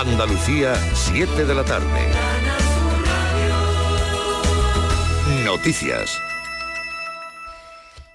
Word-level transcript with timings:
Andalucía, 0.00 0.74
7 0.94 1.44
de 1.44 1.54
la 1.54 1.62
tarde. 1.62 2.00
Noticias. 5.44 6.18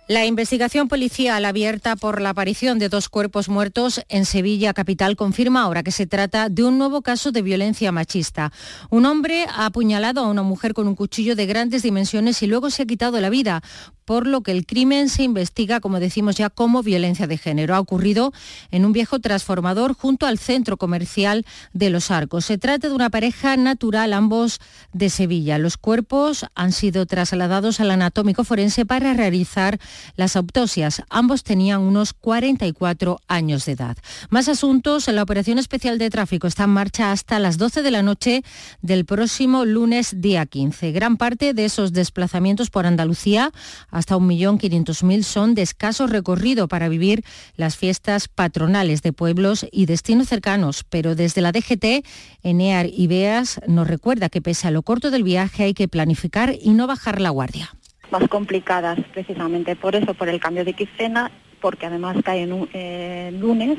La 0.07 0.25
investigación 0.25 0.87
policial 0.87 1.45
abierta 1.45 1.95
por 1.95 2.21
la 2.21 2.29
aparición 2.29 2.77
de 2.77 2.89
dos 2.89 3.09
cuerpos 3.09 3.49
muertos 3.49 4.01
en 4.07 4.25
Sevilla 4.25 4.71
capital 4.73 5.15
confirma 5.15 5.61
ahora 5.63 5.81
que 5.81 5.91
se 5.91 6.05
trata 6.05 6.47
de 6.49 6.63
un 6.63 6.77
nuevo 6.77 7.01
caso 7.01 7.31
de 7.31 7.41
violencia 7.41 7.91
machista. 7.91 8.51
Un 8.91 9.07
hombre 9.07 9.45
ha 9.51 9.65
apuñalado 9.65 10.21
a 10.21 10.27
una 10.27 10.43
mujer 10.43 10.75
con 10.75 10.87
un 10.87 10.95
cuchillo 10.95 11.35
de 11.35 11.47
grandes 11.47 11.81
dimensiones 11.81 12.41
y 12.43 12.47
luego 12.47 12.69
se 12.69 12.83
ha 12.83 12.85
quitado 12.85 13.19
la 13.19 13.31
vida 13.31 13.63
por 14.05 14.27
lo 14.27 14.41
que 14.41 14.51
el 14.51 14.65
crimen 14.65 15.09
se 15.09 15.23
investiga, 15.23 15.79
como 15.79 15.99
decimos 15.99 16.35
ya, 16.35 16.49
como 16.49 16.83
violencia 16.83 17.27
de 17.27 17.37
género. 17.37 17.75
Ha 17.75 17.79
ocurrido 17.79 18.31
en 18.71 18.85
un 18.85 18.93
viejo 18.93 19.19
transformador 19.19 19.95
junto 19.95 20.27
al 20.27 20.37
centro 20.37 20.77
comercial 20.77 21.45
de 21.73 21.89
Los 21.89 22.11
Arcos. 22.11 22.45
Se 22.45 22.57
trata 22.57 22.87
de 22.87 22.93
una 22.93 23.09
pareja 23.09 23.57
natural, 23.57 24.13
ambos 24.13 24.59
de 24.93 25.09
Sevilla. 25.09 25.57
Los 25.57 25.77
cuerpos 25.77 26.45
han 26.55 26.71
sido 26.71 27.05
trasladados 27.05 27.79
al 27.79 27.91
anatómico 27.91 28.43
forense 28.43 28.85
para 28.85 29.13
realizar 29.13 29.79
las 30.15 30.35
autopsias. 30.35 31.01
Ambos 31.09 31.43
tenían 31.43 31.81
unos 31.81 32.13
44 32.13 33.19
años 33.27 33.65
de 33.65 33.71
edad. 33.73 33.97
Más 34.29 34.47
asuntos. 34.47 35.07
La 35.07 35.23
operación 35.23 35.59
especial 35.59 35.97
de 35.97 36.09
tráfico 36.09 36.47
está 36.47 36.65
en 36.65 36.71
marcha 36.71 37.11
hasta 37.11 37.39
las 37.39 37.57
12 37.57 37.81
de 37.81 37.91
la 37.91 38.01
noche 38.01 38.43
del 38.81 39.05
próximo 39.05 39.65
lunes 39.65 40.21
día 40.21 40.45
15. 40.45 40.91
Gran 40.91 41.17
parte 41.17 41.53
de 41.53 41.65
esos 41.65 41.93
desplazamientos 41.93 42.69
por 42.69 42.85
Andalucía 42.85 43.51
hasta 43.95 44.17
1.500.000 44.17 45.23
son 45.23 45.55
de 45.55 45.61
escaso 45.61 46.05
recorrido 46.05 46.67
para 46.67 46.89
vivir 46.89 47.23
las 47.55 47.77
fiestas 47.77 48.27
patronales 48.27 49.01
de 49.01 49.13
pueblos 49.13 49.65
y 49.71 49.85
destinos 49.85 50.27
cercanos, 50.27 50.83
pero 50.83 51.15
desde 51.15 51.39
la 51.39 51.53
DGT, 51.53 52.05
ENEAR 52.43 52.87
y 52.91 53.07
BEAS 53.07 53.61
nos 53.67 53.87
recuerda 53.87 54.27
que 54.27 54.41
pese 54.41 54.67
a 54.67 54.71
lo 54.71 54.81
corto 54.81 55.11
del 55.11 55.23
viaje 55.23 55.63
hay 55.63 55.73
que 55.73 55.87
planificar 55.87 56.53
y 56.61 56.71
no 56.71 56.87
bajar 56.87 57.21
la 57.21 57.29
guardia. 57.29 57.69
Más 58.11 58.27
complicadas 58.27 58.99
precisamente 59.13 59.77
por 59.77 59.95
eso, 59.95 60.13
por 60.13 60.27
el 60.27 60.41
cambio 60.41 60.65
de 60.65 60.73
quincena, 60.73 61.31
porque 61.61 61.85
además 61.85 62.17
cae 62.21 62.41
en 62.41 62.67
eh, 62.73 63.31
lunes, 63.39 63.77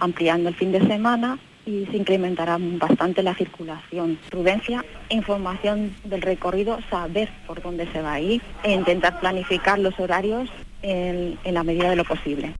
ampliando 0.00 0.48
el 0.48 0.54
fin 0.54 0.72
de 0.72 0.80
semana 0.86 1.38
y 1.68 1.84
se 1.90 1.98
incrementará 1.98 2.56
bastante 2.58 3.22
la 3.22 3.34
circulación. 3.34 4.18
Prudencia, 4.30 4.82
información 5.10 5.94
del 6.04 6.22
recorrido, 6.22 6.78
saber 6.88 7.28
por 7.46 7.60
dónde 7.60 7.86
se 7.92 8.00
va 8.00 8.14
a 8.14 8.20
ir 8.20 8.40
e 8.62 8.72
intentar 8.72 9.20
planificar 9.20 9.78
los 9.78 10.00
horarios 10.00 10.48
en, 10.80 11.38
en 11.44 11.54
la 11.54 11.64
medida 11.64 11.90
de 11.90 11.96
lo 11.96 12.04
posible. 12.04 12.54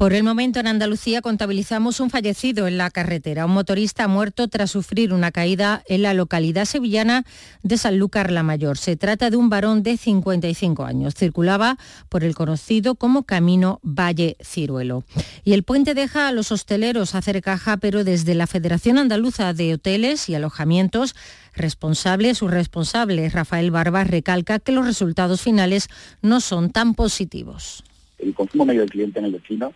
Por 0.00 0.14
el 0.14 0.22
momento 0.22 0.60
en 0.60 0.66
Andalucía 0.66 1.20
contabilizamos 1.20 2.00
un 2.00 2.08
fallecido 2.08 2.66
en 2.66 2.78
la 2.78 2.88
carretera. 2.88 3.44
Un 3.44 3.52
motorista 3.52 4.04
ha 4.04 4.08
muerto 4.08 4.48
tras 4.48 4.70
sufrir 4.70 5.12
una 5.12 5.30
caída 5.30 5.82
en 5.88 6.00
la 6.00 6.14
localidad 6.14 6.64
sevillana 6.64 7.26
de 7.62 7.76
Sanlúcar 7.76 8.30
la 8.30 8.42
Mayor. 8.42 8.78
Se 8.78 8.96
trata 8.96 9.28
de 9.28 9.36
un 9.36 9.50
varón 9.50 9.82
de 9.82 9.98
55 9.98 10.84
años. 10.84 11.14
Circulaba 11.14 11.76
por 12.08 12.24
el 12.24 12.34
conocido 12.34 12.94
como 12.94 13.24
Camino 13.24 13.78
Valle 13.82 14.38
Ciruelo. 14.42 15.04
Y 15.44 15.52
el 15.52 15.64
puente 15.64 15.92
deja 15.92 16.28
a 16.28 16.32
los 16.32 16.50
hosteleros 16.50 17.14
hacer 17.14 17.42
caja, 17.42 17.76
pero 17.76 18.02
desde 18.02 18.34
la 18.34 18.46
Federación 18.46 18.96
Andaluza 18.96 19.52
de 19.52 19.74
Hoteles 19.74 20.30
y 20.30 20.34
Alojamientos 20.34 21.14
responsable, 21.52 22.34
su 22.34 22.48
responsable 22.48 23.28
Rafael 23.28 23.70
Barbas 23.70 24.08
recalca 24.08 24.60
que 24.60 24.72
los 24.72 24.86
resultados 24.86 25.42
finales 25.42 25.88
no 26.22 26.40
son 26.40 26.70
tan 26.70 26.94
positivos. 26.94 27.84
El 28.18 28.32
consumo 28.32 28.64
medio 28.64 28.80
del 28.80 28.90
cliente 28.90 29.18
en 29.18 29.26
el 29.26 29.32
destino 29.32 29.74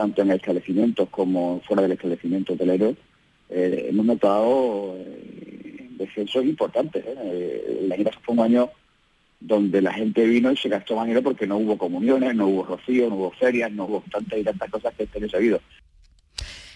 tanto 0.00 0.22
en 0.22 0.30
establecimientos 0.30 1.10
como 1.10 1.60
fuera 1.60 1.82
del 1.82 1.92
establecimiento 1.92 2.54
hotelero, 2.54 2.96
eh, 3.50 3.88
hemos 3.90 4.06
notado 4.06 4.96
eh, 4.96 5.88
descensos 5.90 6.42
importantes. 6.42 7.04
¿eh? 7.06 7.80
El 7.82 7.92
año 7.92 8.04
pasado 8.04 8.22
fue 8.24 8.32
un 8.32 8.40
año 8.40 8.70
donde 9.40 9.82
la 9.82 9.92
gente 9.92 10.24
vino 10.24 10.50
y 10.50 10.56
se 10.56 10.70
gastó 10.70 10.96
más 10.96 11.04
dinero 11.04 11.22
porque 11.22 11.46
no 11.46 11.58
hubo 11.58 11.76
comuniones, 11.76 12.34
no 12.34 12.46
hubo 12.46 12.64
rocío, 12.64 13.10
no 13.10 13.16
hubo 13.16 13.30
ferias, 13.32 13.70
no 13.72 13.84
hubo 13.84 14.02
tantas 14.10 14.38
y 14.38 14.42
tantas 14.42 14.70
cosas 14.70 14.94
que 14.94 15.02
este 15.02 15.28
sabido. 15.28 15.60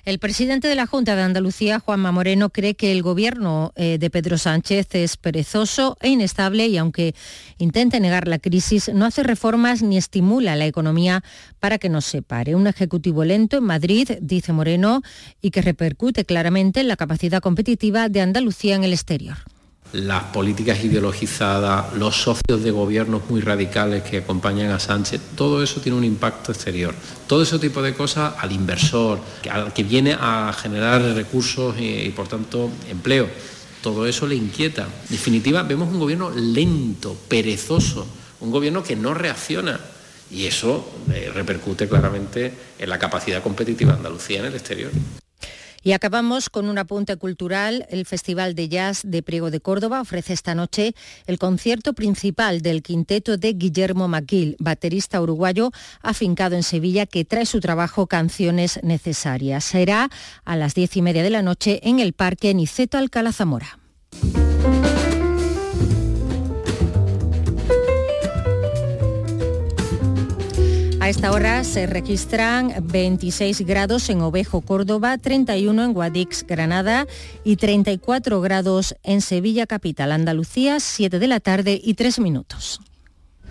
El 0.04 0.18
presidente 0.18 0.68
de 0.68 0.74
la 0.74 0.86
Junta 0.86 1.16
de 1.16 1.22
Andalucía, 1.22 1.80
Juanma 1.80 2.12
Moreno, 2.12 2.50
cree 2.50 2.74
que 2.74 2.92
el 2.92 3.02
gobierno 3.02 3.72
eh, 3.74 3.96
de 3.98 4.10
Pedro 4.10 4.36
Sánchez 4.36 4.94
es 4.94 5.16
perezoso 5.16 5.96
e 6.02 6.10
inestable 6.10 6.66
y 6.66 6.76
aunque 6.76 7.14
intente 7.56 8.00
negar 8.00 8.28
la 8.28 8.38
crisis, 8.38 8.90
no 8.92 9.06
hace 9.06 9.22
reformas 9.22 9.80
ni 9.80 9.96
estimula 9.96 10.56
la 10.56 10.66
economía 10.66 11.24
para 11.58 11.78
que 11.78 11.88
nos 11.88 12.04
separe. 12.04 12.54
Un 12.54 12.66
ejecutivo 12.66 13.24
lento 13.24 13.56
en 13.56 13.64
Madrid, 13.64 14.10
dice 14.20 14.52
Moreno, 14.52 15.00
y 15.40 15.50
que 15.52 15.62
repercute 15.62 16.26
claramente 16.26 16.80
en 16.80 16.88
la 16.88 16.96
capacidad 16.96 17.40
competitiva 17.40 18.10
de 18.10 18.20
Andalucía 18.20 18.74
en 18.74 18.84
el 18.84 18.92
exterior 18.92 19.38
las 19.94 20.24
políticas 20.24 20.82
ideologizadas, 20.82 21.94
los 21.94 22.16
socios 22.16 22.62
de 22.62 22.70
gobiernos 22.72 23.22
muy 23.30 23.40
radicales 23.40 24.02
que 24.02 24.18
acompañan 24.18 24.72
a 24.72 24.80
Sánchez, 24.80 25.20
todo 25.36 25.62
eso 25.62 25.80
tiene 25.80 25.96
un 25.96 26.04
impacto 26.04 26.50
exterior. 26.50 26.92
Todo 27.28 27.44
ese 27.44 27.60
tipo 27.60 27.80
de 27.80 27.94
cosas 27.94 28.34
al 28.38 28.50
inversor, 28.50 29.20
al 29.50 29.72
que 29.72 29.84
viene 29.84 30.16
a 30.18 30.52
generar 30.52 31.00
recursos 31.00 31.76
y, 31.78 32.08
por 32.10 32.26
tanto 32.26 32.70
empleo, 32.90 33.28
todo 33.82 34.06
eso 34.06 34.26
le 34.26 34.34
inquieta. 34.34 34.82
En 34.82 35.10
definitiva, 35.10 35.62
vemos 35.62 35.92
un 35.92 36.00
gobierno 36.00 36.30
lento, 36.30 37.16
perezoso, 37.28 38.04
un 38.40 38.50
gobierno 38.50 38.82
que 38.82 38.96
no 38.96 39.14
reacciona. 39.14 39.78
Y 40.30 40.46
eso 40.46 40.90
eh, 41.12 41.30
repercute 41.32 41.86
claramente 41.86 42.52
en 42.78 42.88
la 42.88 42.98
capacidad 42.98 43.42
competitiva 43.42 43.92
de 43.92 43.98
Andalucía 43.98 44.40
en 44.40 44.46
el 44.46 44.54
exterior. 44.54 44.90
Y 45.84 45.92
acabamos 45.92 46.48
con 46.48 46.70
un 46.70 46.78
apunte 46.78 47.16
cultural. 47.18 47.86
El 47.90 48.06
Festival 48.06 48.54
de 48.54 48.70
Jazz 48.70 49.02
de 49.04 49.22
Priego 49.22 49.50
de 49.50 49.60
Córdoba 49.60 50.00
ofrece 50.00 50.32
esta 50.32 50.54
noche 50.54 50.94
el 51.26 51.38
concierto 51.38 51.92
principal 51.92 52.62
del 52.62 52.82
quinteto 52.82 53.36
de 53.36 53.52
Guillermo 53.52 54.08
McGill, 54.08 54.56
baterista 54.58 55.20
uruguayo 55.20 55.72
afincado 56.00 56.56
en 56.56 56.62
Sevilla, 56.62 57.04
que 57.04 57.26
trae 57.26 57.44
su 57.44 57.60
trabajo 57.60 58.06
Canciones 58.06 58.80
Necesarias. 58.82 59.62
Será 59.64 60.08
a 60.46 60.56
las 60.56 60.74
diez 60.74 60.96
y 60.96 61.02
media 61.02 61.22
de 61.22 61.30
la 61.30 61.42
noche 61.42 61.80
en 61.82 62.00
el 62.00 62.14
Parque 62.14 62.54
Niceto 62.54 62.96
Alcalá 62.96 63.32
Zamora. 63.32 63.78
A 71.04 71.10
esta 71.10 71.32
hora 71.32 71.64
se 71.64 71.86
registran 71.86 72.72
26 72.82 73.60
grados 73.66 74.08
en 74.08 74.22
Ovejo, 74.22 74.62
Córdoba, 74.62 75.18
31 75.18 75.84
en 75.84 75.92
Guadix, 75.92 76.46
Granada 76.46 77.06
y 77.44 77.56
34 77.56 78.40
grados 78.40 78.94
en 79.02 79.20
Sevilla, 79.20 79.66
capital, 79.66 80.12
Andalucía, 80.12 80.80
7 80.80 81.18
de 81.18 81.26
la 81.26 81.40
tarde 81.40 81.78
y 81.84 81.92
3 81.92 82.20
minutos. 82.20 82.80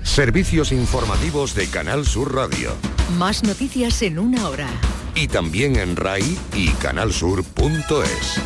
Servicios 0.02 0.72
informativos 0.72 1.54
de 1.54 1.68
Canal 1.68 2.08
Sur 2.08 2.34
Radio. 2.34 2.74
Más 3.20 3.44
noticias 3.44 4.02
en 4.02 4.18
una 4.18 4.50
hora. 4.50 4.68
Y 5.14 5.28
también 5.28 5.76
en 5.76 5.96
RAI 5.96 6.36
y 6.56 6.70
canalsur.es. 6.82 8.42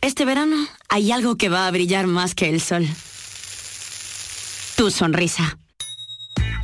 Este 0.00 0.24
verano 0.24 0.56
hay 0.88 1.12
algo 1.12 1.36
que 1.36 1.50
va 1.50 1.66
a 1.66 1.70
brillar 1.70 2.06
más 2.06 2.34
que 2.34 2.48
el 2.48 2.62
sol. 2.62 2.86
Tu 4.76 4.90
sonrisa 4.90 5.58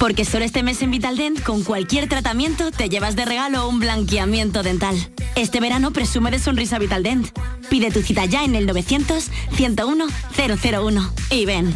porque 0.03 0.25
solo 0.25 0.45
este 0.45 0.65
mes 0.65 0.83
en 0.83 0.91
Vitaldent, 0.91 1.41
con 1.45 1.63
cualquier 1.63 2.09
tratamiento, 2.09 2.73
te 2.73 2.89
llevas 2.89 3.15
de 3.15 3.25
regalo 3.25 3.69
un 3.69 3.79
blanqueamiento 3.79 4.65
dental. 4.65 4.97
Este 5.37 5.61
verano 5.61 5.93
presume 5.93 6.33
de 6.33 6.41
sonrisa 6.41 6.81
Vitaldent. 6.81 7.29
Pide 7.71 7.93
tu 7.93 8.03
cita 8.03 8.25
ya 8.25 8.43
en 8.43 8.57
el 8.57 8.69
900-101-001 8.69 11.09
y 11.31 11.47
ven. 11.47 11.73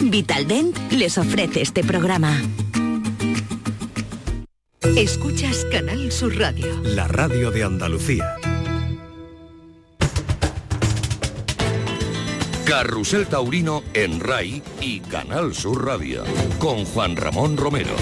Vitaldent 0.00 0.76
les 0.92 1.16
ofrece 1.16 1.62
este 1.62 1.82
programa. 1.82 2.38
Escuchas 4.98 5.64
Canal 5.72 6.12
Sur 6.12 6.38
Radio. 6.38 6.82
La 6.82 7.08
radio 7.08 7.50
de 7.50 7.64
Andalucía. 7.64 8.36
Carrusel 12.64 13.26
Taurino 13.26 13.82
en 13.92 14.20
RAI 14.20 14.62
y 14.80 15.00
Canal 15.00 15.54
Sur 15.54 15.84
Radio 15.84 16.22
con 16.58 16.84
Juan 16.84 17.16
Ramón 17.16 17.56
Romero. 17.56 17.96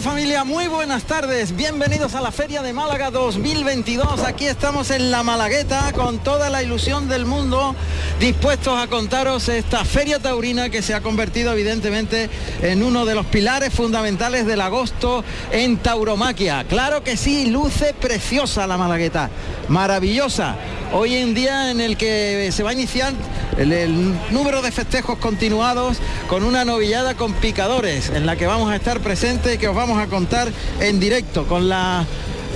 Familia? 0.00 0.44
Muy 0.44 0.68
buenas 0.68 1.04
tardes. 1.04 1.56
Bienvenidos 1.56 2.14
a 2.14 2.20
la 2.20 2.30
Feria 2.30 2.60
de 2.60 2.72
Málaga 2.72 3.10
2022. 3.10 4.20
Aquí 4.24 4.46
estamos 4.46 4.90
en 4.90 5.10
la 5.10 5.22
Malagueta 5.22 5.92
con 5.92 6.18
toda 6.18 6.50
la 6.50 6.62
ilusión 6.62 7.08
del 7.08 7.24
mundo, 7.24 7.74
dispuestos 8.20 8.78
a 8.78 8.88
contaros 8.88 9.48
esta 9.48 9.84
feria 9.84 10.18
taurina 10.18 10.68
que 10.68 10.82
se 10.82 10.92
ha 10.92 11.00
convertido 11.00 11.52
evidentemente 11.52 12.28
en 12.60 12.82
uno 12.82 13.06
de 13.06 13.14
los 13.14 13.24
pilares 13.26 13.72
fundamentales 13.72 14.44
del 14.46 14.60
agosto 14.60 15.24
en 15.50 15.78
tauromaquia. 15.78 16.64
Claro 16.64 17.02
que 17.02 17.16
sí, 17.16 17.46
luce 17.46 17.94
preciosa 17.94 18.66
la 18.66 18.76
Malagueta, 18.76 19.30
maravillosa 19.68 20.56
Hoy 20.92 21.16
en 21.16 21.34
día 21.34 21.72
en 21.72 21.80
el 21.80 21.96
que 21.96 22.50
se 22.52 22.62
va 22.62 22.70
a 22.70 22.72
iniciar 22.72 23.12
el, 23.56 24.14
número 24.30 24.62
de 24.62 24.70
festejos 24.70 25.18
continuados 25.18 25.98
con 26.28 26.44
una 26.44 26.64
novillada 26.64 27.14
con 27.14 27.32
picadores 27.34 28.10
en 28.10 28.26
la 28.26 28.36
que 28.36 28.46
vamos 28.46 28.70
a 28.70 28.76
estar 28.76 29.00
presentes 29.00 29.54
y 29.54 29.58
que 29.58 29.68
os 29.68 29.76
vamos 29.76 29.98
a 29.98 30.06
contar 30.06 30.48
en 30.80 31.00
directo 31.00 31.46
con 31.46 31.68
la 31.68 32.04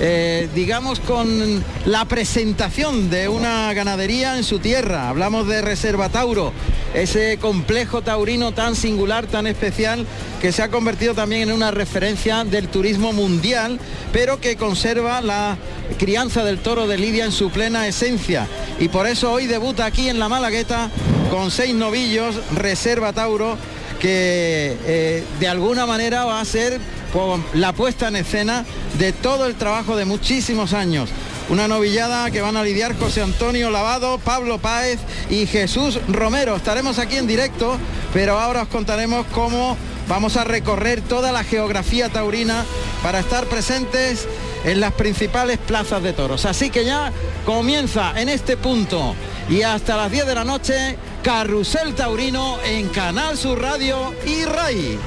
eh, 0.03 0.49
digamos, 0.55 0.99
con 0.99 1.63
la 1.85 2.05
presentación 2.05 3.11
de 3.11 3.27
una 3.27 3.71
ganadería 3.73 4.35
en 4.35 4.43
su 4.43 4.57
tierra. 4.57 5.09
Hablamos 5.09 5.47
de 5.47 5.61
Reserva 5.61 6.09
Tauro, 6.09 6.53
ese 6.95 7.37
complejo 7.37 8.01
taurino 8.01 8.51
tan 8.51 8.75
singular, 8.75 9.27
tan 9.27 9.45
especial, 9.45 10.07
que 10.41 10.51
se 10.51 10.63
ha 10.63 10.69
convertido 10.69 11.13
también 11.13 11.43
en 11.43 11.55
una 11.55 11.69
referencia 11.69 12.43
del 12.43 12.67
turismo 12.67 13.13
mundial, 13.13 13.79
pero 14.11 14.41
que 14.41 14.55
conserva 14.55 15.21
la 15.21 15.55
crianza 15.99 16.43
del 16.43 16.57
toro 16.57 16.87
de 16.87 16.97
Lidia 16.97 17.25
en 17.25 17.31
su 17.31 17.51
plena 17.51 17.87
esencia. 17.87 18.47
Y 18.79 18.87
por 18.87 19.05
eso 19.05 19.31
hoy 19.31 19.45
debuta 19.45 19.85
aquí 19.85 20.09
en 20.09 20.17
la 20.17 20.29
Malagueta 20.29 20.89
con 21.29 21.51
seis 21.51 21.75
novillos, 21.75 22.35
Reserva 22.55 23.13
Tauro, 23.13 23.55
que 23.99 24.75
eh, 24.87 25.23
de 25.39 25.47
alguna 25.47 25.85
manera 25.85 26.25
va 26.25 26.41
a 26.41 26.45
ser 26.45 26.79
la 27.53 27.73
puesta 27.73 28.07
en 28.07 28.15
escena 28.15 28.65
de 28.97 29.11
todo 29.11 29.45
el 29.45 29.55
trabajo 29.55 29.95
de 29.95 30.05
muchísimos 30.05 30.73
años. 30.73 31.09
Una 31.49 31.67
novillada 31.67 32.31
que 32.31 32.41
van 32.41 32.55
a 32.55 32.63
lidiar 32.63 32.97
José 32.97 33.21
Antonio 33.21 33.69
Lavado, 33.69 34.17
Pablo 34.19 34.59
Páez 34.59 34.99
y 35.29 35.45
Jesús 35.45 35.99
Romero. 36.07 36.55
Estaremos 36.55 36.99
aquí 36.99 37.17
en 37.17 37.27
directo, 37.27 37.77
pero 38.13 38.39
ahora 38.39 38.63
os 38.63 38.67
contaremos 38.69 39.25
cómo 39.33 39.75
vamos 40.07 40.37
a 40.37 40.45
recorrer 40.45 41.01
toda 41.01 41.31
la 41.31 41.43
geografía 41.43 42.09
taurina 42.09 42.63
para 43.03 43.19
estar 43.19 43.45
presentes 43.45 44.27
en 44.63 44.79
las 44.79 44.93
principales 44.93 45.57
plazas 45.57 46.01
de 46.03 46.13
toros. 46.13 46.45
Así 46.45 46.69
que 46.69 46.85
ya 46.85 47.11
comienza 47.45 48.13
en 48.19 48.29
este 48.29 48.55
punto 48.55 49.15
y 49.49 49.63
hasta 49.63 49.97
las 49.97 50.11
10 50.11 50.27
de 50.27 50.35
la 50.35 50.45
noche 50.45 50.97
Carrusel 51.23 51.93
Taurino 51.95 52.57
en 52.63 52.87
Canal 52.89 53.37
Sur 53.37 53.61
Radio 53.61 54.13
y 54.25 54.45
RAI. 54.45 54.97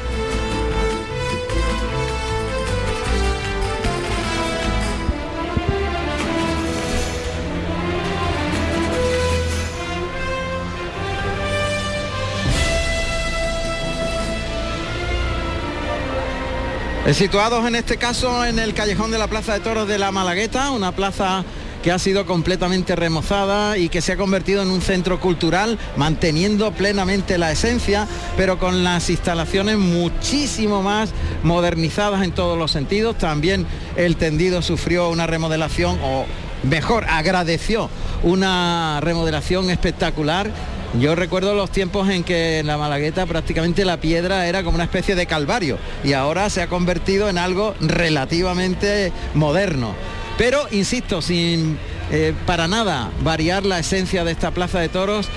Situados 17.12 17.66
en 17.66 17.74
este 17.74 17.98
caso 17.98 18.46
en 18.46 18.58
el 18.58 18.72
callejón 18.72 19.10
de 19.10 19.18
la 19.18 19.26
Plaza 19.26 19.52
de 19.52 19.60
Toros 19.60 19.86
de 19.86 19.98
la 19.98 20.10
Malagueta, 20.10 20.70
una 20.70 20.92
plaza 20.92 21.44
que 21.82 21.92
ha 21.92 21.98
sido 21.98 22.24
completamente 22.24 22.96
remozada 22.96 23.76
y 23.76 23.90
que 23.90 24.00
se 24.00 24.12
ha 24.12 24.16
convertido 24.16 24.62
en 24.62 24.70
un 24.70 24.80
centro 24.80 25.20
cultural, 25.20 25.78
manteniendo 25.96 26.72
plenamente 26.72 27.36
la 27.36 27.52
esencia, 27.52 28.08
pero 28.38 28.58
con 28.58 28.84
las 28.84 29.10
instalaciones 29.10 29.76
muchísimo 29.76 30.82
más 30.82 31.10
modernizadas 31.42 32.22
en 32.24 32.32
todos 32.32 32.56
los 32.56 32.70
sentidos. 32.70 33.18
También 33.18 33.66
el 33.96 34.16
tendido 34.16 34.62
sufrió 34.62 35.10
una 35.10 35.26
remodelación, 35.26 35.98
o 36.02 36.24
mejor, 36.62 37.04
agradeció 37.04 37.90
una 38.22 39.00
remodelación 39.02 39.68
espectacular 39.68 40.50
yo 41.00 41.14
recuerdo 41.14 41.54
los 41.54 41.70
tiempos 41.70 42.08
en 42.08 42.22
que 42.22 42.60
en 42.60 42.66
la 42.66 42.78
Malagueta 42.78 43.26
prácticamente 43.26 43.84
la 43.84 44.00
piedra 44.00 44.46
era 44.46 44.62
como 44.62 44.76
una 44.76 44.84
especie 44.84 45.14
de 45.14 45.26
calvario 45.26 45.78
y 46.04 46.12
ahora 46.12 46.48
se 46.50 46.62
ha 46.62 46.68
convertido 46.68 47.28
en 47.28 47.38
algo 47.38 47.74
relativamente 47.80 49.12
moderno. 49.34 49.94
Pero, 50.38 50.66
insisto, 50.70 51.22
sin 51.22 51.78
eh, 52.10 52.34
para 52.46 52.68
nada 52.68 53.10
variar 53.22 53.64
la 53.64 53.78
esencia 53.78 54.24
de 54.24 54.32
esta 54.32 54.50
plaza 54.50 54.78
de 54.78 54.88
toros, 54.88 55.28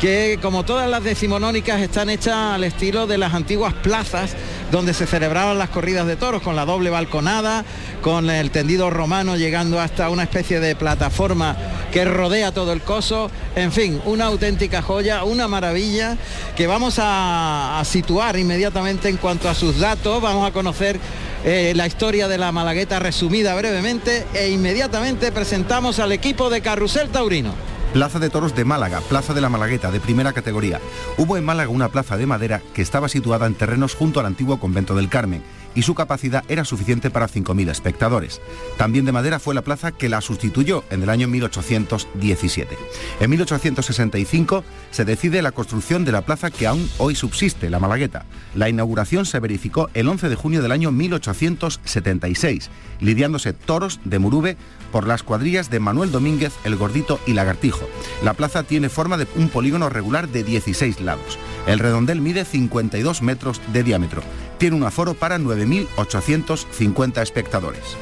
que 0.00 0.38
como 0.40 0.64
todas 0.64 0.88
las 0.88 1.04
decimonónicas 1.04 1.80
están 1.80 2.10
hechas 2.10 2.34
al 2.34 2.64
estilo 2.64 3.06
de 3.06 3.18
las 3.18 3.34
antiguas 3.34 3.74
plazas 3.74 4.34
donde 4.70 4.94
se 4.94 5.06
celebraban 5.06 5.58
las 5.58 5.70
corridas 5.70 6.06
de 6.06 6.16
toros, 6.16 6.42
con 6.42 6.56
la 6.56 6.64
doble 6.64 6.90
balconada, 6.90 7.64
con 8.02 8.30
el 8.30 8.50
tendido 8.50 8.90
romano 8.90 9.36
llegando 9.36 9.80
hasta 9.80 10.10
una 10.10 10.24
especie 10.24 10.60
de 10.60 10.76
plataforma 10.76 11.56
que 11.92 12.04
rodea 12.04 12.52
todo 12.52 12.72
el 12.72 12.80
coso, 12.80 13.30
en 13.54 13.72
fin, 13.72 14.00
una 14.04 14.26
auténtica 14.26 14.82
joya, 14.82 15.24
una 15.24 15.48
maravilla 15.48 16.16
que 16.56 16.66
vamos 16.66 16.96
a, 16.98 17.82
situar 17.84 18.36
inmediatamente 18.36 19.08
en 19.08 19.16
cuanto 19.16 19.48
a 19.48 19.54
sus 19.54 19.78
datos, 19.78 20.20
vamos 20.20 20.48
a 20.48 20.52
conocer 20.52 20.98
eh, 21.44 21.72
la 21.76 21.86
historia 21.86 22.28
de 22.28 22.38
la 22.38 22.50
Malagueta 22.50 22.98
resumida 22.98 23.54
brevemente 23.54 24.26
e 24.34 24.48
inmediatamente 24.48 25.30
presentamos 25.32 25.98
al 25.98 26.12
equipo 26.12 26.50
de 26.50 26.62
Carrusel 26.62 27.10
Taurino. 27.10 27.73
Plaza 27.94 28.18
de 28.18 28.28
Toros 28.28 28.56
de 28.56 28.64
Málaga, 28.64 29.00
Plaza 29.02 29.34
de 29.34 29.40
la 29.40 29.48
Malagueta, 29.48 29.92
de 29.92 30.00
primera 30.00 30.32
categoría. 30.32 30.80
Hubo 31.16 31.36
en 31.36 31.44
Málaga 31.44 31.70
una 31.70 31.90
plaza 31.90 32.16
de 32.16 32.26
madera 32.26 32.60
que 32.74 32.82
estaba 32.82 33.08
situada 33.08 33.46
en 33.46 33.54
terrenos 33.54 33.94
junto 33.94 34.18
al 34.18 34.26
antiguo 34.26 34.58
convento 34.58 34.96
del 34.96 35.08
Carmen 35.08 35.44
y 35.76 35.82
su 35.82 35.94
capacidad 35.94 36.44
era 36.48 36.64
suficiente 36.64 37.10
para 37.10 37.28
5.000 37.28 37.70
espectadores. 37.70 38.40
También 38.78 39.04
de 39.04 39.12
madera 39.12 39.38
fue 39.38 39.54
la 39.54 39.62
plaza 39.62 39.92
que 39.92 40.08
la 40.08 40.20
sustituyó 40.20 40.82
en 40.90 41.04
el 41.04 41.08
año 41.08 41.28
1817. 41.28 42.76
En 43.20 43.30
1865 43.30 44.64
se 44.90 45.04
decide 45.04 45.40
la 45.40 45.52
construcción 45.52 46.04
de 46.04 46.12
la 46.12 46.22
plaza 46.22 46.50
que 46.50 46.66
aún 46.66 46.88
hoy 46.98 47.14
subsiste, 47.14 47.70
la 47.70 47.78
Malagueta. 47.78 48.24
La 48.56 48.68
inauguración 48.68 49.24
se 49.24 49.38
verificó 49.38 49.88
el 49.94 50.08
11 50.08 50.28
de 50.28 50.36
junio 50.36 50.62
del 50.62 50.72
año 50.72 50.90
1876, 50.90 52.70
lidiándose 53.00 53.52
toros 53.52 54.00
de 54.04 54.18
Murube 54.18 54.56
por 54.94 55.08
las 55.08 55.24
cuadrillas 55.24 55.70
de 55.70 55.80
Manuel 55.80 56.12
Domínguez, 56.12 56.52
El 56.62 56.76
Gordito 56.76 57.18
y 57.26 57.32
Lagartijo. 57.32 57.88
La 58.22 58.34
plaza 58.34 58.62
tiene 58.62 58.88
forma 58.88 59.16
de 59.16 59.26
un 59.34 59.48
polígono 59.48 59.88
regular 59.88 60.28
de 60.28 60.44
16 60.44 61.00
lados. 61.00 61.36
El 61.66 61.80
redondel 61.80 62.20
mide 62.20 62.44
52 62.44 63.20
metros 63.20 63.60
de 63.72 63.82
diámetro. 63.82 64.22
Tiene 64.56 64.76
un 64.76 64.84
aforo 64.84 65.14
para 65.14 65.36
9.850 65.38 67.22
espectadores. 67.22 67.96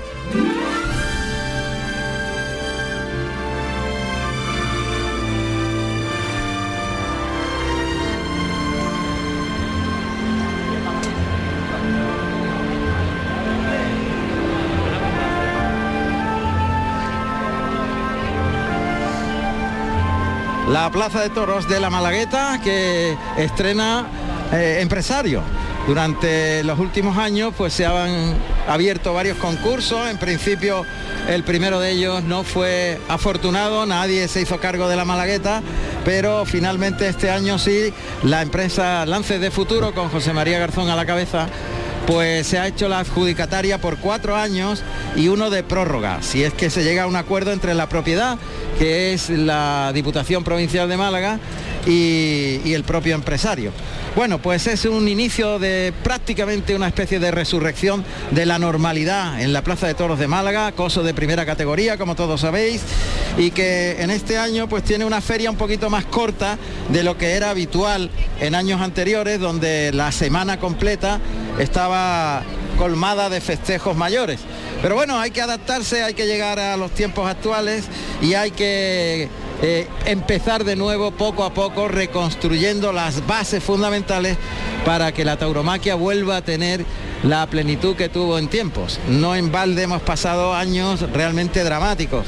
Plaza 20.93 21.23
de 21.23 21.31
Toros 21.31 21.69
de 21.69 21.81
la 21.81 21.89
Malagueta 21.89 22.61
que 22.63 23.17
estrena 23.39 24.07
eh, 24.53 24.79
empresario. 24.81 25.43
Durante 25.87 26.63
los 26.65 26.79
últimos 26.79 27.17
años 27.17 27.55
pues 27.57 27.73
se 27.73 27.87
han 27.87 28.37
abierto 28.69 29.15
varios 29.15 29.39
concursos, 29.39 30.09
en 30.09 30.19
principio 30.19 30.85
el 31.29 31.43
primero 31.45 31.81
de 31.81 31.91
ellos 31.91 32.23
no 32.23 32.45
fue 32.45 33.01
afortunado, 33.09 33.87
nadie 33.87 34.29
se 34.29 34.43
hizo 34.43 34.61
cargo 34.61 34.87
de 34.87 34.97
la 34.97 35.05
Malagueta, 35.05 35.63
pero 36.05 36.45
finalmente 36.45 37.09
este 37.09 37.31
año 37.31 37.59
sí, 37.59 37.93
la 38.23 38.43
empresa 38.43 39.07
Lances 39.07 39.41
de 39.41 39.51
Futuro 39.51 39.95
con 39.95 40.11
José 40.11 40.33
María 40.33 40.59
Garzón 40.59 40.91
a 40.91 40.95
la 40.95 41.07
cabeza 41.07 41.49
pues 42.07 42.47
se 42.47 42.59
ha 42.59 42.67
hecho 42.67 42.89
la 42.89 43.01
adjudicataria 43.01 43.79
por 43.79 43.99
cuatro 43.99 44.37
años 44.37 44.83
y 45.17 45.29
uno 45.29 45.51
de 45.51 45.63
prórroga, 45.63 46.23
si 46.23 46.43
es 46.45 46.53
que 46.53 46.71
se 46.71 46.85
llega 46.85 47.05
a 47.05 47.07
un 47.07 47.17
acuerdo 47.17 47.53
entre 47.53 47.75
la 47.75 47.89
propiedad, 47.89 48.39
que 48.79 49.13
es 49.13 49.31
la 49.31 49.93
Diputación 49.95 50.45
Provincial 50.45 50.89
de 50.89 50.97
Málaga, 50.97 51.39
y, 51.87 52.73
el 52.73 52.85
propio 52.85 53.15
empresario. 53.15 53.73
Bueno, 54.15 54.41
pues 54.41 54.67
es 54.67 54.85
un 54.85 55.09
inicio 55.09 55.59
de 55.59 55.93
prácticamente 56.03 56.75
una 56.75 56.87
especie 56.87 57.19
de 57.19 57.31
resurrección 57.31 58.05
de 58.31 58.45
la 58.47 58.59
normalidad 58.59 59.41
en 59.41 59.53
la 59.53 59.63
Plaza 59.63 59.87
de 59.87 59.95
Toros 59.95 60.19
de 60.19 60.29
Málaga, 60.29 60.73
coso 60.73 61.03
de 61.03 61.15
primera 61.15 61.47
categoría, 61.47 61.97
como 61.97 62.15
todos 62.15 62.43
sabéis, 62.43 62.83
y 63.39 63.51
que 63.51 64.03
en 64.03 64.11
este 64.11 64.37
año 64.39 64.69
pues 64.69 64.85
tiene 64.85 65.05
una 65.05 65.21
feria 65.21 65.51
un 65.51 65.57
poquito 65.57 65.89
más 65.89 66.05
corta 66.05 66.59
de 66.91 67.03
lo 67.03 67.17
que 67.17 67.33
era 67.33 67.51
habitual 67.51 68.11
en 68.41 68.55
años 68.55 68.81
anteriores, 68.83 69.41
donde 69.41 69.93
la 69.93 70.13
semana 70.13 70.59
completa 70.59 71.19
estaba 71.59 72.43
colmada 72.79 73.29
de 73.29 73.41
festejos 73.41 73.97
mayores. 73.97 74.41
Pero 74.81 74.95
bueno, 74.95 75.19
hay 75.19 75.31
que 75.31 75.41
adaptarse, 75.41 76.03
hay 76.03 76.15
que 76.15 76.27
llegar 76.27 76.59
a 76.59 76.77
los 76.77 76.91
tiempos 76.91 77.29
actuales 77.29 77.85
y 78.21 78.35
hay 78.35 78.51
que 78.51 79.29
eh, 79.63 79.87
empezar 80.07 80.65
de 80.65 80.75
nuevo 80.75 81.13
poco 81.13 81.45
a 81.45 81.55
poco 81.55 81.87
reconstruyendo 81.87 82.93
las 82.93 83.25
bases 83.27 83.63
fundamentales 83.63 84.37
para 84.85 85.13
que 85.13 85.25
la 85.25 85.37
tauromaquia 85.37 85.95
vuelva 85.95 86.39
a 86.39 86.43
tener 86.43 86.85
la 87.23 87.47
plenitud 87.47 87.95
que 87.95 88.09
tuvo 88.09 88.39
en 88.39 88.49
tiempos. 88.49 88.99
No 89.09 89.37
en 89.37 89.53
balde 89.53 89.83
hemos 89.83 90.03
pasado 90.03 90.53
años 90.55 91.01
realmente 91.13 91.63
dramáticos. 91.63 92.27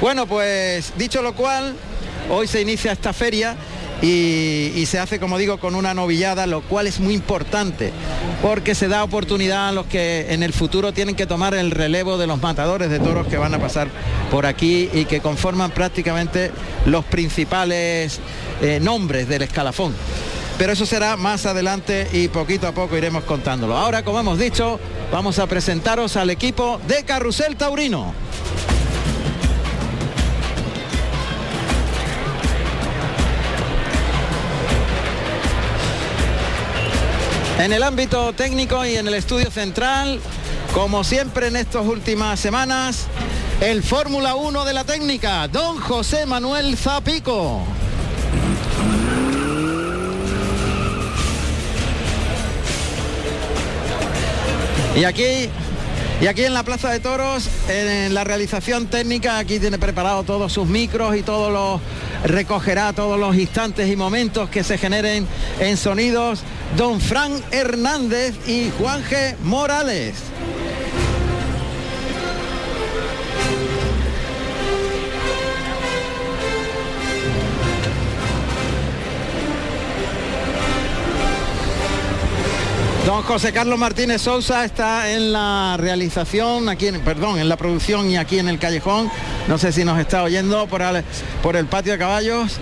Bueno, 0.00 0.26
pues 0.26 0.92
dicho 0.96 1.22
lo 1.22 1.34
cual, 1.34 1.76
hoy 2.28 2.48
se 2.48 2.60
inicia 2.60 2.90
esta 2.90 3.12
feria 3.12 3.56
y, 4.02 4.84
se 4.86 4.98
hace, 4.98 5.20
como 5.20 5.38
digo, 5.38 5.58
con 5.58 5.76
una 5.76 5.94
novillada, 5.94 6.46
lo 6.46 6.60
cual 6.62 6.88
es 6.88 6.98
muy 6.98 7.14
importante, 7.14 7.92
porque 8.42 8.74
se 8.74 8.88
da 8.88 9.04
oportunidad 9.04 9.68
a 9.68 9.72
los 9.72 9.86
que 9.86 10.26
en 10.30 10.42
el 10.42 10.52
futuro 10.52 10.92
tienen 10.92 11.14
que 11.14 11.24
tomar 11.24 11.54
el 11.54 11.70
relevo 11.70 12.18
de 12.18 12.26
los 12.26 12.42
matadores 12.42 12.90
de 12.90 12.98
toros 12.98 13.28
que 13.28 13.36
van 13.36 13.54
a 13.54 13.60
pasar 13.60 13.88
por 14.30 14.44
aquí 14.44 14.90
y 14.92 15.04
que 15.04 15.20
conforman 15.20 15.70
prácticamente 15.70 16.50
los 16.84 17.04
principales 17.04 18.18
eh, 18.60 18.80
nombres 18.82 19.28
del 19.28 19.42
escalafón. 19.42 19.94
Pero 20.58 20.72
eso 20.72 20.84
será 20.84 21.16
más 21.16 21.46
adelante 21.46 22.08
y 22.12 22.26
poquito 22.28 22.66
a 22.66 22.72
poco 22.72 22.96
iremos 22.96 23.22
contándolo. 23.22 23.76
Ahora, 23.76 24.04
como 24.04 24.18
hemos 24.18 24.38
dicho, 24.38 24.80
vamos 25.12 25.38
a 25.38 25.46
presentaros 25.46 26.16
al 26.16 26.30
equipo 26.30 26.80
de 26.88 27.04
Carrusel 27.04 27.56
Taurino. 27.56 28.12
En 37.62 37.72
el 37.72 37.84
ámbito 37.84 38.32
técnico 38.32 38.84
y 38.84 38.96
en 38.96 39.06
el 39.06 39.14
estudio 39.14 39.48
central, 39.48 40.18
como 40.74 41.04
siempre 41.04 41.46
en 41.46 41.54
estas 41.54 41.86
últimas 41.86 42.40
semanas, 42.40 43.06
el 43.60 43.84
Fórmula 43.84 44.34
1 44.34 44.64
de 44.64 44.72
la 44.72 44.82
técnica, 44.82 45.46
don 45.46 45.78
José 45.78 46.26
Manuel 46.26 46.76
Zapico. 46.76 47.62
Y 54.96 55.04
aquí, 55.04 55.48
y 56.20 56.26
aquí 56.26 56.42
en 56.42 56.54
la 56.54 56.64
Plaza 56.64 56.90
de 56.90 56.98
Toros, 56.98 57.48
en 57.68 58.12
la 58.12 58.24
realización 58.24 58.88
técnica, 58.88 59.38
aquí 59.38 59.60
tiene 59.60 59.78
preparado 59.78 60.24
todos 60.24 60.52
sus 60.52 60.66
micros 60.66 61.14
y 61.16 61.22
todos 61.22 61.52
los 61.52 61.80
recogerá 62.28 62.92
todos 62.92 63.20
los 63.20 63.36
instantes 63.36 63.88
y 63.88 63.94
momentos 63.94 64.50
que 64.50 64.64
se 64.64 64.78
generen 64.78 65.28
en 65.60 65.76
sonidos 65.76 66.40
don 66.76 67.00
Fran 67.00 67.32
Hernández 67.50 68.34
y 68.46 68.70
Juan 68.78 69.02
G. 69.04 69.36
Morales. 69.42 70.14
Don 83.06 83.22
José 83.24 83.52
Carlos 83.52 83.78
Martínez 83.78 84.22
Sousa 84.22 84.64
está 84.64 85.10
en 85.10 85.32
la 85.32 85.76
realización, 85.76 86.68
aquí 86.68 86.86
en, 86.86 87.00
perdón, 87.00 87.38
en 87.38 87.48
la 87.48 87.56
producción 87.56 88.08
y 88.08 88.16
aquí 88.16 88.38
en 88.38 88.48
el 88.48 88.60
callejón. 88.60 89.10
No 89.48 89.58
sé 89.58 89.72
si 89.72 89.84
nos 89.84 89.98
está 89.98 90.22
oyendo 90.22 90.68
por, 90.68 90.82
por 91.42 91.56
el 91.56 91.66
patio 91.66 91.92
de 91.92 91.98
caballos. 91.98 92.58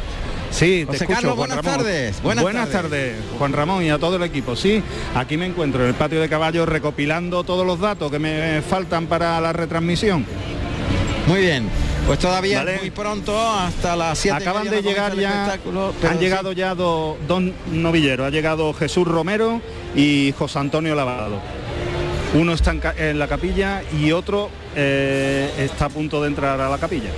Sí, 0.51 0.85
José 0.87 1.07
Carlos, 1.07 1.37
buenas 1.37 1.63
tardes. 1.63 2.23
Buenas, 2.23 2.71
tardes. 2.71 3.17
Juan 3.39 3.53
Ramón 3.53 3.85
y 3.85 3.91
a 3.91 3.99
todo 3.99 4.17
el 4.17 4.23
equipo. 4.23 4.57
Sí, 4.57 4.83
aquí 5.15 5.37
me 5.37 5.47
encuentro 5.47 5.83
en 5.83 5.89
el 5.89 5.95
patio 5.95 6.21
de 6.21 6.29
caballos 6.29 6.69
recopilando 6.69 7.45
todos 7.45 7.67
los 7.67 7.79
datos 7.81 8.11
que 8.11 8.19
me 8.19 8.63
faltan 8.63 9.07
para 9.07 9.41
la 9.41 9.53
retransmisión. 9.53 10.27
Muy 11.27 11.41
bien. 11.41 11.69
Pues 12.07 12.19
todavía 12.19 12.65
muy 12.81 12.91
pronto, 12.91 13.39
hasta 13.39 13.95
las 13.95 14.19
7 14.19 14.37
Acaban 14.37 14.69
de 14.69 14.83
llegar 14.83 15.15
ya, 15.17 15.57
han 16.09 16.19
llegado 16.19 16.51
ya 16.53 16.75
dos, 16.75 17.17
novilleros, 17.71 18.27
ha 18.27 18.31
llegado 18.31 18.73
Jesús 18.73 19.07
Romero 19.07 19.61
y 19.95 20.35
José 20.37 20.59
Antonio 20.59 20.95
Lavado. 20.95 21.41
Uno 22.35 22.53
está 22.53 22.75
en, 22.97 23.19
la 23.19 23.29
capilla 23.29 23.83
y 23.97 24.13
otro 24.13 24.51
eh, 24.75 25.53
está 25.59 25.85
a 25.85 25.89
punto 25.89 26.21
de 26.23 26.29
entrar 26.29 26.61
a 26.61 26.69
la 26.69 26.79
capilla. 26.79 27.11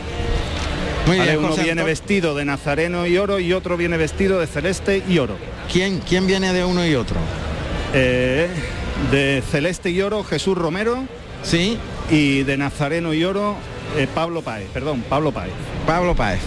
Muy 1.07 1.19
uno 1.19 1.57
viene 1.57 1.83
vestido 1.83 2.35
de 2.35 2.45
nazareno 2.45 3.07
y 3.07 3.19
oro 3.19 3.39
y 3.39 3.53
otro 3.53 3.77
viene 3.77 3.97
vestido 3.97 4.39
de 4.39 4.47
celeste 4.47 5.03
y 5.09 5.19
oro. 5.19 5.37
¿Quién, 5.71 6.01
quién 6.01 6.27
viene 6.27 6.53
de 6.53 6.65
uno 6.65 6.87
y 6.87 6.95
otro? 6.95 7.17
Eh, 7.93 8.49
de 9.11 9.43
celeste 9.51 9.91
y 9.91 10.01
oro 10.01 10.25
Jesús 10.25 10.57
Romero. 10.57 11.05
Sí. 11.43 11.77
Y 12.11 12.45
de 12.45 12.57
nazareno 12.57 13.15
y 13.15 13.25
oro 13.25 13.57
eh, 13.97 14.07
Pablo 14.13 14.43
Páez, 14.43 14.69
perdón, 14.73 15.05
Pablo 15.09 15.33
Páez. 15.33 15.53
Pablo 15.87 16.15
Páez. 16.15 16.41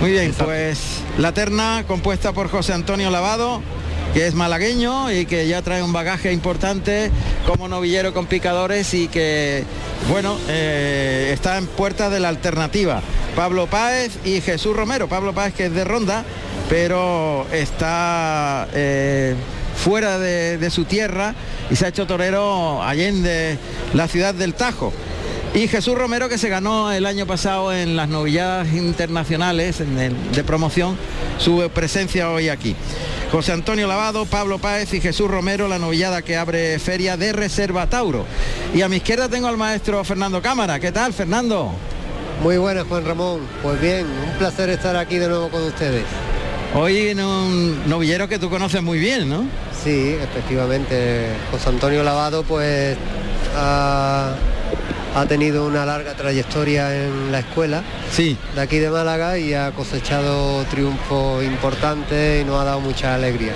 Muy 0.00 0.12
bien, 0.12 0.32
pues 0.32 1.02
la 1.16 1.32
terna 1.32 1.84
compuesta 1.86 2.32
por 2.32 2.48
José 2.48 2.72
Antonio 2.72 3.10
Lavado, 3.10 3.62
que 4.14 4.26
es 4.26 4.34
malagueño 4.34 5.12
y 5.12 5.26
que 5.26 5.46
ya 5.46 5.62
trae 5.62 5.82
un 5.82 5.92
bagaje 5.92 6.32
importante 6.32 7.10
como 7.46 7.68
novillero 7.68 8.12
con 8.14 8.26
picadores 8.26 8.94
y 8.94 9.08
que, 9.08 9.64
bueno, 10.08 10.36
eh, 10.48 11.30
está 11.32 11.58
en 11.58 11.66
puerta 11.66 12.10
de 12.10 12.20
la 12.20 12.28
alternativa. 12.28 13.02
Pablo 13.36 13.66
Páez 13.66 14.18
y 14.24 14.40
Jesús 14.40 14.74
Romero. 14.74 15.08
Pablo 15.08 15.32
Páez 15.32 15.54
que 15.54 15.66
es 15.66 15.74
de 15.74 15.84
Ronda, 15.84 16.24
pero 16.68 17.46
está 17.52 18.68
eh, 18.72 19.34
fuera 19.76 20.18
de, 20.18 20.58
de 20.58 20.70
su 20.70 20.84
tierra 20.84 21.34
y 21.70 21.76
se 21.76 21.86
ha 21.86 21.88
hecho 21.88 22.06
torero 22.06 22.82
allende 22.82 23.58
la 23.94 24.08
ciudad 24.08 24.34
del 24.34 24.54
Tajo. 24.54 24.92
Y 25.58 25.66
Jesús 25.66 25.98
Romero 25.98 26.28
que 26.28 26.38
se 26.38 26.48
ganó 26.48 26.92
el 26.92 27.04
año 27.04 27.26
pasado 27.26 27.72
en 27.72 27.96
las 27.96 28.08
novilladas 28.08 28.72
internacionales 28.72 29.78
de 29.80 30.44
promoción 30.44 30.96
su 31.36 31.68
presencia 31.74 32.30
hoy 32.30 32.48
aquí. 32.48 32.76
José 33.32 33.50
Antonio 33.54 33.88
Lavado, 33.88 34.24
Pablo 34.24 34.60
Páez 34.60 34.94
y 34.94 35.00
Jesús 35.00 35.28
Romero, 35.28 35.66
la 35.66 35.80
novillada 35.80 36.22
que 36.22 36.36
abre 36.36 36.78
feria 36.78 37.16
de 37.16 37.32
Reserva 37.32 37.88
Tauro. 37.88 38.24
Y 38.72 38.82
a 38.82 38.88
mi 38.88 38.98
izquierda 38.98 39.28
tengo 39.28 39.48
al 39.48 39.56
maestro 39.56 40.04
Fernando 40.04 40.40
Cámara. 40.40 40.78
¿Qué 40.78 40.92
tal, 40.92 41.12
Fernando? 41.12 41.72
Muy 42.40 42.56
buenas, 42.56 42.84
Juan 42.86 43.04
Ramón. 43.04 43.40
Pues 43.60 43.80
bien, 43.80 44.06
un 44.06 44.38
placer 44.38 44.70
estar 44.70 44.94
aquí 44.94 45.16
de 45.16 45.26
nuevo 45.26 45.48
con 45.48 45.64
ustedes. 45.64 46.04
Hoy 46.72 47.08
en 47.08 47.18
un 47.18 47.88
novillero 47.88 48.28
que 48.28 48.38
tú 48.38 48.48
conoces 48.48 48.80
muy 48.80 49.00
bien, 49.00 49.28
¿no? 49.28 49.42
Sí, 49.82 50.16
efectivamente. 50.22 51.30
José 51.50 51.70
Antonio 51.70 52.04
Lavado, 52.04 52.44
pues 52.44 52.96
ha 53.56 54.36
tenido 55.26 55.66
una 55.66 55.84
larga 55.84 56.14
trayectoria 56.14 56.94
en 56.94 57.32
la 57.32 57.40
escuela 57.40 57.82
sí. 58.12 58.36
de 58.54 58.60
aquí 58.60 58.78
de 58.78 58.90
Málaga 58.90 59.38
y 59.38 59.54
ha 59.54 59.72
cosechado 59.72 60.64
triunfos 60.64 61.44
importantes 61.44 62.42
y 62.42 62.44
nos 62.44 62.60
ha 62.60 62.64
dado 62.64 62.80
mucha 62.80 63.14
alegría. 63.14 63.52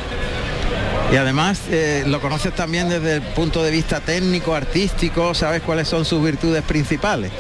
Y 1.13 1.17
además 1.17 1.61
eh, 1.71 2.05
lo 2.07 2.21
conoces 2.21 2.55
también 2.55 2.89
desde 2.89 3.17
el 3.17 3.23
punto 3.23 3.63
de 3.63 3.71
vista 3.71 4.01
técnico, 4.01 4.55
artístico, 4.55 5.35
¿sabes 5.35 5.61
cuáles 5.61 5.87
son 5.87 6.07
sus 6.07 6.25
virtudes 6.25 6.63
principales? 6.63 7.31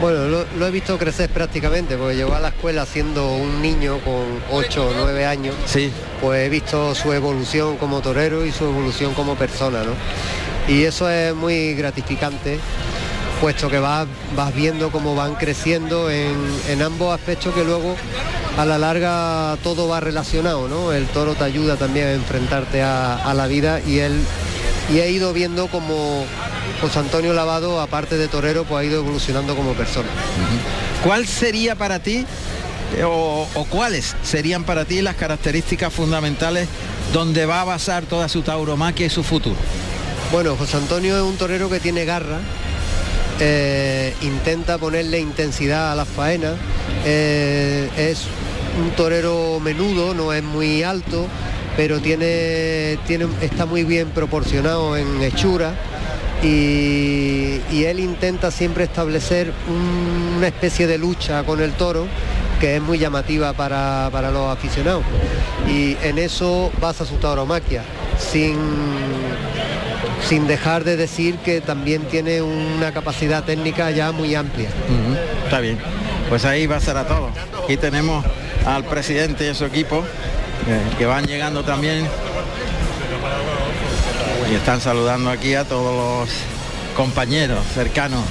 Bueno, 0.00 0.44
lo, 0.58 0.66
he 0.66 0.70
visto 0.70 0.98
crecer 0.98 1.30
prácticamente, 1.30 1.96
porque 1.96 2.16
llegó 2.16 2.34
a 2.34 2.40
la 2.40 2.48
escuela 2.48 2.84
siendo 2.84 3.32
un 3.32 3.62
niño 3.62 3.98
con 4.00 4.42
8 4.50 4.88
o 4.88 4.92
9 4.94 5.24
años. 5.24 5.54
Sí. 5.64 5.90
Pues 6.20 6.44
he 6.44 6.50
visto 6.50 6.94
su 6.94 7.14
evolución 7.14 7.78
como 7.78 8.02
torero 8.02 8.44
y 8.44 8.52
su 8.52 8.64
evolución 8.64 9.14
como 9.14 9.36
persona, 9.36 9.82
¿no? 9.82 9.92
Y 10.68 10.82
eso 10.82 11.08
es 11.08 11.34
muy 11.34 11.74
gratificante 11.74 12.58
puesto 13.40 13.68
que 13.68 13.78
vas, 13.78 14.06
vas 14.34 14.54
viendo 14.54 14.90
cómo 14.90 15.14
van 15.14 15.34
creciendo 15.34 16.10
en, 16.10 16.82
ambos 16.82 17.14
aspectos 17.14 17.54
que 17.54 17.64
luego 17.64 17.96
a 18.56 18.64
la 18.64 18.78
larga 18.78 19.56
todo 19.62 19.88
va 19.88 20.00
relacionado, 20.00 20.68
¿no? 20.68 20.92
El 20.92 21.06
toro 21.06 21.34
te 21.34 21.44
ayuda 21.44 21.76
también 21.76 22.06
a 22.06 22.12
enfrentarte 22.12 22.82
a, 22.82 23.32
la 23.34 23.46
vida 23.46 23.80
y 23.86 23.98
él 23.98 24.18
y 24.92 24.98
he 25.00 25.10
ido 25.10 25.32
viendo 25.32 25.66
como 25.66 26.24
José 26.80 27.00
Antonio 27.00 27.32
Lavado, 27.32 27.80
aparte 27.80 28.16
de 28.16 28.28
torero, 28.28 28.64
pues 28.64 28.80
ha 28.80 28.84
ido 28.84 29.00
evolucionando 29.00 29.56
como 29.56 29.72
persona. 29.72 30.08
¿Cuál 31.02 31.26
sería 31.26 31.74
para 31.74 31.98
ti 31.98 32.24
eh, 32.96 33.04
o, 33.04 33.48
o, 33.52 33.64
cuáles 33.64 34.14
serían 34.22 34.64
para 34.64 34.84
ti 34.84 35.02
las 35.02 35.16
características 35.16 35.92
fundamentales 35.92 36.68
donde 37.12 37.46
va 37.46 37.62
a 37.62 37.64
basar 37.64 38.04
toda 38.04 38.28
su 38.28 38.42
tauromaquia 38.42 39.06
y 39.06 39.10
su 39.10 39.22
futuro? 39.22 39.56
Bueno, 40.32 40.56
José 40.56 40.76
Antonio 40.76 41.16
es 41.16 41.22
un 41.22 41.36
torero 41.36 41.68
que 41.68 41.80
tiene 41.80 42.04
garra, 42.04 42.40
eh, 43.40 44.14
intenta 44.22 44.78
ponerle 44.78 45.18
intensidad 45.18 45.92
a 45.92 45.94
las 45.94 46.08
faenas, 46.08 46.54
eh, 47.04 47.88
es 47.96 48.26
un 48.80 48.90
torero 48.92 49.60
menudo, 49.60 50.14
no 50.14 50.32
es 50.32 50.42
muy 50.42 50.82
alto, 50.82 51.26
pero 51.76 52.00
tiene, 52.00 52.98
tiene, 53.06 53.26
está 53.42 53.66
muy 53.66 53.84
bien 53.84 54.08
proporcionado 54.08 54.96
en 54.96 55.22
hechura. 55.22 55.74
Y, 56.42 57.60
él 57.84 58.00
intenta 58.00 58.50
siempre 58.50 58.84
establecer 58.84 59.52
una 60.36 60.48
especie 60.48 60.86
de 60.86 60.98
lucha 60.98 61.44
con 61.44 61.60
el 61.60 61.72
toro 61.72 62.06
que 62.58 62.76
es 62.76 62.82
muy 62.82 62.98
llamativa 62.98 63.52
para, 63.52 64.08
para 64.10 64.30
los 64.30 64.50
aficionados. 64.50 65.04
Y 65.68 65.96
en 66.02 66.18
eso 66.18 66.72
basa 66.80 67.04
su 67.04 67.16
tauromaquia 67.16 67.84
sin 68.18 68.56
sin 70.28 70.46
dejar 70.46 70.84
de 70.84 70.96
decir 70.96 71.36
que 71.38 71.60
también 71.60 72.02
tiene 72.02 72.42
una 72.42 72.92
capacidad 72.92 73.44
técnica 73.44 73.90
ya 73.90 74.12
muy 74.12 74.34
amplia. 74.34 74.68
Está 75.44 75.60
bien, 75.60 75.78
pues 76.28 76.44
ahí 76.44 76.66
va 76.66 76.76
a 76.76 76.80
ser 76.80 76.96
a 76.96 77.06
todo. 77.06 77.30
Aquí 77.64 77.76
tenemos 77.76 78.24
al 78.64 78.84
presidente 78.84 79.48
y 79.48 79.54
su 79.54 79.64
equipo 79.64 80.04
eh, 80.68 80.80
que 80.98 81.06
van 81.06 81.26
llegando 81.26 81.62
también 81.62 82.08
y 84.50 84.54
están 84.54 84.80
saludando 84.80 85.30
aquí 85.30 85.54
a 85.54 85.64
todos 85.64 85.94
los 85.94 86.36
compañeros 86.96 87.60
cercanos. 87.74 88.24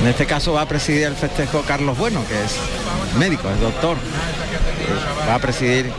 En 0.00 0.08
este 0.08 0.26
caso 0.26 0.52
va 0.52 0.62
a 0.62 0.68
presidir 0.68 1.04
el 1.04 1.14
festejo 1.14 1.62
Carlos 1.66 1.96
Bueno, 1.98 2.22
que 2.28 2.34
es 2.34 2.56
médico, 3.18 3.50
es 3.50 3.60
doctor. 3.60 3.96
Va 5.28 5.34
a 5.34 5.38
presidir 5.38 5.90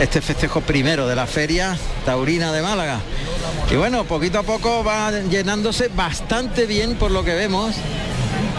este 0.00 0.20
festejo 0.20 0.60
primero 0.60 1.06
de 1.06 1.16
la 1.16 1.26
feria 1.26 1.76
taurina 2.04 2.52
de 2.52 2.62
Málaga. 2.62 3.00
Y 3.70 3.76
bueno, 3.76 4.04
poquito 4.04 4.38
a 4.38 4.42
poco 4.42 4.84
va 4.84 5.10
llenándose 5.10 5.88
bastante 5.88 6.66
bien 6.66 6.96
por 6.96 7.10
lo 7.10 7.24
que 7.24 7.34
vemos 7.34 7.74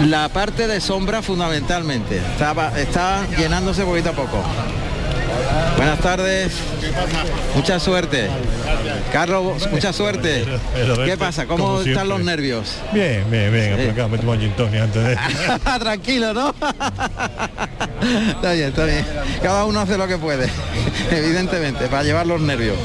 la 0.02 0.30
parte 0.30 0.68
de 0.68 0.82
sombra 0.82 1.22
fundamentalmente. 1.22 2.18
Está, 2.18 2.80
está 2.80 3.28
llenándose 3.38 3.84
poquito 3.84 4.10
a 4.10 4.14
poco. 4.14 4.44
Buenas 5.76 6.00
tardes. 6.00 6.54
Mucha 7.56 7.80
suerte. 7.80 8.30
Carlos, 9.12 9.70
mucha 9.72 9.94
suerte. 9.94 10.46
¿Qué 11.06 11.18
pasa? 11.18 11.46
¿Cómo 11.46 11.82
están 11.82 12.10
los 12.10 12.22
nervios? 12.22 12.76
Bien, 12.94 13.24
bien, 13.30 13.52
bien. 13.52 13.90
Acá 13.92 14.08
metimos 14.08 14.38
antes 14.38 15.04
de... 15.04 15.18
Tranquilo, 15.80 16.34
¿no? 16.34 16.54
está 18.30 18.54
bien, 18.54 18.70
está 18.70 18.86
bien. 18.86 19.06
Cada 19.42 19.66
uno 19.66 19.80
hace 19.80 19.98
lo 19.98 20.08
que 20.08 20.18
puede, 20.18 20.50
evidentemente, 21.12 21.88
para 21.88 22.04
llevar 22.04 22.28
los 22.28 22.42
nervios. 22.42 22.78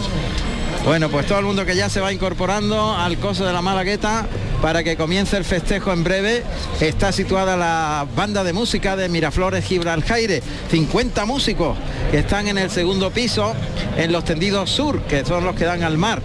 Bueno, 0.85 1.09
pues 1.09 1.27
todo 1.27 1.39
el 1.39 1.45
mundo 1.45 1.65
que 1.65 1.77
ya 1.77 1.89
se 1.89 2.01
va 2.01 2.13
incorporando 2.13 2.95
al 2.97 3.17
coso 3.19 3.47
de 3.47 3.53
la 3.53 3.63
Malagueta 3.63 4.27
para 4.63 4.85
que 4.85 4.97
comience 4.97 5.37
el 5.37 5.45
festejo 5.45 5.93
en 5.93 6.05
breve. 6.05 6.45
Está 6.81 7.11
situada 7.11 7.57
la 7.57 8.07
banda 8.17 8.45
de 8.45 8.53
música 8.53 8.97
de 8.97 9.09
Miraflores 9.09 9.65
Gibraljaire, 9.65 10.41
50 10.71 11.27
músicos 11.27 11.77
que 12.13 12.21
están 12.21 12.47
en 12.47 12.57
el 12.57 12.71
segundo 12.71 13.11
piso, 13.11 13.55
en 13.99 14.13
los 14.13 14.25
tendidos 14.25 14.71
sur, 14.71 15.03
que 15.03 15.25
son 15.25 15.45
los 15.45 15.57
que 15.57 15.65
dan 15.65 15.83
al 15.83 15.99
mar. 15.99 16.23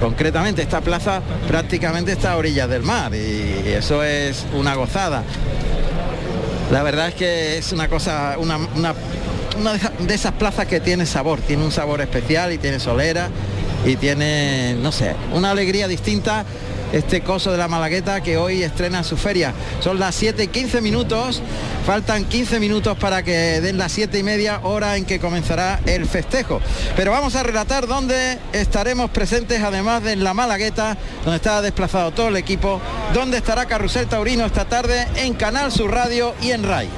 Concretamente 0.00 0.62
esta 0.62 0.80
plaza 0.80 1.20
prácticamente 1.48 2.12
está 2.12 2.32
a 2.32 2.36
orillas 2.36 2.68
del 2.68 2.82
mar 2.82 3.12
y 3.14 3.72
eso 3.72 4.02
es 4.04 4.46
una 4.54 4.74
gozada. 4.76 5.24
La 6.70 6.82
verdad 6.82 7.08
es 7.08 7.14
que 7.14 7.58
es 7.58 7.72
una 7.72 7.88
cosa, 7.88 8.36
una, 8.38 8.58
una 8.76 9.74
de 9.98 10.14
esas 10.14 10.32
plazas 10.32 10.66
que 10.66 10.80
tiene 10.80 11.04
sabor, 11.04 11.40
tiene 11.40 11.64
un 11.64 11.72
sabor 11.72 12.00
especial 12.00 12.52
y 12.52 12.58
tiene 12.58 12.78
solera 12.78 13.28
y 13.84 13.96
tiene, 13.96 14.76
no 14.80 14.92
sé, 14.92 15.14
una 15.32 15.50
alegría 15.52 15.88
distinta 15.88 16.44
este 16.92 17.22
coso 17.22 17.52
de 17.52 17.58
la 17.58 17.68
Malagueta 17.68 18.22
que 18.22 18.36
hoy 18.36 18.62
estrena 18.62 19.02
su 19.02 19.16
feria. 19.16 19.52
Son 19.80 19.98
las 19.98 20.14
7 20.14 20.44
y 20.44 20.48
15 20.48 20.80
minutos, 20.80 21.42
faltan 21.84 22.24
15 22.24 22.60
minutos 22.60 22.96
para 22.98 23.22
que 23.22 23.60
den 23.60 23.78
las 23.78 23.92
7 23.92 24.18
y 24.18 24.22
media 24.22 24.60
hora 24.62 24.96
en 24.96 25.04
que 25.04 25.18
comenzará 25.20 25.80
el 25.86 26.06
festejo. 26.06 26.60
Pero 26.96 27.10
vamos 27.10 27.34
a 27.34 27.42
relatar 27.42 27.86
dónde 27.86 28.38
estaremos 28.52 29.10
presentes, 29.10 29.62
además 29.62 30.02
de 30.02 30.16
la 30.16 30.34
Malagueta, 30.34 30.96
donde 31.24 31.36
está 31.36 31.62
desplazado 31.62 32.10
todo 32.12 32.28
el 32.28 32.36
equipo, 32.36 32.80
dónde 33.14 33.38
estará 33.38 33.66
Carrusel 33.66 34.06
Taurino 34.06 34.44
esta 34.44 34.66
tarde 34.66 35.06
en 35.16 35.34
Canal 35.34 35.72
Sur 35.72 35.92
Radio 35.92 36.34
y 36.42 36.50
en 36.50 36.62
RAI. 36.62 36.88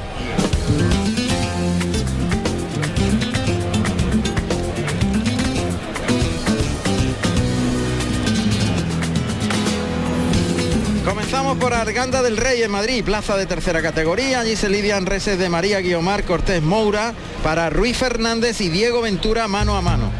Por 11.56 11.72
Arganda 11.72 12.20
del 12.20 12.36
Rey 12.36 12.62
en 12.62 12.70
Madrid, 12.70 13.02
plaza 13.02 13.36
de 13.36 13.46
tercera 13.46 13.80
categoría. 13.80 14.40
Allí 14.40 14.54
se 14.54 14.68
lidian 14.68 15.06
reses 15.06 15.38
de 15.38 15.48
María 15.48 15.80
Guiomar 15.80 16.24
Cortés 16.24 16.62
Moura 16.62 17.14
para 17.42 17.70
Ruiz 17.70 17.96
Fernández 17.96 18.60
y 18.60 18.68
Diego 18.68 19.00
Ventura 19.00 19.48
mano 19.48 19.76
a 19.76 19.80
mano. 19.80 20.10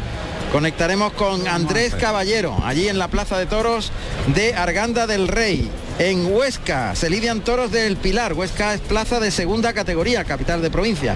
Conectaremos 0.51 1.13
con 1.13 1.47
Andrés 1.47 1.93
Caballero, 1.93 2.57
allí 2.63 2.87
en 2.87 2.97
la 2.97 3.09
Plaza 3.09 3.37
de 3.37 3.45
Toros 3.45 3.91
de 4.33 4.55
Arganda 4.55 5.05
del 5.05 5.27
Rey. 5.27 5.69
En 5.99 6.33
Huesca 6.33 6.95
se 6.95 7.09
lidian 7.09 7.41
toros 7.41 7.71
del 7.71 7.97
Pilar. 7.97 8.33
Huesca 8.33 8.73
es 8.73 8.81
plaza 8.81 9.19
de 9.19 9.29
segunda 9.29 9.73
categoría, 9.73 10.23
capital 10.23 10.61
de 10.61 10.71
provincia. 10.71 11.15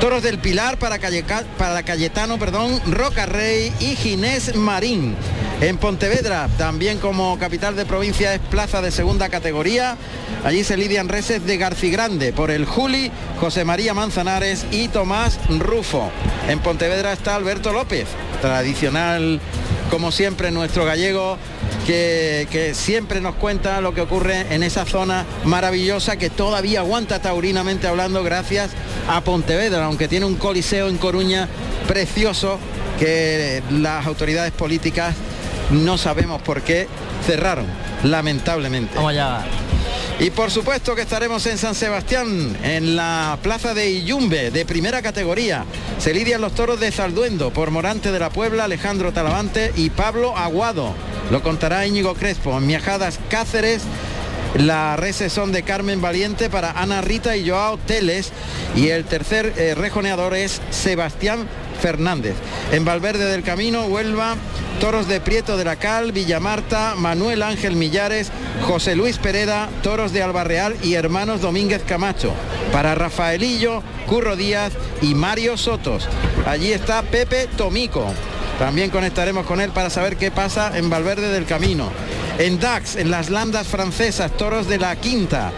Toros 0.00 0.22
del 0.22 0.38
Pilar 0.38 0.78
para, 0.78 0.98
para 1.56 1.82
Cayetano, 1.82 2.38
perdón, 2.38 2.80
Roca 2.86 3.24
Rey 3.24 3.72
y 3.80 3.96
Ginés 3.96 4.54
Marín. 4.54 5.16
En 5.60 5.76
Pontevedra, 5.76 6.48
también 6.56 6.98
como 6.98 7.38
capital 7.38 7.76
de 7.76 7.84
provincia, 7.84 8.34
es 8.34 8.40
plaza 8.40 8.80
de 8.80 8.90
segunda 8.90 9.28
categoría. 9.28 9.98
Allí 10.42 10.64
se 10.64 10.78
lidian 10.78 11.10
reses 11.10 11.44
de 11.44 11.58
Garcigrande 11.58 12.32
por 12.32 12.50
el 12.50 12.64
Juli, 12.64 13.10
José 13.38 13.66
María 13.66 13.92
Manzanares 13.92 14.64
y 14.70 14.88
Tomás 14.88 15.38
Rufo. 15.58 16.10
En 16.48 16.60
Pontevedra 16.60 17.12
está 17.12 17.34
Alberto 17.34 17.74
López, 17.74 18.06
tradicional, 18.40 19.38
como 19.90 20.10
siempre, 20.12 20.50
nuestro 20.50 20.86
gallego 20.86 21.36
que, 21.86 22.72
siempre 22.74 23.20
nos 23.20 23.34
cuenta 23.34 23.82
lo 23.82 23.92
que 23.92 24.00
ocurre 24.00 24.54
en 24.54 24.62
esa 24.62 24.86
zona 24.86 25.26
maravillosa 25.44 26.16
que 26.16 26.30
todavía 26.30 26.80
aguanta 26.80 27.20
taurinamente 27.20 27.86
hablando 27.86 28.22
gracias 28.22 28.70
a 29.08 29.20
Pontevedra, 29.20 29.84
aunque 29.84 30.08
tiene 30.08 30.24
un 30.24 30.36
coliseo 30.36 30.88
en 30.88 30.96
Coruña 30.96 31.48
precioso 31.86 32.58
que 32.98 33.62
las 33.70 34.06
autoridades 34.06 34.52
políticas 34.52 35.14
no 35.70 35.98
sabemos 35.98 36.42
por 36.42 36.62
qué 36.62 36.88
cerraron, 37.26 37.66
lamentablemente. 38.04 38.94
Vamos 38.96 39.10
allá. 39.10 39.44
Y 40.18 40.30
por 40.30 40.50
supuesto 40.50 40.94
que 40.94 41.00
estaremos 41.00 41.46
en 41.46 41.56
San 41.56 41.74
Sebastián, 41.74 42.54
en 42.62 42.94
la 42.94 43.38
plaza 43.42 43.72
de 43.72 43.90
Iyumbe, 43.90 44.50
de 44.50 44.66
primera 44.66 45.00
categoría. 45.00 45.64
Se 45.98 46.12
lidian 46.12 46.42
los 46.42 46.54
toros 46.54 46.78
de 46.78 46.92
Zalduendo 46.92 47.50
por 47.52 47.70
Morante 47.70 48.12
de 48.12 48.18
la 48.18 48.28
Puebla, 48.28 48.64
Alejandro 48.64 49.12
Talavante 49.12 49.72
y 49.76 49.88
Pablo 49.88 50.36
Aguado. 50.36 50.92
Lo 51.30 51.42
contará 51.42 51.86
Íñigo 51.86 52.14
Crespo. 52.14 52.58
En 52.58 52.66
Miajadas 52.66 53.18
Cáceres, 53.30 53.80
la 54.58 54.96
recesión 54.96 55.52
de 55.52 55.62
Carmen 55.62 56.02
Valiente 56.02 56.50
para 56.50 56.72
Ana 56.72 57.00
Rita 57.00 57.36
y 57.38 57.48
Joao 57.48 57.78
Teles. 57.78 58.30
Y 58.76 58.88
el 58.88 59.06
tercer 59.06 59.54
eh, 59.56 59.74
rejoneador 59.74 60.34
es 60.34 60.60
Sebastián 60.70 61.48
Fernández. 61.80 62.34
En 62.72 62.84
Valverde 62.84 63.24
del 63.24 63.42
Camino, 63.42 63.86
Huelva, 63.86 64.36
Toros 64.80 65.08
de 65.08 65.20
Prieto 65.20 65.56
de 65.56 65.64
la 65.64 65.76
Cal, 65.76 66.12
Villamarta, 66.12 66.94
Manuel 66.96 67.42
Ángel 67.42 67.76
Millares, 67.76 68.30
José 68.66 68.94
Luis 68.94 69.18
Pereda, 69.18 69.68
Toros 69.82 70.12
de 70.12 70.22
Albarreal 70.22 70.76
y 70.82 70.94
Hermanos 70.94 71.40
Domínguez 71.40 71.82
Camacho. 71.86 72.32
Para 72.72 72.94
Rafaelillo, 72.94 73.82
Curro 74.06 74.36
Díaz 74.36 74.72
y 75.02 75.14
Mario 75.14 75.56
Sotos. 75.56 76.08
Allí 76.46 76.72
está 76.72 77.02
Pepe 77.02 77.48
Tomico. 77.56 78.06
También 78.58 78.90
conectaremos 78.90 79.46
con 79.46 79.60
él 79.60 79.70
para 79.70 79.90
saber 79.90 80.16
qué 80.16 80.30
pasa 80.30 80.76
en 80.76 80.90
Valverde 80.90 81.32
del 81.32 81.46
Camino. 81.46 81.90
En 82.38 82.60
Dax, 82.60 82.96
en 82.96 83.10
las 83.10 83.30
landas 83.30 83.66
francesas, 83.66 84.36
toros 84.36 84.66
de 84.68 84.78
la 84.78 84.96
quinta. 84.96 85.52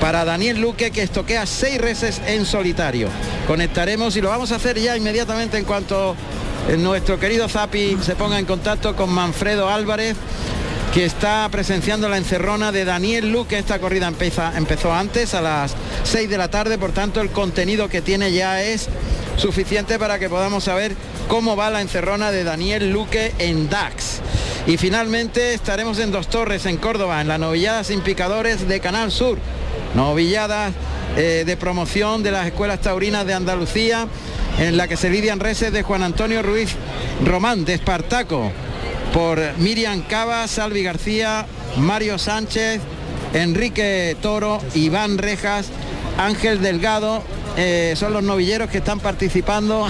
Para 0.00 0.24
Daniel 0.24 0.60
Luque 0.60 0.90
que 0.90 1.02
estoquea 1.02 1.44
seis 1.44 1.78
reses 1.78 2.22
en 2.26 2.46
solitario. 2.46 3.08
Conectaremos 3.46 4.16
y 4.16 4.22
lo 4.22 4.30
vamos 4.30 4.50
a 4.50 4.56
hacer 4.56 4.78
ya 4.78 4.96
inmediatamente 4.96 5.58
en 5.58 5.64
cuanto 5.64 6.16
nuestro 6.78 7.18
querido 7.18 7.48
Zapi 7.48 7.98
se 8.02 8.16
ponga 8.16 8.38
en 8.38 8.46
contacto 8.46 8.96
con 8.96 9.10
Manfredo 9.10 9.68
Álvarez 9.68 10.16
que 10.94 11.04
está 11.04 11.48
presenciando 11.50 12.08
la 12.08 12.16
encerrona 12.16 12.72
de 12.72 12.84
Daniel 12.84 13.30
Luque. 13.30 13.58
Esta 13.58 13.78
corrida 13.78 14.08
empezó 14.08 14.92
antes, 14.92 15.34
a 15.34 15.40
las 15.40 15.74
6 16.04 16.28
de 16.28 16.38
la 16.38 16.48
tarde, 16.48 16.78
por 16.78 16.92
tanto 16.92 17.20
el 17.20 17.30
contenido 17.30 17.88
que 17.88 18.02
tiene 18.02 18.32
ya 18.32 18.62
es 18.62 18.88
suficiente 19.36 19.98
para 19.98 20.18
que 20.18 20.28
podamos 20.28 20.64
saber 20.64 20.96
cómo 21.28 21.56
va 21.56 21.70
la 21.70 21.80
encerrona 21.80 22.30
de 22.30 22.42
Daniel 22.42 22.90
Luque 22.90 23.32
en 23.38 23.68
DAX. 23.68 24.20
Y 24.66 24.76
finalmente 24.78 25.54
estaremos 25.54 25.98
en 25.98 26.10
Dos 26.10 26.28
Torres, 26.28 26.66
en 26.66 26.76
Córdoba, 26.76 27.20
en 27.20 27.28
la 27.28 27.38
novillada 27.38 27.84
sin 27.84 28.00
picadores 28.00 28.66
de 28.66 28.80
Canal 28.80 29.12
Sur. 29.12 29.38
Novilladas 29.94 30.72
eh, 31.16 31.44
de 31.44 31.56
promoción 31.56 32.22
de 32.22 32.30
las 32.30 32.46
escuelas 32.46 32.80
taurinas 32.80 33.26
de 33.26 33.34
Andalucía, 33.34 34.06
en 34.58 34.76
la 34.76 34.88
que 34.88 34.96
se 34.96 35.10
lidian 35.10 35.40
reses 35.40 35.72
de 35.72 35.82
Juan 35.82 36.02
Antonio 36.02 36.42
Ruiz 36.42 36.76
Román, 37.24 37.64
de 37.64 37.74
Espartaco, 37.74 38.52
por 39.12 39.40
Miriam 39.58 40.02
Cava, 40.02 40.46
Salvi 40.46 40.82
García, 40.82 41.46
Mario 41.76 42.18
Sánchez, 42.18 42.80
Enrique 43.34 44.16
Toro, 44.20 44.60
Iván 44.74 45.18
Rejas, 45.18 45.66
Ángel 46.18 46.60
Delgado, 46.60 47.22
eh, 47.56 47.94
son 47.96 48.12
los 48.12 48.22
novilleros 48.22 48.70
que 48.70 48.78
están 48.78 49.00
participando 49.00 49.86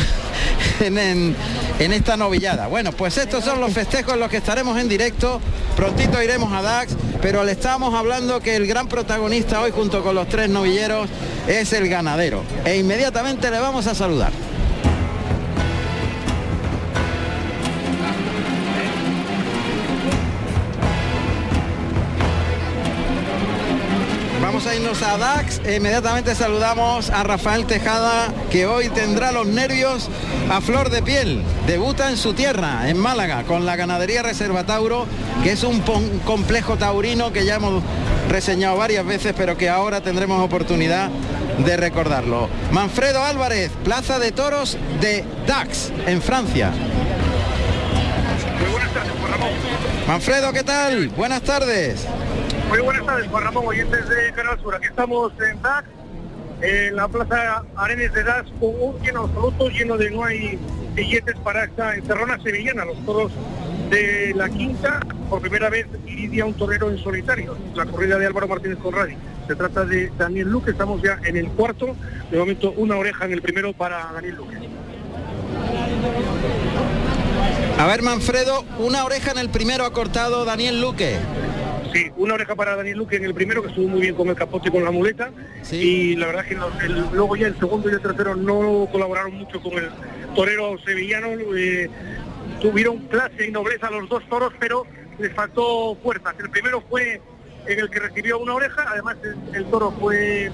en, 0.87 1.37
esta 1.79 2.17
novillada. 2.17 2.67
Bueno, 2.67 2.93
pues 2.93 3.19
estos 3.19 3.45
son 3.45 3.61
los 3.61 3.73
festejos 3.73 4.15
en 4.15 4.21
los 4.21 4.31
que 4.31 4.39
estaremos 4.39 4.79
en 4.79 4.89
directo. 4.89 5.41
Prontito 5.77 6.23
iremos 6.23 6.53
a 6.53 6.63
Dax, 6.63 6.95
pero 7.21 7.45
le 7.45 7.53
estábamos 7.53 7.95
hablando 7.95 8.41
que 8.41 8.57
el 8.57 8.67
gran 8.67 8.89
protagonista 8.89 9.61
hoy 9.61 9.71
junto 9.71 10.03
con 10.03 10.15
los 10.15 10.29
tres 10.29 10.49
novilleros 10.49 11.09
es 11.47 11.73
el 11.73 11.89
ganadero. 11.89 12.43
E 12.65 12.77
inmediatamente 12.77 13.51
le 13.51 13.59
vamos 13.59 13.87
a 13.87 13.95
saludar. 13.95 14.33
A 24.81 25.19
DAX. 25.19 25.61
Inmediatamente 25.69 26.35
saludamos 26.35 27.11
a 27.11 27.23
Rafael 27.23 27.67
Tejada, 27.67 28.33
que 28.51 28.67
hoy 28.67 28.89
tendrá 28.89 29.31
los 29.31 29.47
nervios 29.47 30.09
a 30.51 30.63
flor 30.63 30.89
de 30.89 31.03
piel. 31.03 31.43
Debuta 31.67 32.09
en 32.09 32.17
su 32.17 32.33
tierra, 32.33 32.89
en 32.89 32.99
Málaga, 32.99 33.45
con 33.45 33.67
la 33.67 33.77
ganadería 33.77 34.23
Reserva 34.23 34.65
Tauro, 34.65 35.07
que 35.45 35.53
es 35.53 35.65
un 35.65 35.81
complejo 36.25 36.79
taurino 36.79 37.31
que 37.31 37.45
ya 37.45 37.57
hemos 37.57 37.83
reseñado 38.31 38.79
varias 38.79 39.05
veces, 39.05 39.35
pero 39.37 39.57
que 39.59 39.69
ahora 39.69 40.01
tendremos 40.01 40.43
oportunidad 40.43 41.11
de 41.59 41.77
recordarlo. 41.77 42.49
Manfredo 42.73 43.23
Álvarez, 43.23 43.71
Plaza 43.85 44.19
de 44.19 44.33
Toros 44.33 44.79
de 45.01 45.25
Dax, 45.47 45.93
en 46.07 46.23
Francia. 46.23 46.73
Manfredo, 50.09 50.53
¿qué 50.53 50.65
tal? 50.65 51.09
Buenas 51.11 51.43
tardes. 51.43 52.07
Muy 52.71 52.79
buenas 52.83 53.05
tardes, 53.05 53.27
Juan 53.27 53.43
Ramón, 53.43 53.67
oyentes 53.67 54.09
de 54.09 54.33
Canal 54.33 54.61
Sur. 54.61 54.77
Aquí 54.77 54.87
estamos 54.87 55.33
en 55.41 55.61
Dax, 55.61 55.89
en 56.63 56.95
la 56.95 57.09
Plaza 57.09 57.65
Arenes 57.75 58.13
de 58.13 58.23
Dax, 58.23 58.49
con 58.61 58.71
un 58.81 59.03
lleno 59.03 59.25
absoluto, 59.25 59.69
lleno 59.71 59.97
de 59.97 60.09
no 60.13 60.23
hay 60.23 60.57
billetes 60.95 61.35
para 61.41 61.65
esta 61.65 61.97
encerrona 61.97 62.41
sevillana, 62.41 62.85
los 62.85 63.05
toros 63.05 63.33
de 63.91 64.33
la 64.37 64.49
quinta, 64.49 65.01
por 65.29 65.41
primera 65.41 65.69
vez 65.69 65.89
iría 66.07 66.45
un 66.45 66.55
torero 66.55 66.89
en 66.91 66.99
solitario, 66.99 67.57
la 67.75 67.87
corrida 67.87 68.19
de 68.19 68.27
Álvaro 68.27 68.47
Martínez 68.47 68.79
Conradi. 68.79 69.17
Se 69.49 69.57
trata 69.57 69.85
de 69.85 70.13
Daniel 70.17 70.49
Luque, 70.49 70.71
estamos 70.71 71.03
ya 71.03 71.19
en 71.25 71.37
el 71.37 71.49
cuarto, 71.49 71.97
de 72.31 72.39
momento 72.39 72.71
una 72.77 72.97
oreja 72.97 73.25
en 73.25 73.33
el 73.33 73.43
primero 73.43 73.73
para 73.73 74.13
Daniel 74.13 74.37
Luque. 74.37 74.57
A 77.79 77.87
ver, 77.89 78.03
Manfredo, 78.03 78.65
una 78.79 79.05
oreja 79.05 79.33
en 79.33 79.39
el 79.39 79.49
primero 79.49 79.85
ha 79.85 79.93
cortado 79.93 80.45
Daniel 80.45 80.81
Luque. 80.81 81.17
Sí, 81.93 82.11
una 82.17 82.35
oreja 82.35 82.55
para 82.55 82.77
Daniel 82.77 82.99
Luque 82.99 83.17
en 83.17 83.25
el 83.25 83.35
primero, 83.35 83.63
que 83.63 83.69
estuvo 83.69 83.89
muy 83.89 84.01
bien 84.03 84.15
con 84.15 84.29
el 84.29 84.37
capote 84.37 84.69
y 84.69 84.71
con 84.73 84.85
la 84.85 84.91
muleta. 84.91 85.31
Y 85.73 86.17
la 86.17 86.27
verdad 86.27 86.45
es 86.45 86.49
que 86.57 86.85
el- 86.87 87.05
luego 87.13 87.37
ya 87.37 87.49
el 87.49 87.59
segundo 87.59 87.91
y 87.91 87.95
el 87.95 88.01
tercero 88.01 88.37
no 88.37 88.89
colaboraron 88.93 89.35
mucho 89.35 89.61
con 89.61 89.73
el 89.75 89.89
torero 90.35 90.79
sevillano. 90.85 91.29
eh, 91.57 91.89
tuvieron 92.61 92.99
clase 93.09 93.47
y 93.49 93.51
nobleza 93.51 93.91
los 93.91 94.09
dos 94.09 94.23
toros, 94.29 94.53
pero 94.61 94.85
les 95.19 95.33
faltó 95.33 95.97
fuerzas. 96.03 96.35
El 96.39 96.51
primero 96.51 96.83
fue 96.89 97.21
en 97.67 97.79
el 97.81 97.89
que 97.91 97.99
recibió 98.01 98.39
una 98.39 98.55
oreja, 98.55 98.85
además 98.89 99.17
el, 99.23 99.57
el 99.57 99.65
toro 99.67 99.91
fue 99.99 100.51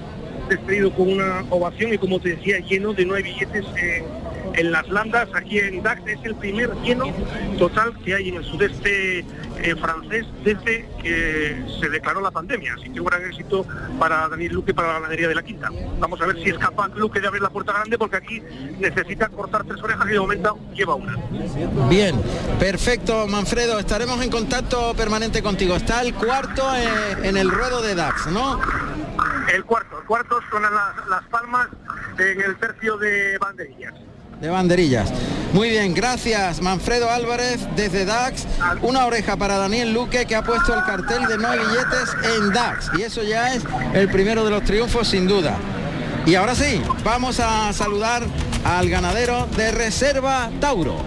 despedido 0.49 0.91
con 0.93 1.09
una 1.11 1.43
ovación 1.49 1.93
y 1.93 1.97
como 1.97 2.19
te 2.19 2.29
decía, 2.29 2.59
lleno 2.59 2.93
de 2.93 3.05
nueve 3.05 3.23
billetes 3.23 3.65
en, 3.75 4.05
en 4.53 4.71
las 4.71 4.87
landas, 4.89 5.29
aquí 5.33 5.59
en 5.59 5.83
Dax, 5.83 6.01
es 6.07 6.19
el 6.23 6.35
primer 6.35 6.73
lleno 6.81 7.11
total 7.57 7.97
que 8.03 8.15
hay 8.15 8.29
en 8.29 8.35
el 8.35 8.43
sudeste 8.43 9.19
eh, 9.19 9.75
francés 9.75 10.25
desde 10.43 10.87
que 11.01 11.63
se 11.79 11.89
declaró 11.89 12.21
la 12.21 12.31
pandemia. 12.31 12.75
Así 12.75 12.89
que 12.89 12.99
un 12.99 13.07
gran 13.07 13.23
éxito 13.25 13.65
para 13.99 14.27
Daniel 14.27 14.53
Luque 14.53 14.73
para 14.73 14.89
la 14.89 14.93
ganadería 14.95 15.27
de 15.27 15.35
la 15.35 15.43
quinta. 15.43 15.69
Vamos 15.99 16.21
a 16.21 16.27
ver 16.27 16.37
si 16.43 16.49
es 16.49 16.57
capaz 16.57 16.89
Luque 16.95 17.19
de 17.19 17.27
abrir 17.27 17.41
la 17.41 17.49
puerta 17.49 17.73
grande 17.73 17.97
porque 17.97 18.17
aquí 18.17 18.41
necesita 18.79 19.29
cortar 19.29 19.63
tres 19.63 19.81
orejas 19.81 20.05
y 20.07 20.13
de 20.13 20.19
momento 20.19 20.59
lleva 20.73 20.95
una. 20.95 21.17
Bien, 21.89 22.15
perfecto, 22.59 23.27
Manfredo. 23.27 23.79
Estaremos 23.79 24.21
en 24.21 24.29
contacto 24.29 24.93
permanente 24.95 25.41
contigo. 25.41 25.75
Está 25.75 26.01
el 26.01 26.13
cuarto 26.13 26.63
eh, 26.75 27.17
en 27.23 27.37
el 27.37 27.49
ruedo 27.49 27.81
de 27.81 27.95
Dax, 27.95 28.27
¿no? 28.27 28.59
El 29.53 29.63
cuarto, 29.63 29.99
el 29.99 30.05
cuarto 30.05 30.39
son 30.51 30.61
las, 30.61 30.71
las 31.09 31.23
palmas 31.29 31.67
en 32.19 32.41
el 32.41 32.57
tercio 32.57 32.97
de 32.97 33.37
banderillas. 33.37 33.93
De 34.41 34.49
banderillas. 34.49 35.11
Muy 35.53 35.69
bien, 35.69 35.93
gracias 35.93 36.61
Manfredo 36.61 37.09
Álvarez 37.09 37.59
desde 37.75 38.05
Dax. 38.05 38.45
Una 38.81 39.05
oreja 39.05 39.37
para 39.37 39.57
Daniel 39.57 39.93
Luque 39.93 40.25
que 40.25 40.35
ha 40.35 40.43
puesto 40.43 40.73
el 40.75 40.83
cartel 40.83 41.25
de 41.27 41.37
no 41.37 41.47
hay 41.47 41.59
billetes 41.59 42.15
en 42.37 42.53
Dax. 42.53 42.91
Y 42.97 43.01
eso 43.01 43.23
ya 43.23 43.53
es 43.53 43.63
el 43.93 44.09
primero 44.09 44.43
de 44.43 44.51
los 44.51 44.63
triunfos 44.63 45.07
sin 45.07 45.27
duda. 45.27 45.55
Y 46.25 46.35
ahora 46.35 46.55
sí, 46.55 46.81
vamos 47.03 47.39
a 47.39 47.71
saludar 47.73 48.23
al 48.65 48.89
ganadero 48.89 49.47
de 49.55 49.71
Reserva 49.71 50.51
Tauro. 50.59 50.97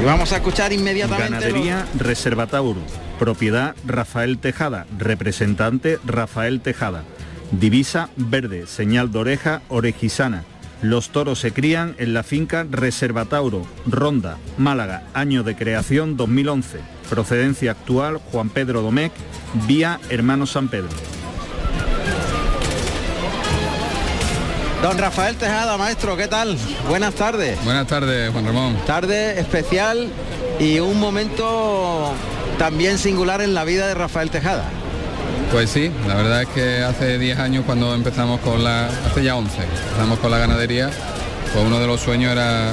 Y 0.00 0.04
vamos 0.04 0.32
a 0.32 0.36
escuchar 0.36 0.72
inmediatamente. 0.72 1.34
Ganadería 1.34 1.86
Reserva 1.96 2.46
Tauro. 2.46 2.80
Propiedad 3.18 3.76
Rafael 3.86 4.38
Tejada. 4.38 4.86
Representante 4.98 6.00
Rafael 6.04 6.60
Tejada. 6.60 7.04
Divisa 7.52 8.08
verde, 8.16 8.66
señal 8.66 9.12
de 9.12 9.18
oreja 9.18 9.62
orejisana. 9.68 10.44
Los 10.80 11.10
toros 11.10 11.38
se 11.38 11.52
crían 11.52 11.94
en 11.98 12.14
la 12.14 12.22
finca 12.22 12.66
Reserva 12.68 13.26
Tauro, 13.26 13.66
Ronda, 13.86 14.38
Málaga, 14.56 15.04
año 15.12 15.42
de 15.42 15.54
creación 15.54 16.16
2011. 16.16 16.78
Procedencia 17.10 17.72
actual 17.72 18.16
Juan 18.16 18.48
Pedro 18.48 18.80
Domecq, 18.80 19.12
vía 19.66 20.00
Hermano 20.08 20.46
San 20.46 20.68
Pedro. 20.68 20.88
Don 24.82 24.98
Rafael 24.98 25.36
Tejada, 25.36 25.76
maestro, 25.76 26.16
¿qué 26.16 26.28
tal? 26.28 26.56
Buenas 26.88 27.14
tardes. 27.14 27.62
Buenas 27.64 27.86
tardes, 27.86 28.32
Juan 28.32 28.46
Ramón. 28.46 28.76
Tarde 28.86 29.38
especial 29.38 30.08
y 30.58 30.80
un 30.80 30.98
momento 30.98 32.12
también 32.58 32.98
singular 32.98 33.42
en 33.42 33.54
la 33.54 33.64
vida 33.64 33.86
de 33.86 33.94
Rafael 33.94 34.30
Tejada. 34.30 34.64
Pues 35.52 35.68
sí, 35.68 35.92
la 36.08 36.14
verdad 36.14 36.42
es 36.42 36.48
que 36.48 36.82
hace 36.82 37.18
10 37.18 37.38
años 37.38 37.64
cuando 37.66 37.94
empezamos 37.94 38.40
con 38.40 38.64
la, 38.64 38.86
hace 38.86 39.22
ya 39.22 39.36
11, 39.36 39.62
empezamos 39.62 40.18
con 40.18 40.30
la 40.30 40.38
ganadería, 40.38 40.90
pues 41.52 41.64
uno 41.64 41.78
de 41.78 41.86
los 41.86 42.00
sueños 42.00 42.32
era 42.32 42.72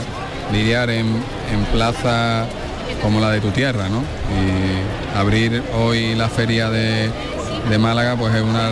lidiar 0.54 0.90
en, 0.90 1.08
en 1.08 1.66
plaza 1.74 2.46
como 3.02 3.20
la 3.20 3.32
de 3.32 3.42
tu 3.42 3.52
tierra, 3.52 3.90
¿no? 3.90 4.00
Y 4.00 5.18
abrir 5.18 5.62
hoy 5.78 6.16
la 6.16 6.30
feria 6.30 6.70
de, 6.70 7.10
de 7.70 7.78
Málaga 7.78 8.16
pues 8.16 8.34
es 8.34 8.42
una 8.42 8.72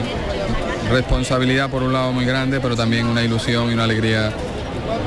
responsabilidad 0.90 1.70
por 1.70 1.84
un 1.84 1.92
lado 1.92 2.14
muy 2.14 2.24
grande, 2.24 2.62
pero 2.62 2.78
también 2.78 3.08
una 3.08 3.24
ilusión 3.24 3.70
y 3.70 3.74
una 3.74 3.84
alegría 3.84 4.32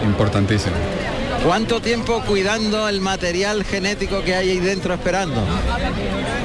importantísima. 0.04 0.76
¿Cuánto 1.44 1.80
tiempo 1.80 2.22
cuidando 2.26 2.86
el 2.86 3.00
material 3.00 3.64
genético 3.64 4.22
que 4.22 4.34
hay 4.34 4.50
ahí 4.50 4.60
dentro 4.60 4.92
esperando? 4.92 5.42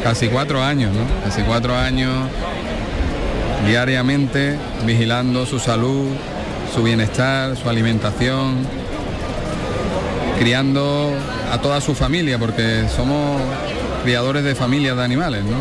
Casi 0.06 0.28
cuatro 0.28 0.62
años, 0.62 0.94
¿no? 0.94 1.04
Casi 1.24 1.42
cuatro 1.42 1.76
años 1.76 2.12
diariamente 3.66 4.56
vigilando 4.86 5.48
su 5.48 5.58
salud, 5.58 6.10
su 6.76 6.84
bienestar, 6.84 7.58
su 7.58 7.68
alimentación, 7.68 8.68
criando 10.38 11.12
a 11.52 11.60
toda 11.60 11.82
su 11.82 11.96
familia, 11.96 12.38
porque 12.38 12.86
somos 12.96 13.42
criadores 14.04 14.44
de 14.44 14.54
familias 14.54 14.96
de 14.96 15.04
animales, 15.04 15.44
¿no? 15.44 15.58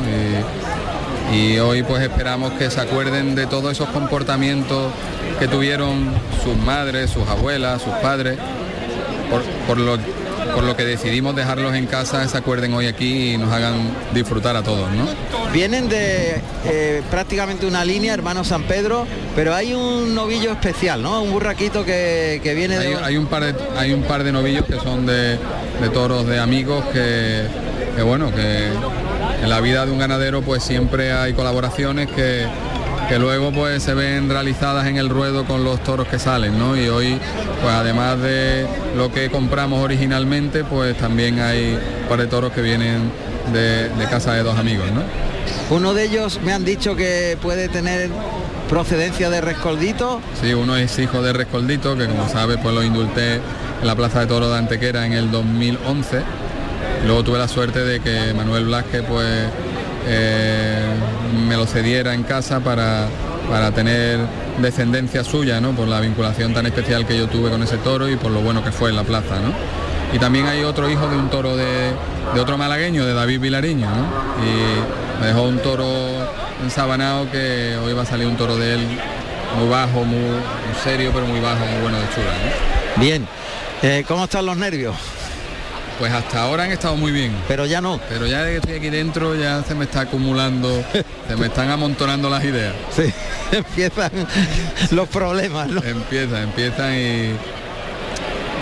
Y, 1.35 1.59
hoy 1.61 1.83
pues 1.83 2.03
esperamos 2.03 2.53
que 2.53 2.71
se 2.71 2.83
acuerden 2.83 3.35
de 3.35 3.47
todos 3.47 3.73
esos 3.73 3.89
comportamientos 3.89 4.93
que 5.39 5.49
tuvieron 5.49 6.13
sus 6.45 6.55
madres, 6.59 7.09
sus 7.09 7.27
abuelas, 7.27 7.81
sus 7.81 7.95
padres, 7.95 8.37
por, 9.31 9.43
por 9.67 9.79
lo, 9.79 9.97
por 10.55 10.65
lo 10.65 10.77
que 10.77 10.85
decidimos 10.85 11.35
dejarlos 11.37 11.75
en 11.75 11.87
casa, 11.87 12.27
se 12.29 12.37
acuerden 12.37 12.75
hoy 12.75 12.87
aquí 12.87 13.35
y 13.35 13.39
nos 13.39 13.53
hagan 13.53 13.91
disfrutar 14.13 14.57
a 14.57 14.63
todos, 14.63 14.91
¿no? 14.93 15.07
Vienen 15.53 15.89
de 15.89 16.41
eh, 16.65 17.03
prácticamente 17.11 17.67
una 17.67 17.85
línea, 17.85 18.13
hermano 18.15 18.45
San 18.45 18.65
Pedro, 18.65 19.07
pero 19.37 19.55
hay 19.55 19.75
un 19.75 20.15
novillo 20.15 20.53
especial, 20.53 21.03
¿no? 21.03 21.23
Un 21.23 21.33
burraquito 21.33 21.85
que, 21.85 22.41
que 22.43 22.55
viene 22.55 22.77
Hay, 22.77 22.89
de... 22.89 22.97
hay 22.97 23.17
un 23.17 23.27
par 23.27 23.45
de, 23.45 23.55
hay 23.77 23.93
un 23.93 24.03
par 24.03 24.25
de 24.25 24.33
novillos 24.33 24.65
que 24.65 24.79
son 24.81 25.07
de, 25.07 25.39
de 25.81 25.89
toros 25.93 26.27
de 26.27 26.39
amigos 26.41 26.85
que, 26.93 27.45
que 27.97 28.03
bueno, 28.03 28.35
que 28.35 28.69
en 29.43 29.49
la 29.49 29.61
vida 29.61 29.87
de 29.87 29.93
un 29.93 29.99
ganadero 29.99 30.43
pues 30.43 30.63
siempre 30.63 31.13
hay 31.13 31.33
colaboraciones 31.35 32.09
que, 32.11 32.47
que 33.09 33.19
luego 33.19 33.53
pues 33.53 33.83
se 33.83 33.95
ven 33.95 34.29
realizadas 34.29 34.87
en 34.87 34.97
el 34.97 35.09
ruedo 35.09 35.45
con 35.45 35.64
los 35.64 35.83
toros 35.83 36.09
que 36.09 36.19
salen, 36.19 36.59
¿no? 36.59 36.77
Y 36.77 36.88
hoy 36.88 37.19
pues 37.61 37.75
además 37.75 38.21
de 38.21 38.67
lo 38.97 39.12
que 39.12 39.31
compramos 39.31 39.83
originalmente 39.83 40.64
pues 40.64 40.97
también 40.97 41.40
hay 41.40 41.79
un 42.03 42.09
par 42.09 42.21
de 42.21 42.27
toros 42.27 42.53
que 42.53 42.62
vienen 42.62 43.11
de, 43.53 43.88
de 43.88 44.05
casa 44.07 44.33
de 44.35 44.43
dos 44.43 44.59
amigos, 44.59 44.87
¿no? 44.93 45.03
Uno 45.75 45.95
de 45.95 46.05
ellos 46.05 46.40
me 46.43 46.53
han 46.53 46.64
dicho 46.64 46.97
que 46.97 47.38
puede 47.40 47.69
tener 47.69 48.11
procedencia 48.69 49.31
de 49.31 49.40
rescoldito. 49.40 50.21
Sí, 50.40 50.55
uno 50.55 50.77
es 50.77 50.99
hijo 50.99 51.23
de 51.23 51.33
Rescoldito, 51.33 51.97
que 51.97 52.07
como 52.07 52.29
sabes 52.29 52.59
pues 52.62 52.75
lo 52.75 52.83
indulté 52.83 53.35
en 53.35 53.87
la 53.87 53.95
Plaza 53.95 54.21
de 54.21 54.27
Toro 54.27 54.51
de 54.51 54.59
Antequera 54.59 55.07
en 55.07 55.12
el 55.12 55.31
2011. 55.31 56.23
Luego 57.07 57.23
tuve 57.23 57.38
la 57.38 57.49
suerte 57.49 57.81
de 57.81 58.01
que 58.01 58.33
Manuel 58.35 58.64
Blasque 58.64 59.03
pues 59.03 59.47
eh, 60.07 60.87
me 61.47 61.57
lo 61.57 61.67
cediera 61.67 62.14
en 62.14 62.23
casa 62.23 62.61
para, 62.61 63.07
para 63.49 63.71
tener 63.73 64.19
descendencia 64.61 65.25
suya, 65.25 65.61
¿no? 65.61 65.73
Por 65.73 65.88
la 65.88 66.01
vinculación 66.01 66.55
tan 66.55 66.67
especial 66.67 67.07
que 67.07 67.17
yo 67.17 67.29
tuve 67.29 67.51
con 67.51 67.62
ese 67.62 67.77
toro 67.79 68.09
y 68.09 68.17
por 68.17 68.31
lo 68.31 68.40
bueno 68.40 68.62
que 68.62 68.73
fue 68.73 68.90
en 68.90 68.97
la 68.97 69.05
plaza, 69.05 69.40
¿no? 69.40 69.53
Y 70.14 70.19
también 70.19 70.47
hay 70.47 70.62
otro 70.62 70.88
hijo 70.88 71.09
de 71.09 71.17
un 71.17 71.29
toro 71.29 71.57
de, 71.57 71.90
de 72.35 72.40
otro 72.40 72.57
malagueño, 72.57 73.05
de 73.05 73.14
David 73.14 73.40
Vilariño, 73.40 73.87
¿no? 73.87 74.07
Y 74.45 75.21
me 75.21 75.27
dejó 75.29 75.43
un 75.43 75.59
toro 75.59 75.87
ensabanado 76.62 77.31
que 77.31 77.77
hoy 77.85 77.93
va 77.95 78.03
a 78.03 78.07
salir 78.07 78.27
un 78.27 78.37
toro 78.37 78.57
de 78.57 78.75
él 78.75 78.81
muy 79.59 79.69
bajo, 79.69 80.05
muy, 80.05 80.21
serio, 80.83 81.11
pero 81.14 81.27
muy 81.27 81.40
bajo, 81.40 81.64
muy 81.64 81.81
bueno 81.83 81.99
de 81.99 82.09
chula. 82.14 82.33
Bien. 82.97 83.27
Eh, 83.83 84.05
¿Cómo 84.07 84.25
están 84.25 84.47
los 84.47 84.57
nervios? 84.57 84.97
Pues 85.99 86.13
hasta 86.13 86.43
ahora 86.43 86.65
han 86.65 86.73
estado 86.73 86.97
muy 86.97 87.13
bien. 87.13 87.33
Pero 87.47 87.67
ya 87.67 87.81
no. 87.81 88.01
Pero 88.09 88.27
ya 88.27 88.43
de 88.43 88.53
que 88.53 88.57
estoy 88.57 88.75
aquí 88.75 88.91
dentro 88.91 89.35
ya 89.35 89.63
se 89.63 89.75
me 89.75 89.85
está 89.85 90.01
acumulando, 90.01 90.85
se 91.29 91.37
me 91.37 91.47
están 91.47 91.71
amontonando 91.71 92.29
las 92.29 92.45
ideas. 92.45 92.75
Sí, 92.95 93.13
empiezan 93.53 94.11
los 94.91 95.09
problemas, 95.09 95.69
¿no? 95.69 95.83
Empiezan, 95.83 96.45
empiezan 96.45 96.95
y, 96.95 97.31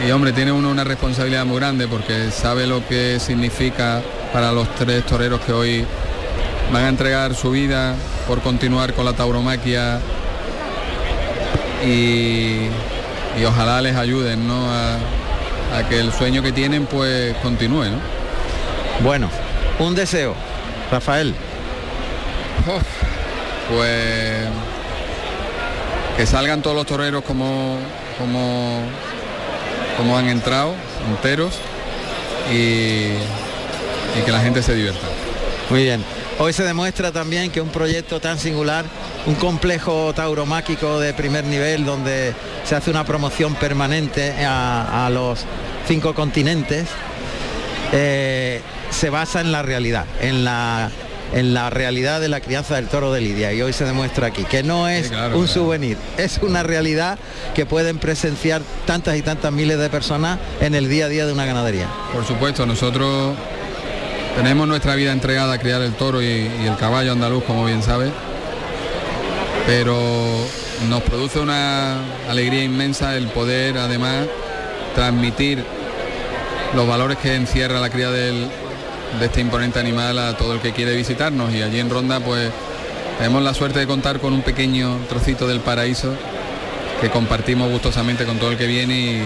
y 0.07 0.11
hombre, 0.11 0.33
tiene 0.33 0.53
uno 0.53 0.71
una 0.71 0.85
responsabilidad 0.85 1.47
muy 1.47 1.57
grande 1.57 1.89
porque 1.89 2.31
sabe 2.31 2.67
lo 2.67 2.87
que 2.87 3.19
significa 3.19 4.03
para 4.33 4.53
los 4.53 4.75
tres 4.75 5.05
toreros 5.07 5.41
que 5.41 5.53
hoy 5.53 5.85
van 6.73 6.85
a 6.85 6.89
entregar 6.89 7.35
su 7.35 7.51
vida 7.51 7.95
por 8.27 8.41
continuar 8.41 8.93
con 8.95 9.05
la 9.05 9.13
tauromaquia 9.13 10.01
y, 11.85 12.69
y 13.39 13.45
ojalá 13.47 13.81
les 13.81 13.97
ayuden 13.97 14.47
¿no? 14.47 14.71
a, 14.71 14.97
a 15.73 15.89
que 15.89 15.99
el 16.01 16.13
sueño 16.13 16.43
que 16.43 16.53
tienen 16.53 16.87
pues 16.87 17.35
continúe. 17.39 17.85
¿no? 17.85 17.99
Bueno, 19.03 19.29
un 19.79 19.95
deseo, 19.95 20.35
Rafael. 20.91 21.35
pues 23.69 24.47
que 26.17 26.27
salgan 26.27 26.61
todos 26.63 26.77
los 26.77 26.87
toreros 26.87 27.25
como, 27.25 27.79
como, 28.19 28.81
como 29.97 30.17
han 30.17 30.29
entrado, 30.29 30.75
enteros, 31.09 31.55
y, 32.51 33.15
y 34.19 34.23
que 34.25 34.31
la 34.31 34.41
gente 34.41 34.63
se 34.63 34.75
divierta. 34.75 35.07
Muy 35.71 35.85
bien. 35.85 36.05
Hoy 36.45 36.53
se 36.53 36.65
demuestra 36.65 37.13
también 37.13 37.53
que 37.53 37.61
un 37.61 37.69
proyecto 37.69 38.19
tan 38.19 38.37
singular, 38.37 38.85
un 39.27 39.37
complejo 39.37 40.13
tauromáquico 40.13 40.99
de 40.99 41.15
primer 41.15 41.45
nivel 41.45 41.85
donde 41.85 42.35
se 42.65 42.75
hace 42.75 42.91
una 42.91 43.05
promoción 43.05 43.55
permanente 43.55 44.45
a, 44.45 45.07
a 45.07 45.11
los 45.11 45.45
cinco 45.87 46.15
continentes, 46.15 46.89
eh, 47.93 48.61
se 48.91 49.09
basa 49.09 49.41
en 49.41 49.53
la 49.53 49.63
realidad, 49.63 50.05
en 50.21 50.43
la 50.43 50.91
en 51.33 51.55
la 51.55 51.71
realidad 51.71 52.21
de 52.21 52.29
la 52.29 52.41
crianza 52.41 52.75
del 52.75 52.89
toro 52.89 53.13
de 53.13 53.21
Lidia 53.21 53.53
y 53.53 53.63
hoy 53.63 53.73
se 53.73 53.85
demuestra 53.85 54.27
aquí 54.27 54.45
que 54.45 54.65
no 54.65 54.89
es 54.89 55.09
claro, 55.09 55.39
un 55.39 55.45
claro. 55.45 55.61
souvenir, 55.61 55.97
es 56.19 56.41
una 56.43 56.65
realidad 56.65 57.21
que 57.55 57.67
pueden 57.67 57.99
presenciar 57.99 58.63
tantas 58.85 59.17
y 59.17 59.23
tantas 59.23 59.53
miles 59.53 59.79
de 59.79 59.89
personas 59.89 60.41
en 60.61 60.75
el 60.75 60.89
día 60.89 61.07
a 61.07 61.09
día 61.09 61.25
de 61.25 61.33
una 61.33 61.47
ganadería. 61.47 61.87
Por 62.13 62.27
supuesto, 62.27 62.67
nosotros 62.67 63.35
tenemos 64.37 64.67
nuestra 64.67 64.95
vida 64.95 65.13
entregada 65.13 65.55
a 65.55 65.59
criar 65.59 65.83
el 65.83 65.93
toro 65.95 66.23
y, 66.23 66.27
el 66.67 66.77
caballo 66.79 67.13
andaluz, 67.13 67.45
como 67.45 67.65
bien 67.65 67.83
sabe, 67.83 68.11
pero 69.67 69.99
nos 70.89 71.03
produce 71.03 71.39
una 71.39 71.99
alegría 72.29 72.65
inmensa 72.65 73.17
el 73.17 73.29
poder 73.29 73.79
además 73.79 74.27
transmitir 74.95 75.65
los 76.75 76.89
valores 76.89 77.19
que 77.19 77.35
encierra 77.35 77.81
la 77.81 77.91
cría 77.91 78.11
de 78.11 78.49
este 79.21 79.41
imponente 79.41 79.79
animal 79.79 80.19
a 80.19 80.37
todo 80.37 80.55
el 80.55 80.61
que 80.61 80.73
quiere 80.73 80.97
visitarnos. 80.97 81.53
Y 81.53 81.63
allí 81.63 81.79
en 81.79 81.91
Ronda 81.91 82.21
pues 82.21 82.51
tenemos 83.19 83.43
la 83.43 83.55
suerte 83.55 83.79
de 83.79 83.87
contar 83.87 84.19
con 84.19 84.33
un 84.33 84.43
pequeño 84.43 84.99
trocito 85.09 85.47
del 85.47 85.61
paraíso 85.61 86.15
que 87.01 87.11
compartimos 87.11 87.71
gustosamente 87.71 88.25
con 88.25 88.39
todo 88.39 88.51
el 88.53 88.57
que 88.57 88.67
viene 88.67 88.99
y, 88.99 89.23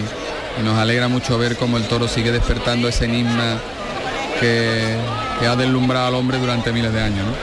y 0.59 0.63
nos 0.63 0.77
alegra 0.77 1.07
mucho 1.07 1.37
ver 1.37 1.55
cómo 1.55 1.77
el 1.77 1.83
toro 1.83 2.07
sigue 2.07 2.31
despertando 2.31 2.87
ese 2.87 3.05
enigma 3.05 3.59
que, 4.39 4.95
que 5.39 5.47
ha 5.47 5.55
deslumbrado 5.55 6.07
al 6.07 6.15
hombre 6.15 6.37
durante 6.37 6.71
miles 6.71 6.93
de 6.93 7.01
años. 7.01 7.25
¿no? 7.25 7.33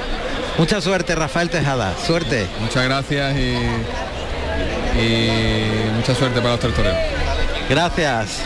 Mucha 0.59 0.81
suerte 0.81 1.15
Rafael 1.15 1.51
Tejada, 1.51 1.95
suerte. 2.07 2.47
Muchas 2.61 2.85
gracias 2.85 3.37
y, 3.37 3.55
y 5.01 5.31
mucha 5.97 6.15
suerte 6.15 6.41
para 6.41 6.53
los 6.53 6.61
tres 6.61 6.75
toreros. 6.75 6.99
Gracias. 7.69 8.41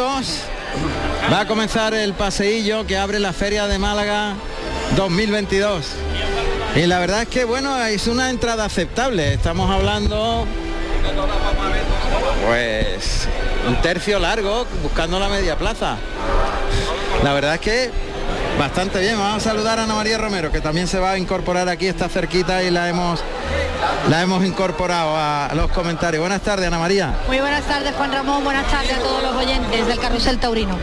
Va 0.00 1.40
a 1.40 1.46
comenzar 1.46 1.94
el 1.94 2.14
paseillo 2.14 2.84
que 2.84 2.96
abre 2.96 3.20
la 3.20 3.32
Feria 3.32 3.68
de 3.68 3.78
Málaga 3.78 4.34
2022. 4.96 5.86
Y 6.74 6.86
la 6.86 6.98
verdad 6.98 7.22
es 7.22 7.28
que, 7.28 7.44
bueno, 7.44 7.80
es 7.84 8.08
una 8.08 8.30
entrada 8.30 8.64
aceptable. 8.64 9.34
Estamos 9.34 9.70
hablando, 9.70 10.46
pues, 12.46 13.28
un 13.68 13.76
tercio 13.82 14.18
largo 14.18 14.66
buscando 14.82 15.20
la 15.20 15.28
media 15.28 15.56
plaza. 15.56 15.96
La 17.22 17.32
verdad 17.32 17.54
es 17.54 17.60
que 17.60 17.90
bastante 18.58 18.98
bien. 18.98 19.16
Vamos 19.16 19.46
a 19.46 19.50
saludar 19.50 19.78
a 19.78 19.84
Ana 19.84 19.94
María 19.94 20.18
Romero, 20.18 20.50
que 20.50 20.60
también 20.60 20.88
se 20.88 20.98
va 20.98 21.12
a 21.12 21.18
incorporar 21.18 21.68
aquí, 21.68 21.86
está 21.86 22.08
cerquita 22.08 22.64
y 22.64 22.70
la 22.70 22.88
hemos, 22.88 23.22
la 24.08 24.22
hemos 24.22 24.44
incorporado 24.44 25.16
a 25.16 25.50
los 25.54 25.70
comentarios. 25.70 26.20
Buenas 26.20 26.42
tardes, 26.42 26.66
Ana 26.66 26.78
María. 26.78 27.14
Muy 27.26 27.40
buenas 27.40 27.64
tardes 27.64 27.94
Juan 27.94 28.12
Ramón, 28.12 28.44
buenas 28.44 28.70
tardes 28.70 28.92
a 28.92 28.98
todos 28.98 29.22
los 29.22 29.34
oyentes 29.34 29.86
del 29.86 29.98
Carrusel 29.98 30.38
Taurino. 30.38 30.78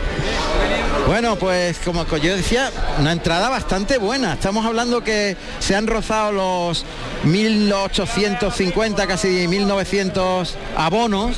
Bueno, 1.06 1.36
pues 1.36 1.78
como 1.78 2.04
yo 2.16 2.36
decía, 2.36 2.70
una 2.98 3.12
entrada 3.12 3.48
bastante 3.48 3.98
buena. 3.98 4.34
Estamos 4.34 4.64
hablando 4.64 5.02
que 5.02 5.36
se 5.58 5.74
han 5.74 5.86
rozado 5.86 6.32
los 6.32 6.84
1.850, 7.24 9.06
casi 9.06 9.46
1.900 9.46 10.50
abonos, 10.76 11.36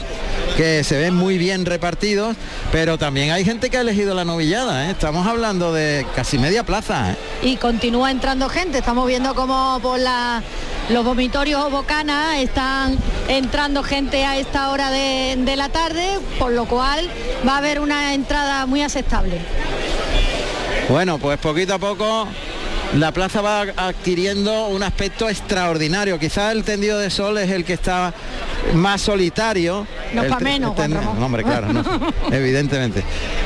que 0.57 0.85
se 0.85 0.99
ven 0.99 1.15
muy 1.15 1.39
bien 1.39 1.67
repartidos, 1.67 2.37
pero 2.73 2.99
también 2.99 3.31
hay 3.31 3.45
gente 3.45 3.71
que 3.71 3.79
ha 3.79 3.81
elegido 3.81 4.15
la 4.15 4.25
novillada. 4.25 4.87
¿eh? 4.87 4.91
Estamos 4.91 5.27
hablando 5.27 5.73
de 5.73 6.07
casi 6.15 6.39
media 6.39 6.65
plaza. 6.65 7.13
¿eh? 7.13 7.17
Y 7.43 7.57
continúa 7.57 8.11
entrando 8.11 8.49
gente, 8.49 8.79
estamos 8.79 9.07
viendo 9.07 9.35
como 9.35 9.79
por 9.83 9.99
la, 9.99 10.43
los 10.91 11.05
vomitorios 11.05 11.63
o 11.65 11.71
bocanas 11.71 12.39
están 12.39 12.99
entrando 13.29 13.83
gente 13.83 14.25
a 14.25 14.37
esta 14.39 14.71
hora 14.71 14.91
de, 14.91 15.37
de 15.39 15.57
la 15.57 15.69
tarde, 15.69 16.19
por 16.39 16.53
lo 16.53 16.67
cual 16.67 17.09
va 17.47 17.55
a 17.55 17.59
haber 17.59 17.81
una 17.81 18.15
entrada 18.15 18.67
muy 18.67 18.83
aceptable. 18.83 19.39
Bueno, 20.89 21.19
pues 21.19 21.39
poquito 21.39 21.75
a 21.75 21.79
poco 21.79 22.29
la 22.95 23.13
plaza 23.13 23.41
va 23.41 23.63
adquiriendo 23.63 24.69
un 24.69 24.83
aspecto 24.83 25.29
extraordinario. 25.29 26.19
Quizá 26.19 26.53
el 26.53 26.63
tendido 26.65 26.99
de 26.99 27.11
sol 27.11 27.39
es 27.39 27.51
el 27.51 27.65
que 27.65 27.73
está 27.73 28.13
más 28.75 29.01
solitario. 29.03 29.87
No 30.15 30.23
El 30.23 30.29
pa' 30.31 30.39
te- 30.39 30.45
menos, 30.45 30.71
el 30.71 30.77
Juan 30.77 30.91
ten- 30.91 31.01
Ramón. 31.01 31.21
no, 31.21 31.27
hombre, 31.27 31.45
claro, 31.45 31.73
no, 31.73 31.83
evidentemente. 32.33 33.03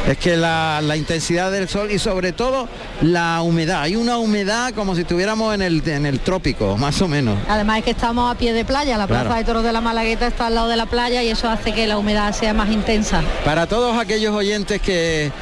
Es 0.06 0.16
que 0.18 0.36
la, 0.36 0.80
la 0.82 0.96
intensidad 0.96 1.50
del 1.50 1.68
sol 1.68 1.90
y 1.90 1.98
sobre 1.98 2.32
todo 2.32 2.68
la 3.02 3.40
humedad. 3.42 3.82
Hay 3.82 3.96
una 3.96 4.18
humedad 4.18 4.72
como 4.74 4.94
si 4.94 5.02
estuviéramos 5.02 5.54
en 5.54 5.62
el, 5.62 5.86
en 5.88 6.06
el 6.06 6.20
trópico, 6.20 6.76
más 6.76 7.00
o 7.02 7.08
menos. 7.08 7.36
Además 7.48 7.78
es 7.78 7.84
que 7.84 7.90
estamos 7.90 8.30
a 8.34 8.38
pie 8.38 8.52
de 8.52 8.64
playa, 8.64 8.96
la 8.96 9.06
Claro. 9.06 9.24
Plaza 9.24 9.38
de 9.38 9.44
Toros 9.44 9.64
de 9.64 9.72
la 9.72 9.80
Malagueta 9.80 10.26
está 10.26 10.46
al 10.46 10.54
lado 10.54 10.68
de 10.68 10.76
la 10.76 10.86
playa 10.86 11.22
y 11.22 11.28
eso 11.30 11.48
hace 11.48 11.72
que 11.72 11.86
la 11.86 11.98
humedad 11.98 12.32
sea 12.34 12.52
más 12.54 12.70
intensa. 12.70 13.22
Para 13.44 13.66
todos 13.66 13.98
aquellos 13.98 14.34
oyentes 14.34 14.80
que, 14.82 15.32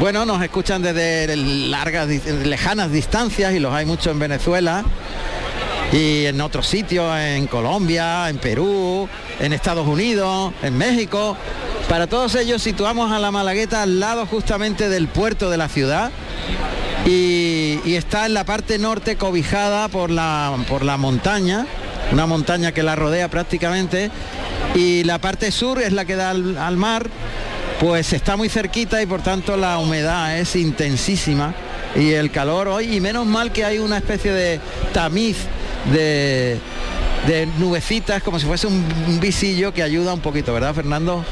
bueno, 0.00 0.24
nos 0.26 0.42
escuchan 0.42 0.82
desde 0.82 1.36
largas, 1.36 2.08
lejanas 2.44 2.90
distancias, 2.90 3.52
y 3.54 3.58
los 3.60 3.72
hay 3.72 3.86
mucho 3.86 4.10
en 4.10 4.18
Venezuela, 4.18 4.84
y 5.92 6.26
en 6.26 6.40
otros 6.40 6.66
sitios, 6.66 7.14
en 7.18 7.46
Colombia, 7.46 8.28
en 8.30 8.38
Perú, 8.38 9.08
en 9.38 9.52
Estados 9.52 9.86
Unidos, 9.86 10.52
en 10.62 10.76
México. 10.76 11.36
Para 11.88 12.06
todos 12.06 12.34
ellos 12.34 12.62
situamos 12.62 13.12
a 13.12 13.18
la 13.18 13.30
Malagueta 13.30 13.82
al 13.82 14.00
lado 14.00 14.24
justamente 14.24 14.88
del 14.88 15.08
puerto 15.08 15.50
de 15.50 15.58
la 15.58 15.68
ciudad. 15.68 16.10
Y, 17.04 17.80
y 17.84 17.96
está 17.96 18.26
en 18.26 18.34
la 18.34 18.44
parte 18.44 18.78
norte 18.78 19.16
cobijada 19.16 19.88
por 19.88 20.10
la, 20.10 20.56
por 20.68 20.84
la 20.84 20.96
montaña, 20.96 21.66
una 22.12 22.26
montaña 22.26 22.72
que 22.72 22.82
la 22.82 22.96
rodea 22.96 23.28
prácticamente, 23.28 24.10
y 24.74 25.04
la 25.04 25.18
parte 25.18 25.50
sur 25.50 25.82
es 25.82 25.92
la 25.92 26.04
que 26.04 26.16
da 26.16 26.30
al, 26.30 26.56
al 26.56 26.76
mar, 26.76 27.10
pues 27.80 28.12
está 28.12 28.36
muy 28.36 28.48
cerquita 28.48 29.02
y 29.02 29.06
por 29.06 29.20
tanto 29.20 29.56
la 29.56 29.78
humedad 29.78 30.38
es 30.38 30.54
intensísima. 30.56 31.54
Y 31.96 32.12
el 32.12 32.30
calor 32.30 32.68
hoy, 32.68 32.96
y 32.96 33.00
menos 33.00 33.26
mal 33.26 33.52
que 33.52 33.64
hay 33.64 33.78
una 33.78 33.98
especie 33.98 34.32
de 34.32 34.60
tamiz 34.94 35.36
de, 35.92 36.58
de 37.26 37.46
nubecitas, 37.58 38.22
como 38.22 38.38
si 38.38 38.46
fuese 38.46 38.66
un, 38.66 38.84
un 39.08 39.20
visillo 39.20 39.72
que 39.72 39.82
ayuda 39.82 40.14
un 40.14 40.20
poquito, 40.20 40.52
¿verdad 40.52 40.74
Fernando? 40.74 41.24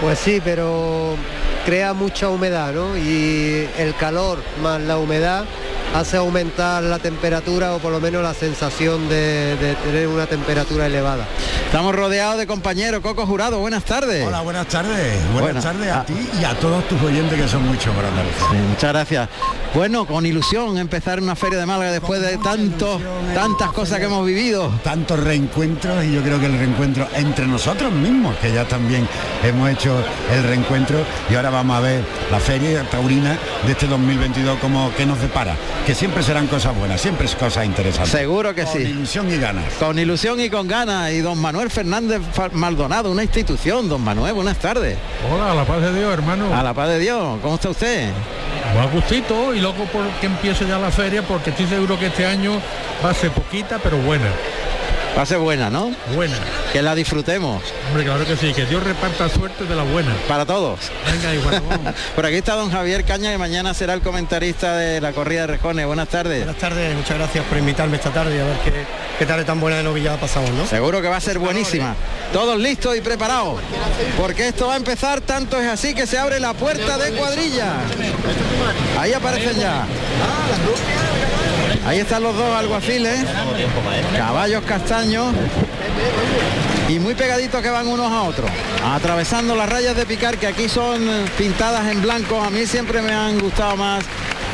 Pues 0.00 0.18
sí, 0.18 0.40
pero 0.44 1.16
crea 1.64 1.94
mucha 1.94 2.28
humedad, 2.28 2.72
¿no? 2.72 2.96
Y 2.96 3.66
el 3.78 3.94
calor 3.96 4.42
más 4.62 4.80
la 4.80 4.98
humedad 4.98 5.44
hace 5.94 6.16
aumentar 6.16 6.82
la 6.82 6.98
temperatura 6.98 7.74
o 7.74 7.78
por 7.78 7.92
lo 7.92 8.00
menos 8.00 8.22
la 8.22 8.34
sensación 8.34 9.08
de, 9.08 9.56
de 9.56 9.74
tener 9.76 10.08
una 10.08 10.26
temperatura 10.26 10.86
elevada. 10.86 11.24
Estamos 11.66 11.94
rodeados 11.94 12.36
de 12.38 12.46
compañeros. 12.46 13.00
Coco 13.00 13.26
Jurado, 13.26 13.58
buenas 13.60 13.84
tardes. 13.84 14.26
Hola, 14.26 14.40
buenas 14.42 14.66
tardes. 14.66 15.14
Buenas 15.32 15.40
Buenas. 15.42 15.64
tardes 15.64 15.88
a 15.92 16.00
Ah. 16.00 16.04
ti 16.04 16.14
y 16.40 16.44
a 16.44 16.54
todos 16.58 16.86
tus 16.88 17.00
oyentes 17.02 17.40
que 17.40 17.48
son 17.48 17.66
muchos 17.66 17.94
por 17.94 18.04
Andalucía. 18.04 18.46
Sí, 18.50 18.56
muchas 18.68 18.92
gracias. 18.92 19.28
Bueno, 19.74 20.04
con 20.04 20.24
ilusión 20.26 20.78
empezar 20.78 21.20
una 21.20 21.34
feria 21.36 21.58
de 21.58 21.66
Málaga 21.66 21.90
después 21.92 22.20
de 22.20 22.36
tantos, 22.38 23.00
tantas 23.34 23.72
cosas 23.72 23.98
que 23.98 24.04
hemos 24.06 24.24
vivido. 24.26 24.70
Tantos 24.84 25.18
reencuentros 25.20 26.04
y 26.04 26.12
yo 26.12 26.22
creo 26.22 26.38
que 26.40 26.46
el 26.46 26.58
reencuentro 26.58 27.06
entre 27.14 27.46
nosotros 27.46 27.92
mismos, 27.92 28.36
que 28.36 28.52
ya 28.52 28.64
también 28.66 29.08
hemos 29.42 29.70
hecho 29.70 29.96
el 30.32 30.42
reencuentro 30.44 30.98
y 31.30 31.34
ahora 31.34 31.50
vamos 31.50 31.76
a 31.76 31.80
ver 31.80 32.04
la 32.30 32.38
feria 32.38 32.82
taurina 32.90 33.36
de 33.66 33.72
este 33.72 33.86
2022 33.88 34.58
como 34.60 34.92
que 34.94 35.06
nos 35.06 35.20
depara, 35.20 35.56
que 35.86 35.94
siempre 35.94 36.22
serán 36.22 36.46
cosas 36.46 36.76
buenas, 36.76 37.00
siempre 37.00 37.26
es 37.26 37.34
cosas 37.34 37.66
interesantes. 37.66 38.10
Seguro 38.10 38.54
que 38.54 38.64
Con 38.64 38.72
sí. 38.72 38.78
ilusión 38.78 39.30
y 39.30 39.36
ganas. 39.38 39.64
Con 39.78 39.98
ilusión 39.98 40.40
y 40.40 40.48
con 40.48 40.66
ganas. 40.66 41.12
Y 41.12 41.18
don 41.20 41.38
Manuel 41.38 41.70
Fernández 41.70 42.20
Maldonado, 42.52 43.10
una 43.10 43.22
institución. 43.22 43.88
Don 43.88 44.02
Manuel, 44.02 44.32
buenas 44.34 44.58
tardes. 44.58 44.96
Hola, 45.30 45.52
a 45.52 45.54
la 45.54 45.64
paz 45.64 45.82
de 45.82 45.94
Dios, 45.94 46.12
hermano. 46.12 46.54
A 46.54 46.62
la 46.62 46.72
paz 46.72 46.88
de 46.88 46.98
Dios. 46.98 47.38
¿Cómo 47.42 47.56
está 47.56 47.68
usted? 47.68 48.10
Pues 48.72 48.86
a 48.86 48.90
gustito 48.90 49.54
y 49.54 49.60
luego 49.60 49.84
porque 49.92 50.26
empiece 50.26 50.66
ya 50.66 50.78
la 50.78 50.90
feria 50.90 51.22
porque 51.22 51.50
estoy 51.50 51.66
seguro 51.66 51.98
que 51.98 52.06
este 52.06 52.24
año 52.26 52.52
va 53.04 53.10
a 53.10 53.14
ser 53.14 53.30
poquita 53.30 53.78
pero 53.82 53.98
buena. 53.98 54.26
Va 55.16 55.22
a 55.22 55.26
ser 55.26 55.38
buena, 55.38 55.70
¿no? 55.70 55.94
Buena. 56.14 56.36
Que 56.72 56.82
la 56.82 56.94
disfrutemos. 56.96 57.62
Hombre, 57.88 58.02
claro 58.04 58.26
que 58.26 58.36
sí, 58.36 58.52
que 58.52 58.66
Dios 58.66 58.82
reparta 58.82 59.28
suerte 59.28 59.64
de 59.64 59.76
la 59.76 59.84
buena. 59.84 60.12
Para 60.26 60.44
todos. 60.44 60.80
Venga, 61.06 61.32
igual, 61.32 61.62
vamos. 61.68 61.94
Por 62.16 62.26
aquí 62.26 62.36
está 62.36 62.56
don 62.56 62.70
Javier 62.70 63.04
Caña, 63.04 63.30
que 63.30 63.38
mañana 63.38 63.74
será 63.74 63.94
el 63.94 64.00
comentarista 64.00 64.76
de 64.76 65.00
la 65.00 65.12
corrida 65.12 65.42
de 65.42 65.46
Rejones. 65.46 65.86
Buenas 65.86 66.08
tardes. 66.08 66.38
Buenas 66.44 66.60
tardes, 66.60 66.96
muchas 66.96 67.16
gracias 67.16 67.44
por 67.44 67.58
invitarme 67.58 67.96
esta 67.96 68.10
tarde 68.10 68.36
y 68.36 68.40
a 68.40 68.44
ver 68.44 68.56
qué, 68.64 68.72
qué 69.20 69.26
tarde 69.26 69.44
tan 69.44 69.60
buena 69.60 69.76
de 69.76 69.84
novillada 69.84 70.18
pasamos, 70.18 70.50
¿no? 70.50 70.66
Seguro 70.66 71.00
que 71.00 71.08
va 71.08 71.18
a 71.18 71.20
ser 71.20 71.38
buenísima. 71.38 71.94
Todos 72.32 72.58
listos 72.58 72.96
y 72.96 73.00
preparados. 73.00 73.60
Porque 74.18 74.48
esto 74.48 74.66
va 74.66 74.74
a 74.74 74.78
empezar, 74.78 75.20
tanto 75.20 75.60
es 75.60 75.68
así 75.68 75.94
que 75.94 76.08
se 76.08 76.18
abre 76.18 76.40
la 76.40 76.54
puerta 76.54 76.98
de 76.98 77.12
cuadrilla. 77.12 77.74
Ahí 78.98 79.12
aparecen 79.12 79.60
ya. 79.60 79.86
Ahí 81.86 81.98
están 81.98 82.22
los 82.22 82.34
dos 82.34 82.56
alguaciles, 82.56 83.20
caballos 84.16 84.64
castaños 84.64 85.34
y 86.88 86.98
muy 86.98 87.14
pegaditos 87.14 87.60
que 87.62 87.68
van 87.68 87.86
unos 87.86 88.10
a 88.10 88.22
otros, 88.22 88.50
atravesando 88.82 89.54
las 89.54 89.68
rayas 89.68 89.94
de 89.94 90.06
picar 90.06 90.38
que 90.38 90.46
aquí 90.46 90.68
son 90.68 91.02
eh, 91.02 91.24
pintadas 91.36 91.86
en 91.90 92.00
blanco. 92.00 92.42
A 92.42 92.48
mí 92.48 92.66
siempre 92.66 93.02
me 93.02 93.12
han 93.12 93.38
gustado 93.38 93.76
más 93.76 94.02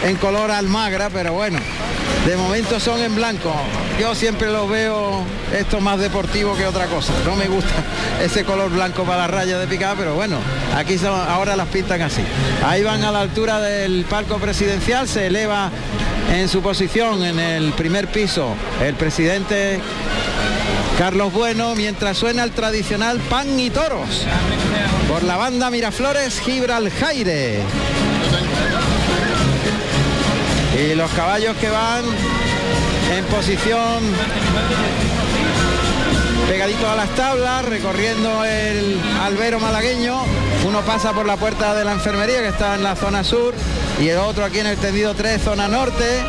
en 0.05 0.17
color 0.17 0.51
almagra, 0.51 1.09
pero 1.09 1.33
bueno, 1.33 1.59
de 2.27 2.37
momento 2.37 2.81
son 2.81 3.01
en 3.01 3.15
blanco. 3.15 3.55
Yo 4.01 4.15
siempre 4.15 4.51
los 4.51 4.69
veo 4.69 5.23
esto 5.57 5.81
más 5.81 6.01
deportivo 6.01 6.57
que 6.57 6.67
otra 6.67 6.87
cosa. 6.87 7.13
No 7.25 7.37
me 7.37 7.47
gusta 7.47 7.71
ese 8.23 8.45
color 8.45 8.71
blanco 8.71 9.05
para 9.05 9.23
las 9.23 9.31
rayas 9.31 9.61
de 9.61 9.67
picar, 9.67 9.97
pero 9.97 10.15
bueno, 10.15 10.39
aquí 10.75 10.99
son, 10.99 11.15
ahora 11.29 11.55
las 11.55 11.69
pintan 11.69 12.03
así. 12.03 12.23
Ahí 12.65 12.83
van 12.83 13.05
a 13.05 13.13
la 13.13 13.21
altura 13.21 13.61
del 13.61 14.05
palco 14.05 14.39
presidencial, 14.39 15.07
se 15.07 15.27
eleva 15.27 15.71
en 16.33 16.49
su 16.49 16.63
posición 16.63 17.25
en 17.25 17.39
el 17.39 17.73
primer 17.73 18.09
piso 18.09 18.55
el 18.83 18.95
presidente 18.95 19.81
Carlos 20.99 21.33
Bueno, 21.33 21.75
mientras 21.75 22.19
suena 22.19 22.45
el 22.45 22.51
tradicional 22.51 23.19
pan 23.21 23.59
y 23.59 23.71
toros 23.71 24.27
por 25.09 25.23
la 25.23 25.37
banda 25.37 25.71
Miraflores 25.71 26.41
Gibraljaire. 26.41 27.61
Y 30.79 30.95
los 30.95 31.11
caballos 31.13 31.57
que 31.57 31.71
van 31.71 32.05
en 33.17 33.25
posición 33.25 34.05
pegadito 36.49 36.91
a 36.91 36.97
las 36.97 37.09
tablas, 37.15 37.65
recorriendo 37.65 38.45
el 38.45 39.01
albero 39.23 39.59
malagueño. 39.59 40.23
Uno 40.67 40.81
pasa 40.83 41.13
por 41.13 41.25
la 41.25 41.37
puerta 41.37 41.75
de 41.75 41.85
la 41.85 41.93
enfermería 41.93 42.41
que 42.41 42.49
está 42.49 42.75
en 42.75 42.83
la 42.83 42.95
zona 42.95 43.25
sur 43.25 43.55
y 44.01 44.09
el 44.09 44.19
otro 44.19 44.45
aquí 44.45 44.59
en 44.59 44.67
el 44.67 44.79
tendido 44.79 45.15
3, 45.15 45.43
zona 45.43 45.69
norte. 45.69 46.21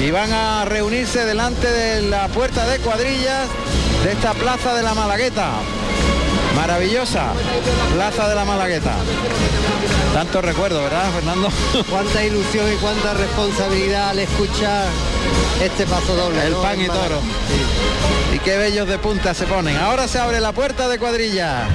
Y 0.00 0.10
van 0.10 0.32
a 0.32 0.64
reunirse 0.64 1.24
delante 1.24 1.70
de 1.70 2.02
la 2.02 2.26
puerta 2.28 2.66
de 2.66 2.78
cuadrillas 2.78 3.48
de 4.02 4.12
esta 4.12 4.34
plaza 4.34 4.74
de 4.74 4.82
la 4.82 4.92
Malagueta. 4.94 5.52
Maravillosa 6.56 7.32
plaza 7.94 8.28
de 8.28 8.34
la 8.34 8.44
Malagueta. 8.44 8.96
Tanto 10.12 10.42
recuerdo, 10.42 10.82
¿verdad, 10.82 11.10
Fernando? 11.12 11.48
Cuánta 11.90 12.24
ilusión 12.24 12.72
y 12.72 12.76
cuánta 12.76 13.14
responsabilidad 13.14 14.10
al 14.10 14.18
escuchar 14.18 14.86
este 15.62 15.86
paso 15.86 16.14
doble. 16.14 16.46
El 16.46 16.52
¿no? 16.52 16.62
pan 16.62 16.80
y 16.80 16.86
toro. 16.86 17.20
Y 18.34 18.38
qué 18.40 18.56
bellos 18.56 18.88
de 18.88 18.98
punta 18.98 19.34
se 19.34 19.46
ponen. 19.46 19.76
Ahora 19.76 20.08
se 20.08 20.18
abre 20.18 20.40
la 20.40 20.52
puerta 20.52 20.88
de 20.88 20.98
cuadrilla 20.98 21.68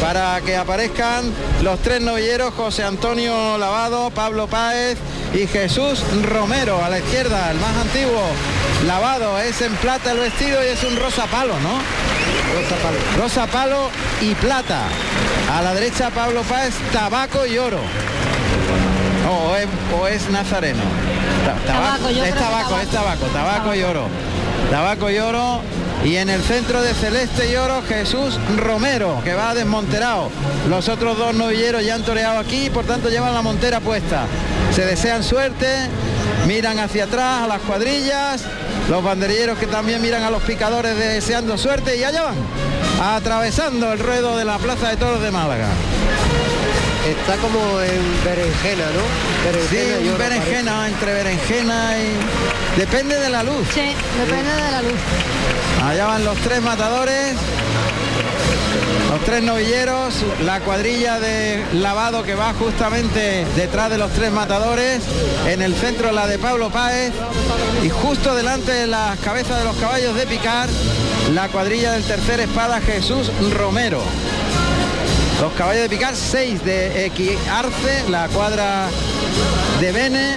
para 0.00 0.40
que 0.42 0.56
aparezcan 0.56 1.32
los 1.62 1.80
tres 1.80 2.00
novilleros, 2.00 2.54
José 2.54 2.84
Antonio 2.84 3.58
Lavado, 3.58 4.10
Pablo 4.10 4.46
Páez 4.46 4.98
y 5.34 5.46
Jesús 5.46 6.02
Romero. 6.22 6.82
A 6.84 6.88
la 6.88 6.98
izquierda, 6.98 7.50
el 7.50 7.58
más 7.58 7.76
antiguo, 7.76 8.22
Lavado, 8.86 9.38
es 9.38 9.60
en 9.62 9.74
plata 9.76 10.12
el 10.12 10.18
vestido 10.18 10.62
y 10.62 10.68
es 10.68 10.84
un 10.84 10.96
rosa 10.96 11.26
palo, 11.26 11.54
¿no? 11.60 11.78
Rosa 12.54 12.76
palo. 12.82 12.98
Rosa 13.16 13.46
palo 13.46 13.90
y 14.20 14.34
plata. 14.34 14.82
A 15.52 15.62
la 15.62 15.74
derecha, 15.74 16.10
Pablo 16.10 16.42
Páez, 16.42 16.74
tabaco 16.92 17.46
y 17.46 17.58
oro. 17.58 17.80
O 19.28 19.56
es, 19.56 19.66
o 19.98 20.06
es 20.06 20.28
nazareno. 20.30 20.82
Ta- 21.44 21.72
Tabaco, 21.72 22.08
es 22.08 22.34
tabaco, 22.34 22.78
es 22.80 22.88
tabaco, 22.88 23.26
tabaco 23.26 23.74
y 23.74 23.82
oro. 23.82 24.06
Tabaco 24.70 25.10
y 25.10 25.18
oro. 25.18 25.60
Y 26.04 26.16
en 26.16 26.28
el 26.28 26.42
centro 26.42 26.82
de 26.82 26.92
celeste 26.94 27.50
y 27.50 27.56
oro 27.56 27.82
Jesús 27.88 28.38
Romero, 28.56 29.20
que 29.24 29.34
va 29.34 29.54
desmonterado. 29.54 30.30
Los 30.68 30.88
otros 30.88 31.18
dos 31.18 31.34
novilleros 31.34 31.84
ya 31.84 31.94
han 31.94 32.02
toreado 32.02 32.38
aquí, 32.38 32.70
por 32.70 32.84
tanto 32.84 33.08
llevan 33.08 33.34
la 33.34 33.42
montera 33.42 33.80
puesta. 33.80 34.26
Se 34.74 34.84
desean 34.84 35.24
suerte, 35.24 35.66
miran 36.46 36.78
hacia 36.78 37.04
atrás 37.04 37.42
a 37.44 37.46
las 37.48 37.60
cuadrillas, 37.62 38.42
los 38.88 39.02
banderilleros 39.02 39.58
que 39.58 39.66
también 39.66 40.00
miran 40.02 40.22
a 40.22 40.30
los 40.30 40.42
picadores 40.42 40.96
deseando 40.96 41.56
suerte 41.58 41.96
y 41.96 42.04
allá 42.04 42.22
van, 42.22 42.36
atravesando 43.16 43.92
el 43.92 43.98
ruedo 43.98 44.36
de 44.36 44.44
la 44.44 44.58
Plaza 44.58 44.90
de 44.90 44.96
Toros 44.96 45.22
de 45.22 45.30
Málaga. 45.32 45.68
Está 47.06 47.36
como 47.36 47.80
en 47.80 48.24
berenjena, 48.24 48.86
¿no? 48.86 49.02
Sí, 49.70 49.76
Berenjena 49.76 50.00
y 50.00 50.08
oro 50.08 50.18
berenjena, 50.18 50.88
entre 50.88 51.12
berenjena 51.14 51.98
y... 51.98 52.80
Depende 52.80 53.16
de 53.18 53.30
la 53.30 53.44
luz. 53.44 53.66
Sí, 53.72 53.94
depende 54.18 54.50
de 54.50 54.70
la 54.72 54.82
luz. 54.82 54.98
Allá 55.84 56.06
van 56.06 56.24
los 56.24 56.36
tres 56.38 56.60
matadores, 56.62 57.34
los 59.10 59.24
tres 59.24 59.42
novilleros, 59.44 60.14
la 60.44 60.60
cuadrilla 60.60 61.20
de 61.20 61.64
lavado 61.74 62.24
que 62.24 62.34
va 62.34 62.52
justamente 62.54 63.46
detrás 63.54 63.88
de 63.90 63.98
los 63.98 64.10
tres 64.12 64.32
matadores, 64.32 65.02
en 65.46 65.62
el 65.62 65.76
centro 65.76 66.10
la 66.10 66.26
de 66.26 66.38
Pablo 66.38 66.70
Páez 66.70 67.12
y 67.84 67.88
justo 67.88 68.34
delante 68.34 68.72
de 68.72 68.88
las 68.88 69.16
cabezas 69.20 69.58
de 69.60 69.64
los 69.64 69.76
caballos 69.76 70.16
de 70.16 70.26
picar, 70.26 70.68
la 71.32 71.48
cuadrilla 71.48 71.92
del 71.92 72.02
tercer 72.02 72.40
espada 72.40 72.80
Jesús 72.80 73.30
Romero. 73.52 74.02
Los 75.40 75.52
caballos 75.52 75.82
de 75.82 75.88
picar, 75.88 76.16
seis 76.16 76.64
de 76.64 77.06
Equiarce, 77.06 78.08
la 78.08 78.26
cuadra 78.28 78.88
de 79.80 79.92
Bene, 79.92 80.36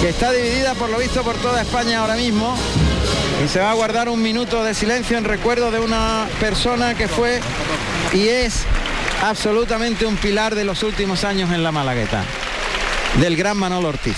que 0.00 0.10
está 0.10 0.32
dividida 0.32 0.74
por 0.74 0.90
lo 0.90 0.98
visto 0.98 1.22
por 1.22 1.36
toda 1.36 1.62
España 1.62 2.00
ahora 2.00 2.14
mismo. 2.14 2.56
Y 3.42 3.48
se 3.48 3.58
va 3.58 3.70
a 3.70 3.74
guardar 3.74 4.10
un 4.10 4.20
minuto 4.20 4.62
de 4.62 4.74
silencio 4.74 5.16
en 5.16 5.24
recuerdo 5.24 5.70
de 5.70 5.80
una 5.80 6.28
persona 6.40 6.94
que 6.94 7.08
fue 7.08 7.40
y 8.12 8.28
es 8.28 8.64
absolutamente 9.22 10.04
un 10.04 10.16
pilar 10.16 10.54
de 10.54 10.64
los 10.64 10.82
últimos 10.82 11.24
años 11.24 11.50
en 11.50 11.62
la 11.62 11.72
Malagueta, 11.72 12.22
del 13.18 13.34
gran 13.34 13.56
Manolo 13.56 13.88
Ortiz. 13.88 14.16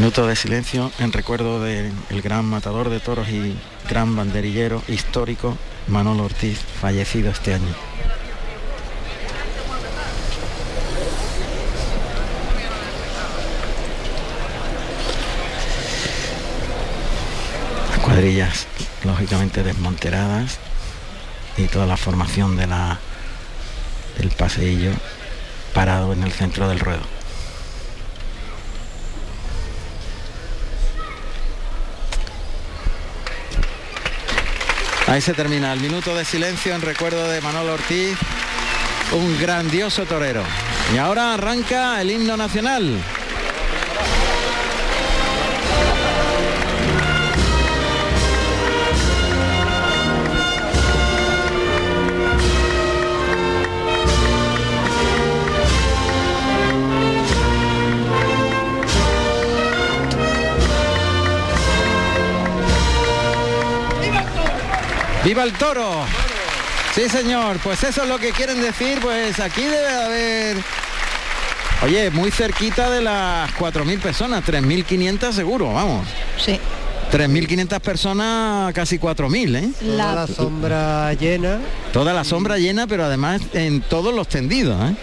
Minuto 0.00 0.26
de 0.26 0.34
silencio 0.34 0.90
en 0.98 1.12
recuerdo 1.12 1.62
del 1.62 1.92
el 2.08 2.22
gran 2.22 2.46
matador 2.46 2.88
de 2.88 3.00
toros 3.00 3.28
y 3.28 3.54
gran 3.86 4.16
banderillero 4.16 4.82
histórico 4.88 5.58
Manolo 5.88 6.24
Ortiz, 6.24 6.58
fallecido 6.58 7.30
este 7.30 7.52
año. 7.52 7.74
Las 17.90 17.98
cuadrillas 17.98 18.66
lógicamente 19.04 19.62
desmonteradas 19.62 20.58
y 21.58 21.66
toda 21.66 21.84
la 21.84 21.98
formación 21.98 22.56
de 22.56 22.68
la 22.68 22.98
del 24.16 24.30
paseillo 24.30 24.92
parado 25.74 26.14
en 26.14 26.22
el 26.22 26.32
centro 26.32 26.70
del 26.70 26.80
ruedo. 26.80 27.19
Ahí 35.10 35.20
se 35.20 35.34
termina 35.34 35.72
el 35.72 35.80
minuto 35.80 36.14
de 36.14 36.24
silencio 36.24 36.72
en 36.72 36.82
recuerdo 36.82 37.28
de 37.28 37.40
Manolo 37.40 37.72
Ortiz, 37.72 38.16
un 39.10 39.36
grandioso 39.40 40.06
torero. 40.06 40.44
Y 40.94 40.98
ahora 40.98 41.34
arranca 41.34 42.00
el 42.00 42.12
himno 42.12 42.36
nacional. 42.36 42.96
¡Viva 65.30 65.44
el 65.44 65.52
toro! 65.52 65.88
Sí, 66.92 67.08
señor, 67.08 67.58
pues 67.62 67.84
eso 67.84 68.02
es 68.02 68.08
lo 68.08 68.18
que 68.18 68.32
quieren 68.32 68.60
decir, 68.60 68.98
pues 69.00 69.38
aquí 69.38 69.62
debe 69.62 69.88
haber... 69.88 70.56
Oye, 71.84 72.10
muy 72.10 72.32
cerquita 72.32 72.90
de 72.90 73.00
las 73.00 73.48
4.000 73.52 74.00
personas, 74.00 74.44
3.500 74.44 75.30
seguro, 75.30 75.72
vamos. 75.72 76.04
Sí. 76.36 76.58
3.500 77.12 77.78
personas, 77.78 78.74
casi 78.74 78.98
4.000, 78.98 79.56
¿eh? 79.56 79.70
Toda 79.80 80.14
la 80.16 80.26
sombra 80.26 81.14
llena. 81.14 81.60
Toda 81.92 82.12
la 82.12 82.24
sombra 82.24 82.58
llena, 82.58 82.88
pero 82.88 83.04
además 83.04 83.40
en 83.52 83.82
todos 83.82 84.12
los 84.12 84.26
tendidos, 84.26 84.80
¿eh? 84.82 84.96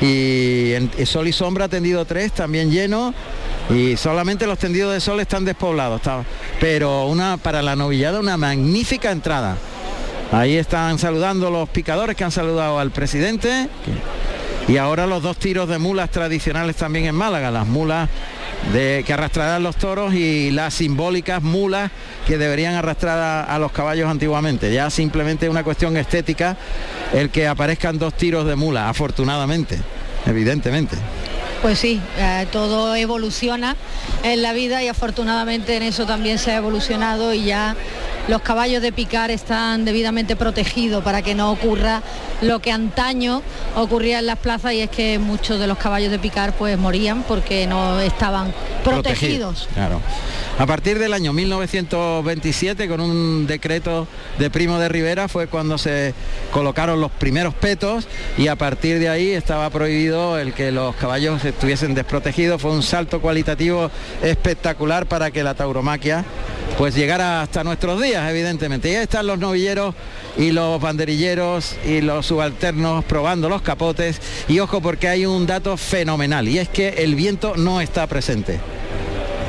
Y 0.00 0.74
en 0.74 1.04
Sol 1.04 1.26
y 1.26 1.32
Sombra 1.32 1.66
tendido 1.66 2.04
3 2.04 2.30
también 2.30 2.70
lleno 2.70 3.12
y 3.70 3.96
solamente 3.96 4.46
los 4.46 4.58
tendidos 4.58 4.92
de 4.92 5.00
sol 5.00 5.20
están 5.20 5.44
despoblados, 5.44 6.02
pero 6.60 7.06
una 7.06 7.36
para 7.36 7.62
la 7.62 7.76
novillada 7.76 8.20
una 8.20 8.36
magnífica 8.36 9.10
entrada. 9.10 9.56
Ahí 10.32 10.56
están 10.56 10.98
saludando 10.98 11.50
los 11.50 11.68
picadores 11.68 12.16
que 12.16 12.24
han 12.24 12.32
saludado 12.32 12.78
al 12.78 12.90
presidente 12.90 13.68
y 14.66 14.76
ahora 14.78 15.06
los 15.06 15.22
dos 15.22 15.36
tiros 15.36 15.68
de 15.68 15.78
mulas 15.78 16.10
tradicionales 16.10 16.76
también 16.76 17.06
en 17.06 17.14
Málaga, 17.14 17.50
las 17.50 17.66
mulas 17.66 18.08
de, 18.72 19.04
que 19.06 19.12
arrastrarán 19.12 19.62
los 19.62 19.76
toros 19.76 20.14
y 20.14 20.50
las 20.50 20.74
simbólicas 20.74 21.42
mulas 21.42 21.90
que 22.26 22.38
deberían 22.38 22.74
arrastrar 22.74 23.18
a, 23.18 23.44
a, 23.44 23.58
los 23.58 23.72
caballos 23.72 24.08
antiguamente. 24.08 24.72
Ya 24.72 24.90
simplemente 24.90 25.48
una 25.48 25.62
cuestión 25.62 25.96
estética 25.96 26.56
el 27.12 27.30
que 27.30 27.46
aparezcan 27.46 27.98
dos 27.98 28.14
tiros 28.14 28.46
de 28.46 28.56
mula, 28.56 28.88
afortunadamente, 28.88 29.78
evidentemente. 30.26 30.96
Pues 31.64 31.78
sí, 31.78 31.98
eh, 32.18 32.46
todo 32.52 32.94
evoluciona 32.94 33.74
en 34.22 34.42
la 34.42 34.52
vida 34.52 34.82
y 34.82 34.88
afortunadamente 34.88 35.74
en 35.78 35.82
eso 35.82 36.04
también 36.04 36.38
se 36.38 36.50
ha 36.52 36.56
evolucionado 36.56 37.32
y 37.32 37.44
ya 37.44 37.74
los 38.28 38.40
caballos 38.42 38.82
de 38.82 38.92
picar 38.92 39.30
están 39.30 39.84
debidamente 39.84 40.36
protegidos 40.36 41.04
para 41.04 41.22
que 41.22 41.34
no 41.34 41.52
ocurra 41.52 42.02
lo 42.42 42.60
que 42.60 42.72
antaño 42.72 43.42
ocurría 43.76 44.18
en 44.18 44.26
las 44.26 44.38
plazas 44.38 44.72
y 44.72 44.80
es 44.80 44.90
que 44.90 45.18
muchos 45.18 45.58
de 45.58 45.66
los 45.66 45.78
caballos 45.78 46.10
de 46.10 46.18
picar 46.18 46.52
pues 46.54 46.78
morían 46.78 47.22
porque 47.22 47.66
no 47.66 48.00
estaban 48.00 48.52
protegidos. 48.82 49.68
claro. 49.74 50.00
A 50.56 50.66
partir 50.66 51.00
del 51.00 51.12
año 51.12 51.32
1927 51.32 52.86
con 52.86 53.00
un 53.00 53.46
decreto 53.46 54.06
de 54.38 54.50
Primo 54.50 54.78
de 54.78 54.88
Rivera 54.88 55.26
fue 55.26 55.48
cuando 55.48 55.78
se 55.78 56.14
colocaron 56.52 57.00
los 57.00 57.10
primeros 57.10 57.54
petos 57.54 58.06
y 58.38 58.46
a 58.46 58.54
partir 58.54 59.00
de 59.00 59.08
ahí 59.08 59.30
estaba 59.30 59.68
prohibido 59.70 60.38
el 60.38 60.54
que 60.54 60.70
los 60.70 60.94
caballos 60.94 61.44
estuviesen 61.44 61.94
desprotegidos. 61.94 62.62
Fue 62.62 62.70
un 62.70 62.84
salto 62.84 63.20
cualitativo 63.20 63.90
espectacular 64.22 65.06
para 65.06 65.32
que 65.32 65.42
la 65.42 65.54
tauromaquia 65.54 66.24
pues 66.78 66.94
llegara 66.94 67.42
hasta 67.42 67.64
nuestros 67.64 68.00
días, 68.00 68.13
evidentemente. 68.22 68.90
Y 68.90 68.94
ahí 68.94 69.02
están 69.02 69.26
los 69.26 69.38
novilleros 69.38 69.94
y 70.36 70.50
los 70.50 70.80
banderilleros 70.80 71.76
y 71.84 72.00
los 72.00 72.26
subalternos 72.26 73.04
probando 73.04 73.48
los 73.48 73.62
capotes. 73.62 74.20
Y 74.48 74.58
ojo 74.60 74.80
porque 74.80 75.08
hay 75.08 75.26
un 75.26 75.46
dato 75.46 75.76
fenomenal 75.76 76.48
y 76.48 76.58
es 76.58 76.68
que 76.68 76.88
el 76.88 77.14
viento 77.14 77.54
no 77.56 77.80
está 77.80 78.06
presente. 78.06 78.60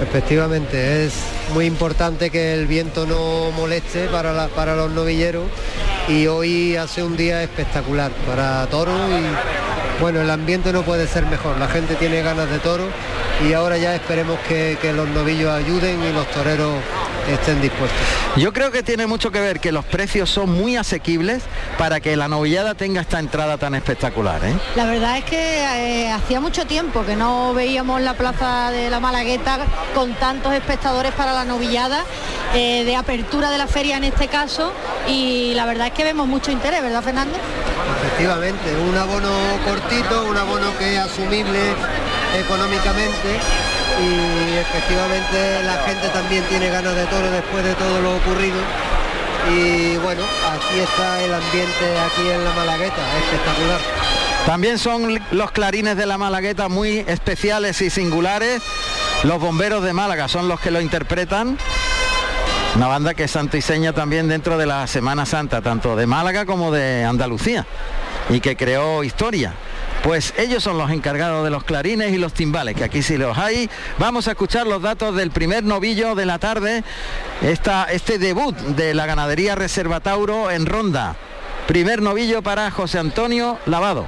Efectivamente, 0.02 1.06
es 1.06 1.14
muy 1.54 1.66
importante 1.66 2.30
que 2.30 2.54
el 2.54 2.68
viento 2.68 3.06
no 3.06 3.52
moleste 3.52 4.08
para, 4.08 4.48
para 4.50 4.76
los 4.76 4.92
novilleros 4.92 5.46
y 6.10 6.28
hoy 6.28 6.76
hace 6.76 7.02
un 7.02 7.16
día 7.16 7.42
espectacular 7.42 8.12
para 8.28 8.68
toros 8.68 9.00
y 9.10 10.02
bueno, 10.02 10.20
el 10.20 10.30
ambiente 10.30 10.74
no 10.74 10.84
puede 10.84 11.08
ser 11.08 11.26
mejor, 11.28 11.58
la 11.58 11.70
gente 11.70 11.96
tiene 11.96 12.22
ganas 12.22 12.50
de 12.50 12.60
toro 12.60 12.90
y 13.48 13.54
ahora 13.54 13.78
ya 13.78 13.96
esperemos 13.96 14.38
que 14.50 14.94
los 14.94 15.08
novillos 15.08 15.50
ayuden 15.50 16.04
y 16.04 16.12
los 16.12 16.30
toreros 16.30 16.76
estén 17.30 17.62
dispuestos. 17.62 18.00
Yo 18.36 18.54
creo 18.54 18.72
que 18.72 18.84
tiene 18.84 19.08
mucho 19.08 19.32
que 19.32 19.40
ver 19.40 19.60
que 19.60 19.72
los 19.72 19.86
precios 19.86 20.30
son 20.30 20.52
muy 20.52 20.76
asequibles 20.78 21.44
para 21.78 22.00
que 22.00 22.16
la 22.16 22.28
novillada 22.28 22.76
tenga 22.76 23.02
esta 23.02 23.20
entrada 23.20 23.58
tan 23.58 23.76
espectacular. 23.76 24.44
¿eh? 24.44 24.54
La 24.76 24.86
verdad 24.86 25.18
es 25.18 25.26
que 25.26 25.38
eh, 25.38 26.12
hacía 26.12 26.40
mucho 26.40 26.66
tiempo 26.66 27.06
que 27.06 27.16
no 27.16 27.54
veíamos 27.54 28.02
la 28.02 28.14
plaza 28.14 28.72
de 28.72 28.90
la 28.90 29.00
Malagueta 29.00 29.60
con 29.94 30.14
tantos 30.16 30.54
espectadores 30.54 31.14
para 31.14 31.34
la 31.34 31.46
novillada, 31.46 32.04
eh, 32.54 32.84
de 32.84 32.96
apertura 32.96 33.50
de 33.50 33.58
la 33.58 33.68
feria 33.68 33.98
en 33.98 34.04
este 34.04 34.28
caso, 34.28 34.72
y 35.08 35.54
la 35.56 35.66
verdad 35.66 35.88
es 35.88 35.94
que 35.94 36.04
vemos 36.04 36.28
mucho 36.28 36.52
interés, 36.52 36.82
¿verdad 36.82 37.02
Fernando? 37.04 37.38
Efectivamente, 38.02 38.76
un 38.76 38.98
abono 38.98 39.30
cortito, 39.66 40.26
un 40.26 40.38
abono 40.38 40.78
que 40.78 40.96
es 40.96 41.00
asumible 41.00 41.60
económicamente 42.40 43.40
y 44.02 44.58
efectivamente 44.58 45.64
la 45.64 45.84
gente 45.86 46.10
también 46.10 46.44
tiene 46.46 46.70
ganas 46.70 46.96
de 46.96 47.06
toro 47.06 47.30
después 47.32 47.64
de 47.64 47.74
todo 47.76 48.02
lo 48.02 48.16
ocurrido 48.18 48.60
y 49.50 49.98
bueno, 49.98 50.22
aquí 50.50 50.80
está 50.80 51.22
el 51.24 51.34
ambiente 51.34 52.00
aquí 52.00 52.28
en 52.28 52.44
la 52.44 52.54
Malagueta, 52.54 53.18
espectacular. 53.20 53.80
También 54.46 54.80
son 54.80 55.20
los 55.32 55.52
clarines 55.52 55.98
de 55.98 56.06
la 56.06 56.18
Malagueta 56.18 56.68
muy 56.68 57.00
especiales 57.08 57.82
y 57.82 57.90
singulares. 57.90 58.62
Los 59.24 59.40
bomberos 59.40 59.84
de 59.84 59.94
Málaga 59.94 60.28
son 60.28 60.48
los 60.48 60.60
que 60.60 60.72
lo 60.72 60.82
interpretan. 60.82 61.58
Una 62.76 62.88
banda 62.88 63.14
que 63.14 63.24
es 63.24 63.32
santiseña 63.32 63.94
también 63.94 64.28
dentro 64.28 64.58
de 64.58 64.66
la 64.66 64.86
Semana 64.88 65.26
Santa, 65.26 65.62
tanto 65.62 65.96
de 65.96 66.08
Málaga 66.08 66.46
como 66.46 66.72
de 66.72 67.04
Andalucía, 67.04 67.66
y 68.30 68.40
que 68.40 68.56
creó 68.56 69.04
historia 69.04 69.54
pues 70.06 70.36
ellos 70.38 70.62
son 70.62 70.78
los 70.78 70.92
encargados 70.92 71.44
de 71.44 71.50
los 71.50 71.64
clarines 71.64 72.14
y 72.14 72.20
los 72.20 72.32
timbales, 72.32 72.76
que 72.76 72.84
aquí 72.84 73.02
sí 73.02 73.18
los 73.18 73.36
hay. 73.40 73.68
Vamos 73.98 74.28
a 74.28 74.32
escuchar 74.34 74.68
los 74.68 74.80
datos 74.80 75.16
del 75.16 75.32
primer 75.32 75.64
novillo 75.64 76.14
de 76.14 76.28
la 76.28 76.38
tarde, 76.38 76.84
este 77.42 78.20
debut 78.20 78.56
de 78.56 78.94
la 78.94 79.08
ganadería 79.08 79.56
Reserva 79.56 80.02
Tauro 80.02 80.52
en 80.52 80.68
Ronda. 80.68 81.16
Primer 81.66 82.04
novillo 82.04 82.44
para 82.44 82.70
José 82.70 83.00
Antonio 83.00 83.58
Lavado. 83.66 84.06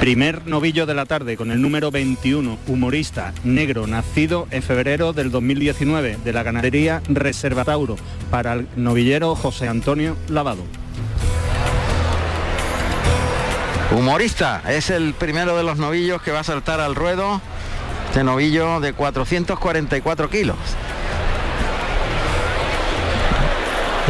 Primer 0.00 0.46
novillo 0.46 0.86
de 0.86 0.94
la 0.94 1.06
tarde 1.06 1.36
con 1.36 1.50
el 1.50 1.60
número 1.60 1.90
21, 1.90 2.58
humorista 2.68 3.34
negro, 3.42 3.88
nacido 3.88 4.46
en 4.52 4.62
febrero 4.62 5.12
del 5.12 5.32
2019 5.32 6.18
de 6.24 6.32
la 6.32 6.44
ganadería 6.44 7.02
Reserva 7.08 7.64
Tauro 7.64 7.96
para 8.30 8.52
el 8.52 8.68
novillero 8.76 9.34
José 9.34 9.66
Antonio 9.66 10.16
Lavado. 10.28 10.62
Humorista, 13.90 14.62
es 14.68 14.90
el 14.90 15.14
primero 15.14 15.56
de 15.56 15.64
los 15.64 15.78
novillos 15.78 16.22
que 16.22 16.30
va 16.30 16.40
a 16.40 16.44
saltar 16.44 16.78
al 16.80 16.94
ruedo. 16.94 17.40
Este 18.06 18.22
novillo 18.22 18.78
de 18.78 18.92
444 18.92 20.30
kilos. 20.30 20.56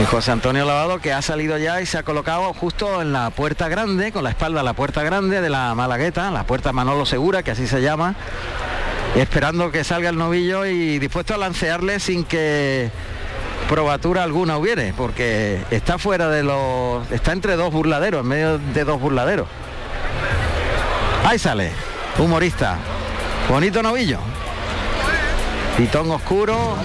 Y 0.00 0.04
José 0.04 0.30
Antonio 0.30 0.64
Lavado 0.64 1.00
que 1.00 1.12
ha 1.12 1.22
salido 1.22 1.58
ya 1.58 1.80
y 1.80 1.86
se 1.86 1.98
ha 1.98 2.04
colocado 2.04 2.52
justo 2.54 3.02
en 3.02 3.12
la 3.12 3.30
puerta 3.30 3.68
grande, 3.68 4.12
con 4.12 4.22
la 4.22 4.30
espalda 4.30 4.60
a 4.60 4.62
la 4.62 4.74
puerta 4.74 5.02
grande 5.02 5.40
de 5.40 5.50
la 5.50 5.74
Malagueta, 5.74 6.30
la 6.30 6.44
puerta 6.44 6.72
Manolo 6.72 7.04
Segura, 7.04 7.42
que 7.42 7.50
así 7.50 7.66
se 7.66 7.82
llama, 7.82 8.14
esperando 9.16 9.72
que 9.72 9.82
salga 9.82 10.08
el 10.10 10.16
novillo 10.16 10.66
y 10.66 11.00
dispuesto 11.00 11.34
a 11.34 11.36
lancearle 11.38 11.98
sin 11.98 12.22
que 12.24 12.92
probatura 13.68 14.22
alguna 14.22 14.56
hubiere, 14.56 14.94
porque 14.96 15.60
está 15.72 15.98
fuera 15.98 16.28
de 16.28 16.44
los. 16.44 17.10
está 17.10 17.32
entre 17.32 17.56
dos 17.56 17.72
burladeros, 17.72 18.22
en 18.22 18.28
medio 18.28 18.58
de 18.58 18.84
dos 18.84 19.00
burladeros. 19.00 19.48
Ahí 21.24 21.40
sale, 21.40 21.72
humorista. 22.18 22.76
Bonito 23.48 23.82
novillo. 23.82 24.18
Pitón 25.76 26.10
oscuro, 26.10 26.76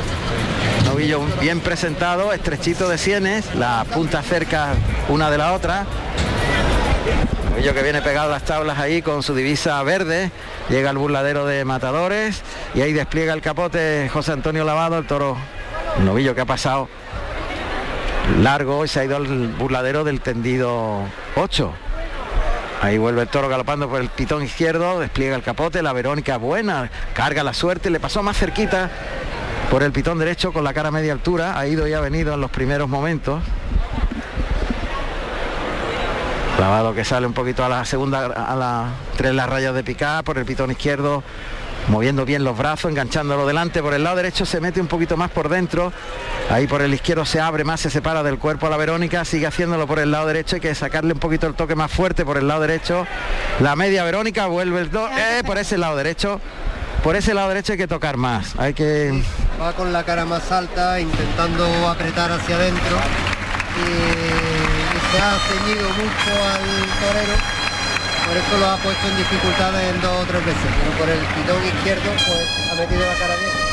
bien 1.42 1.60
presentado, 1.60 2.32
estrechito 2.32 2.88
de 2.88 2.98
sienes, 2.98 3.56
la 3.56 3.86
punta 3.94 4.22
cerca 4.22 4.70
una 5.10 5.30
de 5.30 5.38
la 5.38 5.54
otra. 5.54 5.86
Novillo 7.50 7.74
que 7.74 7.84
viene 7.84 8.02
pegado 8.02 8.30
a 8.30 8.32
las 8.32 8.44
tablas 8.44 8.80
ahí 8.80 9.02
con 9.02 9.22
su 9.22 9.36
divisa 9.36 9.84
verde, 9.84 10.32
llega 10.70 10.92
al 10.92 10.98
burladero 10.98 11.46
de 11.46 11.66
matadores 11.66 12.42
y 12.74 12.82
ahí 12.82 12.94
despliega 12.94 13.34
el 13.34 13.42
capote 13.42 14.10
José 14.14 14.32
Antonio 14.32 14.64
Lavado, 14.64 14.98
el 14.98 15.06
toro, 15.06 15.36
novillo 16.06 16.36
que 16.36 16.42
ha 16.42 16.46
pasado 16.46 16.88
largo 18.42 18.86
y 18.86 18.88
se 18.88 19.02
ha 19.02 19.04
ido 19.04 19.18
al 19.18 19.50
burladero 19.50 20.06
del 20.06 20.22
tendido 20.22 21.02
8. 21.36 21.74
Ahí 22.82 22.98
vuelve 22.98 23.24
el 23.24 23.28
toro 23.28 23.50
galopando 23.50 23.90
por 23.90 24.00
el 24.00 24.08
pitón 24.08 24.44
izquierdo, 24.44 25.02
despliega 25.02 25.36
el 25.36 25.44
capote, 25.44 25.82
la 25.82 25.92
Verónica 25.92 26.38
buena, 26.38 26.90
carga 27.14 27.44
la 27.44 27.54
suerte, 27.54 27.90
le 27.90 28.00
pasó 28.00 28.24
más 28.24 28.38
cerquita 28.38 28.90
por 29.74 29.82
el 29.82 29.92
pitón 29.92 30.20
derecho 30.20 30.54
con 30.54 30.64
la 30.64 30.72
cara 30.72 30.90
a 30.90 30.92
media 30.92 31.14
altura, 31.14 31.58
ha 31.58 31.66
ido 31.66 31.88
y 31.88 31.94
ha 31.94 32.00
venido 32.00 32.36
en 32.36 32.42
los 32.42 32.52
primeros 32.52 32.88
momentos. 32.88 33.42
Clavado 36.56 36.94
que 36.94 37.04
sale 37.04 37.26
un 37.26 37.34
poquito 37.34 37.66
a 37.66 37.70
la 37.70 37.84
segunda, 37.84 38.28
a 38.28 38.56
la 38.56 38.90
tres 39.18 39.34
las 39.34 39.50
rayas 39.50 39.74
de 39.74 39.84
picar 39.84 40.24
por 40.24 40.38
el 40.38 40.46
pitón 40.46 40.70
izquierdo, 40.70 41.24
moviendo 41.88 42.24
bien 42.24 42.44
los 42.44 42.56
brazos, 42.56 42.92
enganchándolo 42.92 43.48
delante, 43.48 43.82
por 43.82 43.96
el 43.96 44.04
lado 44.04 44.18
derecho 44.18 44.46
se 44.46 44.62
mete 44.62 44.80
un 44.80 44.86
poquito 44.86 45.18
más 45.18 45.32
por 45.32 45.50
dentro, 45.50 45.92
ahí 46.52 46.68
por 46.68 46.84
el 46.84 46.94
izquierdo 46.94 47.26
se 47.26 47.40
abre 47.40 47.64
más, 47.64 47.82
se 47.82 47.90
separa 47.90 48.22
del 48.22 48.38
cuerpo 48.38 48.68
a 48.68 48.70
la 48.70 48.78
Verónica, 48.78 49.26
sigue 49.26 49.48
haciéndolo 49.48 49.88
por 49.88 49.98
el 49.98 50.12
lado 50.12 50.28
derecho, 50.28 50.58
hay 50.58 50.62
que 50.62 50.76
sacarle 50.76 51.14
un 51.14 51.20
poquito 51.20 51.48
el 51.48 51.56
toque 51.56 51.74
más 51.74 51.92
fuerte 51.92 52.26
por 52.26 52.38
el 52.38 52.48
lado 52.48 52.62
derecho, 52.62 53.08
la 53.60 53.76
media 53.76 54.04
Verónica 54.04 54.46
vuelve 54.46 54.82
el 54.82 54.92
do 54.92 55.10
eh, 55.10 55.42
por 55.44 55.58
ese 55.58 55.80
lado 55.80 55.96
derecho, 55.96 56.40
por 57.04 57.18
ese 57.18 57.34
lado 57.34 57.50
derecho 57.50 57.74
hay 57.74 57.78
que 57.78 57.88
tocar 57.88 58.16
más, 58.18 58.56
hay 58.58 58.74
que... 58.74 59.22
Va 59.62 59.74
con 59.74 59.92
la 59.92 60.04
cara 60.04 60.26
más 60.26 60.52
alta, 60.52 61.00
intentando 61.00 61.66
apretar 61.90 62.32
hacia 62.32 62.56
adentro. 62.56 62.98
Y 63.76 65.12
se 65.12 65.22
ha 65.22 65.38
ceñido 65.40 65.90
mucho 65.90 66.32
al 66.54 66.64
torero. 67.02 67.36
Por 68.26 68.38
eso 68.38 68.58
lo 68.58 68.70
ha 68.70 68.78
puesto 68.78 69.08
en 69.08 69.18
dificultades 69.18 69.94
en 69.94 70.02
dos 70.02 70.24
o 70.24 70.26
tres 70.26 70.46
veces, 70.46 70.72
pero 70.80 70.98
por 70.98 71.10
el 71.10 71.20
pitón 71.20 71.66
izquierdo 71.66 72.10
pues 72.10 72.72
ha 72.72 72.76
metido 72.76 73.06
la 73.06 73.16
cara 73.16 73.36
bien. 73.36 73.73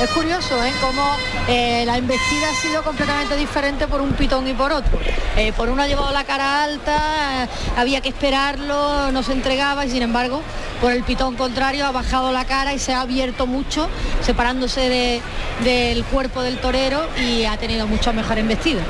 Es 0.00 0.10
curioso, 0.10 0.62
¿eh? 0.62 0.72
Cómo 0.82 1.16
eh, 1.48 1.84
la 1.86 1.96
embestida 1.96 2.50
ha 2.50 2.54
sido 2.54 2.82
completamente 2.82 3.34
diferente 3.34 3.88
por 3.88 4.02
un 4.02 4.12
pitón 4.12 4.46
y 4.46 4.52
por 4.52 4.70
otro. 4.70 4.98
Eh, 5.36 5.54
por 5.56 5.70
uno 5.70 5.82
ha 5.82 5.86
llevado 5.86 6.12
la 6.12 6.24
cara 6.24 6.64
alta, 6.64 7.44
eh, 7.44 7.48
había 7.78 8.02
que 8.02 8.10
esperarlo, 8.10 9.10
no 9.10 9.22
se 9.22 9.32
entregaba 9.32 9.86
y 9.86 9.90
sin 9.90 10.02
embargo 10.02 10.42
por 10.82 10.92
el 10.92 11.02
pitón 11.02 11.36
contrario 11.36 11.86
ha 11.86 11.92
bajado 11.92 12.30
la 12.30 12.44
cara 12.44 12.74
y 12.74 12.78
se 12.78 12.92
ha 12.92 13.00
abierto 13.00 13.46
mucho, 13.46 13.88
separándose 14.20 15.22
del 15.64 16.04
cuerpo 16.04 16.42
del 16.42 16.58
torero 16.58 17.06
y 17.18 17.46
ha 17.46 17.56
tenido 17.56 17.86
mucha 17.86 18.12
mejor 18.12 18.36
embestida. 18.36 18.82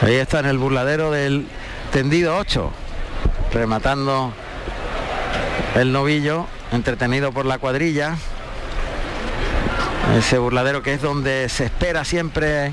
Ahí 0.00 0.14
está 0.14 0.40
en 0.40 0.46
el 0.46 0.56
burladero 0.56 1.10
del 1.10 1.46
tendido 1.92 2.38
8 2.38 2.72
rematando 3.52 4.32
el 5.74 5.92
novillo, 5.92 6.46
entretenido 6.72 7.32
por 7.32 7.44
la 7.44 7.58
cuadrilla. 7.58 8.16
Ese 10.16 10.38
burladero 10.38 10.82
que 10.82 10.94
es 10.94 11.02
donde 11.02 11.48
se 11.48 11.64
espera 11.64 12.04
siempre 12.04 12.72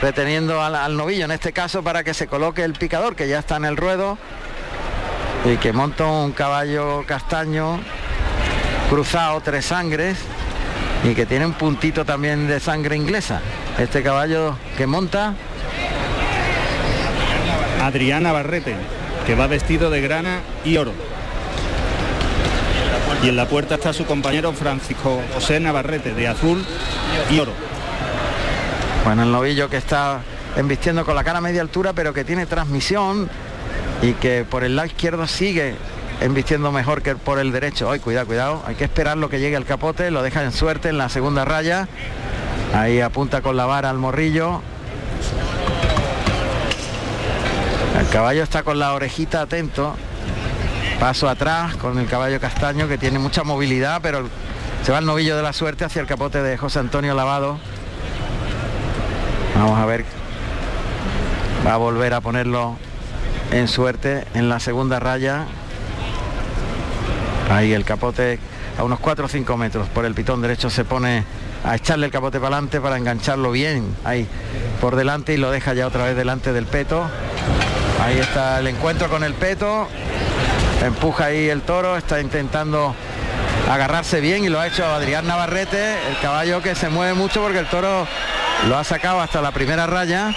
reteniendo 0.00 0.62
al, 0.62 0.96
novillo, 0.96 1.24
en 1.24 1.30
este 1.30 1.52
caso 1.52 1.82
para 1.82 2.02
que 2.02 2.14
se 2.14 2.26
coloque 2.26 2.64
el 2.64 2.72
picador, 2.72 3.14
que 3.14 3.28
ya 3.28 3.38
está 3.38 3.56
en 3.56 3.64
el 3.64 3.76
ruedo, 3.76 4.18
y 5.44 5.56
que 5.58 5.72
monta 5.72 6.06
un 6.06 6.32
caballo 6.32 7.04
castaño 7.06 7.78
cruzado, 8.90 9.40
tres 9.40 9.66
sangres, 9.66 10.18
y 11.04 11.14
que 11.14 11.26
tiene 11.26 11.46
un 11.46 11.52
puntito 11.52 12.04
también 12.04 12.48
de 12.48 12.58
sangre 12.58 12.96
inglesa. 12.96 13.40
Este 13.78 14.02
caballo 14.02 14.56
que 14.76 14.86
monta... 14.86 15.34
Adriana 17.82 18.32
Barrete 18.32 18.74
que 19.26 19.34
va 19.34 19.48
vestido 19.48 19.90
de 19.90 20.00
grana 20.00 20.40
y 20.64 20.76
oro. 20.76 20.92
Y 23.22 23.28
en 23.28 23.36
la 23.36 23.46
puerta 23.46 23.76
está 23.76 23.92
su 23.92 24.04
compañero 24.04 24.52
Francisco 24.52 25.20
José 25.34 25.58
Navarrete, 25.60 26.14
de 26.14 26.28
azul 26.28 26.64
y 27.30 27.38
oro. 27.38 27.52
Bueno, 29.04 29.22
el 29.22 29.32
novillo 29.32 29.68
que 29.68 29.76
está 29.76 30.20
embistiendo 30.56 31.04
con 31.04 31.14
la 31.14 31.24
cara 31.24 31.38
a 31.38 31.40
media 31.40 31.60
altura, 31.60 31.92
pero 31.92 32.12
que 32.12 32.24
tiene 32.24 32.46
transmisión 32.46 33.28
y 34.02 34.12
que 34.14 34.44
por 34.48 34.64
el 34.64 34.76
lado 34.76 34.86
izquierdo 34.86 35.26
sigue 35.26 35.74
embistiendo 36.20 36.72
mejor 36.72 37.02
que 37.02 37.16
por 37.16 37.38
el 37.38 37.52
derecho. 37.52 37.90
Ay, 37.90 38.00
cuidado, 38.00 38.26
cuidado, 38.26 38.62
hay 38.66 38.74
que 38.74 38.84
esperar 38.84 39.16
lo 39.16 39.28
que 39.28 39.40
llegue 39.40 39.56
al 39.56 39.64
capote, 39.64 40.10
lo 40.10 40.22
deja 40.22 40.42
en 40.44 40.52
suerte 40.52 40.88
en 40.88 40.98
la 40.98 41.08
segunda 41.08 41.44
raya. 41.44 41.88
Ahí 42.74 43.00
apunta 43.00 43.42
con 43.42 43.56
la 43.56 43.66
vara 43.66 43.90
al 43.90 43.98
morrillo, 43.98 44.60
El 47.98 48.06
caballo 48.08 48.42
está 48.42 48.62
con 48.62 48.78
la 48.78 48.92
orejita 48.92 49.40
atento. 49.40 49.96
Paso 51.00 51.28
atrás 51.28 51.76
con 51.76 51.98
el 51.98 52.06
caballo 52.06 52.40
castaño 52.40 52.88
que 52.88 52.96
tiene 52.96 53.18
mucha 53.18 53.44
movilidad, 53.44 54.00
pero 54.02 54.28
se 54.82 54.92
va 54.92 54.98
el 54.98 55.06
novillo 55.06 55.36
de 55.36 55.42
la 55.42 55.52
suerte 55.52 55.84
hacia 55.84 56.00
el 56.00 56.06
capote 56.06 56.42
de 56.42 56.56
José 56.56 56.78
Antonio 56.78 57.14
Lavado. 57.14 57.58
Vamos 59.54 59.78
a 59.78 59.84
ver. 59.86 60.04
Va 61.66 61.74
a 61.74 61.76
volver 61.76 62.14
a 62.14 62.20
ponerlo 62.20 62.76
en 63.52 63.68
suerte 63.68 64.24
en 64.34 64.48
la 64.48 64.58
segunda 64.58 64.98
raya. 64.98 65.44
Ahí 67.50 67.72
el 67.72 67.84
capote 67.84 68.38
a 68.78 68.84
unos 68.84 68.98
4 69.00 69.26
o 69.26 69.28
5 69.28 69.56
metros 69.56 69.88
por 69.88 70.04
el 70.04 70.14
pitón 70.14 70.42
derecho 70.42 70.70
se 70.70 70.84
pone 70.84 71.24
a 71.64 71.76
echarle 71.76 72.06
el 72.06 72.12
capote 72.12 72.38
para 72.38 72.56
adelante 72.56 72.80
para 72.80 72.96
engancharlo 72.96 73.50
bien 73.50 73.96
ahí 74.04 74.26
por 74.80 74.94
delante 74.94 75.34
y 75.34 75.36
lo 75.36 75.50
deja 75.50 75.74
ya 75.74 75.86
otra 75.86 76.04
vez 76.04 76.16
delante 76.16 76.52
del 76.52 76.66
peto. 76.66 77.04
Ahí 78.02 78.18
está 78.18 78.60
el 78.60 78.68
encuentro 78.68 79.08
con 79.08 79.24
el 79.24 79.34
peto. 79.34 79.88
Empuja 80.82 81.26
ahí 81.26 81.48
el 81.48 81.62
toro, 81.62 81.96
está 81.96 82.20
intentando 82.20 82.94
agarrarse 83.70 84.20
bien 84.20 84.44
y 84.44 84.48
lo 84.48 84.60
ha 84.60 84.66
hecho 84.66 84.84
Adrián 84.84 85.26
Navarrete, 85.26 86.08
el 86.08 86.18
caballo 86.20 86.62
que 86.62 86.74
se 86.74 86.88
mueve 86.88 87.14
mucho 87.14 87.42
porque 87.42 87.58
el 87.58 87.66
toro 87.66 88.06
lo 88.68 88.76
ha 88.76 88.84
sacado 88.84 89.20
hasta 89.20 89.40
la 89.40 89.52
primera 89.52 89.86
raya. 89.86 90.34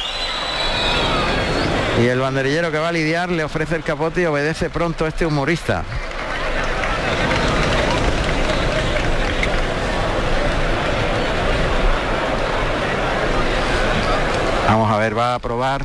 Y 2.02 2.08
el 2.08 2.20
banderillero 2.20 2.72
que 2.72 2.80
va 2.80 2.90
a 2.90 2.92
lidiar 2.92 3.30
le 3.30 3.44
ofrece 3.44 3.76
el 3.76 3.84
capote 3.84 4.22
y 4.22 4.26
obedece 4.26 4.70
pronto 4.70 5.06
a 5.06 5.10
este 5.10 5.26
humorista. 5.26 5.84
Vamos 14.68 14.92
a 14.92 14.98
ver, 14.98 15.18
va 15.18 15.36
a 15.36 15.40
probar 15.40 15.84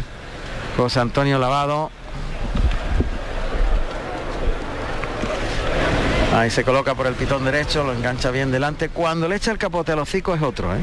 José 0.77 1.01
Antonio 1.01 1.39
Lavado. 1.39 1.91
Ahí 6.35 6.51
se 6.51 6.65
coloca 6.65 6.95
por 6.97 7.07
el 7.07 7.15
pitón 7.15 7.45
derecho, 7.45 7.85
lo 7.85 7.93
engancha 7.93 8.31
bien 8.33 8.51
delante. 8.51 8.89
Cuando 8.89 9.29
le 9.29 9.37
echa 9.37 9.53
el 9.53 9.59
capote 9.59 9.93
al 9.93 10.01
hocico 10.01 10.35
es 10.35 10.43
otro, 10.43 10.75
¿eh? 10.75 10.81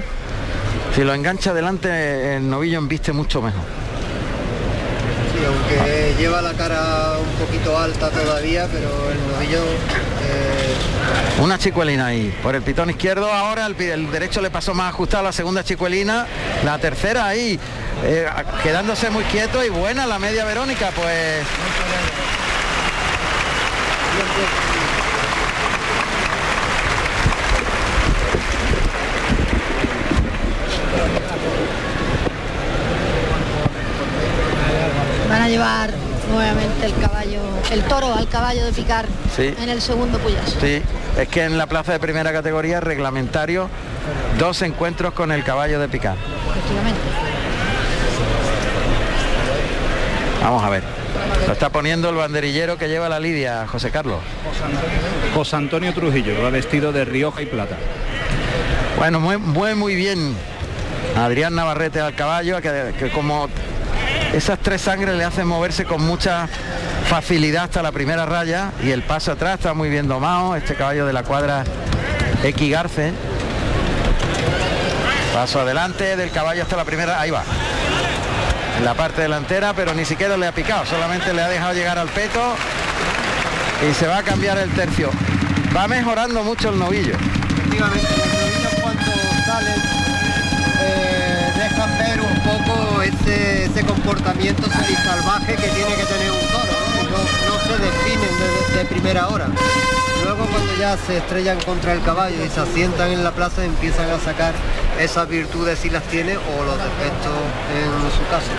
Si 0.96 1.04
lo 1.04 1.14
engancha 1.14 1.54
delante, 1.54 2.38
el 2.38 2.50
novillo 2.50 2.78
embiste 2.78 3.12
mucho 3.12 3.42
mejor. 3.42 3.62
Sí, 5.34 5.46
aunque 5.46 6.16
lleva 6.18 6.42
la 6.42 6.54
cara 6.54 7.18
un 7.20 7.46
poquito 7.46 7.78
alta 7.78 8.10
todavía, 8.10 8.68
pero 8.72 8.90
el 9.12 9.28
novillo... 9.32 9.60
Eh, 10.24 11.42
Una 11.42 11.58
chicuelina 11.58 12.08
ahí, 12.08 12.34
por 12.42 12.56
el 12.56 12.62
pitón 12.62 12.90
izquierdo 12.90 13.32
ahora, 13.32 13.66
el, 13.66 13.80
el 13.82 14.10
derecho 14.10 14.42
le 14.42 14.52
pasó 14.52 14.74
más 14.74 14.90
ajustado 14.94 15.24
la 15.24 15.34
segunda 15.34 15.64
chicuelina, 15.64 16.28
la 16.64 16.78
tercera 16.80 17.26
ahí, 17.26 17.60
eh, 18.06 18.26
quedándose 18.64 19.10
muy 19.10 19.24
quieto 19.26 19.64
y 19.64 19.70
buena 19.70 20.06
la 20.06 20.18
media 20.18 20.46
Verónica, 20.46 20.92
pues... 20.96 21.46
llevar 35.52 35.90
nuevamente 36.32 36.86
el 36.86 36.94
caballo, 36.96 37.42
el 37.72 37.84
toro 37.84 38.14
al 38.14 38.30
caballo 38.30 38.64
de 38.66 38.72
picar 38.72 39.06
en 39.38 39.70
el 39.70 39.82
segundo 39.82 40.18
puyazo. 40.20 40.60
Sí, 40.62 40.82
es 41.18 41.28
que 41.28 41.44
en 41.44 41.58
la 41.58 41.68
plaza 41.68 41.92
de 41.92 42.00
primera 42.00 42.32
categoría 42.32 42.80
reglamentario 42.80 43.70
dos 44.40 44.62
encuentros 44.62 45.14
con 45.14 45.32
el 45.32 45.44
caballo 45.44 45.80
de 45.80 45.90
picar. 45.90 46.16
Vamos 50.42 50.64
a 50.64 50.70
ver. 50.70 50.84
Lo 51.46 51.54
está 51.54 51.70
poniendo 51.70 52.10
el 52.10 52.16
banderillero 52.16 52.78
que 52.78 52.88
lleva 52.88 53.10
la 53.10 53.20
lidia, 53.20 53.68
José 53.68 53.92
Carlos. 53.92 54.20
José 55.36 55.58
Antonio 55.58 55.94
Trujillo, 55.94 56.42
va 56.42 56.50
vestido 56.50 56.94
de 56.94 57.04
Rioja 57.04 57.42
y 57.42 57.46
Plata. 57.46 57.76
Bueno, 58.98 59.20
muy, 59.20 59.38
muy, 59.38 59.76
muy 59.76 59.96
bien. 59.96 60.34
Adrián 61.18 61.56
Navarrete 61.56 62.00
al 62.00 62.16
caballo, 62.16 62.62
que, 62.62 62.94
que 62.98 63.10
como 63.12 63.50
esas 64.34 64.60
tres 64.60 64.82
sangres 64.82 65.16
le 65.16 65.24
hacen 65.24 65.48
moverse 65.48 65.86
con 65.86 66.02
mucha 66.02 66.48
facilidad 67.10 67.66
hasta 67.66 67.82
la 67.82 67.92
primera 67.92 68.26
raya 68.26 68.72
y 68.84 68.92
el 68.92 69.04
paso 69.04 69.34
atrás 69.34 69.56
está 69.56 69.74
muy 69.74 69.90
bien 69.90 70.08
domado, 70.08 70.56
este 70.56 70.76
caballo 70.76 71.06
de 71.06 71.14
la 71.14 71.24
cuadra 71.24 71.64
Equigarce. 72.44 73.14
Paso 75.34 75.62
adelante 75.62 76.16
del 76.16 76.32
caballo 76.32 76.64
hasta 76.64 76.76
la 76.76 76.86
primera, 76.86 77.20
ahí 77.20 77.32
va. 77.32 77.44
En 78.78 78.86
la 78.86 78.94
parte 78.94 79.22
delantera, 79.22 79.74
pero 79.74 79.94
ni 79.94 80.06
siquiera 80.06 80.38
le 80.38 80.48
ha 80.48 80.52
picado, 80.54 80.86
solamente 80.86 81.34
le 81.34 81.42
ha 81.42 81.50
dejado 81.50 81.74
llegar 81.74 82.00
al 82.00 82.10
peto 82.10 82.56
y 83.90 83.94
se 83.94 84.08
va 84.08 84.20
a 84.20 84.24
cambiar 84.24 84.58
el 84.58 84.70
tercio. 84.72 85.10
Va 85.76 85.88
mejorando 85.88 86.44
mucho 86.44 86.70
el 86.70 86.80
novillo. 86.80 87.16
Efectivamente, 87.16 88.08
cuando 88.82 89.12
salen 89.46 89.91
ese, 93.22 93.66
ese 93.66 93.84
comportamiento 93.86 94.64
salvaje 95.04 95.56
que 95.56 95.68
tiene 95.68 95.96
que 95.96 96.06
tener 96.06 96.32
un 96.32 96.48
toro, 96.52 96.74
¿no? 96.96 97.18
No, 97.18 97.18
no 97.18 97.60
se 97.60 97.82
desvía 97.82 98.22
primera 98.86 99.28
hora. 99.28 99.48
Luego 100.24 100.46
cuando 100.46 100.76
ya 100.76 100.98
se 100.98 101.18
estrellan 101.18 101.60
contra 101.62 101.94
el 101.94 102.02
caballo 102.04 102.44
y 102.44 102.50
se 102.50 102.60
asientan 102.60 103.12
en 103.12 103.24
la 103.24 103.32
plaza 103.32 103.64
empiezan 103.64 104.10
a 104.10 104.20
sacar 104.20 104.54
esas 105.00 105.28
virtudes 105.28 105.80
si 105.80 105.90
las 105.90 106.04
tiene 106.04 106.38
o 106.38 106.64
los 106.64 106.78
defectos 106.78 107.34
en 107.76 108.12
su 108.12 108.30
caso. 108.30 108.52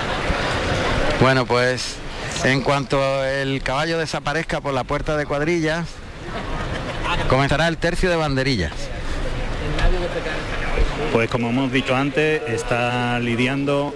Bueno, 1.20 1.46
pues 1.46 1.96
en 2.44 2.62
cuanto 2.62 3.24
el 3.24 3.62
caballo 3.62 3.98
desaparezca 3.98 4.60
por 4.60 4.74
la 4.74 4.84
puerta 4.84 5.16
de 5.16 5.26
cuadrillas, 5.26 5.86
comenzará 7.28 7.68
el 7.68 7.78
tercio 7.78 8.10
de 8.10 8.16
banderillas. 8.16 8.72
Pues 11.12 11.30
como 11.30 11.50
hemos 11.50 11.70
dicho 11.70 11.94
antes, 11.94 12.42
está 12.48 13.18
lidiando 13.20 13.94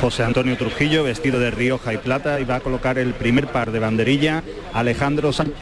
José 0.00 0.24
Antonio 0.24 0.56
Trujillo, 0.56 1.04
vestido 1.04 1.38
de 1.38 1.50
Rioja 1.50 1.92
y 1.92 1.98
Plata, 1.98 2.40
y 2.40 2.44
va 2.44 2.56
a 2.56 2.60
colocar 2.60 2.98
el 2.98 3.12
primer 3.12 3.48
par 3.48 3.70
de 3.70 3.80
banderilla 3.80 4.42
Alejandro 4.72 5.30
Sánchez, 5.32 5.56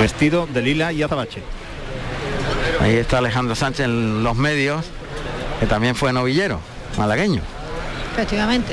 vestido 0.00 0.46
de 0.46 0.62
lila 0.62 0.90
y 0.90 1.02
azabache. 1.02 1.42
Ahí 2.80 2.96
está 2.96 3.18
Alejandro 3.18 3.54
Sánchez 3.54 3.84
en 3.84 4.24
los 4.24 4.36
medios, 4.36 4.86
que 5.60 5.66
también 5.66 5.94
fue 5.94 6.12
novillero, 6.12 6.58
malagueño. 6.96 7.42
Efectivamente. 8.14 8.72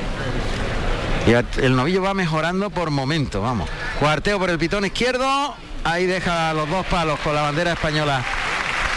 Y 1.28 1.62
el 1.62 1.76
novillo 1.76 2.02
va 2.02 2.14
mejorando 2.14 2.70
por 2.70 2.92
momento, 2.92 3.42
vamos. 3.42 3.70
Cuarteo 4.00 4.40
por 4.40 4.50
el 4.50 4.58
pitón 4.58 4.86
izquierdo, 4.86 5.54
ahí 5.84 6.06
deja 6.06 6.54
los 6.54 6.70
dos 6.70 6.86
palos 6.86 7.20
con 7.20 7.36
la 7.36 7.42
bandera 7.42 7.74
española 7.74 8.24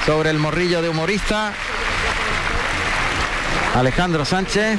sobre 0.06 0.30
el 0.30 0.38
morrillo 0.38 0.80
de 0.82 0.88
humorista. 0.88 1.52
Alejandro 3.74 4.24
Sánchez. 4.24 4.78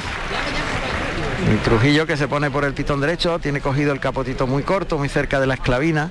El 1.50 1.58
Trujillo 1.60 2.06
que 2.06 2.16
se 2.16 2.28
pone 2.28 2.50
por 2.50 2.64
el 2.64 2.72
pitón 2.72 3.00
derecho, 3.00 3.38
tiene 3.38 3.60
cogido 3.60 3.92
el 3.92 4.00
capotito 4.00 4.46
muy 4.46 4.62
corto, 4.62 4.96
muy 4.96 5.08
cerca 5.08 5.38
de 5.38 5.46
la 5.46 5.54
esclavina 5.54 6.10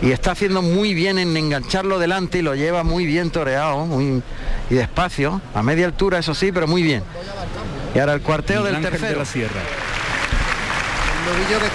y 0.00 0.12
está 0.12 0.32
haciendo 0.32 0.62
muy 0.62 0.94
bien 0.94 1.18
en 1.18 1.36
engancharlo 1.36 1.98
delante 1.98 2.38
y 2.38 2.42
lo 2.42 2.54
lleva 2.54 2.82
muy 2.82 3.04
bien 3.04 3.30
toreado, 3.30 3.84
muy 3.84 4.22
y 4.70 4.74
despacio, 4.74 5.42
a 5.54 5.62
media 5.62 5.86
altura 5.86 6.18
eso 6.18 6.34
sí, 6.34 6.50
pero 6.50 6.66
muy 6.66 6.82
bien. 6.82 7.02
Y 7.94 7.98
ahora 7.98 8.14
el 8.14 8.22
cuarteo 8.22 8.60
Miguel 8.60 8.74
del 8.74 8.76
Ángel 8.76 8.90
tercero. 8.92 9.12
de 9.12 9.18
la 9.18 9.24
Sierra. 9.26 9.60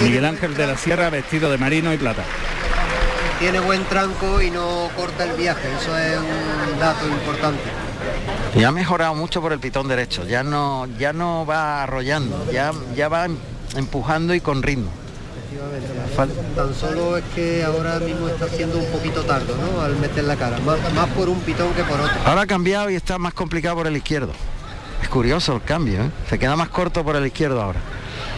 Miguel 0.01 0.26
Ángel 0.26 0.55
de 0.55 0.68
la 0.68 0.78
Sierra 0.78 1.10
vestido 1.12 1.51
de 1.51 1.58
marino 1.60 1.93
y 1.93 1.97
plata. 1.97 2.24
Tiene 3.39 3.60
buen 3.60 3.84
tranco 3.86 4.41
y 4.41 4.49
no 4.49 4.89
corta 4.97 5.24
el 5.24 5.38
viaje, 5.38 5.68
eso 5.80 5.95
es 5.97 6.18
un 6.18 6.80
dato 6.80 7.08
importante. 7.08 7.70
Y 8.56 8.64
ha 8.64 8.72
mejorado 8.72 9.14
mucho 9.14 9.41
por 9.41 9.54
el 9.54 9.60
pitón 9.60 9.88
derecho, 9.88 10.26
ya 10.26 10.43
no, 10.43 10.88
ya 10.98 11.14
no 11.14 11.45
va 11.45 11.84
arrollando, 11.84 12.45
ya, 12.52 12.72
ya 12.95 13.08
va 13.08 13.26
em- 13.26 13.38
empujando 13.76 14.34
y 14.34 14.41
con 14.41 14.64
ritmo. 14.64 14.89
Tan 16.56 16.74
solo 16.74 17.18
es 17.18 17.24
que 17.36 17.64
ahora 17.64 18.00
mismo 18.00 18.28
está 18.28 18.45
haciendo 18.45 18.78
un 18.80 18.86
poquito 18.88 19.24
tardo, 19.24 19.56
¿no? 19.56 19.82
Al 19.82 19.95
meter 19.98 20.24
la 20.24 20.36
cara, 20.36 20.58
más, 20.60 20.78
más 20.93 21.08
por 21.10 21.30
un 21.30 21.39
pitón 21.41 21.72
que 21.74 21.84
por 21.84 22.00
otro. 22.00 22.16
Ahora 22.26 22.41
ha 22.41 22.48
cambiado 22.48 22.89
y 22.89 22.95
está 22.95 23.18
más 23.20 23.34
complicado 23.34 23.76
por 23.76 23.88
el 23.88 23.95
izquierdo. 23.95 24.32
Es 25.02 25.10
curioso 25.10 25.56
el 25.56 25.64
cambio, 25.64 26.02
¿eh? 26.02 26.10
se 26.30 26.39
queda 26.39 26.56
más 26.56 26.70
corto 26.70 27.04
por 27.04 27.16
el 27.16 27.26
izquierdo 27.28 27.62
ahora. 27.62 27.80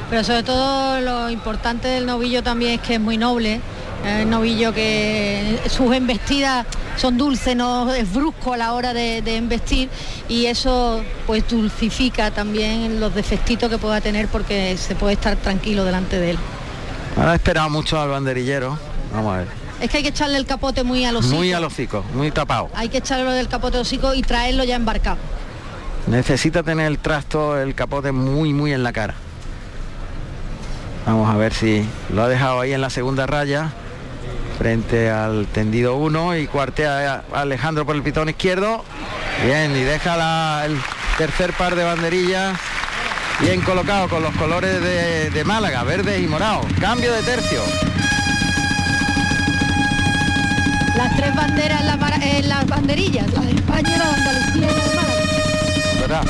Pero 0.09 0.23
sobre 0.23 0.43
todo 0.43 0.99
lo 0.99 1.29
importante 1.29 1.87
del 1.87 2.05
novillo 2.05 2.43
también 2.43 2.73
es 2.79 2.81
que 2.81 2.95
es 2.95 2.99
muy 2.99 3.17
noble. 3.17 3.61
Un 4.03 4.29
novillo 4.29 4.73
que 4.73 5.59
sus 5.69 5.93
embestidas 5.93 6.65
son 6.97 7.17
dulces, 7.17 7.55
no 7.55 7.93
es 7.93 8.11
brusco 8.11 8.53
a 8.53 8.57
la 8.57 8.73
hora 8.73 8.93
de, 8.93 9.21
de 9.21 9.37
embestir 9.37 9.89
y 10.27 10.45
eso 10.45 11.03
pues 11.27 11.47
dulcifica 11.47 12.31
también 12.31 12.99
los 12.99 13.13
defectitos 13.13 13.69
que 13.69 13.77
pueda 13.77 14.01
tener 14.01 14.27
porque 14.27 14.77
se 14.77 14.95
puede 14.95 15.13
estar 15.13 15.35
tranquilo 15.37 15.85
delante 15.85 16.19
de 16.19 16.31
él. 16.31 16.37
Ahora 17.17 17.33
ha 17.33 17.35
esperado 17.35 17.69
mucho 17.69 17.99
al 17.99 18.09
banderillero. 18.09 18.77
Vamos 19.13 19.33
a 19.33 19.37
ver. 19.39 19.47
Es 19.81 19.89
que 19.89 19.97
hay 19.97 20.03
que 20.03 20.09
echarle 20.09 20.37
el 20.37 20.45
capote 20.45 20.83
muy 20.83 21.05
a 21.05 21.11
los 21.11 21.25
Muy 21.27 21.53
al 21.53 21.63
hocico, 21.63 22.03
muy 22.13 22.31
tapado. 22.31 22.69
Hay 22.75 22.89
que 22.89 22.97
echarle 22.97 23.31
del 23.31 23.47
capote 23.47 23.77
al 23.77 23.81
hocico 23.81 24.13
y 24.13 24.21
traerlo 24.21 24.63
ya 24.63 24.75
embarcado. 24.75 25.17
Necesita 26.07 26.63
tener 26.63 26.87
el 26.87 26.99
trasto, 26.99 27.57
el 27.57 27.75
capote 27.75 28.11
muy, 28.11 28.53
muy 28.53 28.73
en 28.73 28.83
la 28.83 28.91
cara. 28.91 29.15
Vamos 31.05 31.29
a 31.29 31.37
ver 31.37 31.53
si 31.53 31.85
lo 32.13 32.23
ha 32.23 32.27
dejado 32.27 32.59
ahí 32.59 32.73
en 32.73 32.81
la 32.81 32.89
segunda 32.89 33.25
raya, 33.25 33.71
frente 34.59 35.09
al 35.09 35.47
tendido 35.47 35.95
1 35.95 36.35
y 36.37 36.45
cuartea 36.47 37.23
a 37.33 37.39
Alejandro 37.41 37.85
por 37.85 37.95
el 37.95 38.03
pitón 38.03 38.27
izquierdo. 38.29 38.83
Bien, 39.45 39.71
y 39.75 39.79
deja 39.81 40.17
la- 40.17 40.63
el 40.65 40.77
tercer 41.17 41.53
par 41.53 41.75
de 41.75 41.83
banderillas 41.85 42.57
bien 43.39 43.61
colocado 43.61 44.09
con 44.09 44.21
los 44.21 44.35
colores 44.35 44.81
de, 44.81 45.29
de 45.29 45.43
Málaga, 45.45 45.83
verdes 45.83 46.21
y 46.21 46.27
morados. 46.27 46.65
Cambio 46.81 47.13
de 47.13 47.23
tercio. 47.23 47.61
Las 50.97 51.15
tres 51.15 51.33
banderas 51.33 51.79
en, 51.79 51.87
la 51.87 51.95
mara- 51.97 52.17
en 52.21 52.49
las 52.49 52.67
banderillas, 52.67 53.31
la 53.33 53.41
de 53.41 53.51
España, 53.51 53.97
la 53.97 54.05
de 54.05 54.13
Andalucía 54.13 54.55
y 54.55 54.59
la 54.61 54.67
de 54.67 54.95
Málaga. 54.95 55.23
¿Verdad? 56.01 56.23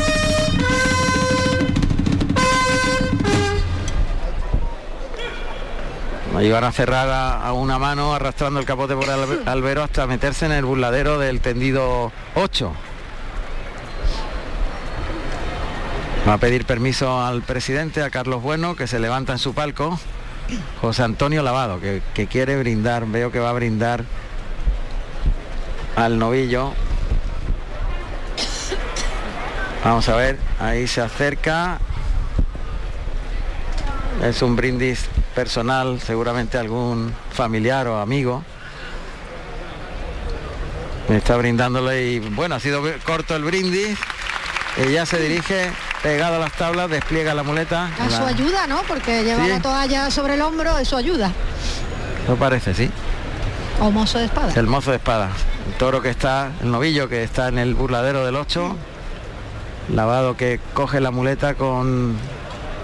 Ahí 6.39 6.49
van 6.49 6.63
a 6.63 6.71
cerrar 6.71 7.09
a, 7.09 7.45
a 7.45 7.51
una 7.51 7.77
mano 7.79 8.13
arrastrando 8.13 8.61
el 8.61 8.65
capote 8.65 8.95
por 8.95 9.09
el 9.09 9.41
albero 9.45 9.83
hasta 9.83 10.07
meterse 10.07 10.45
en 10.45 10.53
el 10.53 10.63
burladero 10.63 11.19
del 11.19 11.41
tendido 11.41 12.13
8. 12.35 12.71
Va 16.25 16.35
a 16.35 16.37
pedir 16.37 16.63
permiso 16.63 17.21
al 17.21 17.41
presidente, 17.41 18.01
a 18.03 18.09
Carlos 18.09 18.41
Bueno, 18.41 18.77
que 18.77 18.87
se 18.87 18.99
levanta 18.99 19.33
en 19.33 19.39
su 19.39 19.53
palco. 19.53 19.99
José 20.79 21.03
Antonio 21.03 21.43
Lavado, 21.43 21.81
que, 21.81 22.01
que 22.13 22.27
quiere 22.27 22.57
brindar, 22.57 23.05
veo 23.05 23.33
que 23.33 23.39
va 23.39 23.49
a 23.49 23.53
brindar 23.53 24.05
al 25.97 26.19
novillo. 26.19 26.71
Vamos 29.83 30.07
a 30.07 30.15
ver, 30.15 30.39
ahí 30.61 30.87
se 30.87 31.01
acerca. 31.01 31.79
Es 34.23 34.41
un 34.41 34.55
brindis 34.55 35.09
personal, 35.39 36.01
seguramente 36.05 36.57
algún 36.57 37.13
familiar 37.31 37.87
o 37.87 38.01
amigo. 38.01 38.43
Me 41.07 41.15
está 41.15 41.37
brindándole 41.37 42.07
y 42.11 42.19
bueno, 42.19 42.55
ha 42.55 42.59
sido 42.59 42.81
corto 43.05 43.37
el 43.37 43.45
brindis. 43.45 43.97
Y 44.85 44.91
ya 44.91 45.05
se 45.05 45.17
dirige 45.17 45.71
pegado 46.03 46.35
a 46.35 46.39
las 46.39 46.51
tablas, 46.51 46.89
despliega 46.89 47.33
la 47.33 47.43
muleta. 47.43 47.89
A 48.01 48.09
su 48.09 48.21
ayuda, 48.21 48.67
¿no? 48.67 48.81
Porque 48.85 49.23
lleva 49.23 49.45
Sí. 49.45 49.49
la 49.49 49.61
toalla 49.61 50.11
sobre 50.11 50.33
el 50.33 50.41
hombro, 50.41 50.77
eso 50.77 50.97
ayuda. 50.97 51.31
Eso 52.25 52.35
parece, 52.35 52.73
sí. 52.73 52.91
O 53.79 53.91
mozo 53.91 54.17
de 54.19 54.25
espada. 54.25 54.49
Es 54.49 54.57
el 54.57 54.67
mozo 54.67 54.91
de 54.91 54.97
espadas. 54.97 55.31
El 55.69 55.73
toro 55.75 56.01
que 56.01 56.09
está, 56.09 56.51
el 56.61 56.69
novillo 56.69 57.07
que 57.07 57.23
está 57.23 57.47
en 57.47 57.59
el 57.59 57.75
burladero 57.75 58.25
del 58.25 58.35
8. 58.35 58.75
Lavado 59.93 60.35
que 60.35 60.59
coge 60.73 60.99
la 60.99 61.11
muleta 61.11 61.53
con 61.55 62.17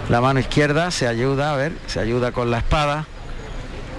la 0.08 0.20
mano 0.20 0.40
izquierda, 0.40 0.90
se 0.90 1.08
ayuda, 1.08 1.52
a 1.52 1.56
ver, 1.56 1.72
se 1.86 2.00
ayuda 2.00 2.32
con 2.32 2.50
la 2.50 2.58
espada. 2.58 3.06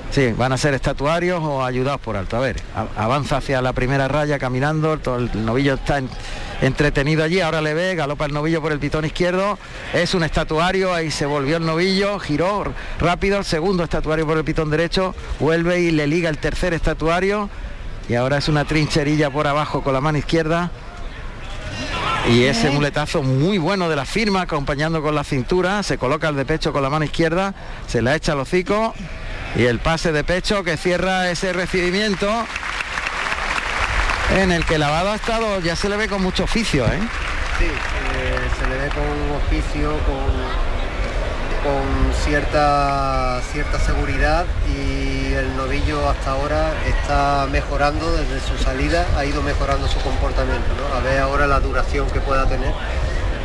Sí, 0.10 0.32
van 0.38 0.54
a 0.54 0.58
ser 0.58 0.74
estatuarios 0.74 1.42
o 1.44 1.66
ayudados 1.66 2.00
por 2.00 2.16
alto. 2.16 2.38
A 2.38 2.40
ver, 2.40 2.56
avanza 2.96 3.38
hacia 3.38 3.62
la 3.62 3.74
primera 3.74 4.08
raya 4.08 4.40
caminando, 4.40 4.98
todo 5.00 5.18
el 5.18 5.46
novillo 5.46 5.74
está 5.74 5.98
en- 5.98 6.10
entretenido 6.62 7.26
allí, 7.26 7.42
ahora 7.42 7.60
le 7.62 7.74
ve, 7.74 7.94
galopa 7.96 8.26
el 8.26 8.34
novillo 8.34 8.62
por 8.62 8.72
el 8.72 8.80
pitón 8.80 9.04
izquierdo, 9.04 9.60
es 9.94 10.14
un 10.14 10.24
estatuario, 10.24 10.94
ahí 10.94 11.12
se 11.12 11.26
volvió 11.26 11.58
el 11.58 11.66
novillo, 11.66 12.20
giró 12.20 12.64
rápido, 13.00 13.38
el 13.38 13.44
segundo 13.46 13.84
estatuario 13.84 14.26
por 14.26 14.38
el 14.38 14.46
pitón 14.46 14.70
derecho, 14.70 15.14
vuelve 15.42 15.82
y 15.82 15.92
le 15.92 16.08
liga 16.08 16.30
el 16.30 16.38
tercer 16.38 16.74
estatuario 16.74 17.50
y 18.08 18.16
ahora 18.16 18.38
es 18.38 18.48
una 18.48 18.64
trincherilla 18.64 19.30
por 19.30 19.46
abajo 19.46 19.84
con 19.84 19.94
la 19.94 20.00
mano 20.00 20.18
izquierda. 20.18 20.72
Y 22.30 22.44
ese 22.44 22.70
muletazo 22.72 23.24
muy 23.24 23.58
bueno 23.58 23.88
de 23.88 23.96
la 23.96 24.06
firma, 24.06 24.42
acompañando 24.42 25.02
con 25.02 25.16
la 25.16 25.24
cintura, 25.24 25.82
se 25.82 25.98
coloca 25.98 26.28
el 26.28 26.36
de 26.36 26.44
pecho 26.44 26.74
con 26.74 26.84
la 26.84 26.90
mano 26.90 27.06
izquierda, 27.06 27.54
se 27.88 28.02
la 28.02 28.16
echa 28.16 28.34
al 28.34 28.40
hocico 28.42 28.94
y 29.56 29.64
el 29.64 29.80
pase 29.80 30.12
de 30.12 30.26
pecho 30.26 30.64
que 30.64 30.76
cierra 30.76 31.30
ese 31.32 31.54
recibimiento 31.54 32.30
en 34.36 34.52
el 34.52 34.66
que 34.66 34.78
Lavado 34.78 35.12
ha 35.12 35.16
estado, 35.16 35.62
ya 35.62 35.78
se 35.78 35.88
le 35.88 35.96
ve 35.96 36.10
con 36.10 36.22
mucho 36.22 36.44
oficio, 36.44 36.86
¿eh? 36.86 37.00
Sí, 37.60 37.66
eh, 37.66 38.50
se 38.60 38.70
le 38.70 38.78
ve 38.78 38.90
con 38.90 39.04
oficio, 39.38 39.92
con, 40.06 40.28
con 41.64 42.14
cierta, 42.26 43.42
cierta 43.54 43.80
seguridad 43.80 44.46
y 44.68 45.27
el 45.38 45.56
novillo 45.56 46.10
hasta 46.10 46.32
ahora 46.32 46.74
está 46.86 47.48
mejorando 47.52 48.12
desde 48.16 48.40
su 48.40 48.58
salida, 48.58 49.06
ha 49.16 49.26
ido 49.26 49.42
mejorando 49.42 49.88
su 49.88 50.00
comportamiento. 50.00 50.66
A 50.96 51.00
ver 51.00 51.20
ahora 51.20 51.48
la 51.48 51.60
duración 51.60 52.10
que 52.10 52.20
pueda 52.20 52.48
tener 52.48 52.74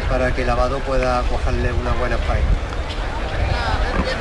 para 0.09 0.34
que 0.34 0.45
Lavado 0.45 0.78
pueda 0.80 1.22
cogerle 1.22 1.72
una 1.72 1.93
buena 1.93 2.18
faena. 2.18 2.47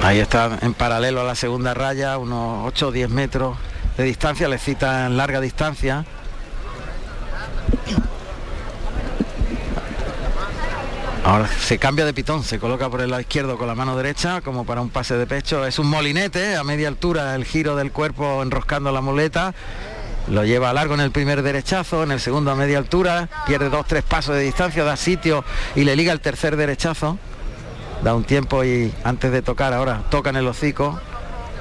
Ahí 0.04 0.20
está 0.20 0.58
en 0.62 0.74
paralelo 0.74 1.22
a 1.22 1.24
la 1.24 1.36
segunda 1.36 1.74
raya, 1.74 2.18
unos 2.18 2.68
8 2.68 2.88
o 2.88 2.92
10 2.92 3.10
metros 3.10 3.58
de 3.98 4.04
distancia, 4.04 4.48
le 4.48 4.58
cita 4.58 5.06
en 5.06 5.18
larga 5.18 5.40
distancia. 5.40 6.06
Ahora 11.24 11.48
se 11.48 11.78
cambia 11.78 12.04
de 12.04 12.16
pitón, 12.16 12.44
se 12.44 12.58
coloca 12.58 12.90
por 12.90 13.00
el 13.00 13.12
lado 13.12 13.22
izquierdo 13.22 13.56
con 13.56 13.68
la 13.68 13.76
mano 13.76 13.96
derecha 13.96 14.42
como 14.42 14.66
para 14.66 14.82
un 14.82 14.90
pase 14.90 15.16
de 15.16 15.28
pecho. 15.28 15.68
Es 15.68 15.78
un 15.78 15.88
molinete 15.88 16.56
a 16.56 16.64
media 16.64 16.88
altura, 16.88 17.36
el 17.36 17.46
giro 17.46 17.76
del 17.76 17.92
cuerpo 17.92 18.42
enroscando 18.42 18.92
la 18.92 19.02
muleta. 19.02 19.54
Lo 20.28 20.44
lleva 20.46 20.72
a 20.72 20.74
largo 20.74 20.96
en 20.96 21.00
el 21.00 21.12
primer 21.12 21.44
derechazo, 21.44 22.02
en 22.02 22.12
el 22.12 22.20
segundo 22.20 22.50
a 22.50 22.56
media 22.56 22.80
altura, 22.80 23.30
pierde 23.46 23.70
dos, 23.70 23.86
tres 23.86 24.04
pasos 24.04 24.36
de 24.36 24.42
distancia, 24.42 24.84
da 24.84 24.96
sitio 24.96 25.46
y 25.76 25.84
le 25.84 25.96
liga 25.96 26.12
el 26.12 26.22
tercer 26.22 26.56
derechazo. 26.56 27.20
Da 28.04 28.16
un 28.16 28.24
tiempo 28.24 28.64
y 28.64 28.92
antes 29.04 29.32
de 29.32 29.44
tocar 29.44 29.74
ahora 29.74 30.02
toca 30.10 30.32
en 30.32 30.38
el 30.38 30.48
hocico, 30.48 31.00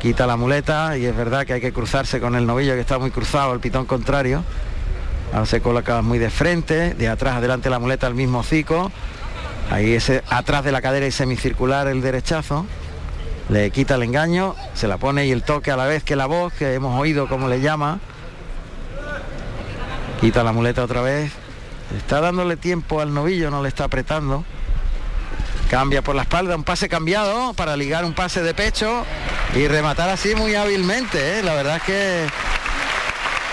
quita 0.01 0.27
la 0.27 0.39
muleta 0.39 0.97
y 0.97 1.05
es 1.05 1.15
verdad 1.15 1.45
que 1.45 1.53
hay 1.53 1.61
que 1.61 1.73
cruzarse 1.73 2.19
con 2.19 2.35
el 2.35 2.47
novillo 2.47 2.73
que 2.75 2.81
está 2.81 2.99
muy 2.99 3.11
cruzado, 3.11 3.53
el 3.53 3.61
pitón 3.61 3.85
contrario. 3.85 4.43
Ahora 5.35 5.45
se 5.45 5.61
coloca 5.61 6.01
muy 6.01 6.19
de 6.19 6.31
frente, 6.31 6.95
de 6.95 7.09
atrás 7.09 7.37
adelante 7.37 7.69
la 7.69 7.79
muleta 7.79 8.07
al 8.07 8.15
mismo 8.15 8.39
hocico 8.39 8.91
Ahí 9.71 9.95
ese 9.95 10.25
atrás 10.29 10.65
de 10.65 10.73
la 10.73 10.83
cadera 10.83 11.07
y 11.07 11.13
semicircular 11.13 11.87
el 11.87 12.03
derechazo. 12.03 12.67
Le 13.49 13.71
quita 13.71 13.95
el 13.95 14.03
engaño, 14.03 14.55
se 14.75 14.89
la 14.89 14.99
pone 14.99 15.27
y 15.27 15.33
el 15.33 15.43
toque 15.43 15.71
a 15.71 15.77
la 15.77 15.87
vez 15.87 16.05
que 16.05 16.17
la 16.17 16.27
voz, 16.27 16.53
que 16.53 16.75
hemos 16.75 16.99
oído 17.01 17.29
como 17.29 17.49
le 17.49 17.61
llama. 17.61 18.01
Quita 20.21 20.45
la 20.45 20.53
muleta 20.53 20.85
otra 20.85 21.03
vez. 21.03 21.33
Está 21.97 22.21
dándole 22.21 22.57
tiempo 22.57 23.01
al 23.01 23.15
novillo, 23.15 23.51
no 23.51 23.63
le 23.63 23.69
está 23.69 23.85
apretando. 23.85 24.45
Cambia 25.71 26.03
por 26.03 26.17
la 26.17 26.23
espalda, 26.23 26.57
un 26.57 26.65
pase 26.65 26.89
cambiado 26.89 27.55
para 27.55 27.77
ligar 27.77 28.05
un 28.05 28.13
pase 28.13 28.43
de 28.43 28.55
pecho 28.55 29.05
y 29.55 29.69
rematar 29.69 30.09
así 30.09 30.35
muy 30.35 30.57
hábilmente. 30.57 31.39
¿eh? 31.39 31.43
La 31.45 31.55
verdad 31.55 31.77
es 31.77 31.83
que 31.85 32.27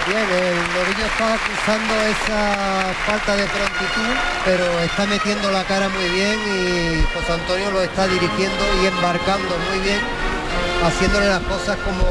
Bien, 0.07 0.23
el 0.23 0.55
novillo 0.55 1.05
está 1.05 1.33
acusando 1.33 1.93
esa 2.07 2.93
falta 3.05 3.35
de 3.35 3.43
prontitud, 3.43 4.15
pero 4.45 4.79
está 4.79 5.05
metiendo 5.05 5.51
la 5.51 5.65
cara 5.65 5.89
muy 5.89 6.07
bien 6.07 6.39
y 6.47 7.03
José 7.13 7.33
Antonio 7.33 7.71
lo 7.71 7.81
está 7.81 8.07
dirigiendo 8.07 8.63
y 8.81 8.85
embarcando 8.85 9.57
muy 9.69 9.79
bien, 9.79 9.99
haciéndole 10.81 11.27
las 11.27 11.41
cosas 11.41 11.75
como, 11.83 12.05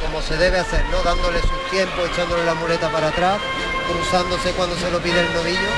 como 0.00 0.22
se 0.22 0.36
debe 0.36 0.60
hacer, 0.60 0.84
¿no? 0.92 1.02
Dándole 1.02 1.40
su 1.40 1.56
tiempo, 1.72 2.06
echándole 2.06 2.44
la 2.44 2.54
muleta 2.54 2.88
para 2.88 3.08
atrás, 3.08 3.40
cruzándose 3.88 4.52
cuando 4.52 4.76
se 4.76 4.88
lo 4.88 5.00
pide 5.00 5.18
el 5.18 5.34
novillo. 5.34 5.70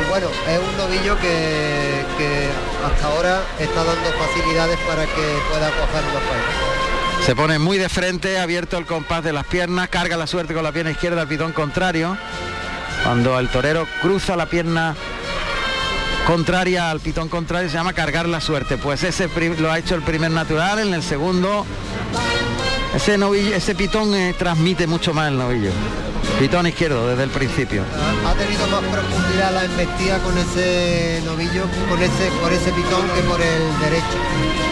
Y 0.00 0.10
bueno, 0.10 0.26
es 0.48 0.58
un 0.58 0.76
novillo 0.76 1.16
que, 1.20 2.04
que 2.18 2.50
hasta 2.84 3.06
ahora 3.06 3.42
está 3.60 3.84
dando 3.84 4.10
facilidades 4.18 4.78
para 4.88 5.06
que 5.06 5.38
pueda 5.50 5.70
coger 5.70 6.02
los 6.02 6.22
países. 6.26 6.81
Se 7.24 7.36
pone 7.36 7.58
muy 7.58 7.78
de 7.78 7.88
frente, 7.88 8.38
abierto 8.38 8.76
el 8.78 8.84
compás 8.84 9.22
de 9.22 9.32
las 9.32 9.46
piernas, 9.46 9.88
carga 9.88 10.16
la 10.16 10.26
suerte 10.26 10.54
con 10.54 10.64
la 10.64 10.72
pierna 10.72 10.90
izquierda 10.90 11.22
al 11.22 11.28
pitón 11.28 11.52
contrario. 11.52 12.16
Cuando 13.04 13.38
el 13.38 13.48
torero 13.48 13.86
cruza 14.00 14.36
la 14.36 14.46
pierna 14.46 14.96
contraria 16.26 16.90
al 16.90 17.00
pitón 17.00 17.28
contrario 17.28 17.68
se 17.68 17.76
llama 17.76 17.92
cargar 17.92 18.28
la 18.28 18.40
suerte. 18.40 18.76
Pues 18.76 19.04
ese 19.04 19.28
lo 19.58 19.70
ha 19.70 19.78
hecho 19.78 19.94
el 19.94 20.02
primer 20.02 20.30
natural, 20.32 20.80
en 20.80 20.94
el 20.94 21.02
segundo 21.02 21.64
ese 22.94 23.16
novillo, 23.16 23.54
ese 23.54 23.74
pitón 23.74 24.14
eh, 24.14 24.34
transmite 24.36 24.86
mucho 24.86 25.14
más 25.14 25.28
el 25.28 25.38
novillo. 25.38 25.70
Pitón 26.38 26.66
izquierdo 26.66 27.08
desde 27.08 27.22
el 27.22 27.30
principio. 27.30 27.82
Ha 28.26 28.34
tenido 28.34 28.66
más 28.66 28.82
profundidad 28.82 29.52
la 29.52 29.64
embestida 29.64 30.18
con 30.18 30.36
ese 30.36 31.22
novillo, 31.24 31.64
con 31.88 32.02
ese, 32.02 32.30
por 32.40 32.52
ese 32.52 32.72
pitón 32.72 33.08
que 33.14 33.22
por 33.22 33.40
el 33.40 33.80
derecho. 33.80 34.71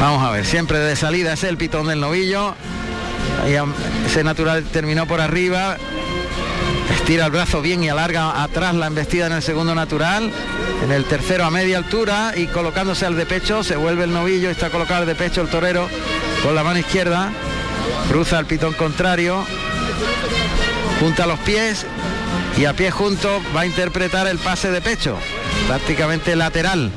Vamos 0.00 0.22
a 0.22 0.30
ver, 0.30 0.44
siempre 0.44 0.78
de 0.78 0.96
salida 0.96 1.32
es 1.32 1.44
el 1.44 1.56
pitón 1.56 1.86
del 1.86 2.00
novillo. 2.00 2.54
ese 4.06 4.24
natural 4.24 4.64
terminó 4.64 5.06
por 5.06 5.20
arriba. 5.20 5.76
Estira 6.94 7.26
el 7.26 7.30
brazo 7.30 7.62
bien 7.62 7.82
y 7.82 7.88
alarga 7.88 8.42
atrás 8.42 8.74
la 8.74 8.86
embestida 8.86 9.26
en 9.26 9.32
el 9.32 9.42
segundo 9.42 9.74
natural. 9.74 10.30
En 10.82 10.92
el 10.92 11.04
tercero 11.04 11.44
a 11.44 11.50
media 11.50 11.78
altura 11.78 12.32
y 12.36 12.46
colocándose 12.46 13.06
al 13.06 13.16
de 13.16 13.24
pecho, 13.26 13.62
se 13.62 13.76
vuelve 13.76 14.04
el 14.04 14.12
novillo, 14.12 14.50
está 14.50 14.70
colocado 14.70 15.02
al 15.02 15.06
de 15.06 15.14
pecho 15.14 15.40
el 15.40 15.48
torero 15.48 15.88
con 16.42 16.54
la 16.54 16.62
mano 16.62 16.78
izquierda. 16.78 17.32
Cruza 18.08 18.38
el 18.38 18.46
pitón 18.46 18.74
contrario. 18.74 19.44
Junta 21.00 21.26
los 21.26 21.38
pies 21.40 21.86
y 22.56 22.66
a 22.66 22.74
pie 22.74 22.90
junto 22.90 23.40
va 23.56 23.62
a 23.62 23.66
interpretar 23.66 24.26
el 24.26 24.38
pase 24.38 24.70
de 24.70 24.80
pecho, 24.80 25.18
prácticamente 25.66 26.36
lateral. 26.36 26.90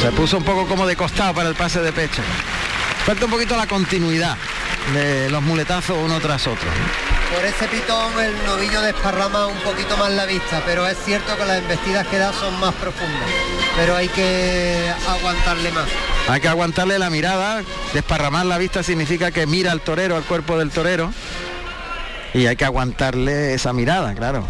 Se 0.00 0.12
puso 0.12 0.38
un 0.38 0.44
poco 0.44 0.66
como 0.66 0.86
de 0.86 0.94
costado 0.96 1.34
para 1.34 1.48
el 1.48 1.56
pase 1.56 1.80
de 1.80 1.92
pecho. 1.92 2.22
Falta 3.04 3.24
un 3.24 3.30
poquito 3.30 3.56
la 3.56 3.66
continuidad 3.66 4.36
de 4.94 5.28
los 5.28 5.42
muletazos 5.42 5.96
uno 6.00 6.20
tras 6.20 6.46
otro. 6.46 6.68
Por 7.34 7.44
ese 7.44 7.66
pitón 7.66 8.18
el 8.20 8.32
novillo 8.46 8.80
desparrama 8.80 9.46
un 9.46 9.58
poquito 9.58 9.96
más 9.96 10.10
la 10.12 10.24
vista, 10.24 10.62
pero 10.64 10.86
es 10.86 10.96
cierto 11.04 11.36
que 11.36 11.44
las 11.44 11.58
embestidas 11.58 12.06
que 12.06 12.16
da 12.16 12.32
son 12.32 12.58
más 12.60 12.74
profundas, 12.74 13.28
pero 13.76 13.96
hay 13.96 14.08
que 14.08 14.90
aguantarle 15.08 15.70
más. 15.72 15.88
Hay 16.28 16.40
que 16.40 16.48
aguantarle 16.48 16.98
la 16.98 17.10
mirada, 17.10 17.62
desparramar 17.92 18.46
la 18.46 18.56
vista 18.56 18.82
significa 18.82 19.30
que 19.30 19.46
mira 19.46 19.72
al 19.72 19.82
torero, 19.82 20.16
al 20.16 20.24
cuerpo 20.24 20.58
del 20.58 20.70
torero, 20.70 21.12
y 22.32 22.46
hay 22.46 22.56
que 22.56 22.64
aguantarle 22.64 23.52
esa 23.52 23.72
mirada, 23.72 24.14
claro. 24.14 24.46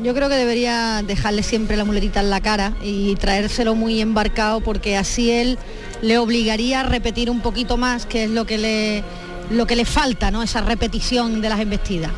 Yo 0.00 0.14
creo 0.14 0.28
que 0.28 0.36
debería 0.36 1.02
dejarle 1.04 1.42
siempre 1.42 1.76
la 1.76 1.84
muletita 1.84 2.20
en 2.20 2.30
la 2.30 2.40
cara 2.40 2.72
y 2.82 3.16
traérselo 3.16 3.74
muy 3.74 4.00
embarcado 4.00 4.60
porque 4.60 4.96
así 4.96 5.32
él 5.32 5.58
le 6.02 6.18
obligaría 6.18 6.80
a 6.80 6.82
repetir 6.84 7.30
un 7.30 7.40
poquito 7.40 7.76
más, 7.76 8.06
que 8.06 8.24
es 8.24 8.30
lo 8.30 8.44
que 8.44 8.58
le, 8.58 9.02
lo 9.50 9.66
que 9.66 9.74
le 9.74 9.84
falta, 9.84 10.30
¿no? 10.30 10.44
Esa 10.44 10.60
repetición 10.60 11.40
de 11.40 11.48
las 11.48 11.58
embestidas. 11.58 12.12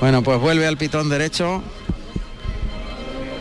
Bueno, 0.00 0.22
pues 0.22 0.38
vuelve 0.38 0.66
al 0.66 0.76
pitón 0.76 1.08
derecho. 1.08 1.62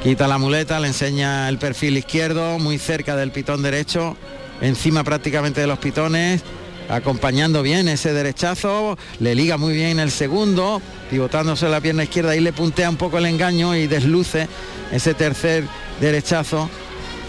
Quita 0.01 0.27
la 0.27 0.37
muleta, 0.37 0.79
le 0.79 0.87
enseña 0.87 1.49
el 1.49 1.57
perfil 1.57 1.97
izquierdo, 1.97 2.57
muy 2.57 2.77
cerca 2.77 3.17
del 3.17 3.31
pitón 3.31 3.63
derecho, 3.63 4.15
encima 4.61 5.03
prácticamente 5.03 5.59
de 5.59 5.67
los 5.67 5.79
pitones 5.79 6.41
acompañando 6.89 7.61
bien 7.61 7.87
ese 7.87 8.13
derechazo, 8.13 8.97
le 9.19 9.35
liga 9.35 9.57
muy 9.57 9.73
bien 9.73 9.99
el 9.99 10.11
segundo, 10.11 10.81
pivotándose 11.09 11.67
la 11.69 11.81
pierna 11.81 12.03
izquierda 12.03 12.35
y 12.35 12.39
le 12.39 12.53
puntea 12.53 12.89
un 12.89 12.97
poco 12.97 13.17
el 13.17 13.25
engaño 13.25 13.75
y 13.75 13.87
desluce 13.87 14.47
ese 14.91 15.13
tercer 15.13 15.65
derechazo. 15.99 16.69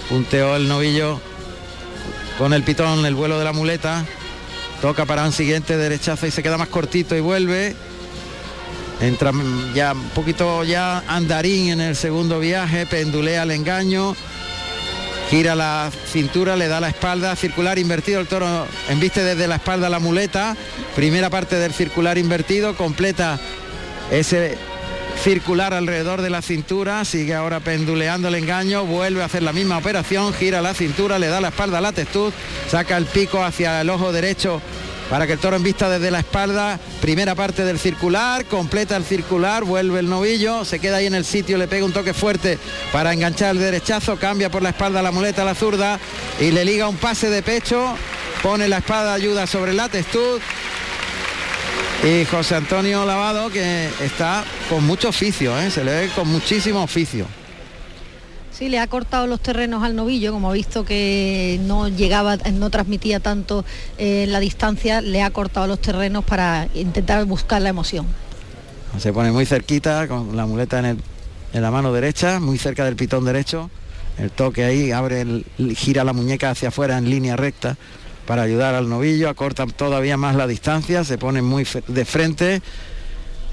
Punteó 0.09 0.57
el 0.57 0.69
novillo 0.69 1.21
con 2.39 2.53
el 2.53 2.63
pitón, 2.63 3.05
el 3.07 3.15
vuelo 3.15 3.39
de 3.39 3.45
la 3.45 3.53
muleta. 3.53 4.05
Toca 4.81 5.07
para 5.07 5.25
un 5.25 5.33
siguiente 5.33 5.77
derechazo 5.77 6.27
y 6.27 6.31
se 6.31 6.43
queda 6.43 6.59
más 6.59 6.69
cortito 6.69 7.17
y 7.17 7.21
vuelve. 7.21 7.75
Entra 9.01 9.33
ya 9.75 9.93
un 9.93 10.09
poquito 10.11 10.65
ya 10.65 11.03
andarín 11.07 11.71
en 11.71 11.81
el 11.81 11.97
segundo 11.97 12.39
viaje, 12.41 12.87
pendulea 12.87 13.43
el 13.43 13.51
engaño 13.51 14.17
gira 15.31 15.55
la 15.55 15.91
cintura, 16.11 16.57
le 16.57 16.69
da 16.69 16.81
la 16.81 16.89
espalda, 16.89 17.35
circular 17.37 17.79
invertido, 17.79 18.21
el 18.21 18.27
toro 18.27 18.67
embiste 18.89 19.25
desde 19.25 19.49
la 19.49 19.57
espalda 19.57 19.89
la 19.89 19.99
muleta, 19.99 20.57
primera 20.95 21.31
parte 21.31 21.57
del 21.57 21.73
circular 21.73 22.19
invertido, 22.19 22.77
completa 22.77 23.39
ese 24.11 24.57
circular 25.23 25.75
alrededor 25.75 26.23
de 26.23 26.31
la 26.31 26.43
cintura, 26.43 27.05
sigue 27.05 27.35
ahora 27.35 27.61
penduleando 27.61 28.29
el 28.29 28.37
engaño, 28.37 28.85
vuelve 28.85 29.23
a 29.23 29.27
hacer 29.27 29.43
la 29.43 29.53
misma 29.53 29.79
operación, 29.79 30.33
gira 30.33 30.63
la 30.63 30.75
cintura, 30.75 31.19
le 31.19 31.29
da 31.29 31.41
la 31.41 31.49
espalda 31.49 31.79
a 31.79 31.81
la 31.81 31.93
textud, 31.93 32.33
saca 32.71 32.97
el 32.97 33.07
pico 33.07 33.43
hacia 33.43 33.81
el 33.81 33.91
ojo 33.91 34.13
derecho 34.13 34.61
para 35.11 35.27
que 35.27 35.35
el 35.35 35.39
toro 35.39 35.57
en 35.57 35.63
vista 35.63 35.89
desde 35.89 36.11
la 36.11 36.21
espalda, 36.21 36.81
primera 37.01 37.35
parte 37.35 37.65
del 37.65 37.79
circular, 37.79 38.45
completa 38.47 38.97
el 38.97 39.05
circular, 39.05 39.65
vuelve 39.65 40.01
el 40.01 40.09
novillo, 40.09 40.65
se 40.65 40.79
queda 40.79 40.97
ahí 40.97 41.07
en 41.07 41.15
el 41.15 41.25
sitio, 41.25 41.59
le 41.59 41.69
pega 41.69 41.85
un 41.85 41.93
toque 41.93 42.15
fuerte 42.15 42.59
para 42.93 43.13
enganchar 43.13 43.51
el 43.51 43.59
derechazo, 43.61 44.17
cambia 44.17 44.51
por 44.51 44.63
la 44.63 44.71
espalda 44.71 45.03
la 45.03 45.13
muleta 45.13 45.43
a 45.43 45.45
la 45.45 45.55
zurda 45.55 45.99
y 46.41 46.51
le 46.51 46.65
liga 46.65 46.89
un 46.89 46.97
pase 46.97 47.31
de 47.31 47.43
pecho, 47.43 47.95
pone 48.43 48.69
la 48.69 48.79
espada 48.79 49.15
ayuda 49.15 49.47
sobre 49.47 49.73
la 49.73 49.89
testud 49.89 50.41
y 52.05 52.25
José 52.27 52.57
Antonio 52.57 53.05
Lavado 53.05 53.51
que 53.51 53.89
está 54.01 54.45
con 54.69 54.85
mucho 54.85 55.09
oficio, 55.09 55.59
¿eh? 55.61 55.71
se 55.71 55.85
le 55.85 55.93
ve 55.93 56.11
con 56.15 56.29
muchísimo 56.29 56.83
oficio. 56.83 57.27
Sí, 58.57 58.71
le 58.71 58.79
ha 58.79 58.87
cortado 58.87 59.27
los 59.27 59.41
terrenos 59.41 59.83
al 59.83 59.95
novillo, 59.95 60.33
como 60.33 60.49
ha 60.49 60.55
visto 60.55 60.83
que 60.83 61.61
no 61.65 61.89
llegaba, 61.89 62.39
no 62.55 62.71
transmitía 62.71 63.21
tanto 63.21 63.67
eh, 63.99 64.25
la 64.29 64.41
distancia, 64.41 65.03
le 65.03 65.21
ha 65.21 65.29
cortado 65.29 65.67
los 65.67 65.79
terrenos 65.79 66.25
para 66.25 66.67
intentar 66.73 67.23
buscar 67.27 67.61
la 67.61 67.69
emoción. 67.69 68.07
Se 68.99 69.13
pone 69.13 69.31
muy 69.31 69.45
cerquita 69.45 70.09
con 70.09 70.35
la 70.35 70.47
muleta 70.47 70.79
en, 70.79 71.03
la 71.53 71.71
mano 71.71 71.93
derecha, 71.93 72.41
muy 72.41 72.57
cerca 72.57 72.87
del 72.87 72.97
pitón 72.97 73.27
derecho. 73.27 73.69
El 74.17 74.31
toque 74.31 74.65
ahí, 74.65 74.91
abre, 74.91 75.45
gira 75.75 76.03
la 76.03 76.15
muñeca 76.15 76.49
hacia 76.49 76.71
afuera 76.71 76.97
en 76.97 77.11
línea 77.11 77.37
recta 77.37 77.77
para 78.27 78.41
ayudar 78.41 78.75
al 78.75 78.89
novillo, 78.89 79.29
acorta 79.29 79.67
todavía 79.67 80.17
más 80.17 80.35
la 80.35 80.47
distancia, 80.47 81.05
se 81.05 81.19
pone 81.19 81.43
muy 81.43 81.67
de 81.89 82.05
frente 82.07 82.63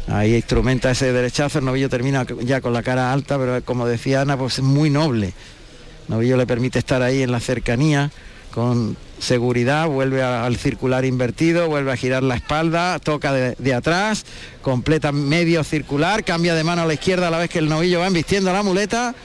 Ahí 0.08 0.36
instrumenta 0.36 0.92
ese 0.92 1.14
derechazo, 1.14 1.60
el 1.60 1.66
novillo 1.66 1.90
termina 1.90 2.26
ya 2.42 2.62
con 2.62 2.74
la 2.74 2.84
cara 2.84 3.14
alta, 3.14 3.38
pero 3.38 3.64
como 3.64 3.88
decía 3.88 4.22
Ana, 4.22 4.38
pues 4.38 4.56
es 4.56 4.64
muy 4.64 4.90
noble. 4.90 5.28
El 5.28 6.16
novillo 6.16 6.38
le 6.38 6.46
permite 6.46 6.80
estar 6.80 7.02
ahí 7.02 7.24
en 7.24 7.32
la 7.32 7.40
cercanía, 7.40 8.12
con 8.54 8.98
seguridad, 9.20 9.88
vuelve 9.88 10.22
al 10.22 10.58
circular 10.58 11.06
invertido, 11.06 11.68
vuelve 11.68 11.94
a 11.94 11.98
girar 11.98 12.24
la 12.24 12.36
espalda, 12.36 13.00
toca 13.00 13.32
de, 13.32 13.74
atrás, 13.74 14.26
completa 14.62 15.12
medio 15.12 15.64
circular, 15.64 16.24
cambia 16.24 16.54
de 16.54 16.64
mano 16.64 16.82
a 16.82 16.86
la 16.86 16.94
izquierda 16.94 17.30
a 17.30 17.32
la 17.32 17.40
vez 17.40 17.50
que 17.50 17.60
el 17.60 17.70
novillo 17.70 18.02
va 18.02 18.08
embistiendo 18.08 18.52
la 18.52 18.62
muleta 18.62 19.16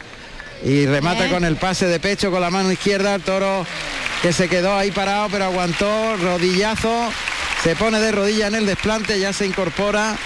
y 0.65 0.87
remata 0.87 1.29
con 1.29 1.45
el 1.45 1.57
pase 1.57 1.87
de 1.87 2.01
pecho 2.01 2.31
con 2.31 2.41
la 2.41 2.51
mano 2.51 2.71
izquierda, 2.71 3.17
el 3.17 3.23
toro 3.23 3.67
que 4.23 4.33
se 4.33 4.49
quedó 4.49 4.75
ahí 4.75 4.93
parado 4.93 5.29
pero 5.31 5.45
aguantó, 5.45 6.17
rodillazo, 6.17 7.11
se 7.63 7.75
pone 7.75 7.99
de 7.99 8.13
rodilla 8.13 8.47
en 8.47 8.55
el 8.55 8.67
desplante, 8.67 9.19
ya 9.19 9.33
se 9.33 9.47
incorpora 9.47 10.17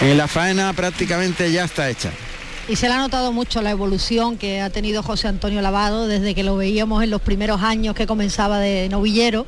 en 0.00 0.16
la 0.16 0.28
faena 0.28 0.72
prácticamente 0.72 1.50
ya 1.52 1.64
está 1.64 1.90
hecha. 1.90 2.10
Y 2.68 2.76
se 2.76 2.86
le 2.86 2.94
ha 2.94 2.98
notado 2.98 3.32
mucho 3.32 3.62
la 3.62 3.72
evolución 3.72 4.36
que 4.38 4.60
ha 4.60 4.70
tenido 4.70 5.02
José 5.02 5.26
Antonio 5.26 5.60
Lavado 5.60 6.06
desde 6.06 6.36
que 6.36 6.44
lo 6.44 6.56
veíamos 6.56 7.02
en 7.02 7.10
los 7.10 7.20
primeros 7.20 7.62
años 7.62 7.96
que 7.96 8.06
comenzaba 8.06 8.60
de 8.60 8.88
novillero. 8.88 9.44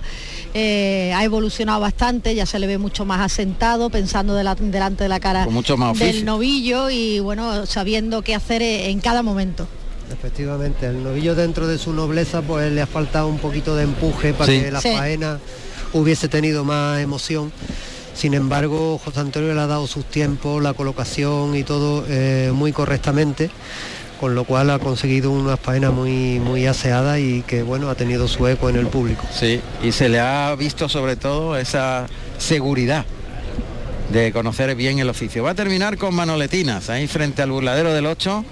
Eh, 0.55 1.13
ha 1.15 1.23
evolucionado 1.23 1.79
bastante, 1.79 2.35
ya 2.35 2.47
se 2.47 2.59
le 2.59 2.67
ve 2.67 2.79
mucho 2.79 3.05
más 3.05 3.21
asentado, 3.21 3.91
pensando 3.91 4.35
delante 4.35 5.05
de 5.05 5.09
la 5.09 5.21
cara 5.21 5.47
del 5.95 6.25
novillo 6.25 6.91
y 6.91 7.21
bueno, 7.21 7.65
sabiendo 7.67 8.23
qué 8.23 8.35
hacer 8.35 8.61
en 8.63 9.01
cada 9.01 9.23
momento. 9.23 9.69
Efectivamente, 10.13 10.87
el 10.87 11.05
novillo 11.05 11.37
dentro 11.37 11.69
de 11.69 11.79
su 11.79 11.93
nobleza 11.93 12.43
pues 12.43 12.73
le 12.73 12.83
ha 12.83 12.87
faltado 12.87 13.29
un 13.29 13.39
poquito 13.39 13.77
de 13.77 13.85
empuje 13.85 14.35
para 14.35 14.53
que 14.53 14.71
la 14.71 14.81
faena 14.81 15.39
hubiese 15.93 16.29
tenido 16.29 16.65
más 16.65 17.01
emoción 17.01 17.53
sin 18.15 18.35
embargo, 18.35 19.01
José 19.03 19.21
Antonio 19.21 19.55
le 19.55 19.61
ha 19.61 19.67
dado 19.67 19.87
sus 19.87 20.05
tiempos, 20.05 20.63
la 20.63 20.75
colocación 20.75 21.57
y 21.57 21.65
todo 21.65 22.05
eh, 22.09 22.51
muy 22.55 22.73
correctamente, 22.73 23.51
con 24.21 24.35
lo 24.35 24.45
cual 24.45 24.71
ha 24.71 24.79
conseguido 24.79 25.31
una 25.31 25.57
faena 25.57 25.91
muy, 25.91 26.39
muy 26.39 26.67
aseada 26.67 27.19
y 27.19 27.43
que 27.43 27.63
bueno, 27.63 27.89
ha 27.89 27.95
tenido 27.95 28.29
su 28.29 28.47
eco 28.47 28.69
en 28.69 28.77
el 28.77 28.87
público. 28.87 29.25
Sí, 29.33 29.61
y 29.83 29.93
se 29.93 30.09
le 30.09 30.21
ha 30.21 30.55
visto 30.57 30.89
sobre 30.89 31.17
todo 31.17 31.57
esa 31.57 32.07
seguridad 32.39 33.05
de 34.13 34.31
conocer 34.31 34.75
bien 34.77 34.99
el 34.99 35.09
oficio. 35.09 35.43
Va 35.43 35.51
a 35.51 35.55
terminar 35.55 35.97
con 35.97 36.15
manoletinas, 36.15 36.91
ahí 36.91 37.07
frente 37.09 37.43
al 37.43 37.51
burladero 37.51 37.93
del 37.93 38.07
8 38.07 38.45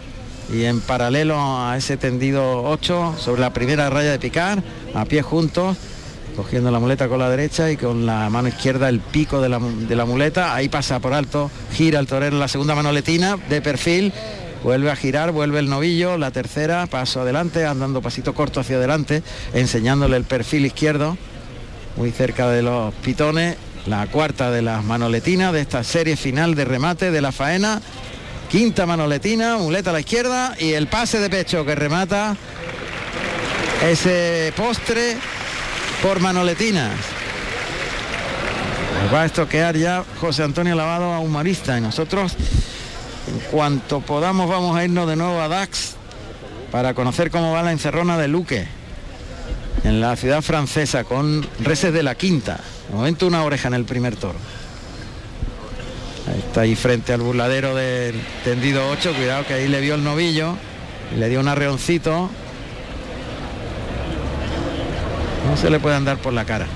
y 0.54 0.64
en 0.64 0.80
paralelo 0.80 1.36
a 1.38 1.76
ese 1.76 1.96
tendido 1.96 2.64
8 2.64 3.14
sobre 3.18 3.42
la 3.42 3.52
primera 3.52 3.90
raya 3.90 4.10
de 4.10 4.18
picar, 4.18 4.62
a 4.94 5.04
pie 5.04 5.22
juntos 5.22 5.76
cogiendo 6.40 6.70
la 6.70 6.78
muleta 6.78 7.06
con 7.06 7.18
la 7.18 7.28
derecha 7.28 7.70
y 7.70 7.76
con 7.76 8.06
la 8.06 8.30
mano 8.30 8.48
izquierda 8.48 8.88
el 8.88 9.00
pico 9.00 9.42
de 9.42 9.50
la, 9.50 9.58
muleta, 10.06 10.54
ahí 10.54 10.70
pasa 10.70 10.98
por 10.98 11.12
alto, 11.12 11.50
gira 11.70 12.00
el 12.00 12.06
torero 12.06 12.38
la 12.38 12.48
segunda 12.48 12.74
manoletina 12.74 13.36
de 13.50 13.60
perfil, 13.60 14.10
vuelve 14.62 14.90
a 14.90 14.96
girar, 14.96 15.32
vuelve 15.32 15.58
el 15.58 15.68
novillo, 15.68 16.16
la 16.16 16.30
tercera, 16.30 16.86
paso 16.86 17.20
adelante, 17.20 17.66
andando 17.66 18.00
pasito 18.00 18.32
corto 18.32 18.58
hacia 18.58 18.76
adelante, 18.76 19.22
enseñándole 19.52 20.16
el 20.16 20.24
perfil 20.24 20.64
izquierdo, 20.64 21.18
muy 21.96 22.10
cerca 22.10 22.48
de 22.48 22.62
los 22.62 22.94
pitones, 22.94 23.58
la 23.84 24.06
cuarta 24.06 24.50
de 24.50 24.62
las 24.62 24.82
manoletinas 24.82 25.52
de 25.52 25.60
esta 25.60 25.84
serie 25.84 26.16
final 26.16 26.54
de 26.54 26.64
remate 26.64 27.10
de 27.10 27.20
la 27.20 27.32
faena, 27.32 27.82
quinta 28.50 28.86
manoletina, 28.86 29.58
muleta 29.58 29.90
a 29.90 29.92
la 29.92 30.00
izquierda 30.00 30.54
y 30.58 30.72
el 30.72 30.86
pase 30.86 31.20
de 31.20 31.28
pecho 31.28 31.66
que 31.66 31.74
remata 31.74 32.34
ese 33.86 34.54
postre 34.56 35.18
por 36.02 36.20
Manoletinas. 36.20 36.92
va 39.12 39.22
a 39.22 39.26
estoquear 39.26 39.76
ya 39.76 40.04
José 40.20 40.42
Antonio 40.42 40.74
Lavado 40.74 41.12
a 41.12 41.20
Humarista 41.20 41.76
y 41.76 41.80
nosotros 41.80 42.34
en 43.28 43.40
cuanto 43.50 44.00
podamos 44.00 44.48
vamos 44.48 44.76
a 44.76 44.84
irnos 44.84 45.08
de 45.08 45.16
nuevo 45.16 45.40
a 45.40 45.48
Dax 45.48 45.96
para 46.70 46.94
conocer 46.94 47.30
cómo 47.30 47.52
va 47.52 47.62
la 47.62 47.72
encerrona 47.72 48.18
de 48.18 48.28
Luque 48.28 48.66
en 49.84 50.00
la 50.00 50.16
ciudad 50.16 50.42
francesa 50.42 51.04
con 51.04 51.46
reses 51.60 51.92
de 51.92 52.02
la 52.02 52.14
quinta. 52.14 52.60
De 52.88 52.94
momento 52.94 53.26
una 53.26 53.42
oreja 53.42 53.68
en 53.68 53.74
el 53.74 53.84
primer 53.84 54.16
toro. 54.16 54.38
Ahí 56.28 56.38
está 56.38 56.62
ahí 56.62 56.76
frente 56.76 57.12
al 57.12 57.20
burladero 57.20 57.74
del 57.74 58.20
tendido 58.44 58.88
8, 58.90 59.14
cuidado 59.14 59.46
que 59.46 59.54
ahí 59.54 59.68
le 59.68 59.80
vio 59.80 59.94
el 59.94 60.04
novillo 60.04 60.56
le 61.16 61.28
dio 61.28 61.40
un 61.40 61.48
arreoncito 61.48 62.30
no 65.46 65.56
se 65.56 65.70
le 65.70 65.80
puede 65.80 65.96
andar 65.96 66.18
por 66.18 66.32
la 66.32 66.44
cara. 66.44 66.66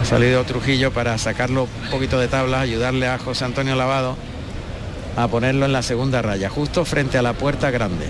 Ha 0.00 0.04
salido 0.04 0.44
Trujillo 0.44 0.92
para 0.92 1.18
sacarlo 1.18 1.64
un 1.64 1.90
poquito 1.90 2.18
de 2.18 2.28
tabla, 2.28 2.60
ayudarle 2.60 3.08
a 3.08 3.18
José 3.18 3.44
Antonio 3.44 3.74
Lavado 3.74 4.16
a 5.16 5.26
ponerlo 5.28 5.66
en 5.66 5.72
la 5.72 5.82
segunda 5.82 6.22
raya, 6.22 6.48
justo 6.48 6.84
frente 6.84 7.18
a 7.18 7.22
la 7.22 7.32
puerta 7.32 7.70
grande 7.70 8.06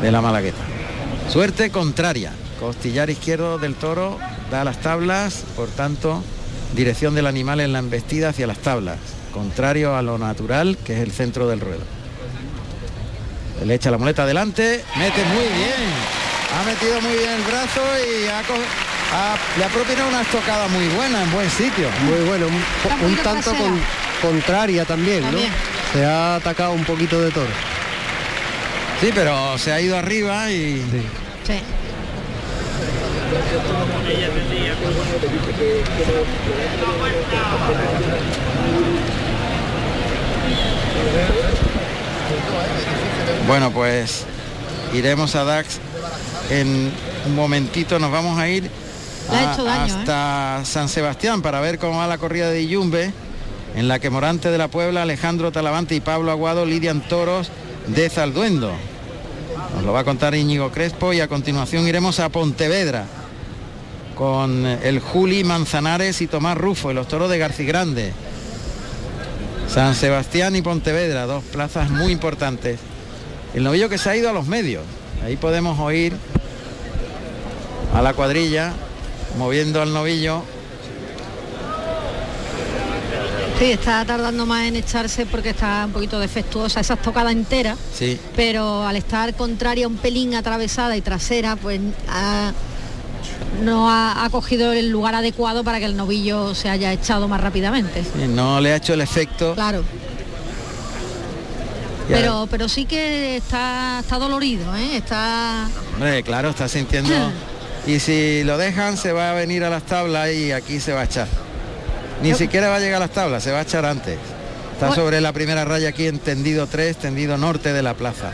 de 0.00 0.10
la 0.10 0.22
Malagueta. 0.22 0.62
Suerte 1.28 1.70
contraria. 1.70 2.32
Costillar 2.58 3.08
izquierdo 3.08 3.58
del 3.58 3.74
toro 3.74 4.18
da 4.50 4.64
las 4.64 4.78
tablas, 4.80 5.44
por 5.56 5.68
tanto, 5.68 6.22
dirección 6.74 7.14
del 7.14 7.26
animal 7.26 7.60
en 7.60 7.72
la 7.72 7.78
embestida 7.78 8.30
hacia 8.30 8.46
las 8.46 8.58
tablas, 8.58 8.98
contrario 9.32 9.96
a 9.96 10.02
lo 10.02 10.18
natural, 10.18 10.76
que 10.84 10.94
es 10.94 11.00
el 11.00 11.12
centro 11.12 11.48
del 11.48 11.60
ruedo. 11.60 11.84
Le 13.64 13.74
echa 13.74 13.90
la 13.90 13.98
muleta 13.98 14.24
adelante, 14.24 14.82
mete 14.96 15.24
muy 15.24 15.44
bien 15.56 16.29
ha 16.58 16.64
metido 16.64 17.00
muy 17.00 17.16
bien 17.16 17.30
el 17.30 17.42
brazo 17.42 17.80
y 17.98 18.24
le 19.58 19.64
ha 19.64 19.68
propinado 19.68 20.08
una 20.08 20.22
estocada 20.22 20.68
muy 20.68 20.86
buena, 20.88 21.22
en 21.22 21.32
buen 21.32 21.50
sitio. 21.50 21.88
Muy 22.04 22.20
bueno, 22.26 22.46
un, 22.46 23.16
tanto 23.16 23.52
contraria 24.20 24.84
también, 24.84 25.22
¿no? 25.30 25.38
Se 25.92 26.04
ha 26.04 26.36
atacado 26.36 26.72
un 26.72 26.84
poquito 26.84 27.20
de 27.20 27.30
toro. 27.30 27.50
Sí, 29.00 29.10
pero 29.14 29.58
se 29.58 29.72
ha 29.72 29.80
ido 29.80 29.96
arriba 29.96 30.50
y... 30.50 30.82
Sí. 31.46 31.60
Bueno, 43.46 43.72
pues 43.72 44.24
iremos 44.92 45.34
a 45.34 45.44
Dax 45.44 45.80
en 46.50 46.92
un 47.26 47.34
momentito 47.34 47.98
nos 47.98 48.10
vamos 48.10 48.38
a 48.38 48.48
ir 48.48 48.70
hasta 49.30 50.58
¿eh? 50.60 50.64
San 50.64 50.88
Sebastián 50.88 51.42
para 51.42 51.60
ver 51.60 51.78
cómo 51.78 51.98
va 51.98 52.06
la 52.06 52.18
corrida 52.18 52.50
de 52.50 52.66
Yumbe, 52.66 53.12
en 53.76 53.88
la 53.88 54.00
que 54.00 54.10
Morante 54.10 54.50
de 54.50 54.58
la 54.58 54.68
Puebla, 54.68 55.02
Alejandro 55.02 55.52
Talavante 55.52 55.94
y 55.94 56.00
Pablo 56.00 56.30
Aguado 56.32 56.66
lidian 56.66 57.00
toros 57.02 57.50
de 57.86 58.10
Zalduendo. 58.10 58.72
Nos 59.76 59.84
lo 59.84 59.92
va 59.92 60.00
a 60.00 60.04
contar 60.04 60.34
Íñigo 60.34 60.72
Crespo 60.72 61.12
y 61.12 61.20
a 61.20 61.28
continuación 61.28 61.86
iremos 61.86 62.18
a 62.18 62.28
Pontevedra 62.28 63.06
con 64.16 64.66
el 64.66 65.00
Juli 65.00 65.44
Manzanares 65.44 66.20
y 66.20 66.26
Tomás 66.26 66.58
Rufo 66.58 66.90
y 66.90 66.94
los 66.94 67.08
toros 67.08 67.30
de 67.30 67.38
Grande. 67.38 68.12
San 69.68 69.94
Sebastián 69.94 70.56
y 70.56 70.62
Pontevedra, 70.62 71.26
dos 71.26 71.44
plazas 71.44 71.90
muy 71.90 72.10
importantes. 72.10 72.80
El 73.54 73.62
novillo 73.62 73.88
que 73.88 73.98
se 73.98 74.10
ha 74.10 74.16
ido 74.16 74.28
a 74.28 74.32
los 74.32 74.46
medios. 74.46 74.82
Ahí 75.24 75.36
podemos 75.36 75.78
oír 75.78 76.14
a 77.94 78.02
la 78.02 78.14
cuadrilla, 78.14 78.72
moviendo 79.38 79.82
al 79.82 79.92
novillo. 79.92 80.42
Sí, 83.58 83.72
está 83.72 84.04
tardando 84.06 84.46
más 84.46 84.66
en 84.68 84.76
echarse 84.76 85.26
porque 85.26 85.50
está 85.50 85.82
un 85.84 85.92
poquito 85.92 86.18
defectuosa 86.18 86.80
esa 86.80 86.96
tocada 86.96 87.30
entera. 87.30 87.76
Sí. 87.92 88.18
Pero 88.34 88.86
al 88.86 88.96
estar 88.96 89.34
contraria 89.34 89.86
un 89.86 89.98
pelín 89.98 90.34
atravesada 90.34 90.96
y 90.96 91.02
trasera, 91.02 91.56
pues 91.56 91.78
no 93.62 93.90
ha, 93.90 94.26
cogido 94.30 94.72
el 94.72 94.88
lugar 94.88 95.14
adecuado 95.14 95.62
para 95.62 95.78
que 95.78 95.84
el 95.84 95.94
novillo 95.94 96.54
se 96.54 96.70
haya 96.70 96.90
echado 96.92 97.28
más 97.28 97.40
rápidamente. 97.40 98.02
no 98.28 98.60
le 98.62 98.72
ha 98.72 98.76
hecho 98.76 98.94
el 98.94 99.02
efecto. 99.02 99.54
Claro. 99.54 99.84
Pero, 102.08 102.48
pero 102.50 102.68
sí 102.68 102.86
que 102.86 103.36
está, 103.36 103.98
está 104.00 104.18
dolorido, 104.18 104.74
¿eh? 104.74 104.96
Está. 104.96 105.68
Hombre, 105.94 106.22
claro, 106.22 106.48
está 106.48 106.66
sintiendo 106.66 107.12
y 107.86 107.98
si 107.98 108.44
lo 108.44 108.58
dejan 108.58 108.96
se 108.96 109.12
va 109.12 109.30
a 109.30 109.34
venir 109.34 109.64
a 109.64 109.70
las 109.70 109.84
tablas 109.84 110.32
y 110.32 110.52
aquí 110.52 110.80
se 110.80 110.92
va 110.92 111.02
a 111.02 111.04
echar. 111.04 111.28
Ni 112.22 112.34
siquiera 112.34 112.68
va 112.68 112.76
a 112.76 112.80
llegar 112.80 112.96
a 112.96 113.06
las 113.06 113.10
tablas, 113.10 113.42
se 113.42 113.50
va 113.50 113.60
a 113.60 113.62
echar 113.62 113.84
antes. 113.84 114.18
Está 114.74 114.94
sobre 114.94 115.20
la 115.20 115.32
primera 115.32 115.64
raya 115.64 115.90
aquí 115.90 116.06
en 116.06 116.18
tendido 116.18 116.66
3, 116.66 116.96
tendido 116.96 117.36
norte 117.36 117.72
de 117.72 117.82
la 117.82 117.94
plaza. 117.94 118.32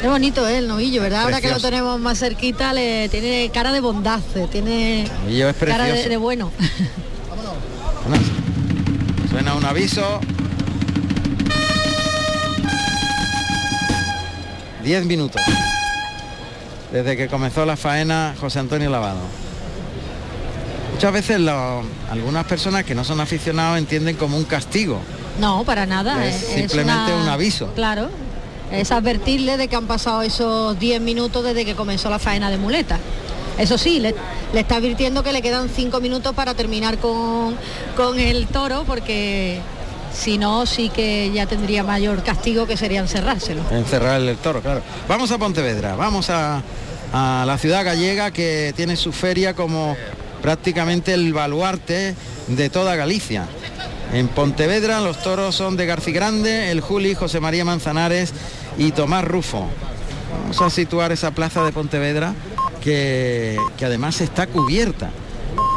Qué 0.00 0.08
bonito 0.08 0.46
el 0.46 0.66
novillo, 0.66 1.02
¿verdad? 1.02 1.24
Ahora 1.24 1.40
que 1.40 1.50
lo 1.50 1.60
tenemos 1.60 2.00
más 2.00 2.18
cerquita, 2.18 2.72
le 2.72 3.08
tiene 3.08 3.50
cara 3.52 3.72
de 3.72 3.80
bondad, 3.80 4.20
tiene 4.50 5.08
cara 5.58 5.84
de, 5.84 6.16
bueno. 6.16 6.50
Suena 9.30 9.54
un 9.54 9.64
aviso. 9.64 10.20
10 14.82 15.04
minutos 15.04 15.42
desde 16.92 17.16
que 17.16 17.28
comenzó 17.28 17.64
la 17.64 17.76
faena 17.76 18.34
José 18.40 18.58
Antonio 18.58 18.90
Lavado. 18.90 19.20
Muchas 20.92 21.12
veces 21.12 21.40
algunas 22.10 22.44
personas 22.46 22.84
que 22.84 22.94
no 22.94 23.04
son 23.04 23.20
aficionados 23.20 23.78
entienden 23.78 24.16
como 24.16 24.36
un 24.36 24.44
castigo. 24.44 25.00
No, 25.40 25.64
para 25.64 25.86
nada. 25.86 26.26
Es, 26.26 26.36
simplemente 26.36 27.14
un 27.14 27.28
aviso. 27.28 27.68
Claro. 27.74 28.10
es 28.70 28.92
advertirle 28.92 29.56
de 29.56 29.68
que 29.68 29.76
han 29.76 29.86
pasado 29.86 30.22
esos 30.22 30.78
10 30.78 31.00
minutos 31.00 31.42
desde 31.42 31.64
que 31.64 31.74
comenzó 31.74 32.10
la 32.10 32.18
faena 32.18 32.50
de 32.50 32.58
muletas. 32.58 33.00
Eso 33.56 33.78
sí, 33.78 33.98
le, 33.98 34.14
está 34.54 34.76
advirtiendo 34.76 35.22
que 35.22 35.32
le 35.32 35.42
quedan 35.42 35.68
5 35.68 36.00
minutos 36.00 36.34
para 36.34 36.54
terminar 36.54 36.98
con, 36.98 37.56
con 37.96 38.18
el 38.18 38.46
toro 38.46 38.84
porque 38.86 39.60
si 40.12 40.38
no 40.38 40.66
sí 40.66 40.90
que 40.90 41.30
ya 41.32 41.46
tendría 41.46 41.82
mayor 41.82 42.22
castigo 42.22 42.66
que 42.66 42.76
sería 42.76 43.00
encerrárselo. 43.00 43.62
Encerrar 43.70 44.20
el 44.20 44.36
toro, 44.36 44.60
claro. 44.60 44.82
Vamos 45.08 45.30
a 45.30 45.38
Pontevedra, 45.38 45.96
vamos 45.96 46.30
a, 46.30 46.62
a 47.12 47.44
la 47.46 47.58
ciudad 47.58 47.84
gallega 47.84 48.30
que 48.30 48.72
tiene 48.76 48.96
su 48.96 49.12
feria 49.12 49.54
como 49.54 49.96
prácticamente 50.42 51.14
el 51.14 51.32
baluarte 51.32 52.14
de 52.48 52.70
toda 52.70 52.96
Galicia. 52.96 53.46
En 54.12 54.28
Pontevedra 54.28 55.00
los 55.00 55.22
toros 55.22 55.54
son 55.54 55.76
de 55.76 55.86
Garci 55.86 56.12
Grande, 56.12 56.70
el 56.70 56.80
Juli, 56.80 57.14
José 57.14 57.38
María 57.40 57.64
Manzanares 57.64 58.32
y 58.76 58.90
Tomás 58.92 59.24
Rufo. 59.24 59.68
Vamos 60.42 60.60
a 60.60 60.70
situar 60.70 61.12
esa 61.12 61.30
plaza 61.30 61.64
de 61.64 61.72
Pontevedra 61.72 62.34
que, 62.80 63.58
que 63.76 63.84
además 63.84 64.20
está 64.20 64.46
cubierta. 64.46 65.10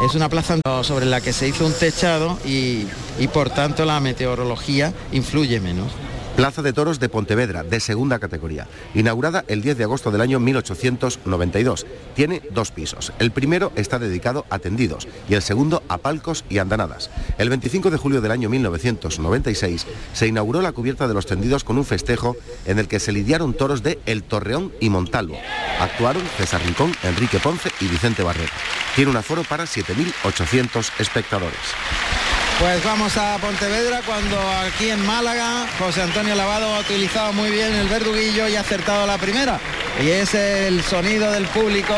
Es 0.05 0.15
una 0.15 0.29
plaza 0.29 0.57
sobre 0.81 1.05
la 1.05 1.21
que 1.21 1.34
se 1.34 1.47
hizo 1.47 1.65
un 1.65 1.73
techado 1.73 2.39
y, 2.45 2.88
y 3.20 3.28
por 3.28 3.49
tanto 3.49 3.86
la 3.86 3.99
meteorología 3.99 4.93
influye 5.11 5.59
menos. 5.59 5.91
Plaza 6.36 6.64
de 6.64 6.74
Toros 6.74 6.99
de 6.99 7.09
Pontevedra, 7.09 7.64
de 7.64 7.80
segunda 7.80 8.18
categoría, 8.18 8.68
inaugurada 8.95 9.45
el 9.47 9.61
10 9.61 9.78
de 9.78 9.84
agosto 9.84 10.09
del 10.09 10.22
año 10.22 10.39
1892. 10.39 11.86
Tiene 12.16 12.41
dos 12.49 12.72
pisos. 12.72 13.14
El 13.20 13.32
primero 13.32 13.72
está 13.76 13.99
dedicado 13.99 14.45
a 14.49 14.57
tendidos 14.57 15.07
y 15.30 15.36
el 15.36 15.43
segundo 15.43 15.84
a 15.89 15.99
palcos 15.99 16.43
y 16.49 16.57
andanadas. 16.57 17.11
El 17.38 17.49
25 17.49 17.91
de 17.91 17.97
julio 17.97 18.20
del 18.20 18.32
año 18.32 18.49
1996 18.49 19.86
se 20.14 20.28
inauguró 20.28 20.64
la 20.64 20.72
cubierta 20.72 21.07
de 21.07 21.14
los 21.14 21.28
tendidos 21.28 21.64
con 21.64 21.78
un 21.78 21.86
festejo 21.86 22.36
en 22.66 22.80
el 22.80 22.88
que 22.88 22.99
se 22.99 23.11
lidiaron 23.11 23.53
toros 23.53 23.84
de 23.84 23.99
El 24.07 24.24
Torreón 24.24 24.72
y 24.80 24.89
Montalvo. 24.89 25.38
Actuaron 25.80 26.24
César 26.38 26.64
Rincón, 26.66 26.93
Enrique 27.03 27.38
Ponce 27.38 27.70
y 27.80 27.88
Vicente 27.88 28.24
Barret. 28.24 28.49
Tiene 28.95 29.11
un 29.11 29.18
aforo 29.18 29.43
para 29.43 29.66
7.800 29.66 30.99
espectadores. 30.99 32.32
Pues 32.60 32.84
vamos 32.86 33.18
a 33.18 33.38
Pontevedra 33.39 34.01
cuando 34.06 34.39
aquí 34.66 34.89
en 34.89 35.06
Málaga 35.06 35.68
José 35.80 36.01
Antonio 36.01 36.36
Lavado 36.36 36.74
ha 36.76 36.80
utilizado 36.80 37.34
muy 37.34 37.49
bien 37.49 37.74
el 37.74 37.88
verduguillo 37.88 38.47
y 38.47 38.56
ha 38.56 38.62
acertado 38.62 39.06
la 39.06 39.18
primera. 39.18 39.60
Y 40.01 40.10
es 40.10 40.34
el 40.34 40.82
sonido 40.84 41.32
del 41.32 41.45
público 41.47 41.93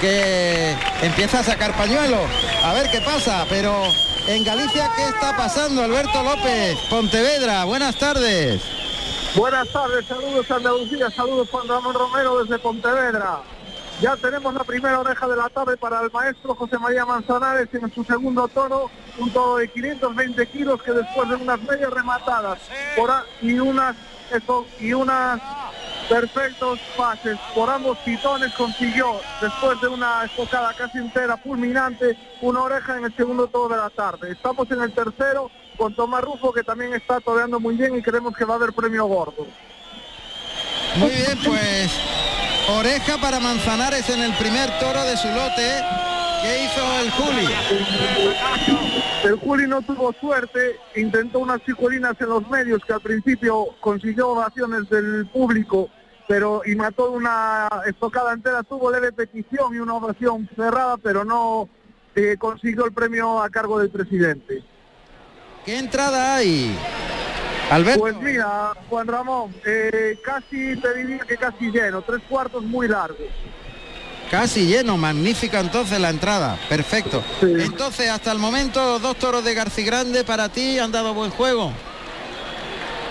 que 0.00 0.76
empieza 1.00 1.40
a 1.40 1.44
sacar 1.44 1.74
pañuelos. 1.76 2.28
A 2.62 2.74
ver 2.74 2.90
qué 2.90 3.00
pasa, 3.00 3.46
pero 3.48 3.84
en 4.26 4.44
Galicia, 4.44 4.90
¿qué 4.96 5.04
está 5.08 5.36
pasando? 5.36 5.82
Alberto 5.82 6.22
López, 6.22 6.76
Pontevedra, 6.90 7.64
buenas 7.64 7.96
tardes. 7.96 8.60
Buenas 9.34 9.68
tardes, 9.68 10.06
saludos 10.06 10.50
Andalucía, 10.50 11.10
saludos 11.10 11.48
Juan 11.50 11.66
Ramón 11.66 11.94
Romero 11.94 12.42
desde 12.44 12.58
Pontevedra. 12.58 13.42
Ya 14.00 14.16
tenemos 14.16 14.52
la 14.52 14.64
primera 14.64 15.00
oreja 15.00 15.28
de 15.28 15.36
la 15.36 15.48
tarde 15.48 15.76
para 15.76 16.00
el 16.02 16.10
maestro 16.10 16.54
José 16.54 16.78
María 16.78 17.06
Manzanares 17.06 17.68
en 17.72 17.92
su 17.94 18.04
segundo 18.04 18.48
toro, 18.48 18.90
un 19.18 19.30
toro 19.32 19.56
de 19.56 19.68
520 19.68 20.46
kilos 20.48 20.82
que 20.82 20.92
después 20.92 21.28
de 21.28 21.36
unas 21.36 21.60
medias 21.62 21.90
rematadas 21.90 22.58
y 23.40 23.58
unas 23.58 23.94
y 24.80 24.92
unas 24.92 25.40
perfectos 26.08 26.80
pases 26.96 27.38
por 27.54 27.70
ambos 27.70 27.96
pitones 27.98 28.52
consiguió 28.54 29.20
después 29.40 29.80
de 29.80 29.88
una 29.88 30.24
estocada 30.24 30.74
casi 30.74 30.98
entera 30.98 31.36
fulminante 31.36 32.16
una 32.40 32.62
oreja 32.62 32.98
en 32.98 33.04
el 33.04 33.16
segundo 33.16 33.46
toro 33.46 33.74
de 33.74 33.80
la 33.80 33.90
tarde. 33.90 34.32
Estamos 34.32 34.68
en 34.70 34.82
el 34.82 34.92
tercero 34.92 35.50
con 35.76 35.94
Tomás 35.94 36.22
Rufo 36.22 36.52
que 36.52 36.64
también 36.64 36.94
está 36.94 37.20
toreando 37.20 37.60
muy 37.60 37.76
bien 37.76 37.96
y 37.96 38.02
creemos 38.02 38.36
que 38.36 38.44
va 38.44 38.54
a 38.54 38.56
haber 38.56 38.72
premio 38.72 39.06
gordo. 39.06 39.46
Muy 40.96 41.10
bien, 41.10 41.38
pues 41.44 42.00
Oreja 42.68 43.18
para 43.18 43.40
Manzanares 43.40 44.08
en 44.08 44.22
el 44.22 44.32
primer 44.34 44.70
toro 44.78 45.02
de 45.04 45.16
su 45.18 45.28
lote. 45.28 45.82
¿Qué 46.42 46.64
hizo 46.64 47.00
el 47.00 47.10
Juli? 47.10 47.48
El 49.22 49.36
Juli 49.36 49.66
no 49.66 49.82
tuvo 49.82 50.14
suerte, 50.18 50.76
intentó 50.96 51.40
unas 51.40 51.62
chicuelinas 51.64 52.14
en 52.20 52.28
los 52.28 52.48
medios 52.48 52.80
que 52.86 52.94
al 52.94 53.02
principio 53.02 53.66
consiguió 53.80 54.30
ovaciones 54.30 54.88
del 54.88 55.26
público, 55.26 55.90
pero 56.26 56.62
y 56.64 56.74
mató 56.74 57.10
una 57.10 57.68
estocada 57.86 58.32
entera, 58.32 58.62
tuvo 58.62 58.90
leve 58.90 59.12
petición 59.12 59.74
y 59.74 59.78
una 59.78 59.94
ovación 59.94 60.48
cerrada, 60.56 60.96
pero 60.96 61.24
no 61.24 61.68
eh, 62.14 62.36
consiguió 62.38 62.86
el 62.86 62.92
premio 62.92 63.42
a 63.42 63.50
cargo 63.50 63.78
del 63.78 63.90
presidente. 63.90 64.62
¿Qué 65.66 65.78
entrada 65.78 66.36
hay? 66.36 66.74
Alberto. 67.70 68.00
Pues 68.00 68.16
mira, 68.20 68.72
Juan 68.88 69.06
Ramón, 69.06 69.54
eh, 69.64 70.18
casi 70.24 70.76
te 70.76 70.94
diría 70.94 71.18
que 71.20 71.36
casi 71.36 71.70
lleno, 71.70 72.02
tres 72.02 72.20
cuartos 72.28 72.62
muy 72.62 72.88
largos. 72.88 73.18
Casi 74.30 74.66
lleno, 74.66 74.96
magnífica 74.96 75.60
entonces 75.60 76.00
la 76.00 76.10
entrada, 76.10 76.58
perfecto. 76.68 77.22
Entonces, 77.42 78.10
hasta 78.10 78.32
el 78.32 78.38
momento, 78.38 78.98
dos 78.98 79.16
toros 79.16 79.44
de 79.44 79.54
García 79.54 79.86
Grande 79.86 80.24
para 80.24 80.48
ti 80.48 80.78
han 80.78 80.90
dado 80.92 81.14
buen 81.14 81.30
juego. 81.30 81.72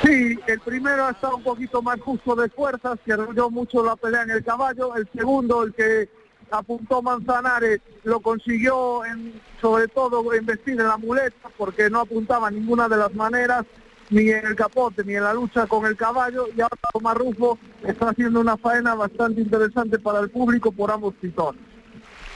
Sí, 0.03 0.37
el 0.47 0.59
primero 0.59 1.05
ha 1.05 1.11
estado 1.11 1.37
un 1.37 1.43
poquito 1.43 1.81
más 1.81 1.99
justo 2.01 2.35
de 2.35 2.49
fuerzas, 2.49 2.99
que 3.05 3.13
arrolló 3.13 3.49
mucho 3.49 3.83
la 3.85 3.95
pelea 3.95 4.23
en 4.23 4.31
el 4.31 4.43
caballo. 4.43 4.95
El 4.95 5.07
segundo, 5.15 5.63
el 5.63 5.73
que 5.73 6.09
apuntó 6.51 7.01
Manzanares, 7.01 7.79
lo 8.03 8.19
consiguió 8.19 9.05
en, 9.05 9.39
sobre 9.61 9.87
todo 9.87 10.23
investir 10.35 10.79
en 10.79 10.87
la 10.87 10.97
muleta, 10.97 11.49
porque 11.57 11.89
no 11.89 12.01
apuntaba 12.01 12.51
ninguna 12.51 12.89
de 12.89 12.97
las 12.97 13.13
maneras 13.13 13.65
ni 14.13 14.29
en 14.29 14.45
el 14.45 14.55
capote, 14.55 15.03
ni 15.03 15.15
en 15.15 15.23
la 15.23 15.33
lucha 15.33 15.65
con 15.65 15.85
el 15.85 15.97
caballo, 15.97 16.45
y 16.55 16.61
ahora 16.61 16.77
Tomás 16.93 17.15
Rufo 17.15 17.57
está 17.83 18.09
haciendo 18.09 18.39
una 18.39 18.55
faena 18.57 18.93
bastante 18.93 19.41
interesante 19.41 19.97
para 19.99 20.19
el 20.19 20.29
público 20.29 20.71
por 20.71 20.91
ambos 20.91 21.15
pitones. 21.19 21.61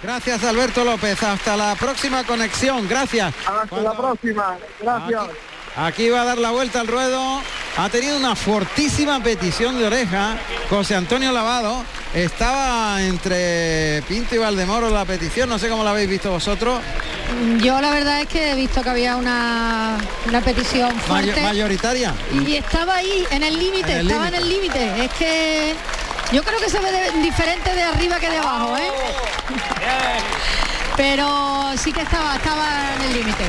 Gracias 0.01 0.43
Alberto 0.43 0.83
López, 0.83 1.21
hasta 1.23 1.55
la 1.57 1.75
próxima 1.75 2.23
conexión, 2.23 2.87
gracias. 2.87 3.33
Hasta 3.47 3.81
la 3.81 3.95
próxima, 3.95 4.57
gracias. 4.81 5.23
Aquí 5.75 6.09
va 6.09 6.23
a 6.23 6.25
dar 6.25 6.37
la 6.39 6.49
vuelta 6.49 6.81
al 6.81 6.87
ruedo. 6.87 7.21
Ha 7.77 7.89
tenido 7.89 8.17
una 8.17 8.35
fortísima 8.35 9.21
petición 9.21 9.77
de 9.77 9.85
oreja. 9.85 10.35
José 10.69 10.95
Antonio 10.95 11.31
Lavado. 11.31 11.83
Estaba 12.13 13.01
entre 13.03 14.01
Pinto 14.07 14.35
y 14.35 14.37
Valdemoro 14.37 14.89
la 14.89 15.05
petición. 15.05 15.49
No 15.49 15.59
sé 15.59 15.69
cómo 15.69 15.83
la 15.83 15.91
habéis 15.91 16.09
visto 16.09 16.31
vosotros. 16.31 16.81
Yo 17.61 17.79
la 17.81 17.91
verdad 17.91 18.21
es 18.21 18.27
que 18.27 18.51
he 18.51 18.55
visto 18.55 18.81
que 18.81 18.89
había 18.89 19.17
una, 19.17 19.97
una 20.27 20.41
petición 20.41 20.97
fuerte. 21.01 21.41
mayoritaria. 21.41 22.13
Y 22.45 22.55
estaba 22.55 22.95
ahí, 22.95 23.25
en 23.29 23.43
el 23.43 23.59
límite, 23.59 23.99
estaba 23.99 24.29
en 24.29 24.35
el 24.35 24.49
límite. 24.49 25.05
Es 25.05 25.11
que 25.13 25.75
yo 26.31 26.43
creo 26.43 26.59
que 26.59 26.69
se 26.69 26.79
ve 26.79 27.11
diferente 27.21 27.73
de 27.75 27.83
arriba 27.83 28.19
que 28.19 28.29
de 28.29 28.37
abajo, 28.37 28.77
¿eh? 28.77 28.89
Pero 30.95 31.71
sí 31.77 31.91
que 31.91 32.01
estaba, 32.01 32.35
estaba 32.35 32.95
en 32.95 33.01
el 33.03 33.13
límite. 33.13 33.43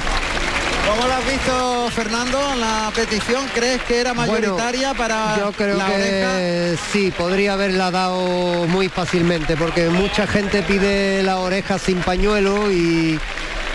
¿Cómo 0.88 1.06
lo 1.06 1.14
has 1.14 1.26
visto, 1.26 1.90
Fernando, 1.90 2.38
la 2.56 2.90
petición? 2.94 3.46
¿Crees 3.54 3.82
que 3.82 4.00
era 4.00 4.14
mayoritaria 4.14 4.94
para 4.94 5.36
Yo 5.36 5.52
creo 5.52 5.78
que 5.78 6.78
sí, 6.90 7.10
podría 7.10 7.52
haberla 7.52 7.90
dado 7.90 8.66
muy 8.66 8.88
fácilmente, 8.88 9.54
porque 9.56 9.90
mucha 9.90 10.26
gente 10.26 10.62
pide 10.62 11.22
la 11.22 11.38
oreja 11.38 11.78
sin 11.78 12.00
pañuelo 12.00 12.72
y 12.72 13.20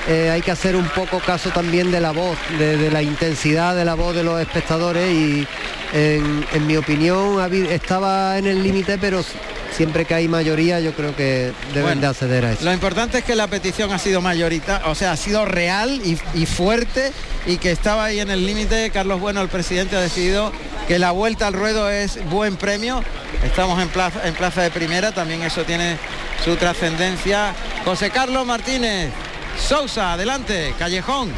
eh, 0.07 0.29
hay 0.29 0.41
que 0.41 0.51
hacer 0.51 0.75
un 0.75 0.87
poco 0.89 1.19
caso 1.19 1.49
también 1.51 1.91
de 1.91 2.01
la 2.01 2.11
voz, 2.11 2.37
de, 2.59 2.91
la 2.91 3.01
intensidad 3.01 3.75
de 3.75 3.85
la 3.85 3.93
voz 3.93 4.13
de 4.15 4.23
los 4.23 4.41
espectadores 4.41 5.09
y 5.09 5.47
en, 5.93 6.67
mi 6.67 6.75
opinión 6.75 7.39
estaba 7.69 8.37
en 8.37 8.47
el 8.47 8.63
límite, 8.63 8.97
pero 8.97 9.23
siempre 9.71 10.05
que 10.05 10.13
hay 10.13 10.27
mayoría 10.27 10.79
yo 10.79 10.93
creo 10.93 11.15
que 11.15 11.53
deben 11.73 12.01
de 12.01 12.07
acceder 12.07 12.45
a 12.45 12.51
eso. 12.51 12.65
Lo 12.65 12.73
importante 12.73 13.19
es 13.19 13.23
que 13.23 13.35
la 13.35 13.47
petición 13.47 13.91
ha 13.93 13.99
sido 13.99 14.21
mayorita, 14.21 14.81
o 14.85 14.95
sea, 14.95 15.13
ha 15.13 15.17
sido 15.17 15.45
real 15.45 16.01
y, 16.03 16.45
fuerte 16.45 17.11
y 17.45 17.57
que 17.57 17.71
estaba 17.71 18.05
ahí 18.05 18.19
en 18.19 18.29
el 18.29 18.45
límite. 18.45 18.89
Carlos 18.91 19.21
Bueno, 19.21 19.41
el 19.41 19.49
presidente, 19.49 19.95
ha 19.95 20.01
decidido 20.01 20.51
que 20.87 20.99
la 20.99 21.11
vuelta 21.11 21.47
al 21.47 21.53
ruedo 21.53 21.89
es 21.89 22.23
buen 22.29 22.57
premio. 22.57 23.03
Estamos 23.43 23.81
en 23.81 23.89
plaza, 23.89 24.27
en 24.27 24.33
plaza 24.33 24.61
de 24.61 24.71
primera, 24.71 25.13
también 25.13 25.41
eso 25.43 25.63
tiene 25.63 25.97
su 26.43 26.55
trascendencia. 26.55 27.53
José 27.85 28.09
Carlos 28.09 28.45
Martínez, 28.45 29.11
Sousa, 29.57 30.13
adelante, 30.13 30.73
Callejón. 30.77 31.31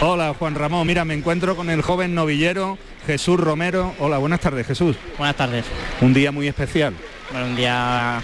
Hola 0.00 0.34
Juan 0.38 0.54
Ramón, 0.54 0.86
mira, 0.86 1.04
me 1.04 1.14
encuentro 1.14 1.56
con 1.56 1.70
el 1.70 1.82
joven 1.82 2.14
novillero 2.14 2.78
Jesús 3.06 3.38
Romero. 3.38 3.94
Hola, 3.98 4.18
buenas 4.18 4.40
tardes 4.40 4.66
Jesús. 4.66 4.96
Buenas 5.18 5.36
tardes. 5.36 5.64
Un 6.00 6.12
día 6.14 6.32
muy 6.32 6.48
especial. 6.48 6.94
Bueno, 7.30 7.46
un 7.46 7.56
día 7.56 8.22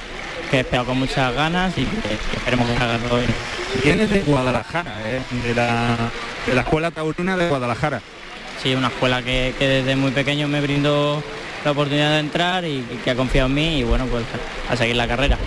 que 0.51 0.61
espero 0.61 0.85
con 0.85 0.99
muchas 0.99 1.35
ganas 1.35 1.77
y 1.77 1.85
que, 1.85 2.15
esperemos 2.37 2.69
que 2.69 2.79
salga 2.79 2.99
todo 2.99 3.19
bien. 3.19 3.35
Vienes 3.85 4.11
de 4.11 4.21
Guadalajara, 4.21 4.95
¿eh? 5.05 5.21
de, 5.47 5.55
la, 5.55 5.97
de 6.47 6.55
la 6.55 6.61
Escuela 6.63 6.91
Taurina 6.91 7.37
de 7.37 7.49
Guadalajara. 7.49 8.01
Sí, 8.63 8.75
una 8.75 8.89
escuela 8.89 9.23
que, 9.23 9.55
desde 9.59 9.95
muy 9.95 10.11
pequeño 10.11 10.49
me 10.49 10.61
brindó 10.61 11.23
la 11.65 11.71
oportunidad 11.71 12.13
de 12.13 12.19
entrar 12.21 12.65
y, 12.65 12.83
que 13.05 13.11
ha 13.11 13.15
confiado 13.15 13.49
en 13.49 13.55
mí 13.55 13.79
y 13.79 13.83
bueno, 13.85 14.07
pues 14.07 14.25
a 14.69 14.77
seguir 14.77 14.97
la 14.97 15.07
carrera. 15.07 15.39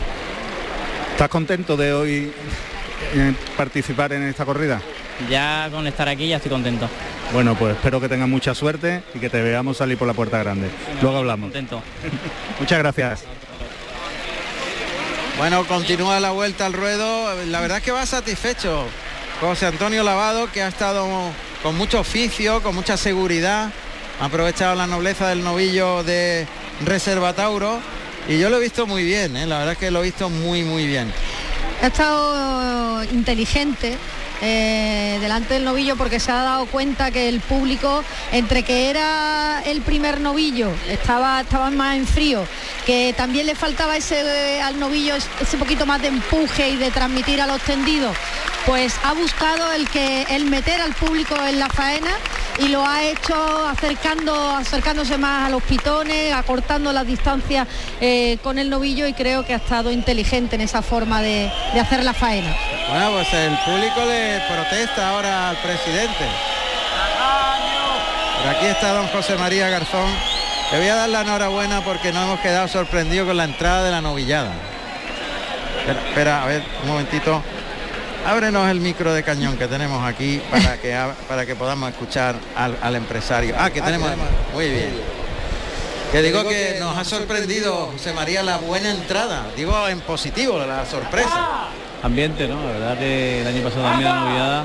¿Estás 1.11 1.29
contento 1.29 1.75
de 1.75 1.93
hoy 1.93 2.31
eh, 3.13 3.33
participar 3.57 4.13
en 4.13 4.23
esta 4.23 4.45
corrida? 4.45 4.81
Ya 5.29 5.69
con 5.71 5.85
estar 5.87 6.07
aquí 6.07 6.27
ya 6.27 6.37
estoy 6.37 6.51
contento. 6.51 6.89
Bueno, 7.33 7.55
pues 7.55 7.75
espero 7.75 8.01
que 8.01 8.09
tengas 8.09 8.27
mucha 8.27 8.55
suerte 8.55 9.03
y 9.13 9.19
que 9.19 9.29
te 9.29 9.41
veamos 9.41 9.77
salir 9.77 9.97
por 9.97 10.07
la 10.07 10.13
puerta 10.13 10.39
grande. 10.39 10.69
Luego 11.01 11.17
hablamos. 11.17 11.47
Contento. 11.47 11.81
Muchas 12.59 12.79
gracias. 12.79 13.23
Bueno, 15.37 15.65
continúa 15.65 16.19
la 16.19 16.31
vuelta 16.31 16.65
al 16.65 16.73
ruedo. 16.73 17.45
La 17.45 17.61
verdad 17.61 17.79
es 17.79 17.83
que 17.83 17.91
va 17.91 18.05
satisfecho 18.05 18.85
José 19.39 19.65
Antonio 19.65 20.03
Lavado, 20.03 20.51
que 20.51 20.61
ha 20.61 20.67
estado 20.67 21.07
con 21.63 21.75
mucho 21.77 21.99
oficio, 21.99 22.61
con 22.61 22.75
mucha 22.75 22.97
seguridad. 22.97 23.71
Ha 24.19 24.25
aprovechado 24.25 24.75
la 24.75 24.87
nobleza 24.87 25.27
del 25.27 25.43
novillo 25.43 26.03
de 26.03 26.45
Reserva 26.85 27.33
Tauro. 27.33 27.79
Y 28.27 28.37
yo 28.37 28.49
lo 28.49 28.57
he 28.57 28.59
visto 28.59 28.85
muy 28.85 29.03
bien, 29.03 29.35
¿eh? 29.35 29.47
la 29.47 29.57
verdad 29.57 29.73
es 29.73 29.79
que 29.79 29.89
lo 29.89 30.01
he 30.01 30.05
visto 30.05 30.29
muy, 30.29 30.63
muy 30.63 30.85
bien. 30.85 31.11
Ha 31.81 31.87
estado 31.87 33.03
inteligente, 33.05 33.97
eh, 34.41 35.17
delante 35.21 35.53
del 35.53 35.65
novillo 35.65 35.95
porque 35.95 36.19
se 36.19 36.31
ha 36.31 36.41
dado 36.43 36.65
cuenta 36.65 37.11
que 37.11 37.29
el 37.29 37.39
público 37.41 38.03
entre 38.31 38.63
que 38.63 38.89
era 38.89 39.61
el 39.65 39.81
primer 39.81 40.19
novillo 40.19 40.71
estaba 40.89 41.41
estaba 41.41 41.69
más 41.69 41.97
en 41.97 42.07
frío 42.07 42.43
que 42.85 43.13
también 43.15 43.45
le 43.45 43.55
faltaba 43.55 43.95
ese 43.95 44.21
eh, 44.21 44.61
al 44.61 44.79
novillo 44.79 45.15
ese 45.15 45.57
poquito 45.57 45.85
más 45.85 46.01
de 46.01 46.07
empuje 46.07 46.69
y 46.69 46.77
de 46.77 46.89
transmitir 46.91 47.39
a 47.41 47.47
los 47.47 47.61
tendidos 47.61 48.15
pues 48.65 48.93
ha 49.03 49.13
buscado 49.13 49.71
el 49.73 49.89
que 49.89 50.23
el 50.29 50.45
meter 50.45 50.81
al 50.81 50.93
público 50.93 51.35
en 51.47 51.59
la 51.59 51.67
faena 51.67 52.11
y 52.59 52.67
lo 52.67 52.85
ha 52.85 53.03
hecho 53.03 53.67
acercando, 53.67 54.51
acercándose 54.51 55.17
más 55.17 55.47
a 55.47 55.49
los 55.49 55.63
pitones, 55.63 56.33
acortando 56.33 56.93
las 56.93 57.07
distancias 57.07 57.67
eh, 57.99 58.37
con 58.43 58.59
el 58.59 58.69
novillo 58.69 59.07
y 59.07 59.13
creo 59.13 59.45
que 59.45 59.53
ha 59.53 59.57
estado 59.57 59.91
inteligente 59.91 60.55
en 60.55 60.61
esa 60.61 60.81
forma 60.81 61.21
de, 61.21 61.51
hacer 61.79 62.03
la 62.03 62.13
faena. 62.13 62.55
Bueno, 62.89 63.11
pues 63.13 63.33
el 63.33 63.57
público 63.59 64.05
protesta 64.49 65.09
ahora 65.09 65.49
al 65.49 65.57
presidente. 65.57 66.25
Por 68.41 68.49
aquí 68.55 68.65
está 68.65 68.93
don 68.93 69.07
José 69.07 69.35
María 69.35 69.69
Garzón. 69.69 70.09
Le 70.71 70.79
voy 70.79 70.87
a 70.87 70.95
dar 70.95 71.09
la 71.09 71.21
enhorabuena 71.21 71.83
porque 71.83 72.11
no 72.11 72.23
hemos 72.23 72.39
quedado 72.39 72.67
sorprendidos 72.67 73.27
con 73.27 73.37
la 73.37 73.43
entrada 73.43 73.83
de 73.83 73.91
la 73.91 74.01
novillada. 74.01 74.51
Espera, 75.79 76.07
espera, 76.07 76.43
a 76.43 76.45
ver, 76.47 76.63
un 76.83 76.89
momentito. 76.89 77.43
Ábrenos 78.25 78.69
el 78.69 78.79
micro 78.79 79.13
de 79.13 79.23
cañón 79.23 79.57
que 79.57 79.67
tenemos 79.67 80.07
aquí 80.07 80.41
para 80.49 80.77
que 80.77 80.97
para 81.27 81.45
que 81.45 81.55
podamos 81.55 81.89
escuchar 81.89 82.35
al, 82.55 82.77
al 82.81 82.95
empresario. 82.95 83.55
Ah, 83.57 83.69
que 83.69 83.81
tenemos. 83.81 84.11
Muy 84.53 84.69
bien. 84.69 85.21
Que 86.11 86.21
digo 86.21 86.47
que 86.47 86.77
nos 86.79 86.97
ha 86.97 87.05
sorprendido, 87.05 87.87
José 87.93 88.11
María, 88.13 88.43
la 88.43 88.57
buena 88.57 88.91
entrada. 88.91 89.45
Digo 89.55 89.87
en 89.87 90.01
positivo, 90.01 90.59
la 90.59 90.85
sorpresa. 90.85 91.67
Ambiente, 92.03 92.47
¿no? 92.47 92.55
La 92.65 92.71
verdad 92.71 92.97
que 92.97 93.41
el 93.41 93.47
año 93.47 93.61
pasado 93.63 93.83
también 93.83 94.09
la 94.09 94.19
novillada, 94.21 94.63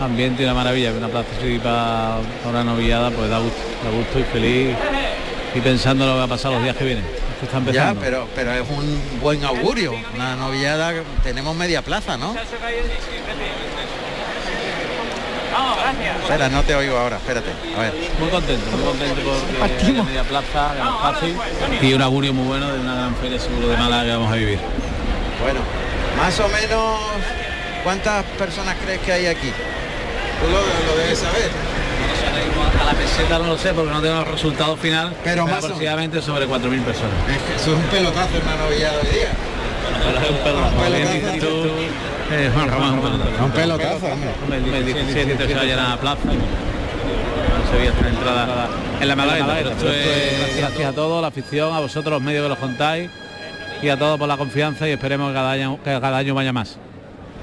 ambiente 0.00 0.42
y 0.42 0.44
una 0.44 0.54
maravilla, 0.54 0.92
una 0.92 1.08
plaza 1.08 1.28
así 1.38 1.58
para, 1.58 2.18
una 2.48 2.62
novillada, 2.64 3.10
pues 3.10 3.28
da 3.28 3.38
gusto, 3.38 3.58
da 3.84 3.90
gusto 3.90 4.18
y 4.20 4.22
feliz 4.24 4.76
y 5.54 5.60
pensando 5.60 6.06
lo 6.06 6.12
que 6.12 6.18
va 6.18 6.24
a 6.24 6.28
pasar 6.28 6.52
los 6.52 6.62
días 6.62 6.76
que 6.76 6.84
vienen. 6.84 7.04
Esto 7.04 7.44
está 7.46 7.72
Ya, 7.72 7.90
empezando. 7.90 8.00
pero, 8.00 8.28
pero 8.34 8.52
es 8.52 8.62
un 8.70 9.00
buen 9.20 9.44
augurio. 9.44 9.92
Una 10.14 10.36
novillada, 10.36 10.92
tenemos 11.24 11.54
media 11.56 11.82
plaza, 11.82 12.16
¿no? 12.16 12.34
Espera, 16.22 16.48
no 16.48 16.62
te 16.62 16.74
oigo 16.74 16.96
ahora, 16.96 17.16
espérate. 17.16 17.50
A 17.76 17.80
ver. 17.80 17.94
Muy 18.20 18.28
contento, 18.28 18.70
muy 18.70 18.84
contento 18.84 19.14
porque 19.58 19.92
la 19.92 20.02
media 20.04 20.22
plaza, 20.22 20.74
fácil, 21.02 21.34
y 21.80 21.92
un 21.94 22.02
augurio 22.02 22.32
muy 22.34 22.46
bueno 22.46 22.70
de 22.72 22.78
una 22.80 22.94
gran 22.94 23.16
feria 23.16 23.38
seguro 23.40 23.68
de 23.68 23.76
Málaga 23.76 24.04
que 24.04 24.10
vamos 24.10 24.32
a 24.32 24.36
vivir. 24.36 24.58
Bueno, 25.42 25.60
más 26.18 26.40
o 26.40 26.48
menos, 26.48 27.00
¿cuántas 27.84 28.24
personas 28.36 28.76
crees 28.84 29.00
que 29.00 29.12
hay 29.12 29.26
aquí? 29.26 29.50
Tú 30.40 30.46
lo, 30.50 30.58
lo 30.58 30.98
debes 31.00 31.18
saber. 31.18 31.50
A 32.80 32.84
la 32.84 32.92
meseta 32.92 33.38
no 33.38 33.46
lo 33.46 33.58
sé 33.58 33.72
porque 33.72 33.90
no 33.90 34.02
tengo 34.02 34.20
el 34.20 34.26
resultado 34.26 34.76
final, 34.76 35.14
Pero 35.24 35.46
más 35.46 35.62
o 35.62 35.66
aproximadamente 35.66 36.20
sobre 36.20 36.46
4.000 36.46 36.82
personas. 36.82 37.14
Eso 37.56 37.72
es 37.72 37.76
un 37.76 37.82
pelotazo 37.84 38.36
en 38.36 38.42
una 38.42 38.56
novillada 38.56 39.00
hoy 39.00 39.08
día. 39.08 39.30
Es 40.22 40.30
un 40.30 40.36
pelotazo. 40.38 40.76
Como 40.76 40.90
bien 40.90 41.12
dices 41.12 41.40
tú, 41.40 41.64
Juan 42.54 42.68
Ramón, 42.68 43.20
Un 43.42 43.50
pelotazo, 43.52 44.06
hombre. 44.06 44.78
El 44.78 44.86
17 44.86 45.46
se 45.46 45.54
va 45.54 45.60
a 45.60 45.64
llenar 45.64 45.88
la 45.90 45.96
plaza. 45.96 46.20
No 46.24 47.70
se 47.70 47.78
veía 47.78 47.90
esta 47.90 48.08
entrada 48.08 48.68
en 49.00 49.08
la 49.08 49.16
pero 49.16 49.92
es 49.92 50.56
gracias 50.56 50.88
a 50.88 50.92
todos, 50.92 51.22
la 51.22 51.28
afición, 51.28 51.74
a 51.74 51.80
vosotros, 51.80 52.12
los 52.12 52.22
medios 52.22 52.44
que 52.44 52.48
los 52.48 52.58
contáis 52.58 53.10
y 53.82 53.88
a 53.88 53.98
todos 53.98 54.18
por 54.18 54.28
la 54.28 54.36
confianza 54.36 54.88
y 54.88 54.92
esperemos 54.92 55.28
que 55.28 55.34
cada 55.34 55.52
año, 55.52 55.78
que 55.82 56.00
cada 56.00 56.18
año 56.18 56.34
vaya 56.34 56.52
más. 56.52 56.76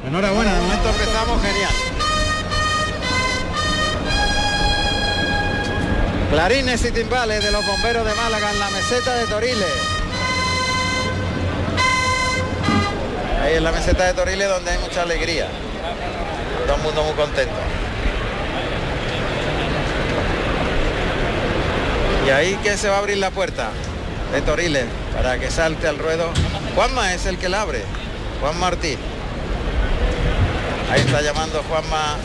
Enhorabuena, 0.07 0.53
de 0.53 0.61
momento 0.61 0.89
empezamos 0.89 1.41
genial. 1.41 1.71
Clarines 6.31 6.85
y 6.85 6.91
timbales 6.91 7.43
de 7.43 7.51
los 7.51 7.65
bomberos 7.65 8.05
de 8.05 8.13
Málaga 8.15 8.51
en 8.51 8.59
la 8.59 8.69
meseta 8.69 9.15
de 9.15 9.25
Toriles. 9.25 9.73
Ahí 13.41 13.55
en 13.55 13.63
la 13.63 13.71
meseta 13.71 14.05
de 14.05 14.13
Toriles 14.13 14.49
donde 14.49 14.71
hay 14.71 14.77
mucha 14.79 15.03
alegría. 15.03 15.47
Todo 16.65 16.75
el 16.75 16.83
mundo 16.83 17.03
muy 17.03 17.13
contento. 17.13 17.55
Y 22.27 22.29
ahí 22.31 22.55
que 22.63 22.75
se 22.75 22.89
va 22.89 22.95
a 22.95 22.99
abrir 22.99 23.17
la 23.17 23.29
puerta 23.29 23.69
de 24.31 24.41
Toriles 24.41 24.85
para 25.13 25.37
que 25.39 25.49
salte 25.49 25.87
al 25.87 25.97
ruedo. 25.97 26.29
Juanma 26.75 27.13
es 27.13 27.25
el 27.25 27.37
que 27.37 27.49
la 27.49 27.61
abre. 27.61 27.83
Juan 28.41 28.59
Martí. 28.59 28.97
Ahí 30.91 31.01
está 31.01 31.21
llamando 31.21 31.63
Juanma 31.67 32.17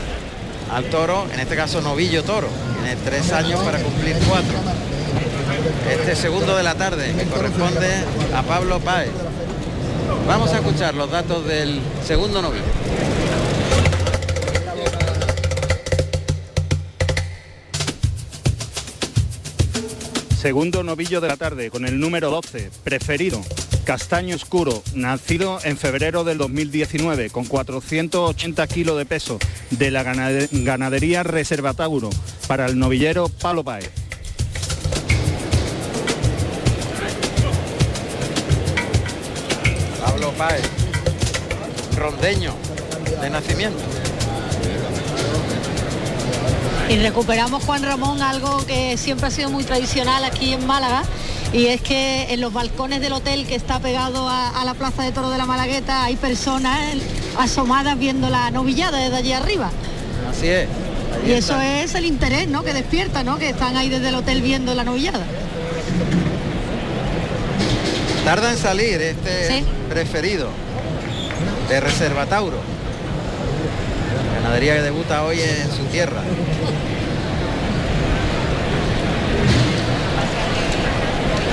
al 0.73 0.85
toro, 0.85 1.27
en 1.33 1.41
este 1.41 1.57
caso 1.57 1.81
novillo 1.81 2.23
toro. 2.23 2.49
Tiene 2.81 2.97
tres 3.05 3.33
años 3.33 3.61
para 3.61 3.79
cumplir 3.79 4.17
cuatro. 4.29 4.55
Este 5.91 6.17
segundo 6.17 6.57
de 6.57 6.63
la 6.63 6.75
tarde 6.75 7.15
que 7.17 7.25
corresponde 7.25 7.89
a 8.35 8.43
Pablo 8.43 8.81
Páez. 8.81 9.11
Vamos 10.27 10.53
a 10.53 10.57
escuchar 10.57 10.95
los 10.95 11.11
datos 11.11 11.47
del 11.47 11.81
segundo 12.05 12.43
novillo. 12.43 12.65
Segundo 20.41 20.83
novillo 20.83 21.21
de 21.21 21.29
la 21.29 21.37
tarde 21.37 21.71
con 21.71 21.85
el 21.85 22.01
número 22.01 22.31
12, 22.31 22.71
preferido, 22.83 23.41
castaño 23.85 24.35
oscuro, 24.37 24.83
nacido 24.95 25.59
en 25.65 25.77
febrero 25.77 26.25
del 26.25 26.39
2019 26.39 27.29
con 27.29 27.45
480 27.45 28.67
kilos 28.67 28.97
de 28.97 29.05
peso 29.05 29.39
de 29.71 29.91
la 29.91 30.03
ganade- 30.03 30.49
ganadería 30.51 31.23
Reserva 31.25 31.75
Tauro 31.75 32.09
para 32.49 32.65
el 32.67 32.79
novillero 32.79 33.29
Palo 33.29 33.63
Paez. 33.65 33.91
Pablo 40.05 40.33
Páez, 40.37 40.63
rondeño 41.97 42.55
de 43.21 43.31
nacimiento. 43.31 43.79
Y 46.91 46.99
recuperamos 46.99 47.63
Juan 47.63 47.85
Ramón 47.85 48.21
algo 48.21 48.67
que 48.67 48.97
siempre 48.97 49.29
ha 49.29 49.31
sido 49.31 49.49
muy 49.49 49.63
tradicional 49.63 50.25
aquí 50.25 50.55
en 50.55 50.67
Málaga 50.67 51.05
y 51.53 51.67
es 51.67 51.81
que 51.81 52.27
en 52.31 52.41
los 52.41 52.53
balcones 52.53 53.01
del 53.01 53.13
hotel 53.13 53.47
que 53.47 53.55
está 53.55 53.79
pegado 53.79 54.29
a, 54.29 54.49
a 54.49 54.65
la 54.65 54.75
Plaza 54.75 55.05
de 55.05 55.13
Toro 55.13 55.31
de 55.31 55.39
la 55.39 55.47
Malagueta 55.47 56.03
hay 56.03 56.17
personas 56.17 56.97
asomadas 57.39 57.97
viendo 57.97 58.29
la 58.29 58.51
novillada 58.51 58.99
desde 58.99 59.17
allí 59.17 59.33
arriba. 59.33 59.71
Así 60.29 60.49
es. 60.49 60.67
Y 61.25 61.31
eso 61.31 61.61
es 61.61 61.95
el 61.95 62.07
interés, 62.07 62.49
¿no? 62.49 62.65
Que 62.65 62.73
despierta, 62.73 63.23
¿no? 63.23 63.39
Que 63.39 63.51
están 63.51 63.77
ahí 63.77 63.89
desde 63.89 64.09
el 64.09 64.17
hotel 64.17 64.43
viendo 64.43 64.75
la 64.75 64.83
novillada. 64.83 65.25
Tarda 68.25 68.51
en 68.51 68.59
salir 68.59 69.01
este 69.01 69.65
preferido 69.89 70.49
de 71.69 71.81
Reserva 71.81 72.27
Tauro. 72.27 72.59
Ganadería 74.43 74.75
que 74.75 74.83
debuta 74.83 75.23
hoy 75.25 75.41
en 75.41 75.71
su 75.71 75.85
tierra. 75.93 76.23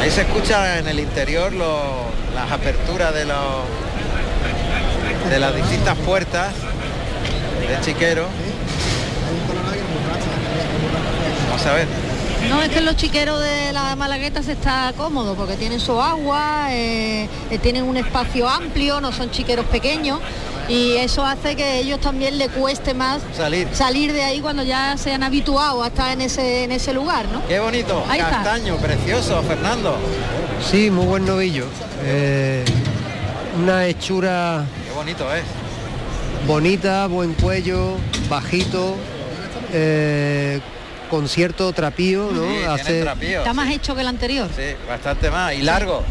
Ahí 0.01 0.11
se 0.11 0.21
escucha 0.21 0.77
en 0.79 0.87
el 0.87 0.99
interior 0.99 1.51
lo- 1.53 2.05
las 2.35 2.51
aperturas 2.51 3.13
de 3.13 3.25
los 3.25 3.37
de 5.29 5.39
las 5.39 5.55
distintas 5.55 5.97
puertas 5.97 6.53
de 7.67 7.81
chiquero. 7.81 8.27
Vamos 11.49 11.65
a 11.65 11.73
ver. 11.73 11.87
No, 12.49 12.61
es 12.61 12.69
que 12.69 12.79
los 12.81 12.95
chiqueros 12.95 13.41
de 13.41 13.73
la 13.73 13.95
Malagueta 13.97 14.41
se 14.41 14.53
está 14.53 14.93
cómodo 14.95 15.35
porque 15.35 15.55
tienen 15.55 15.79
su 15.81 15.99
agua, 16.01 16.67
eh, 16.69 17.27
eh, 17.49 17.57
tienen 17.57 17.83
un 17.83 17.97
espacio 17.97 18.47
amplio, 18.47 19.01
no 19.01 19.11
son 19.11 19.31
chiqueros 19.31 19.65
pequeños 19.65 20.19
y 20.69 20.93
eso 20.97 21.25
hace 21.25 21.55
que 21.55 21.63
a 21.63 21.75
ellos 21.75 21.99
también 22.01 22.37
le 22.37 22.49
cueste 22.49 22.93
más 22.93 23.21
Salir. 23.35 23.67
salir 23.73 24.11
de 24.13 24.23
ahí 24.23 24.39
cuando 24.41 24.63
ya 24.63 24.97
se 24.97 25.13
han 25.13 25.23
habituado 25.23 25.83
a 25.83 25.87
estar 25.87 26.11
en 26.11 26.21
ese, 26.21 26.63
en 26.63 26.71
ese 26.71 26.93
lugar, 26.93 27.25
¿no? 27.31 27.45
Qué 27.47 27.59
bonito. 27.59 28.03
Ahí 28.09 28.19
está. 28.19 28.31
Castaño, 28.31 28.77
precioso, 28.77 29.41
Fernando. 29.43 29.97
Sí, 30.69 30.89
muy 30.91 31.05
buen 31.05 31.25
novillo. 31.25 31.65
Eh, 32.03 32.63
una 33.61 33.85
hechura 33.87 34.65
Qué 34.85 34.91
bonito 34.93 35.33
es. 35.33 35.43
bonita, 36.45 37.07
buen 37.07 37.33
cuello, 37.33 37.95
bajito, 38.29 38.95
eh, 39.73 40.59
con 41.09 41.27
cierto 41.29 41.71
trapío, 41.73 42.29
¿no? 42.31 42.41
Sí, 42.49 42.63
Hace, 42.67 43.01
trapío, 43.01 43.39
Está 43.39 43.53
más 43.53 43.69
hecho 43.71 43.95
que 43.95 44.01
el 44.01 44.07
anterior. 44.07 44.49
Sí, 44.55 44.75
bastante 44.87 45.31
más. 45.31 45.53
Y 45.53 45.61
largo. 45.61 46.03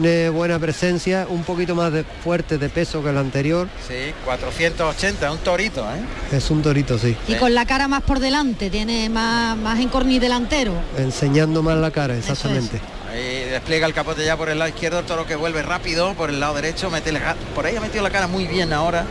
Tiene 0.00 0.30
buena 0.30 0.58
presencia, 0.58 1.26
un 1.28 1.42
poquito 1.44 1.74
más 1.74 1.92
de, 1.92 2.02
fuerte 2.04 2.56
de 2.56 2.70
peso 2.70 3.02
que 3.02 3.10
el 3.10 3.18
anterior. 3.18 3.68
Sí, 3.86 4.14
480, 4.24 5.30
un 5.30 5.36
torito, 5.40 5.82
¿eh? 5.82 6.34
Es 6.34 6.50
un 6.50 6.62
torito, 6.62 6.98
sí. 6.98 7.14
Y 7.28 7.34
con 7.34 7.54
la 7.54 7.66
cara 7.66 7.88
más 7.88 8.00
por 8.02 8.18
delante, 8.18 8.70
tiene 8.70 9.10
más, 9.10 9.54
más 9.58 9.78
encorni 9.80 10.18
delantero. 10.18 10.72
Enseñando 10.96 11.62
más 11.62 11.76
la 11.76 11.90
cara, 11.90 12.16
exactamente. 12.16 12.80
Ahí 13.12 13.44
despliega 13.50 13.86
el 13.86 13.92
capote 13.92 14.24
ya 14.24 14.34
por 14.34 14.48
el 14.48 14.58
lado 14.60 14.70
izquierdo, 14.70 15.00
el 15.00 15.04
toro 15.04 15.26
que 15.26 15.36
vuelve 15.36 15.60
rápido 15.60 16.14
por 16.14 16.30
el 16.30 16.40
lado 16.40 16.54
derecho, 16.54 16.88
mete 16.90 17.12
la- 17.12 17.34
por 17.54 17.66
ahí 17.66 17.76
ha 17.76 17.80
metido 17.82 18.02
la 18.02 18.08
cara 18.08 18.26
muy 18.28 18.46
bien 18.46 18.72
ahora. 18.72 19.04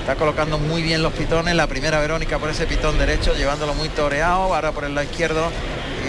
Está 0.00 0.16
colocando 0.16 0.58
muy 0.58 0.82
bien 0.82 1.02
los 1.02 1.14
pitones, 1.14 1.54
la 1.54 1.68
primera 1.68 2.00
Verónica 2.00 2.38
por 2.38 2.50
ese 2.50 2.66
pitón 2.66 2.98
derecho, 2.98 3.34
llevándolo 3.34 3.72
muy 3.72 3.88
toreado, 3.88 4.54
ahora 4.54 4.72
por 4.72 4.84
el 4.84 4.94
lado 4.94 5.06
izquierdo, 5.10 5.48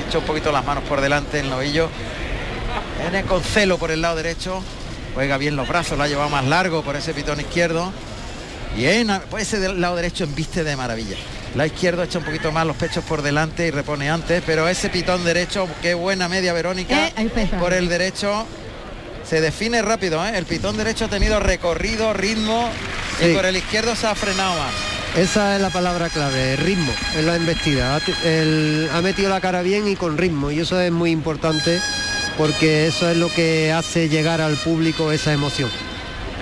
echa 0.09 0.17
un 0.17 0.25
poquito 0.25 0.51
las 0.51 0.65
manos 0.65 0.83
por 0.83 0.99
delante 0.99 1.39
el 1.39 1.49
novillo. 1.49 1.87
Viene 3.01 3.23
con 3.23 3.41
celo 3.43 3.77
por 3.77 3.91
el 3.91 4.01
lado 4.01 4.15
derecho, 4.15 4.61
juega 5.13 5.37
bien 5.37 5.55
los 5.55 5.67
brazos, 5.67 5.97
lo 5.97 6.03
ha 6.03 6.07
llevado 6.07 6.29
más 6.29 6.45
largo 6.45 6.83
por 6.83 6.95
ese 6.95 7.13
pitón 7.13 7.39
izquierdo. 7.39 7.91
Bien, 8.75 9.09
por 9.29 9.39
ese 9.39 9.59
del 9.59 9.79
lado 9.79 9.95
derecho 9.95 10.23
embiste 10.25 10.63
de 10.63 10.75
maravilla. 10.75 11.15
La 11.55 11.65
izquierda 11.65 12.03
echa 12.03 12.19
un 12.19 12.25
poquito 12.25 12.51
más 12.51 12.65
los 12.67 12.75
pechos 12.75 13.03
por 13.05 13.21
delante 13.21 13.65
y 13.67 13.71
repone 13.71 14.09
antes, 14.09 14.43
pero 14.45 14.67
ese 14.67 14.89
pitón 14.89 15.23
derecho, 15.23 15.67
qué 15.81 15.93
buena 15.93 16.27
media 16.27 16.53
Verónica, 16.53 17.07
Eh, 17.07 17.49
por 17.59 17.73
el 17.73 17.87
derecho 17.87 18.45
se 19.27 19.41
define 19.41 19.81
rápido, 19.81 20.23
¿eh? 20.25 20.37
el 20.37 20.45
pitón 20.45 20.77
derecho 20.77 21.05
ha 21.05 21.07
tenido 21.07 21.39
recorrido, 21.39 22.13
ritmo 22.13 22.69
Sí. 23.19 23.27
y 23.27 23.33
por 23.35 23.45
el 23.45 23.55
izquierdo 23.55 23.95
se 23.95 24.05
ha 24.07 24.15
frenado 24.15 24.51
más. 24.59 24.73
Esa 25.17 25.55
es 25.55 25.61
la 25.61 25.69
palabra 25.71 26.09
clave, 26.09 26.55
ritmo 26.57 26.91
en 27.17 27.25
la 27.25 27.35
embestida. 27.35 27.95
Ha, 27.95 28.01
el- 28.27 28.89
ha 28.93 29.01
metido 29.01 29.29
la 29.29 29.41
cara 29.41 29.61
bien 29.63 29.87
y 29.87 29.95
con 29.95 30.17
ritmo 30.17 30.51
y 30.51 30.59
eso 30.59 30.79
es 30.79 30.91
muy 30.91 31.09
importante 31.11 31.81
porque 32.37 32.87
eso 32.87 33.09
es 33.09 33.17
lo 33.17 33.29
que 33.29 33.71
hace 33.71 34.09
llegar 34.09 34.41
al 34.41 34.55
público 34.55 35.11
esa 35.11 35.33
emoción. 35.33 35.69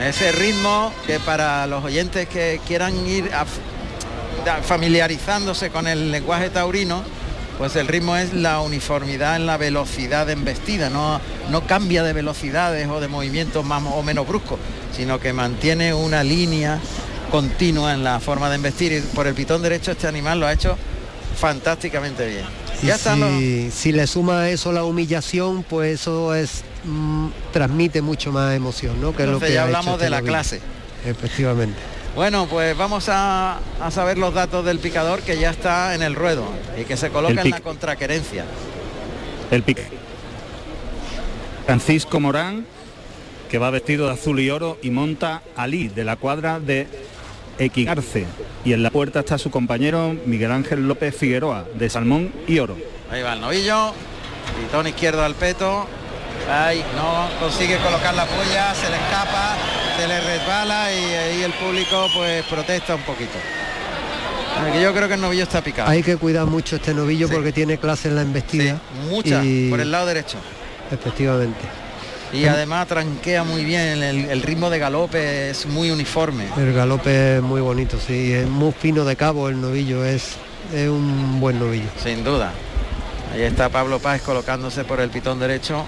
Ese 0.04 0.32
ritmo 0.34 0.92
que 1.08 1.20
para 1.20 1.66
los 1.68 1.84
oyentes 1.84 2.28
que 2.28 2.60
quieran 2.68 3.08
ir 3.08 3.32
familiarizándose 4.64 5.70
con 5.70 5.88
el 5.88 6.12
lenguaje 6.12 6.50
taurino, 6.50 7.04
pues 7.58 7.78
el 7.78 7.88
ritmo 7.88 8.18
es 8.18 8.34
la 8.34 8.60
uniformidad 8.60 9.38
en 9.38 9.46
la 9.46 9.56
velocidad 9.56 10.28
de 10.28 10.34
embestida, 10.34 10.90
no, 10.90 11.22
no 11.50 11.66
cambia 11.66 12.04
de 12.04 12.12
velocidades 12.12 12.90
o 12.90 13.00
de 13.00 13.08
movimientos 13.08 13.64
más 13.64 13.82
o 13.86 14.04
menos 14.04 14.28
bruscos, 14.28 14.60
sino 14.96 15.20
que 15.20 15.32
mantiene 15.32 15.94
una 15.94 16.24
línea 16.24 16.80
continua 17.32 17.94
en 17.94 18.04
la 18.04 18.20
forma 18.20 18.50
de 18.50 18.56
embestir 18.56 18.92
y 18.92 19.00
por 19.00 19.28
el 19.28 19.34
pitón 19.34 19.62
derecho 19.62 19.92
este 19.92 20.08
animal 20.08 20.42
lo 20.42 20.48
ha 20.48 20.54
hecho 20.54 20.78
fantásticamente 21.38 22.28
bien. 22.28 22.65
Y 22.84 22.88
Ya 22.88 22.96
están 22.96 23.20
los- 23.20 23.32
si, 23.32 23.72
si 23.72 23.92
le 23.92 24.06
suma 24.08 24.42
a 24.42 24.50
eso 24.50 24.72
la 24.72 24.84
humillación, 24.84 25.64
pues 25.64 26.02
eso 26.02 26.36
es 26.36 26.64
mm, 26.84 27.28
transmite 27.52 28.02
mucho 28.02 28.32
más 28.32 28.54
emoción, 28.56 29.00
¿no? 29.02 29.16
Que 29.16 29.24
es 29.24 29.30
lo 29.30 29.40
que 29.40 29.48
ya 29.54 29.64
ha 29.64 29.68
hecho 29.70 29.78
hablamos 29.78 29.94
este 29.94 30.04
de 30.06 30.10
la 30.10 30.22
clase. 30.22 30.62
Efectivamente. 31.06 31.78
Bueno, 32.16 32.48
pues 32.50 32.78
vamos 32.78 33.10
a, 33.10 33.60
a 33.82 33.92
saber 33.92 34.18
los 34.18 34.34
datos 34.34 34.64
del 34.66 34.80
picador 34.80 35.22
que 35.22 35.38
ya 35.38 35.50
está 35.50 35.96
en 35.96 36.02
el 36.04 36.16
ruedo 36.16 36.46
y 36.80 36.86
que 36.86 36.96
se 36.96 37.10
coloca 37.10 37.42
en 37.42 37.50
la 37.50 37.60
contraquerencia. 37.60 38.46
El 39.52 39.64
pic. 39.64 39.80
Francisco 41.66 42.20
Morán, 42.20 42.66
que 43.50 43.58
va 43.58 43.70
vestido 43.70 44.08
de 44.08 44.14
azul 44.14 44.40
y 44.40 44.50
oro 44.50 44.78
y 44.82 44.92
monta 44.92 45.42
Ali 45.56 45.88
de 45.90 46.04
la 46.04 46.16
cuadra 46.16 46.60
de 46.60 46.88
Equigarce. 47.60 48.26
Y 48.64 48.74
en 48.74 48.84
la 48.84 48.90
puerta 48.92 49.20
está 49.20 49.38
su 49.38 49.50
compañero 49.52 50.16
Miguel 50.26 50.52
Ángel 50.52 50.88
López 50.88 51.16
Figueroa, 51.16 51.66
de 51.76 51.90
Salmón 51.90 52.32
y 52.48 52.60
Oro. 52.60 52.76
Ahí 53.12 53.22
va 53.22 53.34
el 53.34 53.42
novillo, 53.42 53.94
pitón 54.60 54.88
izquierdo 54.88 55.24
al 55.24 55.36
peto. 55.36 55.88
Ahí 56.52 56.84
no 56.96 57.28
consigue 57.40 57.78
colocar 57.78 58.14
la 58.14 58.26
polla, 58.26 58.74
se 58.76 58.90
le 58.90 58.98
escapa, 58.98 59.56
se 59.98 60.08
le 60.08 60.20
resbala 60.22 60.92
y 60.92 61.04
ahí 61.14 61.44
el 61.44 61.54
público 61.54 62.08
pues 62.14 62.44
protesta 62.46 62.96
un 62.96 63.02
poquito. 63.04 63.38
Porque 64.62 64.82
yo 64.82 64.94
creo 64.94 65.08
que 65.08 65.14
el 65.16 65.22
novillo 65.22 65.44
está 65.44 65.62
picado. 65.62 65.90
Hay 65.90 66.04
que 66.04 66.18
cuidar 66.18 66.46
mucho 66.46 66.76
este 66.78 66.94
novillo 66.94 67.28
porque 67.30 67.52
tiene 67.52 67.78
clase 67.78 68.10
en 68.10 68.16
la 68.16 68.22
embestida. 68.22 68.80
Mucha, 69.10 69.44
y- 69.44 69.70
por 69.70 69.80
el 69.80 69.92
lado 69.92 70.06
derecho. 70.06 70.38
Efectivamente. 70.92 71.60
Y 72.34 72.46
además 72.46 72.88
tranquea 72.88 73.44
muy 73.44 73.64
bien, 73.64 74.02
el, 74.04 74.26
el 74.30 74.42
ritmo 74.42 74.70
de 74.70 74.80
galope 74.80 75.50
es 75.52 75.66
muy 75.68 75.90
uniforme. 75.92 76.48
El 76.58 76.74
galope 76.74 77.38
es 77.38 77.42
muy 77.42 77.62
bonito, 77.62 77.98
sí, 78.06 78.34
es 78.34 78.48
muy 78.48 78.74
fino 78.74 79.06
de 79.06 79.16
cabo 79.16 79.48
el 79.48 79.62
novillo, 79.62 80.04
es, 80.04 80.32
es 80.74 80.90
un 80.90 81.40
buen 81.40 81.60
novillo. 81.60 81.88
Sin 82.04 82.24
duda. 82.24 82.52
Ahí 83.34 83.42
está 83.44 83.70
Pablo 83.70 84.00
Páez 84.00 84.22
colocándose 84.22 84.84
por 84.84 85.00
el 85.00 85.10
pitón 85.10 85.40
derecho. 85.40 85.86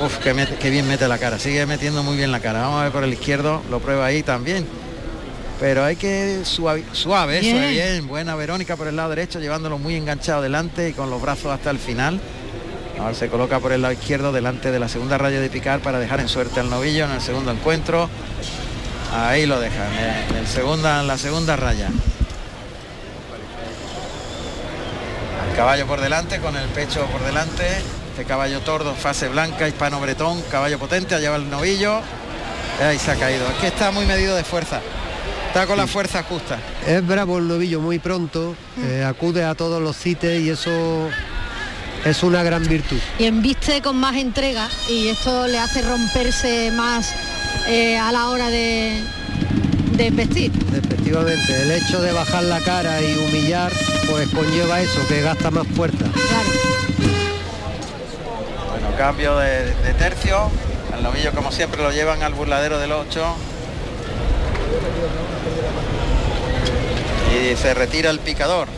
Uf, 0.00 0.18
que, 0.18 0.34
mete- 0.34 0.56
que 0.56 0.70
bien 0.70 0.86
mete 0.88 1.06
la 1.08 1.18
cara. 1.18 1.38
Sigue 1.38 1.64
metiendo 1.66 2.02
muy 2.02 2.16
bien 2.16 2.32
la 2.32 2.40
cara. 2.40 2.62
Vamos 2.62 2.80
a 2.80 2.84
ver 2.84 2.92
por 2.92 3.04
el 3.04 3.12
izquierdo. 3.12 3.62
Lo 3.70 3.78
prueba 3.80 4.06
ahí 4.06 4.22
también. 4.22 4.66
Pero 5.60 5.84
hay 5.84 5.94
que 5.96 6.40
suave, 6.44 6.84
suave, 6.92 7.40
Bien. 7.40 7.70
bien. 7.70 8.08
Buena 8.08 8.34
Verónica 8.34 8.76
por 8.76 8.88
el 8.88 8.96
lado 8.96 9.10
derecho, 9.10 9.38
llevándolo 9.38 9.78
muy 9.78 9.94
enganchado 9.94 10.42
delante 10.42 10.88
y 10.88 10.92
con 10.92 11.10
los 11.10 11.22
brazos 11.22 11.52
hasta 11.52 11.70
el 11.70 11.78
final. 11.78 12.20
Ahora 12.98 13.14
se 13.14 13.28
coloca 13.28 13.58
por 13.60 13.72
el 13.72 13.82
lado 13.82 13.92
izquierdo 13.92 14.32
delante 14.32 14.70
de 14.70 14.78
la 14.78 14.88
segunda 14.88 15.18
raya 15.18 15.40
de 15.40 15.50
picar 15.50 15.80
para 15.80 15.98
dejar 15.98 16.20
en 16.20 16.28
suerte 16.28 16.60
al 16.60 16.70
novillo 16.70 17.04
en 17.04 17.12
el 17.12 17.20
segundo 17.20 17.50
encuentro. 17.50 18.08
Ahí 19.12 19.46
lo 19.46 19.60
dejan, 19.60 19.88
en 20.30 20.36
el 20.36 20.46
segunda, 20.46 21.00
en 21.00 21.06
la 21.06 21.18
segunda 21.18 21.56
raya. 21.56 21.88
El 25.48 25.56
caballo 25.56 25.86
por 25.86 26.00
delante, 26.00 26.40
con 26.40 26.56
el 26.56 26.68
pecho 26.70 27.06
por 27.06 27.22
delante. 27.24 27.64
Este 28.10 28.24
caballo 28.24 28.60
tordo, 28.60 28.94
fase 28.94 29.28
blanca, 29.28 29.68
hispano 29.68 30.00
bretón, 30.00 30.40
caballo 30.50 30.78
potente, 30.78 31.14
allá 31.14 31.30
va 31.30 31.36
el 31.36 31.50
novillo. 31.50 32.00
Ahí 32.80 32.98
se 32.98 33.10
ha 33.10 33.16
caído. 33.16 33.46
Es 33.48 33.54
que 33.54 33.66
está 33.68 33.90
muy 33.90 34.04
medido 34.06 34.34
de 34.34 34.44
fuerza. 34.44 34.80
Está 35.48 35.66
con 35.66 35.76
la 35.76 35.86
fuerza 35.86 36.24
justa. 36.24 36.58
Es 36.84 37.06
bravo 37.06 37.38
el 37.38 37.46
novillo 37.46 37.80
muy 37.80 38.00
pronto, 38.00 38.56
eh, 38.82 39.04
acude 39.06 39.44
a 39.44 39.54
todos 39.54 39.80
los 39.80 39.96
cites 39.96 40.42
y 40.42 40.50
eso 40.50 41.08
es 42.04 42.22
una 42.22 42.42
gran 42.42 42.66
virtud. 42.66 42.98
Y 43.18 43.24
embiste 43.24 43.80
con 43.80 43.96
más 43.96 44.16
entrega 44.16 44.68
y 44.88 45.08
esto 45.08 45.46
le 45.46 45.58
hace 45.58 45.82
romperse 45.82 46.70
más 46.70 47.14
eh, 47.66 47.96
a 47.96 48.12
la 48.12 48.28
hora 48.28 48.50
de, 48.50 49.02
de 49.96 50.10
vestir. 50.10 50.52
Efectivamente, 50.74 51.62
el 51.62 51.70
hecho 51.72 52.00
de 52.02 52.12
bajar 52.12 52.44
la 52.44 52.60
cara 52.60 53.00
y 53.00 53.16
humillar, 53.16 53.72
pues 54.10 54.28
conlleva 54.28 54.80
eso, 54.80 55.06
que 55.08 55.22
gasta 55.22 55.50
más 55.50 55.66
fuerza. 55.68 56.04
Bueno, 58.70 58.96
cambio 58.98 59.38
de, 59.38 59.74
de 59.74 59.94
tercio. 59.94 60.50
Al 60.92 61.02
novillo 61.02 61.32
como 61.32 61.50
siempre 61.50 61.82
lo 61.82 61.90
llevan 61.90 62.22
al 62.22 62.34
burladero 62.34 62.78
del 62.78 62.92
8. 62.92 63.36
Y 67.34 67.56
se 67.56 67.74
retira 67.74 68.10
el 68.10 68.20
picador. 68.20 68.68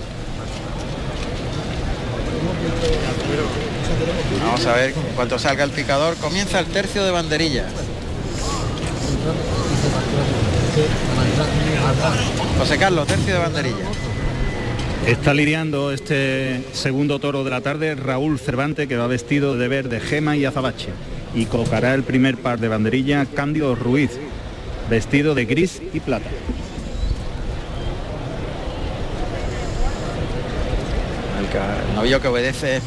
Vamos 4.43 4.67
a 4.67 4.75
ver 4.75 4.95
cuánto 5.15 5.39
salga 5.39 5.65
el 5.65 5.71
picador. 5.71 6.17
Comienza 6.17 6.59
el 6.61 6.67
tercio 6.67 7.05
de 7.05 7.11
banderilla. 7.11 7.67
José 12.59 12.79
Carlos, 12.79 13.07
tercio 13.07 13.35
de 13.35 13.41
banderilla. 13.41 13.85
Está 15.07 15.35
lidiando 15.35 15.93
este 15.93 16.65
segundo 16.73 17.19
toro 17.19 17.45
de 17.45 17.51
la 17.51 17.61
tarde 17.61 17.95
Raúl 17.95 18.39
Cervantes, 18.39 18.89
que 18.89 18.97
va 18.97 19.07
vestido 19.07 19.57
de 19.57 19.69
verde, 19.69 20.01
gema 20.01 20.37
y 20.37 20.45
azabache. 20.45 20.89
Y 21.35 21.47
colocará 21.47 21.95
el 21.95 22.03
primer 22.03 22.39
par 22.39 22.59
de 22.59 22.69
banderilla 22.69 23.25
Cándido 23.27 23.75
Ruiz, 23.75 24.11
vestido 24.91 25.35
de 25.35 25.45
gris 25.45 25.81
y 25.93 26.01
plata. 26.01 26.29
Novillo 31.97 32.21
que 32.21 32.29
obedece 32.29 32.81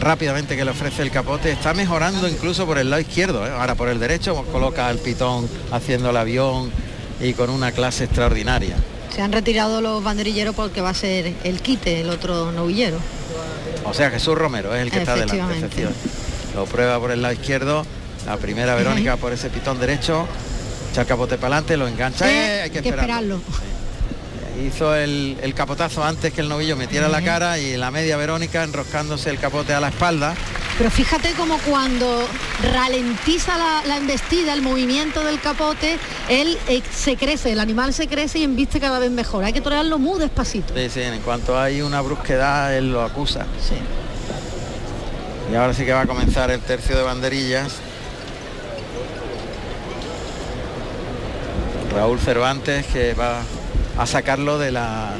rápidamente 0.00 0.56
que 0.56 0.64
le 0.64 0.70
ofrece 0.70 1.02
el 1.02 1.10
capote 1.10 1.52
está 1.52 1.74
mejorando 1.74 2.26
incluso 2.28 2.64
por 2.66 2.78
el 2.78 2.88
lado 2.88 3.02
izquierdo 3.02 3.46
¿eh? 3.46 3.50
ahora 3.50 3.74
por 3.74 3.88
el 3.88 4.00
derecho 4.00 4.34
coloca 4.50 4.88
el 4.90 4.98
pitón 4.98 5.46
haciendo 5.70 6.10
el 6.10 6.16
avión 6.16 6.70
y 7.20 7.34
con 7.34 7.50
una 7.50 7.72
clase 7.72 8.04
extraordinaria 8.04 8.76
Se 9.14 9.20
han 9.20 9.32
retirado 9.32 9.80
los 9.82 10.02
banderilleros 10.02 10.54
porque 10.54 10.80
va 10.80 10.90
a 10.90 10.94
ser 10.94 11.34
el 11.44 11.60
quite, 11.60 12.00
el 12.00 12.08
otro 12.10 12.52
novillero. 12.52 12.96
o 13.84 13.92
sea 13.92 14.10
Jesús 14.10 14.34
Romero 14.38 14.74
es 14.74 14.82
el 14.82 14.90
que 14.90 14.98
está 15.00 15.14
delante 15.14 15.36
Efectivamente. 15.36 15.66
efectivamente. 15.66 16.54
lo 16.54 16.64
prueba 16.66 16.98
por 17.00 17.10
el 17.10 17.20
lado 17.20 17.34
izquierdo 17.34 17.84
la 18.24 18.36
primera 18.38 18.74
Verónica 18.76 19.16
por 19.18 19.32
ese 19.34 19.50
pitón 19.50 19.78
derecho 19.80 20.26
echa 20.92 21.02
el 21.02 21.06
capote 21.06 21.36
para 21.36 21.56
adelante 21.56 21.76
lo 21.76 21.86
engancha 21.86 22.30
eh, 22.30 22.62
hay 22.62 22.70
que 22.70 22.78
esperarlo 22.78 23.40
hizo 24.66 24.94
el, 24.94 25.36
el 25.42 25.54
capotazo 25.54 26.04
antes 26.04 26.32
que 26.32 26.40
el 26.40 26.48
novillo 26.48 26.76
metiera 26.76 27.08
la 27.08 27.22
cara 27.22 27.58
y 27.58 27.76
la 27.76 27.90
media 27.90 28.16
Verónica 28.16 28.64
enroscándose 28.64 29.30
el 29.30 29.38
capote 29.38 29.72
a 29.72 29.80
la 29.80 29.88
espalda 29.88 30.34
Pero 30.76 30.90
fíjate 30.90 31.32
como 31.32 31.58
cuando 31.58 32.26
ralentiza 32.72 33.56
la, 33.86 33.96
embestida, 33.96 34.52
el 34.52 34.62
movimiento 34.62 35.24
del 35.24 35.40
capote, 35.40 35.98
él 36.28 36.58
eh, 36.68 36.82
se 36.90 37.16
crece, 37.16 37.52
el 37.52 37.60
animal 37.60 37.92
se 37.92 38.08
crece 38.08 38.40
y 38.40 38.44
embiste 38.44 38.80
cada 38.80 38.98
vez 38.98 39.10
mejor. 39.10 39.44
Hay 39.44 39.52
que 39.52 39.60
torearlo 39.60 39.98
muy 39.98 40.18
despacito. 40.18 40.74
Sí, 40.74 40.88
sí, 40.88 41.02
en 41.02 41.20
cuanto 41.20 41.58
hay 41.58 41.82
una 41.82 42.00
brusquedad, 42.00 42.76
él 42.76 42.92
lo 42.92 43.02
acusa. 43.02 43.46
Sí. 43.60 43.74
Y 45.52 45.54
ahora 45.54 45.72
sí 45.72 45.84
que 45.84 45.92
va 45.92 46.02
a 46.02 46.06
comenzar 46.06 46.50
el 46.50 46.60
tercio 46.60 46.96
de 46.96 47.02
banderillas. 47.02 47.76
Raúl 51.94 52.18
Cervantes 52.20 52.86
que 52.86 53.14
va 53.14 53.42
a 53.98 54.06
sacarlo 54.06 54.58
de 54.58 54.72
la 54.72 55.12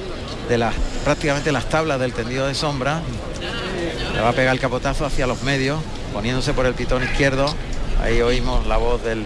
de 0.48 0.56
las 0.56 0.74
prácticamente 1.04 1.52
las 1.52 1.68
tablas 1.68 2.00
del 2.00 2.12
tendido 2.12 2.46
de 2.46 2.54
sombra. 2.54 3.02
Le 4.14 4.20
va 4.20 4.30
a 4.30 4.32
pegar 4.32 4.54
el 4.54 4.60
capotazo 4.60 5.04
hacia 5.04 5.26
los 5.26 5.42
medios, 5.42 5.78
poniéndose 6.12 6.52
por 6.54 6.66
el 6.66 6.74
pitón 6.74 7.02
izquierdo. 7.02 7.46
Ahí 8.02 8.20
oímos 8.22 8.66
la 8.66 8.76
voz 8.76 9.02
del, 9.04 9.24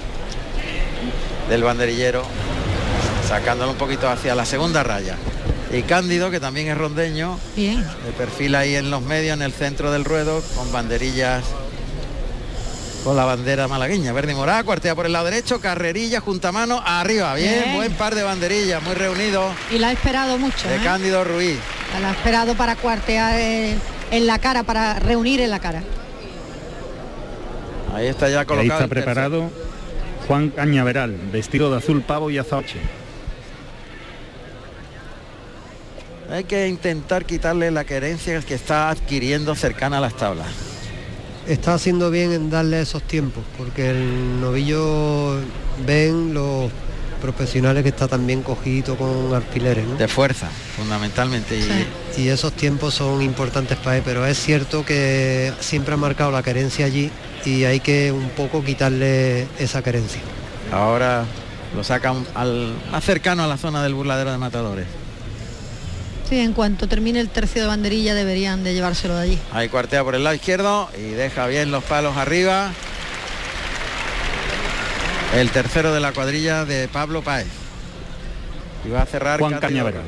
del 1.49 1.63
banderillero, 1.63 2.23
sacándolo 3.29 3.73
un 3.73 3.77
poquito 3.79 4.09
hacia 4.09 4.35
la 4.35 4.45
segunda 4.45 4.83
raya. 4.83 5.17
Y 5.73 5.83
Cándido, 5.83 6.31
que 6.31 6.41
también 6.41 6.69
es 6.69 6.77
rondeño, 6.77 7.39
Bien. 7.57 7.83
de 8.05 8.13
perfil 8.13 8.55
ahí 8.57 8.75
en 8.75 8.91
los 8.91 9.01
medios, 9.01 9.35
en 9.35 9.43
el 9.43 9.53
centro 9.53 9.91
del 9.91 10.05
ruedo, 10.05 10.43
con 10.55 10.71
banderillas 10.73 11.45
con 13.05 13.17
la 13.17 13.25
bandera 13.25 13.67
malagueña, 13.67 14.13
verde 14.13 14.33
y 14.33 14.35
morada, 14.37 14.63
cuartea 14.63 14.95
por 14.95 15.07
el 15.07 15.13
lado 15.13 15.25
derecho, 15.25 15.61
carrerilla, 15.61 16.21
junta 16.21 16.53
mano, 16.53 16.81
arriba, 16.85 17.35
bien, 17.35 17.63
Bien. 17.65 17.77
buen 17.77 17.93
par 17.95 18.15
de 18.15 18.23
banderillas, 18.23 18.81
muy 18.83 18.95
reunido, 18.95 19.51
Y 19.73 19.79
la 19.79 19.89
ha 19.89 19.93
esperado 19.93 20.39
mucho. 20.39 20.69
de 20.69 20.77
¿eh? 20.77 20.81
Cándido 20.85 21.25
Ruiz. 21.25 21.59
La 22.01 22.11
ha 22.11 22.13
esperado 22.13 22.55
para 22.55 22.77
cuartear 22.77 23.39
en, 23.41 23.81
en 24.13 24.27
la 24.27 24.39
cara, 24.39 24.63
para 24.63 24.99
reunir 25.01 25.41
en 25.41 25.51
la 25.51 25.59
cara. 25.59 25.83
Ahí 27.95 28.07
está 28.07 28.29
ya 28.29 28.41
Ahí 28.41 28.47
colocado. 28.47 28.73
está 28.73 28.85
el 28.85 28.91
preparado 28.91 29.51
Juan 30.29 30.51
Cañaveral, 30.51 31.17
vestido 31.33 31.71
de 31.73 31.79
azul 31.79 32.03
pavo 32.03 32.31
y 32.31 32.39
azabache. 32.39 32.79
Hay 36.31 36.45
que 36.45 36.69
intentar 36.69 37.25
quitarle 37.27 37.71
la 37.73 37.85
querencia 37.85 38.41
que 38.41 38.55
está 38.55 38.89
adquiriendo 38.91 39.55
cercana 39.57 39.99
a 39.99 40.01
las 40.01 40.17
tablas. 40.17 40.47
Está 41.47 41.75
haciendo 41.75 42.11
bien 42.11 42.33
en 42.33 42.51
darle 42.51 42.81
esos 42.81 43.03
tiempos, 43.03 43.43
porque 43.59 43.91
el 43.91 44.41
novillo 44.41 45.39
ven 45.87 46.35
los 46.35 46.71
profesionales 47.21 47.83
que 47.83 47.89
está 47.89 48.09
también 48.09 48.43
cogido 48.43 48.97
con 48.97 49.33
alfileres. 49.35 49.87
¿no? 49.87 49.97
De 49.97 50.09
fuerza, 50.09 50.49
fundamentalmente. 50.77 51.59
Y 52.17 52.23
Y 52.23 52.29
esos 52.29 52.53
tiempos 52.53 52.95
son 52.95 53.23
importantes 53.23 53.79
para 53.79 53.97
él, 53.97 54.03
pero 54.05 54.27
es 54.27 54.39
cierto 54.39 54.85
que 54.85 55.53
siempre 55.61 55.95
ha 55.95 55.97
marcado 55.97 56.31
la 56.31 56.43
querencia 56.43 56.87
allí 56.87 57.11
y 57.45 57.65
hay 57.65 57.81
que 57.81 58.13
un 58.13 58.29
poco 58.31 58.63
quitarle 58.65 59.47
esa 59.59 59.83
querencia. 59.83 60.21
ahora 60.73 61.25
lo 61.75 61.83
sacan 61.83 62.27
al 62.35 62.75
más 62.91 63.03
cercano 63.03 63.43
a 63.45 63.47
la 63.47 63.57
zona 63.57 63.83
del 63.83 63.95
burladero 63.95 64.31
de 64.31 64.39
matadores. 64.39 64.87
En 66.41 66.53
cuanto 66.55 66.89
termine 66.89 67.21
el 67.21 67.29
tercio 67.29 67.63
de 67.63 67.69
banderilla 67.69 68.15
deberían 68.15 68.65
de 68.65 68.75
llevárselo 68.75 69.17
de 69.17 69.23
allí. 69.23 69.39
Ahí 69.53 69.69
cuartea 69.69 70.03
por 70.03 70.15
el 70.15 70.25
lado 70.25 70.35
izquierdo 70.35 70.89
y 70.97 71.11
deja 71.11 71.47
bien 71.47 71.71
los 71.71 71.85
palos 71.85 72.17
arriba. 72.17 72.73
El 75.37 75.51
tercero 75.51 75.93
de 75.95 76.01
la 76.01 76.13
cuadrilla 76.13 76.65
de 76.65 76.89
Pablo 76.89 77.23
Páez. 77.23 77.47
Y 78.87 78.91
va 78.91 79.03
a 79.03 79.07
cerrar 79.07 79.39
Juan 79.41 79.59
Cañaveral. 79.61 80.03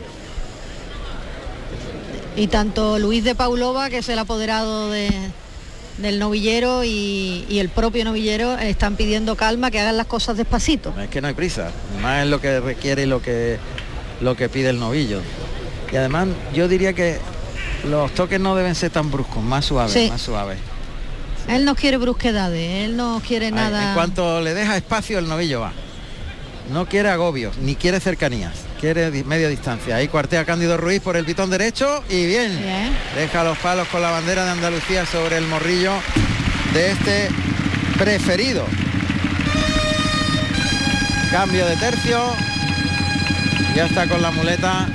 Y 2.37 2.49
tanto 2.49 2.99
Luis 2.99 3.23
de 3.23 3.35
Paulova, 3.35 3.91
que 3.91 3.99
es 3.99 4.09
el 4.09 4.19
apoderado 4.19 4.91
de- 4.91 5.11
del 5.99 6.19
novillero, 6.19 6.83
y, 6.83 7.45
y 7.49 7.61
el 7.61 7.69
propio 7.69 8.05
novillero 8.05 8.59
están 8.59 8.97
pidiendo 8.97 9.37
calma, 9.37 9.71
que 9.71 9.79
hagan 9.79 9.97
las 9.97 10.07
cosas 10.09 10.37
despacito. 10.37 10.93
Es 11.01 11.09
que 11.09 11.21
no 11.21 11.29
hay 11.29 11.35
prisa. 11.35 11.71
Más 12.03 12.25
es 12.25 12.31
lo 12.31 12.41
que 12.41 12.59
requiere 12.59 13.05
y 13.05 13.07
lo 13.07 13.23
que, 13.23 13.59
lo 14.21 14.37
que 14.37 14.49
pide 14.49 14.71
el 14.71 14.81
novillo. 14.81 15.21
Y 15.95 15.97
además 15.97 16.27
yo 16.53 16.67
diría 16.67 16.93
que 16.93 17.19
los 17.89 18.13
toques 18.15 18.41
no 18.41 18.57
deben 18.57 18.75
ser 18.75 18.91
tan 18.91 19.13
bruscos, 19.13 19.41
más 19.45 19.65
suaves, 19.65 19.93
Sí. 19.93 20.09
más 20.11 20.21
suaves. 20.21 20.59
Él 21.47 21.65
no 21.65 21.77
quiere 21.77 21.99
brusquedades, 21.99 22.85
él 22.87 22.97
no 22.97 23.23
quiere 23.25 23.53
nada. 23.53 23.91
En 23.91 23.95
cuanto 23.95 24.41
le 24.41 24.55
deja 24.55 24.77
espacio, 24.77 25.21
el 25.21 25.29
novillo 25.29 25.61
va. 25.61 25.73
No 26.73 26.87
quiere 26.89 27.11
agobios, 27.11 27.59
ni 27.59 27.77
quiere 27.77 28.01
cercanías, 28.01 28.55
quiere 28.81 29.13
di- 29.13 29.23
media 29.23 29.49
distancia. 29.49 29.95
Ahí 29.95 30.09
cuartea 30.09 30.45
Cándido 30.45 30.77
Ruiz 30.79 31.01
por 31.01 31.17
el 31.17 31.25
pitón 31.25 31.49
derecho 31.51 32.03
y 32.09 32.27
bien. 32.27 32.59
Deja 33.15 33.45
los 33.45 33.57
palos 33.59 33.87
con 33.87 34.03
la 34.03 34.11
bandera 34.11 34.45
de 34.47 34.51
Andalucía 34.51 35.07
sobre 35.07 35.37
el 35.39 35.47
morrillo 35.47 35.93
de 36.73 36.91
este 36.91 37.29
preferido. 37.99 38.65
Cambio 41.31 41.67
de 41.67 41.77
tercio. 41.77 42.19
Ya 43.77 43.87
está 43.87 44.09
con 44.09 44.23
la 44.23 44.33
muleta 44.33 44.89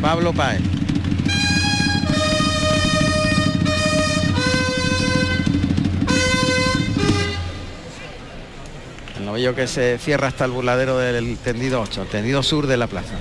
Pablo 0.00 0.32
Páez. 0.32 0.62
El 9.18 9.26
novillo 9.26 9.54
que 9.54 9.66
se 9.66 9.98
cierra 9.98 10.28
hasta 10.28 10.44
el 10.44 10.52
burladero 10.52 10.98
del 10.98 11.36
tendido 11.38 11.82
8, 11.82 12.02
el 12.02 12.08
tendido 12.08 12.42
sur 12.42 12.66
de 12.66 12.76
la 12.76 12.86
plaza. 12.86 13.14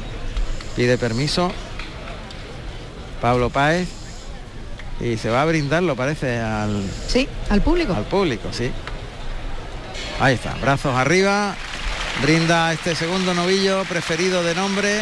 Pide 0.75 0.97
permiso 0.97 1.51
Pablo 3.21 3.49
Páez 3.49 3.89
y 5.01 5.17
se 5.17 5.29
va 5.29 5.41
a 5.41 5.45
brindarlo, 5.45 5.95
parece, 5.95 6.39
al, 6.39 6.83
Sí, 7.07 7.27
al 7.49 7.61
público. 7.61 7.93
al 7.93 8.05
público, 8.05 8.49
sí. 8.51 8.71
Ahí 10.19 10.35
está, 10.35 10.53
brazos 10.55 10.95
arriba, 10.95 11.55
brinda 12.21 12.71
este 12.73 12.95
segundo 12.95 13.33
novillo 13.33 13.83
preferido 13.85 14.43
de 14.43 14.55
nombre 14.55 15.01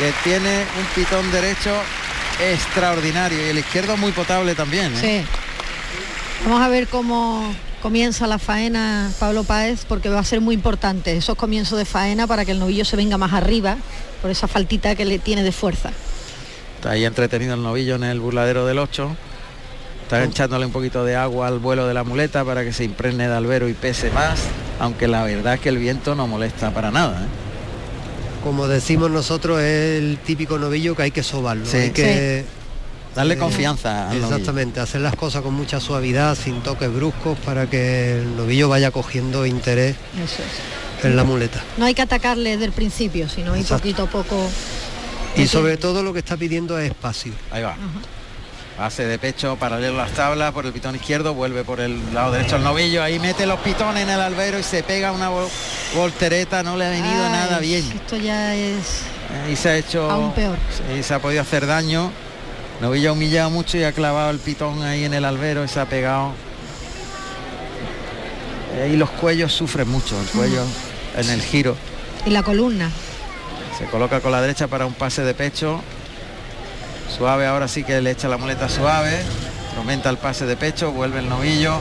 que 0.00 0.14
tiene 0.24 0.64
un 0.78 0.86
pitón 0.94 1.30
derecho 1.30 1.70
extraordinario 2.40 3.38
y 3.46 3.50
el 3.50 3.58
izquierdo 3.58 3.98
muy 3.98 4.12
potable 4.12 4.54
también. 4.54 4.94
¿eh? 4.96 5.26
Sí. 5.26 6.44
Vamos 6.44 6.62
a 6.62 6.68
ver 6.68 6.88
cómo 6.88 7.54
comienza 7.82 8.26
la 8.26 8.38
faena 8.38 9.10
Pablo 9.20 9.44
Páez, 9.44 9.84
porque 9.84 10.08
va 10.08 10.18
a 10.18 10.24
ser 10.24 10.40
muy 10.40 10.54
importante 10.54 11.14
esos 11.14 11.36
comienzos 11.36 11.76
de 11.76 11.84
faena 11.84 12.26
para 12.26 12.46
que 12.46 12.52
el 12.52 12.58
novillo 12.58 12.86
se 12.86 12.96
venga 12.96 13.18
más 13.18 13.34
arriba 13.34 13.76
por 14.22 14.30
esa 14.30 14.48
faltita 14.48 14.94
que 14.94 15.04
le 15.04 15.18
tiene 15.18 15.42
de 15.42 15.52
fuerza. 15.52 15.90
Está 16.76 16.92
ahí 16.92 17.04
entretenido 17.04 17.52
el 17.52 17.62
novillo 17.62 17.96
en 17.96 18.04
el 18.04 18.20
burladero 18.20 18.64
del 18.64 18.78
8. 18.78 19.14
Está 20.04 20.24
echándole 20.24 20.64
un 20.64 20.72
poquito 20.72 21.04
de 21.04 21.14
agua 21.14 21.46
al 21.46 21.58
vuelo 21.58 21.86
de 21.86 21.92
la 21.92 22.04
muleta 22.04 22.42
para 22.42 22.64
que 22.64 22.72
se 22.72 22.84
impregne 22.84 23.28
de 23.28 23.34
albero 23.34 23.68
y 23.68 23.74
pese 23.74 24.10
más, 24.10 24.40
aunque 24.78 25.08
la 25.08 25.24
verdad 25.24 25.54
es 25.54 25.60
que 25.60 25.68
el 25.68 25.76
viento 25.76 26.14
no 26.14 26.26
molesta 26.26 26.70
para 26.72 26.90
nada. 26.90 27.20
¿eh? 27.20 27.49
Como 28.42 28.68
decimos 28.68 29.10
nosotros, 29.10 29.60
es 29.60 29.98
el 29.98 30.18
típico 30.18 30.58
novillo 30.58 30.96
que 30.96 31.02
hay 31.02 31.10
que 31.10 31.22
sobarlo. 31.22 31.66
Sí. 31.66 31.76
Hay 31.76 31.90
que 31.90 32.44
Darle 33.14 33.34
eh, 33.34 33.38
confianza 33.38 34.08
al 34.08 34.20
novillo. 34.20 34.36
Exactamente, 34.36 34.80
hacer 34.80 35.00
las 35.00 35.16
cosas 35.16 35.42
con 35.42 35.54
mucha 35.54 35.80
suavidad, 35.80 36.36
sin 36.36 36.60
toques 36.62 36.92
bruscos, 36.92 37.38
para 37.38 37.68
que 37.68 38.18
el 38.18 38.36
novillo 38.36 38.68
vaya 38.68 38.90
cogiendo 38.90 39.46
interés 39.46 39.96
Eso 40.16 40.42
es. 40.42 41.04
en 41.04 41.16
la 41.16 41.24
muleta. 41.24 41.62
No 41.76 41.86
hay 41.86 41.94
que 41.94 42.02
atacarle 42.02 42.50
desde 42.50 42.66
el 42.66 42.72
principio, 42.72 43.28
sino 43.28 43.56
ir 43.56 43.66
poquito 43.66 44.04
a 44.04 44.06
poco. 44.06 44.48
Y 45.36 45.46
sobre 45.46 45.76
todo 45.76 46.02
lo 46.02 46.12
que 46.12 46.20
está 46.20 46.36
pidiendo 46.36 46.78
es 46.78 46.90
espacio. 46.90 47.32
Ahí 47.50 47.62
va. 47.62 47.76
Base 48.80 49.04
de 49.06 49.18
pecho, 49.18 49.56
paralelo 49.56 50.00
a 50.00 50.04
las 50.06 50.12
tablas, 50.12 50.52
por 50.52 50.64
el 50.64 50.72
pitón 50.72 50.96
izquierdo, 50.96 51.34
vuelve 51.34 51.64
por 51.64 51.80
el 51.80 52.14
lado 52.14 52.32
derecho 52.32 52.56
al 52.56 52.64
novillo, 52.64 53.02
ahí 53.02 53.18
mete 53.18 53.44
los 53.44 53.60
pitones 53.60 54.04
en 54.04 54.08
el 54.08 54.18
albero 54.18 54.58
y 54.58 54.62
se 54.62 54.82
pega 54.82 55.12
una 55.12 55.30
vol- 55.30 55.50
voltereta, 55.94 56.62
no 56.62 56.78
le 56.78 56.86
ha 56.86 56.88
venido 56.88 57.22
Ay, 57.26 57.30
nada 57.30 57.58
bien. 57.58 57.84
Esto 57.94 58.16
ya 58.16 58.54
es 58.54 59.02
Y 59.52 59.56
se 59.56 59.68
ha 59.68 59.76
hecho... 59.76 60.10
aún 60.10 60.32
peor. 60.32 60.56
Y 60.98 61.02
se 61.02 61.12
ha 61.12 61.18
podido 61.18 61.42
hacer 61.42 61.66
daño. 61.66 62.10
Novillo 62.80 63.10
ha 63.10 63.12
humillado 63.12 63.50
mucho 63.50 63.76
y 63.76 63.84
ha 63.84 63.92
clavado 63.92 64.30
el 64.30 64.38
pitón 64.38 64.82
ahí 64.82 65.04
en 65.04 65.12
el 65.12 65.26
albero 65.26 65.62
y 65.62 65.68
se 65.68 65.78
ha 65.78 65.84
pegado. 65.84 66.32
Y 68.90 68.96
los 68.96 69.10
cuellos 69.10 69.52
sufren 69.52 69.90
mucho, 69.90 70.18
el 70.18 70.26
cuello 70.28 70.64
en 71.18 71.28
el 71.28 71.42
giro. 71.42 71.76
Y 72.24 72.30
la 72.30 72.42
columna. 72.42 72.90
Se 73.78 73.84
coloca 73.84 74.20
con 74.20 74.32
la 74.32 74.40
derecha 74.40 74.68
para 74.68 74.86
un 74.86 74.94
pase 74.94 75.20
de 75.22 75.34
pecho. 75.34 75.82
Suave, 77.16 77.46
ahora 77.46 77.68
sí 77.68 77.84
que 77.84 78.00
le 78.00 78.10
echa 78.12 78.28
la 78.28 78.36
muleta 78.38 78.68
suave. 78.68 79.20
Aumenta 79.76 80.10
el 80.10 80.16
pase 80.18 80.46
de 80.46 80.56
pecho, 80.56 80.92
vuelve 80.92 81.18
el 81.20 81.28
novillo. 81.28 81.78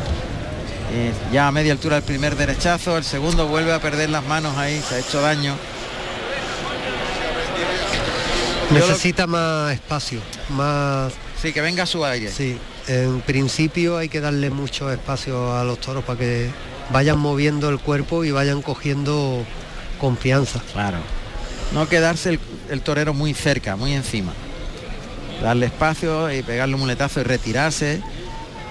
Y 0.91 1.33
ya 1.33 1.47
a 1.47 1.51
media 1.51 1.71
altura 1.73 1.97
el 1.97 2.03
primer 2.03 2.35
derechazo, 2.35 2.97
el 2.97 3.03
segundo 3.03 3.47
vuelve 3.47 3.71
a 3.73 3.79
perder 3.79 4.09
las 4.09 4.23
manos 4.25 4.57
ahí, 4.57 4.81
se 4.87 4.95
ha 4.95 4.99
hecho 4.99 5.21
daño. 5.21 5.55
Lo- 8.71 8.79
Necesita 8.79 9.25
más 9.27 9.73
espacio, 9.73 10.19
más... 10.49 11.13
Sí, 11.41 11.53
que 11.53 11.61
venga 11.61 11.85
su 11.85 12.05
aire. 12.05 12.31
Sí, 12.31 12.57
en 12.87 13.21
principio 13.21 13.97
hay 13.97 14.09
que 14.09 14.19
darle 14.21 14.49
mucho 14.49 14.91
espacio 14.91 15.55
a 15.57 15.63
los 15.63 15.79
toros 15.79 16.03
para 16.03 16.19
que 16.19 16.49
vayan 16.91 17.17
moviendo 17.17 17.69
el 17.69 17.79
cuerpo 17.79 18.23
y 18.25 18.31
vayan 18.31 18.61
cogiendo 18.61 19.43
confianza. 19.99 20.59
Claro. 20.73 20.97
No 21.73 21.87
quedarse 21.87 22.29
el, 22.29 22.39
el 22.69 22.81
torero 22.81 23.13
muy 23.13 23.33
cerca, 23.33 23.75
muy 23.75 23.93
encima. 23.93 24.33
Darle 25.41 25.67
espacio 25.67 26.31
y 26.31 26.43
pegarle 26.43 26.75
un 26.75 26.81
muletazo 26.81 27.21
y 27.21 27.23
retirarse 27.23 28.01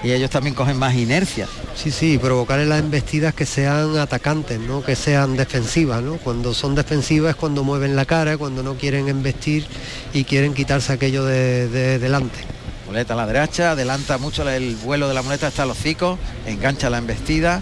y 0.03 0.11
ellos 0.11 0.29
también 0.29 0.55
cogen 0.55 0.77
más 0.77 0.95
inercia. 0.95 1.47
Sí, 1.75 1.91
sí, 1.91 2.17
provocar 2.17 2.59
en 2.59 2.69
las 2.69 2.79
embestidas 2.79 3.33
que 3.33 3.45
sean 3.45 3.97
atacantes, 3.97 4.59
¿no? 4.59 4.83
que 4.83 4.95
sean 4.95 5.35
defensivas. 5.35 6.01
¿no? 6.01 6.17
Cuando 6.17 6.53
son 6.53 6.75
defensivas 6.75 7.31
es 7.31 7.35
cuando 7.35 7.63
mueven 7.63 7.95
la 7.95 8.05
cara, 8.05 8.37
cuando 8.37 8.63
no 8.63 8.75
quieren 8.75 9.09
embestir 9.09 9.65
y 10.13 10.23
quieren 10.23 10.53
quitarse 10.53 10.93
aquello 10.93 11.25
de, 11.25 11.67
de 11.67 11.99
delante. 11.99 12.39
Muleta 12.85 13.13
a 13.13 13.17
la 13.17 13.27
derecha, 13.27 13.71
adelanta 13.71 14.17
mucho 14.17 14.49
el 14.49 14.75
vuelo 14.77 15.07
de 15.07 15.13
la 15.13 15.21
muleta 15.21 15.47
hasta 15.47 15.65
los 15.65 15.77
hocico, 15.77 16.17
engancha 16.47 16.89
la 16.89 16.97
embestida, 16.97 17.61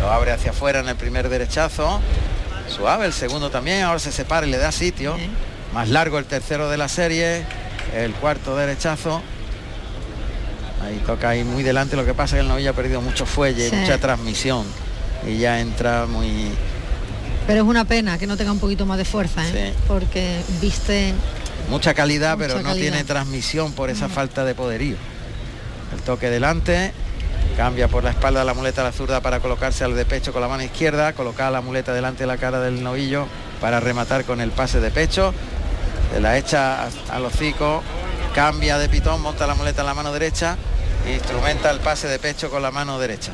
lo 0.00 0.12
abre 0.12 0.30
hacia 0.30 0.52
afuera 0.52 0.78
en 0.78 0.88
el 0.88 0.94
primer 0.94 1.28
derechazo, 1.28 2.00
suave 2.68 3.06
el 3.06 3.12
segundo 3.12 3.50
también, 3.50 3.82
ahora 3.82 3.98
se 3.98 4.12
separa 4.12 4.46
y 4.46 4.50
le 4.50 4.58
da 4.58 4.70
sitio, 4.70 5.16
más 5.74 5.88
largo 5.88 6.18
el 6.18 6.24
tercero 6.24 6.70
de 6.70 6.76
la 6.76 6.88
serie, 6.88 7.44
el 7.94 8.12
cuarto 8.14 8.56
derechazo, 8.56 9.22
ahí 10.84 11.00
toca 11.06 11.30
ahí 11.30 11.44
muy 11.44 11.62
delante, 11.62 11.96
lo 11.96 12.04
que 12.04 12.14
pasa 12.14 12.36
es 12.36 12.40
que 12.40 12.42
el 12.42 12.48
novillo 12.48 12.70
ha 12.70 12.74
perdido 12.74 13.00
mucho 13.00 13.26
fuelle, 13.26 13.68
Sí. 13.70 13.76
mucha 13.76 13.98
transmisión 13.98 14.64
y 15.26 15.38
ya 15.38 15.60
entra 15.60 16.06
muy... 16.06 16.48
Pero 17.46 17.62
es 17.62 17.68
una 17.68 17.84
pena 17.84 18.18
que 18.18 18.26
no 18.26 18.36
tenga 18.36 18.52
un 18.52 18.60
poquito 18.60 18.86
más 18.86 18.96
de 18.98 19.04
fuerza, 19.04 19.42
¿eh? 19.48 19.74
porque 19.88 20.40
viste 20.60 21.12
Mucha 21.68 21.94
calidad, 21.94 22.36
Mucha 22.36 22.48
pero 22.48 22.58
no 22.62 22.68
calidad. 22.70 22.82
tiene 22.90 23.04
transmisión 23.04 23.72
por 23.72 23.90
esa 23.90 24.08
falta 24.08 24.44
de 24.44 24.54
poderío. 24.54 24.96
El 25.94 26.00
toque 26.02 26.30
delante, 26.30 26.92
cambia 27.56 27.88
por 27.88 28.02
la 28.04 28.10
espalda 28.10 28.44
la 28.44 28.54
muleta 28.54 28.80
a 28.80 28.84
la 28.84 28.92
zurda 28.92 29.20
para 29.20 29.40
colocarse 29.40 29.84
al 29.84 29.94
de 29.94 30.04
pecho 30.04 30.32
con 30.32 30.40
la 30.42 30.48
mano 30.48 30.62
izquierda, 30.62 31.12
coloca 31.12 31.50
la 31.50 31.60
muleta 31.60 31.92
delante 31.92 32.22
de 32.22 32.26
la 32.28 32.36
cara 32.38 32.60
del 32.60 32.82
novillo 32.82 33.26
para 33.60 33.78
rematar 33.80 34.24
con 34.24 34.40
el 34.40 34.50
pase 34.52 34.80
de 34.80 34.90
pecho, 34.90 35.34
se 36.12 36.20
la 36.20 36.36
echa 36.38 36.84
al 37.10 37.24
hocico, 37.24 37.82
cambia 38.34 38.78
de 38.78 38.88
pitón, 38.88 39.20
monta 39.20 39.46
la 39.46 39.54
muleta 39.54 39.82
en 39.82 39.86
la 39.86 39.94
mano 39.94 40.12
derecha, 40.12 40.56
e 41.06 41.14
instrumenta 41.14 41.70
el 41.70 41.80
pase 41.80 42.08
de 42.08 42.18
pecho 42.18 42.50
con 42.50 42.62
la 42.62 42.70
mano 42.70 42.98
derecha. 42.98 43.32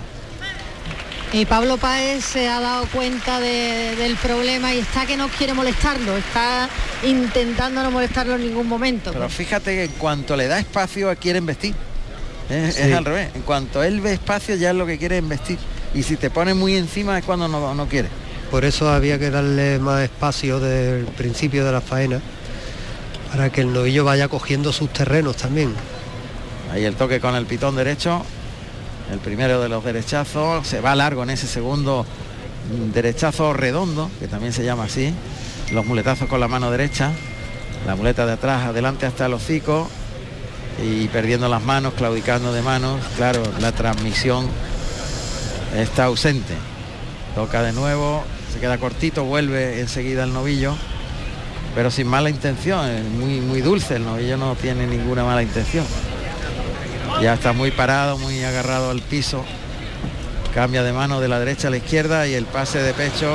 Y 1.33 1.45
Pablo 1.45 1.77
Páez 1.77 2.25
se 2.25 2.49
ha 2.49 2.61
dado 2.61 2.87
cuenta 2.87 3.41
de- 3.41 3.95
del 3.97 4.17
problema 4.17 4.73
y 4.73 4.79
está 4.79 5.07
que 5.07 5.17
no 5.17 5.29
quiere 5.29 5.55
molestarlo, 5.55 6.17
está 6.17 6.69
intentando 7.03 7.83
no 7.83 7.91
molestarlo 7.91 8.37
en 8.37 8.43
ningún 8.43 8.69
momento. 8.69 9.13
Pero 9.13 9.29
fíjate 9.29 9.75
que 9.75 9.85
en 9.85 9.91
cuanto 9.93 10.37
le 10.37 10.47
da 10.47 10.59
espacio 10.59 11.15
quiere 11.19 11.41
vestir. 11.41 11.75
Es, 12.49 12.77
Sí. 12.77 12.83
es 12.83 12.95
al 12.95 13.05
revés. 13.05 13.31
En 13.35 13.43
cuanto 13.43 13.83
él 13.83 14.01
ve 14.01 14.13
espacio 14.13 14.55
ya 14.55 14.71
es 14.71 14.77
lo 14.77 14.87
que 14.87 14.99
quiere 14.99 15.17
investir. 15.19 15.59
Y 15.95 16.05
si 16.05 16.17
te 16.17 16.31
pone 16.31 16.55
muy 16.55 16.77
encima 16.77 17.19
es 17.19 17.25
cuando 17.25 17.49
no, 17.49 17.75
no 17.75 17.89
quiere. 17.89 18.09
Por 18.51 18.65
eso 18.65 18.89
había 18.89 19.19
que 19.19 19.31
darle 19.31 19.81
más 19.81 20.03
espacio 20.05 20.61
desde 20.61 21.01
el 21.01 21.07
principio 21.07 21.65
de 21.65 21.73
la 21.73 21.81
faena 21.81 22.21
para 23.37 23.51
que 23.51 23.61
el 23.61 23.73
novillo 23.73 24.03
vaya 24.03 24.29
cogiendo 24.29 24.73
sus 24.73 24.91
terrenos 24.91 25.37
también. 25.37 25.75
Ahí 26.73 26.85
el 26.85 26.95
toque 26.97 27.21
con 27.21 27.35
el 27.35 27.45
pitón 27.45 27.77
derecho. 27.77 28.23
El 29.13 29.19
primero 29.19 29.61
de 29.61 29.69
los 29.69 29.85
derechazos. 29.85 30.67
Se 30.67 30.81
va 30.81 30.95
largo 30.95 31.23
en 31.23 31.31
ese 31.31 31.47
segundo 31.47 32.07
derechazo 32.95 33.53
redondo, 33.53 34.11
que 34.19 34.27
también 34.27 34.55
se 34.55 34.65
llama 34.65 34.85
así. 34.85 35.13
Los 35.71 35.85
muletazos 35.85 36.29
con 36.29 36.41
la 36.41 36.49
mano 36.49 36.71
derecha. 36.71 37.13
La 37.87 37.95
muleta 37.95 38.25
de 38.25 38.33
atrás, 38.33 38.65
adelante 38.65 39.05
hasta 39.05 39.27
el 39.27 39.35
hocico. 39.35 39.89
Y 40.83 41.09
perdiendo 41.09 41.49
las 41.49 41.63
manos, 41.63 41.93
claudicando 41.93 42.55
de 42.55 42.63
manos. 42.63 43.01
Claro, 43.17 43.43
la 43.61 43.73
transmisión 43.73 44.49
está 45.77 46.05
ausente. 46.05 46.55
Toca 47.35 47.63
de 47.63 47.75
nuevo, 47.75 48.25
se 48.53 48.61
queda 48.61 48.79
cortito, 48.79 49.25
vuelve 49.25 49.81
enseguida 49.81 50.25
el 50.25 50.33
novillo. 50.33 50.75
Pero 51.77 51.91
sin 51.93 52.09
mala 52.09 52.31
intención, 52.31 52.89
es 52.89 53.05
muy, 53.05 53.41
muy 53.41 53.61
dulce, 53.61 53.97
el 53.97 54.05
novillo 54.05 54.37
no 54.39 54.57
tiene 54.57 54.87
ninguna 54.87 55.23
mala 55.25 55.43
intención. 55.43 55.85
Ya 57.23 57.35
está 57.35 57.53
muy 57.53 57.71
parado, 57.71 58.19
muy 58.19 58.43
agarrado 58.43 58.91
al 58.91 59.01
piso. 59.03 59.45
Cambia 60.55 60.83
de 60.83 60.93
mano 60.93 61.21
de 61.21 61.29
la 61.29 61.39
derecha 61.39 61.69
a 61.69 61.71
la 61.71 61.77
izquierda 61.77 62.27
y 62.27 62.35
el 62.35 62.47
pase 62.47 62.79
de 62.79 62.95
pecho. 62.95 63.31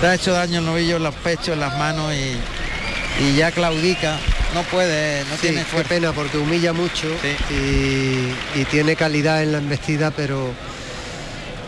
Te 0.00 0.06
ha 0.06 0.14
hecho 0.14 0.32
daño 0.32 0.58
el 0.60 0.66
novillo 0.66 0.96
en 0.98 1.02
los 1.02 1.14
pechos, 1.14 1.48
en 1.48 1.60
las 1.60 1.76
manos 1.78 2.12
y, 2.12 3.24
y 3.24 3.34
ya 3.36 3.50
claudica. 3.50 4.18
No 4.54 4.62
puede, 4.64 5.24
no 5.24 5.34
Sí, 5.36 5.40
tiene 5.48 5.58
qué 5.60 5.64
fuerza. 5.64 5.88
pena 5.88 6.12
porque 6.12 6.36
humilla 6.38 6.72
mucho 6.74 7.06
y, 7.50 8.60
y 8.60 8.64
tiene 8.70 8.96
calidad 8.96 9.42
en 9.42 9.52
la 9.52 9.58
embestida, 9.58 10.10
pero 10.10 10.50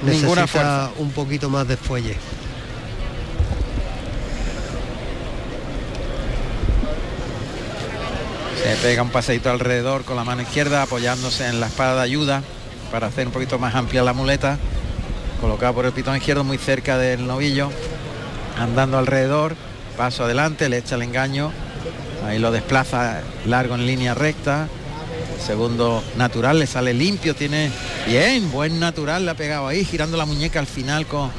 Ninguna 0.02 0.42
necesita 0.42 0.46
fuerza. 0.46 0.90
un 0.98 1.10
poquito 1.12 1.48
más 1.50 1.66
de 1.66 1.76
fuelle. 1.78 2.14
Se 8.62 8.76
pega 8.82 9.02
un 9.02 9.10
paseito 9.10 9.50
alrededor 9.50 10.04
con 10.04 10.16
la 10.16 10.24
mano 10.24 10.42
izquierda 10.42 10.82
apoyándose 10.82 11.46
en 11.46 11.60
la 11.60 11.66
espada 11.66 11.94
de 11.94 12.02
ayuda 12.02 12.42
para 12.90 13.06
hacer 13.06 13.26
un 13.26 13.32
poquito 13.32 13.58
más 13.58 13.74
amplia 13.74 14.02
la 14.02 14.12
muleta. 14.12 14.58
Colocada 15.40 15.72
por 15.72 15.86
el 15.86 15.92
pitón 15.92 16.16
izquierdo 16.16 16.44
muy 16.44 16.58
cerca 16.58 16.98
del 16.98 17.26
novillo. 17.26 17.70
Andando 18.58 18.98
alrededor. 18.98 19.54
Paso 19.96 20.24
adelante, 20.24 20.68
le 20.68 20.78
echa 20.78 20.96
el 20.96 21.02
engaño. 21.02 21.52
Ahí 22.26 22.38
lo 22.38 22.50
desplaza 22.50 23.22
largo 23.46 23.74
en 23.74 23.86
línea 23.86 24.14
recta. 24.14 24.68
Segundo 25.44 26.02
natural, 26.16 26.58
le 26.58 26.66
sale 26.66 26.92
limpio, 26.92 27.34
tiene 27.34 27.70
bien, 28.06 28.50
buen 28.50 28.80
natural, 28.80 29.24
le 29.24 29.30
ha 29.30 29.34
pegado 29.34 29.68
ahí, 29.68 29.84
girando 29.84 30.16
la 30.16 30.26
muñeca 30.26 30.58
al 30.58 30.66
final 30.66 31.06
con 31.06 31.30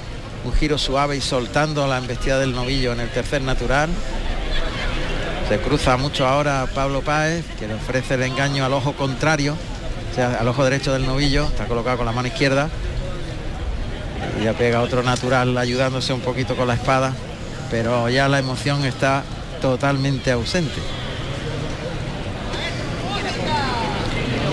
un 0.45 0.53
giro 0.53 0.77
suave 0.77 1.17
y 1.17 1.21
soltando 1.21 1.85
la 1.85 1.97
embestida 1.97 2.39
del 2.39 2.53
novillo 2.53 2.93
en 2.93 3.01
el 3.01 3.09
tercer 3.09 3.41
natural. 3.41 3.89
Se 5.49 5.57
cruza 5.57 5.97
mucho 5.97 6.27
ahora 6.27 6.67
Pablo 6.75 7.01
Páez, 7.01 7.43
que 7.57 7.67
le 7.67 7.73
ofrece 7.73 8.13
el 8.13 8.21
engaño 8.21 8.63
al 8.63 8.71
ojo 8.71 8.93
contrario, 8.93 9.57
o 10.11 10.15
sea, 10.15 10.35
al 10.39 10.47
ojo 10.47 10.63
derecho 10.63 10.93
del 10.93 11.07
novillo, 11.07 11.45
está 11.45 11.65
colocado 11.65 11.97
con 11.97 12.05
la 12.05 12.11
mano 12.11 12.27
izquierda. 12.27 12.69
Y 14.39 14.43
ya 14.43 14.53
pega 14.53 14.81
otro 14.81 15.01
natural 15.01 15.57
ayudándose 15.57 16.13
un 16.13 16.21
poquito 16.21 16.55
con 16.55 16.67
la 16.67 16.75
espada, 16.75 17.15
pero 17.71 18.09
ya 18.09 18.27
la 18.27 18.37
emoción 18.37 18.85
está 18.85 19.23
totalmente 19.59 20.31
ausente. 20.31 20.81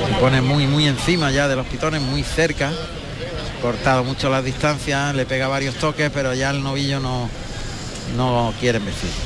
Se 0.08 0.14
pone 0.18 0.40
muy 0.40 0.66
muy 0.66 0.86
encima 0.86 1.30
ya 1.30 1.46
de 1.46 1.56
los 1.56 1.66
pitones, 1.66 2.00
muy 2.00 2.22
cerca. 2.22 2.72
Cortado 3.60 4.02
mucho 4.02 4.30
las 4.30 4.42
distancias, 4.42 5.14
le 5.14 5.26
pega 5.26 5.46
varios 5.46 5.74
toques, 5.74 6.10
pero 6.10 6.32
ya 6.32 6.48
el 6.48 6.62
novillo 6.62 7.00
no, 7.00 7.28
no 8.16 8.54
quiere 8.58 8.78
vestir. 8.78 9.25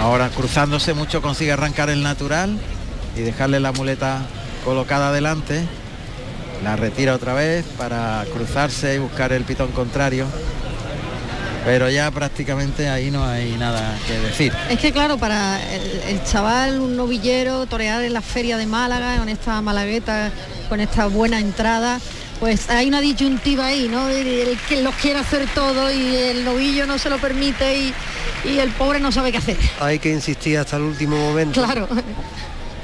Ahora 0.00 0.30
cruzándose 0.30 0.94
mucho 0.94 1.20
consigue 1.20 1.52
arrancar 1.52 1.90
el 1.90 2.02
natural 2.02 2.58
y 3.16 3.20
dejarle 3.20 3.60
la 3.60 3.72
muleta 3.72 4.22
colocada 4.64 5.08
adelante. 5.08 5.62
La 6.64 6.74
retira 6.74 7.14
otra 7.14 7.34
vez 7.34 7.66
para 7.76 8.24
cruzarse 8.32 8.94
y 8.94 8.98
buscar 8.98 9.32
el 9.32 9.44
pitón 9.44 9.72
contrario. 9.72 10.26
Pero 11.66 11.90
ya 11.90 12.10
prácticamente 12.10 12.88
ahí 12.88 13.10
no 13.10 13.26
hay 13.26 13.52
nada 13.52 13.94
que 14.06 14.18
decir. 14.18 14.54
Es 14.70 14.78
que 14.78 14.90
claro, 14.90 15.18
para 15.18 15.60
el, 15.74 15.82
el 16.08 16.24
chaval, 16.24 16.80
un 16.80 16.96
novillero, 16.96 17.66
torear 17.66 18.02
en 18.02 18.14
la 18.14 18.22
feria 18.22 18.56
de 18.56 18.66
Málaga, 18.66 19.18
con 19.18 19.28
esta 19.28 19.60
malagueta, 19.60 20.30
con 20.70 20.80
esta 20.80 21.06
buena 21.06 21.38
entrada, 21.38 22.00
pues 22.40 22.70
hay 22.70 22.88
una 22.88 23.00
disyuntiva 23.00 23.66
ahí, 23.66 23.86
¿no? 23.88 24.08
El, 24.08 24.26
el 24.26 24.58
que 24.68 24.82
los 24.82 24.94
quiere 24.94 25.20
hacer 25.20 25.46
todo 25.54 25.92
y 25.92 26.16
el 26.16 26.44
novillo 26.44 26.86
no 26.86 26.98
se 26.98 27.10
lo 27.10 27.18
permite 27.18 27.76
y, 27.76 27.94
y 28.44 28.58
el 28.58 28.70
pobre 28.70 28.98
no 28.98 29.12
sabe 29.12 29.30
qué 29.30 29.38
hacer. 29.38 29.58
Hay 29.78 29.98
que 29.98 30.10
insistir 30.10 30.58
hasta 30.58 30.76
el 30.76 30.82
último 30.82 31.16
momento. 31.16 31.62
Claro. 31.62 31.86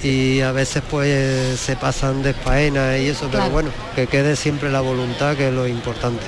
Y 0.03 0.41
a 0.43 0.53
veces 0.53 0.83
pues 0.89 1.59
se 1.59 1.75
pasan 1.75 2.23
de 2.23 2.35
faena 2.35 2.99
y 2.99 3.09
eso, 3.09 3.29
pero 3.33 3.49
bueno, 3.49 3.71
que 3.97 4.07
quede 4.07 4.37
siempre 4.37 4.71
la 4.71 4.83
voluntad, 4.83 5.35
que 5.35 5.49
es 5.49 5.55
lo 5.55 5.67
importante. 5.67 6.23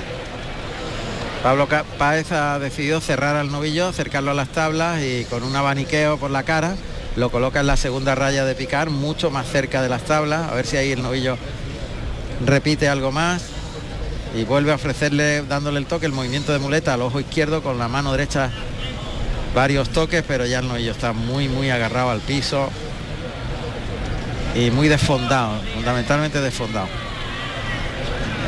Pablo 1.43 1.69
Páez 1.97 2.31
ha 2.31 2.59
decidido 2.59 2.99
cerrar 2.99 3.35
al 3.35 3.51
novillo, 3.51 3.87
acercarlo 3.87 4.31
a 4.31 4.33
las 4.33 4.49
tablas 4.49 5.01
y 5.01 5.25
con 5.29 5.43
un 5.43 5.55
abaniqueo 5.55 6.17
por 6.17 6.31
la 6.31 6.43
cara 6.43 6.75
lo 7.15 7.29
coloca 7.31 7.59
en 7.59 7.67
la 7.67 7.77
segunda 7.77 8.15
raya 8.15 8.45
de 8.45 8.55
picar, 8.55 8.89
mucho 8.89 9.29
más 9.29 9.47
cerca 9.47 9.81
de 9.81 9.89
las 9.89 10.03
tablas, 10.03 10.49
a 10.49 10.55
ver 10.55 10.65
si 10.65 10.77
ahí 10.77 10.91
el 10.91 11.01
novillo 11.01 11.37
repite 12.45 12.87
algo 12.87 13.11
más 13.11 13.43
y 14.35 14.43
vuelve 14.43 14.71
a 14.71 14.75
ofrecerle, 14.75 15.43
dándole 15.43 15.79
el 15.79 15.85
toque, 15.85 16.05
el 16.05 16.11
movimiento 16.11 16.53
de 16.53 16.59
muleta 16.59 16.93
al 16.93 17.01
ojo 17.01 17.19
izquierdo 17.19 17.63
con 17.63 17.77
la 17.77 17.87
mano 17.87 18.11
derecha 18.11 18.51
varios 19.55 19.89
toques, 19.89 20.23
pero 20.27 20.45
ya 20.45 20.59
el 20.59 20.67
novillo 20.67 20.91
está 20.91 21.13
muy, 21.13 21.47
muy 21.47 21.69
agarrado 21.69 22.11
al 22.11 22.19
piso 22.21 22.69
y 24.55 24.71
muy 24.71 24.87
desfondado, 24.87 25.59
fundamentalmente 25.73 26.41
desfondado. 26.41 26.87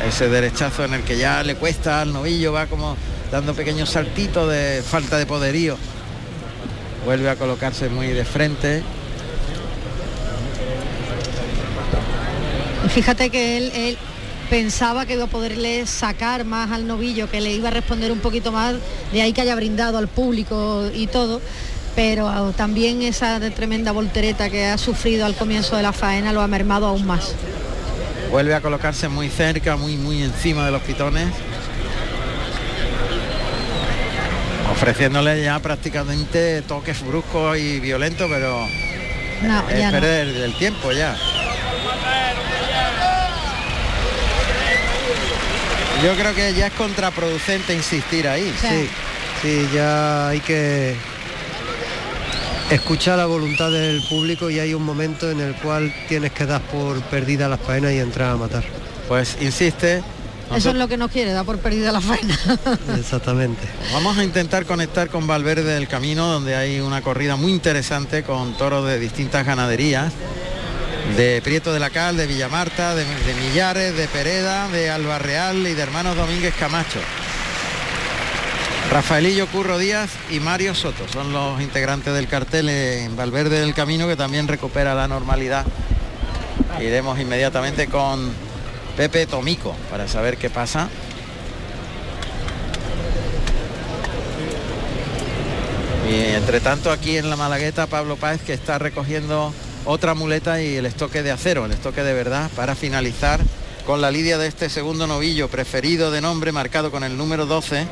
Ese 0.06 0.28
derechazo 0.28 0.84
en 0.84 0.94
el 0.94 1.02
que 1.02 1.16
ya 1.16 1.42
le 1.42 1.54
cuesta 1.54 2.00
al 2.00 2.12
novillo, 2.12 2.52
va 2.52 2.66
como 2.66 2.96
dando 3.30 3.54
pequeños 3.54 3.90
saltitos 3.90 4.50
de 4.50 4.82
falta 4.82 5.16
de 5.16 5.26
poderío. 5.26 5.76
Vuelve 7.04 7.30
a 7.30 7.36
colocarse 7.36 7.88
muy 7.88 8.08
de 8.08 8.24
frente. 8.24 8.82
Fíjate 12.94 13.30
que 13.30 13.56
él, 13.56 13.72
él 13.74 13.98
pensaba 14.50 15.06
que 15.06 15.14
iba 15.14 15.24
a 15.24 15.28
poderle 15.28 15.86
sacar 15.86 16.44
más 16.44 16.70
al 16.70 16.86
novillo, 16.86 17.30
que 17.30 17.40
le 17.40 17.52
iba 17.52 17.68
a 17.68 17.72
responder 17.72 18.12
un 18.12 18.18
poquito 18.18 18.52
más, 18.52 18.74
de 19.12 19.22
ahí 19.22 19.32
que 19.32 19.40
haya 19.40 19.54
brindado 19.54 19.96
al 19.96 20.08
público 20.08 20.90
y 20.92 21.06
todo, 21.06 21.40
pero 21.96 22.52
también 22.56 23.00
esa 23.02 23.40
tremenda 23.50 23.92
voltereta 23.92 24.50
que 24.50 24.66
ha 24.66 24.76
sufrido 24.76 25.24
al 25.24 25.34
comienzo 25.34 25.76
de 25.76 25.82
la 25.82 25.92
faena 25.92 26.32
lo 26.32 26.42
ha 26.42 26.46
mermado 26.48 26.86
aún 26.86 27.06
más. 27.06 27.34
Vuelve 28.30 28.54
a 28.54 28.60
colocarse 28.60 29.08
muy 29.08 29.28
cerca, 29.30 29.76
muy 29.76 29.96
muy 29.96 30.22
encima 30.22 30.64
de 30.66 30.72
los 30.72 30.82
pitones. 30.82 31.28
Ofreciéndole 34.70 35.42
ya 35.42 35.58
prácticamente 35.60 36.62
toques 36.62 37.04
bruscos 37.06 37.58
y 37.58 37.78
violentos, 37.80 38.28
pero 38.30 38.66
No, 39.42 39.68
es 39.68 39.78
ya 39.78 39.90
no. 39.90 40.00
perder 40.00 40.28
el 40.28 40.54
tiempo 40.54 40.92
ya. 40.92 41.14
Yo 46.02 46.14
creo 46.16 46.34
que 46.34 46.52
ya 46.54 46.66
es 46.66 46.72
contraproducente 46.72 47.72
insistir 47.74 48.26
ahí. 48.26 48.52
Sí, 48.60 48.88
sí, 49.40 49.68
ya 49.72 50.28
hay 50.30 50.40
que 50.40 50.96
escuchar 52.70 53.18
la 53.18 53.26
voluntad 53.26 53.70
del 53.70 54.02
público 54.08 54.50
y 54.50 54.58
hay 54.58 54.74
un 54.74 54.82
momento 54.82 55.30
en 55.30 55.40
el 55.40 55.54
cual 55.54 55.94
tienes 56.08 56.32
que 56.32 56.44
dar 56.44 56.60
por 56.62 57.00
perdida 57.02 57.48
las 57.48 57.60
faenas 57.60 57.92
y 57.92 57.98
entrar 57.98 58.30
a 58.30 58.36
matar. 58.36 58.64
Pues 59.06 59.38
insiste. 59.40 60.02
Eso 60.52 60.70
es 60.70 60.76
lo 60.76 60.88
que 60.88 60.96
no 60.96 61.08
quiere, 61.08 61.32
da 61.32 61.44
por 61.44 61.58
perdida 61.58 61.92
la 61.92 62.00
faena. 62.00 62.36
Exactamente. 62.98 63.62
Vamos 63.92 64.18
a 64.18 64.24
intentar 64.24 64.66
conectar 64.66 65.08
con 65.08 65.28
Valverde 65.28 65.74
del 65.74 65.86
Camino, 65.86 66.26
donde 66.26 66.56
hay 66.56 66.80
una 66.80 67.00
corrida 67.00 67.36
muy 67.36 67.52
interesante 67.52 68.24
con 68.24 68.56
toros 68.56 68.86
de 68.86 68.98
distintas 68.98 69.46
ganaderías. 69.46 70.12
De 71.16 71.42
Prieto 71.42 71.72
de 71.72 71.80
la 71.80 71.90
Cal, 71.90 72.16
de 72.16 72.26
Villamarta, 72.26 72.94
de, 72.94 73.04
de 73.04 73.34
Millares, 73.34 73.94
de 73.96 74.08
Pereda, 74.08 74.68
de 74.68 74.90
Albarreal 74.90 75.66
y 75.66 75.74
de 75.74 75.82
Hermanos 75.82 76.16
Domínguez 76.16 76.54
Camacho. 76.58 77.00
Rafaelillo 78.90 79.46
Curro 79.46 79.78
Díaz 79.78 80.10
y 80.30 80.38
Mario 80.40 80.74
Soto 80.74 81.08
son 81.10 81.32
los 81.32 81.60
integrantes 81.62 82.12
del 82.12 82.28
cartel 82.28 82.68
en 82.68 83.16
Valverde 83.16 83.60
del 83.60 83.72
Camino 83.72 84.06
que 84.06 84.16
también 84.16 84.48
recupera 84.48 84.94
la 84.94 85.08
normalidad. 85.08 85.64
Iremos 86.78 87.18
inmediatamente 87.18 87.86
con 87.86 88.32
Pepe 88.96 89.26
Tomico 89.26 89.74
para 89.90 90.08
saber 90.08 90.36
qué 90.36 90.50
pasa. 90.50 90.90
Y 96.10 96.34
entre 96.34 96.60
tanto 96.60 96.90
aquí 96.90 97.16
en 97.16 97.30
la 97.30 97.36
Malagueta 97.36 97.86
Pablo 97.86 98.16
Páez 98.16 98.42
que 98.42 98.52
está 98.52 98.78
recogiendo 98.78 99.54
otra 99.84 100.14
muleta 100.14 100.62
y 100.62 100.76
el 100.76 100.86
estoque 100.86 101.22
de 101.22 101.30
acero, 101.30 101.66
el 101.66 101.72
estoque 101.72 102.02
de 102.02 102.12
verdad 102.12 102.50
para 102.54 102.74
finalizar 102.74 103.40
con 103.86 104.00
la 104.00 104.10
lidia 104.10 104.38
de 104.38 104.46
este 104.46 104.68
segundo 104.68 105.06
novillo 105.06 105.48
preferido 105.48 106.10
de 106.10 106.20
nombre 106.20 106.52
marcado 106.52 106.90
con 106.90 107.02
el 107.02 107.16
número 107.16 107.46
12, 107.46 107.86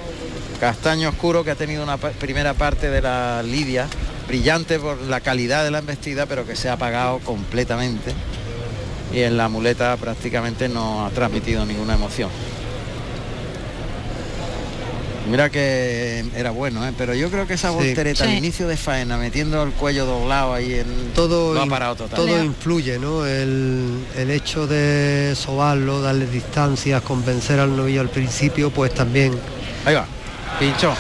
castaño 0.60 1.08
oscuro 1.08 1.42
que 1.42 1.50
ha 1.50 1.56
tenido 1.56 1.82
una 1.82 1.96
primera 1.96 2.54
parte 2.54 2.90
de 2.90 3.02
la 3.02 3.42
lidia 3.42 3.88
brillante 4.28 4.78
por 4.78 5.00
la 5.02 5.20
calidad 5.20 5.64
de 5.64 5.72
la 5.72 5.80
embestida 5.80 6.26
pero 6.26 6.46
que 6.46 6.54
se 6.54 6.68
ha 6.68 6.74
apagado 6.74 7.18
completamente 7.20 8.14
y 9.12 9.22
en 9.22 9.36
la 9.36 9.48
muleta 9.48 9.96
prácticamente 9.96 10.68
no 10.68 11.04
ha 11.04 11.10
transmitido 11.10 11.66
ninguna 11.66 11.94
emoción. 11.94 12.30
Mira 15.31 15.48
que 15.48 16.24
era 16.36 16.51
bueno, 16.51 16.85
¿eh? 16.86 16.93
pero 16.98 17.15
yo 17.15 17.31
creo 17.31 17.47
que 17.47 17.55
esa 17.55 17.69
Sí. 17.69 17.74
voltereta 17.77 18.24
al 18.24 18.31
Sí. 18.31 18.36
inicio 18.39 18.66
de 18.66 18.77
faena, 18.77 19.16
metiendo 19.16 19.62
el 19.62 19.70
cuello 19.70 20.05
doblado 20.05 20.52
ahí 20.55 20.74
en 20.74 21.12
Todo, 21.15 21.55
lo 21.55 21.61
ha 21.61 21.65
in- 21.65 21.70
parado 21.70 21.94
total. 21.94 22.16
todo 22.16 22.43
influye, 22.43 22.98
¿no? 22.98 23.24
El, 23.24 24.01
el 24.16 24.31
hecho 24.31 24.66
de 24.66 25.35
sobarlo, 25.36 26.01
darle 26.02 26.27
distancias, 26.27 27.01
convencer 27.02 27.61
al 27.61 27.77
novillo 27.77 28.01
al 28.01 28.09
principio, 28.09 28.70
pues 28.70 28.93
también... 28.93 29.32
Ahí 29.85 29.94
va, 29.94 30.05
pincho. 30.59 30.93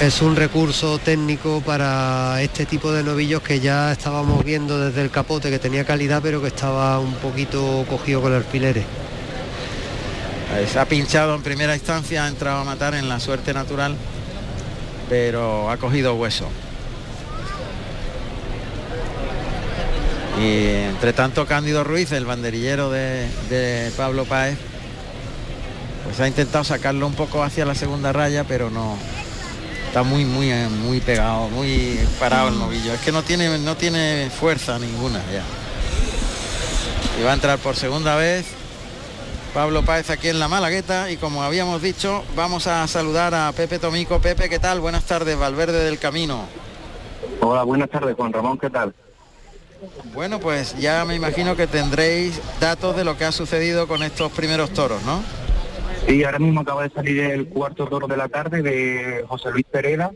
Es 0.00 0.20
un 0.20 0.34
recurso 0.34 0.98
técnico 0.98 1.60
para 1.64 2.42
este 2.42 2.66
tipo 2.66 2.90
de 2.92 3.02
novillos 3.04 3.42
que 3.42 3.60
ya 3.60 3.92
estábamos 3.92 4.44
viendo 4.44 4.78
desde 4.78 5.02
el 5.02 5.10
capote, 5.10 5.50
que 5.50 5.58
tenía 5.60 5.84
calidad, 5.84 6.20
pero 6.22 6.40
que 6.42 6.48
estaba 6.48 6.98
un 6.98 7.14
poquito 7.14 7.84
cogido 7.88 8.20
con 8.22 8.32
alfileres. 8.34 8.84
Se 10.70 10.78
ha 10.78 10.86
pinchado 10.86 11.34
en 11.34 11.42
primera 11.42 11.74
instancia, 11.74 12.24
ha 12.24 12.28
entrado 12.28 12.60
a 12.60 12.64
matar 12.64 12.94
en 12.94 13.08
la 13.08 13.20
suerte 13.20 13.54
natural, 13.54 13.96
pero 15.08 15.70
ha 15.70 15.76
cogido 15.76 16.14
hueso. 16.14 16.48
Y 20.40 20.66
entre 20.66 21.12
tanto 21.12 21.46
Cándido 21.46 21.84
Ruiz, 21.84 22.12
el 22.12 22.24
banderillero 22.24 22.90
de, 22.90 23.28
de 23.50 23.92
Pablo 23.96 24.24
Páez, 24.24 24.58
pues 26.04 26.20
ha 26.20 26.28
intentado 26.28 26.64
sacarlo 26.64 27.06
un 27.06 27.14
poco 27.14 27.42
hacia 27.42 27.64
la 27.64 27.74
segunda 27.74 28.12
raya, 28.12 28.44
pero 28.44 28.70
no. 28.70 28.96
Está 29.86 30.02
muy, 30.02 30.24
muy, 30.24 30.50
eh, 30.50 30.68
muy 30.68 31.00
pegado, 31.00 31.48
muy 31.48 31.98
parado 32.18 32.48
el 32.48 32.58
novillo. 32.58 32.92
Es 32.94 33.00
que 33.00 33.12
no 33.12 33.22
tiene, 33.22 33.58
no 33.58 33.76
tiene 33.76 34.30
fuerza 34.30 34.78
ninguna 34.78 35.20
ya. 35.32 35.42
Y 37.20 37.24
va 37.24 37.30
a 37.30 37.34
entrar 37.34 37.58
por 37.58 37.74
segunda 37.76 38.16
vez 38.16 38.57
Pablo 39.54 39.82
Páez 39.82 40.10
aquí 40.10 40.28
en 40.28 40.38
la 40.38 40.48
Malagueta 40.48 41.10
y 41.10 41.16
como 41.16 41.42
habíamos 41.42 41.82
dicho, 41.82 42.22
vamos 42.36 42.66
a 42.66 42.86
saludar 42.86 43.34
a 43.34 43.50
Pepe 43.52 43.78
Tomico. 43.78 44.20
Pepe, 44.20 44.48
¿qué 44.48 44.58
tal? 44.58 44.80
Buenas 44.80 45.04
tardes, 45.04 45.38
Valverde 45.38 45.84
del 45.84 45.98
Camino. 45.98 46.44
Hola, 47.40 47.62
buenas 47.62 47.88
tardes, 47.88 48.14
Juan 48.14 48.32
Ramón, 48.32 48.58
¿qué 48.58 48.70
tal? 48.70 48.94
Bueno, 50.12 50.38
pues 50.38 50.76
ya 50.78 51.04
me 51.04 51.14
imagino 51.14 51.56
que 51.56 51.66
tendréis 51.66 52.40
datos 52.60 52.96
de 52.96 53.04
lo 53.04 53.16
que 53.16 53.24
ha 53.24 53.32
sucedido 53.32 53.88
con 53.88 54.02
estos 54.02 54.30
primeros 54.32 54.70
toros, 54.70 55.02
¿no? 55.04 55.22
Sí, 56.06 56.24
ahora 56.24 56.38
mismo 56.38 56.60
acaba 56.60 56.82
de 56.82 56.90
salir 56.90 57.20
el 57.20 57.48
cuarto 57.48 57.86
toro 57.86 58.06
de 58.06 58.16
la 58.16 58.28
tarde 58.28 58.62
de 58.62 59.24
José 59.28 59.50
Luis 59.50 59.66
Pereda. 59.70 60.10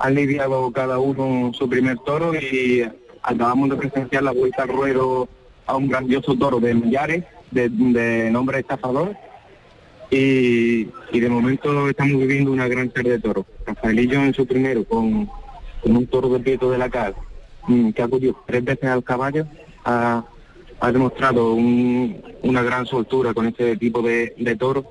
Han 0.00 0.14
lidiado 0.14 0.70
cada 0.72 0.98
uno 0.98 1.52
su 1.54 1.68
primer 1.68 1.98
toro 1.98 2.34
y 2.34 2.88
acabamos 3.22 3.70
de 3.70 3.76
presenciar 3.76 4.22
la 4.22 4.32
vuelta 4.32 4.62
al 4.62 4.68
ruedo 4.68 5.28
a 5.66 5.76
un 5.76 5.88
grandioso 5.88 6.36
toro 6.36 6.60
de 6.60 6.74
Millares, 6.74 7.24
de, 7.54 8.30
nombre 8.30 8.58
estafador. 8.60 9.16
Y, 10.10 10.88
y 11.12 11.20
de 11.20 11.28
momento 11.28 11.88
estamos 11.88 12.18
viviendo 12.20 12.52
una 12.52 12.68
gran 12.68 12.90
tarde 12.90 13.10
de 13.12 13.18
toros. 13.20 13.46
Rafaelillo 13.66 14.22
en 14.22 14.34
su 14.34 14.46
primero 14.46 14.84
con, 14.84 15.26
con 15.82 15.96
un 15.96 16.06
toro 16.06 16.28
de 16.28 16.40
Prieto 16.40 16.70
de 16.70 16.78
la 16.78 16.88
Cal, 16.90 17.14
mm, 17.66 17.90
que 17.90 18.02
ha 18.02 18.04
acudido 18.04 18.36
tres 18.46 18.62
veces 18.64 18.90
al 18.90 19.02
caballo, 19.02 19.46
ha, 19.84 20.24
ha 20.80 20.92
demostrado 20.92 21.54
un- 21.54 22.22
una 22.42 22.62
gran 22.62 22.86
soltura 22.86 23.32
con 23.34 23.46
este 23.46 23.76
tipo 23.76 24.02
de, 24.02 24.34
de 24.36 24.56
toro 24.56 24.84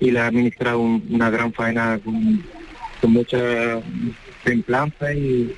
y 0.00 0.10
le 0.10 0.18
ha 0.20 0.26
administrado 0.26 0.80
un- 0.80 1.06
una 1.10 1.30
gran 1.30 1.52
faena 1.52 1.98
con, 2.04 2.44
con 3.00 3.12
mucha 3.12 3.38
templanza 4.44 5.12
y, 5.14 5.54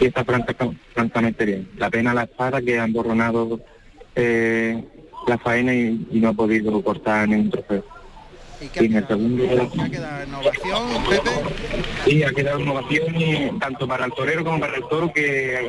y 0.00 0.04
está 0.06 0.24
franca- 0.24 0.56
francamente 0.94 1.44
bien. 1.44 1.68
La 1.76 1.90
pena 1.90 2.12
la 2.14 2.24
espada 2.24 2.60
que 2.60 2.78
han 2.80 2.92
borronado 2.92 3.60
eh, 4.16 4.82
la 5.26 5.38
faena 5.38 5.72
y, 5.74 6.06
y 6.10 6.20
no 6.20 6.28
ha 6.28 6.32
podido 6.32 6.80
cortar 6.82 7.28
ningún 7.28 7.50
trofeo. 7.50 7.84
Y 8.60 8.84
en 8.86 8.96
el 8.96 9.06
segundo 9.08 9.44
innovación, 9.44 10.88
Pepe? 11.08 11.30
Sí, 12.04 12.22
ha 12.22 12.32
quedado 12.32 12.60
innovación 12.60 13.58
tanto 13.58 13.88
para 13.88 14.04
el 14.06 14.12
torero 14.12 14.44
como 14.44 14.60
para 14.60 14.76
el 14.76 14.84
toro 14.88 15.12
que 15.12 15.68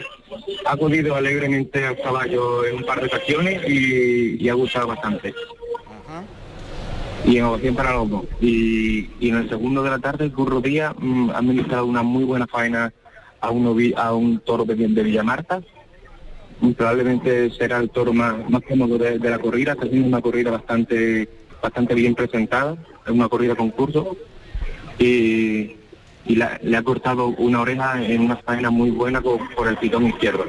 ha 0.66 0.72
acudido 0.72 1.16
alegremente 1.16 1.86
al 1.86 2.00
caballo 2.02 2.66
en 2.66 2.78
un 2.78 2.84
par 2.86 3.00
de 3.00 3.08
ocasiones 3.08 3.62
y, 3.68 4.44
y 4.44 4.50
ha 4.50 4.54
gustado 4.54 4.88
bastante. 4.88 5.34
Y 7.26 7.38
innovación 7.38 7.76
para 7.76 7.94
los 7.94 8.10
dos. 8.10 8.24
Y, 8.42 9.10
y 9.20 9.30
en 9.30 9.38
el 9.38 9.50
segundo 9.50 9.82
de 9.82 9.90
la 9.90 10.00
tarde, 10.00 10.32
Curro 10.32 10.62
Díaz 10.62 10.94
mm, 10.98 11.30
ha 11.32 11.38
administrado 11.38 11.86
una 11.86 12.04
muy 12.04 12.26
buena 12.26 12.46
faena 12.48 12.94
a 13.42 13.50
un, 13.50 13.66
novi- 13.66 13.94
a 13.98 14.14
un 14.14 14.40
toro 14.40 14.66
de, 14.66 14.76
de 14.76 15.04
Villamarta. 15.04 15.62
Probablemente 16.78 17.50
será 17.52 17.80
el 17.80 17.90
toro 17.90 18.14
más, 18.14 18.50
más 18.50 18.62
cómodo 18.68 18.98
de, 18.98 19.20
la 19.20 19.40
corrida, 19.40 19.74
está 19.74 19.86
haciendo 19.86 20.08
una 20.08 20.22
corrida 20.22 20.52
bastante 20.52 21.28
bastante 21.62 21.94
bien 21.94 22.14
presentada, 22.14 22.76
es 23.06 23.12
una 23.12 23.30
corrida 23.30 23.56
concurso 23.56 24.18
y, 25.00 25.76
y 26.26 26.36
le 26.36 26.78
ha 26.78 26.84
cortado 26.84 27.28
una 27.28 27.62
oreja 27.62 28.04
en 28.04 28.22
una 28.22 28.36
faena 28.38 28.70
muy 28.70 28.92
buena 28.92 29.22
por 29.22 29.68
el 29.68 29.78
pitón 29.78 30.08
izquierdo. 30.08 30.46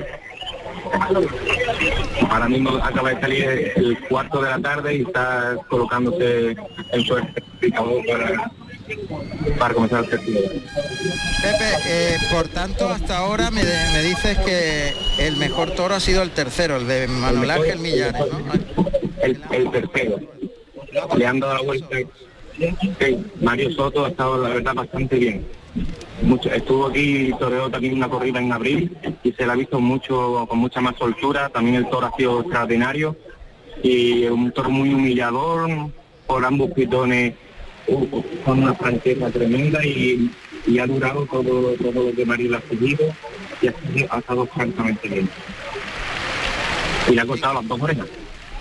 Ahora 2.30 2.48
mismo 2.48 2.70
acaba 2.70 3.10
de 3.10 3.20
salir 3.20 3.72
el, 3.76 3.98
cuarto 4.08 4.42
de 4.42 4.50
la 4.50 4.58
tarde 4.58 4.96
y 4.96 5.02
está 5.02 5.56
colocándose 5.68 6.56
en 6.92 7.04
su 7.04 7.14
para, 7.14 8.50
para 9.58 9.74
comenzar 9.74 10.04
el 10.04 10.10
festival. 10.10 10.42
Pepe, 11.42 11.70
eh, 11.86 12.16
por 12.32 12.48
tanto, 12.48 12.88
hasta 12.88 13.18
ahora 13.18 13.50
me, 13.50 13.64
de- 13.64 13.92
me 13.92 14.02
dices 14.02 14.38
que 14.38 14.92
el 15.18 15.36
mejor 15.36 15.70
toro 15.72 15.94
ha 15.94 16.00
sido 16.00 16.22
el 16.22 16.30
tercero, 16.30 16.76
el 16.76 16.86
de 16.86 17.06
Manuel 17.08 17.50
Ángel 17.50 17.78
Millares, 17.78 18.22
¿no? 18.30 18.84
El, 19.22 19.40
el 19.52 19.70
tercero. 19.70 20.16
Le 21.16 21.26
han 21.26 21.40
dado 21.40 21.54
la 21.54 21.62
vuelta. 21.62 21.96
Sí, 22.56 23.18
Mario 23.40 23.70
Soto 23.72 24.04
ha 24.04 24.08
estado 24.10 24.38
la 24.40 24.48
verdad 24.50 24.74
bastante 24.74 25.16
bien. 25.16 25.44
Mucho, 26.22 26.48
estuvo 26.52 26.86
aquí 26.86 27.32
toreó 27.38 27.68
también 27.68 27.94
una 27.94 28.08
corrida 28.08 28.38
en 28.38 28.52
abril 28.52 28.96
y 29.24 29.32
se 29.32 29.44
la 29.44 29.54
ha 29.54 29.56
visto 29.56 29.80
mucho 29.80 30.46
con 30.48 30.58
mucha 30.58 30.80
más 30.80 30.94
soltura. 30.96 31.48
También 31.48 31.74
el 31.76 31.88
toro 31.90 32.06
ha 32.06 32.16
sido 32.16 32.40
extraordinario 32.42 33.16
y 33.82 34.26
un 34.26 34.52
toro 34.52 34.70
muy 34.70 34.94
humillador 34.94 35.68
por 36.28 36.44
ambos 36.44 36.70
pitones 36.70 37.34
con 38.44 38.58
una 38.62 38.74
franqueza 38.74 39.30
tremenda 39.30 39.84
y, 39.84 40.30
y 40.66 40.78
ha 40.78 40.86
durado 40.86 41.26
todo, 41.26 41.72
todo 41.74 42.04
lo 42.04 42.12
que 42.14 42.24
Mario 42.24 42.50
le 42.50 42.56
ha 42.56 42.62
seguido 42.68 43.14
y 43.60 43.68
ha, 43.68 43.74
ha 44.10 44.18
estado 44.18 44.46
francamente 44.46 45.08
bien. 45.08 45.28
Y 47.08 47.14
le 47.14 47.20
ha 47.20 47.26
cortado 47.26 47.54
las 47.54 47.68
dos 47.68 47.80
orejas. 47.80 48.06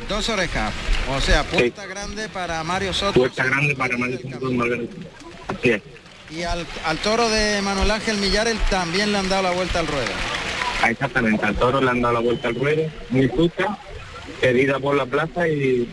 Dos 0.09 0.29
orejas, 0.29 0.73
o 1.15 1.21
sea, 1.21 1.43
puerta 1.43 1.85
grande 1.85 2.27
para 2.27 2.63
Mario 2.63 2.93
Soto. 2.93 3.13
Puerta 3.19 3.45
grande 3.45 3.73
para 3.75 3.97
Mario 3.97 4.19
Soto. 4.21 4.49
Así 5.47 5.69
es. 5.69 5.81
Y 6.29 6.43
al, 6.43 6.65
al 6.85 6.97
toro 6.97 7.29
de 7.29 7.61
Manuel 7.61 7.91
Ángel 7.91 8.17
Millares 8.17 8.57
también 8.69 9.11
le 9.11 9.19
han 9.19 9.29
dado 9.29 9.43
la 9.43 9.51
vuelta 9.51 9.79
al 9.79 9.87
ruedo. 9.87 10.11
Ah, 10.81 10.89
Exactamente, 10.89 11.45
al 11.45 11.55
toro 11.55 11.79
le 11.79 11.89
han 11.89 12.01
dado 12.01 12.15
la 12.15 12.19
vuelta 12.19 12.49
al 12.49 12.55
ruedo, 12.55 12.83
muy 13.11 13.29
justa, 13.29 13.77
pedida 14.41 14.79
por 14.79 14.95
la 14.95 15.05
plaza 15.05 15.47
y 15.47 15.87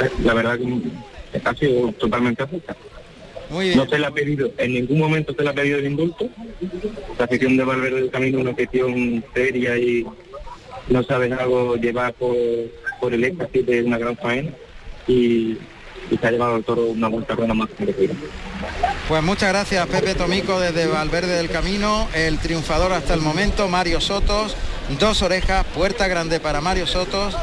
eh, 0.00 0.10
la 0.22 0.34
verdad 0.34 0.58
que 0.58 0.64
ha 1.44 1.54
sido 1.54 1.92
totalmente 1.92 2.44
justa. 2.44 2.76
Muy 3.50 3.66
bien. 3.66 3.78
No 3.78 3.86
se 3.86 3.98
le 3.98 4.06
ha 4.06 4.10
pedido, 4.10 4.50
en 4.58 4.74
ningún 4.74 4.98
momento 4.98 5.32
se 5.34 5.42
le 5.42 5.50
ha 5.50 5.54
pedido 5.54 5.78
el 5.78 5.86
indulto. 5.86 6.28
La 7.18 7.26
afición 7.26 7.56
de 7.56 7.64
Valverde 7.64 8.00
del 8.00 8.10
Camino 8.10 8.38
es 8.38 8.42
una 8.42 8.52
afición 8.52 9.24
seria 9.34 9.78
y 9.78 10.04
no 10.88 11.04
ha 11.08 11.18
dejado 11.18 11.76
llevar 11.76 12.12
por, 12.14 12.36
por 13.00 13.14
el 13.14 13.24
éxtasis 13.24 13.66
de 13.66 13.82
una 13.82 13.98
gran 13.98 14.16
faena 14.16 14.50
y, 15.06 15.58
y 16.10 16.16
se 16.20 16.26
ha 16.26 16.30
llevado 16.30 16.56
el 16.56 16.64
toro 16.64 16.86
una 16.86 17.08
vuelta 17.08 17.34
rueda 17.34 17.54
más 17.54 17.68
merecida. 17.78 18.14
Pues 19.08 19.22
muchas 19.22 19.50
gracias 19.50 19.86
Pepe 19.86 20.14
Tomico 20.14 20.58
desde 20.58 20.86
Valverde 20.86 21.36
del 21.36 21.48
Camino, 21.48 22.08
el 22.14 22.38
triunfador 22.38 22.92
hasta 22.92 23.14
el 23.14 23.20
momento, 23.20 23.68
Mario 23.68 24.00
Sotos, 24.00 24.56
dos 24.98 25.22
orejas, 25.22 25.64
puerta 25.66 26.08
grande 26.08 26.40
para 26.40 26.60
Mario 26.60 26.86
Sotos 26.86 27.36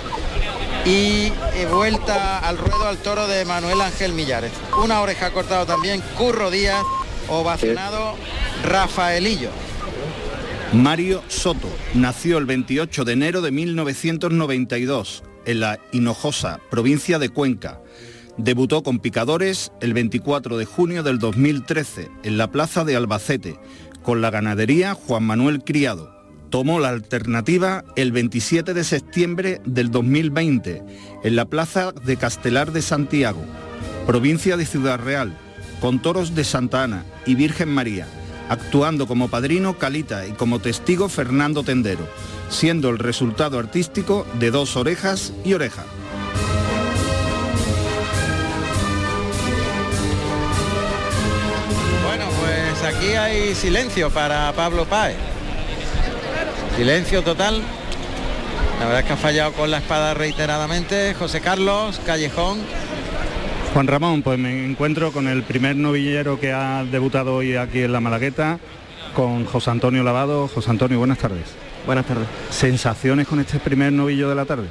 y 0.86 1.32
eh, 1.56 1.68
vuelta 1.72 2.40
al 2.40 2.58
ruedo 2.58 2.88
al 2.88 2.98
toro 2.98 3.28
de 3.28 3.46
Manuel 3.46 3.80
Ángel 3.82 4.14
Millares. 4.14 4.52
Una 4.84 5.02
oreja 5.02 5.32
cortado 5.32 5.66
también, 5.66 6.02
Curro 6.18 6.52
Díaz, 6.52 6.84
ovacionado 7.30 8.16
Rafaelillo. 8.64 9.50
Mario 10.74 11.24
Soto 11.28 11.70
nació 11.94 12.38
el 12.38 12.46
28 12.46 13.06
de 13.06 13.14
enero 13.14 13.42
de 13.42 13.52
1992 13.52 15.24
en 15.46 15.60
la 15.60 15.80
Hinojosa, 15.92 16.60
provincia 16.70 17.20
de 17.20 17.30
Cuenca. 17.30 17.80
Debutó 18.38 18.82
con 18.82 19.00
picadores 19.00 19.72
el 19.80 19.94
24 19.94 20.58
de 20.58 20.66
junio 20.66 21.04
del 21.04 21.20
2013 21.20 22.10
en 22.24 22.38
la 22.38 22.50
plaza 22.50 22.84
de 22.84 22.96
Albacete 22.96 23.60
con 24.02 24.22
la 24.22 24.32
ganadería 24.32 24.96
Juan 24.96 25.24
Manuel 25.24 25.64
Criado. 25.64 26.13
Tomó 26.54 26.80
la 26.80 26.90
alternativa 26.90 27.84
el 27.96 28.12
27 28.12 28.76
de 28.76 28.84
septiembre 28.84 29.60
del 29.66 29.90
2020 29.90 30.84
en 31.24 31.36
la 31.36 31.46
plaza 31.46 31.94
de 32.06 32.16
Castelar 32.16 32.72
de 32.72 32.84
Santiago, 32.84 33.42
provincia 34.06 34.56
de 34.56 34.68
Ciudad 34.68 35.00
Real, 35.00 35.36
con 35.82 36.00
toros 36.00 36.36
de 36.36 36.44
Santa 36.44 36.84
Ana 36.84 37.06
y 37.26 37.34
Virgen 37.34 37.70
María, 37.70 38.06
actuando 38.50 39.08
como 39.08 39.30
padrino 39.30 39.80
Calita 39.80 40.28
y 40.28 40.34
como 40.34 40.60
testigo 40.60 41.10
Fernando 41.10 41.64
Tendero, 41.64 42.08
siendo 42.50 42.92
el 42.92 43.00
resultado 43.00 43.58
artístico 43.58 44.28
de 44.38 44.52
dos 44.52 44.76
orejas 44.76 45.34
y 45.44 45.56
oreja. 45.56 45.86
Bueno, 52.06 52.26
pues 52.40 52.96
aquí 52.96 53.14
hay 53.14 53.56
silencio 53.56 54.12
para 54.12 54.54
Pablo 54.54 54.86
Páez. 54.86 55.33
Silencio 56.76 57.22
total. 57.22 57.62
La 58.80 58.86
verdad 58.86 59.02
es 59.02 59.06
que 59.06 59.14
ha 59.14 59.18
fallado 59.18 59.54
con 59.54 59.70
la 59.70 59.78
espada 59.78 60.16
reiteradamente. 60.16 61.14
José 61.14 61.40
Carlos, 61.40 62.02
Callejón. 62.04 62.60
Juan 63.74 63.88
Ramón, 63.88 64.24
pues 64.24 64.40
me 64.40 64.66
encuentro 64.66 65.12
con 65.12 65.28
el 65.28 65.44
primer 65.44 65.76
novillero 65.76 66.40
que 66.40 66.52
ha 66.52 66.84
debutado 66.84 67.36
hoy 67.36 67.56
aquí 67.56 67.84
en 67.84 67.94
la 67.94 68.00
Malagueta, 68.00 68.60
con 69.16 69.46
José 69.46 69.70
Antonio 69.70 70.04
Lavado. 70.04 70.48
José 70.48 70.72
Antonio, 70.72 70.98
buenas 70.98 71.20
tardes. 71.20 71.46
Buenas 71.86 72.06
tardes. 72.06 72.28
¿Sensaciones 72.50 73.28
con 73.28 73.40
este 73.40 73.60
primer 73.60 73.94
novillo 73.94 74.28
de 74.30 74.36
la 74.36 74.46
tarde? 74.46 74.68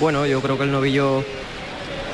Bueno, 0.00 0.26
yo 0.26 0.40
creo 0.40 0.56
que 0.56 0.64
el 0.64 0.72
novillo 0.72 1.24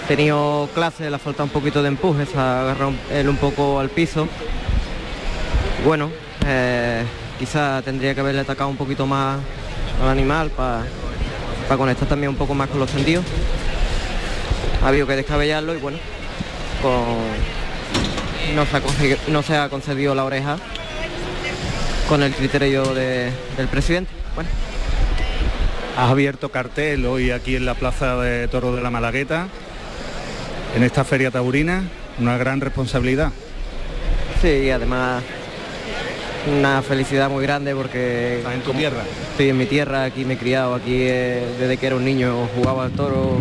ha 0.04 0.08
tenido 0.08 0.68
clase, 0.74 1.10
le 1.10 1.16
ha 1.16 1.18
faltado 1.18 1.44
un 1.44 1.50
poquito 1.50 1.82
de 1.82 1.88
empuje, 1.88 2.24
se 2.24 2.38
ha 2.38 2.62
agarrado 2.62 2.92
él 3.12 3.28
un 3.28 3.36
poco 3.36 3.80
al 3.80 3.90
piso. 3.90 4.26
Bueno, 5.84 6.10
eh, 6.46 7.04
quizá 7.40 7.80
tendría 7.82 8.14
que 8.14 8.20
haberle 8.20 8.42
atacado 8.42 8.68
un 8.70 8.76
poquito 8.76 9.06
más 9.06 9.38
al 10.02 10.08
animal 10.10 10.50
para 10.50 10.84
conectar 11.76 12.06
también 12.08 12.28
un 12.30 12.36
poco 12.36 12.54
más 12.54 12.68
con 12.68 12.78
los 12.78 12.90
sentidos. 12.90 13.24
Ha 14.84 14.88
habido 14.88 15.06
que 15.06 15.16
descabellarlo 15.16 15.74
y 15.74 15.78
bueno, 15.78 15.98
con- 16.82 18.54
no, 18.54 18.66
se 18.66 18.76
ha 18.76 18.82
consegui- 18.82 19.18
no 19.28 19.42
se 19.42 19.56
ha 19.56 19.68
concedido 19.70 20.14
la 20.14 20.24
oreja 20.24 20.58
con 22.08 22.22
el 22.22 22.32
criterio 22.34 22.82
de- 22.94 23.30
del 23.56 23.68
presidente. 23.68 24.10
Bueno, 24.34 24.50
Has 25.96 26.10
abierto 26.10 26.50
cartel 26.50 27.04
hoy 27.04 27.30
aquí 27.30 27.56
en 27.56 27.66
la 27.66 27.74
Plaza 27.74 28.16
de 28.16 28.48
Toro 28.48 28.74
de 28.74 28.80
la 28.80 28.90
Malagueta, 28.90 29.48
en 30.76 30.82
esta 30.82 31.04
feria 31.04 31.30
taurina, 31.30 31.82
una 32.18 32.38
gran 32.38 32.60
responsabilidad. 32.60 33.32
Sí, 34.40 34.48
y 34.48 34.70
además 34.70 35.22
una 36.46 36.82
felicidad 36.82 37.30
muy 37.30 37.42
grande 37.42 37.74
porque... 37.74 38.42
en 38.52 38.60
tu 38.62 38.72
tierra? 38.72 39.02
Estoy 39.32 39.48
en 39.50 39.58
mi 39.58 39.66
tierra, 39.66 40.04
aquí 40.04 40.24
me 40.24 40.34
he 40.34 40.38
criado, 40.38 40.74
aquí 40.74 40.96
eh, 40.98 41.44
desde 41.58 41.76
que 41.76 41.86
era 41.86 41.96
un 41.96 42.04
niño 42.04 42.48
jugaba 42.56 42.84
al 42.84 42.92
toro 42.92 43.40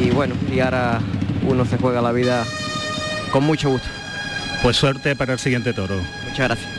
y 0.00 0.10
bueno, 0.10 0.34
y 0.52 0.60
ahora 0.60 1.00
uno 1.46 1.64
se 1.64 1.78
juega 1.78 2.02
la 2.02 2.12
vida 2.12 2.44
con 3.30 3.44
mucho 3.44 3.70
gusto. 3.70 3.88
Pues 4.62 4.76
suerte 4.76 5.14
para 5.16 5.32
el 5.34 5.38
siguiente 5.38 5.72
toro. 5.72 5.96
Muchas 6.24 6.48
gracias. 6.48 6.73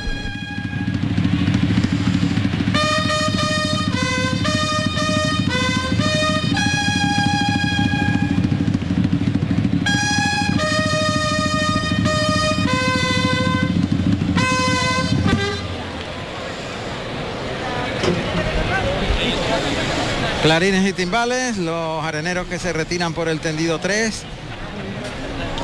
Clarines 20.45 20.87
y 20.87 20.93
timbales, 20.93 21.57
los 21.57 22.05
areneros 22.05 22.45
que 22.45 22.59
se 22.59 22.71
retiran 22.71 23.15
por 23.15 23.29
el 23.29 23.39
tendido 23.39 23.79
3. 23.79 24.21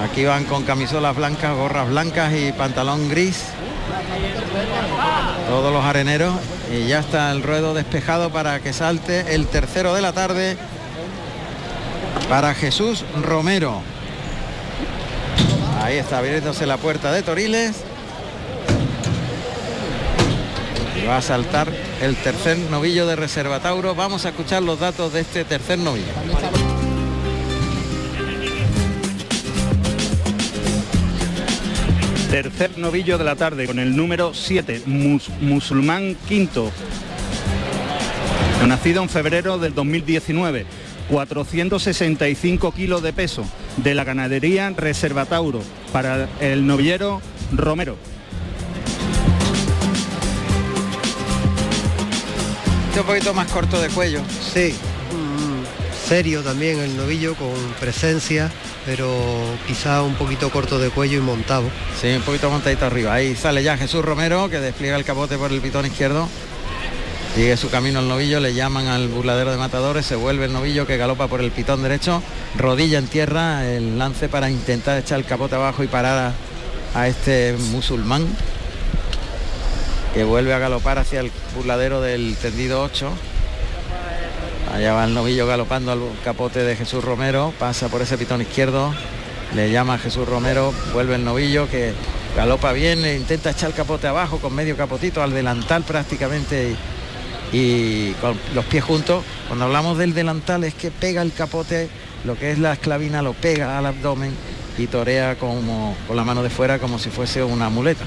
Aquí 0.04 0.26
van 0.26 0.46
con 0.46 0.64
camisolas 0.64 1.16
blancas, 1.16 1.56
gorras 1.56 1.88
blancas 1.88 2.34
y 2.34 2.52
pantalón 2.52 3.08
gris. 3.08 3.44
Todos 5.48 5.72
los 5.72 5.86
areneros. 5.86 6.34
Y 6.74 6.88
ya 6.88 7.02
está 7.02 7.32
el 7.32 7.44
ruedo 7.44 7.76
despejado 7.76 8.32
para 8.32 8.60
que 8.60 8.74
salte 8.74 9.36
el 9.36 9.46
tercero 9.46 9.94
de 9.94 10.02
la 10.02 10.14
tarde 10.14 10.58
para 12.28 12.56
Jesús 12.56 13.06
Romero. 13.22 13.84
Ahí 15.84 15.98
está 15.98 16.18
abriéndose 16.18 16.66
la 16.66 16.78
puerta 16.78 17.12
de 17.12 17.22
Toriles. 17.22 17.76
Va 21.08 21.18
a 21.18 21.22
saltar 21.22 21.68
el 22.02 22.16
tercer 22.18 22.58
novillo 22.70 23.06
de 23.06 23.16
Reserva 23.16 23.60
Tauro. 23.60 23.96
Vamos 23.96 24.26
a 24.26 24.30
escuchar 24.30 24.64
los 24.64 24.80
datos 24.80 25.14
de 25.14 25.22
este 25.22 25.46
tercer 25.46 25.80
novillo. 25.80 26.12
Tercer 32.30 32.78
novillo 32.78 33.18
de 33.18 33.24
la 33.26 33.36
tarde 33.36 33.66
con 33.68 33.78
el 33.80 33.96
número 33.96 34.34
7, 34.34 34.84
Mus- 34.86 35.30
Musulmán 35.42 36.16
Quinto. 36.28 36.72
Nacido 38.68 39.04
en 39.04 39.10
febrero 39.10 39.58
del 39.58 39.74
2019, 39.76 40.66
465 41.10 42.72
kilos 42.72 43.02
de 43.04 43.12
peso 43.12 43.44
de 43.78 43.96
la 43.96 44.06
ganadería 44.06 44.70
Reserva 44.70 45.26
Tauro 45.26 45.62
para 45.92 46.30
el 46.40 46.66
novillero 46.66 47.22
Romero. 47.52 47.98
Este 52.92 53.00
un 53.00 53.08
poquito 53.08 53.34
más 53.34 53.50
corto 53.50 53.80
de 53.80 53.88
cuello. 53.88 54.20
Sí, 54.54 54.76
mm, 55.14 56.10
serio 56.10 56.44
también 56.44 56.78
el 56.78 56.98
novillo, 56.98 57.36
con 57.36 57.54
presencia, 57.80 58.52
pero 58.86 59.08
quizá 59.66 60.02
un 60.02 60.16
poquito 60.16 60.50
corto 60.50 60.78
de 60.78 60.90
cuello 60.90 61.20
y 61.20 61.22
montado. 61.22 61.70
Sí, 62.02 62.10
un 62.10 62.22
poquito 62.22 62.50
montadito 62.50 62.86
arriba. 62.86 63.14
Ahí 63.14 63.34
sale 63.34 63.64
ya 63.64 63.78
Jesús 63.78 64.04
Romero, 64.04 64.50
que 64.50 64.60
despliega 64.60 64.98
el 64.98 65.06
capote 65.06 65.38
por 65.38 65.54
el 65.54 65.62
pitón 65.62 65.86
izquierdo. 65.86 66.28
Sigue 67.34 67.56
su 67.56 67.70
camino 67.70 68.00
al 68.00 68.10
novillo, 68.10 68.42
le 68.42 68.54
llaman 68.54 68.88
al 68.88 69.08
burladero 69.08 69.52
de 69.52 69.58
matadores, 69.58 70.06
se 70.06 70.18
vuelve 70.18 70.44
el 70.44 70.52
novillo 70.52 70.86
que 70.86 70.98
galopa 70.98 71.30
por 71.30 71.40
el 71.40 71.52
pitón 71.52 71.84
derecho, 71.84 72.22
rodilla 72.58 73.00
en 73.00 73.08
tierra, 73.08 73.66
el 73.72 73.98
lance 73.98 74.28
para 74.28 74.50
intentar 74.50 74.98
echar 74.98 75.18
el 75.18 75.26
capote 75.26 75.56
abajo 75.56 75.82
y 75.82 75.88
parar 75.88 76.34
a, 76.94 77.00
a 77.00 77.08
este 77.08 77.56
musulmán 77.72 78.28
que 80.14 80.26
vuelve 80.26 80.54
a 80.54 80.60
galopar 80.60 81.00
hacia 81.00 81.22
el 81.22 81.32
burladero 81.56 82.02
del 82.02 82.36
tendido 82.38 82.82
8. 82.84 83.10
Allá 84.74 84.94
va 84.94 85.06
el 85.06 85.14
novillo 85.14 85.46
galopando 85.46 85.92
al 85.92 86.00
capote 86.24 86.64
de 86.64 86.76
Jesús 86.76 87.04
Romero, 87.04 87.54
pasa 87.60 87.90
por 87.90 88.02
ese 88.02 88.18
pitón 88.18 88.42
izquierdo, 88.42 88.94
le 89.54 89.72
llama 89.72 89.96
a 89.96 89.98
Jesús 89.98 90.28
Romero, 90.28 90.74
vuelve 90.94 91.16
el 91.16 91.26
novillo 91.26 91.70
que 91.70 91.94
galopa 92.36 92.72
bien, 92.72 93.06
intenta 93.06 93.52
echar 93.52 93.70
el 93.70 93.76
capote 93.76 94.08
abajo 94.08 94.40
con 94.40 94.56
medio 94.56 94.78
capotito 94.78 95.22
al 95.22 95.34
delantal 95.34 95.84
prácticamente 95.84 96.76
y, 97.52 97.58
y 97.58 98.16
con 98.22 98.38
los 98.56 98.66
pies 98.66 98.84
juntos. 98.84 99.24
Cuando 99.48 99.66
hablamos 99.66 99.98
del 99.98 100.14
delantal 100.14 100.64
es 100.64 100.74
que 100.74 100.90
pega 100.90 101.22
el 101.22 101.34
capote, 101.34 101.90
lo 102.24 102.38
que 102.38 102.52
es 102.52 102.60
la 102.60 102.74
esclavina 102.74 103.22
lo 103.22 103.34
pega 103.34 103.78
al 103.78 103.86
abdomen 103.86 104.34
y 104.78 104.88
torea 104.88 105.36
como 105.36 105.96
con 106.08 106.16
la 106.16 106.24
mano 106.24 106.44
de 106.44 106.50
fuera 106.50 106.80
como 106.80 106.98
si 106.98 107.10
fuese 107.10 107.44
una 107.44 107.70
muleta. 107.70 108.06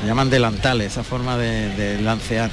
Se 0.00 0.06
llaman 0.06 0.30
delantales, 0.30 0.92
esa 0.92 1.02
forma 1.02 1.36
de, 1.36 1.98
lancear. 2.00 2.50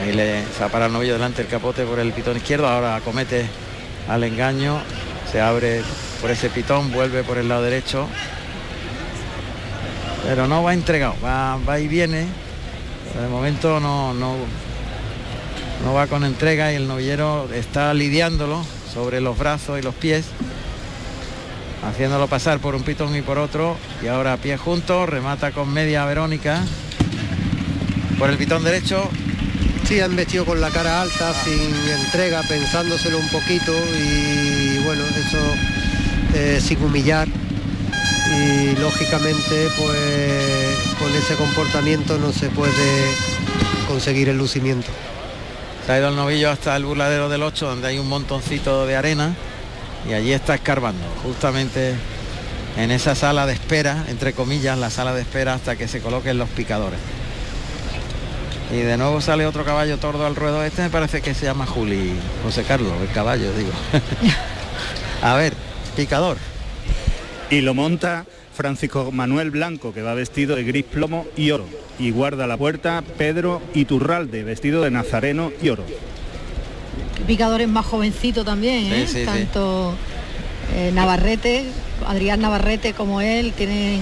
Ahí 0.00 0.12
le 0.12 0.44
se 0.56 0.64
ha 0.64 0.68
parado 0.68 0.88
el 0.88 0.92
novillo 0.92 1.14
delante 1.14 1.42
el 1.42 1.48
capote 1.48 1.84
por 1.84 1.98
el 1.98 2.12
pitón 2.12 2.36
izquierdo, 2.36 2.68
ahora 2.68 3.00
comete 3.04 3.46
al 4.08 4.22
engaño, 4.24 4.80
se 5.30 5.40
abre 5.40 5.82
por 6.20 6.30
ese 6.30 6.50
pitón, 6.50 6.92
vuelve 6.92 7.24
por 7.24 7.38
el 7.38 7.48
lado 7.48 7.62
derecho. 7.62 8.08
Pero 10.24 10.46
no 10.46 10.62
va 10.62 10.72
entregado, 10.74 11.16
va, 11.24 11.58
va 11.68 11.78
y 11.78 11.88
viene. 11.88 12.26
De 13.20 13.28
momento 13.28 13.78
no, 13.80 14.14
no, 14.14 14.36
no 15.84 15.94
va 15.94 16.06
con 16.06 16.24
entrega 16.24 16.72
y 16.72 16.76
el 16.76 16.88
novillero 16.88 17.48
está 17.52 17.92
lidiándolo 17.94 18.64
sobre 18.92 19.20
los 19.20 19.36
brazos 19.36 19.78
y 19.78 19.82
los 19.82 19.94
pies, 19.94 20.24
haciéndolo 21.86 22.28
pasar 22.28 22.58
por 22.58 22.74
un 22.74 22.82
pitón 22.82 23.14
y 23.16 23.22
por 23.22 23.38
otro. 23.38 23.76
Y 24.02 24.08
ahora 24.08 24.34
a 24.34 24.36
pie 24.36 24.56
juntos, 24.56 25.08
remata 25.08 25.52
con 25.52 25.72
media 25.72 26.04
Verónica. 26.04 26.64
Por 28.18 28.30
el 28.30 28.36
pitón 28.36 28.64
derecho, 28.64 29.10
Sí, 29.86 30.00
han 30.00 30.16
vestido 30.16 30.46
con 30.46 30.62
la 30.62 30.70
cara 30.70 31.02
alta, 31.02 31.34
sin 31.44 31.70
entrega, 31.90 32.42
pensándoselo 32.42 33.18
un 33.18 33.28
poquito 33.28 33.70
y 33.94 34.78
bueno, 34.78 35.04
eso 35.04 35.38
eh, 36.34 36.58
sin 36.58 36.82
humillar. 36.82 37.28
Y 37.28 38.76
lógicamente, 38.80 39.68
pues 39.76 40.96
con 40.98 41.14
ese 41.14 41.34
comportamiento 41.34 42.18
no 42.18 42.32
se 42.32 42.48
puede 42.48 43.14
conseguir 43.86 44.30
el 44.30 44.38
lucimiento. 44.38 44.90
Se 45.84 45.92
ha 45.92 45.98
ido 45.98 46.08
el 46.08 46.16
novillo 46.16 46.50
hasta 46.50 46.74
el 46.76 46.86
burladero 46.86 47.28
del 47.28 47.42
8, 47.42 47.66
donde 47.66 47.88
hay 47.88 47.98
un 47.98 48.08
montoncito 48.08 48.86
de 48.86 48.96
arena 48.96 49.34
y 50.08 50.12
allí 50.12 50.32
está 50.32 50.54
escarbando, 50.54 51.04
justamente 51.22 51.94
en 52.76 52.90
esa 52.90 53.14
sala 53.14 53.46
de 53.46 53.52
espera, 53.52 54.04
entre 54.08 54.32
comillas, 54.32 54.78
la 54.78 54.90
sala 54.90 55.14
de 55.14 55.22
espera 55.22 55.54
hasta 55.54 55.76
que 55.76 55.88
se 55.88 56.00
coloquen 56.00 56.38
los 56.38 56.48
picadores. 56.50 56.98
Y 58.72 58.78
de 58.78 58.96
nuevo 58.96 59.20
sale 59.20 59.46
otro 59.46 59.64
caballo 59.64 59.98
tordo 59.98 60.26
al 60.26 60.34
ruedo. 60.34 60.64
Este 60.64 60.82
me 60.82 60.90
parece 60.90 61.20
que 61.20 61.34
se 61.34 61.44
llama 61.44 61.66
Juli 61.66 62.14
José 62.42 62.64
Carlos, 62.64 62.92
el 63.00 63.12
caballo, 63.12 63.52
digo. 63.52 63.70
A 65.22 65.34
ver, 65.34 65.54
picador. 65.96 66.38
Y 67.50 67.60
lo 67.60 67.74
monta 67.74 68.24
Francisco 68.54 69.12
Manuel 69.12 69.50
Blanco, 69.50 69.92
que 69.92 70.02
va 70.02 70.14
vestido 70.14 70.56
de 70.56 70.64
gris 70.64 70.84
plomo 70.84 71.26
y 71.36 71.50
oro. 71.50 71.66
Y 71.98 72.10
guarda 72.10 72.46
la 72.46 72.56
puerta 72.56 73.04
Pedro 73.16 73.62
Iturralde, 73.74 74.42
vestido 74.42 74.82
de 74.82 74.90
nazareno 74.90 75.52
y 75.62 75.68
oro. 75.68 75.84
Picador 77.26 77.60
es 77.60 77.68
más 77.68 77.86
jovencito 77.86 78.44
también, 78.44 78.92
¿eh? 78.92 79.06
Sí, 79.06 79.12
sí, 79.12 79.18
sí. 79.20 79.24
tanto 79.24 79.94
eh, 80.74 80.90
Navarrete, 80.92 81.64
Adrián 82.06 82.40
Navarrete 82.40 82.92
como 82.92 83.20
él, 83.20 83.52
tienen 83.52 84.00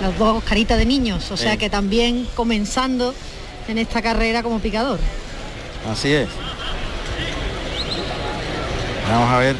las 0.00 0.18
dos 0.18 0.42
caritas 0.44 0.78
de 0.78 0.86
niños, 0.86 1.30
o 1.30 1.36
sea 1.36 1.56
que 1.56 1.70
también 1.70 2.26
comenzando 2.34 3.14
en 3.68 3.78
esta 3.78 4.02
carrera 4.02 4.42
como 4.42 4.58
picador. 4.58 4.98
Así 5.90 6.12
es. 6.12 6.28
Vamos 9.10 9.30
a 9.30 9.38
ver. 9.38 9.56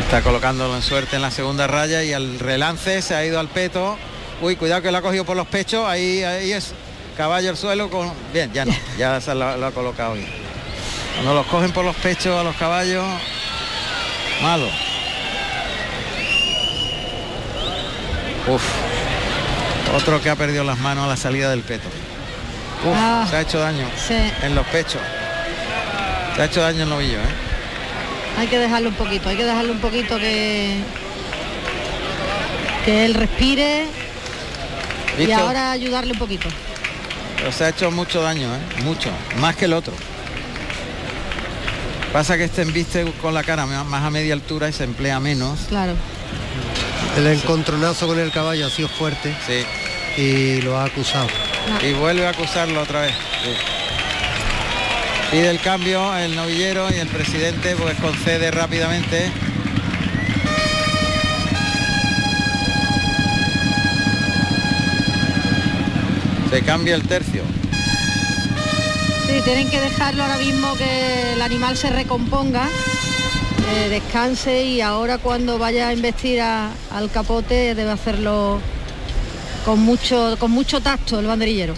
Está 0.00 0.22
colocándolo 0.22 0.74
en 0.74 0.82
suerte 0.82 1.16
en 1.16 1.22
la 1.22 1.30
segunda 1.30 1.66
raya 1.66 2.02
y 2.02 2.12
al 2.12 2.38
relance 2.38 3.02
se 3.02 3.14
ha 3.14 3.24
ido 3.24 3.38
al 3.38 3.48
peto. 3.48 3.96
Uy, 4.42 4.56
cuidado 4.56 4.82
que 4.82 4.90
lo 4.90 4.98
ha 4.98 5.02
cogido 5.02 5.24
por 5.24 5.36
los 5.36 5.46
pechos. 5.46 5.86
Ahí, 5.86 6.22
ahí 6.22 6.52
es 6.52 6.72
caballo 7.16 7.50
al 7.50 7.56
suelo 7.56 7.90
con. 7.90 8.12
Bien, 8.32 8.52
ya 8.52 8.64
no, 8.64 8.74
ya 8.98 9.20
se 9.20 9.34
lo, 9.34 9.56
lo 9.56 9.66
ha 9.66 9.70
colocado 9.72 10.14
bien. 10.14 10.28
Cuando 11.14 11.34
los 11.34 11.46
cogen 11.46 11.72
por 11.72 11.84
los 11.84 11.96
pechos 11.96 12.38
a 12.38 12.42
los 12.44 12.56
caballos, 12.56 13.04
malo. 14.42 14.66
Uf. 18.48 18.62
Otro 19.94 20.20
que 20.22 20.30
ha 20.30 20.36
perdido 20.36 20.64
las 20.64 20.78
manos 20.78 21.04
a 21.04 21.08
la 21.08 21.16
salida 21.16 21.50
del 21.50 21.60
peto. 21.62 21.88
Uf, 22.84 22.96
Ah. 22.96 23.26
se 23.28 23.36
ha 23.36 23.40
hecho 23.42 23.58
daño 23.58 23.86
Sí. 24.08 24.14
en 24.42 24.54
los 24.54 24.66
pechos. 24.68 25.00
Se 26.36 26.42
ha 26.42 26.44
hecho 26.46 26.62
daño 26.62 26.84
el 26.84 26.88
novillo, 26.88 27.18
¿eh? 27.18 28.38
Hay 28.38 28.46
que 28.46 28.58
dejarlo 28.58 28.88
un 28.88 28.94
poquito, 28.94 29.28
hay 29.28 29.36
que 29.36 29.44
dejarlo 29.44 29.72
un 29.72 29.80
poquito 29.80 30.18
que 30.18 30.76
que 32.84 33.04
él 33.04 33.12
respire 33.12 33.84
y 35.18 35.30
ahora 35.32 35.72
ayudarle 35.72 36.12
un 36.14 36.18
poquito. 36.18 36.48
Pero 37.40 37.52
se 37.52 37.64
ha 37.64 37.70
hecho 37.70 37.90
mucho 37.90 38.20
daño, 38.20 38.54
¿eh? 38.54 38.82
Mucho. 38.84 39.10
Más 39.38 39.56
que 39.56 39.64
el 39.64 39.72
otro. 39.72 39.94
Pasa 42.12 42.36
que 42.36 42.44
este 42.44 42.62
embiste 42.62 43.10
con 43.22 43.32
la 43.32 43.42
cara 43.42 43.66
más 43.66 44.04
a 44.04 44.10
media 44.10 44.34
altura 44.34 44.68
y 44.68 44.72
se 44.72 44.84
emplea 44.84 45.18
menos. 45.20 45.60
Claro. 45.68 45.94
El 47.16 47.26
encontronazo 47.26 48.06
con 48.06 48.18
el 48.18 48.30
caballo 48.30 48.66
ha 48.66 48.70
sido 48.70 48.88
fuerte 48.88 49.34
y 50.16 50.60
lo 50.60 50.76
ha 50.76 50.84
acusado. 50.84 51.28
Y 51.82 51.92
vuelve 51.94 52.26
a 52.26 52.30
acusarlo 52.30 52.82
otra 52.82 53.02
vez. 53.02 53.14
Sí. 53.42 53.50
Pide 55.30 55.50
el 55.50 55.60
cambio 55.60 56.16
el 56.18 56.34
novillero 56.34 56.88
y 56.92 56.98
el 56.98 57.08
presidente 57.08 57.74
pues 57.76 57.96
concede 57.98 58.50
rápidamente. 58.50 59.30
Se 66.50 66.62
cambia 66.62 66.94
el 66.96 67.02
tercio. 67.06 67.42
Sí, 69.26 69.40
tienen 69.44 69.70
que 69.70 69.80
dejarlo 69.80 70.22
ahora 70.24 70.38
mismo 70.38 70.74
que 70.76 71.32
el 71.34 71.42
animal 71.42 71.76
se 71.76 71.90
recomponga, 71.90 72.68
eh, 73.72 73.88
descanse 73.88 74.64
y 74.64 74.80
ahora 74.80 75.18
cuando 75.18 75.58
vaya 75.58 75.88
a 75.88 75.92
investir 75.92 76.40
a- 76.40 76.70
al 76.90 77.10
capote 77.10 77.74
debe 77.76 77.90
hacerlo 77.92 78.60
con 79.64 79.78
mucho, 79.80 80.36
con 80.40 80.50
mucho 80.50 80.80
tacto 80.80 81.20
el 81.20 81.26
banderillero. 81.26 81.74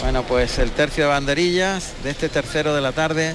Bueno, 0.00 0.22
pues 0.22 0.58
el 0.58 0.70
tercio 0.70 1.04
de 1.04 1.10
banderillas 1.10 1.92
de 2.02 2.10
este 2.10 2.28
tercero 2.30 2.74
de 2.74 2.80
la 2.80 2.92
tarde. 2.92 3.34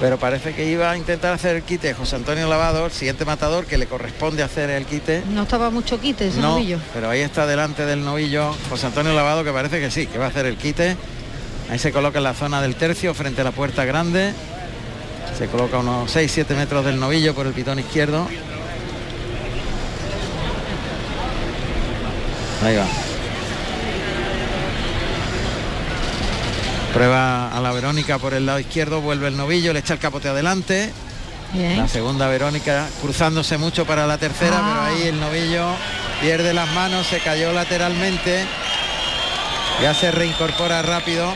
Pero 0.00 0.18
parece 0.18 0.52
que 0.54 0.68
iba 0.68 0.90
a 0.90 0.96
intentar 0.96 1.32
hacer 1.32 1.56
el 1.56 1.62
quite 1.62 1.94
José 1.94 2.16
Antonio 2.16 2.46
Lavado, 2.48 2.84
el 2.86 2.92
siguiente 2.92 3.24
matador 3.24 3.64
que 3.64 3.78
le 3.78 3.86
corresponde 3.86 4.42
hacer 4.42 4.68
el 4.68 4.84
quite. 4.84 5.22
No 5.30 5.44
estaba 5.44 5.70
mucho 5.70 5.98
quite 5.98 6.28
ese 6.28 6.38
No, 6.38 6.52
novillo. 6.52 6.78
pero 6.92 7.08
ahí 7.08 7.20
está 7.20 7.46
delante 7.46 7.86
del 7.86 8.04
novillo 8.04 8.54
José 8.68 8.86
Antonio 8.88 9.14
Lavado 9.14 9.42
que 9.42 9.52
parece 9.52 9.80
que 9.80 9.90
sí, 9.90 10.06
que 10.06 10.18
va 10.18 10.26
a 10.26 10.28
hacer 10.28 10.44
el 10.44 10.56
quite. 10.58 10.96
Ahí 11.70 11.78
se 11.78 11.92
coloca 11.92 12.18
en 12.18 12.24
la 12.24 12.34
zona 12.34 12.60
del 12.60 12.76
tercio 12.76 13.14
frente 13.14 13.40
a 13.40 13.44
la 13.44 13.52
puerta 13.52 13.84
grande. 13.86 14.32
Se 15.38 15.46
coloca 15.48 15.78
unos 15.78 16.14
6-7 16.14 16.54
metros 16.56 16.84
del 16.84 17.00
novillo 17.00 17.34
por 17.34 17.46
el 17.46 17.52
pitón 17.54 17.78
izquierdo. 17.78 18.26
Ahí 22.62 22.76
va. 22.76 22.84
Prueba 26.96 27.54
a 27.54 27.60
la 27.60 27.72
Verónica 27.72 28.16
por 28.16 28.32
el 28.32 28.46
lado 28.46 28.58
izquierdo, 28.58 29.02
vuelve 29.02 29.28
el 29.28 29.36
novillo, 29.36 29.74
le 29.74 29.80
echa 29.80 29.92
el 29.92 29.98
capote 29.98 30.30
adelante. 30.30 30.90
Bien. 31.52 31.76
La 31.76 31.88
segunda 31.88 32.26
Verónica 32.26 32.88
cruzándose 33.02 33.58
mucho 33.58 33.84
para 33.84 34.06
la 34.06 34.16
tercera, 34.16 34.62
pero 34.66 34.80
ahí 34.80 35.08
el 35.08 35.20
novillo 35.20 35.66
pierde 36.22 36.54
las 36.54 36.72
manos, 36.72 37.06
se 37.06 37.20
cayó 37.20 37.52
lateralmente. 37.52 38.46
Ya 39.82 39.92
se 39.92 40.10
reincorpora 40.10 40.80
rápido. 40.80 41.34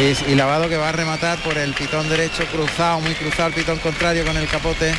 Y, 0.00 0.32
y 0.32 0.34
Lavado 0.34 0.68
que 0.68 0.76
va 0.76 0.88
a 0.88 0.92
rematar 0.92 1.38
por 1.44 1.56
el 1.58 1.74
pitón 1.74 2.08
derecho 2.08 2.44
cruzado, 2.46 2.98
muy 2.98 3.14
cruzado 3.14 3.50
el 3.50 3.54
pitón 3.54 3.78
contrario 3.78 4.26
con 4.26 4.36
el 4.36 4.48
capote 4.48 4.92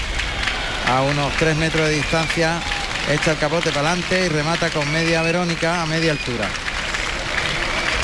a 0.88 1.01
unos 1.01 1.34
3 1.39 1.57
metros 1.57 1.85
de 1.89 1.95
distancia. 1.95 2.61
Echa 3.11 3.31
el 3.31 3.38
capote 3.38 3.71
para 3.71 3.89
adelante 3.89 4.25
y 4.25 4.29
remata 4.29 4.69
con 4.69 4.89
media 4.93 5.21
Verónica 5.23 5.81
a 5.81 5.85
media 5.85 6.13
altura. 6.13 6.47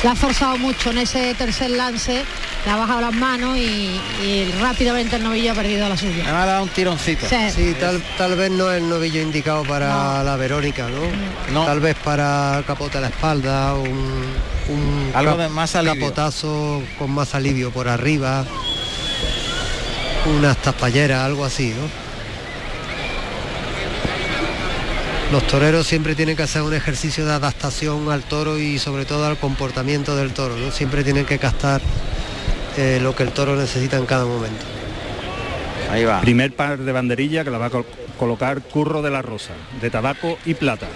La 0.04 0.10
ha 0.12 0.14
forzado 0.14 0.58
mucho 0.58 0.90
en 0.90 0.98
ese 0.98 1.32
tercer 1.34 1.70
lance, 1.70 2.22
le 2.66 2.70
ha 2.70 2.76
bajado 2.76 3.00
las 3.00 3.14
manos 3.14 3.56
y, 3.56 3.98
y 4.22 4.52
rápidamente 4.60 5.16
el 5.16 5.22
novillo 5.22 5.52
ha 5.52 5.54
perdido 5.54 5.88
la 5.88 5.96
suya. 5.96 6.24
Me 6.24 6.30
ha 6.30 6.44
dado 6.44 6.62
un 6.64 6.68
tironcito. 6.68 7.26
Sí. 7.26 7.36
Sí, 7.54 7.74
tal, 7.80 8.02
tal 8.18 8.36
vez 8.36 8.50
no 8.50 8.70
es 8.70 8.82
el 8.82 8.88
novillo 8.90 9.22
indicado 9.22 9.62
para 9.62 10.22
la 10.22 10.36
Verónica, 10.36 10.88
¿no? 11.52 11.64
Tal 11.64 11.80
vez 11.80 11.96
para 12.04 12.62
capote 12.66 12.98
a 12.98 13.00
la 13.00 13.06
espalda, 13.08 13.72
un, 13.74 13.88
un 14.68 15.10
Algo 15.14 15.32
cap- 15.32 15.40
de 15.40 15.48
más 15.48 15.74
alivio. 15.74 16.00
capotazo 16.02 16.82
con 16.98 17.10
más 17.10 17.34
alivio 17.34 17.70
por 17.70 17.88
arriba, 17.88 18.44
unas 20.26 20.56
taspalleras, 20.58 21.20
algo 21.24 21.46
así, 21.46 21.68
¿no? 21.70 22.03
Los 25.34 25.48
toreros 25.48 25.84
siempre 25.88 26.14
tienen 26.14 26.36
que 26.36 26.44
hacer 26.44 26.62
un 26.62 26.72
ejercicio 26.74 27.26
de 27.26 27.32
adaptación 27.32 28.08
al 28.12 28.22
toro 28.22 28.56
y 28.56 28.78
sobre 28.78 29.04
todo 29.04 29.26
al 29.26 29.36
comportamiento 29.36 30.14
del 30.14 30.32
toro, 30.32 30.56
¿no? 30.56 30.70
Siempre 30.70 31.02
tienen 31.02 31.24
que 31.26 31.40
captar 31.40 31.80
eh, 32.76 33.00
lo 33.02 33.16
que 33.16 33.24
el 33.24 33.30
toro 33.30 33.56
necesita 33.56 33.96
en 33.96 34.06
cada 34.06 34.26
momento. 34.26 34.64
Ahí 35.90 36.04
va. 36.04 36.20
Primer 36.20 36.54
par 36.54 36.78
de 36.78 36.92
banderilla 36.92 37.42
que 37.42 37.50
la 37.50 37.58
va 37.58 37.66
a 37.66 37.70
col- 37.70 37.84
colocar 38.16 38.62
Curro 38.62 39.02
de 39.02 39.10
la 39.10 39.22
Rosa, 39.22 39.54
de 39.80 39.90
tabaco 39.90 40.38
y 40.46 40.54
plata. 40.54 40.86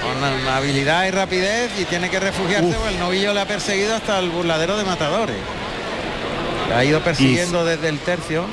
Con 0.00 0.48
habilidad 0.48 1.08
y 1.08 1.10
rapidez 1.10 1.72
y 1.80 1.84
tiene 1.84 2.08
que 2.10 2.20
refugiarse, 2.20 2.76
el 2.92 2.98
novillo 3.00 3.34
le 3.34 3.40
ha 3.40 3.48
perseguido 3.48 3.96
hasta 3.96 4.20
el 4.20 4.30
burladero 4.30 4.76
de 4.78 4.84
matadores. 4.84 5.36
ha 6.72 6.84
ido 6.84 7.00
persiguiendo 7.00 7.64
desde 7.64 7.88
el 7.88 7.98
tercio. 7.98 8.44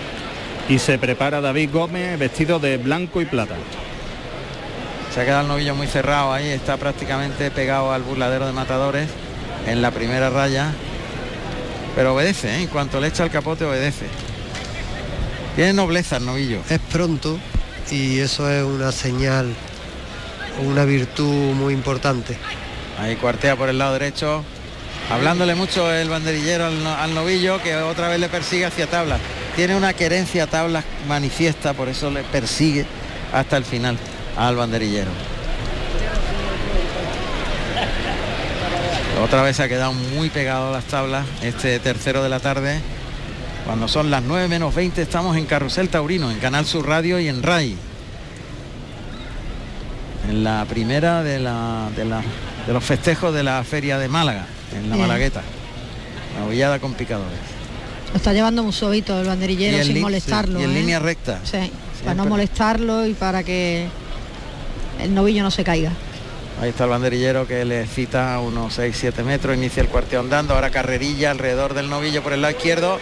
Y 0.68 0.80
se 0.80 0.98
prepara 0.98 1.42
David 1.42 1.70
Gómez 1.72 2.18
vestido 2.18 2.58
de 2.58 2.78
blanco 2.78 3.22
y 3.22 3.26
plata. 3.26 3.54
Se 5.14 5.22
ha 5.22 5.26
quedado 5.26 5.42
el 5.42 5.48
novillo 5.48 5.76
muy 5.76 5.88
cerrado 5.88 6.34
ahí, 6.34 6.50
está 6.50 6.78
prácticamente 6.78 7.50
pegado 7.52 7.92
al 7.92 8.04
burladero 8.04 8.46
de 8.46 8.52
matadores 8.52 9.10
en 9.66 9.82
la 9.82 9.92
primera 9.92 10.30
raya. 10.30 10.74
Pero 11.96 12.14
obedece, 12.14 12.50
¿eh? 12.50 12.62
en 12.62 12.68
cuanto 12.68 13.00
le 13.00 13.08
echa 13.08 13.24
el 13.24 13.32
capote 13.32 13.66
obedece. 13.66 14.06
Tiene 15.56 15.74
nobleza 15.74 16.18
el 16.18 16.26
novillo. 16.26 16.62
Es 16.70 16.80
pronto 16.80 17.40
y 17.90 18.20
eso 18.20 18.50
es 18.50 18.64
una 18.64 18.92
señal, 18.92 19.54
una 20.64 20.86
virtud 20.86 21.54
muy 21.54 21.74
importante. 21.74 22.38
Ahí 23.00 23.16
cuartea 23.16 23.56
por 23.56 23.70
el 23.70 23.80
lado 23.80 23.94
derecho, 23.94 24.44
hablándole 25.10 25.56
mucho 25.56 25.92
el 25.92 26.10
banderillero 26.10 26.66
al, 26.66 27.14
novillo 27.16 27.62
que 27.64 27.76
otra 27.76 28.10
vez 28.10 28.20
le 28.20 28.30
persigue 28.30 28.66
hacia 28.66 28.88
tablas. 28.88 29.20
Tiene 29.56 29.76
una 29.76 29.94
querencia 29.94 30.44
a 30.44 30.48
tablas 30.48 30.86
manifiesta, 31.08 31.74
por 31.74 31.90
eso 31.90 32.12
le 32.12 32.24
persigue 32.24 32.86
hasta 33.34 33.58
el 33.58 33.66
final 33.66 33.98
al 34.38 34.56
banderillero. 34.56 35.12
Otra 39.24 39.42
vez 39.42 39.58
se 39.58 39.64
ha 39.64 39.68
quedado 39.68 39.94
muy 39.94 40.30
pegado 40.30 40.70
a 40.70 40.72
las 40.72 40.86
tablas 40.86 41.26
este 41.42 41.80
tercero 41.80 42.24
de 42.24 42.30
la 42.30 42.40
tarde. 42.40 42.80
Cuando 43.66 43.88
son 43.88 44.12
las 44.12 44.24
9 44.24 44.48
menos 44.48 44.74
20 44.74 45.02
estamos 45.02 45.36
en 45.36 45.46
Carrusel 45.46 45.90
Taurino, 45.90 46.32
en 46.32 46.40
Canal 46.40 46.66
Sur 46.66 46.88
Radio 46.88 47.20
y 47.20 47.28
en 47.28 47.44
RAI. 47.44 47.76
En 50.30 50.44
la 50.44 50.66
primera 50.70 51.24
de, 51.24 51.40
la, 51.40 51.90
de, 51.96 52.74
los 52.74 52.84
festejos 52.84 53.34
de 53.34 53.44
la 53.44 53.64
Feria 53.64 53.98
de 53.98 54.08
Málaga, 54.08 54.46
en 54.76 54.90
la 54.90 54.98
Malagueta. 54.98 55.42
La 56.56 56.80
con 56.80 56.94
picadores. 56.94 57.40
Lo 58.12 58.18
está 58.18 58.32
llevando 58.32 58.64
muy 58.64 58.72
suavito 58.72 59.20
el 59.20 59.28
banderillero 59.28 59.84
sin 59.84 60.02
molestarlo. 60.02 60.60
y 60.60 60.64
en 60.64 60.72
¿eh? 60.72 60.80
línea 60.80 61.00
recta. 61.00 61.40
Sí, 61.44 61.72
para 62.04 62.14
no 62.14 62.26
molestarlo 62.26 63.06
y 63.06 63.14
para 63.14 63.44
que 63.44 63.88
el 65.00 65.14
novillo 65.14 65.44
no 65.44 65.52
se 65.52 65.64
caiga. 65.64 65.92
Ahí 66.62 66.70
está 66.70 66.86
el 66.86 66.90
banderillero 66.90 67.46
que 67.46 67.64
le 67.66 67.86
cita 67.86 68.40
unos 68.40 68.80
6-7 68.80 69.24
metros, 69.24 69.56
inicia 69.56 69.82
el 69.82 69.90
cuarteo 69.90 70.22
andando, 70.22 70.56
ahora 70.56 70.72
carrerilla 70.72 71.30
alrededor 71.30 71.76
del 71.76 71.88
novillo 71.88 72.24
por 72.24 72.34
el 72.34 72.42
lado 72.42 72.56
izquierdo, 72.56 72.98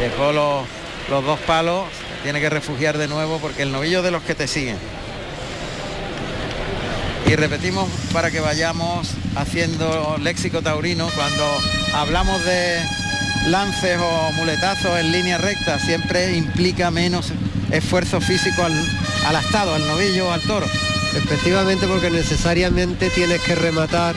dejó 0.00 0.32
los, 0.32 0.64
los 1.08 1.24
dos 1.24 1.38
palos, 1.40 1.84
tiene 2.24 2.40
que 2.40 2.50
refugiar 2.50 2.98
de 2.98 3.06
nuevo 3.06 3.38
porque 3.38 3.62
el 3.62 3.70
novillo 3.70 4.02
de 4.02 4.10
los 4.10 4.22
que 4.24 4.34
te 4.34 4.48
siguen. 4.48 4.76
Y 7.26 7.36
repetimos 7.36 7.88
para 8.12 8.30
que 8.30 8.40
vayamos 8.40 9.08
haciendo 9.36 10.18
léxico 10.20 10.60
taurino 10.60 11.08
cuando 11.14 11.44
hablamos 11.94 12.44
de 12.44 12.80
lances 13.46 13.98
o 14.00 14.32
muletazos 14.32 14.98
en 14.98 15.12
línea 15.12 15.38
recta, 15.38 15.78
siempre 15.78 16.36
implica 16.36 16.90
menos 16.90 17.32
esfuerzo 17.70 18.20
físico 18.20 18.64
al, 18.64 18.74
al 19.26 19.36
astado, 19.36 19.74
al 19.74 19.86
novillo 19.86 20.32
al 20.32 20.40
toro. 20.42 20.66
Efectivamente, 21.16 21.86
porque 21.86 22.10
necesariamente 22.10 23.08
tienes 23.10 23.40
que 23.40 23.54
rematar 23.54 24.14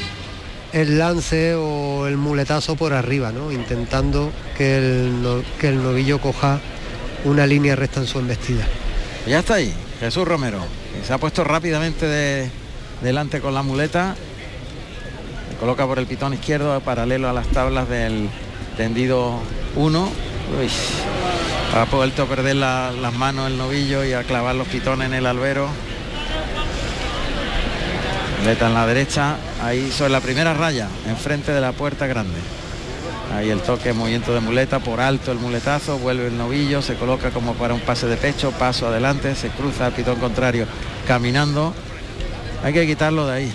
el 0.73 0.97
lance 0.97 1.55
o 1.55 2.07
el 2.07 2.17
muletazo 2.17 2.75
por 2.75 2.93
arriba, 2.93 3.31
¿no? 3.31 3.51
intentando 3.51 4.31
que 4.57 4.77
el, 4.77 5.43
que 5.59 5.69
el 5.69 5.81
novillo 5.81 6.19
coja 6.19 6.59
una 7.23 7.45
línea 7.45 7.75
recta 7.75 7.99
en 7.99 8.07
su 8.07 8.19
embestida. 8.19 8.65
Ya 9.27 9.39
está 9.39 9.55
ahí, 9.55 9.73
Jesús 9.99 10.27
Romero, 10.27 10.59
se 11.05 11.13
ha 11.13 11.17
puesto 11.17 11.43
rápidamente 11.43 12.05
de, 12.05 12.49
delante 13.01 13.41
con 13.41 13.53
la 13.53 13.61
muleta, 13.61 14.15
coloca 15.59 15.85
por 15.85 15.99
el 15.99 16.07
pitón 16.07 16.33
izquierdo 16.33 16.79
paralelo 16.81 17.29
a 17.29 17.33
las 17.33 17.47
tablas 17.47 17.87
del 17.89 18.29
tendido 18.75 19.39
1. 19.75 20.09
Ha 21.75 21.85
vuelto 21.85 22.23
a 22.23 22.25
perder 22.25 22.55
las 22.55 23.13
manos 23.13 23.47
el 23.47 23.57
novillo 23.57 24.05
y 24.05 24.13
a 24.13 24.23
clavar 24.23 24.55
los 24.55 24.67
pitones 24.67 25.07
en 25.07 25.13
el 25.13 25.25
albero. 25.25 25.67
Muleta 28.39 28.67
en 28.67 28.73
la 28.75 28.85
derecha, 28.85 29.35
ahí 29.63 29.91
sobre 29.91 30.11
la 30.11 30.21
primera 30.21 30.53
raya, 30.53 30.87
enfrente 31.07 31.51
de 31.51 31.59
la 31.59 31.71
puerta 31.71 32.05
grande. 32.05 32.37
Ahí 33.35 33.49
el 33.49 33.61
toque, 33.61 33.93
movimiento 33.93 34.33
de 34.33 34.39
muleta, 34.39 34.79
por 34.79 35.01
alto 35.01 35.31
el 35.31 35.39
muletazo, 35.39 35.97
vuelve 35.97 36.27
el 36.27 36.37
novillo, 36.37 36.81
se 36.81 36.95
coloca 36.95 37.31
como 37.31 37.55
para 37.55 37.73
un 37.73 37.81
pase 37.81 38.07
de 38.07 38.15
pecho, 38.15 38.51
paso 38.51 38.87
adelante, 38.87 39.35
se 39.35 39.49
cruza 39.49 39.87
al 39.87 39.93
pitón 39.93 40.19
contrario 40.19 40.65
caminando. 41.07 41.73
Hay 42.63 42.73
que 42.73 42.85
quitarlo 42.85 43.27
de 43.27 43.33
ahí. 43.33 43.53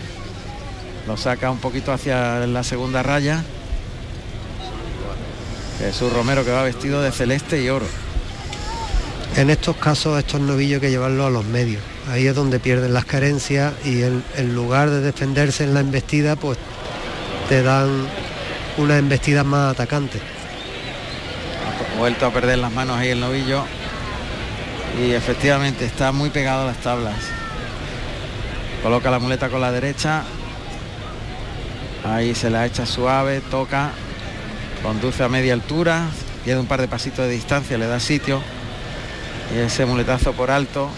Lo 1.07 1.17
saca 1.17 1.51
un 1.51 1.59
poquito 1.59 1.93
hacia 1.93 2.47
la 2.47 2.65
segunda 2.65 3.03
raya. 3.03 3.43
Jesús 5.79 6.13
Romero 6.13 6.45
que 6.45 6.51
va 6.51 6.63
vestido 6.63 7.03
de 7.03 7.13
celeste 7.13 7.63
y 7.63 7.69
oro. 7.69 7.87
En 9.37 9.49
estos 9.49 9.77
casos 9.77 10.19
estos 10.19 10.41
novillos 10.41 10.77
hay 10.77 10.89
que 10.89 10.91
llevarlo 10.91 11.25
a 11.25 11.31
los 11.31 11.45
medios 11.45 11.83
ahí 12.11 12.27
es 12.27 12.35
donde 12.35 12.59
pierden 12.59 12.93
las 12.93 13.05
carencias 13.05 13.73
y 13.85 14.03
en, 14.03 14.55
lugar 14.55 14.91
de 14.91 15.01
defenderse 15.01 15.65
en 15.65 15.75
la 15.75 15.81
embestida, 15.81 16.37
pues 16.37 16.59
te 17.49 17.63
dan 17.63 18.07
una 18.77 18.99
embestida 18.99 19.45
más 19.45 19.73
atacante. 19.73 20.19
Vuelto 21.99 22.27
a 22.27 22.33
perder 22.33 22.59
las 22.59 22.73
manos 22.73 22.99
ahí 22.99 23.11
el 23.11 23.21
novillo. 23.21 23.65
Y 25.01 25.13
efectivamente 25.13 25.87
está 25.87 26.13
muy 26.13 26.31
pegado 26.31 26.63
a 26.63 26.67
las 26.67 26.79
tablas. 26.79 27.17
Coloca 28.83 29.11
la 29.11 29.19
muleta 29.19 29.49
con 29.49 29.61
la 29.61 29.71
derecha, 29.71 30.25
ahí 32.05 32.35
se 32.35 32.51
la 32.51 32.67
echa 32.67 32.85
suave, 32.85 33.41
toca, 33.41 33.93
conduce 34.83 35.23
a 35.23 35.29
media 35.29 35.55
altura, 35.55 36.09
pierde 36.45 36.61
un 36.61 36.67
par 36.67 36.81
de 36.81 36.89
pasitos 36.89 37.27
de 37.27 37.33
distancia, 37.33 37.79
le 37.79 37.87
da 37.87 38.01
sitio. 38.01 38.43
Y 39.55 39.59
ese 39.59 39.87
muletazo 39.87 40.33
por 40.33 40.51
alto 40.51 40.91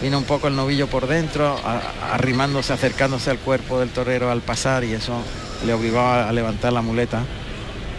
Viene 0.00 0.16
un 0.16 0.24
poco 0.24 0.48
el 0.48 0.56
novillo 0.56 0.88
por 0.88 1.06
dentro, 1.06 1.58
arrimándose, 2.12 2.72
acercándose 2.72 3.30
al 3.30 3.38
cuerpo 3.38 3.80
del 3.80 3.88
torero 3.88 4.30
al 4.30 4.42
pasar 4.42 4.84
y 4.84 4.92
eso 4.92 5.22
le 5.64 5.72
obligó 5.72 6.00
a, 6.00 6.30
levantar 6.32 6.72
la 6.72 6.82
muleta. 6.82 7.24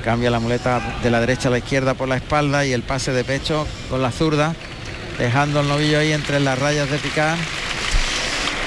Cambia 0.03 0.29
la 0.29 0.39
muleta 0.39 0.99
de 1.01 1.09
la 1.09 1.19
derecha 1.19 1.47
a 1.49 1.51
la 1.51 1.57
izquierda 1.57 1.95
por 1.95 2.07
la 2.07 2.17
espalda 2.17 2.65
y 2.65 2.71
el 2.71 2.83
pase 2.83 3.11
de 3.11 3.23
pecho 3.23 3.67
con 3.89 4.01
la 4.01 4.11
zurda, 4.11 4.55
dejando 5.17 5.61
el 5.61 5.67
novillo 5.67 5.99
ahí 5.99 6.11
entre 6.11 6.39
las 6.39 6.57
rayas 6.59 6.89
de 6.89 6.97
picar. 6.99 7.37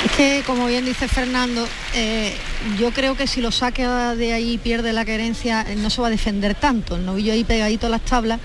Es 0.04 0.12
que, 0.12 0.42
como 0.44 0.66
bien 0.66 0.84
dice 0.84 1.08
Fernando, 1.08 1.66
eh, 1.94 2.34
yo 2.78 2.90
creo 2.90 3.16
que 3.16 3.26
si 3.26 3.40
lo 3.40 3.52
saca 3.52 4.16
de 4.16 4.32
ahí 4.32 4.54
y 4.54 4.58
pierde 4.58 4.92
la 4.92 5.04
querencia, 5.04 5.64
no 5.76 5.88
se 5.88 6.00
va 6.00 6.08
a 6.08 6.10
defender 6.10 6.54
tanto. 6.54 6.96
El 6.96 7.06
novillo 7.06 7.32
ahí 7.32 7.44
pegadito 7.44 7.86
a 7.86 7.90
las 7.90 8.00
tablas 8.00 8.40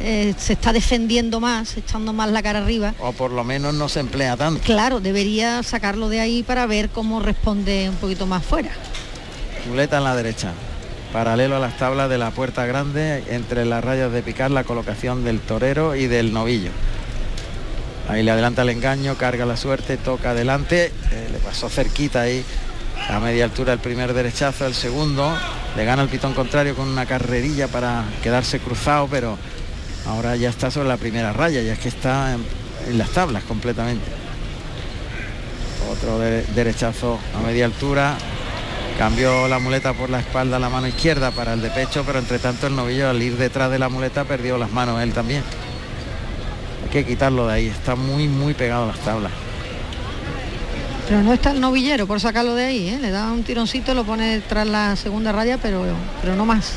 eh, 0.00 0.34
se 0.38 0.52
está 0.52 0.72
defendiendo 0.72 1.40
más, 1.40 1.76
echando 1.76 2.12
más 2.12 2.30
la 2.30 2.42
cara 2.42 2.60
arriba. 2.60 2.94
O 3.00 3.12
por 3.12 3.32
lo 3.32 3.44
menos 3.44 3.74
no 3.74 3.88
se 3.88 4.00
emplea 4.00 4.36
tanto. 4.36 4.62
Claro, 4.62 5.00
debería 5.00 5.62
sacarlo 5.62 6.08
de 6.08 6.20
ahí 6.20 6.42
para 6.42 6.66
ver 6.66 6.88
cómo 6.90 7.20
responde 7.20 7.88
un 7.88 7.96
poquito 7.96 8.26
más 8.26 8.44
fuera. 8.44 8.70
Muleta 9.68 9.98
en 9.98 10.04
la 10.04 10.14
derecha, 10.14 10.52
paralelo 11.12 11.56
a 11.56 11.58
las 11.58 11.76
tablas 11.76 12.08
de 12.08 12.18
la 12.18 12.30
puerta 12.30 12.64
grande, 12.66 13.24
entre 13.28 13.64
las 13.64 13.84
rayas 13.84 14.12
de 14.12 14.22
picar 14.22 14.50
la 14.50 14.64
colocación 14.64 15.24
del 15.24 15.40
torero 15.40 15.96
y 15.96 16.06
del 16.06 16.32
novillo. 16.32 16.70
Ahí 18.08 18.22
le 18.22 18.30
adelanta 18.30 18.62
el 18.62 18.70
engaño, 18.70 19.16
carga 19.16 19.44
la 19.44 19.56
suerte, 19.56 19.98
toca 19.98 20.30
adelante, 20.30 20.92
eh, 21.12 21.28
le 21.30 21.38
pasó 21.38 21.68
cerquita 21.68 22.22
ahí 22.22 22.42
a 23.08 23.20
media 23.20 23.44
altura 23.44 23.72
el 23.72 23.78
primer 23.78 24.14
derechazo, 24.14 24.66
el 24.66 24.74
segundo, 24.74 25.36
le 25.76 25.84
gana 25.84 26.02
el 26.02 26.08
pitón 26.08 26.34
contrario 26.34 26.74
con 26.74 26.88
una 26.88 27.06
carrerilla 27.06 27.68
para 27.68 28.04
quedarse 28.22 28.60
cruzado, 28.60 29.08
pero 29.10 29.38
Ahora 30.06 30.36
ya 30.36 30.48
está 30.48 30.70
sobre 30.70 30.88
la 30.88 30.96
primera 30.96 31.32
raya, 31.32 31.60
ya 31.62 31.72
es 31.72 31.78
que 31.78 31.88
está 31.88 32.34
en, 32.34 32.98
las 32.98 33.10
tablas 33.10 33.44
completamente. 33.44 34.06
Otro 35.90 36.18
derechazo 36.18 37.18
a 37.36 37.46
media 37.46 37.66
altura. 37.66 38.16
Cambió 38.98 39.46
la 39.46 39.60
muleta 39.60 39.92
por 39.92 40.10
la 40.10 40.18
espalda 40.18 40.56
a 40.56 40.60
la 40.60 40.68
mano 40.68 40.88
izquierda 40.88 41.30
para 41.30 41.52
el 41.52 41.62
de 41.62 41.70
pecho, 41.70 42.02
pero 42.04 42.18
entre 42.18 42.40
tanto 42.40 42.66
el 42.66 42.74
novillo 42.74 43.08
al 43.08 43.22
ir 43.22 43.36
detrás 43.36 43.70
de 43.70 43.78
la 43.78 43.88
muleta 43.88 44.24
perdió 44.24 44.58
las 44.58 44.72
manos 44.72 45.00
él 45.00 45.12
también. 45.12 45.44
Hay 46.82 46.90
que 46.90 47.06
quitarlo 47.06 47.46
de 47.46 47.54
ahí, 47.54 47.66
está 47.68 47.94
muy 47.94 48.26
muy 48.26 48.54
pegado 48.54 48.84
a 48.84 48.86
las 48.88 48.98
tablas. 48.98 49.30
Pero 51.08 51.22
no 51.22 51.32
está 51.32 51.52
el 51.52 51.60
novillero 51.60 52.06
por 52.06 52.20
sacarlo 52.20 52.54
de 52.54 52.64
ahí, 52.64 52.88
¿eh? 52.88 52.98
le 53.00 53.10
da 53.10 53.32
un 53.32 53.42
tironcito, 53.42 53.94
lo 53.94 54.04
pone 54.04 54.40
tras 54.40 54.66
la 54.66 54.94
segunda 54.94 55.32
raya, 55.32 55.56
pero, 55.56 55.84
pero 56.20 56.36
no 56.36 56.44
más. 56.44 56.72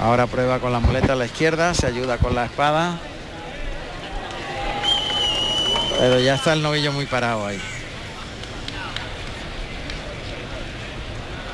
Ahora 0.00 0.26
prueba 0.26 0.60
con 0.60 0.72
la 0.72 0.78
muleta 0.80 1.14
a 1.14 1.16
la 1.16 1.26
izquierda, 1.26 1.74
se 1.74 1.86
ayuda 1.86 2.18
con 2.18 2.34
la 2.34 2.44
espada. 2.44 2.98
Pero 5.98 6.20
ya 6.20 6.36
está 6.36 6.52
el 6.52 6.62
novillo 6.62 6.92
muy 6.92 7.06
parado 7.06 7.44
ahí. 7.46 7.58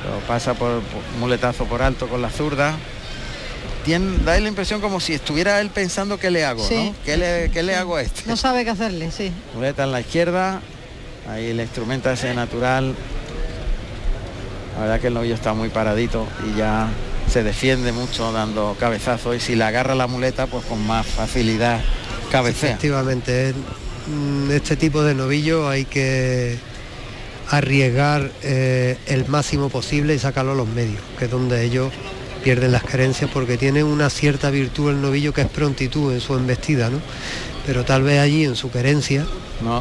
Lo 0.05 0.19
pasa 0.27 0.53
por, 0.53 0.81
muletazo 1.19 1.65
por 1.65 1.81
alto 1.81 2.07
con 2.07 2.21
la 2.21 2.29
zurda. 2.29 2.75
tiene, 3.83 4.17
da 4.23 4.39
la 4.39 4.47
impresión 4.47 4.79
como 4.81 4.99
si 4.99 5.13
estuviera 5.13 5.59
él 5.61 5.69
pensando 5.71 6.19
qué 6.19 6.29
le 6.29 6.45
hago, 6.45 6.63
Sí. 6.67 6.75
¿no? 6.91 6.95
¿Qué 7.03 7.17
le, 7.17 7.49
qué 7.51 7.63
le 7.63 7.75
hago 7.75 7.95
a 7.95 8.03
este? 8.03 8.21
No 8.27 8.37
sabe 8.37 8.63
qué 8.63 8.69
hacerle, 8.69 9.09
sí. 9.11 9.31
Muleta 9.55 9.83
en 9.85 9.91
la 9.91 10.01
izquierda, 10.01 10.61
ahí 11.27 11.47
el 11.49 11.59
instrumento 11.59 12.11
ese 12.11 12.35
natural. 12.35 12.93
La 14.75 14.81
verdad 14.81 14.99
que 14.99 15.07
el 15.07 15.13
novillo 15.15 15.33
está 15.33 15.53
muy 15.53 15.69
paradito 15.69 16.27
y 16.47 16.55
ya 16.57 16.87
se 17.29 17.43
defiende 17.43 17.91
mucho 17.91 18.31
dando 18.31 18.75
cabezazos 18.79 19.35
y 19.35 19.39
si 19.39 19.55
le 19.55 19.63
agarra 19.63 19.95
la 19.95 20.07
muleta 20.07 20.47
pues 20.47 20.65
con 20.65 20.85
más 20.85 21.05
facilidad 21.05 21.81
cabecea. 22.31 22.69
Efectivamente, 22.71 23.53
mm, 24.07 24.51
este 24.51 24.75
tipo 24.75 25.03
de 25.03 25.15
novillo 25.15 25.67
hay 25.69 25.85
que 25.85 26.57
arriesgar 27.49 28.31
eh, 28.41 28.97
el 29.07 29.27
máximo 29.27 29.69
posible 29.69 30.15
y 30.15 30.19
sacarlo 30.19 30.53
a 30.53 30.55
los 30.55 30.67
medios, 30.67 31.01
que 31.17 31.25
es 31.25 31.31
donde 31.31 31.63
ellos 31.63 31.91
pierden 32.43 32.71
las 32.71 32.83
carencias 32.83 33.29
porque 33.33 33.57
tiene 33.57 33.83
una 33.83 34.09
cierta 34.09 34.49
virtud 34.51 34.91
el 34.91 35.01
novillo 35.01 35.33
que 35.33 35.41
es 35.41 35.47
prontitud 35.47 36.13
en 36.13 36.21
su 36.21 36.35
embestida, 36.35 36.89
¿no? 36.89 36.99
Pero 37.65 37.83
tal 37.83 38.03
vez 38.03 38.19
allí 38.19 38.43
en 38.45 38.55
su 38.55 38.69
querencia, 38.69 39.25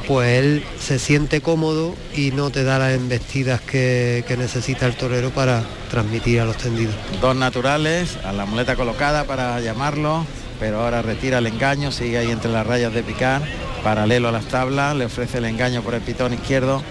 pues 0.08 0.38
él 0.38 0.64
se 0.80 0.98
siente 0.98 1.40
cómodo 1.42 1.94
y 2.16 2.30
no 2.30 2.48
te 2.50 2.64
da 2.64 2.78
las 2.78 2.92
embestidas 2.94 3.60
que, 3.60 4.24
que 4.26 4.36
necesita 4.38 4.86
el 4.86 4.94
torero 4.96 5.30
para 5.30 5.62
transmitir 5.90 6.40
a 6.40 6.44
los 6.46 6.56
tendidos. 6.56 6.94
Dos 7.20 7.36
naturales, 7.36 8.16
a 8.24 8.32
la 8.32 8.46
muleta 8.46 8.74
colocada 8.76 9.24
para 9.24 9.60
llamarlo, 9.60 10.24
pero 10.58 10.80
ahora 10.82 11.02
retira 11.02 11.38
el 11.38 11.46
engaño, 11.46 11.92
sigue 11.92 12.16
ahí 12.18 12.30
entre 12.30 12.50
las 12.50 12.66
rayas 12.66 12.94
de 12.94 13.02
picar, 13.02 13.42
paralelo 13.82 14.28
a 14.28 14.32
las 14.32 14.46
tablas, 14.46 14.96
le 14.96 15.04
ofrece 15.04 15.38
el 15.38 15.44
engaño 15.44 15.82
por 15.82 15.94
el 15.94 16.00
pitón 16.00 16.32
izquierdo, 16.32 16.82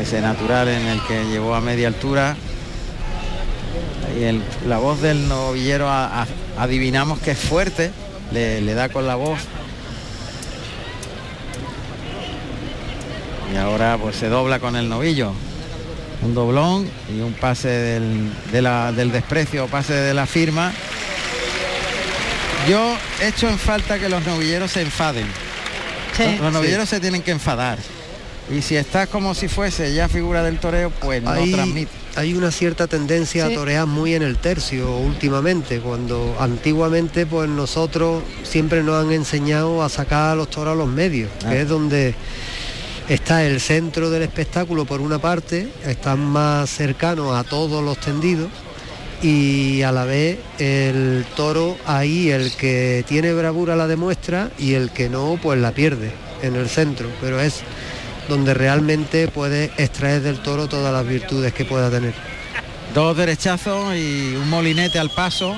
ese 0.00 0.20
natural 0.20 0.66
en 0.68 0.86
el 0.88 1.00
que 1.06 1.24
llevó 1.26 1.54
a 1.54 1.60
media 1.60 1.86
altura. 1.86 2.34
Y 4.18 4.24
el- 4.24 4.42
la 4.66 4.78
voz 4.78 5.00
del 5.00 5.28
novillero 5.28 5.88
a- 5.88 6.22
a- 6.22 6.26
adivinamos 6.58 7.18
que 7.20 7.30
es 7.32 7.38
fuerte, 7.38 7.92
le, 8.32 8.60
le 8.60 8.74
da 8.74 8.88
con 8.88 9.06
la 9.06 9.14
voz. 9.16 9.38
Y 13.52 13.56
ahora 13.56 13.98
pues 14.00 14.16
se 14.16 14.28
dobla 14.28 14.58
con 14.60 14.76
el 14.76 14.88
novillo. 14.88 15.32
Un 16.22 16.34
doblón 16.34 16.88
y 17.14 17.20
un 17.20 17.32
pase 17.32 17.68
del, 17.68 18.30
de 18.52 18.62
la- 18.62 18.92
del 18.92 19.10
desprecio, 19.12 19.66
pase 19.66 19.92
de 19.92 20.14
la 20.14 20.26
firma. 20.26 20.72
Yo 22.68 22.96
echo 23.20 23.48
en 23.48 23.58
falta 23.58 23.98
que 23.98 24.08
los 24.08 24.24
novilleros 24.24 24.70
se 24.70 24.82
enfaden. 24.82 25.26
los, 26.18 26.40
los 26.40 26.52
novilleros 26.52 26.88
se 26.88 27.00
tienen 27.00 27.22
que 27.22 27.32
enfadar. 27.32 27.78
Y 28.54 28.62
si 28.62 28.76
estás 28.76 29.08
como 29.08 29.34
si 29.34 29.48
fuese 29.48 29.92
ya 29.94 30.08
figura 30.08 30.42
del 30.42 30.58
toreo, 30.58 30.90
pues 30.90 31.22
no 31.22 31.30
hay, 31.30 31.52
transmite. 31.52 31.90
Hay 32.16 32.34
una 32.34 32.50
cierta 32.50 32.86
tendencia 32.86 33.46
Sí. 33.46 33.52
a 33.52 33.56
torear 33.56 33.86
muy 33.86 34.14
en 34.14 34.22
el 34.22 34.36
tercio 34.36 34.96
últimamente, 34.98 35.80
cuando 35.80 36.36
antiguamente 36.38 37.26
pues 37.26 37.48
nosotros 37.48 38.22
siempre 38.42 38.82
nos 38.82 39.04
han 39.04 39.12
enseñado 39.12 39.82
a 39.82 39.88
sacar 39.88 40.32
a 40.32 40.34
los 40.34 40.50
toros 40.50 40.72
a 40.72 40.76
los 40.76 40.88
medios, 40.88 41.30
Ah. 41.44 41.50
que 41.50 41.62
es 41.62 41.68
donde 41.68 42.14
está 43.08 43.44
el 43.44 43.60
centro 43.60 44.10
del 44.10 44.22
espectáculo 44.22 44.84
por 44.84 45.00
una 45.00 45.18
parte, 45.18 45.68
están 45.86 46.20
más 46.24 46.70
cercanos 46.70 47.34
a 47.34 47.44
todos 47.44 47.82
los 47.82 47.98
tendidos 47.98 48.48
y 49.22 49.82
a 49.82 49.92
la 49.92 50.04
vez 50.04 50.38
el 50.58 51.24
toro 51.36 51.76
ahí 51.86 52.30
el 52.30 52.52
que 52.52 53.04
tiene 53.08 53.32
bravura 53.32 53.76
la 53.76 53.86
demuestra 53.86 54.50
y 54.58 54.74
el 54.74 54.90
que 54.90 55.08
no 55.08 55.38
pues 55.42 55.60
la 55.60 55.72
pierde 55.72 56.10
en 56.42 56.56
el 56.56 56.68
centro, 56.68 57.08
pero 57.20 57.40
es 57.40 57.60
donde 58.32 58.54
realmente 58.54 59.28
puede 59.28 59.70
extraer 59.76 60.22
del 60.22 60.38
toro 60.38 60.66
todas 60.66 60.90
las 60.90 61.06
virtudes 61.06 61.52
que 61.52 61.66
pueda 61.66 61.90
tener. 61.90 62.14
Dos 62.94 63.14
derechazos 63.14 63.94
y 63.94 64.34
un 64.36 64.48
molinete 64.48 64.98
al 64.98 65.10
paso, 65.10 65.54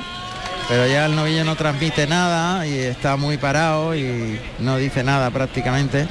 pero 0.68 0.84
ya 0.88 1.06
el 1.06 1.14
novillo 1.14 1.44
no 1.44 1.54
transmite 1.54 2.08
nada 2.08 2.66
y 2.66 2.76
está 2.76 3.16
muy 3.16 3.36
parado 3.36 3.94
y 3.94 4.40
no 4.58 4.76
dice 4.76 5.04
nada 5.04 5.30
prácticamente. 5.30 6.08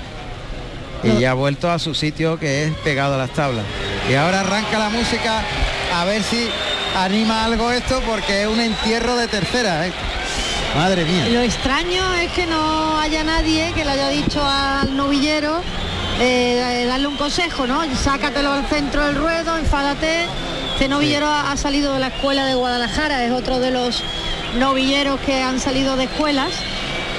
Y 1.04 1.20
ya 1.20 1.32
ha 1.32 1.34
vuelto 1.34 1.70
a 1.70 1.80
su 1.80 1.94
sitio 1.94 2.40
que 2.40 2.64
es 2.64 2.74
pegado 2.76 3.16
a 3.16 3.18
las 3.18 3.32
tablas. 3.32 3.66
Y 4.10 4.14
ahora 4.14 4.40
arranca 4.40 4.80
la 4.80 4.88
música 4.88 5.42
a 5.94 6.06
ver 6.06 6.24
si 6.24 6.48
anima 6.98 7.44
algo 7.44 7.72
esto 7.72 8.02
porque 8.08 8.44
es 8.44 8.48
un 8.48 8.62
entierro 8.62 9.18
de 9.18 9.28
tercera. 9.28 9.86
¿eh? 9.86 9.92
Madre 10.78 11.04
mía. 11.04 11.28
Lo 11.28 11.42
extraño 11.42 12.14
es 12.14 12.32
que 12.32 12.46
no 12.46 12.98
haya 13.00 13.26
nadie 13.26 13.74
que 13.76 13.84
le 13.84 13.92
haya 13.92 14.08
dicho 14.08 14.42
al 14.42 14.96
novillero 14.96 15.62
eh, 16.24 16.84
eh, 16.84 16.86
darle 16.86 17.08
un 17.08 17.18
consejo, 17.18 17.68
¿no? 17.68 17.84
Sácatelo 17.96 18.52
al 18.54 18.66
centro 18.68 19.06
del 19.06 19.16
ruedo, 19.16 19.58
enfádate. 19.58 20.26
Este 20.74 20.88
novillero 20.88 21.28
ha, 21.28 21.52
ha 21.52 21.58
salido 21.58 21.94
de 21.94 22.00
la 22.00 22.08
escuela 22.08 22.46
de 22.46 22.56
Guadalajara, 22.56 23.26
es 23.26 23.32
otro 23.32 23.60
de 23.60 23.72
los 23.72 24.04
novilleros 24.58 25.20
que 25.22 25.42
han 25.42 25.60
salido 25.60 25.98
de 25.98 26.06
escuelas 26.06 26.52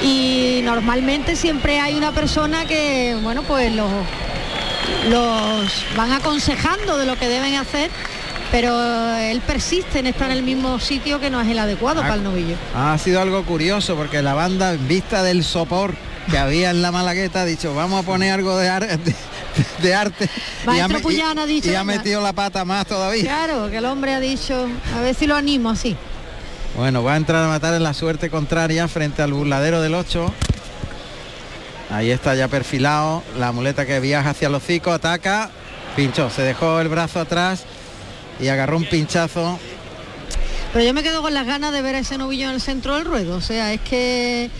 y 0.02 0.60
normalmente 0.64 1.36
siempre 1.36 1.81
hay 1.81 1.94
una 1.94 2.12
persona 2.12 2.64
que, 2.64 3.16
bueno, 3.22 3.43
pues 3.43 3.74
los, 3.74 3.90
los 5.09 5.85
van 5.97 6.12
aconsejando 6.12 6.97
de 6.97 7.06
lo 7.06 7.16
que 7.16 7.28
deben 7.28 7.55
hacer, 7.56 7.90
pero 8.51 9.14
él 9.16 9.40
persiste 9.40 9.98
en 9.98 10.06
estar 10.06 10.31
en 10.31 10.39
el 10.39 10.43
mismo 10.43 10.81
sitio 10.81 11.20
que 11.20 11.31
no 11.31 11.40
es 11.40 11.48
el 11.48 11.59
adecuado 11.59 12.01
para 12.01 12.14
el 12.14 12.22
novillo. 12.22 12.56
Ha 12.74 12.97
sido 12.98 13.20
algo 13.20 13.44
curioso 13.44 13.97
porque 13.97 14.22
la 14.22 14.35
banda, 14.35 14.72
en 14.72 14.89
vista 14.89 15.22
del 15.22 15.44
sopor 15.44 15.94
que 16.30 16.38
había 16.38 16.70
en 16.70 16.82
la 16.82 16.90
Malagueta, 16.92 17.42
ha 17.42 17.44
dicho, 17.44 17.74
vamos 17.74 18.02
a 18.02 18.06
poner 18.06 18.32
algo 18.32 18.56
de, 18.56 18.68
ar- 18.68 18.98
de, 18.98 19.14
de 19.82 19.94
arte. 19.94 20.28
Maestro 20.64 21.01
Puyán 21.01 21.38
ha 21.38 21.46
dicho, 21.46 21.70
y 21.70 21.74
ha 21.74 21.84
metido 21.84 22.20
la 22.22 22.32
pata 22.32 22.64
más 22.64 22.86
todavía. 22.86 23.22
Claro, 23.24 23.70
que 23.70 23.78
el 23.78 23.84
hombre 23.84 24.14
ha 24.14 24.20
dicho, 24.20 24.66
a 24.96 25.01
ver 25.01 25.14
si 25.14 25.26
lo 25.26 25.36
animo 25.36 25.70
así. 25.70 25.96
Bueno, 26.76 27.02
va 27.05 27.14
a 27.14 27.16
entrar 27.16 27.44
a 27.44 27.48
matar 27.48 27.74
en 27.74 27.82
la 27.82 27.94
suerte 27.94 28.30
contraria 28.30 28.88
frente 28.88 29.22
al 29.22 29.32
burladero 29.32 29.80
del 29.80 29.94
8. 29.94 30.32
Ahí 31.90 32.10
está 32.10 32.34
ya 32.34 32.48
perfilado, 32.48 33.22
la 33.38 33.52
muleta 33.52 33.86
que 33.86 34.01
viaja 34.01 34.30
hacia 34.30 34.48
los 34.48 34.62
hocico, 34.62 34.90
ataca, 34.92 35.51
pinchó, 35.94 36.30
se 36.30 36.42
dejó 36.42 36.80
el 36.80 36.88
brazo 36.88 37.20
atrás 37.20 37.64
y 38.40 38.48
agarró 38.48 38.78
un 38.78 38.84
pinchazo. 38.86 39.59
Pero 40.72 40.84
yo 40.84 40.92
me 40.94 41.05
quedo 41.05 41.22
con 41.22 41.34
las 41.34 41.46
ganas 41.46 41.72
de 41.72 41.82
ver 41.82 41.94
a 41.94 41.98
ese 42.01 42.18
novillo 42.18 42.48
en 42.48 42.55
el 42.55 42.60
centro 42.60 42.96
del 42.96 43.05
ruedo. 43.05 43.36
O 43.36 43.40
sea, 43.40 43.72
es 43.72 43.80
que 43.82 44.51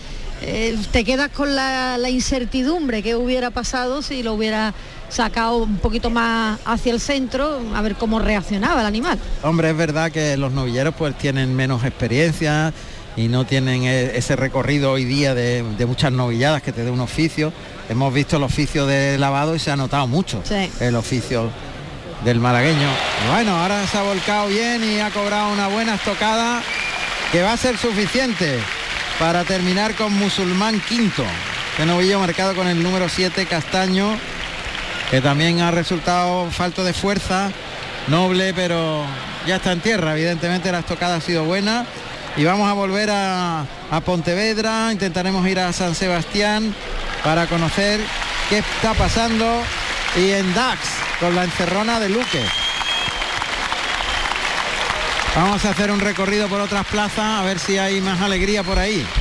eh, 0.45 0.77
te 0.91 1.03
quedas 1.03 1.29
con 1.29 1.55
la, 1.55 1.97
la 1.97 2.09
incertidumbre 2.09 3.01
que 3.03 3.15
hubiera 3.15 3.51
pasado 3.51 4.01
si 4.01 4.23
lo 4.23 4.33
hubiera 4.33 4.73
sacado 5.09 5.57
un 5.57 5.77
poquito 5.77 6.09
más 6.09 6.59
hacia 6.65 6.93
el 6.93 6.99
centro, 6.99 7.61
a 7.73 7.81
ver 7.81 7.95
cómo 7.95 8.19
reaccionaba 8.19 8.81
el 8.81 8.87
animal. 8.87 9.19
Hombre, 9.43 9.69
es 9.71 9.77
verdad 9.77 10.11
que 10.11 10.37
los 10.37 10.51
novilleros 10.51 10.93
pues 10.97 11.17
tienen 11.17 11.55
menos 11.55 11.83
experiencia 11.83 12.73
y 13.15 13.27
no 13.27 13.45
tienen 13.45 13.83
e- 13.83 14.17
ese 14.17 14.35
recorrido 14.35 14.91
hoy 14.91 15.05
día 15.05 15.33
de, 15.33 15.63
de 15.77 15.85
muchas 15.85 16.11
novilladas 16.11 16.61
que 16.61 16.71
te 16.71 16.83
dé 16.83 16.91
un 16.91 16.99
oficio. 16.99 17.53
Hemos 17.89 18.13
visto 18.13 18.37
el 18.37 18.43
oficio 18.43 18.85
de 18.85 19.17
lavado 19.17 19.55
y 19.55 19.59
se 19.59 19.71
ha 19.71 19.75
notado 19.75 20.07
mucho 20.07 20.41
el 20.79 20.95
oficio 20.95 21.49
del 22.23 22.39
malagueño. 22.39 22.89
Bueno, 23.31 23.55
ahora 23.55 23.85
se 23.87 23.97
ha 23.97 24.01
volcado 24.03 24.47
bien 24.47 24.83
y 24.83 24.99
ha 24.99 25.11
cobrado 25.11 25.53
una 25.53 25.67
buena 25.67 25.95
estocada 25.95 26.63
que 27.31 27.41
va 27.41 27.53
a 27.53 27.57
ser 27.57 27.77
suficiente 27.77 28.59
para 29.19 29.43
terminar 29.43 29.95
con 29.95 30.13
Musulmán 30.13 30.81
Quinto. 30.81 31.23
Este 31.71 31.85
novillo 31.85 32.19
marcado 32.19 32.55
con 32.55 32.67
el 32.67 32.81
número 32.81 33.09
7 33.09 33.45
Castaño, 33.45 34.17
que 35.09 35.21
también 35.21 35.61
ha 35.61 35.71
resultado 35.71 36.49
falto 36.51 36.83
de 36.83 36.93
fuerza, 36.93 37.51
noble, 38.07 38.53
pero 38.53 39.05
ya 39.45 39.57
está 39.57 39.71
en 39.71 39.81
tierra. 39.81 40.13
Evidentemente 40.13 40.71
la 40.71 40.79
estocada 40.79 41.15
ha 41.15 41.21
sido 41.21 41.43
buena. 41.43 41.85
Y 42.37 42.43
vamos 42.43 42.69
a 42.69 42.73
volver 42.73 43.09
a 43.11 43.65
Pontevedra, 44.05 44.91
intentaremos 44.91 45.47
ir 45.47 45.59
a 45.59 45.71
San 45.71 45.95
Sebastián 45.95 46.75
para 47.23 47.47
conocer 47.47 48.01
qué 48.49 48.57
está 48.57 48.93
pasando 48.93 49.45
y 50.17 50.31
en 50.31 50.53
Dax 50.53 50.79
con 51.19 51.33
la 51.33 51.45
encerrona 51.45 51.99
de 51.99 52.09
Luque. 52.09 52.64
Vamos 55.35 55.65
a 55.65 55.69
hacer 55.71 55.91
un 55.91 55.99
recorrido 55.99 56.47
por 56.47 56.61
otras 56.61 56.85
plazas 56.85 57.39
a 57.41 57.43
ver 57.43 57.59
si 57.59 57.77
hay 57.77 57.99
más 58.01 58.21
alegría 58.21 58.63
por 58.63 58.79
ahí. 58.79 59.05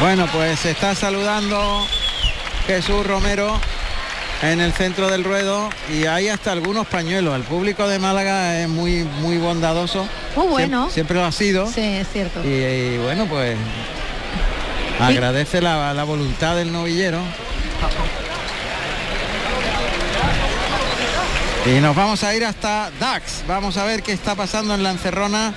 Bueno, 0.00 0.26
pues 0.32 0.58
se 0.60 0.70
está 0.72 0.94
saludando 0.94 1.86
Jesús 2.66 3.06
Romero 3.06 3.58
en 4.42 4.60
el 4.60 4.72
centro 4.72 5.08
del 5.08 5.24
ruedo 5.24 5.70
y 5.88 6.04
hay 6.06 6.28
hasta 6.28 6.52
algunos 6.52 6.86
pañuelos. 6.86 7.34
El 7.36 7.42
público 7.42 7.88
de 7.88 7.98
Málaga 7.98 8.60
es 8.60 8.68
muy 8.68 9.04
muy 9.20 9.38
bondadoso. 9.38 10.06
Muy 10.36 10.46
bueno. 10.48 10.86
Siem- 10.88 10.92
Siempre, 10.94 11.16
lo 11.16 11.24
ha 11.24 11.32
sido. 11.32 11.66
Sí, 11.70 11.80
es 11.80 12.08
cierto. 12.12 12.44
Y, 12.44 12.48
y 12.48 12.98
bueno, 12.98 13.26
pues 13.26 13.56
agradece 15.00 15.62
la, 15.62 15.94
la 15.94 16.04
voluntad 16.04 16.56
del 16.56 16.72
novillero. 16.72 17.20
Y 21.66 21.80
nos 21.80 21.96
vamos 21.96 22.22
a 22.24 22.34
ir 22.34 22.44
hasta 22.44 22.90
Dax. 23.00 23.44
Vamos 23.46 23.78
a 23.78 23.86
ver 23.86 24.02
qué 24.02 24.12
está 24.12 24.34
pasando 24.34 24.74
en 24.74 24.82
la 24.82 24.90
encerrona. 24.90 25.54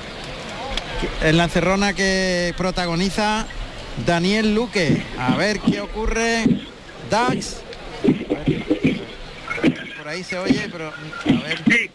En 1.22 1.36
la 1.36 1.44
encerrona 1.44 1.94
que 1.94 2.54
protagoniza 2.56 3.46
Daniel 4.06 4.56
Luque. 4.56 5.06
A 5.20 5.36
ver 5.36 5.60
qué 5.60 5.82
ocurre. 5.82 6.46
Dax. 7.10 7.58
Por 9.98 10.08
ahí 10.08 10.24
se 10.24 10.40
oye, 10.40 10.70
pero 10.72 10.94
a 10.94 11.44
ver. 11.44 11.62
Sí. 11.68 11.92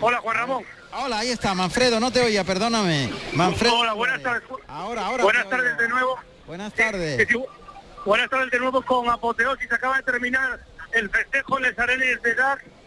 Hola, 0.00 0.18
Juan 0.18 0.36
Ramón. 0.36 0.64
Hola, 0.92 1.20
ahí 1.20 1.30
está, 1.30 1.54
Manfredo, 1.54 2.00
no 2.00 2.10
te 2.10 2.20
oía, 2.20 2.44
perdóname. 2.44 3.08
Manfredo. 3.32 3.78
Hola, 3.78 3.94
buenas 3.94 4.22
tardes. 4.22 4.42
Ahora, 4.66 5.06
ahora. 5.06 5.24
Buenas 5.24 5.48
tardes 5.48 5.78
de 5.78 5.88
nuevo. 5.88 6.18
Buenas 6.46 6.74
tardes. 6.74 7.26
buenas 8.04 8.28
tardes 8.28 8.50
de 8.50 8.58
nuevo 8.58 8.82
con 8.82 9.08
apoteosis. 9.08 9.72
Acaba 9.72 9.96
de 9.96 10.02
terminar 10.02 10.60
el 10.92 11.08
festejo 11.08 11.56
en 11.56 11.62
les 11.62 11.78
arenas 11.78 12.22
de 12.22 12.34
DAC. 12.34 12.77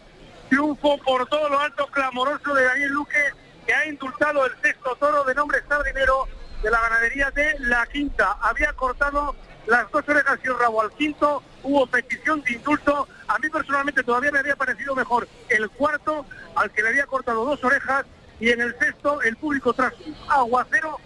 Triunfo 0.52 0.98
por 0.98 1.26
todo 1.30 1.48
lo 1.48 1.58
alto 1.58 1.86
clamoroso 1.86 2.52
de 2.52 2.62
Daniel 2.62 2.90
Luque, 2.90 3.24
que 3.66 3.72
ha 3.72 3.86
indultado 3.86 4.44
el 4.44 4.52
sexto 4.60 4.94
toro 4.96 5.24
de 5.24 5.34
nombre 5.34 5.56
extraordinario 5.56 6.28
de 6.62 6.70
la 6.70 6.78
ganadería 6.78 7.30
de 7.30 7.56
La 7.60 7.86
Quinta. 7.86 8.36
Había 8.38 8.70
cortado 8.74 9.34
las 9.66 9.90
dos 9.90 10.06
orejas 10.06 10.38
y 10.44 10.48
el 10.48 10.58
rabo 10.58 10.82
al 10.82 10.92
quinto, 10.92 11.42
hubo 11.62 11.86
petición 11.86 12.42
de 12.42 12.52
indulto. 12.52 13.08
A 13.28 13.38
mí 13.38 13.48
personalmente 13.48 14.02
todavía 14.02 14.30
me 14.30 14.40
había 14.40 14.54
parecido 14.54 14.94
mejor 14.94 15.26
el 15.48 15.70
cuarto, 15.70 16.26
al 16.54 16.70
que 16.70 16.82
le 16.82 16.90
había 16.90 17.06
cortado 17.06 17.46
dos 17.46 17.64
orejas, 17.64 18.04
y 18.38 18.50
en 18.50 18.60
el 18.60 18.78
sexto 18.78 19.22
el 19.22 19.38
público 19.38 19.72
tras 19.72 19.94
un 20.00 20.14
aguacero 20.28 20.98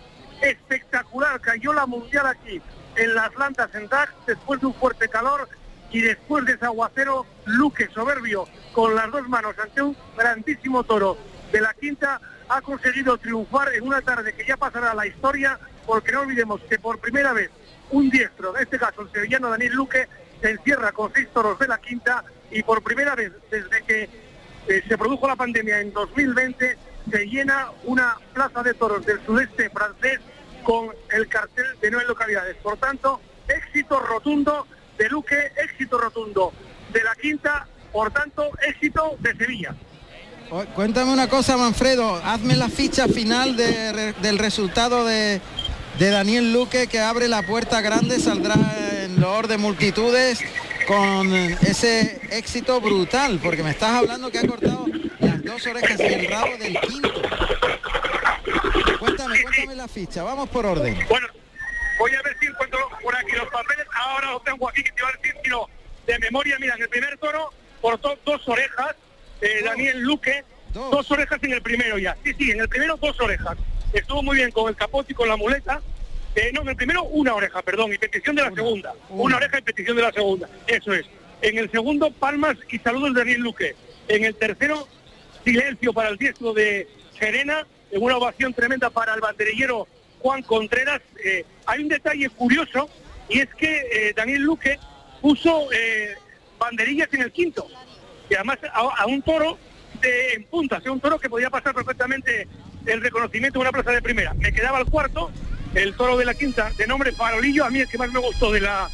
espectacular. 0.42 1.40
Cayó 1.40 1.72
la 1.72 1.86
mundial 1.86 2.26
aquí 2.26 2.60
en 2.96 3.14
las 3.14 3.32
landas 3.36 3.72
en 3.76 3.86
DAC 3.88 4.12
después 4.26 4.60
de 4.60 4.66
un 4.66 4.74
fuerte 4.74 5.08
calor 5.08 5.48
y 5.90 6.00
después 6.00 6.44
de 6.44 6.52
ese 6.54 6.64
aguacero, 6.64 7.26
Luque 7.44 7.88
soberbio 7.88 8.46
con 8.72 8.94
las 8.94 9.10
dos 9.10 9.28
manos 9.28 9.54
ante 9.58 9.82
un 9.82 9.96
grandísimo 10.16 10.84
toro 10.84 11.16
de 11.52 11.60
la 11.60 11.72
quinta 11.74 12.20
ha 12.48 12.60
conseguido 12.60 13.16
triunfar 13.18 13.74
en 13.74 13.84
una 13.84 14.02
tarde 14.02 14.34
que 14.34 14.44
ya 14.44 14.56
pasará 14.56 14.92
a 14.92 14.94
la 14.94 15.06
historia 15.06 15.58
porque 15.86 16.12
no 16.12 16.20
olvidemos 16.20 16.60
que 16.62 16.78
por 16.78 16.98
primera 16.98 17.32
vez 17.32 17.50
un 17.90 18.10
diestro, 18.10 18.56
en 18.56 18.62
este 18.62 18.78
caso 18.78 19.02
el 19.02 19.12
sevillano 19.12 19.50
Daniel 19.50 19.74
Luque, 19.74 20.08
se 20.40 20.50
encierra 20.50 20.92
con 20.92 21.12
seis 21.12 21.28
toros 21.32 21.58
de 21.58 21.68
la 21.68 21.80
quinta 21.80 22.24
y 22.50 22.62
por 22.62 22.82
primera 22.82 23.14
vez 23.14 23.32
desde 23.50 23.82
que 23.84 24.08
eh, 24.68 24.82
se 24.86 24.98
produjo 24.98 25.26
la 25.28 25.36
pandemia 25.36 25.80
en 25.80 25.92
2020 25.92 26.76
se 27.10 27.26
llena 27.26 27.68
una 27.84 28.16
plaza 28.34 28.62
de 28.62 28.74
toros 28.74 29.06
del 29.06 29.24
sudeste 29.24 29.70
francés 29.70 30.18
con 30.64 30.90
el 31.10 31.28
cartel 31.28 31.66
de 31.80 31.90
nueve 31.90 32.08
localidades. 32.08 32.56
Por 32.56 32.76
tanto, 32.78 33.20
éxito 33.46 34.00
rotundo 34.00 34.66
de 34.98 35.08
Luque, 35.08 35.52
éxito 35.56 35.98
rotundo 35.98 36.52
de 36.92 37.02
la 37.04 37.14
quinta, 37.14 37.66
por 37.92 38.10
tanto, 38.12 38.50
éxito 38.66 39.16
de 39.20 39.36
Sevilla. 39.36 39.74
Cuéntame 40.74 41.12
una 41.12 41.28
cosa, 41.28 41.56
Manfredo, 41.56 42.16
hazme 42.24 42.54
la 42.54 42.68
ficha 42.68 43.08
final 43.08 43.56
del 43.56 44.38
resultado 44.38 45.04
de, 45.04 45.40
de 45.98 46.10
Daniel 46.10 46.52
Luque 46.52 46.86
que 46.86 47.00
abre 47.00 47.26
la 47.26 47.42
puerta 47.42 47.80
grande, 47.80 48.20
saldrá 48.20 48.54
en 49.02 49.20
los 49.20 49.48
de 49.48 49.58
multitudes 49.58 50.40
con 50.86 51.34
ese 51.34 52.20
éxito 52.30 52.80
brutal, 52.80 53.40
porque 53.42 53.64
me 53.64 53.70
estás 53.70 53.96
hablando 53.96 54.30
que 54.30 54.38
ha 54.38 54.46
cortado 54.46 54.86
las 55.18 55.42
dos 55.42 55.66
orejas 55.66 55.98
y 55.98 56.04
el 56.04 56.28
rabo 56.28 56.56
del 56.58 56.78
quinto. 56.80 57.22
Cuéntame, 59.00 59.42
cuéntame 59.42 59.74
la 59.74 59.88
ficha, 59.88 60.22
vamos 60.22 60.48
por 60.48 60.64
orden. 60.64 60.96
Bueno, 61.08 61.26
voy 61.98 62.14
a 62.14 62.22
ver 62.22 62.36
si 62.38 62.46
encuentro 62.46 62.78
por 63.02 63.16
aquí 63.16 63.32
los 63.32 63.48
papeles, 63.48 63.86
ahora 63.94 64.32
los 64.32 64.44
tengo 64.44 64.68
aquí 64.68 64.82
que 64.82 64.92
te 64.92 65.00
iba 65.00 65.08
a 65.08 65.12
decir, 65.12 65.34
sino 65.42 65.68
de 66.06 66.18
memoria, 66.18 66.56
mira, 66.58 66.74
en 66.74 66.82
el 66.82 66.88
primer 66.88 67.18
toro 67.18 67.52
cortó 67.80 68.18
dos 68.24 68.46
orejas, 68.48 68.96
eh, 69.40 69.62
Daniel 69.64 70.00
Luque, 70.00 70.44
dos. 70.72 71.10
orejas 71.10 71.42
en 71.42 71.52
el 71.52 71.62
primero 71.62 71.98
ya, 71.98 72.16
sí, 72.24 72.34
sí, 72.38 72.50
en 72.50 72.60
el 72.60 72.68
primero 72.68 72.96
dos 72.96 73.18
orejas 73.20 73.56
estuvo 73.92 74.22
muy 74.22 74.36
bien 74.36 74.50
con 74.50 74.68
el 74.68 74.76
capote 74.76 75.12
y 75.12 75.14
con 75.14 75.28
la 75.28 75.36
muleta. 75.36 75.80
Eh, 76.34 76.50
no, 76.52 76.62
en 76.62 76.68
el 76.68 76.76
primero 76.76 77.04
una 77.04 77.34
oreja, 77.34 77.62
perdón, 77.62 77.92
y 77.92 77.98
petición 77.98 78.36
de 78.36 78.42
la 78.42 78.52
segunda. 78.52 78.92
Una. 79.08 79.36
oreja 79.36 79.58
y 79.58 79.62
petición 79.62 79.96
de 79.96 80.02
la 80.02 80.12
segunda. 80.12 80.48
Eso 80.66 80.92
es. 80.92 81.06
En 81.40 81.56
el 81.56 81.70
segundo, 81.70 82.10
palmas 82.10 82.56
y 82.70 82.78
saludos 82.78 83.14
de 83.14 83.20
Daniel 83.20 83.40
Luque. 83.40 83.74
En 84.08 84.24
el 84.24 84.34
tercero, 84.34 84.86
silencio 85.44 85.92
para 85.92 86.10
el 86.10 86.18
diestro 86.18 86.52
de 86.52 86.88
Serena, 87.18 87.66
en 87.90 88.02
una 88.02 88.18
ovación 88.18 88.52
tremenda 88.52 88.90
para 88.90 89.14
el 89.14 89.20
banderillero 89.20 89.88
Juan 90.20 90.42
Contreras. 90.42 91.00
Eh, 91.24 91.44
hay 91.66 91.82
un 91.82 91.88
detalle 91.88 92.28
curioso 92.30 92.88
y 93.28 93.40
es 93.40 93.48
que 93.54 93.82
eh, 93.92 94.12
Daniel 94.14 94.42
Luque 94.42 94.78
puso 95.20 95.68
banderillas 96.58 97.12
en 97.12 97.22
el 97.22 97.32
quinto. 97.32 97.66
Y 98.30 98.34
además 98.34 98.58
a, 98.72 99.06
un 99.06 99.22
toro 99.22 99.58
de, 100.00 100.34
en 100.34 100.44
punta, 100.44 100.80
sea 100.80 100.92
un 100.92 101.00
toro 101.00 101.18
que 101.18 101.28
podía 101.28 101.50
pasar 101.50 101.74
perfectamente 101.74 102.48
el 102.84 103.00
reconocimiento 103.00 103.58
de 103.58 103.62
una 103.62 103.72
plaza 103.72 103.92
de 103.92 104.02
primera. 104.02 104.34
Me 104.34 104.52
quedaba 104.52 104.78
el 104.78 104.86
cuarto, 104.86 105.30
el 105.74 105.94
toro 105.94 106.16
de 106.16 106.24
la 106.24 106.34
quinta, 106.34 106.70
de 106.76 106.86
nombre 106.86 107.12
Farolillo, 107.12 107.64
a 107.64 107.70
mí 107.70 107.80
el 107.80 107.88
que 107.88 107.98
más 107.98 108.10
me 108.12 108.20
gustó 108.20 108.52
de 108.52 108.60
la, 108.60 108.88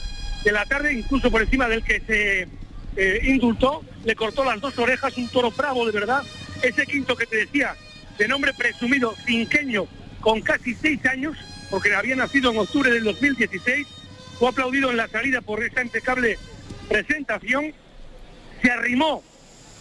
de 0.45 0.53
la 0.53 0.65
tarde, 0.67 0.93
incluso 0.93 1.31
por 1.31 1.43
encima 1.43 1.69
del 1.69 1.83
que 1.83 2.01
se 2.01 2.49
eh, 2.97 3.21
indultó, 3.25 3.83
le 4.05 4.15
cortó 4.15 4.45
las 4.45 4.61
dos 4.61 4.79
orejas, 4.79 5.17
un 5.17 5.29
toro 5.29 5.51
bravo 5.51 5.87
de 5.87 5.93
verdad. 5.93 6.23
Ese 6.63 6.87
quinto 6.87 7.17
que 7.17 7.27
te 7.27 7.37
decía, 7.37 7.75
de 8.19 8.29
nombre 8.29 8.53
presumido, 8.55 9.15
cinqueño, 9.25 9.87
con 10.21 10.41
casi 10.41 10.75
seis 10.75 11.05
años, 11.07 11.37
porque 11.73 11.95
había 11.95 12.15
nacido 12.15 12.51
en 12.51 12.59
octubre 12.59 12.91
del 12.91 13.03
2016, 13.03 13.87
fue 14.39 14.51
aplaudido 14.51 14.91
en 14.91 14.99
la 14.99 15.09
salida 15.09 15.41
por 15.41 15.65
esa 15.65 15.81
impecable 15.81 16.39
presentación, 16.87 17.73
se 18.61 18.71
arrimó 18.71 19.25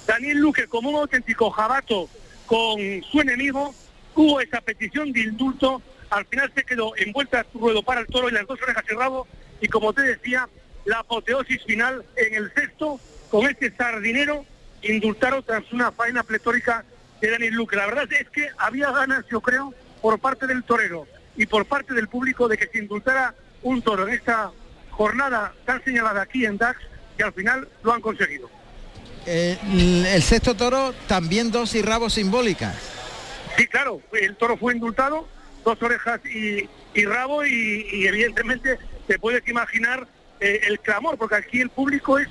Daniel 0.07 0.38
Luque 0.38 0.68
como 0.68 0.89
un 0.89 0.95
auténtico 0.95 1.51
jabato 1.51 2.09
con 2.45 2.80
su 3.11 3.19
enemigo, 3.19 3.76
hubo 4.15 4.39
esa 4.39 4.61
petición 4.61 5.11
de 5.11 5.19
indulto, 5.19 5.81
al 6.09 6.26
final 6.27 6.49
se 6.55 6.63
quedó 6.63 6.95
envuelta 6.95 7.45
su 7.51 7.59
ruedo 7.59 7.84
para 7.84 7.99
el 7.99 8.07
toro 8.07 8.30
y 8.30 8.31
las 8.31 8.47
dos 8.47 8.61
orejas 8.61 8.85
y 8.89 8.93
rabo, 8.93 9.27
y 9.59 9.68
como 9.68 9.91
te 9.91 10.03
decía, 10.03 10.47
la 10.85 10.99
apoteosis 10.99 11.61
final 11.65 12.05
en 12.15 12.35
el 12.35 12.53
sexto, 12.53 13.01
con 13.30 13.49
este 13.49 13.69
sardinero, 13.76 14.45
indultaron 14.81 15.43
tras 15.43 15.69
una 15.73 15.91
faena 15.91 16.23
pletórica 16.23 16.85
de 17.19 17.31
Daniel 17.31 17.55
Luque. 17.55 17.76
La 17.76 17.88
verdad 17.88 18.07
es 18.13 18.30
que 18.30 18.47
había 18.57 18.91
ganas, 18.91 19.26
yo 19.30 19.41
creo, 19.41 19.73
por 20.01 20.19
parte 20.19 20.47
del 20.47 20.63
torero 20.63 21.05
y 21.36 21.45
por 21.45 21.66
parte 21.66 21.94
del 21.94 22.08
público 22.08 22.48
de 22.48 22.58
que 22.58 22.68
se 22.68 22.80
indultara 22.80 23.34
un 23.64 23.82
toro 23.82 24.08
en 24.08 24.14
esta 24.14 24.52
jornada 24.90 25.53
tan 25.66 25.84
señalada 25.84 26.22
aquí 26.22 26.45
en 26.45 26.58
DAX, 26.58 26.80
que 27.18 27.24
al 27.24 27.34
final 27.34 27.68
lo 27.84 27.94
han 27.94 28.02
conseguido. 28.02 28.49
Eh, 29.26 29.58
el 29.72 30.24
sexto 30.24 30.56
toro 30.56 30.94
también 31.08 31.52
dos 31.52 31.76
y 31.76 31.82
rabos 31.82 32.14
simbólicas. 32.14 32.76
Sí, 33.58 33.68
claro, 33.68 34.02
el 34.14 34.36
toro 34.36 34.58
fue 34.58 34.74
indultado, 34.74 35.28
dos 35.64 35.82
orejas 35.82 36.20
y, 36.26 36.68
rabo 37.06 37.45
y, 37.45 38.08
evidentemente 38.08 38.80
te 39.08 39.20
puedes 39.20 39.48
imaginar 39.48 40.08
eh, 40.40 40.62
el 40.68 40.80
clamor, 40.80 41.18
porque 41.18 41.36
aquí 41.36 41.62
el 41.62 41.70
público 41.70 42.18
es 42.18 42.28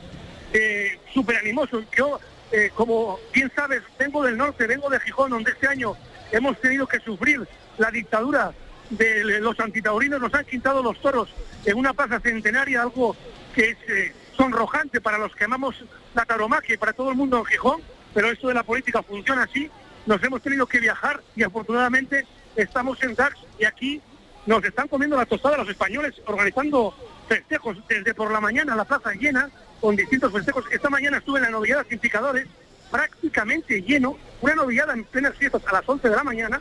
eh, 0.53 0.99
súper 1.13 1.37
animoso. 1.37 1.83
Yo, 1.97 2.19
eh, 2.53 2.71
como 2.75 3.19
bien 3.33 3.51
sabes, 3.55 3.83
vengo 3.99 4.25
del 4.25 4.37
norte, 4.37 4.67
vengo 4.67 4.89
de 4.89 5.01
Gijón, 5.01 5.31
donde 5.31 5.53
este 5.53 5.69
año 5.69 5.95
hemos 6.33 6.61
tenido 6.61 6.87
que 6.87 7.01
sufrir 7.01 7.47
la 7.79 7.91
dictadura 7.91 8.53
de 8.91 9.41
los 9.41 9.59
antitaurinos, 9.61 10.21
nos 10.21 10.35
han 10.35 10.45
quitado 10.45 10.83
los 10.83 11.01
toros 11.01 11.29
en 11.65 11.77
una 11.77 11.93
plaza 11.93 12.21
centenaria, 12.21 12.83
algo 12.83 13.17
que 13.55 13.71
es 13.71 14.13
sonrojante 14.37 15.01
para 15.01 15.19
los 15.19 15.35
que 15.35 15.45
amamos 15.45 15.77
la 16.15 16.25
taromaquia 16.25 16.75
y 16.75 16.79
para 16.79 16.93
todo 16.93 17.11
el 17.11 17.17
mundo 17.17 17.39
en 17.39 17.45
Gijón, 17.45 17.81
pero 18.13 18.31
esto 18.31 18.49
de 18.49 18.55
la 18.55 18.63
política 18.63 19.03
funciona 19.03 19.45
así 19.45 19.71
nos 20.07 20.23
hemos 20.23 20.43
tenido 20.43 20.67
que 20.67 20.81
viajar 20.81 21.21
y 21.37 21.43
afortunadamente 21.43 22.27
estamos 22.57 23.03
en 23.03 23.15
DAX 23.15 23.37
y 23.59 23.65
aquí 23.65 24.01
nos 24.47 24.65
están 24.65 24.89
comiendo 24.89 25.17
la 25.17 25.27
tostada 25.27 25.59
los 25.59 25.69
españoles 25.69 26.15
organizando 26.27 26.95
festejos 27.29 27.77
desde 27.89 28.15
por 28.15 28.33
la 28.33 28.41
mañana 28.41 28.75
la 28.75 28.85
plaza 28.85 29.13
llena 29.13 29.51
con 29.81 29.97
distintos 29.97 30.33
festejos. 30.33 30.65
Esta 30.73 30.91
mañana 30.91 31.19
estuve 31.19 31.39
en 31.39 31.45
la 31.45 31.51
novillada 31.51 31.85
sin 31.89 31.99
picadores, 31.99 32.47
prácticamente 32.91 33.83
lleno, 33.83 34.19
una 34.41 34.55
novillada 34.55 34.95
en 34.95 35.05
plenas 35.05 35.37
fiestas 35.37 35.63
a 35.67 35.73
las 35.75 35.89
11 35.89 36.09
de 36.09 36.17
la 36.17 36.25
mañana 36.25 36.61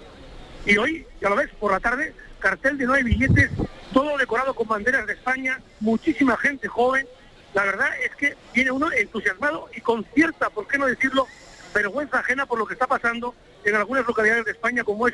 y 0.65 0.77
hoy, 0.77 1.06
ya 1.22 1.30
lo 1.30 1.36
ves, 1.36 1.49
por 1.60 1.72
la 1.72 1.80
tarde, 1.80 2.14
cartel 2.40 2.77
de 2.77 2.86
nueve 2.86 3.03
billetes, 3.03 3.49
todo 3.94 4.18
decorado 4.18 4.53
con 4.53 4.68
banderas 4.68 5.06
de 5.07 5.14
España, 5.14 5.60
muchísima 5.80 6.38
gente 6.38 6.68
joven. 6.68 7.07
La 7.53 7.64
verdad 7.64 7.90
es 8.03 8.15
que 8.15 8.36
viene 8.53 8.72
uno 8.72 8.91
entusiasmado 8.91 9.69
y 9.76 9.81
con 9.81 10.06
cierta, 10.14 10.49
¿por 10.49 10.68
qué 10.68 10.77
no 10.77 10.86
decirlo?, 10.86 11.27
vergüenza 11.73 12.19
ajena 12.19 12.45
por 12.45 12.57
lo 12.57 12.65
que 12.65 12.73
está 12.73 12.88
pasando 12.88 13.36
en 13.64 13.76
algunas 13.76 14.06
localidades 14.06 14.45
de 14.45 14.52
España, 14.52 14.84
como 14.84 15.07
es, 15.07 15.14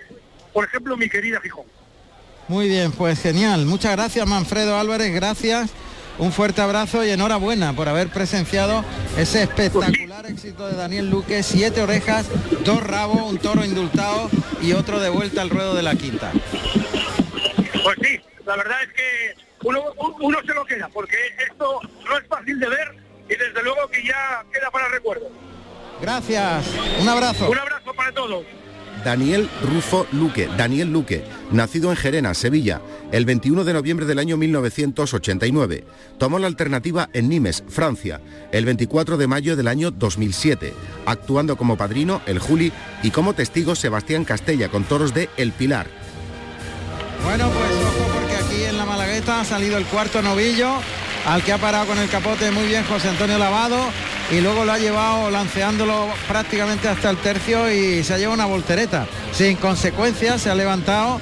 por 0.53 0.65
ejemplo, 0.65 0.95
mi 0.95 1.09
querida 1.09 1.41
Gijón. 1.41 1.65
Muy 2.47 2.67
bien, 2.69 2.91
pues 2.91 3.21
genial. 3.21 3.65
Muchas 3.65 3.93
gracias, 3.93 4.27
Manfredo 4.27 4.77
Álvarez. 4.77 5.13
Gracias. 5.13 5.71
Un 6.17 6.31
fuerte 6.31 6.61
abrazo 6.61 7.03
y 7.03 7.09
enhorabuena 7.09 7.73
por 7.73 7.89
haber 7.89 8.07
presenciado 8.07 8.85
ese 9.17 9.43
espectacular 9.43 10.25
éxito 10.25 10.67
de 10.67 10.75
Daniel 10.75 11.09
Luque. 11.09 11.43
Siete 11.43 11.81
orejas, 11.81 12.27
dos 12.63 12.81
rabos, 12.81 13.21
un 13.29 13.37
toro 13.37 13.65
indultado 13.65 14.29
y 14.61 14.73
otro 14.73 14.99
de 14.99 15.09
vuelta 15.09 15.41
al 15.41 15.49
ruedo 15.49 15.75
de 15.75 15.83
la 15.83 15.95
quinta. 15.95 16.31
Pues 17.83 17.97
sí, 18.01 18.19
la 18.45 18.55
verdad 18.55 18.77
es 18.83 18.93
que 18.93 19.43
uno, 19.67 19.81
uno 20.21 20.37
se 20.45 20.53
lo 20.53 20.65
queda, 20.65 20.89
porque 20.93 21.17
esto 21.49 21.81
no 22.07 22.17
es 22.17 22.27
fácil 22.27 22.59
de 22.59 22.69
ver 22.69 22.95
y 23.29 23.35
desde 23.35 23.63
luego 23.63 23.87
que 23.89 24.05
ya 24.05 24.43
queda 24.53 24.71
para 24.71 24.87
recuerdo. 24.87 25.29
Gracias. 26.01 26.65
Un 27.01 27.09
abrazo. 27.09 27.49
Un 27.49 27.57
abrazo 27.57 27.93
para 27.93 28.11
todos. 28.13 28.45
Daniel 29.05 29.47
Rufo 29.61 30.07
Luque, 30.11 30.49
Daniel 30.57 30.91
Luque, 30.91 31.23
nacido 31.51 31.91
en 31.91 31.95
Gerena, 31.95 32.33
Sevilla, 32.33 32.81
el 33.11 33.23
21 33.23 33.63
de 33.63 33.73
noviembre 33.73 34.07
del 34.07 34.17
año 34.17 34.35
1989. 34.35 35.83
Tomó 36.17 36.39
la 36.39 36.47
alternativa 36.47 37.07
en 37.13 37.29
Nimes, 37.29 37.63
Francia, 37.69 38.19
el 38.51 38.65
24 38.65 39.17
de 39.17 39.27
mayo 39.27 39.55
del 39.55 39.67
año 39.67 39.91
2007, 39.91 40.73
actuando 41.05 41.55
como 41.55 41.77
padrino 41.77 42.23
el 42.25 42.39
Juli 42.39 42.73
y 43.03 43.11
como 43.11 43.35
testigo 43.35 43.75
Sebastián 43.75 44.25
Castella 44.25 44.69
con 44.69 44.85
toros 44.85 45.13
de 45.13 45.29
El 45.37 45.51
Pilar. 45.51 45.85
Bueno, 47.23 47.47
pues 47.49 47.71
ojo 47.71 48.11
porque 48.11 48.35
aquí 48.37 48.63
en 48.63 48.75
la 48.75 48.85
Malagueta 48.85 49.41
ha 49.41 49.45
salido 49.45 49.77
el 49.77 49.85
cuarto 49.85 50.23
novillo, 50.23 50.79
al 51.25 51.43
que 51.43 51.51
ha 51.51 51.57
parado 51.57 51.87
con 51.87 51.97
el 51.97 52.09
capote 52.09 52.51
muy 52.51 52.67
bien 52.67 52.83
José 52.85 53.09
Antonio 53.09 53.37
Lavado 53.37 53.79
y 54.31 54.41
luego 54.41 54.63
lo 54.63 54.71
ha 54.71 54.77
llevado 54.77 55.29
lanceándolo 55.31 56.07
prácticamente 56.27 56.87
hasta 56.87 57.09
el 57.09 57.17
tercio 57.17 57.71
y 57.71 58.03
se 58.03 58.13
ha 58.13 58.17
llevado 58.17 58.35
una 58.35 58.45
voltereta. 58.45 59.07
Sin 59.31 59.57
consecuencias, 59.57 60.41
se 60.41 60.49
ha 60.49 60.55
levantado 60.55 61.19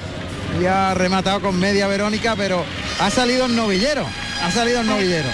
y 0.60 0.66
ha 0.66 0.94
rematado 0.94 1.40
con 1.40 1.58
media 1.58 1.86
Verónica, 1.86 2.34
pero 2.36 2.64
ha 3.00 3.10
salido 3.10 3.46
el 3.46 3.56
novillero, 3.56 4.06
ha 4.42 4.50
salido 4.50 4.80
el 4.80 4.86
novillero. 4.86 5.28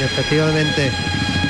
Efectivamente, 0.00 0.92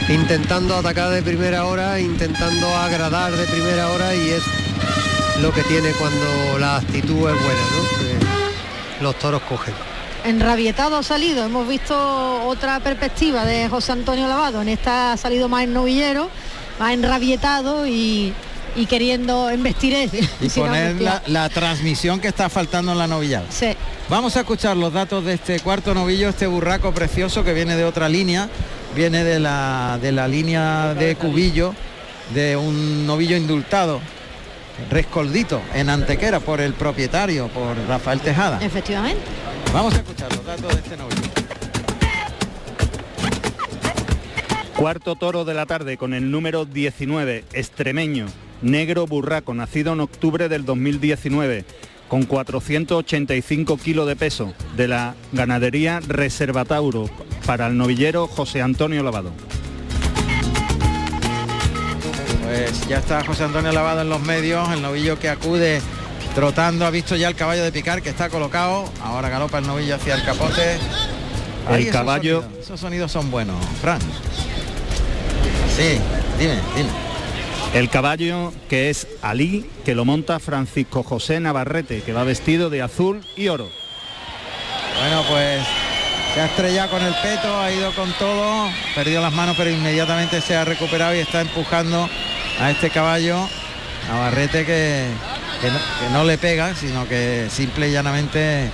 intentando 0.08 0.76
atacar 0.76 1.10
de 1.10 1.22
primera 1.22 1.66
hora, 1.66 2.00
intentando 2.00 2.74
agradar 2.76 3.32
de 3.32 3.44
primera 3.46 3.88
hora 3.88 4.14
y 4.14 4.30
es 4.30 4.42
lo 5.42 5.52
que 5.52 5.62
tiene 5.64 5.90
cuando 5.92 6.58
la 6.58 6.76
actitud 6.76 7.28
es 7.28 7.34
buena, 7.34 7.62
¿no? 7.74 8.98
Que 8.98 9.04
los 9.04 9.18
toros 9.18 9.42
cogen 9.42 9.74
enrabietado 10.24 10.96
ha 10.96 11.02
salido. 11.02 11.44
Hemos 11.44 11.68
visto 11.68 12.46
otra 12.46 12.80
perspectiva 12.80 13.44
de 13.44 13.68
José 13.68 13.92
Antonio 13.92 14.28
Lavado. 14.28 14.62
En 14.62 14.68
esta 14.68 15.12
ha 15.12 15.16
salido 15.16 15.48
más 15.48 15.64
en 15.64 15.72
novillero, 15.72 16.28
más 16.78 16.92
enrabietado 16.92 17.86
y, 17.86 18.32
y 18.76 18.86
queriendo 18.86 19.52
investir 19.52 19.94
Y 20.40 20.48
poner 20.54 21.00
la, 21.00 21.22
la, 21.26 21.48
transmisión 21.48 22.20
que 22.20 22.28
está 22.28 22.48
faltando 22.48 22.92
en 22.92 22.98
la 22.98 23.06
novillada. 23.06 23.46
Sí. 23.50 23.68
Vamos 24.08 24.36
a 24.36 24.40
escuchar 24.40 24.76
los 24.76 24.92
datos 24.92 25.24
de 25.24 25.34
este 25.34 25.60
cuarto 25.60 25.94
novillo, 25.94 26.28
este 26.28 26.46
burraco 26.46 26.92
precioso 26.92 27.44
que 27.44 27.52
viene 27.52 27.76
de 27.76 27.84
otra 27.84 28.08
línea, 28.08 28.48
viene 28.94 29.24
de 29.24 29.38
la, 29.38 29.98
de 30.00 30.12
la 30.12 30.28
línea 30.28 30.94
de 30.94 31.16
Cubillo, 31.16 31.74
de 32.34 32.56
un 32.56 33.06
novillo 33.06 33.36
indultado, 33.36 34.00
rescoldito, 34.90 35.60
en 35.74 35.90
Antequera 35.90 36.40
por 36.40 36.60
el 36.60 36.74
propietario, 36.74 37.48
por 37.48 37.76
Rafael 37.88 38.20
Tejada. 38.20 38.58
Efectivamente. 38.64 39.22
Vamos 39.72 39.94
a 39.94 39.98
escuchar 39.98 40.32
los 40.34 40.44
datos 40.44 40.74
de 40.74 40.80
este 40.80 40.96
novillo. 40.96 41.22
Cuarto 44.76 45.16
toro 45.16 45.44
de 45.44 45.54
la 45.54 45.66
tarde 45.66 45.96
con 45.96 46.14
el 46.14 46.30
número 46.30 46.64
19, 46.64 47.44
extremeño, 47.52 48.26
negro 48.62 49.06
burraco, 49.06 49.52
nacido 49.52 49.92
en 49.92 50.00
octubre 50.00 50.48
del 50.48 50.64
2019, 50.64 51.64
con 52.08 52.22
485 52.22 53.76
kilos 53.76 54.06
de 54.06 54.14
peso, 54.16 54.54
de 54.76 54.88
la 54.88 55.14
ganadería 55.32 56.00
Reserva 56.06 56.64
Tauro, 56.64 57.10
para 57.44 57.66
el 57.66 57.76
novillero 57.76 58.28
José 58.28 58.62
Antonio 58.62 59.02
Lavado. 59.02 59.32
Pues 62.48 62.88
ya 62.88 62.96
está 62.96 63.22
José 63.22 63.44
Antonio 63.44 63.72
Lavado 63.72 64.00
en 64.00 64.08
los 64.08 64.22
medios, 64.22 64.72
el 64.72 64.80
novillo 64.80 65.18
que 65.18 65.28
acude 65.28 65.82
trotando, 66.34 66.86
ha 66.86 66.90
visto 66.90 67.14
ya 67.14 67.28
el 67.28 67.34
caballo 67.34 67.62
de 67.62 67.70
picar 67.70 68.00
que 68.00 68.08
está 68.08 68.30
colocado, 68.30 68.90
ahora 69.02 69.28
galopa 69.28 69.58
el 69.58 69.66
novillo 69.66 69.96
hacia 69.96 70.14
el 70.14 70.24
capote. 70.24 70.78
el 71.70 71.90
caballo... 71.90 72.42
Esos 72.58 72.80
sonidos, 72.80 73.12
son 73.12 73.30
buenos, 73.30 73.62
Fran. 73.82 74.00
Sí, 75.76 75.98
dime, 76.38 76.58
dime. 76.74 76.88
El 77.74 77.90
caballo 77.90 78.50
que 78.70 78.88
es 78.88 79.06
Ali, 79.20 79.68
que 79.84 79.94
lo 79.94 80.06
monta 80.06 80.38
Francisco 80.38 81.02
José 81.02 81.40
Navarrete, 81.40 82.00
que 82.00 82.14
va 82.14 82.24
vestido 82.24 82.70
de 82.70 82.80
azul 82.80 83.20
y 83.36 83.48
oro. 83.48 83.68
Bueno, 84.98 85.22
pues 85.28 85.60
se 86.32 86.40
ha 86.40 86.46
estrellado 86.46 86.92
con 86.92 87.02
el 87.02 87.14
peto, 87.16 87.60
ha 87.60 87.70
ido 87.70 87.92
con 87.92 88.10
todo, 88.14 88.70
perdió 88.94 89.20
las 89.20 89.34
manos, 89.34 89.54
pero 89.58 89.68
inmediatamente 89.68 90.40
se 90.40 90.56
ha 90.56 90.64
recuperado 90.64 91.14
y 91.14 91.18
está 91.18 91.42
empujando 91.42 92.08
a 92.60 92.70
este 92.70 92.90
caballo. 92.90 93.48
Navarrete 94.08 94.64
que 94.64 95.06
que 95.60 95.70
no, 96.12 96.24
le 96.24 96.38
pega, 96.38 96.74
sino 96.74 97.06
que 97.08 97.48
simple 97.50 97.88
y 97.88 97.92
llanamente 97.92 98.70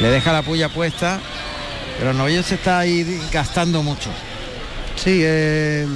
le 0.00 0.08
deja 0.08 0.32
la 0.32 0.42
puya 0.42 0.68
puesta. 0.68 1.20
Pero 1.98 2.12
novillo 2.12 2.42
se 2.42 2.56
está 2.56 2.80
ahí 2.80 3.20
gastando 3.32 3.82
mucho. 3.82 4.10
Sí, 4.96 5.20
eh, 5.22 5.86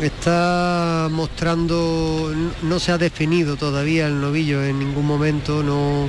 está 0.00 1.08
mostrando, 1.10 2.32
no 2.62 2.78
se 2.78 2.92
ha 2.92 2.98
definido 2.98 3.56
todavía 3.56 4.06
el 4.06 4.20
novillo 4.20 4.62
en 4.62 4.78
ningún 4.78 5.06
momento, 5.06 5.62
no 5.62 6.08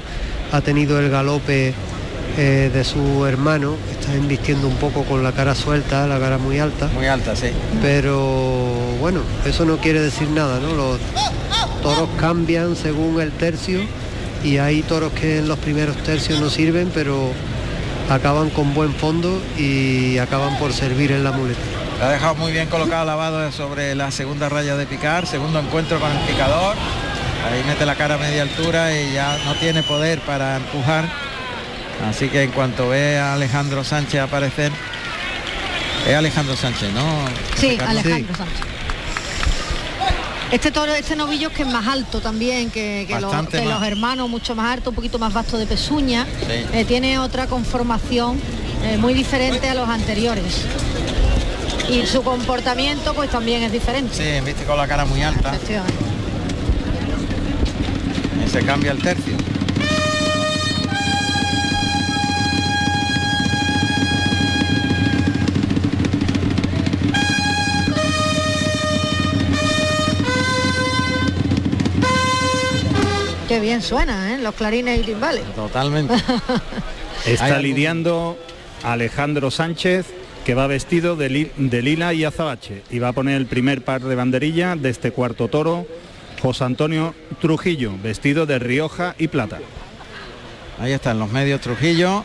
ha 0.51 0.61
tenido 0.61 0.99
el 0.99 1.09
galope 1.09 1.73
eh, 2.37 2.71
de 2.73 2.83
su 2.83 3.25
hermano, 3.27 3.75
está 3.91 4.15
invistiendo 4.15 4.67
un 4.67 4.75
poco 4.77 5.03
con 5.03 5.23
la 5.23 5.33
cara 5.33 5.53
suelta, 5.53 6.07
la 6.07 6.19
cara 6.19 6.39
muy 6.39 6.57
alta. 6.57 6.87
Muy 6.87 7.05
alta, 7.05 7.35
sí. 7.35 7.51
Pero 7.81 8.57
bueno, 8.99 9.21
eso 9.45 9.65
no 9.65 9.77
quiere 9.77 10.01
decir 10.01 10.29
nada, 10.29 10.59
¿no? 10.59 10.73
Los 10.73 10.99
toros 11.83 12.09
cambian 12.19 12.75
según 12.75 13.21
el 13.21 13.31
tercio 13.31 13.81
y 14.43 14.57
hay 14.57 14.81
toros 14.81 15.11
que 15.13 15.37
en 15.37 15.47
los 15.47 15.59
primeros 15.59 15.95
tercios 15.97 16.39
no 16.39 16.49
sirven, 16.49 16.89
pero 16.93 17.31
acaban 18.09 18.49
con 18.49 18.73
buen 18.73 18.93
fondo 18.95 19.39
y 19.57 20.17
acaban 20.17 20.57
por 20.57 20.73
servir 20.73 21.11
en 21.11 21.23
la 21.23 21.31
muleta. 21.31 21.61
ha 22.01 22.09
dejado 22.09 22.33
muy 22.35 22.51
bien 22.51 22.67
colocado 22.67 23.05
lavado 23.05 23.51
sobre 23.51 23.93
la 23.93 24.09
segunda 24.09 24.49
raya 24.49 24.75
de 24.75 24.87
picar, 24.87 25.27
segundo 25.27 25.59
encuentro 25.59 25.99
con 25.99 26.11
el 26.11 26.19
picador. 26.25 26.75
Ahí 27.45 27.63
mete 27.67 27.85
la 27.85 27.95
cara 27.95 28.15
a 28.15 28.17
media 28.17 28.41
altura 28.41 28.91
y 28.97 29.13
ya 29.13 29.37
no 29.45 29.53
tiene 29.55 29.83
poder 29.83 30.19
para 30.21 30.55
empujar 30.57 31.05
Así 32.07 32.29
que 32.29 32.43
en 32.43 32.51
cuanto 32.51 32.89
ve 32.89 33.17
a 33.17 33.33
Alejandro 33.33 33.83
Sánchez 33.83 34.21
aparecer, 34.21 34.71
es 36.07 36.15
Alejandro 36.15 36.55
Sánchez, 36.55 36.91
¿no? 36.93 37.03
Sí, 37.57 37.77
Alejandro 37.79 38.35
Sánchez. 38.35 38.73
Este 40.51 40.69
toro, 40.69 40.93
este 40.93 41.15
novillo 41.15 41.49
que 41.49 41.63
es 41.63 41.67
más 41.67 41.87
alto 41.87 42.21
también 42.21 42.69
que, 42.69 43.07
los, 43.19 43.83
hermanos, 43.83 44.29
mucho 44.29 44.53
más 44.53 44.71
alto, 44.71 44.91
un 44.91 44.95
poquito 44.95 45.17
más 45.17 45.33
vasto 45.33 45.57
de 45.57 45.65
pezuña. 45.65 46.27
Eh, 46.47 46.85
tiene 46.85 47.17
otra 47.17 47.47
conformación 47.47 48.39
eh, 48.83 48.97
muy 48.97 49.15
diferente 49.15 49.67
a 49.67 49.73
los 49.73 49.89
anteriores. 49.89 50.65
Y 51.89 52.05
su 52.05 52.21
comportamiento 52.21 53.15
pues 53.15 53.31
también 53.31 53.63
es 53.63 53.71
diferente. 53.71 54.15
Sí, 54.15 54.45
viste 54.45 54.63
con 54.65 54.77
la 54.77 54.87
cara 54.87 55.05
muy 55.05 55.23
alta. 55.23 55.53
Se 58.51 58.63
cambia 58.63 58.91
el 58.91 58.99
tercio. 58.99 59.33
Bien 73.59 73.81
suena, 73.81 74.33
¿eh? 74.33 74.37
Los 74.37 74.55
clarines 74.55 74.99
y 74.99 75.03
timbales. 75.03 75.43
Totalmente. 75.55 76.13
Está 77.25 77.59
lidiando 77.59 78.37
Alejandro 78.83 79.49
Sánchez, 79.51 80.07
que 80.45 80.53
va 80.55 80.67
vestido 80.67 81.15
de, 81.15 81.29
lila 81.29 82.13
y 82.13 82.25
azabache, 82.25 82.83
y 82.89 82.99
va 82.99 83.09
a 83.09 83.13
poner 83.13 83.37
el 83.37 83.45
primer 83.45 83.83
par 83.83 84.01
de 84.01 84.15
banderilla 84.15 84.75
de 84.75 84.89
este 84.89 85.11
cuarto 85.11 85.47
toro, 85.47 85.87
José 86.41 86.65
Antonio 86.65 87.15
Trujillo, 87.39 87.93
vestido 88.03 88.45
de 88.45 88.59
Rioja 88.59 89.15
y 89.17 89.29
plata. 89.29 89.59
Ahí 90.79 90.91
están 90.91 91.19
los 91.19 91.31
medios 91.31 91.61
Trujillo. 91.61 92.23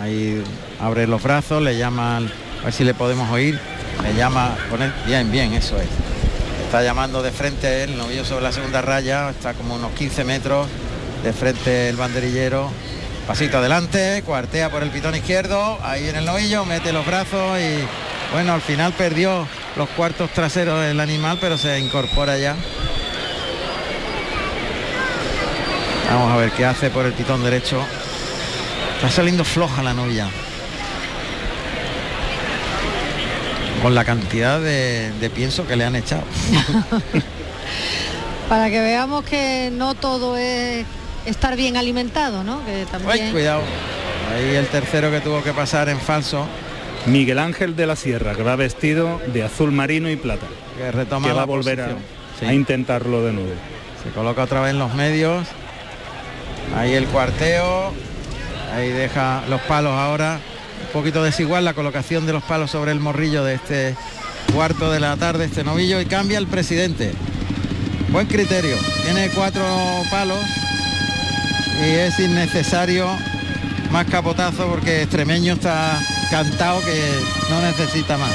Ahí 0.00 0.42
abre 0.78 1.06
los 1.06 1.22
brazos, 1.22 1.62
le 1.62 1.78
llama, 1.78 2.18
a 2.18 2.64
ver 2.64 2.72
si 2.72 2.84
le 2.84 2.92
podemos 2.92 3.30
oír. 3.30 3.58
Le 4.02 4.14
llama, 4.14 4.54
poner 4.68 4.92
bien, 5.06 5.32
bien, 5.32 5.54
eso 5.54 5.80
es. 5.80 6.15
Está 6.76 6.84
llamando 6.84 7.22
de 7.22 7.32
frente 7.32 7.84
el 7.84 7.96
novillo 7.96 8.22
sobre 8.22 8.42
la 8.42 8.52
segunda 8.52 8.82
raya, 8.82 9.30
está 9.30 9.54
como 9.54 9.76
unos 9.76 9.92
15 9.92 10.24
metros 10.24 10.66
de 11.24 11.32
frente 11.32 11.88
el 11.88 11.96
banderillero. 11.96 12.70
Pasito 13.26 13.56
adelante, 13.56 14.22
cuartea 14.26 14.70
por 14.70 14.82
el 14.82 14.90
pitón 14.90 15.14
izquierdo, 15.14 15.78
ahí 15.82 16.06
en 16.06 16.16
el 16.16 16.26
novillo, 16.26 16.66
mete 16.66 16.92
los 16.92 17.06
brazos 17.06 17.58
y 17.58 17.78
bueno, 18.30 18.52
al 18.52 18.60
final 18.60 18.92
perdió 18.92 19.48
los 19.74 19.88
cuartos 19.88 20.30
traseros 20.32 20.82
del 20.82 21.00
animal, 21.00 21.38
pero 21.40 21.56
se 21.56 21.78
incorpora 21.78 22.36
ya. 22.36 22.54
Vamos 26.10 26.30
a 26.30 26.36
ver 26.36 26.50
qué 26.50 26.66
hace 26.66 26.90
por 26.90 27.06
el 27.06 27.14
pitón 27.14 27.42
derecho. 27.42 27.82
Está 28.96 29.08
saliendo 29.08 29.46
floja 29.46 29.82
la 29.82 29.94
novia. 29.94 30.28
Con 33.86 33.94
la 33.94 34.04
cantidad 34.04 34.60
de, 34.60 35.30
pienso 35.32 35.64
que 35.64 35.76
le 35.76 35.84
han 35.84 35.94
echado. 35.94 36.24
Para 38.48 38.68
que 38.68 38.80
veamos 38.80 39.24
que 39.24 39.70
no 39.72 39.94
todo 39.94 40.36
es 40.36 40.84
estar 41.24 41.54
bien 41.54 41.76
alimentado, 41.76 42.42
¿no? 42.42 42.64
Que 42.64 42.84
también... 42.90 43.30
cuidado. 43.30 43.62
Ahí 44.34 44.56
el 44.56 44.66
tercero 44.66 45.12
que 45.12 45.20
tuvo 45.20 45.40
que 45.44 45.52
pasar 45.52 45.88
en 45.88 46.00
falso. 46.00 46.48
Miguel 47.06 47.38
Ángel 47.38 47.76
de 47.76 47.86
la 47.86 47.94
Sierra, 47.94 48.34
que 48.34 48.42
va 48.42 48.56
vestido 48.56 49.20
de 49.28 49.44
azul 49.44 49.70
marino 49.70 50.10
y 50.10 50.16
plata. 50.16 50.46
Que 50.76 50.90
retoma 50.90 51.32
va 51.32 51.42
a 51.42 51.46
volver 51.46 51.80
a, 52.42 52.52
intentarlo 52.52 53.22
de 53.22 53.34
nuevo. 53.34 53.54
Se 54.02 54.10
coloca 54.10 54.42
otra 54.42 54.62
vez 54.62 54.72
en 54.72 54.80
los 54.80 54.94
medios. 54.94 55.46
Ahí 56.74 56.94
el 56.94 57.06
cuarteo. 57.06 57.92
Ahí 58.74 58.88
deja 58.88 59.44
los 59.48 59.60
palos 59.60 59.92
ahora. 59.92 60.40
Un 60.86 60.92
poquito 60.92 61.22
desigual 61.22 61.64
la 61.64 61.74
colocación 61.74 62.26
de 62.26 62.32
los 62.32 62.42
palos 62.42 62.70
sobre 62.70 62.92
el 62.92 63.00
morrillo 63.00 63.44
de 63.44 63.54
este 63.54 63.96
cuarto 64.54 64.90
de 64.90 65.00
la 65.00 65.16
tarde, 65.16 65.46
este 65.46 65.64
novillo. 65.64 66.00
Y 66.00 66.06
cambia 66.06 66.38
el 66.38 66.46
presidente. 66.46 67.12
Buen 68.10 68.26
criterio. 68.26 68.76
Tiene 69.04 69.28
cuatro 69.30 69.64
palos. 70.10 70.38
Y 71.84 71.90
es 71.90 72.18
innecesario 72.18 73.08
más 73.90 74.06
capotazo 74.06 74.66
porque 74.68 75.02
Extremeño 75.02 75.54
está 75.54 76.00
cantado 76.30 76.80
que 76.80 77.20
no 77.50 77.60
necesita 77.60 78.16
más. 78.16 78.34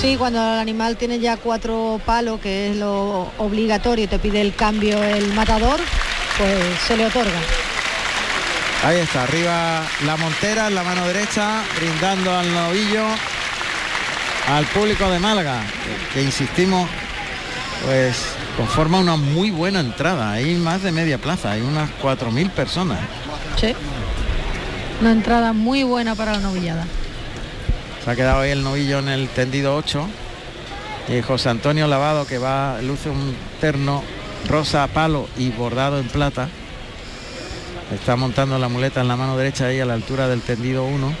Sí, 0.00 0.16
cuando 0.18 0.38
el 0.38 0.58
animal 0.58 0.98
tiene 0.98 1.18
ya 1.18 1.38
cuatro 1.38 1.98
palos, 2.04 2.38
que 2.40 2.70
es 2.70 2.76
lo 2.76 3.30
obligatorio, 3.38 4.06
te 4.06 4.18
pide 4.18 4.42
el 4.42 4.54
cambio 4.54 5.02
el 5.02 5.32
matador, 5.32 5.80
pues 6.36 6.78
se 6.86 6.96
le 6.98 7.06
otorga. 7.06 7.40
Ahí 8.84 8.98
está, 8.98 9.22
arriba 9.22 9.82
la 10.04 10.16
montera 10.18 10.68
en 10.68 10.74
la 10.74 10.82
mano 10.82 11.06
derecha, 11.06 11.62
brindando 11.76 12.36
al 12.36 12.52
novillo, 12.52 13.06
al 14.48 14.66
público 14.66 15.10
de 15.10 15.18
Málaga, 15.18 15.62
que, 16.12 16.12
que 16.12 16.22
insistimos, 16.22 16.86
pues 17.86 18.26
conforma 18.58 18.98
una 18.98 19.16
muy 19.16 19.50
buena 19.50 19.80
entrada. 19.80 20.32
Hay 20.32 20.56
más 20.56 20.82
de 20.82 20.92
media 20.92 21.16
plaza, 21.16 21.52
hay 21.52 21.62
unas 21.62 21.88
4.000 22.02 22.50
personas. 22.50 23.00
Sí. 23.56 23.74
Una 25.00 25.12
entrada 25.12 25.54
muy 25.54 25.82
buena 25.82 26.14
para 26.14 26.32
la 26.32 26.40
novillada. 26.40 26.84
Se 28.04 28.10
ha 28.10 28.16
quedado 28.16 28.40
ahí 28.40 28.50
el 28.50 28.62
novillo 28.62 28.98
en 28.98 29.08
el 29.08 29.28
tendido 29.28 29.76
8. 29.76 30.06
Y 31.08 31.22
José 31.22 31.48
Antonio 31.48 31.86
Lavado 31.86 32.26
que 32.26 32.36
va, 32.36 32.82
luce 32.82 33.08
un 33.08 33.34
terno 33.62 34.02
rosa, 34.46 34.86
palo 34.88 35.26
y 35.38 35.48
bordado 35.48 35.98
en 35.98 36.08
plata. 36.08 36.48
Está 37.92 38.16
montando 38.16 38.58
la 38.58 38.68
muleta 38.68 39.02
en 39.02 39.08
la 39.08 39.16
mano 39.16 39.36
derecha 39.36 39.66
ahí 39.66 39.78
a 39.78 39.84
la 39.84 39.94
altura 39.94 40.26
del 40.26 40.40
tendido 40.40 40.84
1. 40.84 41.14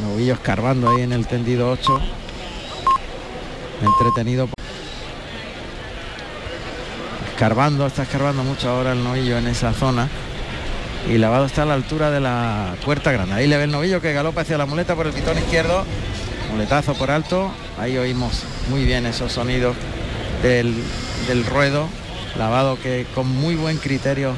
Novillo 0.00 0.34
escarbando 0.34 0.90
ahí 0.90 1.02
en 1.02 1.12
el 1.12 1.26
tendido 1.26 1.70
8. 1.70 2.00
Entretenido. 3.82 4.48
Escarbando, 7.32 7.86
está 7.86 8.02
escarbando 8.02 8.44
mucho 8.44 8.68
ahora 8.68 8.92
el 8.92 9.02
novillo 9.02 9.38
en 9.38 9.48
esa 9.48 9.72
zona. 9.72 10.08
Y 11.08 11.16
lavado 11.18 11.46
está 11.46 11.62
a 11.62 11.66
la 11.66 11.74
altura 11.74 12.10
de 12.10 12.20
la 12.20 12.76
puerta 12.84 13.12
grande. 13.12 13.34
Ahí 13.34 13.48
le 13.48 13.56
ve 13.56 13.64
el 13.64 13.72
novillo 13.72 14.00
que 14.00 14.12
galopa 14.12 14.42
hacia 14.42 14.58
la 14.58 14.66
muleta 14.66 14.94
por 14.94 15.06
el 15.06 15.14
pitón 15.14 15.38
izquierdo. 15.38 15.84
Muletazo 16.52 16.94
por 16.94 17.10
alto. 17.10 17.50
Ahí 17.78 17.96
oímos 17.96 18.44
muy 18.68 18.84
bien 18.84 19.06
esos 19.06 19.32
sonidos 19.32 19.74
del, 20.42 20.76
del 21.26 21.46
ruedo. 21.46 21.88
Lavado 22.36 22.78
que 22.80 23.06
con 23.14 23.26
muy 23.26 23.56
buen 23.56 23.78
criterio 23.78 24.36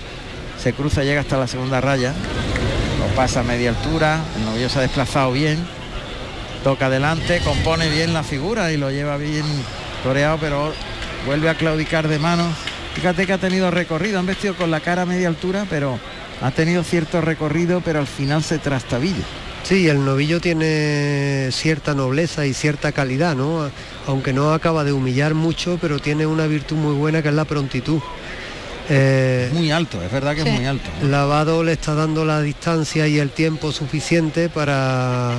se 0.58 0.72
cruza, 0.72 1.04
llega 1.04 1.20
hasta 1.20 1.36
la 1.36 1.46
segunda 1.46 1.80
raya. 1.80 2.12
Lo 2.98 3.14
pasa 3.14 3.40
a 3.40 3.42
media 3.42 3.70
altura. 3.70 4.20
El 4.36 4.44
novillo 4.44 4.68
se 4.68 4.78
ha 4.78 4.82
desplazado 4.82 5.32
bien. 5.32 5.58
Toca 6.62 6.86
adelante, 6.86 7.40
compone 7.44 7.88
bien 7.90 8.14
la 8.14 8.22
figura 8.22 8.72
y 8.72 8.76
lo 8.76 8.90
lleva 8.90 9.16
bien 9.18 9.44
toreado, 10.02 10.38
pero 10.38 10.72
vuelve 11.26 11.48
a 11.50 11.54
claudicar 11.54 12.08
de 12.08 12.18
manos. 12.18 12.54
Fíjate 12.94 13.26
que 13.26 13.32
ha 13.32 13.38
tenido 13.38 13.70
recorrido, 13.70 14.18
han 14.18 14.26
vestido 14.26 14.54
con 14.54 14.70
la 14.70 14.80
cara 14.80 15.02
a 15.02 15.06
media 15.06 15.28
altura, 15.28 15.66
pero 15.68 15.98
ha 16.40 16.50
tenido 16.52 16.82
cierto 16.82 17.20
recorrido, 17.20 17.82
pero 17.84 17.98
al 17.98 18.06
final 18.06 18.42
se 18.42 18.58
trastabilla. 18.58 19.24
Sí, 19.64 19.88
el 19.88 20.04
novillo 20.04 20.40
tiene 20.40 21.48
cierta 21.50 21.94
nobleza 21.94 22.44
y 22.44 22.52
cierta 22.52 22.92
calidad, 22.92 23.34
¿no? 23.34 23.70
Aunque 24.06 24.34
no 24.34 24.52
acaba 24.52 24.84
de 24.84 24.92
humillar 24.92 25.32
mucho, 25.32 25.78
pero 25.80 25.98
tiene 25.98 26.26
una 26.26 26.46
virtud 26.46 26.76
muy 26.76 26.94
buena 26.94 27.22
que 27.22 27.28
es 27.28 27.34
la 27.34 27.46
prontitud. 27.46 28.00
Eh, 28.88 29.50
muy 29.52 29.70
alto, 29.70 30.02
es 30.02 30.12
verdad 30.12 30.34
que 30.34 30.42
sí. 30.42 30.48
es 30.48 30.54
muy 30.54 30.66
alto. 30.66 30.90
Lavado 31.02 31.64
le 31.64 31.72
está 31.72 31.94
dando 31.94 32.24
la 32.24 32.40
distancia 32.42 33.06
y 33.06 33.18
el 33.18 33.30
tiempo 33.30 33.72
suficiente 33.72 34.48
para 34.48 35.32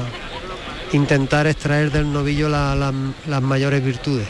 intentar 0.93 1.45
extraer 1.47 1.91
del 1.91 2.11
novillo 2.11 2.49
la, 2.49 2.76
la, 2.76 2.93
las 3.27 3.41
mayores 3.41 3.84
virtudes. 3.84 4.27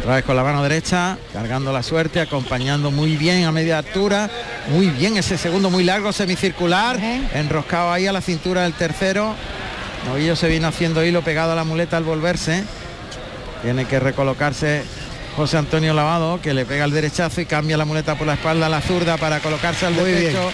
Otra 0.00 0.16
vez 0.16 0.24
con 0.24 0.36
la 0.36 0.44
mano 0.44 0.62
derecha, 0.62 1.18
cargando 1.32 1.72
la 1.72 1.82
suerte, 1.82 2.20
acompañando 2.20 2.90
muy 2.90 3.16
bien 3.16 3.44
a 3.44 3.52
media 3.52 3.78
altura. 3.78 4.30
Muy 4.70 4.90
bien 4.90 5.16
ese 5.16 5.38
segundo 5.38 5.70
muy 5.70 5.82
largo, 5.82 6.12
semicircular. 6.12 6.98
Enroscado 7.34 7.92
ahí 7.92 8.06
a 8.06 8.12
la 8.12 8.20
cintura 8.20 8.62
del 8.62 8.74
tercero. 8.74 9.34
Novillo 10.06 10.36
se 10.36 10.48
vino 10.48 10.68
haciendo 10.68 11.04
hilo 11.04 11.22
pegado 11.22 11.52
a 11.52 11.56
la 11.56 11.64
muleta 11.64 11.96
al 11.96 12.04
volverse. 12.04 12.64
Tiene 13.62 13.86
que 13.86 13.98
recolocarse 13.98 14.84
José 15.38 15.56
Antonio 15.56 15.94
Lavado, 15.94 16.40
que 16.42 16.52
le 16.52 16.66
pega 16.66 16.84
el 16.84 16.90
derechazo 16.90 17.40
y 17.40 17.46
cambia 17.46 17.76
la 17.76 17.84
muleta 17.84 18.18
por 18.18 18.26
la 18.26 18.34
espalda 18.34 18.66
a 18.66 18.68
la 18.68 18.80
zurda 18.80 19.16
para 19.18 19.38
colocarse 19.38 19.86
al 19.86 19.94
muy 19.94 20.10
derecho. 20.10 20.50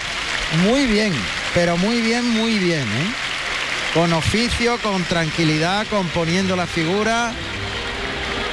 Bien. 0.53 0.69
Muy 0.69 0.85
bien, 0.85 1.11
pero 1.55 1.75
muy 1.75 2.01
bien, 2.01 2.29
muy 2.29 2.59
bien. 2.59 2.83
¿eh? 2.83 3.93
Con 3.95 4.13
oficio, 4.13 4.77
con 4.83 5.03
tranquilidad, 5.05 5.87
componiendo 5.89 6.55
la 6.55 6.67
figura 6.67 7.33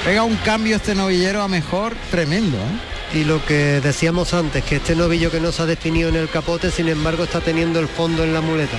pega 0.06 0.24
un 0.24 0.36
cambio 0.36 0.76
este 0.76 0.94
novillero 0.94 1.42
a 1.42 1.48
mejor 1.48 1.94
tremendo. 2.10 2.56
¿eh? 2.56 3.18
Y 3.18 3.24
lo 3.24 3.44
que 3.44 3.82
decíamos 3.82 4.32
antes, 4.32 4.64
que 4.64 4.76
este 4.76 4.96
novillo 4.96 5.30
que 5.30 5.38
no 5.38 5.52
se 5.52 5.60
ha 5.60 5.66
definido 5.66 6.08
en 6.08 6.16
el 6.16 6.30
capote, 6.30 6.70
sin 6.70 6.88
embargo 6.88 7.24
está 7.24 7.42
teniendo 7.42 7.78
el 7.78 7.88
fondo 7.88 8.24
en 8.24 8.32
la 8.32 8.40
muleta. 8.40 8.78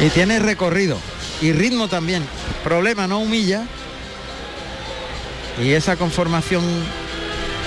Y 0.00 0.10
tiene 0.10 0.38
recorrido 0.38 0.96
y 1.42 1.50
ritmo 1.50 1.88
también. 1.88 2.22
Problema, 2.62 3.08
no 3.08 3.18
humilla. 3.18 3.66
Y 5.62 5.72
esa 5.72 5.96
conformación 5.96 6.64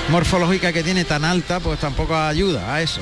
morfológica 0.09 0.73
que 0.73 0.83
tiene 0.83 1.05
tan 1.05 1.25
alta, 1.25 1.59
pues 1.59 1.79
tampoco 1.79 2.15
ayuda 2.15 2.73
a 2.73 2.81
eso. 2.81 3.01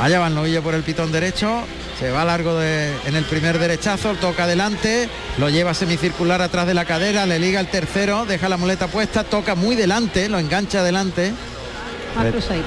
Allá 0.00 0.20
va 0.20 0.28
el 0.28 0.34
novillo 0.34 0.62
por 0.62 0.74
el 0.74 0.82
pitón 0.82 1.12
derecho, 1.12 1.64
se 1.98 2.10
va 2.10 2.24
largo 2.24 2.58
de, 2.58 2.92
en 3.06 3.14
el 3.14 3.24
primer 3.24 3.58
derechazo, 3.58 4.14
toca 4.14 4.44
adelante, 4.44 5.08
lo 5.38 5.48
lleva 5.48 5.74
semicircular 5.74 6.42
atrás 6.42 6.66
de 6.66 6.74
la 6.74 6.84
cadera, 6.84 7.26
le 7.26 7.38
liga 7.38 7.60
el 7.60 7.68
tercero, 7.68 8.24
deja 8.26 8.48
la 8.48 8.56
muleta 8.56 8.88
puesta, 8.88 9.24
toca 9.24 9.54
muy 9.54 9.76
delante, 9.76 10.28
lo 10.28 10.38
engancha 10.38 10.80
adelante. 10.80 11.32
Cruzadito. 12.30 12.66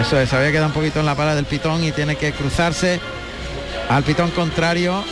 Eso 0.00 0.18
es, 0.20 0.32
había 0.32 0.50
quedado 0.50 0.66
un 0.66 0.72
poquito 0.72 1.00
en 1.00 1.06
la 1.06 1.14
pala 1.14 1.34
del 1.34 1.44
pitón 1.44 1.84
y 1.84 1.92
tiene 1.92 2.16
que 2.16 2.32
cruzarse 2.32 3.00
al 3.88 4.02
pitón 4.02 4.30
contrario. 4.30 5.04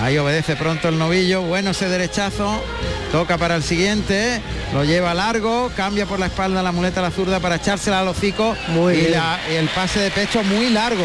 Ahí 0.00 0.16
obedece 0.18 0.54
pronto 0.56 0.88
el 0.88 0.98
novillo, 0.98 1.42
bueno 1.42 1.70
ese 1.70 1.88
derechazo, 1.88 2.62
toca 3.10 3.36
para 3.36 3.56
el 3.56 3.62
siguiente, 3.62 4.40
lo 4.72 4.84
lleva 4.84 5.12
largo, 5.12 5.72
cambia 5.76 6.06
por 6.06 6.20
la 6.20 6.26
espalda 6.26 6.62
la 6.62 6.72
muleta 6.72 7.00
a 7.00 7.04
la 7.04 7.10
zurda 7.10 7.40
para 7.40 7.56
echársela 7.56 8.00
al 8.00 8.08
hocico 8.08 8.56
muy 8.68 8.94
y, 8.94 9.00
bien. 9.00 9.12
La, 9.12 9.40
y 9.50 9.56
el 9.56 9.68
pase 9.68 9.98
de 9.98 10.10
pecho 10.10 10.42
muy 10.44 10.70
largo 10.70 11.04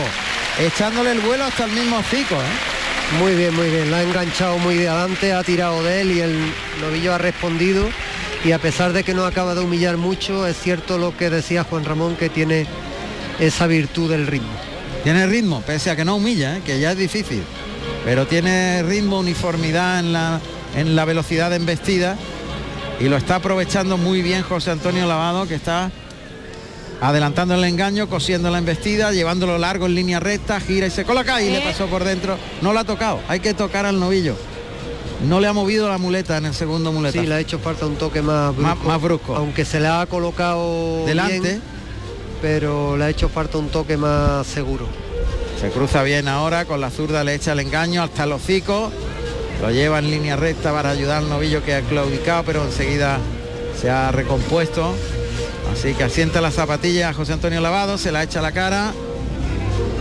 echándole 0.60 1.12
el 1.12 1.20
vuelo 1.22 1.46
hasta 1.46 1.66
el 1.66 1.72
mismo 1.72 1.98
hocico. 1.98 2.36
¿eh? 2.36 3.20
Muy 3.20 3.36
bien, 3.36 3.56
muy 3.56 3.70
bien. 3.70 3.92
La 3.92 3.98
ha 3.98 4.04
enganchado 4.04 4.58
muy 4.60 4.76
de 4.76 4.90
adelante, 4.90 5.34
ha 5.34 5.44
tirado 5.44 5.84
de 5.84 6.02
él 6.02 6.12
y 6.12 6.20
el 6.22 6.38
novillo 6.82 7.14
ha 7.14 7.18
respondido. 7.18 7.88
Y 8.46 8.52
a 8.52 8.60
pesar 8.60 8.92
de 8.92 9.04
que 9.04 9.14
no 9.14 9.26
acaba 9.26 9.56
de 9.56 9.62
humillar 9.62 9.98
mucho, 9.98 10.46
es 10.46 10.58
cierto 10.58 10.98
lo 10.98 11.16
que 11.16 11.30
decía 11.30 11.64
Juan 11.64 11.86
Ramón, 11.86 12.16
que 12.16 12.30
tiene 12.30 12.68
esa 13.40 13.68
virtud 13.68 14.12
del 14.12 14.28
ritmo. 14.28 14.52
Tiene 15.04 15.26
ritmo, 15.28 15.62
pese 15.62 15.92
a 15.92 15.96
que 15.96 16.06
no 16.06 16.16
humilla, 16.16 16.58
¿eh? 16.58 16.62
que 16.66 16.80
ya 16.80 16.92
es 16.92 16.98
difícil. 16.98 17.44
Pero 18.06 18.28
tiene 18.28 18.84
ritmo, 18.84 19.20
uniformidad 19.20 20.00
en 20.00 20.14
la, 20.14 20.42
en 20.76 20.96
la 20.96 21.06
velocidad 21.06 21.50
de 21.50 21.58
embestida. 21.58 22.18
Y 23.00 23.10
lo 23.10 23.18
está 23.18 23.36
aprovechando 23.36 23.98
muy 23.98 24.22
bien 24.22 24.44
José 24.44 24.72
Antonio 24.72 25.08
Lavado, 25.08 25.48
que 25.48 25.56
está 25.56 25.92
adelantando 27.02 27.56
el 27.56 27.64
engaño, 27.66 28.08
cosiendo 28.08 28.50
la 28.50 28.60
embestida, 28.60 29.12
llevándolo 29.12 29.58
largo 29.58 29.88
en 29.88 29.96
línea 29.96 30.20
recta, 30.20 30.60
gira 30.60 30.88
y 30.88 30.90
se 30.90 31.04
coloca 31.04 31.42
y 31.42 31.50
le 31.50 31.60
pasó 31.62 31.88
por 31.88 32.04
dentro. 32.04 32.38
No 32.62 32.72
la 32.72 32.82
ha 32.82 32.84
tocado, 32.86 33.20
hay 33.28 33.40
que 33.40 33.54
tocar 33.54 33.86
al 33.86 34.00
novillo. 34.00 34.36
No 35.28 35.40
le 35.40 35.48
ha 35.48 35.54
movido 35.54 35.90
la 35.90 35.98
muleta 35.98 36.38
en 36.38 36.46
el 36.46 36.54
segundo 36.54 36.92
muleta. 36.92 37.20
Sí, 37.20 37.26
le 37.26 37.36
ha 37.36 37.40
hecho 37.40 37.60
falta 37.60 37.86
un 37.86 37.96
toque 37.96 38.22
más 38.22 38.56
brusco. 38.56 38.76
Más, 38.76 38.86
más 38.86 39.02
brusco. 39.02 39.36
Aunque 39.36 39.64
se 39.66 39.80
le 39.80 39.88
ha 39.88 40.06
colocado 40.06 41.06
delante, 41.06 41.40
bien, 41.40 41.62
pero 42.42 42.98
le 42.98 43.06
ha 43.06 43.10
hecho 43.10 43.30
falta 43.30 43.58
un 43.58 43.70
toque 43.70 43.98
más 43.98 44.46
seguro. 44.48 44.88
Se 45.64 45.70
cruza 45.70 46.04
bien 46.04 46.28
ahora, 46.28 46.66
con 46.66 46.82
la 46.82 46.90
zurda 46.90 47.24
le 47.24 47.36
echa 47.36 47.54
el 47.54 47.60
engaño 47.62 48.04
hasta 48.04 48.26
el 48.26 48.34
hocico, 48.34 48.92
lo 49.62 49.72
lleva 49.72 50.00
en 50.00 50.12
línea 50.12 50.36
recta 50.36 50.74
para 50.74 50.90
ayudar 50.90 51.20
al 51.20 51.30
novillo 51.30 51.64
que 51.64 51.74
ha 51.74 51.80
claudicado, 51.80 52.44
pero 52.44 52.66
enseguida 52.66 53.18
se 53.80 53.90
ha 53.90 54.12
recompuesto. 54.12 54.94
Así 55.72 55.94
que 55.94 56.04
asienta 56.04 56.42
la 56.42 56.52
zapatilla 56.52 57.08
a 57.08 57.14
José 57.14 57.32
Antonio 57.32 57.62
Lavado, 57.62 57.98
se 57.98 58.12
la 58.12 58.24
echa 58.24 58.40
a 58.40 58.42
la 58.42 58.52
cara. 58.52 58.92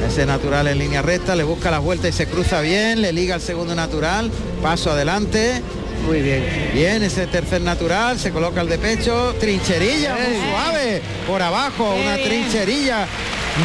Ese 0.04 0.26
natural 0.26 0.66
en 0.66 0.78
línea 0.80 1.00
recta, 1.00 1.36
le 1.36 1.44
busca 1.44 1.70
las 1.70 1.80
vueltas 1.80 2.10
y 2.10 2.12
se 2.12 2.26
cruza 2.26 2.60
bien, 2.60 3.00
le 3.00 3.12
liga 3.12 3.36
el 3.36 3.40
segundo 3.40 3.76
natural, 3.76 4.32
paso 4.60 4.90
adelante. 4.90 5.62
Muy 6.04 6.22
bien. 6.22 6.72
Bien, 6.74 7.04
ese 7.04 7.28
tercer 7.28 7.60
natural, 7.60 8.18
se 8.18 8.32
coloca 8.32 8.62
el 8.62 8.68
de 8.68 8.78
pecho, 8.78 9.36
trincherilla, 9.38 10.16
muy 10.16 10.50
suave, 10.50 11.02
por 11.24 11.40
abajo, 11.40 11.94
una 11.94 12.16
trincherilla. 12.16 13.06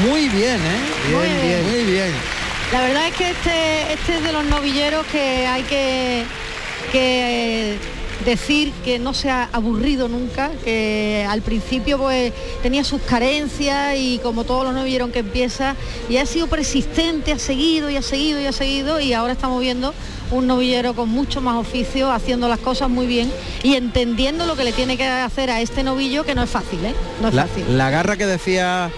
Muy 0.07 0.27
bien, 0.29 0.57
¿eh? 0.57 0.79
Bien, 1.07 1.17
muy 1.17 1.47
bien. 1.47 1.71
Muy 1.71 1.91
bien. 1.91 2.11
La 2.71 2.81
verdad 2.81 3.07
es 3.07 3.15
que 3.15 3.29
este, 3.29 3.93
este 3.93 4.17
es 4.17 4.23
de 4.23 4.31
los 4.33 4.45
novilleros 4.45 5.05
que 5.07 5.47
hay 5.47 5.63
que, 5.63 6.25
que 6.91 7.77
decir 8.25 8.73
que 8.83 8.99
no 8.99 9.13
se 9.13 9.29
ha 9.29 9.47
aburrido 9.53 10.09
nunca, 10.09 10.51
que 10.65 11.25
al 11.29 11.41
principio 11.41 11.97
pues 11.97 12.33
tenía 12.61 12.83
sus 12.83 13.01
carencias 13.01 13.95
y 13.97 14.19
como 14.21 14.43
todos 14.43 14.65
los 14.65 14.73
no 14.73 14.83
vieron 14.83 15.13
que 15.13 15.19
empieza 15.19 15.75
y 16.09 16.17
ha 16.17 16.25
sido 16.25 16.47
persistente, 16.47 17.31
ha 17.31 17.39
seguido 17.39 17.89
y 17.89 17.95
ha 17.95 18.01
seguido 18.01 18.41
y 18.41 18.45
ha 18.45 18.51
seguido 18.51 18.99
y 18.99 19.13
ahora 19.13 19.33
estamos 19.33 19.61
viendo 19.61 19.93
un 20.31 20.45
novillero 20.45 20.93
con 20.93 21.07
mucho 21.07 21.39
más 21.39 21.55
oficio, 21.55 22.11
haciendo 22.11 22.49
las 22.49 22.59
cosas 22.59 22.89
muy 22.89 23.07
bien 23.07 23.31
y 23.63 23.75
entendiendo 23.75 24.45
lo 24.45 24.57
que 24.57 24.65
le 24.65 24.73
tiene 24.73 24.97
que 24.97 25.07
hacer 25.07 25.49
a 25.49 25.61
este 25.61 25.83
novillo, 25.83 26.25
que 26.25 26.35
no 26.35 26.43
es 26.43 26.49
fácil, 26.49 26.83
¿eh? 26.83 26.93
No 27.21 27.29
es 27.29 27.33
la, 27.33 27.47
fácil. 27.47 27.77
la 27.77 27.89
garra 27.89 28.17
que 28.17 28.25
decía 28.25 28.91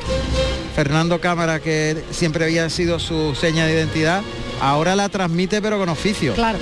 Fernando 0.80 1.20
Cámara, 1.20 1.60
que 1.60 2.06
siempre 2.10 2.46
había 2.46 2.70
sido 2.70 3.00
su 3.00 3.36
seña 3.36 3.66
de 3.66 3.74
identidad, 3.74 4.22
ahora 4.62 4.96
la 4.96 5.10
transmite 5.10 5.62
pero 5.62 5.78
con 5.78 5.90
oficio. 5.90 6.34
Claro. 6.36 6.58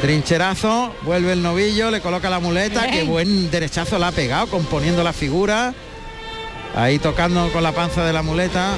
Trincherazo, 0.00 0.92
vuelve 1.02 1.32
el 1.32 1.42
novillo, 1.42 1.90
le 1.90 2.00
coloca 2.00 2.30
la 2.30 2.38
muleta, 2.38 2.88
qué 2.88 3.02
buen 3.02 3.50
derechazo 3.50 3.98
la 3.98 4.06
ha 4.06 4.12
pegado, 4.12 4.46
componiendo 4.46 5.02
la 5.02 5.12
figura. 5.12 5.74
Ahí 6.76 7.00
tocando 7.00 7.50
con 7.52 7.64
la 7.64 7.72
panza 7.72 8.04
de 8.04 8.12
la 8.12 8.22
muleta, 8.22 8.76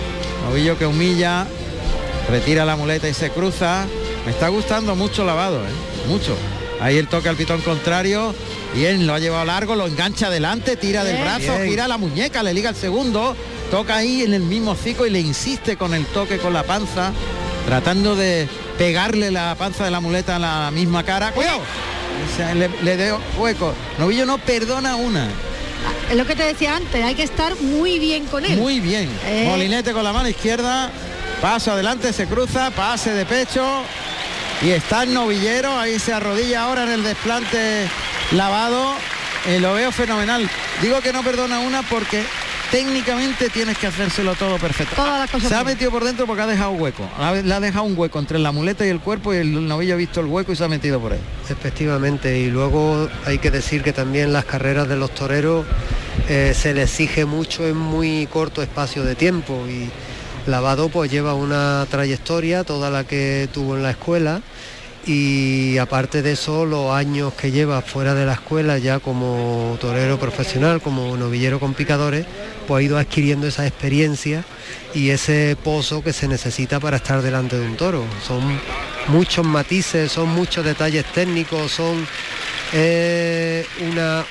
novillo 0.48 0.78
que 0.78 0.86
humilla, 0.86 1.47
retira 2.31 2.65
la 2.65 2.77
muleta 2.77 3.10
y 3.10 3.12
se 3.12 3.28
cruza. 3.28 3.85
Me 4.24 4.32
está 4.32 4.48
gustando 4.48 4.97
mucho 4.97 5.23
lavado, 5.23 5.59
¿eh? 5.59 6.09
mucho. 6.09 6.35
Ahí 6.81 6.97
el 6.97 7.09
toque 7.09 7.28
al 7.28 7.36
pitón 7.36 7.60
contrario, 7.60 8.35
bien, 8.74 9.06
lo 9.06 9.12
ha 9.12 9.19
llevado 9.19 9.44
largo, 9.44 9.74
lo 9.74 9.86
engancha 9.86 10.28
adelante, 10.28 10.77
tira 10.77 11.05
del 11.05 11.16
Bien. 11.16 11.27
brazo, 11.27 11.59
Bien. 11.59 11.69
gira 11.69 11.89
la 11.89 11.98
muñeca, 11.98 12.43
le 12.43 12.55
liga 12.55 12.70
el 12.70 12.77
segundo, 12.77 13.36
toca 13.70 13.97
ahí 13.97 14.23
en 14.23 14.35
el 14.35 14.43
mismo 14.43 14.73
hocico 14.73 15.07
y 15.07 15.11
le 15.11 15.20
insiste 15.20 15.77
con 15.77 15.95
el 15.95 16.07
toque 16.07 16.39
con 16.39 16.53
la 16.53 16.62
panza, 16.62 17.12
tratando 17.66 18.16
de 18.16 18.49
pegarle 18.77 19.31
la 19.31 19.55
panza 19.57 19.85
de 19.85 19.90
la 19.90 20.01
muleta 20.01 20.36
a 20.36 20.39
la 20.39 20.70
misma 20.70 21.05
cara. 21.05 21.32
¡Cuidado! 21.32 21.59
O 21.59 22.36
sea, 22.36 22.55
le, 22.55 22.69
le 22.82 22.97
dio 22.97 23.20
hueco. 23.39 23.74
Novillo 23.99 24.27
no 24.27 24.39
perdona 24.39 24.97
una. 24.97 25.28
Es 26.11 26.16
lo 26.16 26.27
que 26.27 26.35
te 26.35 26.43
decía 26.43 26.77
antes, 26.77 27.05
hay 27.05 27.15
que 27.15 27.23
estar 27.23 27.55
muy 27.61 27.99
bien 27.99 28.27
con 28.27 28.45
él. 28.45 28.59
Muy 28.59 28.81
bien. 28.81 29.09
Eh. 29.27 29.45
Molinete 29.49 29.93
con 29.93 30.05
la 30.05 30.12
mano 30.12 30.28
izquierda. 30.28 30.90
Paso 31.43 31.73
adelante, 31.73 32.12
se 32.12 32.27
cruza, 32.27 32.70
pase 32.70 33.12
de 33.12 33.24
pecho. 33.27 33.82
Y 34.62 34.70
está 34.70 35.05
el 35.05 35.15
novillero, 35.15 35.78
ahí 35.78 35.99
se 35.99 36.12
arrodilla 36.12 36.62
ahora 36.62 36.85
en 36.85 36.90
el 36.90 37.05
desplante 37.05 37.86
lavado. 38.32 38.95
Eh, 39.47 39.61
lo 39.61 39.74
veo 39.74 39.93
fenomenal. 39.93 40.49
Digo 40.82 41.01
que 41.01 41.12
no 41.12 41.23
perdona 41.23 41.61
una 41.61 41.82
porque 41.82 42.24
técnicamente 42.70 43.49
tienes 43.51 43.78
que 43.78 43.86
hacérselo 43.86 44.35
todo 44.35 44.59
perfecto. 44.59 44.95
Todas 44.97 45.20
las 45.20 45.31
cosas 45.31 45.49
se 45.49 45.55
ha 45.55 45.65
metido 45.65 45.90
por 45.90 46.05
dentro 46.05 46.27
porque 46.27 46.43
ha 46.43 46.47
dejado 46.47 46.70
un 46.73 46.81
hueco. 46.81 47.09
Ha- 47.19 47.32
Le 47.35 47.55
ha 47.55 47.61
dejado 47.61 47.85
un 47.85 47.97
hueco 47.99 48.19
entre 48.19 48.39
la 48.39 48.53
muleta 48.53 48.85
y 48.86 48.89
el 48.90 49.01
cuerpo 49.01 49.32
y 49.35 49.39
el 49.39 49.66
novillo 49.66 49.95
ha 49.95 49.97
visto 49.97 50.20
el 50.20 50.27
hueco 50.27 50.53
y 50.53 50.57
se 50.57 50.65
ha 50.65 50.69
metido 50.69 51.01
por 51.01 51.12
ahí. 51.12 51.20
Efectivamente, 51.49 52.39
y 52.39 52.51
luego 52.51 53.09
hay 53.24 53.39
que 53.39 53.51
decir 53.51 53.82
que 53.82 53.93
también 53.93 54.32
las 54.32 54.45
carreras 54.45 54.89
de 54.89 54.97
los 54.97 55.15
toreros 55.15 55.66
eh, 56.28 56.53
se 56.55 56.74
le 56.74 56.82
exige 56.82 57.24
mucho 57.24 57.66
en 57.66 57.77
muy 57.77 58.27
corto 58.27 58.62
espacio 58.62 59.03
de 59.05 59.15
tiempo 59.15 59.65
y 59.69 59.89
Lavado 60.47 60.89
pues 60.89 61.11
lleva 61.11 61.35
una 61.35 61.86
trayectoria, 61.90 62.65
toda 62.65 62.89
la 62.90 63.05
que 63.05 63.49
tuvo 63.53 63.77
en 63.77 63.82
la 63.82 63.90
escuela 63.90 64.40
y 65.09 65.78
aparte 65.78 66.20
de 66.20 66.32
eso 66.32 66.66
los 66.66 66.93
años 66.93 67.32
que 67.32 67.51
lleva 67.51 67.80
fuera 67.80 68.14
de 68.14 68.26
la 68.26 68.35
escuela 68.35 68.76
ya 68.76 69.01
como 69.01 69.78
torero 69.80 70.18
profesional, 70.18 70.82
como 70.82 71.16
novillero 71.16 71.59
con 71.59 71.72
picadores, 71.72 72.26
pues 72.66 72.78
ha 72.78 72.82
ido 72.82 72.98
adquiriendo 72.98 73.47
esa 73.47 73.66
experiencia 73.66 74.44
y 74.94 75.09
ese 75.09 75.56
pozo 75.64 76.05
que 76.05 76.12
se 76.12 76.28
necesita 76.28 76.78
para 76.78 76.98
estar 76.98 77.22
delante 77.22 77.59
de 77.59 77.66
un 77.66 77.76
toro. 77.76 78.05
Son 78.26 78.43
muchos 79.09 79.47
matices, 79.47 80.12
son 80.12 80.28
muchos 80.28 80.62
detalles 80.62 81.06
técnicos, 81.06 81.72
son 81.72 82.06
eh, 82.74 83.64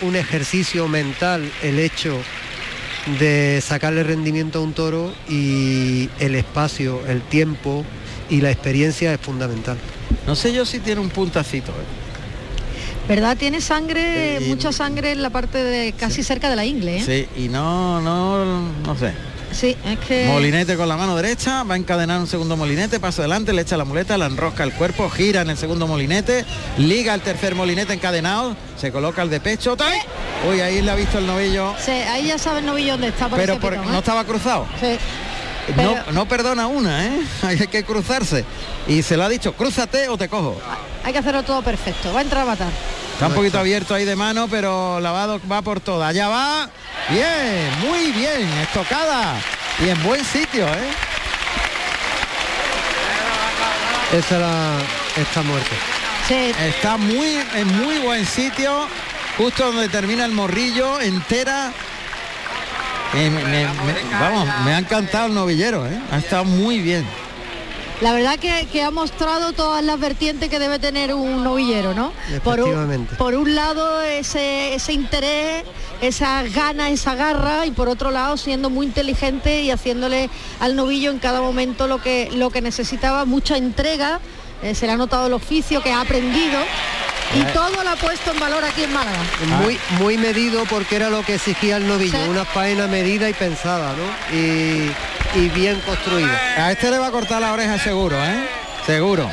un 0.02 0.16
ejercicio 0.16 0.88
mental 0.88 1.52
el 1.64 1.80
hecho 1.80 2.16
de 3.20 3.62
sacarle 3.62 4.04
rendimiento 4.04 4.60
a 4.60 4.62
un 4.62 4.74
toro 4.74 5.12
y 5.28 6.08
el 6.20 6.36
espacio, 6.36 7.02
el 7.08 7.22
tiempo 7.22 7.84
y 8.30 8.42
la 8.42 8.52
experiencia 8.52 9.14
es 9.14 9.20
fundamental. 9.20 9.78
No 10.26 10.36
sé 10.36 10.54
yo 10.54 10.66
si 10.66 10.80
tiene 10.80 11.02
un 11.02 11.10
puntacito. 11.10 11.72
¿eh? 11.72 13.08
¿Verdad? 13.08 13.38
Tiene 13.38 13.62
sangre, 13.62 14.38
Eh, 14.38 14.40
mucha 14.48 14.72
sangre 14.72 15.12
en 15.14 15.22
la 15.22 15.30
parte 15.30 15.64
de 15.64 15.94
casi 15.94 16.24
cerca 16.24 16.50
de 16.50 16.56
la 16.58 16.66
ingle, 16.66 16.98
¿eh? 16.98 17.04
Sí, 17.06 17.42
y 17.42 17.48
no, 17.48 18.02
no, 18.02 18.62
no 18.86 18.98
sé. 18.98 19.14
Sí, 19.50 19.78
es 19.86 19.98
que... 20.00 20.26
Molinete 20.28 20.76
con 20.76 20.90
la 20.90 20.98
mano 20.98 21.16
derecha, 21.16 21.64
va 21.64 21.76
a 21.76 21.78
encadenar 21.78 22.20
un 22.20 22.28
segundo 22.28 22.58
molinete, 22.58 23.00
pasa 23.00 23.22
adelante, 23.22 23.54
le 23.54 23.62
echa 23.62 23.78
la 23.78 23.86
muleta, 23.86 24.18
la 24.18 24.26
enrosca 24.26 24.66
el 24.66 24.74
cuerpo, 24.74 25.10
gira 25.10 25.42
en 25.42 25.50
el 25.50 25.58
segundo 25.58 25.88
molinete, 25.88 26.44
liga 26.78 27.14
el 27.14 27.22
tercer 27.22 27.56
molinete 27.56 27.94
encadenado, 27.94 28.58
se 28.78 28.92
coloca 28.92 29.22
el 29.22 29.30
de 29.30 29.40
pecho, 29.40 29.78
¡tay! 29.78 30.00
uy, 30.52 30.60
ahí 30.60 30.82
le 30.82 30.92
ha 30.92 30.96
visto 30.96 31.18
el 31.18 31.26
novillo, 31.28 31.74
Sí, 31.84 31.92
ahí 31.92 32.28
ya 32.28 32.38
sabe 32.38 32.60
el 32.60 32.66
novillo 32.66 32.92
dónde 32.92 33.08
está. 33.08 33.30
por 33.30 33.40
pero 33.40 33.54
ese 33.54 33.62
por- 33.62 33.72
pitón, 33.74 33.88
¿eh? 33.88 33.92
no 33.94 34.00
estaba 34.00 34.26
cruzado. 34.26 34.68
Sí. 34.82 34.98
No, 35.76 35.76
Pero- 35.76 36.12
no 36.12 36.28
perdona 36.28 36.68
una, 36.68 37.06
¿eh? 37.06 37.22
Hay 37.42 37.58
que 37.68 37.84
cruzarse. 37.84 38.46
Y 38.88 39.02
se 39.04 39.18
lo 39.18 39.24
ha 39.24 39.30
dicho, 39.30 39.54
crúzate 39.54 40.08
o 40.10 40.18
te 40.18 40.30
cojo. 40.30 40.60
Hay 41.04 41.12
que 41.14 41.20
hacerlo 41.20 41.44
todo 41.44 41.62
perfecto. 41.62 42.14
Va 42.14 42.20
a 42.20 42.24
entrar 42.24 42.44
a 42.44 42.46
matar. 42.46 42.70
Está 43.14 43.28
un 43.28 43.34
poquito 43.34 43.58
abierto 43.60 43.96
ahí 43.96 44.06
de 44.06 44.16
mano, 44.16 44.48
pero 44.48 45.00
lavado 45.00 45.42
va 45.52 45.62
por 45.62 45.80
toda. 45.80 46.08
Allá 46.10 46.28
va. 46.28 46.70
Bien, 47.10 47.70
muy 47.82 48.12
bien, 48.12 48.48
estocada. 48.60 49.36
Y 49.84 49.90
en 49.90 50.04
buen 50.04 50.24
sitio, 50.24 50.66
¿eh? 50.68 50.92
Esa 54.14 54.38
la, 54.40 54.78
está 55.18 55.42
muerta. 55.42 55.76
Está 56.66 56.98
muy 56.98 57.40
en 57.56 57.68
muy 57.82 58.00
buen 58.00 58.26
sitio, 58.26 58.88
justo 59.38 59.66
donde 59.68 59.90
termina 59.90 60.26
el 60.26 60.32
morrillo, 60.32 61.00
entera. 61.02 61.72
Eh, 63.14 63.30
me- 63.30 63.44
me- 63.44 63.66
me- 63.66 64.20
vamos, 64.20 64.48
me 64.66 64.74
ha 64.74 64.78
encantado 64.80 65.28
el 65.28 65.34
novillero, 65.34 65.86
¿eh? 65.88 66.00
Ha 66.12 66.18
estado 66.18 66.46
muy 66.46 66.80
bien. 66.80 67.06
La 68.02 68.14
verdad 68.14 68.38
que, 68.38 68.68
que 68.72 68.84
ha 68.84 68.92
mostrado 68.92 69.54
todas 69.54 69.84
las 69.84 70.00
vertientes 70.00 70.50
que 70.50 70.60
debe 70.60 70.78
tener 70.78 71.16
un 71.16 71.44
novillero, 71.44 71.96
¿no? 71.96 72.12
Por 72.44 72.60
un, 72.62 73.08
por 73.18 73.34
un 73.34 73.56
lado 73.56 74.02
ese, 74.04 74.76
ese 74.76 74.94
interés, 74.94 75.64
esa 76.00 76.44
gana, 76.44 76.92
esa 76.92 77.16
garra 77.16 77.66
y 77.66 77.72
por 77.72 77.90
otro 77.90 78.12
lado 78.12 78.38
siendo 78.38 78.70
muy 78.70 78.86
inteligente 78.86 79.62
y 79.64 79.72
haciéndole 79.72 80.30
al 80.60 80.76
novillo 80.76 81.10
en 81.10 81.18
cada 81.18 81.42
momento 81.42 81.88
lo 81.88 82.00
que, 82.00 82.30
lo 82.34 82.52
que 82.52 82.62
necesitaba, 82.62 83.26
mucha 83.26 83.58
entrega, 83.58 84.20
eh, 84.62 84.76
se 84.76 84.86
le 84.86 84.92
ha 84.92 84.98
notado 84.98 85.26
el 85.26 85.34
oficio 85.34 85.82
que 85.82 85.92
ha 85.92 86.02
aprendido 86.02 86.60
y 87.36 87.42
Eh. 87.42 87.46
todo 87.54 87.84
lo 87.84 87.90
ha 87.90 87.96
puesto 87.96 88.32
en 88.32 88.40
valor 88.40 88.64
aquí 88.64 88.84
en 88.84 88.94
Málaga. 88.94 89.18
Muy, 89.62 89.80
muy 90.00 90.18
medido 90.18 90.64
porque 90.66 90.96
era 90.96 91.10
lo 91.10 91.24
que 91.24 91.36
exigía 91.36 91.78
el 91.78 91.88
novillo, 91.88 92.18
una 92.30 92.46
faena 92.46 92.88
medida 92.88 93.30
y 93.30 93.34
pensada, 93.34 93.94
¿no? 93.94 94.36
Y, 94.38 94.92
y 95.36 95.50
bien 95.54 95.80
construida. 95.82 96.32
A 96.58 96.72
este 96.72 96.90
le 96.90 96.98
va 96.98 97.08
a 97.08 97.12
cortar 97.12 97.42
la 97.42 97.54
oreja 97.54 97.78
seguro, 97.78 98.16
¿eh? 98.24 98.48
Seguro. 98.86 99.30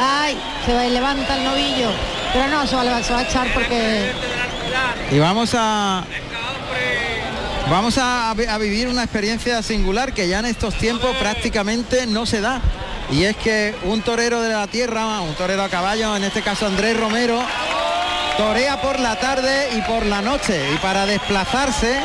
Ay, 0.00 0.38
se 0.66 0.74
va- 0.74 0.84
levanta 0.84 1.36
el 1.36 1.44
novillo. 1.44 1.90
Pero 2.32 2.48
no, 2.48 2.66
se 2.66 2.74
va, 2.76 2.82
a 2.82 2.84
levantar, 2.84 3.06
se 3.06 3.12
va 3.14 3.18
a 3.20 3.22
echar 3.22 3.54
porque 3.54 4.12
Y 5.10 5.18
vamos 5.18 5.54
a 5.56 6.04
vamos 7.70 7.98
a 7.98 8.34
vivir 8.60 8.88
una 8.88 9.02
experiencia 9.04 9.62
singular 9.62 10.12
que 10.12 10.26
ya 10.28 10.38
en 10.40 10.46
estos 10.46 10.74
tiempos 10.74 11.14
prácticamente 11.16 12.06
no 12.06 12.26
se 12.26 12.40
da. 12.40 12.60
Y 13.10 13.24
es 13.24 13.36
que 13.36 13.74
un 13.84 14.02
torero 14.02 14.42
de 14.42 14.52
la 14.52 14.66
tierra, 14.66 15.20
un 15.20 15.34
torero 15.34 15.62
a 15.62 15.68
caballo, 15.68 16.14
en 16.16 16.24
este 16.24 16.42
caso 16.42 16.66
Andrés 16.66 16.96
Romero, 16.96 17.40
torea 18.36 18.80
por 18.80 19.00
la 19.00 19.16
tarde 19.16 19.70
y 19.76 19.80
por 19.82 20.04
la 20.04 20.20
noche. 20.20 20.60
Y 20.72 20.76
para 20.76 21.06
desplazarse 21.06 22.00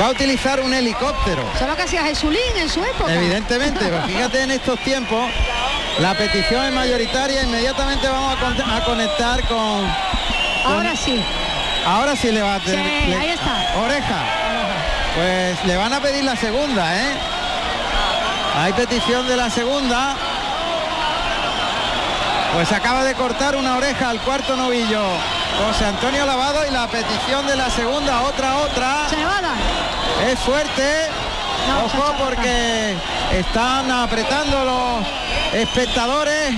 va 0.00 0.06
a 0.06 0.10
utilizar 0.10 0.60
un 0.60 0.72
helicóptero. 0.72 1.42
solo 1.58 1.76
que 1.76 1.82
hacía 1.82 2.02
Jesulín 2.04 2.40
en 2.56 2.68
su 2.70 2.82
época. 2.82 3.12
Evidentemente, 3.12 3.78
pero 3.80 4.02
fíjate 4.06 4.42
en 4.42 4.52
estos 4.52 4.78
tiempos, 4.80 5.28
la 5.98 6.14
petición 6.14 6.64
es 6.64 6.72
mayoritaria, 6.72 7.42
inmediatamente 7.42 8.08
vamos 8.08 8.36
a, 8.36 8.40
con- 8.40 8.70
a 8.70 8.84
conectar 8.84 9.42
con, 9.48 9.86
Ahora 10.64 10.94
sí. 10.96 11.22
Ahora 11.86 12.14
sí 12.16 12.30
le 12.32 12.40
va 12.42 12.56
a 12.56 12.60
tener. 12.60 12.84
Sí, 13.04 13.12
ahí 13.14 13.30
está. 13.30 13.78
Oreja. 13.82 14.18
Pues 15.14 15.64
le 15.66 15.76
van 15.76 15.92
a 15.92 16.00
pedir 16.00 16.24
la 16.24 16.36
segunda, 16.36 16.94
¿eh? 16.96 17.10
Hay 18.58 18.72
petición 18.72 19.24
de 19.28 19.36
la 19.36 19.48
segunda. 19.50 20.16
Pues 22.54 22.72
acaba 22.72 23.04
de 23.04 23.14
cortar 23.14 23.54
una 23.54 23.76
oreja 23.76 24.10
al 24.10 24.20
cuarto 24.20 24.56
novillo. 24.56 25.00
José 25.64 25.84
Antonio 25.84 26.26
Lavado 26.26 26.66
y 26.66 26.72
la 26.72 26.88
petición 26.88 27.46
de 27.46 27.54
la 27.54 27.70
segunda, 27.70 28.22
otra, 28.22 28.56
otra. 28.56 29.08
Se. 29.08 30.32
Es 30.32 30.40
fuerte. 30.40 31.06
Ojo 31.84 32.14
porque 32.18 32.96
están 33.32 33.92
apretando 33.92 34.64
los 34.64 35.06
espectadores. 35.54 36.52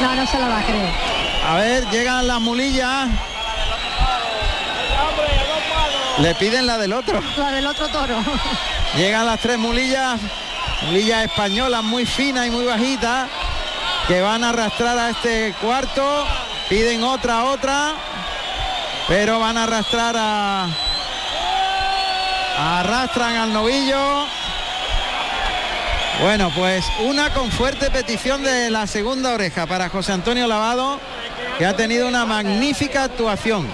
No, 0.00 0.14
no 0.16 0.26
se 0.26 0.36
la 0.36 0.48
va 0.48 0.58
a 0.58 0.62
creer. 0.64 0.92
A 1.46 1.54
ver, 1.54 1.88
llegan 1.90 2.26
las 2.26 2.40
mulillas. 2.40 3.08
Le 6.18 6.34
piden 6.34 6.66
la 6.66 6.76
del 6.76 6.92
otro. 6.92 7.20
La 7.36 7.52
del 7.52 7.66
otro 7.68 7.86
toro. 7.86 8.16
Llegan 8.96 9.26
las 9.26 9.38
tres 9.38 9.56
mulillas, 9.58 10.18
mulillas 10.82 11.24
españolas 11.24 11.82
muy 11.82 12.06
finas 12.06 12.46
y 12.46 12.50
muy 12.50 12.64
bajitas, 12.64 13.28
que 14.08 14.20
van 14.20 14.44
a 14.44 14.50
arrastrar 14.50 14.98
a 14.98 15.10
este 15.10 15.54
cuarto. 15.60 16.26
Piden 16.68 17.02
otra, 17.02 17.44
otra. 17.44 17.94
pero 19.08 19.40
van 19.40 19.56
a 19.56 19.64
arrastrar 19.64 20.14
a... 20.16 20.68
Arrastran 22.58 23.36
al 23.36 23.52
novillo. 23.52 24.26
Bueno, 26.20 26.52
pues 26.54 26.84
una 27.00 27.32
con 27.32 27.50
fuerte 27.50 27.90
petición 27.90 28.42
de 28.42 28.70
la 28.70 28.86
segunda 28.86 29.32
oreja 29.32 29.66
para 29.66 29.88
José 29.88 30.12
Antonio 30.12 30.46
Lavado, 30.46 31.00
que 31.58 31.64
ha 31.64 31.74
tenido 31.74 32.06
una 32.06 32.26
magnífica 32.26 33.04
actuación. 33.04 33.66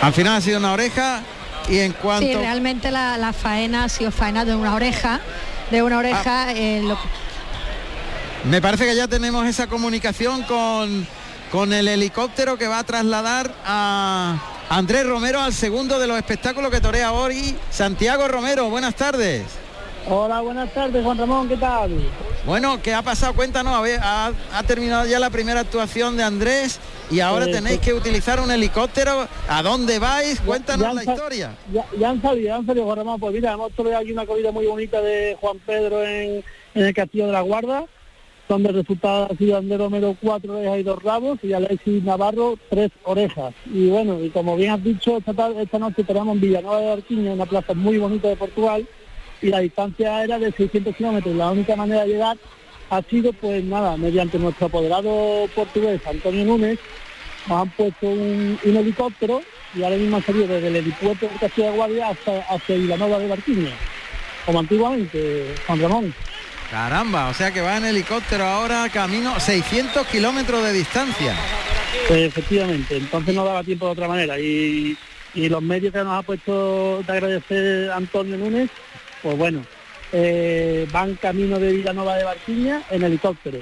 Al 0.00 0.12
final 0.12 0.36
ha 0.36 0.40
sido 0.40 0.58
una 0.58 0.72
oreja 0.72 1.22
y 1.68 1.78
en 1.80 1.92
cuanto... 1.92 2.26
Sí, 2.26 2.34
realmente 2.34 2.90
la, 2.90 3.16
la 3.18 3.32
faena 3.32 3.84
ha 3.84 3.88
sido 3.88 4.10
faena 4.10 4.44
de 4.44 4.54
una 4.54 4.74
oreja, 4.74 5.20
de 5.70 5.82
una 5.82 5.98
oreja... 5.98 6.52
eh, 6.52 6.80
lo- 6.82 6.98
Me 8.44 8.60
parece 8.60 8.84
que 8.86 8.94
ya 8.94 9.08
tenemos 9.08 9.46
esa 9.46 9.66
comunicación 9.66 10.42
con, 10.42 11.06
con 11.50 11.72
el 11.72 11.88
helicóptero 11.88 12.56
que 12.58 12.68
va 12.68 12.80
a 12.80 12.84
trasladar 12.84 13.54
a 13.64 14.36
Andrés 14.68 15.06
Romero 15.06 15.40
al 15.40 15.52
segundo 15.54 15.98
de 15.98 16.06
los 16.06 16.16
espectáculos 16.16 16.70
que 16.70 16.80
torea 16.80 17.12
hoy. 17.12 17.56
Santiago 17.70 18.28
Romero, 18.28 18.68
buenas 18.68 18.94
tardes. 18.94 19.44
Hola, 20.06 20.40
buenas 20.42 20.72
tardes, 20.74 21.02
Juan 21.02 21.16
Ramón, 21.16 21.48
¿qué 21.48 21.56
tal? 21.56 21.90
Bueno, 22.46 22.80
¿qué 22.82 22.92
ha 22.92 23.00
pasado? 23.00 23.32
Cuéntanos, 23.32 23.74
a 23.74 23.80
ver, 23.80 23.98
ha, 24.02 24.30
ha 24.52 24.62
terminado 24.64 25.06
ya 25.06 25.18
la 25.18 25.30
primera 25.30 25.60
actuación 25.60 26.16
de 26.18 26.24
Andrés 26.24 26.78
y 27.10 27.20
ahora 27.20 27.46
Eh, 27.46 27.52
tenéis 27.52 27.80
que 27.80 27.94
utilizar 27.94 28.38
un 28.38 28.50
helicóptero. 28.50 29.26
¿A 29.48 29.62
dónde 29.62 29.98
vais? 29.98 30.40
Cuéntanos 30.40 30.94
la 30.94 31.04
historia. 31.04 31.56
Ya, 31.72 31.86
ya 31.98 32.10
han 32.10 32.20
salido, 32.20 32.46
ya 32.48 32.56
han 32.56 32.66
salido, 32.66 32.84
Juan 32.84 32.98
Ramón. 32.98 33.18
Pues 33.20 33.32
mira, 33.32 33.52
hemos 33.52 33.72
tenido 33.72 33.96
aquí 33.96 34.12
una 34.12 34.26
corrida 34.26 34.52
muy 34.52 34.66
bonita 34.66 35.00
de 35.00 35.38
Juan 35.40 35.58
Pedro 35.64 36.04
en, 36.04 36.44
en 36.74 36.84
el 36.84 36.92
Castillo 36.92 37.26
de 37.26 37.32
la 37.32 37.40
Guarda, 37.40 37.84
donde 38.46 38.68
el 38.68 38.74
resultado 38.74 39.28
ha 39.32 39.36
sido 39.38 39.56
Andrés 39.56 39.78
Romero 39.78 40.14
cuatro 40.20 40.58
orejas 40.58 40.78
y 40.80 40.82
dos 40.82 41.02
rabos 41.02 41.38
y 41.42 41.54
Alexis 41.54 42.02
Navarro 42.04 42.58
tres 42.68 42.90
orejas. 43.04 43.54
Y 43.72 43.88
bueno, 43.88 44.22
y 44.22 44.28
como 44.28 44.54
bien 44.56 44.72
has 44.72 44.84
dicho, 44.84 45.16
esta, 45.16 45.32
tarde- 45.32 45.62
esta 45.62 45.78
noche 45.78 46.04
tenemos 46.04 46.34
en 46.34 46.42
Villanueva 46.42 46.78
de 46.80 46.92
Arquiña, 46.92 47.32
una 47.32 47.46
plaza 47.46 47.72
muy 47.72 47.96
bonita 47.96 48.28
de 48.28 48.36
Portugal, 48.36 48.86
y 49.42 49.48
la 49.48 49.60
distancia 49.60 50.24
era 50.24 50.38
de 50.38 50.52
600 50.52 50.94
kilómetros. 50.96 51.34
La 51.34 51.50
única 51.50 51.76
manera 51.76 52.02
de 52.02 52.08
llegar 52.08 52.36
ha 52.90 53.02
sido, 53.02 53.32
pues 53.32 53.64
nada, 53.64 53.96
mediante 53.96 54.38
nuestro 54.38 54.66
apoderado 54.66 55.48
portugués, 55.54 56.00
Antonio 56.06 56.44
Núñez, 56.44 56.78
nos 57.46 57.62
han 57.62 57.70
puesto 57.70 58.06
un, 58.06 58.58
un 58.62 58.76
helicóptero 58.76 59.42
y 59.74 59.82
ahora 59.82 59.96
mismo 59.96 60.16
han 60.16 60.24
salido 60.24 60.46
desde 60.46 60.68
el 60.68 60.76
helipuerto 60.76 61.26
de 61.26 61.36
Castillo 61.36 61.70
de 61.70 61.76
Guardia 61.76 62.08
hasta 62.08 62.40
hacia 62.48 62.76
Villanova 62.76 63.18
de 63.18 63.28
Barquiña, 63.28 63.72
como 64.46 64.60
antiguamente, 64.60 65.54
Juan 65.66 65.80
Ramón. 65.80 66.14
Caramba, 66.70 67.28
o 67.28 67.34
sea 67.34 67.52
que 67.52 67.60
va 67.60 67.76
en 67.76 67.84
helicóptero 67.84 68.44
ahora 68.44 68.88
camino 68.92 69.38
600 69.38 70.06
kilómetros 70.06 70.62
de 70.64 70.72
distancia. 70.72 71.34
Eh, 72.10 72.26
efectivamente, 72.26 72.96
entonces 72.96 73.34
no 73.34 73.44
daba 73.44 73.62
tiempo 73.62 73.86
de 73.86 73.92
otra 73.92 74.08
manera 74.08 74.38
y, 74.38 74.96
y 75.34 75.48
los 75.48 75.62
medios 75.62 75.92
que 75.92 76.00
nos 76.00 76.18
ha 76.18 76.22
puesto 76.22 77.02
de 77.02 77.12
agradecer 77.12 77.90
Antonio 77.90 78.36
Núñez, 78.36 78.70
pues 79.24 79.38
bueno, 79.38 79.62
eh, 80.12 80.86
van 80.92 81.14
camino 81.16 81.58
de 81.58 81.72
Villanova 81.72 82.14
de 82.14 82.24
Barquiña 82.24 82.82
en 82.90 83.02
helicóptero. 83.02 83.58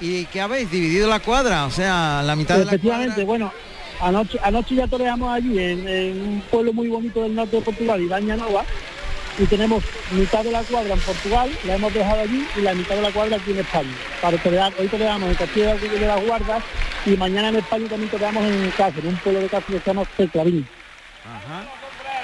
¿Y 0.00 0.24
qué 0.26 0.40
habéis? 0.40 0.70
¿Dividido 0.70 1.08
la 1.08 1.18
cuadra? 1.20 1.66
O 1.66 1.70
sea, 1.70 2.22
la 2.24 2.36
mitad 2.36 2.58
de 2.58 2.64
la 2.64 2.70
Efectivamente, 2.70 3.24
bueno, 3.24 3.52
anoche, 4.00 4.38
anoche 4.42 4.76
ya 4.76 4.86
toreamos 4.86 5.32
allí 5.34 5.58
en, 5.58 5.86
en 5.88 6.20
un 6.22 6.40
pueblo 6.48 6.72
muy 6.72 6.86
bonito 6.86 7.22
del 7.24 7.34
norte 7.34 7.56
de 7.56 7.62
Portugal, 7.62 8.00
Ibaña 8.00 8.36
Nova, 8.36 8.64
y 9.36 9.44
tenemos 9.46 9.82
mitad 10.12 10.44
de 10.44 10.52
la 10.52 10.62
cuadra 10.62 10.94
en 10.94 11.00
Portugal, 11.00 11.50
la 11.66 11.74
hemos 11.74 11.92
dejado 11.92 12.20
allí, 12.20 12.46
y 12.56 12.60
la 12.60 12.74
mitad 12.74 12.94
de 12.94 13.02
la 13.02 13.10
cuadra 13.10 13.36
aquí 13.36 13.50
en 13.50 13.58
España. 13.58 13.94
Para 14.20 14.38
torear, 14.38 14.72
hoy 14.78 14.86
toreamos 14.86 15.28
en 15.28 15.34
Castillo 15.34 15.76
de 15.76 16.06
las 16.06 16.24
Guardas 16.24 16.62
y 17.04 17.10
mañana 17.16 17.48
en 17.48 17.56
España 17.56 17.88
también 17.88 18.10
toreamos 18.10 18.44
en 18.44 18.70
Cáceres, 18.76 19.10
un 19.12 19.16
pueblo 19.16 19.40
de 19.40 19.48
Cáceres 19.48 19.82
que 19.82 19.90
se 19.90 19.94
llama 19.96 20.08
Teclavín. 20.16 20.68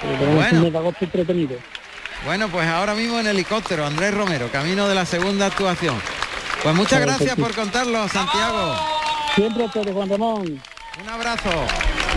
Tenemos 0.01 0.35
Bueno. 0.35 0.89
un 0.89 0.95
entretenido. 1.01 1.57
Bueno, 2.25 2.49
pues 2.49 2.67
ahora 2.69 2.95
mismo 2.95 3.19
en 3.19 3.27
helicóptero, 3.27 3.87
Andrés 3.87 4.13
Romero, 4.13 4.49
camino 4.51 4.89
de 4.89 4.95
la 4.95 5.07
segunda 5.07 5.47
actuación. 5.47 5.97
Pues 6.63 6.75
muchas 6.75 7.01
gracias 7.01 7.37
por 7.37 7.55
contarlo, 7.55 8.09
Santiago. 8.09 8.75
Siempre 9.35 9.69
Juan 9.93 10.09
Ramón. 10.09 10.61
Un 11.01 11.09
abrazo. 11.09 11.51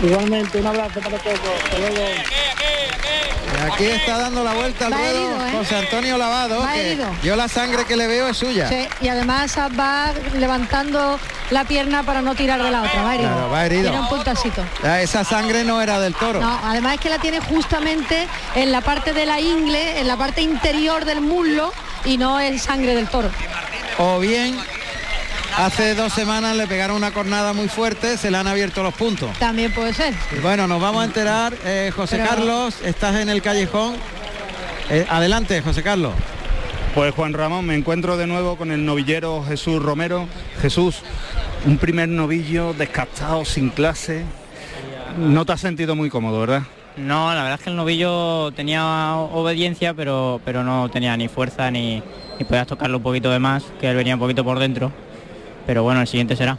Igualmente, 0.02 0.60
un 0.60 0.66
abrazo 0.66 1.00
para 1.00 1.18
todos. 1.18 1.38
Hasta 1.64 1.78
luego. 1.78 1.96
Y 3.54 3.70
aquí 3.70 3.84
está 3.84 4.18
dando 4.18 4.42
la 4.42 4.54
vuelta 4.54 4.86
al 4.86 4.92
ruedo 4.92 5.46
¿eh? 5.46 5.52
José 5.52 5.76
Antonio 5.76 6.18
Lavado, 6.18 6.66
que 6.72 6.98
yo 7.22 7.36
la 7.36 7.48
sangre 7.48 7.84
que 7.84 7.96
le 7.96 8.06
veo 8.06 8.28
es 8.28 8.36
suya. 8.36 8.68
Sí, 8.68 8.88
y 9.00 9.08
además 9.08 9.56
va 9.78 10.12
levantando 10.38 11.18
la 11.50 11.64
pierna 11.64 12.02
para 12.02 12.22
no 12.22 12.34
tirar 12.34 12.62
de 12.62 12.70
la 12.70 12.82
otra, 12.82 13.02
va 13.02 13.14
herido. 13.14 13.30
Claro, 13.30 13.50
va 13.50 13.66
herido. 13.66 13.82
Tiene 13.82 14.00
un 14.00 14.08
puntacito. 14.08 14.64
Ah, 14.82 15.00
Esa 15.02 15.22
sangre 15.22 15.64
no 15.64 15.80
era 15.82 16.00
del 16.00 16.14
toro. 16.14 16.40
No, 16.40 16.60
además 16.64 16.94
es 16.94 17.00
que 17.00 17.10
la 17.10 17.18
tiene 17.18 17.40
justamente 17.40 18.26
en 18.54 18.72
la 18.72 18.80
parte 18.80 19.12
de 19.12 19.26
la 19.26 19.38
ingle, 19.38 20.00
en 20.00 20.08
la 20.08 20.16
parte 20.16 20.40
interior 20.40 21.04
del 21.04 21.20
muslo 21.20 21.72
y 22.04 22.16
no 22.16 22.40
en 22.40 22.58
sangre 22.58 22.94
del 22.94 23.08
toro. 23.08 23.30
O 23.98 24.18
bien, 24.18 24.58
hace 25.56 25.94
dos 25.94 26.12
semanas 26.12 26.56
le 26.56 26.66
pegaron 26.66 26.96
una 26.96 27.12
cornada 27.12 27.52
muy 27.52 27.68
fuerte, 27.68 28.16
se 28.16 28.30
le 28.30 28.36
han 28.38 28.46
abierto 28.46 28.82
los 28.82 28.94
puntos. 28.94 29.30
También 29.38 29.72
puede 29.72 29.92
ser. 29.94 30.14
Bueno, 30.42 30.66
nos 30.66 30.80
vamos 30.80 31.02
a 31.02 31.04
enterar. 31.04 31.54
Eh, 31.64 31.90
José 31.94 32.16
Pero- 32.16 32.28
Carlos, 32.28 32.76
estás 32.84 33.16
en 33.16 33.28
el 33.28 33.42
callejón. 33.42 33.94
Eh, 34.90 35.06
adelante, 35.08 35.60
José 35.62 35.82
Carlos. 35.82 36.12
Pues 36.94 37.14
Juan 37.14 37.32
Ramón, 37.32 37.64
me 37.64 37.74
encuentro 37.74 38.16
de 38.18 38.26
nuevo 38.26 38.56
con 38.56 38.70
el 38.70 38.84
novillero 38.84 39.42
Jesús 39.46 39.82
Romero. 39.82 40.26
Jesús, 40.60 40.96
un 41.64 41.78
primer 41.78 42.08
novillo 42.08 42.74
descastado, 42.74 43.44
sin 43.44 43.70
clase. 43.70 44.24
No 45.16 45.46
te 45.46 45.52
has 45.52 45.60
sentido 45.60 45.96
muy 45.96 46.10
cómodo, 46.10 46.40
¿verdad? 46.40 46.62
No, 46.98 47.32
la 47.32 47.42
verdad 47.42 47.58
es 47.58 47.64
que 47.64 47.70
el 47.70 47.76
novillo 47.76 48.50
tenía 48.52 49.14
obediencia, 49.14 49.94
pero, 49.94 50.40
pero 50.44 50.62
no 50.64 50.90
tenía 50.90 51.16
ni 51.16 51.28
fuerza 51.28 51.70
ni, 51.70 52.02
ni 52.38 52.44
podías 52.44 52.66
tocarlo 52.66 52.98
un 52.98 53.02
poquito 53.02 53.30
de 53.30 53.38
más, 53.38 53.64
que 53.80 53.88
él 53.88 53.96
venía 53.96 54.12
un 54.14 54.20
poquito 54.20 54.44
por 54.44 54.58
dentro. 54.58 54.92
Pero 55.66 55.82
bueno, 55.82 56.00
el 56.00 56.06
siguiente 56.06 56.36
será. 56.36 56.58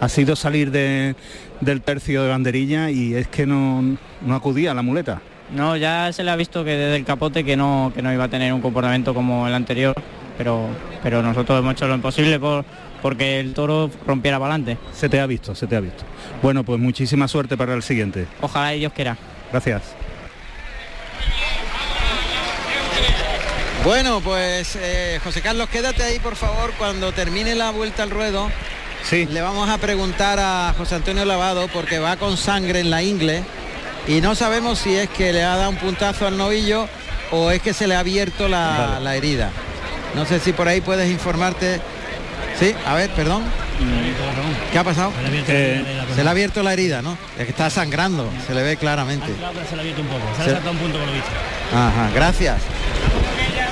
Ha 0.00 0.08
sido 0.08 0.34
salir 0.36 0.70
de- 0.70 1.14
del 1.60 1.80
tercio 1.82 2.22
de 2.24 2.28
banderilla 2.30 2.90
y 2.90 3.14
es 3.14 3.28
que 3.28 3.46
no, 3.46 3.96
no 4.24 4.34
acudía 4.34 4.72
a 4.72 4.74
la 4.74 4.82
muleta. 4.82 5.20
No, 5.54 5.76
ya 5.76 6.12
se 6.12 6.24
le 6.24 6.30
ha 6.30 6.36
visto 6.36 6.64
que 6.64 6.70
desde 6.72 6.96
el 6.96 7.04
capote 7.04 7.44
que 7.44 7.56
no, 7.56 7.92
que 7.94 8.02
no 8.02 8.12
iba 8.12 8.24
a 8.24 8.28
tener 8.28 8.52
un 8.52 8.60
comportamiento 8.62 9.12
como 9.14 9.46
el 9.46 9.54
anterior, 9.54 9.94
pero, 10.38 10.66
pero 11.02 11.22
nosotros 11.22 11.58
hemos 11.58 11.74
hecho 11.74 11.86
lo 11.86 11.94
imposible 11.94 12.40
por, 12.40 12.64
porque 13.02 13.38
el 13.38 13.52
toro 13.52 13.90
rompiera 14.06 14.38
para 14.40 14.54
adelante. 14.54 14.78
Se 14.92 15.08
te 15.08 15.20
ha 15.20 15.26
visto, 15.26 15.54
se 15.54 15.66
te 15.66 15.76
ha 15.76 15.80
visto. 15.80 16.04
Bueno, 16.42 16.64
pues 16.64 16.80
muchísima 16.80 17.28
suerte 17.28 17.56
para 17.56 17.74
el 17.74 17.82
siguiente. 17.82 18.26
Ojalá 18.40 18.74
y 18.74 18.78
Dios 18.80 18.92
quiera. 18.94 19.16
Gracias. 19.52 19.82
Bueno, 23.84 24.20
pues 24.20 24.76
eh, 24.80 25.18
José 25.24 25.40
Carlos, 25.42 25.68
quédate 25.68 26.02
ahí 26.04 26.18
por 26.20 26.36
favor 26.36 26.72
cuando 26.78 27.12
termine 27.12 27.54
la 27.54 27.70
vuelta 27.70 28.04
al 28.04 28.10
ruedo. 28.10 28.48
Sí. 29.08 29.26
Le 29.26 29.40
vamos 29.40 29.68
a 29.68 29.78
preguntar 29.78 30.38
a 30.38 30.72
José 30.78 30.94
Antonio 30.94 31.24
Lavado 31.24 31.66
porque 31.68 31.98
va 31.98 32.16
con 32.16 32.36
sangre 32.36 32.78
en 32.80 32.90
la 32.90 33.02
ingle 33.02 33.42
y 34.06 34.20
no 34.20 34.36
sabemos 34.36 34.78
si 34.78 34.94
es 34.94 35.08
que 35.10 35.32
le 35.32 35.42
ha 35.42 35.56
dado 35.56 35.70
un 35.70 35.76
puntazo 35.76 36.26
al 36.28 36.36
novillo 36.36 36.86
o 37.32 37.50
es 37.50 37.60
que 37.60 37.74
se 37.74 37.88
le 37.88 37.96
ha 37.96 38.00
abierto 38.00 38.46
la, 38.48 38.86
Vale. 38.92 39.04
la 39.04 39.16
herida. 39.16 39.50
No 40.14 40.26
sé 40.26 40.38
si 40.38 40.52
por 40.52 40.68
ahí 40.68 40.80
puedes 40.80 41.10
informarte. 41.10 41.80
Sí, 42.60 42.74
a 42.86 42.94
ver, 42.94 43.10
perdón. 43.10 43.42
¿Qué 44.70 44.78
ha 44.78 44.84
pasado? 44.84 45.12
Eh, 45.48 45.82
se 46.14 46.22
le 46.22 46.28
ha 46.28 46.30
abierto 46.30 46.62
la 46.62 46.72
herida, 46.72 47.02
¿no? 47.02 47.18
Es 47.36 47.46
que 47.46 47.50
está 47.50 47.68
sangrando, 47.68 48.30
se 48.46 48.54
le 48.54 48.62
ve 48.62 48.76
claramente. 48.76 49.26
Se 49.26 49.40
le 49.40 49.44
ha 49.46 49.80
abierto 49.80 50.02
un 50.02 50.06
poco, 50.08 50.22
se 50.36 50.42
Se- 50.44 50.50
le 50.50 50.52
ha 50.52 50.54
saltado 50.54 50.70
un 50.72 50.78
punto 50.78 50.98
por 50.98 51.06
lo 51.08 51.12
visto. 51.12 51.30
Ajá, 51.74 52.10
gracias. 52.14 52.58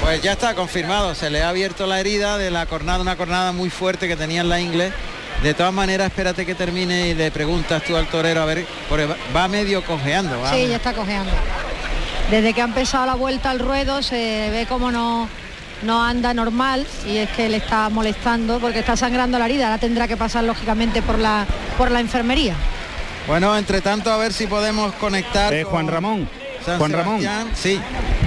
Pues 0.01 0.23
ya 0.23 0.33
está 0.33 0.55
confirmado, 0.55 1.15
se 1.15 1.29
le 1.31 1.43
ha 1.43 1.51
abierto 1.51 1.87
la 1.87 2.01
herida 2.01 2.39
de 2.39 2.51
la 2.51 2.67
cornada, 2.67 3.01
una 3.01 3.17
cornada 3.17 3.53
muy 3.53 3.69
fuerte 3.71 4.09
que 4.09 4.17
tenía 4.17 4.41
en 4.41 4.49
la 4.49 4.61
ingle. 4.61 4.93
De 5.43 5.55
todas 5.55 5.73
maneras, 5.73 6.09
espérate 6.09 6.45
que 6.45 6.55
termine 6.55 7.09
y 7.09 7.15
le 7.15 7.31
preguntas 7.31 7.83
tú 7.85 7.97
al 7.97 8.07
torero 8.09 8.43
a 8.43 8.45
ver, 8.45 8.67
porque 8.89 9.07
va- 9.35 9.49
medio 9.49 9.85
cojeando. 9.85 10.41
va. 10.41 10.53
Sí, 10.53 10.67
ya 10.69 10.77
está 10.77 10.93
cojeando. 10.93 11.33
Desde 12.31 12.53
que 12.53 12.61
ha 12.61 12.65
empezado 12.65 13.07
la 13.07 13.15
vuelta 13.15 13.51
al 13.51 13.59
ruedo 13.59 14.03
se 14.03 14.49
ve 14.51 14.67
como 14.69 14.91
no, 14.91 15.29
no 15.83 16.03
anda 16.03 16.33
normal 16.35 16.87
y 17.07 17.19
es 17.19 17.31
que 17.31 17.49
le 17.49 17.57
está 17.59 17.89
molestando 17.89 18.59
porque 18.61 18.81
está 18.81 18.97
sangrando 18.97 19.39
la 19.39 19.47
herida. 19.47 19.67
Ahora 19.67 19.79
tendrá 19.79 20.07
que 20.09 20.17
pasar 20.17 20.45
lógicamente 20.45 21.03
por 21.03 21.19
la, 21.19 21.47
por 21.79 21.91
la 21.91 22.01
enfermería. 22.01 22.55
Bueno, 23.27 23.57
entre 23.57 23.81
tanto, 23.81 24.11
a 24.13 24.17
ver 24.17 24.33
si 24.33 24.47
podemos 24.47 24.93
conectar. 24.95 25.53
Eh, 25.53 25.65
Juan 25.65 25.89
Ramón. 25.89 26.29
San 26.65 26.79
Juan 26.79 26.93
Ramón. 26.93 27.27
Sí. 27.55 27.81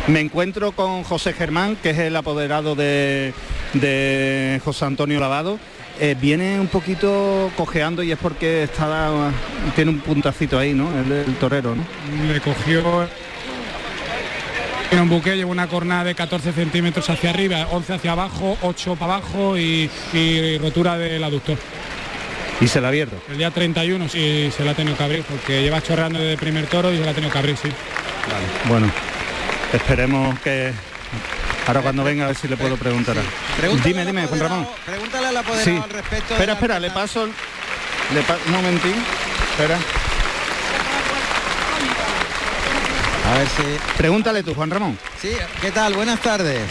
Me 0.07 0.19
encuentro 0.19 0.73
con 0.73 1.03
José 1.03 1.33
Germán, 1.33 1.77
que 1.81 1.91
es 1.91 1.97
el 1.97 2.15
apoderado 2.15 2.75
de, 2.75 3.33
de 3.73 4.59
José 4.63 4.85
Antonio 4.85 5.19
Lavado. 5.19 5.59
Eh, 5.99 6.15
viene 6.19 6.59
un 6.59 6.67
poquito 6.67 7.51
cojeando 7.55 8.03
y 8.03 8.11
es 8.11 8.17
porque 8.17 8.63
está 8.63 9.31
tiene 9.75 9.91
un 9.91 9.99
puntacito 9.99 10.59
ahí, 10.59 10.73
¿no? 10.73 10.89
El, 10.99 11.11
el 11.11 11.35
torero, 11.35 11.75
¿no? 11.75 11.83
Le 12.33 12.41
cogió 12.41 13.07
en 14.91 14.99
un 14.99 15.09
buque, 15.09 15.35
lleva 15.35 15.51
una 15.51 15.67
cornada 15.67 16.03
de 16.03 16.15
14 16.15 16.51
centímetros 16.51 17.09
hacia 17.09 17.29
arriba, 17.29 17.67
11 17.71 17.93
hacia 17.93 18.11
abajo, 18.11 18.57
8 18.61 18.95
para 18.95 19.15
abajo 19.15 19.57
y, 19.57 19.89
y 20.11 20.57
rotura 20.57 20.97
del 20.97 21.23
aductor. 21.23 21.57
¿Y 22.59 22.67
se 22.67 22.81
la 22.81 22.87
ha 22.87 22.89
abierto? 22.89 23.15
El 23.29 23.37
día 23.37 23.51
31 23.51 24.09
sí 24.09 24.51
se 24.55 24.65
la 24.65 24.71
ha 24.71 24.75
tenido 24.75 24.97
que 24.97 25.03
abrir, 25.03 25.23
porque 25.23 25.61
lleva 25.61 25.81
chorreando 25.81 26.19
desde 26.19 26.33
el 26.33 26.39
primer 26.39 26.67
toro 26.67 26.91
y 26.91 26.97
se 26.97 27.05
la 27.05 27.11
ha 27.11 27.13
tenido 27.13 27.31
que 27.31 27.39
abrir, 27.39 27.57
sí. 27.57 27.69
Bueno, 28.67 28.91
esperemos 29.73 30.39
que 30.39 30.71
ahora 31.67 31.81
cuando 31.81 32.03
venga 32.03 32.25
a 32.25 32.27
ver 32.27 32.35
si 32.35 32.47
le 32.47 32.57
puedo 32.57 32.77
preguntar. 32.77 33.15
Dime, 33.83 34.05
dime, 34.05 34.27
Juan 34.27 34.39
Ramón. 34.39 34.67
Pregúntale 34.85 35.27
al 35.27 35.37
apoderado 35.37 35.65
Sí. 35.65 35.81
al 35.83 35.89
respecto. 35.89 36.33
Espera, 36.33 36.53
espera, 36.53 36.79
le 36.79 36.91
paso, 36.91 37.23
el- 37.25 37.33
le 38.13 38.21
pa- 38.23 38.37
un 38.47 38.51
momentín, 38.53 38.95
espera. 39.51 39.77
A 43.25 43.37
ver 43.37 43.47
si... 43.47 43.63
Pregúntale 43.97 44.43
tú, 44.43 44.53
Juan 44.53 44.69
Ramón. 44.69 44.97
Sí, 45.21 45.31
¿qué 45.61 45.71
tal? 45.71 45.93
Buenas 45.93 46.19
tardes. 46.19 46.61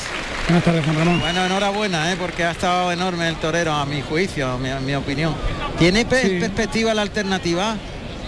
Buenas 0.46 0.64
tardes, 0.64 0.84
Juan 0.84 0.98
Ramón. 0.98 1.20
Bueno, 1.20 1.46
enhorabuena, 1.46 2.12
¿eh? 2.12 2.16
porque 2.18 2.44
ha 2.44 2.50
estado 2.50 2.92
enorme 2.92 3.28
el 3.28 3.36
torero, 3.36 3.72
a 3.72 3.86
mi 3.86 4.02
juicio, 4.02 4.50
a 4.50 4.58
mi, 4.58 4.68
a 4.70 4.78
mi 4.80 4.94
opinión. 4.94 5.34
¿Tiene 5.78 6.04
pe- 6.04 6.38
perspectiva 6.40 6.92
la 6.92 7.02
alternativa, 7.02 7.76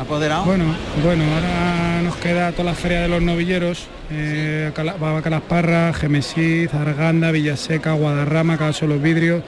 apoderado? 0.00 0.44
Bueno, 0.44 0.64
bueno, 1.04 1.24
ahora 1.34 2.02
nos 2.02 2.16
queda 2.16 2.52
toda 2.52 2.64
la 2.64 2.74
feria 2.74 3.00
de 3.02 3.08
los 3.08 3.22
novilleros, 3.22 3.86
eh, 4.10 4.70
Cala- 4.74 4.94
va 5.02 5.18
a 5.18 5.22
Calasparra, 5.22 5.92
Gemesí, 5.94 6.66
Zarganda, 6.70 7.30
Villaseca, 7.30 7.92
Guadarrama, 7.92 8.58
Caso 8.58 8.86
Los 8.86 9.00
Vidrios 9.02 9.42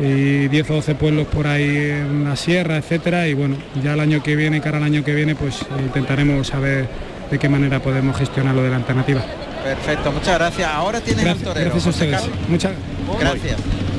y 0.00 0.48
10 0.48 0.70
o 0.70 0.74
12 0.74 0.94
pueblos 0.94 1.26
por 1.26 1.46
ahí 1.46 1.64
en 1.90 2.24
la 2.24 2.36
sierra, 2.36 2.76
etcétera. 2.76 3.26
Y 3.28 3.34
bueno, 3.34 3.56
ya 3.82 3.94
el 3.94 4.00
año 4.00 4.22
que 4.22 4.36
viene, 4.36 4.60
cara 4.60 4.78
al 4.78 4.84
año 4.84 5.02
que 5.04 5.14
viene, 5.14 5.34
pues 5.34 5.58
intentaremos 5.78 6.46
saber 6.46 6.86
de 7.30 7.38
qué 7.38 7.48
manera 7.48 7.80
podemos 7.80 8.16
gestionar 8.16 8.54
lo 8.54 8.62
de 8.62 8.70
la 8.70 8.76
alternativa. 8.76 9.22
Perfecto, 9.64 10.12
muchas 10.12 10.38
gracias. 10.38 10.68
Ahora 10.72 11.00
tienes 11.00 11.24
Gracias, 11.24 11.46
al 11.48 11.52
torero. 11.54 11.70
gracias 11.70 11.86
a 11.86 11.90
ustedes. 11.90 12.20
Carlos. 12.20 12.38
Muchas 12.48 12.72
Gracias, 13.20 13.56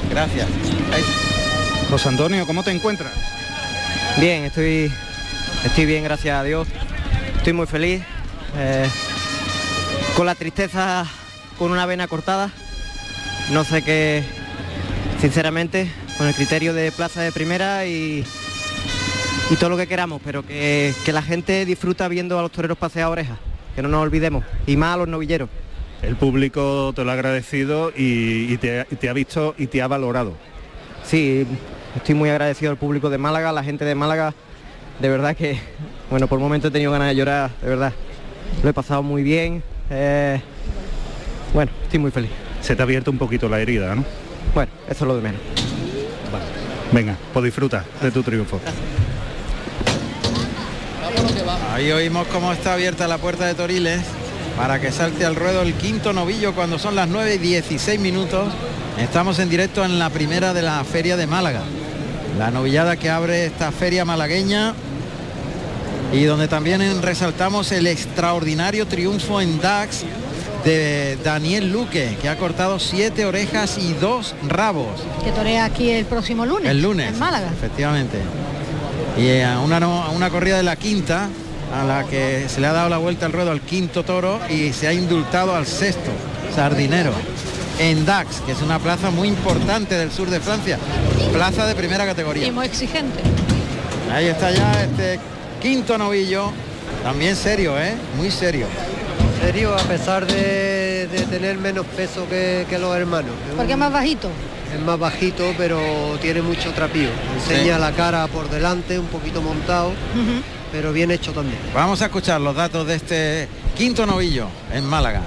gracias. 0.09 0.47
Ahí- 0.93 1.03
José 1.89 2.09
Antonio, 2.09 2.45
¿cómo 2.47 2.63
te 2.63 2.71
encuentras? 2.71 3.11
Bien, 4.19 4.45
estoy, 4.45 4.91
estoy 5.65 5.85
bien, 5.85 6.03
gracias 6.03 6.37
a 6.37 6.43
Dios. 6.43 6.67
Estoy 7.37 7.53
muy 7.53 7.67
feliz. 7.67 8.01
eh, 8.57 8.89
con 10.15 10.25
la 10.25 10.35
tristeza, 10.35 11.05
con 11.57 11.71
una 11.71 11.85
vena 11.85 12.07
cortada. 12.07 12.51
No 13.51 13.63
sé 13.63 13.81
qué, 13.83 14.23
sinceramente, 15.19 15.89
con 16.17 16.27
el 16.27 16.33
criterio 16.35 16.73
de 16.73 16.91
plaza 16.91 17.21
de 17.21 17.31
primera 17.31 17.85
y, 17.85 18.23
y 19.49 19.55
todo 19.55 19.69
lo 19.69 19.77
que 19.77 19.87
queramos, 19.87 20.21
pero 20.23 20.45
que, 20.45 20.93
que 21.05 21.13
la 21.13 21.21
gente 21.21 21.65
disfruta 21.65 22.07
viendo 22.07 22.37
a 22.37 22.41
los 22.41 22.51
toreros 22.51 22.77
pasear 22.77 23.07
orejas, 23.07 23.37
que 23.75 23.81
no 23.81 23.87
nos 23.89 24.03
olvidemos, 24.03 24.43
y 24.67 24.75
más 24.77 24.95
a 24.95 24.97
los 24.97 25.07
novilleros. 25.07 25.49
El 26.01 26.15
público 26.15 26.93
te 26.95 27.03
lo 27.03 27.11
ha 27.11 27.13
agradecido 27.13 27.91
y, 27.95 28.53
y 28.53 28.57
te, 28.57 28.85
y 28.89 28.95
te 28.95 29.09
ha 29.09 29.13
visto 29.13 29.55
y 29.57 29.67
te 29.67 29.81
ha 29.81 29.87
valorado. 29.87 30.33
Sí, 31.03 31.45
estoy 31.95 32.15
muy 32.15 32.29
agradecido 32.29 32.71
al 32.71 32.77
público 32.77 33.09
de 33.09 33.17
Málaga, 33.17 33.49
a 33.49 33.53
la 33.53 33.63
gente 33.63 33.83
de 33.83 33.95
Málaga. 33.95 34.33
De 34.99 35.09
verdad 35.09 35.35
que, 35.35 35.59
bueno, 36.09 36.27
por 36.27 36.39
momentos 36.39 36.69
he 36.69 36.71
tenido 36.71 36.91
ganas 36.91 37.09
de 37.09 37.15
llorar, 37.15 37.51
de 37.61 37.69
verdad. 37.69 37.93
Lo 38.63 38.69
he 38.69 38.73
pasado 38.73 39.01
muy 39.03 39.23
bien. 39.23 39.63
eh, 39.89 40.41
bueno, 41.53 41.71
estoy 41.83 41.99
muy 41.99 42.11
feliz. 42.11 42.29
Se 42.61 42.75
te 42.75 42.81
ha 42.81 42.83
abierto 42.83 43.09
un 43.09 43.17
poquito 43.17 43.47
la 43.49 43.59
herida, 43.59 43.95
¿no? 43.95 44.03
Bueno, 44.53 44.71
eso 44.87 45.05
es 45.05 45.07
lo 45.07 45.15
de 45.15 45.21
menos. 45.21 45.41
Venga, 46.91 47.15
pues 47.33 47.45
disfruta 47.45 47.85
de 48.01 48.11
tu 48.11 48.23
triunfo. 48.23 48.59
Ahí 51.73 51.91
oímos 51.91 52.27
cómo 52.27 52.51
está 52.51 52.73
abierta 52.73 53.07
la 53.07 53.17
puerta 53.17 53.45
de 53.45 53.53
Toriles 53.53 54.01
para 54.57 54.79
que 54.81 54.91
salte 54.91 55.25
al 55.25 55.35
ruedo 55.35 55.61
el 55.61 55.73
quinto 55.75 56.13
novillo 56.13 56.53
cuando 56.53 56.77
son 56.77 56.95
las 56.95 57.07
9 57.07 57.35
y 57.35 57.37
16 57.37 57.99
minutos. 57.99 58.51
Estamos 58.97 59.39
en 59.39 59.49
directo 59.49 59.85
en 59.85 59.97
la 59.97 60.09
primera 60.09 60.53
de 60.53 60.61
la 60.61 60.83
feria 60.83 61.15
de 61.15 61.25
Málaga. 61.27 61.61
La 62.37 62.51
novillada 62.51 62.97
que 62.97 63.09
abre 63.09 63.45
esta 63.45 63.71
feria 63.71 64.03
malagueña 64.03 64.73
y 66.11 66.23
donde 66.23 66.47
también 66.47 67.01
resaltamos 67.01 67.71
el 67.71 67.87
extraordinario 67.87 68.87
triunfo 68.87 69.41
en 69.41 69.59
DAX 69.61 70.03
de 70.65 71.17
Daniel 71.23 71.71
Luque, 71.71 72.17
que 72.21 72.29
ha 72.29 72.37
cortado 72.37 72.79
siete 72.79 73.25
orejas 73.25 73.77
y 73.77 73.93
dos 73.93 74.35
rabos. 74.47 75.01
Que 75.23 75.31
torea 75.31 75.65
aquí 75.65 75.89
el 75.91 76.05
próximo 76.05 76.45
lunes. 76.45 76.69
El 76.69 76.81
lunes. 76.81 77.13
En 77.13 77.19
Málaga. 77.19 77.49
Efectivamente. 77.51 78.17
Y 79.17 79.41
a 79.41 79.59
una, 79.59 79.77
a 79.77 80.09
una 80.09 80.29
corrida 80.29 80.57
de 80.57 80.63
la 80.63 80.75
quinta, 80.75 81.29
a 81.73 81.83
la 81.83 82.03
que 82.05 82.47
se 82.49 82.59
le 82.59 82.67
ha 82.67 82.73
dado 82.73 82.89
la 82.89 82.97
vuelta 82.97 83.25
al 83.25 83.31
ruedo 83.31 83.51
al 83.51 83.61
quinto 83.61 84.03
toro 84.03 84.39
y 84.49 84.73
se 84.73 84.87
ha 84.87 84.93
indultado 84.93 85.55
al 85.55 85.65
sexto, 85.65 86.11
Sardinero. 86.55 87.11
En 87.79 88.05
Dax, 88.05 88.41
que 88.41 88.51
es 88.51 88.61
una 88.61 88.79
plaza 88.79 89.09
muy 89.09 89.29
importante 89.29 89.95
del 89.95 90.11
sur 90.11 90.29
de 90.29 90.41
Francia. 90.41 90.77
Plaza 91.31 91.65
de 91.65 91.75
primera 91.75 92.03
Y 92.03 92.07
categoría. 92.07 92.51
muy 92.51 92.65
exigente. 92.65 93.21
Ahí 94.13 94.25
está 94.27 94.51
ya 94.51 94.83
este 94.83 95.19
quinto 95.61 95.97
novillo. 95.97 96.51
También 97.03 97.35
serio, 97.35 97.79
¿eh? 97.79 97.95
Muy 98.17 98.31
serio. 98.31 98.67
serio 99.41 99.73
a 99.73 99.81
pesar 99.83 100.25
de, 100.27 101.07
de 101.07 101.21
tener 101.29 101.57
menos 101.57 101.85
peso 101.85 102.27
que, 102.29 102.65
que 102.69 102.77
los 102.77 102.95
hermanos. 102.95 103.31
Porque 103.55 103.73
es 103.73 103.77
más 103.77 103.91
bajito. 103.91 104.29
es 104.75 104.81
más 104.81 104.99
bajito, 104.99 105.53
pero 105.57 105.79
tiene 106.21 106.41
mucho 106.41 106.71
trapío. 106.73 107.09
Enseña 107.35 107.75
Sí. 107.75 107.81
la 107.81 107.91
cara 107.93 108.27
por 108.27 108.49
delante, 108.49 108.99
un 108.99 109.07
poquito 109.07 109.41
montado, 109.41 109.91
pero 110.71 110.91
bien 110.91 111.11
hecho 111.11 111.31
también. 111.31 111.57
Vamos 111.73 112.01
a 112.01 112.05
escuchar 112.05 112.41
los 112.41 112.55
datos 112.55 112.85
de 112.85 112.95
este 112.95 113.47
quinto 113.77 114.05
novillo 114.05 114.47
en 114.73 114.85
Málaga. 114.85 115.21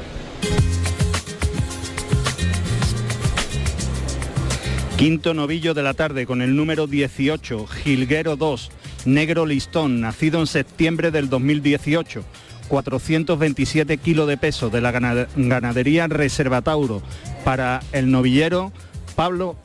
Quinto 4.96 5.35
novillo 5.35 5.74
de 5.74 5.82
la 5.82 5.94
tarde 5.94 6.27
con 6.27 6.43
el 6.43 6.54
número 6.54 6.86
18, 6.86 7.66
Gilguero 7.66 8.36
2, 8.36 8.70
negro 9.05 9.47
listón, 9.47 10.01
nacido 10.01 10.40
en 10.40 10.47
septiembre 10.47 11.11
del 11.11 11.29
2018. 11.29 12.24
427 12.69 13.98
kilos 13.98 14.27
de 14.29 14.37
peso 14.39 14.71
de 14.71 14.81
la 14.81 14.90
gana- 14.93 15.27
ganadería 15.37 16.06
Reserva 16.06 16.63
Tauro 16.63 17.03
para 17.45 17.81
el 17.93 18.11
novillero 18.11 18.72
Pablo 19.14 19.56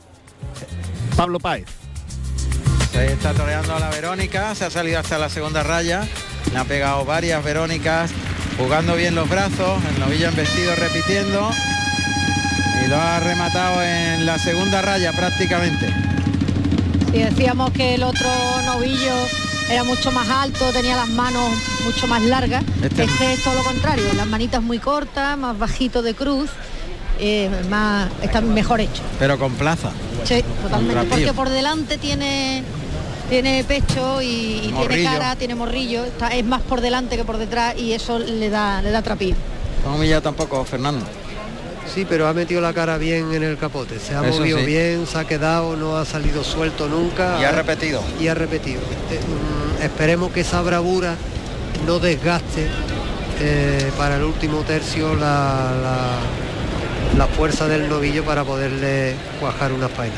Pablo 1.16 1.40
Páez. 1.40 1.64
Se 2.92 3.06
está 3.12 3.32
toreando 3.32 3.74
a 3.74 3.80
la 3.80 3.88
Verónica, 3.90 4.54
se 4.54 4.64
ha 4.66 4.70
salido 4.70 4.98
hasta 4.98 5.18
la 5.18 5.28
segunda 5.30 5.62
raya, 5.62 6.06
le 6.52 6.58
ha 6.58 6.64
pegado 6.64 7.04
varias 7.04 7.42
Verónicas, 7.42 8.10
jugando 8.58 8.94
bien 8.96 9.14
los 9.14 9.28
brazos, 9.28 9.80
el 9.94 10.00
novillo 10.00 10.30
vestido 10.36 10.74
repitiendo 10.76 11.50
y 12.84 12.88
lo 12.88 12.96
ha 12.96 13.20
rematado 13.20 13.82
en 13.82 14.26
la 14.26 14.38
segunda 14.38 14.82
raya 14.82 15.12
prácticamente. 15.12 15.86
Si 17.12 17.18
decíamos 17.18 17.70
que 17.72 17.94
el 17.94 18.02
otro 18.02 18.28
novillo 18.66 19.14
era 19.70 19.84
mucho 19.84 20.10
más 20.12 20.28
alto, 20.28 20.70
tenía 20.72 20.96
las 20.96 21.08
manos 21.08 21.50
mucho 21.84 22.06
más 22.06 22.22
largas, 22.22 22.62
Este- 22.82 23.04
este, 23.04 23.32
es 23.34 23.42
todo 23.42 23.54
lo 23.54 23.62
contrario, 23.64 24.04
las 24.16 24.26
manitas 24.26 24.62
muy 24.62 24.78
cortas, 24.78 25.36
más 25.38 25.58
bajito 25.58 26.02
de 26.02 26.14
cruz, 26.14 26.50
eh, 27.18 27.50
más 27.70 28.08
está 28.22 28.40
mejor 28.40 28.80
hecho. 28.80 29.02
Pero 29.18 29.38
con 29.38 29.52
plaza. 29.54 29.90
Sí, 30.24 30.42
totalmente, 30.62 31.06
porque 31.06 31.32
por 31.32 31.48
delante 31.48 31.98
tiene 31.98 32.62
tiene 33.28 33.62
pecho 33.62 34.22
y, 34.22 34.26
y 34.26 34.72
tiene 34.88 35.04
cara, 35.04 35.36
tiene 35.36 35.54
morrillo, 35.54 36.04
está- 36.04 36.28
es 36.28 36.44
más 36.46 36.62
por 36.62 36.80
delante 36.80 37.16
que 37.18 37.24
por 37.24 37.36
detrás 37.36 37.76
y 37.76 37.92
eso 37.92 38.18
le 38.18 38.48
da 38.48 38.80
le 38.80 38.90
da 38.90 39.02
trapío. 39.02 39.34
No 39.84 39.96
humilla 39.96 40.20
tampoco, 40.22 40.64
Fernando. 40.64 41.04
Sí, 41.94 42.06
pero 42.08 42.28
ha 42.28 42.34
metido 42.34 42.60
la 42.60 42.72
cara 42.72 42.98
bien 42.98 43.32
en 43.32 43.42
el 43.42 43.56
capote, 43.58 43.98
se 43.98 44.14
ha 44.14 44.26
Eso 44.26 44.38
movido 44.38 44.58
sí. 44.58 44.66
bien, 44.66 45.06
se 45.06 45.18
ha 45.18 45.24
quedado, 45.24 45.76
no 45.76 45.96
ha 45.96 46.04
salido 46.04 46.44
suelto 46.44 46.86
nunca. 46.88 47.38
Y 47.40 47.44
ha 47.44 47.52
repetido. 47.52 48.02
Y 48.20 48.28
ha 48.28 48.34
repetido. 48.34 48.80
Eh, 49.10 49.18
mm, 49.78 49.82
esperemos 49.82 50.30
que 50.32 50.40
esa 50.40 50.60
bravura 50.62 51.14
no 51.86 51.98
desgaste 51.98 52.66
eh, 53.40 53.90
para 53.96 54.16
el 54.16 54.24
último 54.24 54.58
tercio 54.62 55.14
la, 55.14 55.72
la- 55.82 56.18
la 57.16 57.26
fuerza 57.26 57.66
del 57.66 57.88
novillo 57.88 58.22
para 58.24 58.44
poderle 58.44 59.14
cuajar 59.40 59.72
una 59.72 59.88
faena. 59.88 60.14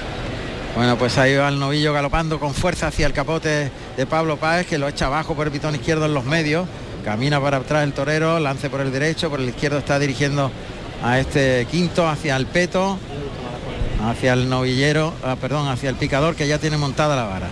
Bueno, 0.76 0.96
pues 0.98 1.16
ahí 1.18 1.34
va 1.36 1.48
el 1.48 1.58
novillo 1.58 1.92
galopando 1.92 2.38
con 2.38 2.52
fuerza 2.52 2.88
hacia 2.88 3.06
el 3.06 3.12
capote 3.12 3.70
de 3.96 4.06
Pablo 4.06 4.36
Páez, 4.36 4.66
que 4.66 4.76
lo 4.76 4.86
echa 4.88 5.06
abajo 5.06 5.34
por 5.34 5.46
el 5.46 5.52
pitón 5.52 5.74
izquierdo 5.74 6.04
en 6.06 6.14
los 6.14 6.24
medios. 6.24 6.66
Camina 7.04 7.40
para 7.40 7.58
atrás 7.58 7.84
el 7.84 7.92
torero, 7.92 8.38
lance 8.38 8.68
por 8.68 8.80
el 8.82 8.92
derecho, 8.92 9.30
por 9.30 9.40
el 9.40 9.48
izquierdo 9.48 9.78
está 9.78 9.98
dirigiendo 9.98 10.50
a 11.02 11.18
este 11.18 11.66
quinto 11.70 12.08
hacia 12.08 12.36
el 12.36 12.46
peto, 12.46 12.98
hacia 14.08 14.32
el 14.34 14.48
novillero, 14.48 15.14
ah, 15.24 15.36
perdón, 15.40 15.68
hacia 15.68 15.90
el 15.90 15.96
picador 15.96 16.34
que 16.36 16.46
ya 16.46 16.58
tiene 16.58 16.76
montada 16.76 17.16
la 17.16 17.24
vara. 17.24 17.48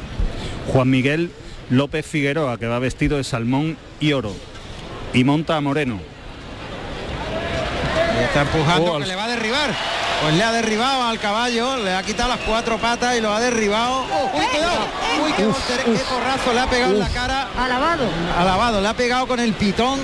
Juan 0.73 0.89
Miguel 0.91 1.31
López 1.71 2.07
Figueroa, 2.07 2.59
que 2.59 2.67
va 2.67 2.79
vestido 2.79 3.17
de 3.17 3.25
salmón 3.25 3.77
y 4.01 4.13
oro. 4.13 4.33
Y 5.15 5.25
monta 5.25 5.57
a 5.57 5.61
Moreno. 5.61 5.99
Y 8.21 8.25
está 8.25 8.43
empujando 8.43 8.93
Oh, 8.93 8.97
al- 8.97 9.03
que 9.03 9.09
le 9.09 9.17
va 9.17 9.25
a 9.25 9.29
derribar. 9.29 9.71
Pues 10.23 10.35
le 10.35 10.43
ha 10.43 10.51
derribado 10.51 11.05
al 11.05 11.19
caballo, 11.21 11.77
le 11.77 11.95
ha 11.95 12.03
quitado 12.03 12.29
las 12.31 12.41
cuatro 12.41 12.77
patas 12.79 13.17
y 13.17 13.21
lo 13.21 13.33
ha 13.33 13.39
derribado. 13.41 14.03
¡Uy, 14.35 14.45
cuidado! 14.47 14.87
¡Uy, 15.25 15.33
qué, 15.37 15.47
voltere- 15.47 15.85
qué 15.85 16.05
porrazo! 16.11 16.53
Le 16.53 16.61
ha 16.61 16.67
pegado 16.69 16.93
en 16.95 16.99
la 16.99 17.09
cara. 17.09 17.49
Alabado. 17.57 18.05
Alabado, 18.37 18.81
le 18.81 18.89
ha 18.89 18.95
pegado 18.95 19.29
con 19.29 19.39
el 19.39 19.53
pitón, 19.53 20.01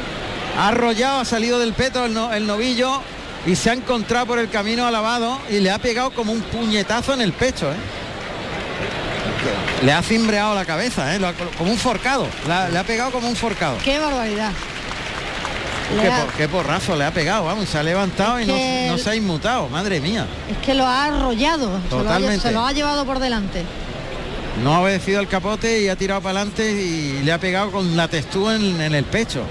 ha 0.56 0.68
arrollado, 0.68 1.18
ha 1.20 1.24
salido 1.24 1.58
del 1.58 1.72
peto 1.72 2.04
el, 2.04 2.14
no- 2.14 2.32
el 2.32 2.46
novillo 2.46 3.02
y 3.46 3.54
se 3.56 3.70
ha 3.70 3.72
encontrado 3.74 4.26
por 4.26 4.38
el 4.38 4.48
camino 4.50 4.86
alabado 4.86 5.38
y 5.50 5.60
le 5.60 5.70
ha 5.70 5.78
pegado 5.78 6.10
como 6.10 6.32
un 6.32 6.40
puñetazo 6.40 7.12
en 7.14 7.20
el 7.20 7.32
pecho. 7.32 7.70
¿eh? 7.72 7.76
Le 9.82 9.92
ha 9.92 10.02
cimbreado 10.02 10.54
la 10.54 10.64
cabeza, 10.64 11.14
¿eh? 11.14 11.20
Como 11.58 11.70
un 11.70 11.76
forcado. 11.78 12.26
La- 12.48 12.68
le 12.70 12.78
ha 12.78 12.84
pegado 12.84 13.10
como 13.10 13.28
un 13.28 13.36
forcado. 13.36 13.76
Qué 13.84 13.98
barbaridad. 13.98 14.50
Qué, 16.00 16.08
ha- 16.08 16.24
por- 16.24 16.32
qué 16.34 16.48
porrazo 16.48 16.96
le 16.96 17.04
ha 17.04 17.10
pegado, 17.12 17.44
vamos, 17.44 17.68
se 17.68 17.76
ha 17.78 17.82
levantado 17.82 18.40
y 18.40 18.46
no, 18.46 18.96
se 18.96 19.10
ha 19.10 19.14
inmutado, 19.14 19.68
madre 19.68 20.00
mía. 20.00 20.26
Es 20.50 20.56
que 20.64 20.72
lo 20.74 20.86
ha 20.86 21.04
arrollado. 21.04 21.78
se 21.88 21.90
lo 21.90 22.00
ha- 22.00 22.02
Totalmente. 22.04 22.48
Se 22.48 22.52
lo 22.54 22.64
ha 22.64 22.72
llevado 22.72 23.04
por 23.04 23.18
delante. 23.18 23.62
No 24.62 24.74
ha 24.74 24.80
obedecido 24.80 25.20
el 25.20 25.28
capote 25.28 25.82
y 25.82 25.88
ha 25.88 25.96
tirado 25.96 26.22
para 26.22 26.40
adelante 26.40 26.70
y 26.72 27.20
le 27.22 27.32
ha 27.32 27.38
pegado 27.38 27.70
con 27.70 27.94
la 27.96 28.08
textura 28.08 28.54
en, 28.56 28.80
en 28.80 28.94
el 28.94 29.04
pecho. 29.04 29.42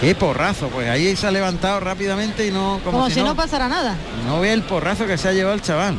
Qué 0.00 0.14
porrazo, 0.14 0.68
pues 0.68 0.88
ahí 0.88 1.16
se 1.16 1.26
ha 1.26 1.30
levantado 1.30 1.80
rápidamente 1.80 2.46
y 2.46 2.50
no 2.50 2.80
como, 2.84 2.98
Como, 2.98 3.10
si, 3.10 3.22
no, 3.22 3.34
pasara 3.34 3.68
nada. 3.68 3.96
no 4.26 4.40
ve 4.40 4.52
el 4.52 4.62
porrazo 4.62 5.06
que 5.06 5.16
se 5.16 5.28
ha 5.28 5.32
llevado 5.32 5.54
el 5.54 5.62
chaval. 5.62 5.94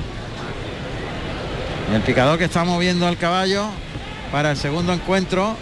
Y 1.92 1.96
el 1.96 2.02
picador 2.02 2.38
que 2.38 2.46
está 2.46 2.64
moviendo 2.64 3.08
al 3.08 3.18
caballo 3.18 3.66
para 4.32 4.52
el 4.52 4.58
segundo 4.58 4.94
encuentro. 4.94 5.56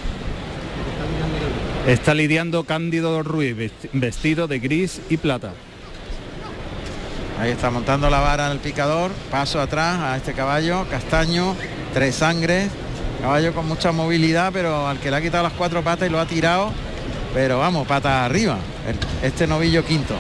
Está 1.88 2.14
lidiando 2.14 2.64
Cándido 2.64 3.24
Ruiz, 3.24 3.56
vesti- 3.58 3.90
vestido 3.92 4.48
de 4.48 4.60
gris 4.60 5.02
y 5.10 5.18
plata. 5.18 5.52
Ahí 7.42 7.52
está 7.52 7.70
montando 7.72 8.10
la 8.10 8.20
vara 8.22 8.50
el 8.52 8.60
picador, 8.60 9.12
paso 9.30 9.60
atrás 9.60 10.00
a 10.00 10.16
este 10.16 10.34
caballo, 10.34 10.86
castaño, 10.90 11.56
tres 11.94 12.16
sangres, 12.16 12.70
caballo 13.22 13.54
con 13.54 13.68
mucha 13.68 13.92
movilidad, 13.92 14.52
pero 14.54 14.88
al 14.88 15.00
que 15.00 15.12
le 15.12 15.18
ha 15.18 15.22
quitado 15.22 15.44
las 15.44 15.54
cuatro 15.54 15.84
patas 15.84 16.08
y 16.08 16.12
lo 16.12 16.22
ha 16.22 16.26
tirado, 16.26 16.72
pero 17.34 17.60
vamos, 17.60 17.88
patas 17.88 18.26
arriba, 18.26 18.58
este 19.22 19.48
novillo 19.48 19.84
quinto. 19.84 20.16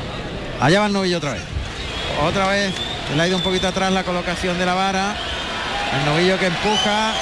Allá 0.60 0.82
va 0.82 0.88
el 0.88 0.94
novillo 0.94 1.18
otra 1.18 1.34
vez. 1.34 1.42
Otra 2.24 2.48
vez 2.48 2.74
le 3.16 3.22
ha 3.22 3.28
ido 3.28 3.38
un 3.38 3.44
poquito 3.44 3.68
atrás 3.68 3.92
la 3.92 4.04
colocación 4.04 4.58
de 4.58 4.66
la 4.66 4.74
vara, 4.74 5.16
el 6.00 6.06
novillo 6.06 6.38
que 6.40 6.48
empuja. 6.48 7.14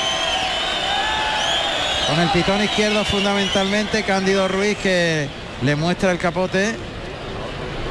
Con 2.08 2.20
el 2.20 2.30
pitón 2.30 2.61
izquierdo 2.64 3.06
fundamentalmente, 3.06 4.03
Cándido 4.03 4.48
Ruiz 4.48 4.78
que 4.78 5.30
le 5.61 5.76
muestra 5.76 6.11
el 6.11 6.18
capote 6.18 6.76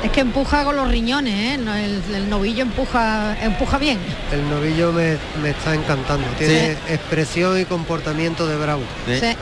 Es 0.05 0.11
que 0.11 0.20
empuja 0.20 0.65
con 0.65 0.77
los 0.77 0.89
riñones, 0.89 1.35
¿eh? 1.35 1.55
El, 1.55 2.15
el 2.15 2.29
novillo 2.29 2.62
empuja, 2.62 3.37
empuja 3.41 3.79
bien. 3.79 3.99
El 4.33 4.49
novillo 4.51 4.93
me, 4.93 5.17
me 5.43 5.51
está 5.51 5.75
encantando. 5.75 6.27
Tiene 6.39 6.73
expresión 6.89 7.59
y 7.61 7.65
comportamiento 7.65 8.47
de 8.47 8.57
bravo. 8.57 8.83
Sí. 9.07 9.37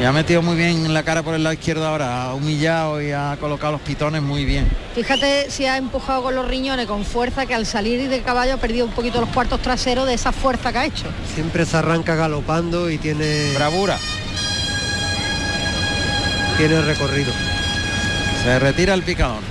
Y 0.00 0.04
ha 0.04 0.12
metido 0.12 0.40
muy 0.40 0.56
bien 0.56 0.94
la 0.94 1.02
cara 1.02 1.22
por 1.22 1.34
el 1.34 1.42
lado 1.42 1.52
izquierdo 1.52 1.86
ahora, 1.86 2.22
ha 2.22 2.34
humillado 2.34 3.02
y 3.02 3.12
ha 3.12 3.36
colocado 3.38 3.72
los 3.72 3.82
pitones 3.82 4.22
muy 4.22 4.46
bien. 4.46 4.66
Fíjate 4.94 5.50
si 5.50 5.66
ha 5.66 5.76
empujado 5.76 6.22
con 6.22 6.34
los 6.34 6.48
riñones 6.48 6.86
con 6.86 7.04
fuerza 7.04 7.44
que 7.44 7.54
al 7.54 7.66
salir 7.66 8.08
del 8.08 8.22
caballo 8.22 8.54
ha 8.54 8.56
perdido 8.56 8.86
un 8.86 8.92
poquito 8.92 9.20
los 9.20 9.28
cuartos 9.28 9.60
traseros 9.60 10.06
de 10.06 10.14
esa 10.14 10.32
fuerza 10.32 10.72
que 10.72 10.78
ha 10.78 10.86
hecho. 10.86 11.04
Siempre 11.34 11.66
se 11.66 11.76
arranca 11.76 12.14
galopando 12.14 12.88
y 12.88 12.96
tiene 12.96 13.52
bravura. 13.52 13.98
Tiene 16.56 16.80
recorrido. 16.80 17.34
Se 18.42 18.58
retira 18.58 18.94
el 18.94 19.02
picador. 19.02 19.42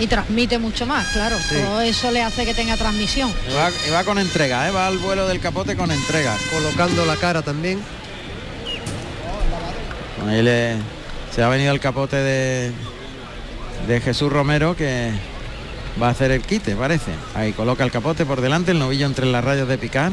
Y 0.00 0.08
transmite 0.08 0.58
mucho 0.58 0.84
más, 0.84 1.06
claro. 1.12 1.36
Todo 1.48 1.80
eso 1.80 2.10
le 2.10 2.22
hace 2.22 2.44
que 2.44 2.54
tenga 2.54 2.76
transmisión. 2.76 3.32
Y 3.48 3.54
va, 3.54 3.70
y 3.86 3.90
va 3.92 4.02
con 4.02 4.18
entrega, 4.18 4.66
¿eh? 4.66 4.72
va 4.72 4.88
al 4.88 4.98
vuelo 4.98 5.28
del 5.28 5.38
capote 5.38 5.76
con 5.76 5.92
entrega. 5.92 6.36
Colocando 6.50 7.06
la 7.06 7.14
cara 7.14 7.42
también. 7.42 7.78
Ahí 10.28 10.42
le, 10.42 10.76
se 11.34 11.42
ha 11.42 11.48
venido 11.48 11.72
el 11.72 11.80
capote 11.80 12.16
de, 12.16 12.72
de 13.86 14.00
Jesús 14.00 14.32
Romero 14.32 14.76
que 14.76 15.10
va 16.00 16.08
a 16.08 16.10
hacer 16.10 16.30
el 16.30 16.42
quite, 16.42 16.74
parece. 16.76 17.12
Ahí 17.34 17.52
coloca 17.52 17.84
el 17.84 17.90
capote 17.90 18.26
por 18.26 18.40
delante, 18.40 18.72
el 18.72 18.78
novillo 18.78 19.06
entre 19.06 19.26
las 19.26 19.44
rayas 19.44 19.68
de 19.68 19.78
picar. 19.78 20.12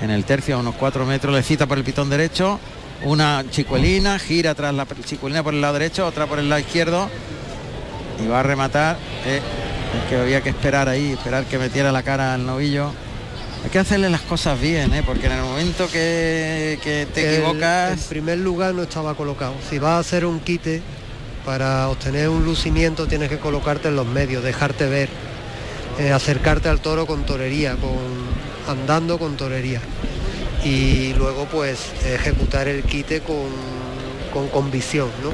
En 0.00 0.10
el 0.10 0.24
tercio 0.24 0.56
a 0.56 0.58
unos 0.58 0.74
cuatro 0.76 1.04
metros 1.04 1.34
le 1.34 1.42
cita 1.42 1.66
por 1.66 1.78
el 1.78 1.84
pitón 1.84 2.10
derecho. 2.10 2.58
Una 3.02 3.44
chicuelina, 3.50 4.18
gira 4.18 4.54
tras 4.54 4.74
la 4.74 4.86
chicuelina 5.04 5.42
por 5.42 5.54
el 5.54 5.60
lado 5.60 5.74
derecho, 5.74 6.06
otra 6.06 6.26
por 6.26 6.38
el 6.38 6.48
lado 6.48 6.60
izquierdo. 6.60 7.08
Y 8.22 8.28
va 8.28 8.40
a 8.40 8.42
rematar. 8.42 8.96
eh, 9.26 9.40
es 9.90 10.08
que 10.08 10.16
había 10.16 10.40
que 10.40 10.50
esperar 10.50 10.88
ahí, 10.88 11.12
esperar 11.12 11.44
que 11.44 11.58
metiera 11.58 11.90
la 11.92 12.02
cara 12.02 12.34
al 12.34 12.46
novillo. 12.46 12.92
Hay 13.64 13.68
que 13.70 13.78
hacerle 13.78 14.08
las 14.08 14.22
cosas 14.22 14.58
bien, 14.60 14.92
¿eh? 14.94 15.02
porque 15.04 15.26
en 15.26 15.32
el 15.32 15.42
momento 15.42 15.86
que, 15.88 16.78
que 16.82 17.06
te 17.12 17.28
El- 17.28 17.42
equivocas... 17.42 17.92
En 17.92 18.08
primer 18.08 18.38
lugar 18.38 18.74
no 18.74 18.82
estaba 18.82 19.14
colocado. 19.14 19.54
Si 19.68 19.78
vas 19.78 19.92
a 19.92 19.98
hacer 19.98 20.24
un 20.24 20.40
quite, 20.40 20.80
para 21.44 21.88
obtener 21.88 22.28
un 22.30 22.44
lucimiento 22.44 23.06
tienes 23.06 23.28
que 23.28 23.38
colocarte 23.38 23.88
en 23.88 23.96
los 23.96 24.06
medios, 24.06 24.42
dejarte 24.42 24.86
ver, 24.86 25.08
eh, 25.98 26.10
acercarte 26.12 26.68
al 26.70 26.80
toro 26.80 27.06
con 27.06 27.24
torería, 27.26 27.76
con, 27.76 27.98
andando 28.66 29.18
con 29.18 29.36
torería. 29.36 29.80
Y 30.64 31.12
luego 31.14 31.44
pues 31.46 31.80
ejecutar 32.04 32.66
el 32.66 32.82
quite 32.82 33.20
con, 33.20 33.48
con 34.32 34.48
convicción, 34.48 35.08
¿no? 35.22 35.30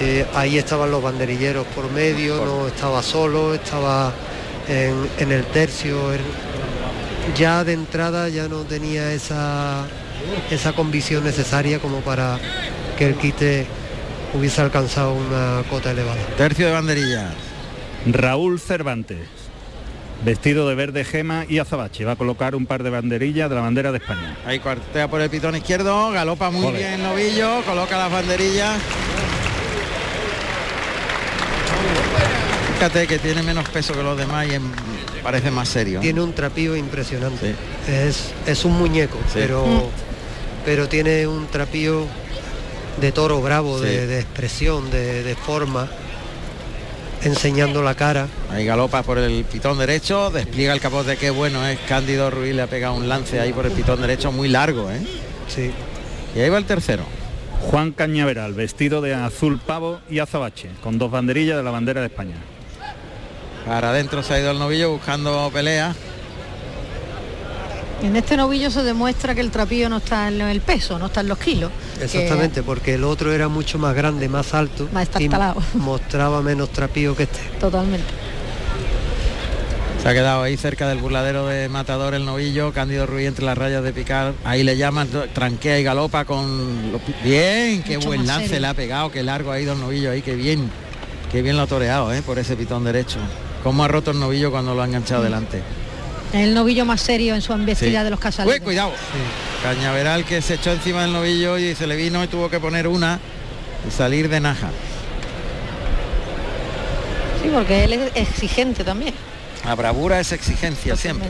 Eh, 0.00 0.24
ahí 0.34 0.56
estaban 0.58 0.90
los 0.90 1.02
banderilleros 1.02 1.66
por 1.74 1.90
medio, 1.90 2.44
no 2.44 2.68
estaba 2.68 3.02
solo, 3.02 3.54
estaba 3.54 4.12
en, 4.68 4.94
en 5.18 5.32
el 5.32 5.44
tercio. 5.46 5.96
Ya 7.36 7.64
de 7.64 7.72
entrada 7.72 8.28
ya 8.28 8.48
no 8.48 8.58
tenía 8.62 9.12
esa, 9.12 9.86
esa 10.50 10.72
convicción 10.72 11.24
necesaria 11.24 11.78
como 11.78 12.00
para 12.00 12.38
que 12.96 13.06
el 13.06 13.14
quite 13.16 13.66
hubiese 14.34 14.60
alcanzado 14.60 15.14
una 15.14 15.62
cota 15.70 15.90
elevada. 15.90 16.20
Tercio 16.36 16.66
de 16.66 16.72
banderilla. 16.72 17.30
Raúl 18.06 18.60
Cervantes, 18.60 19.26
vestido 20.24 20.68
de 20.68 20.74
verde 20.74 21.04
gema 21.04 21.44
y 21.48 21.58
azabache. 21.58 22.04
Va 22.04 22.12
a 22.12 22.16
colocar 22.16 22.54
un 22.54 22.66
par 22.66 22.82
de 22.82 22.90
banderillas 22.90 23.48
de 23.48 23.56
la 23.56 23.62
bandera 23.62 23.92
de 23.92 23.98
España. 23.98 24.36
Ahí 24.46 24.58
cuartea 24.60 25.08
por 25.08 25.20
el 25.20 25.30
pitón 25.30 25.56
izquierdo, 25.56 26.10
galopa 26.10 26.50
muy 26.50 26.66
Ole. 26.66 26.78
bien 26.78 26.92
el 26.94 27.02
novillo, 27.02 27.62
coloca 27.64 27.96
las 27.98 28.10
banderillas. 28.10 28.78
Fíjate 32.74 33.06
que 33.08 33.18
tiene 33.18 33.42
menos 33.42 33.68
peso 33.70 33.92
que 33.92 34.02
los 34.02 34.16
demás 34.16 34.46
y 34.48 34.54
em- 34.54 34.70
parece 35.22 35.50
más 35.50 35.68
serio. 35.68 36.00
Tiene 36.00 36.20
un 36.20 36.32
trapío 36.32 36.76
impresionante. 36.76 37.54
Es, 37.88 38.32
es 38.46 38.64
un 38.64 38.78
muñeco, 38.78 39.18
pero, 39.34 39.90
pero 40.64 40.88
tiene 40.88 41.26
un 41.26 41.46
trapío 41.46 42.06
de 43.00 43.12
toro 43.12 43.40
bravo, 43.40 43.80
de, 43.80 44.06
de 44.06 44.20
expresión, 44.20 44.90
de, 44.90 45.22
de 45.22 45.34
forma, 45.36 45.88
enseñando 47.22 47.82
la 47.82 47.94
cara. 47.94 48.26
Ahí 48.50 48.64
galopa 48.64 49.02
por 49.02 49.18
el 49.18 49.44
pitón 49.44 49.78
derecho, 49.78 50.30
despliega 50.30 50.72
el 50.72 50.80
capote, 50.80 51.16
qué 51.16 51.30
bueno 51.30 51.66
es. 51.66 51.78
Cándido 51.88 52.30
Ruiz 52.30 52.54
le 52.54 52.62
ha 52.62 52.66
pegado 52.66 52.94
un 52.94 53.08
lance 53.08 53.38
ahí 53.40 53.52
por 53.52 53.66
el 53.66 53.72
pitón 53.72 54.00
derecho 54.00 54.32
muy 54.32 54.48
largo, 54.48 54.90
¿eh? 54.90 55.00
Sí. 55.48 55.70
Y 56.34 56.40
ahí 56.40 56.48
va 56.48 56.58
el 56.58 56.64
tercero. 56.64 57.04
Juan 57.60 57.92
Cañaveral, 57.92 58.54
vestido 58.54 59.00
de 59.00 59.14
azul 59.14 59.58
pavo 59.58 60.00
y 60.08 60.20
azabache, 60.20 60.70
con 60.80 60.98
dos 60.98 61.10
banderillas 61.10 61.56
de 61.56 61.62
la 61.62 61.70
bandera 61.72 62.00
de 62.00 62.06
España. 62.06 62.36
Para 63.66 63.90
adentro 63.90 64.22
se 64.22 64.34
ha 64.34 64.40
ido 64.40 64.50
el 64.50 64.58
novillo 64.58 64.90
buscando 64.90 65.50
pelea. 65.52 65.94
En 68.02 68.14
este 68.14 68.36
novillo 68.36 68.70
se 68.70 68.82
demuestra 68.84 69.34
que 69.34 69.40
el 69.40 69.50
trapillo 69.50 69.88
no 69.88 69.96
está 69.96 70.28
en 70.28 70.40
el 70.40 70.60
peso, 70.60 70.98
no 71.00 71.06
está 71.06 71.20
en 71.20 71.28
los 71.28 71.38
kilos. 71.38 71.72
que 71.98 72.04
Exactamente, 72.04 72.62
porque 72.62 72.94
el 72.94 73.02
otro 73.04 73.32
era 73.32 73.48
mucho 73.48 73.76
más 73.78 73.92
grande, 73.94 74.28
más 74.28 74.54
alto 74.54 74.88
Más 74.92 75.08
y 75.18 75.28
mostraba 75.74 76.40
menos 76.40 76.70
trapío 76.70 77.16
que 77.16 77.24
este. 77.24 77.40
Totalmente. 77.58 78.06
Se 80.00 80.08
ha 80.08 80.14
quedado 80.14 80.42
ahí 80.44 80.56
cerca 80.56 80.86
del 80.88 80.98
burladero 80.98 81.48
de 81.48 81.68
Matador 81.68 82.14
el 82.14 82.24
novillo, 82.24 82.72
Cándido 82.72 83.04
Ruiz 83.04 83.26
entre 83.26 83.44
las 83.44 83.58
rayas 83.58 83.82
de 83.82 83.92
picar. 83.92 84.32
Ahí 84.44 84.62
le 84.62 84.76
llaman, 84.76 85.08
tranquea 85.34 85.80
y 85.80 85.82
galopa 85.82 86.24
con... 86.24 86.92
lo- 86.92 87.00
Bien, 87.24 87.82
qué 87.82 87.96
Mucho 87.96 88.08
buen 88.10 88.24
lance 88.28 88.44
serio. 88.46 88.60
le 88.60 88.66
ha 88.68 88.74
pegado, 88.74 89.10
qué 89.10 89.24
largo 89.24 89.50
ha 89.50 89.58
ido 89.58 89.72
el 89.72 89.80
novillo 89.80 90.12
ahí, 90.12 90.22
qué 90.22 90.36
bien, 90.36 90.70
qué 91.32 91.42
bien 91.42 91.56
lo 91.56 91.64
ha 91.64 91.66
toreado, 91.66 92.14
¿eh? 92.14 92.22
Por 92.22 92.38
ese 92.38 92.54
pitón 92.54 92.84
derecho. 92.84 93.18
Cómo 93.62 93.84
ha 93.84 93.88
roto 93.88 94.10
el 94.12 94.20
novillo 94.20 94.50
cuando 94.50 94.74
lo 94.74 94.82
ha 94.82 94.86
enganchado 94.86 95.22
delante. 95.22 95.62
El 96.32 96.54
novillo 96.54 96.84
más 96.84 97.00
serio 97.00 97.34
en 97.34 97.42
su 97.42 97.52
embestida 97.52 98.00
Sí. 98.00 98.04
de 98.04 98.10
los 98.10 98.20
casales. 98.20 98.52
Uy, 98.54 98.60
cuidado. 98.60 98.92
Cañaveral 99.62 100.24
que 100.24 100.42
se 100.42 100.54
echó 100.54 100.72
encima 100.72 101.02
del 101.02 101.12
novillo 101.12 101.58
y 101.58 101.74
se 101.74 101.86
le 101.86 101.96
vino 101.96 102.22
y 102.22 102.28
tuvo 102.28 102.50
que 102.50 102.60
poner 102.60 102.86
una 102.86 103.18
y 103.86 103.90
salir 103.90 104.28
de 104.28 104.40
naja. 104.40 104.68
Sí, 107.42 107.50
porque 107.52 107.84
él 107.84 107.92
es 107.94 108.10
exigente 108.14 108.84
también. 108.84 109.14
La 109.64 109.74
bravura 109.74 110.20
es 110.20 110.32
exigencia 110.32 110.96
siempre. 110.96 111.28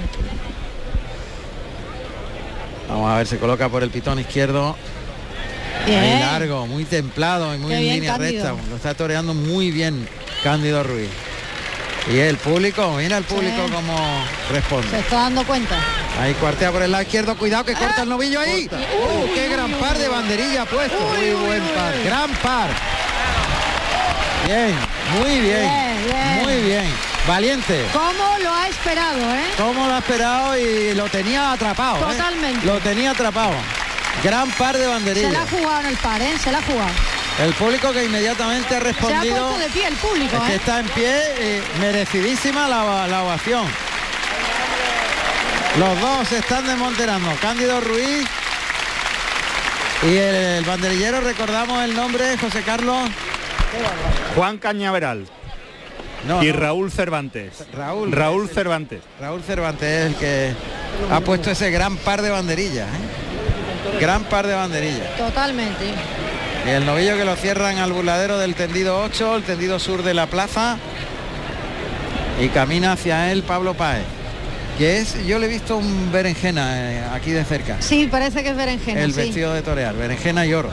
Vamos 2.89 3.11
a 3.11 3.19
ver, 3.19 3.27
se 3.27 3.39
coloca 3.39 3.69
por 3.69 3.83
el 3.83 3.91
pitón 3.91 4.19
izquierdo. 4.19 4.77
Bien. 5.87 5.99
Ahí 6.01 6.21
largo, 6.21 6.67
muy 6.67 6.85
templado 6.85 7.55
y 7.55 7.59
muy 7.59 7.71
Qué 7.71 7.77
en 7.79 7.95
línea 7.95 8.13
Cándido. 8.17 8.45
recta. 8.57 8.69
Lo 8.71 8.77
está 8.77 8.95
toreando 8.95 9.33
muy 9.35 9.71
bien 9.71 10.09
Cándido 10.43 10.83
Ruiz. 10.83 11.09
Y 12.11 12.19
el 12.21 12.37
público, 12.39 12.95
mira 12.97 13.19
el 13.19 13.25
público 13.25 13.67
Sí. 13.67 13.73
cómo 13.73 14.25
Se 14.47 14.53
responde. 14.55 14.99
está 14.99 15.17
dando 15.17 15.45
cuenta. 15.47 15.77
Ahí 16.21 16.33
cuartea 16.35 16.73
por 16.73 16.83
el 16.83 16.91
lado 16.91 17.03
izquierdo, 17.03 17.37
cuidado 17.37 17.65
que 17.65 17.75
corta 17.75 18.03
el 18.03 18.09
novillo 18.09 18.41
ahí. 18.41 18.67
¡Uh, 18.73 19.35
qué 19.35 19.49
gran 19.49 19.71
par 19.73 19.99
de 19.99 20.09
banderilla 20.09 20.65
puesto! 20.65 20.99
Muy 20.99 21.31
buen 21.33 21.63
par, 21.69 21.95
gran 22.05 22.31
par. 22.37 22.71
Bien, 24.47 24.75
muy 25.21 25.41
bien, 25.41 25.61
Bien, 25.61 26.05
bien. 26.07 26.43
muy 26.43 26.63
bien. 26.63 26.85
Valiente. 27.27 27.85
¿Cómo 27.93 28.39
lo 28.43 28.55
ha 28.55 28.69
esperado, 28.69 29.19
eh? 29.35 29.45
¿Cómo 29.59 29.87
lo 29.87 29.95
ha 29.95 29.99
esperado 29.99 30.57
y 30.59 30.95
lo 30.95 31.05
tenía 31.11 31.53
atrapado? 31.53 31.99
¿eh? 31.99 32.15
Totalmente. 32.17 32.65
Lo 32.67 32.79
tenía 32.81 33.11
atrapado. 33.11 33.53
Gran 34.25 34.51
par 34.53 34.79
de 34.79 34.87
banderillas. 34.87 35.31
Se 35.31 35.37
la 35.37 35.43
ha 35.43 35.47
jugado 35.47 35.81
en 35.81 35.87
el 35.87 35.97
par, 35.99 36.23
¿eh? 36.23 36.33
Se 36.43 36.51
la 36.51 36.59
ha 36.59 36.63
jugado. 36.63 36.91
El 37.41 37.53
público 37.55 37.93
que 37.93 38.05
inmediatamente 38.05 38.75
ha 38.75 38.81
respondido. 38.81 39.23
Se 39.23 39.31
ha 39.31 39.45
puesto 39.45 39.59
de 39.59 39.69
pie 39.71 39.87
el 39.87 39.95
público, 39.97 40.37
es 40.37 40.43
que 40.43 40.53
¿eh? 40.53 40.57
está 40.57 40.81
en 40.81 40.87
pie, 40.89 41.15
eh, 41.39 41.63
merecidísima 41.81 42.67
la, 42.69 43.07
la 43.07 43.23
ovación. 43.23 43.65
Los 45.79 46.01
dos 46.01 46.33
están 46.33 46.67
desmonterando. 46.67 47.31
Cándido 47.41 47.81
Ruiz 47.81 48.27
y 50.03 50.17
el, 50.17 50.35
el 50.35 50.65
banderillero, 50.65 51.21
recordamos 51.21 51.85
el 51.85 51.95
nombre, 51.95 52.37
José 52.39 52.63
Carlos. 52.63 53.09
Juan 54.35 54.59
Cañaveral. 54.59 55.27
No, 56.27 56.43
y 56.43 56.49
no. 56.49 56.59
Raúl 56.59 56.91
Cervantes. 56.91 57.65
Raúl. 57.73 58.11
Raúl 58.11 58.49
Cervantes. 58.49 59.01
Raúl 59.21 59.43
Cervantes 59.45 59.89
es 59.89 60.07
el 60.07 60.15
que 60.17 60.53
ha 61.13 61.21
puesto 61.21 61.53
ese 61.53 61.71
gran 61.71 61.97
par 61.99 62.23
de 62.23 62.31
banderillas. 62.31 62.89
¿eh? 62.89 63.99
Gran 64.01 64.25
par 64.25 64.47
de 64.47 64.55
banderillas. 64.55 65.17
Totalmente. 65.17 65.95
Y 66.67 66.71
el 66.71 66.85
novillo 66.85 67.17
que 67.17 67.25
lo 67.25 67.37
cierran 67.37 67.79
al 67.79 67.93
burladero 67.93 68.39
del 68.39 68.55
tendido 68.55 69.01
8, 69.03 69.37
el 69.37 69.43
tendido 69.43 69.79
sur 69.79 70.03
de 70.03 70.15
la 70.15 70.27
plaza. 70.27 70.77
Y 72.41 72.49
camina 72.49 72.93
hacia 72.93 73.33
él 73.33 73.43
Pablo 73.43 73.75
Páez. 73.75 74.05
Que 74.77 74.99
es, 74.99 75.27
yo 75.27 75.39
le 75.39 75.47
he 75.47 75.49
visto 75.49 75.77
un 75.77 76.13
berenjena 76.13 76.93
eh, 76.93 77.05
aquí 77.13 77.33
de 77.33 77.45
cerca. 77.45 77.79
Sí, 77.81 78.07
parece 78.07 78.43
que 78.43 78.51
es 78.51 78.57
berenjena, 78.57 79.01
el 79.01 79.13
sí. 79.13 79.21
vestido 79.21 79.53
de 79.53 79.63
torear, 79.63 79.97
berenjena 79.97 80.47
y 80.47 80.55
oro. 80.55 80.71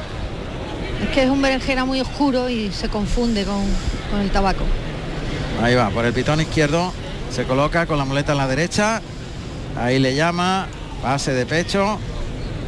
Es 1.03 1.09
que 1.09 1.23
es 1.23 1.30
un 1.30 1.41
berenjena 1.41 1.85
muy 1.85 2.01
oscuro 2.01 2.49
y 2.49 2.72
se 2.72 2.88
confunde 2.88 3.45
con, 3.45 3.64
con 4.11 4.19
el 4.22 4.30
tabaco. 4.30 4.64
Ahí 5.61 5.75
va, 5.75 5.89
por 5.89 6.05
el 6.05 6.14
pitón 6.14 6.41
izquierdo. 6.41 6.93
Se 7.31 7.45
coloca 7.45 7.85
con 7.85 7.97
la 7.97 8.05
muleta 8.05 8.33
en 8.33 8.38
la 8.38 8.47
derecha. 8.47 9.01
Ahí 9.77 9.99
le 9.99 10.14
llama. 10.15 10.67
Pase 11.01 11.33
de 11.33 11.45
pecho. 11.45 11.97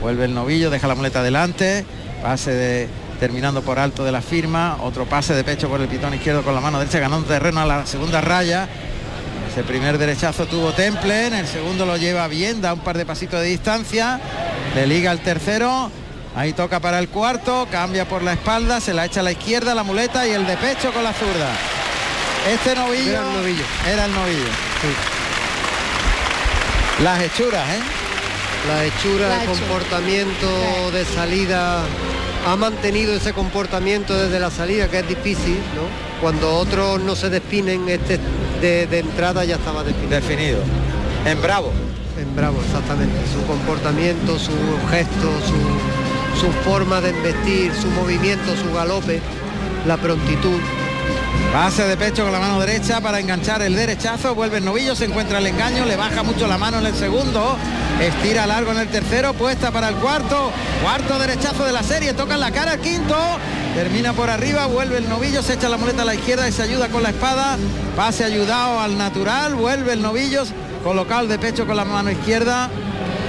Vuelve 0.02 0.26
el 0.26 0.34
novillo, 0.34 0.70
deja 0.70 0.88
la 0.88 0.96
muleta 0.96 1.20
adelante. 1.20 1.86
Pase 2.22 2.52
de 2.52 2.88
terminando 3.20 3.62
por 3.62 3.80
alto 3.80 4.04
de 4.04 4.12
la 4.12 4.22
firma. 4.22 4.78
Otro 4.82 5.06
pase 5.06 5.34
de 5.34 5.44
pecho 5.44 5.68
por 5.70 5.82
el 5.82 5.88
pitón 5.88 6.14
izquierdo 6.14 6.44
con 6.44 6.54
la 6.56 6.62
mano 6.62 6.80
derecha, 6.80 7.00
ganando 7.00 7.28
terreno 7.28 7.62
a 7.62 7.66
la 7.66 7.86
segunda 7.86 8.22
raya. 8.22 8.68
Ese 9.52 9.64
primer 9.64 9.98
derechazo 9.98 10.46
tuvo 10.46 10.72
Temple, 10.74 11.28
en 11.28 11.34
el 11.34 11.48
segundo 11.48 11.86
lo 11.86 11.98
lleva 11.98 12.28
bien, 12.28 12.62
da 12.62 12.74
un 12.74 12.80
par 12.82 12.98
de 12.98 13.06
pasitos 13.06 13.42
de 13.42 13.48
distancia. 13.48 14.20
Le 14.76 14.86
liga 14.86 15.12
el 15.12 15.20
tercero. 15.20 15.90
Ahí 16.36 16.54
toca 16.54 16.80
para 16.80 17.00
el 17.00 17.10
cuarto, 17.10 17.68
cambia 17.72 18.08
por 18.08 18.22
la 18.22 18.34
espalda, 18.34 18.80
se 18.80 18.94
la 18.94 19.06
echa 19.06 19.22
a 19.22 19.24
la 19.24 19.32
izquierda, 19.32 19.74
la 19.74 19.82
muleta 19.82 20.28
y 20.28 20.32
el 20.32 20.46
de 20.46 20.56
pecho 20.58 20.94
con 20.94 21.04
la 21.04 21.12
zurda. 21.12 21.50
Este 22.54 22.76
novillo 22.76 23.10
Era 23.12 23.22
el 23.22 23.34
novillo. 23.34 23.64
Era 23.92 24.06
el 24.06 24.14
novillo. 24.14 24.46
Las 27.04 27.22
hechuras, 27.24 27.68
¿eh? 27.70 27.80
La 28.68 28.84
hechura, 28.86 29.30
La 29.30 29.36
el 29.36 29.42
hechura. 29.50 29.60
comportamiento 29.60 30.92
de 30.92 31.06
salida, 31.06 31.80
ha 32.46 32.56
mantenido 32.56 33.14
ese 33.14 33.34
comportamiento 33.34 34.18
desde 34.18 34.40
la 34.40 34.52
salida, 34.52 34.88
que 34.90 35.00
es 35.00 35.08
difícil, 35.08 35.58
¿no? 35.76 36.22
Cuando 36.22 36.56
otros 36.56 37.02
no 37.02 37.16
se 37.16 37.30
despinen, 37.30 37.88
este 37.90 38.20
de, 38.62 38.88
de 38.88 39.00
entrada 39.00 39.46
ya 39.46 39.56
estaba 39.56 39.84
definido. 39.84 40.10
Definido. 40.10 40.60
En 41.26 41.42
bravo. 41.42 41.72
En 42.20 42.36
bravo, 42.36 42.60
exactamente. 42.64 43.16
Su 43.34 43.46
comportamiento, 43.46 44.40
su 44.40 44.52
gesto, 44.90 45.30
su, 45.46 46.40
su 46.46 46.52
forma 46.64 47.02
de 47.02 47.10
embestir, 47.10 47.72
su 47.80 47.88
movimiento, 47.90 48.56
su 48.56 48.74
galope, 48.74 49.22
la 49.86 49.98
prontitud. 49.98 50.60
Pase 51.54 51.88
de 51.88 51.98
pecho 51.98 52.24
con 52.24 52.32
la 52.32 52.40
mano 52.40 52.60
derecha 52.60 53.02
para 53.02 53.20
enganchar 53.20 53.62
el 53.62 53.76
derechazo, 53.76 54.36
vuelve 54.36 54.58
el 54.58 54.66
novillo, 54.66 54.96
se 54.96 55.06
encuentra 55.06 55.40
el 55.40 55.48
engaño, 55.48 55.86
le 55.86 55.96
baja 55.96 56.22
mucho 56.22 56.46
la 56.46 56.58
mano 56.58 56.80
en 56.80 56.86
el 56.86 56.94
segundo, 56.94 57.58
estira 58.00 58.46
largo 58.46 58.72
en 58.72 58.80
el 58.80 58.90
tercero, 58.90 59.34
puesta 59.34 59.72
para 59.72 59.90
el 59.90 59.96
cuarto, 59.96 60.52
cuarto 60.84 61.18
derechazo 61.18 61.66
de 61.66 61.72
la 61.72 61.84
serie, 61.84 62.14
toca 62.14 62.36
en 62.36 62.42
la 62.42 62.52
cara 62.52 62.78
quinto, 62.78 63.16
termina 63.74 64.14
por 64.14 64.30
arriba, 64.30 64.66
vuelve 64.68 64.98
el 64.98 65.10
novillo, 65.10 65.42
se 65.42 65.54
echa 65.54 65.70
la 65.70 65.78
muleta 65.78 66.04
a 66.04 66.06
la 66.06 66.16
izquierda 66.16 66.48
y 66.48 66.52
se 66.52 66.64
ayuda 66.64 66.90
con 66.90 67.02
la 67.02 67.10
espada, 67.10 67.58
pase 67.96 68.24
ayudado 68.24 68.80
al 68.80 68.98
natural, 68.98 69.56
vuelve 69.56 69.94
el 69.94 70.02
novillo, 70.02 70.44
colocado 70.84 71.28
de 71.28 71.40
pecho 71.40 71.66
con 71.66 71.76
la 71.76 71.86
mano 71.86 72.12
izquierda. 72.12 72.70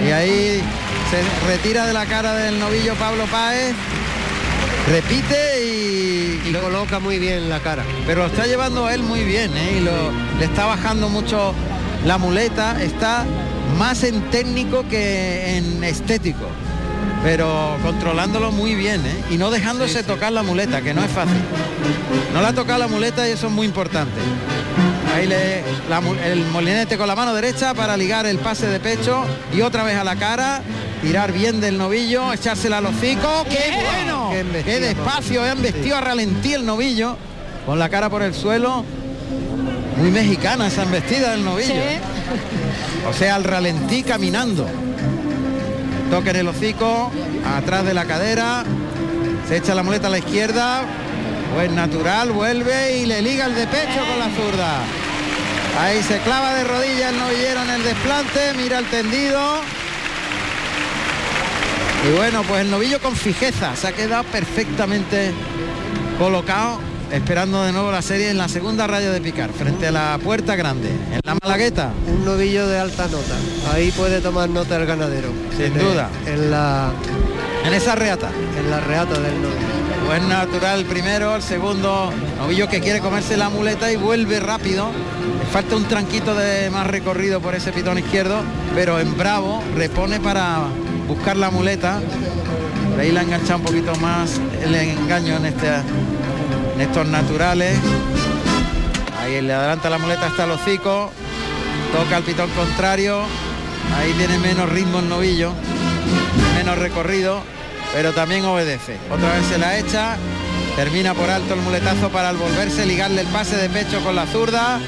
Y 0.06 0.10
ahí 0.10 0.62
se 1.10 1.48
retira 1.48 1.86
de 1.86 1.92
la 1.92 2.06
cara 2.06 2.34
del 2.34 2.58
novillo 2.60 2.94
Pablo 2.94 3.24
Páez, 3.26 3.74
repite 4.90 5.64
y, 5.64 6.48
Y 6.48 6.52
coloca 6.54 6.98
muy 6.98 7.18
bien 7.18 7.48
la 7.48 7.60
cara. 7.60 7.84
pero 8.06 8.22
lo 8.22 8.26
está 8.26 8.46
llevando 8.46 8.88
él 8.88 9.02
muy 9.02 9.24
bien 9.24 9.50
¿eh? 9.56 9.78
y 9.78 9.80
lo, 9.80 9.92
le 10.38 10.44
está 10.44 10.64
bajando 10.64 11.08
mucho 11.08 11.54
la 12.06 12.16
muleta, 12.16 12.82
está 12.82 13.26
más 13.76 14.02
en 14.02 14.22
técnico 14.30 14.88
que 14.88 15.58
en 15.58 15.84
estético, 15.84 16.46
pero 17.22 17.76
controlándolo 17.82 18.50
muy 18.50 18.74
bien 18.74 19.04
¿eh? 19.04 19.24
y 19.30 19.36
no 19.36 19.50
dejándose 19.50 20.02
tocar 20.02 20.32
la 20.32 20.42
muleta, 20.42 20.80
que 20.80 20.94
no 20.94 21.04
es 21.04 21.10
fácil. 21.10 21.42
No 22.32 22.40
la 22.40 22.48
ha 22.48 22.52
tocado 22.52 22.78
la 22.78 22.88
muleta 22.88 23.28
y 23.28 23.32
eso 23.32 23.48
es 23.48 23.52
muy 23.52 23.66
importante. 23.66 24.18
Ahí 25.14 25.26
le, 25.26 25.62
la 25.88 26.00
el 26.24 26.46
molinete 26.46 26.96
con 26.96 27.08
la 27.08 27.16
mano 27.16 27.34
derecha 27.34 27.74
para 27.74 27.96
ligar 27.96 28.26
el 28.26 28.38
pase 28.38 28.68
de 28.68 28.78
pecho 28.78 29.24
y 29.52 29.60
otra 29.62 29.82
vez 29.82 29.96
a 29.96 30.04
la 30.04 30.16
cara, 30.16 30.62
tirar 31.00 31.32
bien 31.32 31.60
del 31.60 31.78
novillo, 31.78 32.32
echársela 32.32 32.78
a 32.78 32.80
los 32.80 32.94
hocicos. 32.94 33.44
¡Qué 33.48 33.72
bueno! 33.72 34.28
Qué 34.30 34.34
¡Qué, 34.34 34.40
embestida, 34.40 34.80
despacio! 34.80 35.42
Han 35.42 35.62
vestido 35.62 35.96
a 35.96 36.00
ralentí 36.00 36.54
el 36.54 36.64
novillo, 36.66 37.16
con 37.66 37.78
la 37.78 37.88
cara 37.88 38.08
por 38.10 38.22
el 38.22 38.34
suelo. 38.34 38.84
Muy 39.96 40.10
mexicana 40.10 40.68
esa 40.68 40.84
embestida 40.84 41.32
del 41.32 41.44
novillo. 41.44 41.82
O 43.08 43.12
sea, 43.12 43.34
al 43.34 43.44
ralentí 43.44 44.02
caminando. 44.02 44.66
Toque 46.10 46.30
en 46.30 46.36
el 46.36 46.48
hocico, 46.48 47.10
atrás 47.44 47.84
de 47.84 47.94
la 47.94 48.04
cadera, 48.04 48.64
se 49.48 49.56
echa 49.56 49.74
la 49.74 49.82
muleta 49.82 50.06
a 50.06 50.10
la 50.10 50.18
izquierda, 50.18 50.82
pues 51.54 51.70
natural, 51.70 52.32
vuelve 52.32 52.98
y 52.98 53.06
le 53.06 53.20
liga 53.20 53.46
el 53.46 53.54
de 53.54 53.66
pecho 53.66 54.00
con 54.08 54.18
la 54.18 54.28
zurda. 54.34 54.80
Ahí 55.80 56.02
se 56.02 56.18
clava 56.18 56.54
de 56.54 56.64
rodillas 56.64 57.12
el 57.12 57.18
novillero 57.18 57.62
en 57.62 57.70
el 57.70 57.82
desplante, 57.84 58.54
mira 58.56 58.78
el 58.78 58.86
tendido. 58.86 59.60
Y 62.06 62.16
bueno, 62.16 62.42
pues 62.44 62.62
el 62.62 62.70
novillo 62.70 63.00
con 63.00 63.14
fijeza, 63.16 63.74
se 63.76 63.88
ha 63.88 63.92
quedado 63.92 64.24
perfectamente 64.24 65.32
colocado, 66.18 66.78
esperando 67.12 67.62
de 67.64 67.72
nuevo 67.72 67.90
la 67.90 68.02
serie 68.02 68.30
en 68.30 68.38
la 68.38 68.48
segunda 68.48 68.86
raya 68.86 69.10
de 69.10 69.20
picar, 69.20 69.50
frente 69.52 69.88
a 69.88 69.90
la 69.92 70.18
puerta 70.22 70.56
grande, 70.56 70.88
en 70.88 71.20
la 71.24 71.36
malagueta. 71.42 71.90
Un 72.06 72.24
novillo 72.24 72.66
de 72.66 72.78
alta 72.78 73.06
nota. 73.08 73.34
Ahí 73.74 73.90
puede 73.90 74.20
tomar 74.20 74.48
nota 74.48 74.76
el 74.76 74.86
ganadero. 74.86 75.28
Sin 75.56 75.66
En- 75.66 75.78
duda. 75.78 76.08
En 76.26 76.50
la, 76.50 76.92
En 77.64 77.74
esa 77.74 77.94
reata. 77.94 78.30
en 78.58 78.70
la 78.70 78.80
reata 78.80 79.14
del 79.14 79.34
novillo. 79.42 79.68
Buen 80.06 80.28
natural 80.28 80.84
primero, 80.86 81.36
el 81.36 81.42
segundo 81.42 82.10
novillo 82.38 82.66
que 82.68 82.80
quiere 82.80 83.00
comerse 83.00 83.36
la 83.36 83.50
muleta 83.50 83.92
y 83.92 83.96
vuelve 83.96 84.40
rápido. 84.40 84.90
Le 85.40 85.46
falta 85.52 85.76
un 85.76 85.84
tranquito 85.84 86.34
de 86.34 86.70
más 86.70 86.86
recorrido 86.86 87.40
por 87.40 87.54
ese 87.54 87.72
pitón 87.72 87.98
izquierdo, 87.98 88.40
pero 88.74 88.98
en 89.00 89.14
bravo 89.18 89.62
repone 89.76 90.18
para 90.18 90.60
buscar 91.08 91.36
la 91.36 91.50
muleta. 91.50 92.00
Por 92.90 93.00
ahí 93.00 93.10
la 93.10 93.20
ha 93.20 93.22
enganchado 93.24 93.58
un 93.58 93.64
poquito 93.64 93.94
más 93.96 94.40
el 94.62 94.74
engaño 94.74 95.36
en, 95.36 95.46
este, 95.46 95.68
en 96.74 96.80
estos 96.80 97.06
naturales. 97.08 97.76
Ahí 99.20 99.40
le 99.40 99.52
adelanta 99.52 99.90
la 99.90 99.98
muleta 99.98 100.26
hasta 100.26 100.44
el 100.44 100.52
hocico. 100.52 101.10
Toca 101.92 102.18
el 102.18 102.24
pitón 102.24 102.50
contrario. 102.50 103.22
Ahí 103.96 104.12
tiene 104.12 104.38
menos 104.38 104.68
ritmo 104.68 105.00
el 105.00 105.08
novillo. 105.08 105.52
Menos 106.54 106.78
recorrido. 106.78 107.40
Pero 107.94 108.12
también 108.12 108.44
obedece. 108.44 108.96
Otra 109.10 109.32
vez 109.32 109.46
se 109.46 109.58
la 109.58 109.78
echa. 109.78 110.16
Termina 110.76 111.14
por 111.14 111.28
alto 111.30 111.54
el 111.54 111.60
muletazo 111.60 112.10
para 112.10 112.28
al 112.28 112.36
volverse 112.36 112.86
ligarle 112.86 113.22
el 113.22 113.26
pase 113.28 113.56
de 113.56 113.68
pecho 113.68 114.00
con 114.04 114.14
la 114.14 114.26
zurda. 114.26 114.78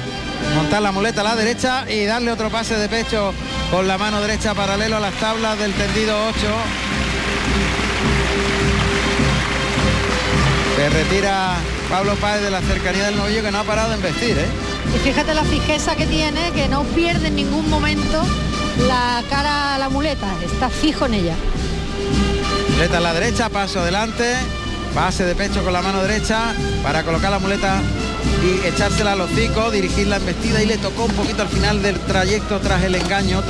Montar 0.55 0.81
la 0.81 0.91
muleta 0.91 1.21
a 1.21 1.23
la 1.23 1.35
derecha 1.35 1.85
y 1.89 2.05
darle 2.05 2.31
otro 2.31 2.49
pase 2.49 2.75
de 2.75 2.89
pecho 2.89 3.33
con 3.71 3.87
la 3.87 3.97
mano 3.97 4.21
derecha 4.21 4.53
paralelo 4.53 4.97
a 4.97 4.99
las 4.99 5.13
tablas 5.15 5.57
del 5.57 5.73
tendido 5.73 6.27
8. 6.27 6.35
Se 10.75 10.89
retira 10.89 11.55
Pablo 11.89 12.15
Páez 12.15 12.41
de 12.41 12.51
la 12.51 12.61
cercanía 12.61 13.05
del 13.05 13.17
novillo 13.17 13.43
que 13.43 13.51
no 13.51 13.59
ha 13.59 13.63
parado 13.63 13.89
de 13.89 13.95
embestir, 13.95 14.37
¿eh? 14.37 14.47
Y 14.95 14.99
fíjate 14.99 15.33
la 15.33 15.43
fijeza 15.43 15.95
que 15.95 16.05
tiene, 16.05 16.51
que 16.51 16.67
no 16.67 16.83
pierde 16.83 17.27
en 17.27 17.35
ningún 17.35 17.69
momento 17.69 18.23
la 18.87 19.23
cara 19.29 19.75
a 19.75 19.77
la 19.77 19.89
muleta, 19.89 20.27
está 20.43 20.69
fijo 20.69 21.05
en 21.05 21.13
ella. 21.13 21.35
Muleta 22.73 22.97
a 22.97 23.01
la 23.01 23.13
derecha, 23.13 23.49
paso 23.49 23.79
adelante, 23.79 24.35
pase 24.93 25.23
de 25.23 25.35
pecho 25.35 25.63
con 25.63 25.71
la 25.73 25.81
mano 25.81 26.01
derecha 26.01 26.53
para 26.83 27.03
colocar 27.03 27.31
la 27.31 27.39
muleta 27.39 27.81
y 28.43 28.67
echársela 28.67 29.13
al 29.13 29.21
hocico, 29.21 29.69
dirigir 29.71 30.07
la 30.07 30.17
embestida 30.17 30.61
y 30.63 30.65
le 30.65 30.77
tocó 30.77 31.05
un 31.05 31.11
poquito 31.13 31.41
al 31.43 31.47
final 31.49 31.81
del 31.81 31.99
trayecto 31.99 32.59
tras 32.59 32.83
el 32.83 32.95
engaño, 32.95 33.41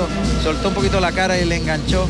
soltó 0.43 0.69
un 0.69 0.73
poquito 0.73 0.99
la 0.99 1.11
cara 1.11 1.37
y 1.37 1.45
le 1.45 1.57
enganchó. 1.57 2.07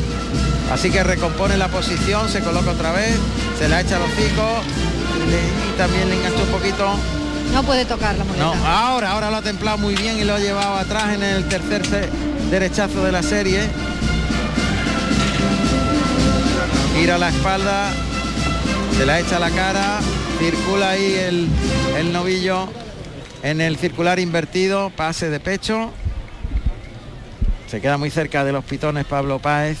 Así 0.72 0.90
que 0.90 1.02
recompone 1.04 1.56
la 1.56 1.68
posición, 1.68 2.28
se 2.28 2.40
coloca 2.40 2.70
otra 2.70 2.92
vez, 2.92 3.14
se 3.58 3.68
la 3.68 3.80
echa 3.80 3.96
al 3.96 4.02
hocico 4.02 4.42
le- 5.30 5.72
y 5.72 5.76
también 5.78 6.08
le 6.08 6.16
enganchó 6.16 6.42
un 6.42 6.48
poquito 6.48 6.94
No 7.52 7.62
puede 7.62 7.84
tocar 7.84 8.16
la 8.16 8.24
muleta. 8.24 8.44
No, 8.44 8.66
ahora, 8.66 9.10
ahora 9.12 9.30
lo 9.30 9.36
ha 9.36 9.42
templado 9.42 9.76
muy 9.78 9.94
bien 9.94 10.18
y 10.18 10.24
lo 10.24 10.34
ha 10.34 10.38
llevado 10.38 10.76
atrás 10.76 11.12
en 11.14 11.22
el 11.22 11.44
tercer 11.48 11.82
derechazo 12.50 13.04
de 13.04 13.12
la 13.12 13.22
serie. 13.22 13.68
Gira 16.98 17.18
la 17.18 17.28
espalda, 17.28 17.90
se 18.96 19.04
la 19.06 19.20
echa 19.20 19.36
a 19.36 19.40
la 19.40 19.50
cara, 19.50 20.00
circula 20.42 20.90
ahí 20.90 21.14
el, 21.14 22.12
novillo 22.12 22.68
en 23.44 23.60
el 23.60 23.76
circular 23.76 24.18
invertido, 24.18 24.90
pase 24.90 25.30
de 25.30 25.38
pecho. 25.38 25.92
Se 27.68 27.80
queda 27.80 27.96
muy 27.96 28.10
cerca 28.10 28.42
de 28.42 28.50
los 28.50 28.64
pitones 28.64 29.04
Pablo 29.04 29.38
Páez 29.38 29.78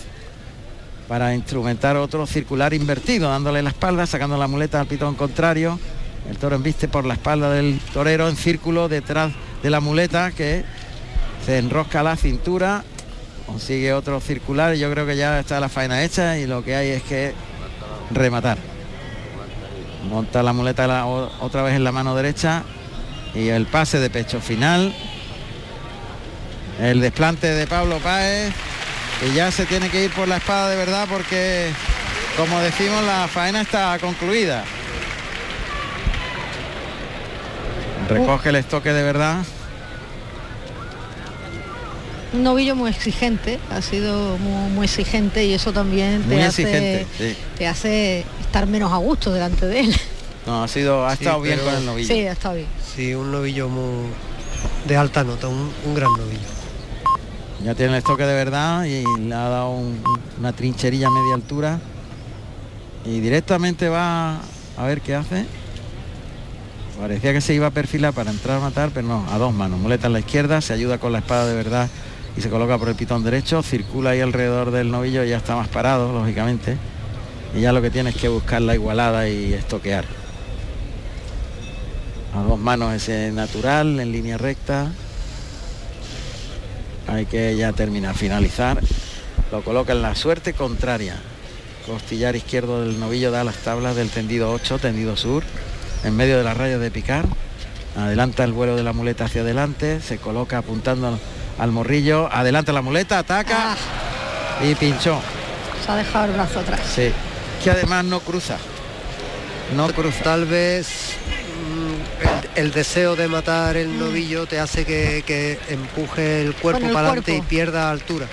para 1.08 1.34
instrumentar 1.34 1.96
otro 1.96 2.28
circular 2.28 2.74
invertido, 2.74 3.28
dándole 3.28 3.60
la 3.60 3.70
espalda, 3.70 4.06
sacando 4.06 4.36
la 4.36 4.46
muleta 4.46 4.80
al 4.80 4.86
pitón 4.86 5.16
contrario. 5.16 5.80
El 6.30 6.38
toro 6.38 6.54
embiste 6.54 6.86
por 6.86 7.06
la 7.06 7.14
espalda 7.14 7.50
del 7.50 7.80
torero 7.92 8.28
en 8.28 8.36
círculo 8.36 8.88
detrás 8.88 9.32
de 9.64 9.70
la 9.70 9.80
muleta 9.80 10.30
que 10.30 10.64
se 11.44 11.58
enrosca 11.58 12.04
la 12.04 12.14
cintura, 12.14 12.84
consigue 13.46 13.92
otro 13.92 14.20
circular 14.20 14.76
y 14.76 14.78
yo 14.78 14.88
creo 14.92 15.06
que 15.06 15.16
ya 15.16 15.40
está 15.40 15.58
la 15.58 15.68
faena 15.68 16.04
hecha 16.04 16.38
y 16.38 16.46
lo 16.46 16.62
que 16.62 16.76
hay 16.76 16.90
es 16.90 17.02
que 17.02 17.32
rematar. 18.12 18.71
Monta 20.08 20.42
la 20.42 20.52
muleta 20.52 21.06
otra 21.06 21.62
vez 21.62 21.76
en 21.76 21.84
la 21.84 21.92
mano 21.92 22.14
derecha 22.14 22.64
y 23.34 23.48
el 23.48 23.66
pase 23.66 23.98
de 23.98 24.10
pecho 24.10 24.40
final. 24.40 24.94
El 26.80 27.00
desplante 27.00 27.46
de 27.48 27.66
Pablo 27.66 27.98
Páez 27.98 28.52
y 29.24 29.34
ya 29.34 29.50
se 29.52 29.66
tiene 29.66 29.88
que 29.88 30.04
ir 30.04 30.10
por 30.10 30.26
la 30.26 30.38
espada 30.38 30.70
de 30.70 30.76
verdad 30.76 31.06
porque 31.08 31.70
como 32.36 32.58
decimos 32.60 33.04
la 33.04 33.28
faena 33.28 33.60
está 33.60 33.98
concluida. 34.00 34.64
Recoge 38.08 38.48
el 38.48 38.56
estoque 38.56 38.92
de 38.92 39.02
verdad. 39.02 39.44
Un 42.32 42.42
novillo 42.42 42.74
muy 42.74 42.90
exigente, 42.90 43.58
ha 43.70 43.82
sido 43.82 44.38
muy, 44.38 44.86
exigente 44.86 45.44
y 45.44 45.52
eso 45.52 45.72
también 45.72 46.22
te, 46.22 46.42
hace, 46.42 47.06
te 47.58 47.66
hace 47.66 48.24
estar 48.52 48.66
menos 48.66 48.92
a 48.92 48.98
gusto 48.98 49.32
delante 49.32 49.66
de 49.66 49.80
él. 49.80 49.96
No, 50.46 50.62
ha 50.62 50.68
sido, 50.68 51.06
ha 51.06 51.14
estado 51.14 51.40
bien 51.40 51.58
con 51.58 51.74
el 51.74 51.86
novillo. 51.86 52.06
Sí, 52.06 52.26
ha 52.26 52.32
estado 52.32 52.56
bien. 52.56 52.66
Sí, 52.94 53.14
un 53.14 53.32
novillo 53.32 53.66
muy 53.70 54.08
de 54.86 54.94
alta 54.94 55.24
nota, 55.24 55.48
un, 55.48 55.72
gran 55.94 56.10
novillo. 56.12 56.48
Ya 57.64 57.74
tiene 57.74 57.92
el 57.92 57.98
estoque 57.98 58.24
de 58.24 58.34
verdad 58.34 58.84
y 58.84 59.04
le 59.20 59.34
ha 59.34 59.48
dado 59.48 59.70
una 60.38 60.52
trincherilla 60.52 61.06
a 61.06 61.10
media 61.10 61.34
altura. 61.34 61.80
Y 63.06 63.20
directamente 63.20 63.88
va 63.88 64.40
a 64.76 64.84
ver 64.84 65.00
qué 65.00 65.14
hace. 65.14 65.46
Parecía 67.00 67.32
que 67.32 67.40
se 67.40 67.54
iba 67.54 67.68
a 67.68 67.70
perfilar 67.70 68.12
para 68.12 68.32
entrar 68.32 68.58
a 68.58 68.60
matar, 68.60 68.90
pero 68.92 69.08
no, 69.08 69.24
a 69.32 69.38
dos 69.38 69.54
manos. 69.54 69.80
Muleta 69.80 70.08
a 70.08 70.10
la 70.10 70.18
izquierda, 70.18 70.60
se 70.60 70.74
ayuda 70.74 70.98
con 70.98 71.12
la 71.12 71.20
espada 71.20 71.46
de 71.46 71.54
verdad 71.54 71.88
y 72.36 72.42
se 72.42 72.50
coloca 72.50 72.76
por 72.76 72.90
el 72.90 72.96
pitón 72.96 73.24
derecho, 73.24 73.62
circula 73.62 74.10
ahí 74.10 74.20
alrededor 74.20 74.72
del 74.72 74.90
novillo, 74.90 75.24
y 75.24 75.30
ya 75.30 75.38
está 75.38 75.56
más 75.56 75.68
parado, 75.68 76.12
lógicamente. 76.12 76.76
Y 77.54 77.60
ya 77.60 77.72
lo 77.72 77.82
que 77.82 77.90
tiene 77.90 78.10
es 78.10 78.16
que 78.16 78.28
buscar 78.28 78.62
la 78.62 78.74
igualada 78.74 79.28
y 79.28 79.52
estoquear. 79.52 80.04
A 82.34 82.42
dos 82.42 82.58
manos 82.58 82.94
ese 82.94 83.30
natural, 83.30 84.00
en 84.00 84.10
línea 84.10 84.38
recta. 84.38 84.90
Hay 87.08 87.26
que 87.26 87.56
ya 87.56 87.72
terminar, 87.72 88.14
finalizar. 88.14 88.80
Lo 89.50 89.62
coloca 89.62 89.92
en 89.92 90.02
la 90.02 90.14
suerte 90.14 90.54
contraria. 90.54 91.16
Costillar 91.86 92.36
izquierdo 92.36 92.82
del 92.82 92.98
novillo 92.98 93.30
da 93.30 93.44
las 93.44 93.56
tablas 93.56 93.96
del 93.96 94.08
tendido 94.08 94.50
8, 94.52 94.78
tendido 94.78 95.16
sur 95.16 95.42
en 96.04 96.16
medio 96.16 96.38
de 96.38 96.44
la 96.44 96.54
raya 96.54 96.78
de 96.78 96.90
picar. 96.90 97.26
Adelanta 97.96 98.44
el 98.44 98.52
vuelo 98.52 98.76
de 98.76 98.82
la 98.82 98.92
muleta 98.92 99.26
hacia 99.26 99.42
adelante, 99.42 100.00
se 100.00 100.18
coloca 100.18 100.58
apuntando 100.58 101.18
al 101.58 101.72
morrillo, 101.72 102.28
adelanta 102.32 102.72
la 102.72 102.80
muleta, 102.80 103.18
ataca 103.18 103.74
ah. 103.74 104.64
y 104.64 104.74
pinchó. 104.74 105.20
Se 105.84 105.92
ha 105.92 105.96
dejado 105.96 106.26
el 106.26 106.32
brazo 106.32 106.60
atrás. 106.60 106.80
Sí, 106.94 107.12
que 107.62 107.70
además 107.70 108.04
no 108.04 108.20
cruza. 108.20 108.58
No 109.76 109.88
cruza. 109.88 110.22
Tal 110.22 110.44
vez 110.44 111.14
mm, 112.56 112.58
el, 112.58 112.72
deseo 112.72 113.16
de 113.16 113.28
matar 113.28 113.76
el 113.76 113.98
novillo 113.98 114.46
te 114.46 114.58
hace 114.58 114.84
que, 114.84 115.58
empuje 115.68 116.42
el 116.42 116.54
cuerpo 116.54 116.92
para 116.92 117.08
adelante 117.08 117.36
y 117.36 117.40
pierda 117.42 117.90
altura 117.90 118.26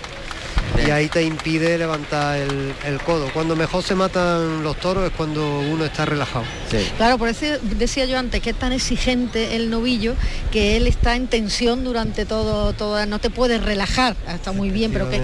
y 0.86 0.92
ahí 0.92 1.08
te 1.08 1.24
impide 1.24 1.78
levantar 1.78 2.38
el, 2.38 3.00
codo. 3.06 3.30
Cuando 3.34 3.56
mejor 3.56 3.84
se 3.84 3.96
matan 3.96 4.64
los 4.64 4.78
toros 4.78 5.08
es 5.08 5.12
cuando 5.16 5.60
uno 5.60 5.86
está 5.86 6.06
relajado. 6.06 6.46
Claro, 6.98 7.18
por 7.18 7.28
eso 7.28 7.46
decía 7.62 8.06
yo 8.06 8.18
antes 8.18 8.42
que 8.42 8.52
es 8.52 8.56
tan 8.56 8.72
exigente 8.72 9.56
el 9.56 9.70
novillo 9.70 10.16
que 10.52 10.78
él 10.78 10.88
está 10.88 11.16
en 11.16 11.28
tensión 11.28 11.84
durante 11.84 12.26
todo, 12.26 12.74
todo 12.74 13.06
no 13.06 13.20
te 13.20 13.30
puedes 13.30 13.64
relajar, 13.64 14.16
ah, 14.28 14.36
está 14.36 14.52
muy 14.52 14.70
bien, 14.70 14.92
pero 14.92 15.10
que 15.10 15.22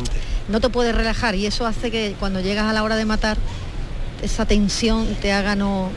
no 0.48 0.60
te 0.60 0.70
puedes 0.70 0.96
relajar 0.96 1.36
y 1.36 1.46
eso 1.46 1.66
hace 1.66 1.92
que 1.92 2.16
cuando 2.20 2.42
llegas 2.42 2.66
a 2.66 2.74
la 2.74 2.84
hora 2.84 2.96
de 2.96 3.06
matar, 3.06 3.38
esa 4.26 4.46
tensión 4.46 5.16
te 5.22 5.32
haga 5.32 5.56
no, 5.56 5.90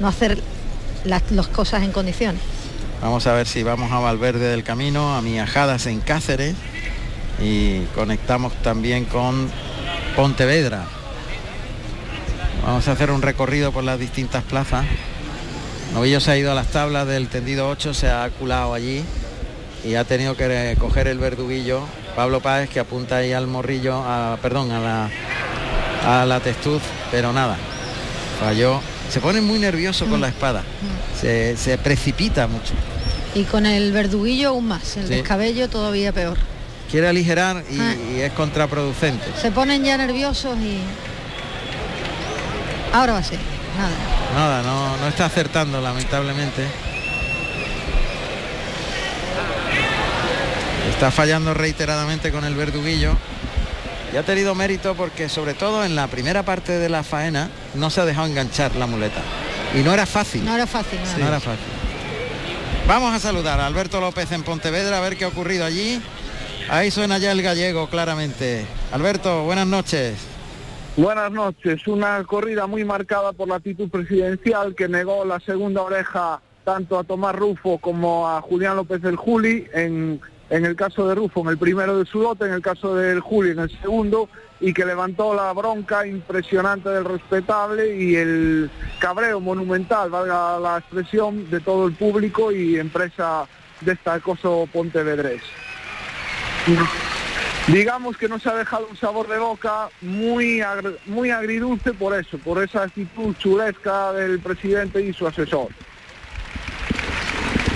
no 0.00 0.08
hacer 0.08 0.38
las, 1.04 1.22
cosas 1.48 1.82
en 1.82 1.92
condiciones. 1.92 2.40
Vamos 3.02 3.26
a 3.26 3.34
ver 3.34 3.46
si 3.46 3.62
vamos 3.62 3.92
a 3.92 3.98
Valverde 3.98 4.48
del 4.48 4.64
Camino, 4.64 5.14
a 5.14 5.20
Miajadas 5.20 5.86
en 5.86 6.00
Cáceres 6.00 6.54
y 7.42 7.80
conectamos 7.94 8.54
también 8.62 9.04
con 9.04 9.50
Pontevedra. 10.14 10.86
Vamos 12.64 12.88
a 12.88 12.92
hacer 12.92 13.10
un 13.10 13.22
recorrido 13.22 13.72
por 13.72 13.84
las 13.84 13.98
distintas 13.98 14.42
plazas. 14.44 14.86
Novillo 15.92 16.20
se 16.20 16.30
ha 16.30 16.36
ido 16.36 16.50
a 16.50 16.54
las 16.54 16.68
tablas 16.68 17.06
del 17.06 17.28
tendido 17.28 17.68
8, 17.68 17.94
se 17.94 18.08
ha 18.08 18.28
culado 18.30 18.74
allí 18.74 19.04
y 19.84 19.94
ha 19.94 20.04
tenido 20.04 20.36
que 20.36 20.76
coger 20.78 21.06
el 21.08 21.18
verduguillo. 21.18 21.82
Pablo 22.16 22.40
Páez 22.40 22.70
que 22.70 22.80
apunta 22.80 23.16
ahí 23.18 23.32
al 23.32 23.46
morrillo, 23.46 24.02
a, 24.04 24.38
perdón, 24.40 24.72
a 24.72 24.80
la, 24.80 25.10
a 26.06 26.24
la 26.24 26.40
testuz, 26.40 26.82
pero 27.10 27.32
nada, 27.32 27.56
falló. 28.40 28.80
Se 29.10 29.20
pone 29.20 29.40
muy 29.40 29.58
nervioso 29.58 30.06
con 30.06 30.20
la 30.20 30.28
espada, 30.28 30.62
se, 31.20 31.78
precipita 31.82 32.46
mucho. 32.46 32.74
Y 33.34 33.44
con 33.44 33.66
el 33.66 33.92
verduguillo 33.92 34.48
aún 34.50 34.68
más, 34.68 34.96
el 34.96 35.08
descabello 35.08 35.68
todavía 35.68 36.12
peor 36.12 36.38
quiere 36.90 37.08
aligerar 37.08 37.62
ah. 37.78 37.94
y, 37.94 38.20
es 38.20 38.32
contraproducente. 38.32 39.24
Se 39.40 39.50
ponen 39.50 39.84
ya 39.84 39.96
nerviosos 39.96 40.58
y 40.58 40.78
ahora 42.92 43.14
va 43.14 43.18
a 43.18 43.24
ser 43.24 43.38
nada. 43.76 43.94
Nada, 44.34 44.62
no, 44.62 44.96
no 44.98 45.08
está 45.08 45.26
acertando 45.26 45.80
lamentablemente. 45.80 46.66
Está 50.90 51.10
fallando 51.10 51.52
reiteradamente 51.52 52.32
con 52.32 52.44
el 52.44 52.54
verduguillo. 52.54 53.16
Y 54.12 54.16
ha 54.16 54.22
tenido 54.22 54.54
mérito 54.54 54.94
porque 54.94 55.28
sobre 55.28 55.54
todo 55.54 55.84
en 55.84 55.96
la 55.96 56.06
primera 56.06 56.44
parte 56.44 56.78
de 56.78 56.88
la 56.88 57.02
faena 57.02 57.50
no 57.74 57.90
se 57.90 58.00
ha 58.00 58.04
dejado 58.04 58.26
enganchar 58.28 58.76
la 58.76 58.86
muleta. 58.86 59.20
Y 59.74 59.82
no 59.82 59.92
era 59.92 60.06
fácil. 60.06 60.44
No 60.44 60.54
era 60.54 60.66
fácil. 60.66 60.98
No 61.18 61.26
era 61.26 61.40
fácil. 61.40 61.66
Vamos 62.86 63.12
a 63.12 63.18
saludar 63.18 63.58
a 63.60 63.66
Alberto 63.66 64.00
López 64.00 64.30
en 64.30 64.44
Pontevedra 64.44 64.98
a 64.98 65.00
ver 65.00 65.16
qué 65.16 65.24
ha 65.24 65.28
ocurrido 65.28 65.64
allí. 65.64 66.00
Ahí 66.68 66.90
suena 66.90 67.18
ya 67.18 67.32
el 67.32 67.42
gallego 67.42 67.88
claramente. 67.88 68.64
Alberto, 68.92 69.44
buenas 69.44 69.66
noches. 69.66 70.14
Buenas 70.96 71.30
noches. 71.30 71.86
Una 71.88 72.22
corrida 72.24 72.66
muy 72.66 72.84
marcada 72.84 73.32
por 73.32 73.48
la 73.48 73.56
actitud 73.56 73.90
presidencial 73.90 74.74
que 74.74 74.88
negó 74.88 75.24
la 75.24 75.40
segunda 75.40 75.82
oreja 75.82 76.40
tanto 76.64 76.98
a 76.98 77.04
Tomás 77.04 77.34
Rufo 77.34 77.78
como 77.78 78.28
a 78.28 78.40
Julián 78.40 78.76
López 78.76 79.02
del 79.02 79.16
Juli. 79.16 79.66
En, 79.74 80.20
en 80.50 80.64
el 80.64 80.76
caso 80.76 81.08
de 81.08 81.14
Rufo, 81.14 81.40
en 81.40 81.48
el 81.48 81.58
primero 81.58 81.98
de 81.98 82.06
su 82.06 82.20
lote, 82.20 82.44
en 82.44 82.52
el 82.52 82.62
caso 82.62 82.94
del 82.94 83.20
Juli, 83.20 83.50
en 83.50 83.60
el 83.60 83.80
segundo, 83.80 84.28
y 84.60 84.72
que 84.72 84.84
levantó 84.84 85.34
la 85.34 85.52
bronca 85.52 86.06
impresionante 86.06 86.88
del 86.88 87.04
respetable 87.04 87.96
y 87.96 88.16
el 88.16 88.70
cabreo 88.98 89.40
monumental, 89.40 90.10
valga 90.10 90.58
la 90.58 90.78
expresión, 90.78 91.50
de 91.50 91.60
todo 91.60 91.86
el 91.86 91.94
público 91.94 92.52
y 92.52 92.78
empresa 92.78 93.46
de 93.80 93.92
esta 93.92 94.20
coso 94.20 94.68
Pontevedrés 94.72 95.42
digamos 97.68 98.16
que 98.16 98.28
nos 98.28 98.46
ha 98.46 98.54
dejado 98.54 98.86
un 98.88 98.96
sabor 98.96 99.28
de 99.28 99.38
boca 99.38 99.88
muy, 100.00 100.62
muy 101.06 101.30
agridulce 101.30 101.92
por 101.92 102.18
eso, 102.18 102.38
por 102.38 102.62
esa 102.62 102.84
actitud 102.84 103.34
chulesca 103.36 104.12
del 104.12 104.40
presidente 104.40 105.02
y 105.04 105.12
su 105.12 105.26
asesor. 105.26 105.68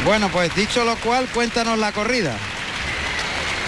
Bueno, 0.04 0.28
pues 0.32 0.54
dicho 0.54 0.84
lo 0.84 0.96
cual, 0.96 1.26
cuéntanos 1.32 1.78
la 1.78 1.92
corrida. 1.92 2.36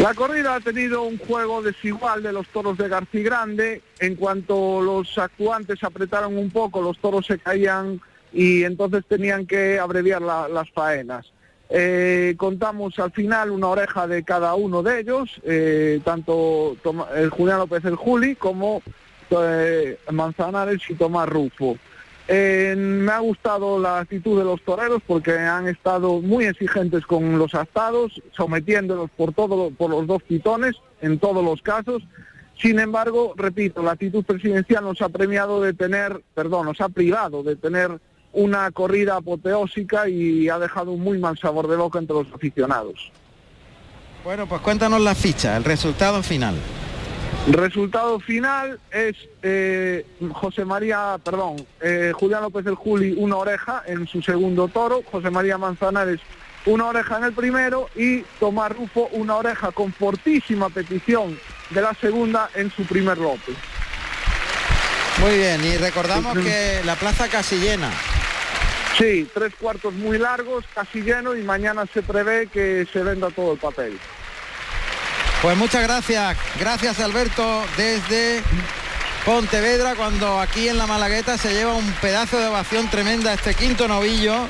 La 0.03 0.15
corrida 0.15 0.57
ha 0.57 0.61
tenido 0.61 1.05
un 1.05 1.17
juego 1.17 1.63
desigual 1.63 2.25
de 2.25 2.33
los 2.33 2.49
toros 2.49 2.77
de 2.77 2.89
García 2.89 3.23
Grande. 3.23 3.83
En 4.01 4.17
cuanto 4.17 4.83
los 4.83 5.17
actuantes 5.17 5.85
apretaron 5.85 6.37
un 6.37 6.51
poco, 6.51 6.83
los 6.83 6.99
toros 6.99 7.25
se 7.25 7.39
caían 7.39 8.01
y 8.33 8.65
entonces 8.65 9.05
tenían 9.07 9.47
que 9.47 9.79
abreviar 9.79 10.21
las 10.21 10.69
faenas. 10.71 11.33
Eh, 11.71 12.35
contamos 12.37 12.99
al 12.99 13.13
final 13.13 13.53
una 13.53 13.69
oreja 13.69 14.09
de 14.09 14.25
cada 14.25 14.57
uno 14.57 14.83
de 14.83 14.99
ellos, 14.99 15.41
eh, 15.45 16.01
tanto 16.05 16.77
el 17.15 17.31
Julián 17.31 17.59
López 17.59 17.85
el 17.85 17.95
Juli 17.95 18.35
como 18.35 18.83
eh, 19.31 19.99
Manzanares 20.11 20.83
y 20.91 20.95
Tomás 20.95 21.29
Rufo. 21.29 21.79
Eh, 22.35 22.75
me 22.77 23.13
ha 23.13 23.19
gustado 23.19 23.79
la 23.79 23.99
actitud 23.99 24.39
de 24.39 24.45
los 24.45 24.63
toreros 24.63 25.03
porque 25.07 25.33
han 25.39 25.69
estado 25.69 26.19
muy 26.23 26.47
exigentes 26.47 27.05
con 27.05 27.39
los 27.39 27.55
astados, 27.55 28.23
sometiéndolos 28.35 29.11
por, 29.15 29.35
todo, 29.35 29.71
por 29.71 29.91
los 29.91 30.07
dos 30.07 30.23
pitones 30.23 30.77
en 31.03 31.19
todos 31.19 31.45
los 31.45 31.61
casos. 31.61 32.03
Sin 32.57 32.79
embargo, 32.79 33.35
repito, 33.37 33.83
la 33.83 33.93
actitud 33.93 34.25
presidencial 34.25 34.83
nos 34.83 35.03
ha 35.03 35.11
premiado 35.11 35.61
de 35.61 35.75
tener, 35.75 36.23
perdón, 36.33 36.65
nos 36.65 36.81
ha 36.81 36.89
privado 36.89 37.43
de 37.43 37.55
tener 37.55 38.01
una 38.33 38.71
corrida 38.71 39.17
apoteósica 39.17 40.09
y 40.09 40.49
ha 40.49 40.59
dejado 40.59 40.93
un 40.93 41.03
muy 41.03 41.19
mal 41.19 41.37
sabor 41.37 41.69
de 41.69 41.77
boca 41.77 41.99
entre 41.99 42.17
los 42.17 42.33
aficionados. 42.33 43.13
Bueno, 44.25 44.47
pues 44.47 44.63
cuéntanos 44.63 45.03
la 45.03 45.15
ficha, 45.15 45.55
el 45.59 45.65
resultado 45.65 46.23
final. 46.23 46.55
Resultado 47.49 48.21
final 48.21 48.79
es 48.91 49.17
eh, 49.43 50.07
José 50.33 50.65
María, 50.65 51.19
perdón, 51.25 51.67
eh, 51.81 52.13
Julián 52.15 52.43
López 52.43 52.65
del 52.65 52.77
Juli 52.77 53.15
una 53.17 53.37
oreja 53.37 53.83
en 53.87 54.07
su 54.07 54.23
segundo 54.23 54.69
toro, 54.69 55.03
José 55.11 55.31
María 55.31 55.59
Manzanares 55.59 56.21
una 56.67 56.87
oreja 56.87 57.19
en 57.19 57.25
el 57.25 57.33
primero 57.33 57.89
y 57.97 58.21
Tomás 58.39 58.73
Rufo 58.73 59.09
una 59.13 59.37
oreja 59.37 59.73
con 59.73 59.93
fortísima 59.93 60.69
petición 60.69 61.39
de 61.71 61.83
la 61.83 61.95
segunda 61.95 62.51
en 62.55 62.71
su 62.71 62.85
primer 62.85 63.19
lote. 63.19 63.53
Muy 65.19 65.37
bien, 65.37 65.65
y 65.65 65.77
recordamos 65.77 66.39
que 66.39 66.81
la 66.85 66.97
plaza 66.97 67.29
casi 67.29 67.57
llena. 67.57 67.91
Sí, 68.99 69.29
tres 69.33 69.55
cuartos 69.59 69.95
muy 69.95 70.19
largos, 70.19 70.65
casi 70.75 71.01
lleno 71.03 71.35
y 71.35 71.43
mañana 71.43 71.87
se 71.93 72.03
prevé 72.03 72.47
que 72.47 72.87
se 72.93 73.03
venda 73.03 73.31
todo 73.31 73.53
el 73.53 73.59
papel. 73.59 73.99
Pues 75.43 75.57
muchas 75.57 75.83
gracias, 75.83 76.37
gracias 76.57 77.01
Alberto 77.01 77.65
desde 77.77 78.45
Pontevedra 79.25 79.97
cuando 79.97 80.39
aquí 80.41 80.69
en 80.69 80.79
la 80.79 80.87
Malagueta 80.87 81.37
se 81.37 81.53
lleva 81.53 81.75
un 81.75 81.93
pedazo 81.95 82.39
de 82.39 82.47
ovación 82.47 82.89
tremenda 82.89 83.33
este 83.35 83.53
quinto 83.57 83.89
novillo, 83.89 84.49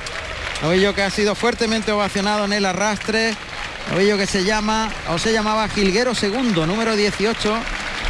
novillo 0.60 0.94
que 0.94 1.02
ha 1.02 1.08
sido 1.08 1.34
fuertemente 1.34 1.92
ovacionado 1.92 2.44
en 2.44 2.52
el 2.52 2.66
arrastre, 2.66 3.34
novillo 3.90 4.18
que 4.18 4.26
se 4.26 4.44
llama 4.44 4.90
o 5.08 5.18
se 5.18 5.32
llamaba 5.32 5.66
Gilguero 5.70 6.14
segundo, 6.14 6.66
número 6.66 6.94
18, 6.94 7.56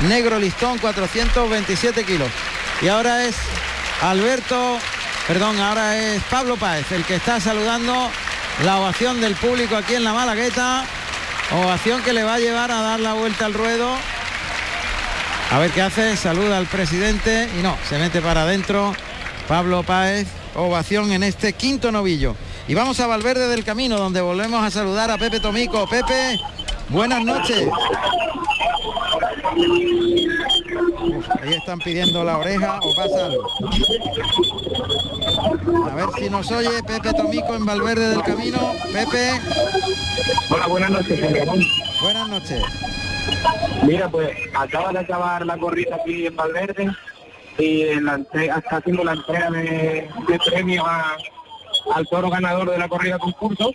negro 0.09 0.41
listón, 0.41 0.78
427 0.78 2.02
kilos. 2.02 2.31
Y 2.81 2.89
ahora 2.89 3.27
es 3.27 3.36
Alberto, 4.01 4.77
perdón, 5.28 5.61
ahora 5.61 5.97
es 5.97 6.20
Pablo 6.25 6.57
Páez 6.57 6.91
el 6.91 7.05
que 7.05 7.15
está 7.15 7.39
saludando 7.39 8.11
la 8.65 8.78
ovación 8.78 9.20
del 9.20 9.36
público 9.36 9.77
aquí 9.77 9.94
en 9.94 10.02
la 10.02 10.12
Malagueta. 10.12 10.85
Ovación 11.51 12.03
que 12.03 12.12
le 12.12 12.23
va 12.23 12.35
a 12.35 12.39
llevar 12.39 12.71
a 12.71 12.81
dar 12.81 13.01
la 13.01 13.15
vuelta 13.15 13.47
al 13.47 13.55
ruedo. 13.55 13.95
A 15.51 15.59
ver 15.59 15.71
qué 15.71 15.83
hace, 15.83 16.17
saluda 16.17 16.57
al 16.57 16.67
presidente 16.67 17.49
y 17.59 17.62
no, 17.62 17.77
se 17.89 17.99
mete 17.99 18.23
para 18.23 18.43
adentro. 18.43 18.95
Pablo 19.49 19.83
Páez, 19.83 20.29
ovación 20.55 21.12
en 21.12 21.23
este 21.23 21.53
quinto 21.53 21.93
novillo. 21.93 22.35
Y 22.69 22.75
vamos 22.75 23.01
a 23.01 23.07
Valverde 23.07 23.49
del 23.49 23.65
Camino, 23.65 23.99
donde 23.99 24.21
volvemos 24.21 24.65
a 24.65 24.71
saludar 24.71 25.11
a 25.11 25.19
Pepe 25.19 25.41
Tomico. 25.41 25.87
Pepe, 25.89 26.41
buenas 26.93 27.25
noches. 27.25 27.69
ahí 31.43 31.55
están 31.55 31.79
pidiendo 31.79 32.23
la 32.25 32.39
oreja 32.39 32.79
o 32.83 32.95
pasa 32.95 33.31
A 35.91 35.95
ver 35.95 36.07
si 36.19 36.31
nos 36.31 36.51
oye 36.51 36.83
Pepe 36.87 37.12
Tomico 37.15 37.55
en 37.55 37.67
Valverde 37.67 38.11
del 38.11 38.23
Camino. 38.23 38.59
Pepe. 38.93 39.41
Hola, 40.51 40.67
buenas 40.67 40.91
noches, 40.91 41.21
Buenas 42.03 42.29
noches. 42.29 42.62
Mira, 43.85 44.09
pues 44.09 44.31
acaba 44.55 44.93
de 44.93 44.99
acabar 45.01 45.47
la 45.47 45.57
corrida 45.57 45.97
aquí 45.97 46.27
en 46.27 46.37
Valverde 46.37 46.91
y 47.59 47.83
en 47.83 48.05
la 48.05 48.15
entrega, 48.15 48.59
está 48.59 48.77
haciendo 48.79 49.05
la 49.05 49.12
entrega 49.12 49.51
de, 49.51 50.09
premio 50.47 50.85
al 51.95 52.07
toro 52.09 52.31
ganador 52.31 52.71
de 52.71 52.79
la 52.79 52.89
corrida 52.89 53.19
concurso 53.19 53.73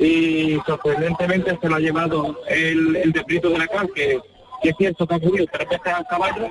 y 0.00 0.58
sorprendentemente 0.66 1.58
se 1.60 1.68
lo 1.68 1.76
ha 1.76 1.78
llevado 1.78 2.40
el, 2.48 2.96
el 2.96 3.12
de 3.12 3.22
de 3.22 3.58
la 3.58 3.66
Cal, 3.66 3.90
que, 3.94 4.18
es 4.62 4.74
cierto 4.78 5.06
que 5.06 5.14
ha 5.14 5.18
subido 5.18 5.46
tres 5.52 5.68
veces 5.68 5.92
al 5.92 6.06
caballo, 6.06 6.50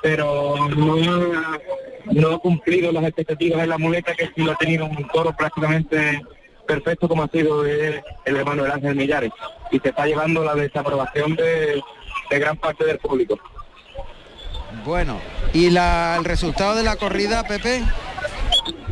pero 0.00 0.68
no 0.76 0.94
ha, 0.94 1.58
no 2.12 2.34
ha 2.34 2.38
cumplido 2.38 2.92
las 2.92 3.04
expectativas 3.04 3.60
de 3.62 3.66
la 3.66 3.76
muleta 3.76 4.14
que 4.14 4.26
sí 4.26 4.42
lo 4.42 4.52
ha 4.52 4.56
tenido 4.56 4.86
un 4.86 5.06
toro 5.12 5.32
prácticamente 5.36 6.22
perfecto 6.66 7.08
como 7.08 7.24
ha 7.24 7.28
sido 7.28 7.66
el, 7.66 8.00
el 8.24 8.44
Manuel 8.44 8.70
Ángel 8.70 8.94
Millares 8.94 9.32
y 9.72 9.80
se 9.80 9.88
está 9.88 10.06
llevando 10.06 10.44
la 10.44 10.54
desaprobación 10.54 11.34
de, 11.34 11.82
gran 12.30 12.56
parte 12.56 12.84
del 12.84 12.98
público. 12.98 13.36
Bueno, 14.84 15.20
¿y 15.52 15.70
la, 15.70 16.14
el 16.18 16.24
resultado 16.24 16.76
de 16.76 16.84
la 16.84 16.94
corrida, 16.94 17.42
Pepe? 17.42 17.82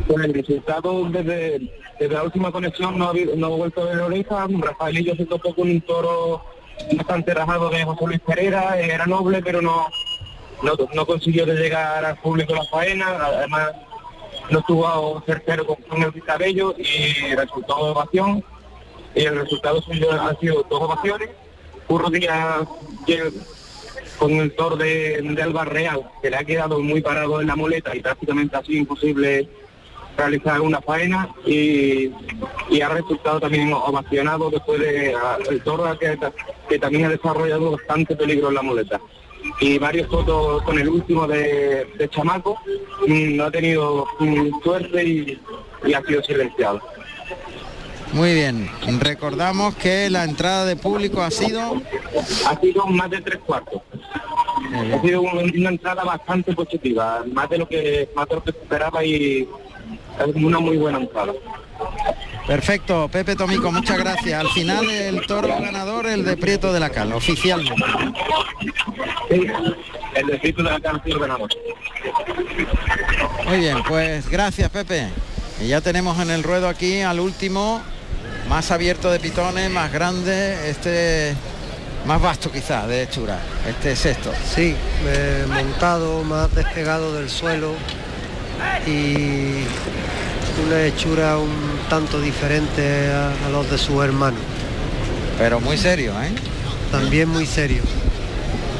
Pues 0.09 0.25
el 0.25 0.33
resultado 0.33 1.07
desde, 1.11 1.71
desde 1.99 2.13
la 2.15 2.23
última 2.23 2.51
conexión 2.51 2.97
no 2.97 3.13
no 3.13 3.49
vuelto 3.57 3.85
de 3.85 4.01
oreja, 4.01 4.47
Rafaelillo 4.49 5.15
se 5.15 5.27
topó 5.27 5.53
con 5.53 5.69
un 5.69 5.81
toro 5.81 6.43
bastante 6.93 7.31
rajado 7.31 7.69
de 7.69 7.83
José 7.83 8.07
Luis 8.07 8.19
Pereira, 8.21 8.79
era 8.79 9.05
noble 9.05 9.39
pero 9.43 9.61
no, 9.61 9.85
no, 10.63 11.05
consiguió 11.05 11.45
de 11.45 11.53
llegar 11.53 12.03
al 12.03 12.17
público 12.21 12.55
la 12.55 12.63
faena, 12.63 13.17
además 13.23 13.69
no 14.49 14.59
estuvo 14.61 15.21
certero 15.27 15.67
con, 15.67 16.01
el 16.01 16.23
cabello 16.23 16.73
y 16.75 17.35
resultó 17.35 17.75
ovación. 17.77 18.43
Y 19.13 19.25
el 19.25 19.39
resultado 19.39 19.79
suyo 19.83 20.11
ha 20.11 20.33
sido 20.39 20.65
dos 20.67 20.81
ovaciones. 20.81 21.29
Curro 21.87 22.09
Díaz 22.09 22.67
con 24.17 24.31
el 24.31 24.55
toro 24.55 24.75
de, 24.75 25.21
de 25.21 25.63
Real, 25.65 26.09
que 26.23 26.31
le 26.31 26.37
ha 26.37 26.43
quedado 26.43 26.79
muy 26.79 26.99
parado 26.99 27.41
en 27.41 27.47
la 27.47 27.55
muleta 27.55 27.95
y 27.95 28.01
prácticamente 28.01 28.57
ha 28.57 28.63
sido 28.63 28.79
imposible 28.79 29.47
realizar 30.17 30.61
una 30.61 30.81
faena 30.81 31.29
y, 31.45 32.11
ha 32.81 32.89
resultado 32.89 33.39
también 33.39 33.73
ovacionado 33.73 34.49
después 34.49 34.79
de 34.79 35.13
el 35.49 35.61
toro 35.63 35.97
que, 35.99 36.17
que 36.69 36.79
también 36.79 37.05
ha 37.05 37.09
desarrollado 37.09 37.71
bastante 37.71 38.15
peligro 38.15 38.49
en 38.49 38.55
la 38.55 38.61
muleta 38.61 39.01
y 39.59 39.77
varios 39.77 40.07
fotos 40.07 40.61
con 40.63 40.77
el 40.79 40.87
último 40.87 41.27
de, 41.27 42.09
Chamaco, 42.11 42.57
mm, 43.07 43.35
no 43.35 43.45
ha 43.45 43.51
tenido 43.51 44.07
mm, 44.19 44.61
suerte 44.63 45.03
y, 45.03 45.39
ha 45.93 46.01
sido 46.03 46.23
silenciado. 46.23 46.81
Muy 48.11 48.33
bien, 48.33 48.69
recordamos 48.99 49.75
que 49.75 50.09
la 50.09 50.23
entrada 50.23 50.65
de 50.65 50.75
público 50.75 51.21
ha 51.21 51.29
sido... 51.29 51.81
Ha 52.47 52.59
sido 52.59 52.87
más 52.87 53.09
de 53.09 53.21
tres 53.21 53.37
cuartos. 53.45 53.81
Ha 54.93 55.01
sido 55.01 55.21
una, 55.21 55.69
entrada 55.69 56.03
bastante 56.03 56.53
positiva, 56.53 57.23
más 57.31 57.49
de 57.49 57.59
lo 57.59 57.67
que 57.67 58.09
más 58.15 58.27
de 58.27 58.35
lo 58.35 58.43
que 58.43 58.49
esperaba 58.49 59.03
y 59.05 59.47
es 60.27 60.35
una 60.35 60.59
muy 60.59 60.77
buena 60.77 60.99
entrada. 60.99 61.33
Perfecto, 62.47 63.07
Pepe 63.11 63.35
Tomico, 63.35 63.71
muchas 63.71 63.97
gracias. 63.97 64.39
Al 64.39 64.49
final 64.49 64.89
el 64.89 65.25
toro 65.27 65.47
ganador, 65.47 66.07
el 66.07 66.25
de 66.25 66.35
Prieto 66.35 66.73
de 66.73 66.79
la 66.79 66.89
Cal, 66.89 67.13
oficialmente. 67.13 67.83
el 70.15 70.27
de 70.27 70.37
Prieto 70.39 70.63
de 70.63 70.71
la 70.71 70.79
Cal 70.79 71.01
ganamos. 71.05 71.57
Muy 73.45 73.59
bien, 73.59 73.77
pues 73.87 74.27
gracias 74.29 74.69
Pepe. 74.69 75.09
Y 75.61 75.67
ya 75.67 75.81
tenemos 75.81 76.19
en 76.19 76.31
el 76.31 76.43
ruedo 76.43 76.67
aquí 76.67 77.01
al 77.01 77.19
último, 77.19 77.81
más 78.47 78.71
abierto 78.71 79.11
de 79.11 79.19
pitones, 79.19 79.69
más 79.69 79.91
grande, 79.91 80.69
este 80.69 81.35
más 82.05 82.21
vasto 82.21 82.51
quizás 82.51 82.87
de 82.87 83.03
hechura, 83.03 83.39
este 83.67 83.95
sexto. 83.95 84.31
Sí, 84.55 84.75
montado, 85.47 86.23
más 86.23 86.53
despegado 86.55 87.13
del 87.13 87.29
suelo 87.29 87.73
y 88.85 89.63
una 90.65 90.83
hechura 90.83 91.37
un 91.37 91.79
tanto 91.89 92.19
diferente 92.19 93.11
a, 93.11 93.49
los 93.49 93.69
de 93.69 93.77
su 93.77 94.01
hermano. 94.01 94.37
Pero 95.37 95.59
muy 95.59 95.77
serio, 95.77 96.13
¿eh? 96.21 96.31
También 96.91 97.29
muy 97.29 97.45
serio. 97.45 97.81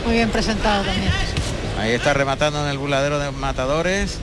Muy 0.06 0.16
bien 0.16 0.30
presentado 0.30 0.84
también. 0.84 1.12
Ahí 1.80 1.94
está 1.94 2.14
rematando 2.14 2.64
en 2.64 2.72
el 2.72 2.78
buladero 2.78 3.20
de 3.20 3.32
matadores. 3.32 4.18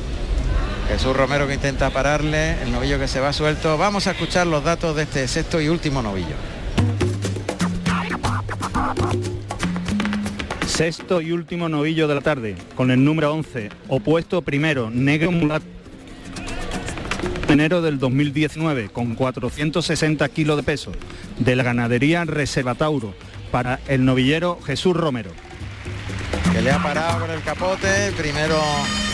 Jesús 0.88 1.16
Romero 1.16 1.48
que 1.48 1.54
intenta 1.54 1.90
pararle, 1.90 2.62
el 2.62 2.70
novillo 2.70 2.98
que 2.98 3.08
se 3.08 3.20
va 3.20 3.32
suelto. 3.32 3.76
Vamos 3.76 4.06
a 4.06 4.12
escuchar 4.12 4.46
los 4.46 4.62
datos 4.62 4.94
de 4.94 5.02
este 5.02 5.26
sexto 5.26 5.60
y 5.60 5.68
último 5.68 6.02
novillo. 6.02 6.36
Sexto 10.76 11.22
y 11.22 11.32
último 11.32 11.70
novillo 11.70 12.06
de 12.06 12.14
la 12.14 12.20
tarde, 12.20 12.54
con 12.74 12.90
el 12.90 13.02
número 13.02 13.32
11, 13.32 13.70
opuesto 13.88 14.42
primero, 14.42 14.90
negro 14.90 15.32
mulato 15.32 15.64
enero 17.48 17.80
del 17.80 17.98
2019 17.98 18.90
con 18.90 19.14
460 19.14 20.28
kilos 20.28 20.58
de 20.58 20.62
peso 20.62 20.92
de 21.38 21.56
la 21.56 21.62
ganadería 21.62 22.26
Reserva 22.26 22.74
Tauro 22.74 23.14
para 23.50 23.80
el 23.88 24.04
novillero 24.04 24.58
Jesús 24.66 24.94
Romero. 24.94 25.30
Que 26.52 26.60
le 26.60 26.70
ha 26.70 26.82
parado 26.82 27.20
con 27.20 27.30
el 27.30 27.40
capote, 27.40 28.12
primero 28.18 28.60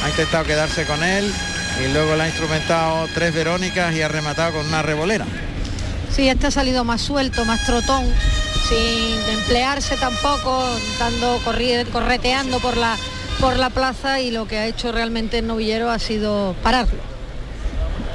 ha 0.03 0.11
intentado 0.11 0.45
quedarse 0.45 0.85
con 0.85 1.01
él 1.05 1.33
y 1.79 1.93
luego 1.93 2.17
le 2.17 2.23
ha 2.23 2.27
instrumentado 2.27 3.07
tres 3.15 3.33
Verónicas 3.33 3.95
y 3.95 4.03
ha 4.03 4.09
rematado 4.09 4.55
con 4.55 4.67
una 4.67 4.83
revolera. 4.83 5.27
Sí, 6.11 6.29
este 6.29 6.49
ha 6.49 6.51
salido 6.51 6.83
más 6.83 7.03
suelto, 7.03 7.45
más 7.45 7.65
trotón, 7.65 8.05
sin 8.73 9.21
emplearse 9.39 9.97
tampoco, 9.97 10.65
dando 10.99 11.39
correteando 11.93 12.59
por 12.61 12.77
la 12.77 12.97
por 13.41 13.57
la 13.59 13.71
plaza 13.71 14.21
y 14.21 14.31
lo 14.31 14.47
que 14.47 14.59
ha 14.59 14.67
hecho 14.67 14.93
realmente 14.93 15.39
el 15.39 15.47
novillero 15.47 15.91
ha 15.91 15.99
sido 15.99 16.55
pararlo. 16.63 17.01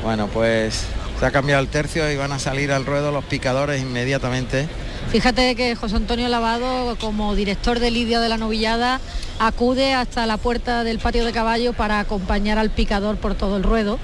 Bueno, 0.03 0.27
pues 0.27 0.83
se 1.19 1.25
ha 1.25 1.31
cambiado 1.31 1.61
el 1.61 1.67
tercio 1.67 2.09
y 2.09 2.15
van 2.15 2.31
a 2.31 2.39
salir 2.39 2.71
al 2.71 2.85
ruedo 2.85 3.11
los 3.11 3.25
picadores 3.25 3.81
inmediatamente. 3.81 4.69
Fíjate 5.11 5.55
que 5.55 5.75
José 5.75 5.95
Antonio 5.97 6.27
Lavado, 6.29 6.95
como 6.99 7.35
director 7.35 7.79
de 7.79 7.91
lidia 7.91 8.19
de 8.19 8.29
la 8.29 8.37
novillada, 8.37 9.01
acude 9.39 9.93
hasta 9.93 10.25
la 10.25 10.37
puerta 10.37 10.83
del 10.83 10.99
patio 10.99 11.25
de 11.25 11.31
caballo 11.33 11.73
para 11.73 11.99
acompañar 11.99 12.57
al 12.57 12.69
picador 12.69 13.17
por 13.17 13.35
todo 13.35 13.57
el 13.57 13.63
ruedo, 13.63 13.99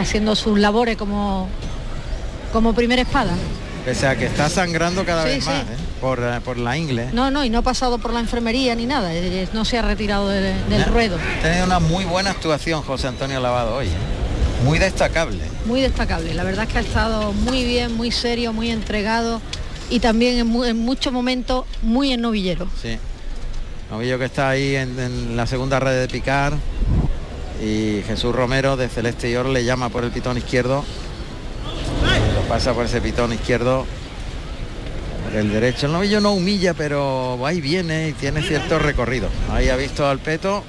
haciendo 0.00 0.34
sus 0.34 0.58
labores 0.58 0.96
como, 0.96 1.48
como 2.52 2.72
primera 2.74 3.02
espada. 3.02 3.32
Pese 3.84 4.06
a 4.08 4.16
que 4.16 4.26
está 4.26 4.48
sangrando 4.48 5.04
cada 5.04 5.24
Sí, 5.24 5.28
vez 5.28 5.44
sí. 5.44 5.50
más 5.50 5.62
¿eh? 5.62 5.83
Por, 6.04 6.20
eh, 6.22 6.38
por 6.44 6.58
la 6.58 6.76
ingle. 6.76 7.08
No, 7.14 7.30
no, 7.30 7.46
y 7.46 7.48
no 7.48 7.60
ha 7.60 7.62
pasado 7.62 7.96
por 7.96 8.12
la 8.12 8.20
enfermería 8.20 8.74
ni 8.74 8.84
nada, 8.84 9.14
eh, 9.14 9.48
no 9.54 9.64
se 9.64 9.78
ha 9.78 9.82
retirado 9.82 10.28
de- 10.28 10.52
del 10.68 10.84
ruedo. 10.84 11.16
Ha 11.38 11.42
tenido 11.42 11.64
una 11.64 11.78
muy 11.80 12.04
buena 12.04 12.28
actuación 12.30 12.82
José 12.82 13.08
Antonio 13.08 13.40
Lavado 13.40 13.76
hoy. 13.76 13.86
¿eh? 13.86 14.64
Muy 14.64 14.78
destacable. 14.78 15.40
Muy 15.64 15.80
destacable, 15.80 16.34
la 16.34 16.44
verdad 16.44 16.66
es 16.66 16.72
que 16.72 16.78
ha 16.78 16.82
estado 16.82 17.32
muy 17.32 17.64
bien, 17.64 17.96
muy 17.96 18.10
serio, 18.12 18.52
muy 18.52 18.70
entregado 18.70 19.40
y 19.88 20.00
también 20.00 20.38
en, 20.38 20.64
en 20.64 20.78
muchos 20.78 21.10
momentos 21.10 21.64
muy 21.80 22.12
en 22.12 22.20
novillero. 22.20 22.68
Sí. 22.82 22.98
Novillo 23.90 24.18
que 24.18 24.26
está 24.26 24.50
ahí 24.50 24.76
en, 24.76 24.98
en 25.00 25.36
la 25.38 25.46
segunda 25.46 25.80
red 25.80 25.98
de 26.00 26.08
picar. 26.08 26.52
Y 27.62 28.02
Jesús 28.06 28.34
Romero 28.34 28.76
de 28.76 28.88
Celeste 28.90 29.30
y 29.30 29.36
Oro 29.36 29.50
le 29.52 29.64
llama 29.64 29.88
por 29.88 30.04
el 30.04 30.10
pitón 30.10 30.36
izquierdo. 30.36 30.84
Lo 32.34 32.40
pasa 32.48 32.74
por 32.74 32.84
ese 32.84 33.00
pitón 33.00 33.32
izquierdo. 33.32 33.86
El 35.34 35.52
derecho. 35.52 35.86
El 35.86 35.92
novillo 35.92 36.20
no 36.20 36.32
humilla, 36.32 36.74
pero 36.74 37.38
va 37.42 37.52
y 37.52 37.60
viene 37.60 38.08
y 38.08 38.12
tiene 38.12 38.40
cierto 38.40 38.78
recorrido. 38.78 39.28
Ahí 39.50 39.68
ha 39.68 39.76
visto 39.76 40.08
al 40.08 40.20
peto. 40.20 40.62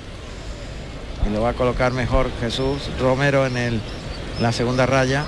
Y 1.28 1.34
lo 1.34 1.42
va 1.42 1.50
a 1.50 1.54
colocar 1.54 1.94
mejor 1.94 2.30
Jesús 2.40 2.90
Romero 3.00 3.46
en 3.46 3.58
el, 3.58 3.80
la 4.42 4.52
segunda 4.52 4.86
raya. 4.86 5.24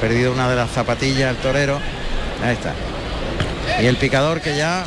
Perdido 0.00 0.32
una 0.32 0.48
de 0.48 0.54
las 0.54 0.70
zapatillas 0.70 1.30
el 1.34 1.42
torero. 1.42 1.80
Ahí 2.44 2.52
está. 2.52 2.74
Y 3.82 3.86
el 3.86 3.96
picador 3.96 4.40
que 4.40 4.56
ya 4.56 4.86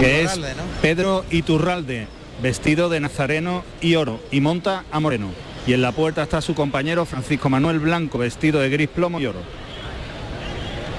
que 0.00 0.22
es. 0.22 0.40
Pedro 0.80 1.24
Iturralde, 1.30 2.06
vestido 2.42 2.88
de 2.88 3.00
nazareno 3.00 3.64
y 3.80 3.96
oro, 3.96 4.20
y 4.30 4.40
monta 4.40 4.84
a 4.90 5.00
Moreno. 5.00 5.30
Y 5.66 5.72
en 5.72 5.82
la 5.82 5.92
puerta 5.92 6.22
está 6.22 6.40
su 6.40 6.54
compañero 6.54 7.04
Francisco 7.04 7.50
Manuel 7.50 7.80
Blanco, 7.80 8.18
vestido 8.18 8.60
de 8.60 8.70
gris 8.70 8.88
plomo 8.88 9.20
y 9.20 9.26
oro. 9.26 9.40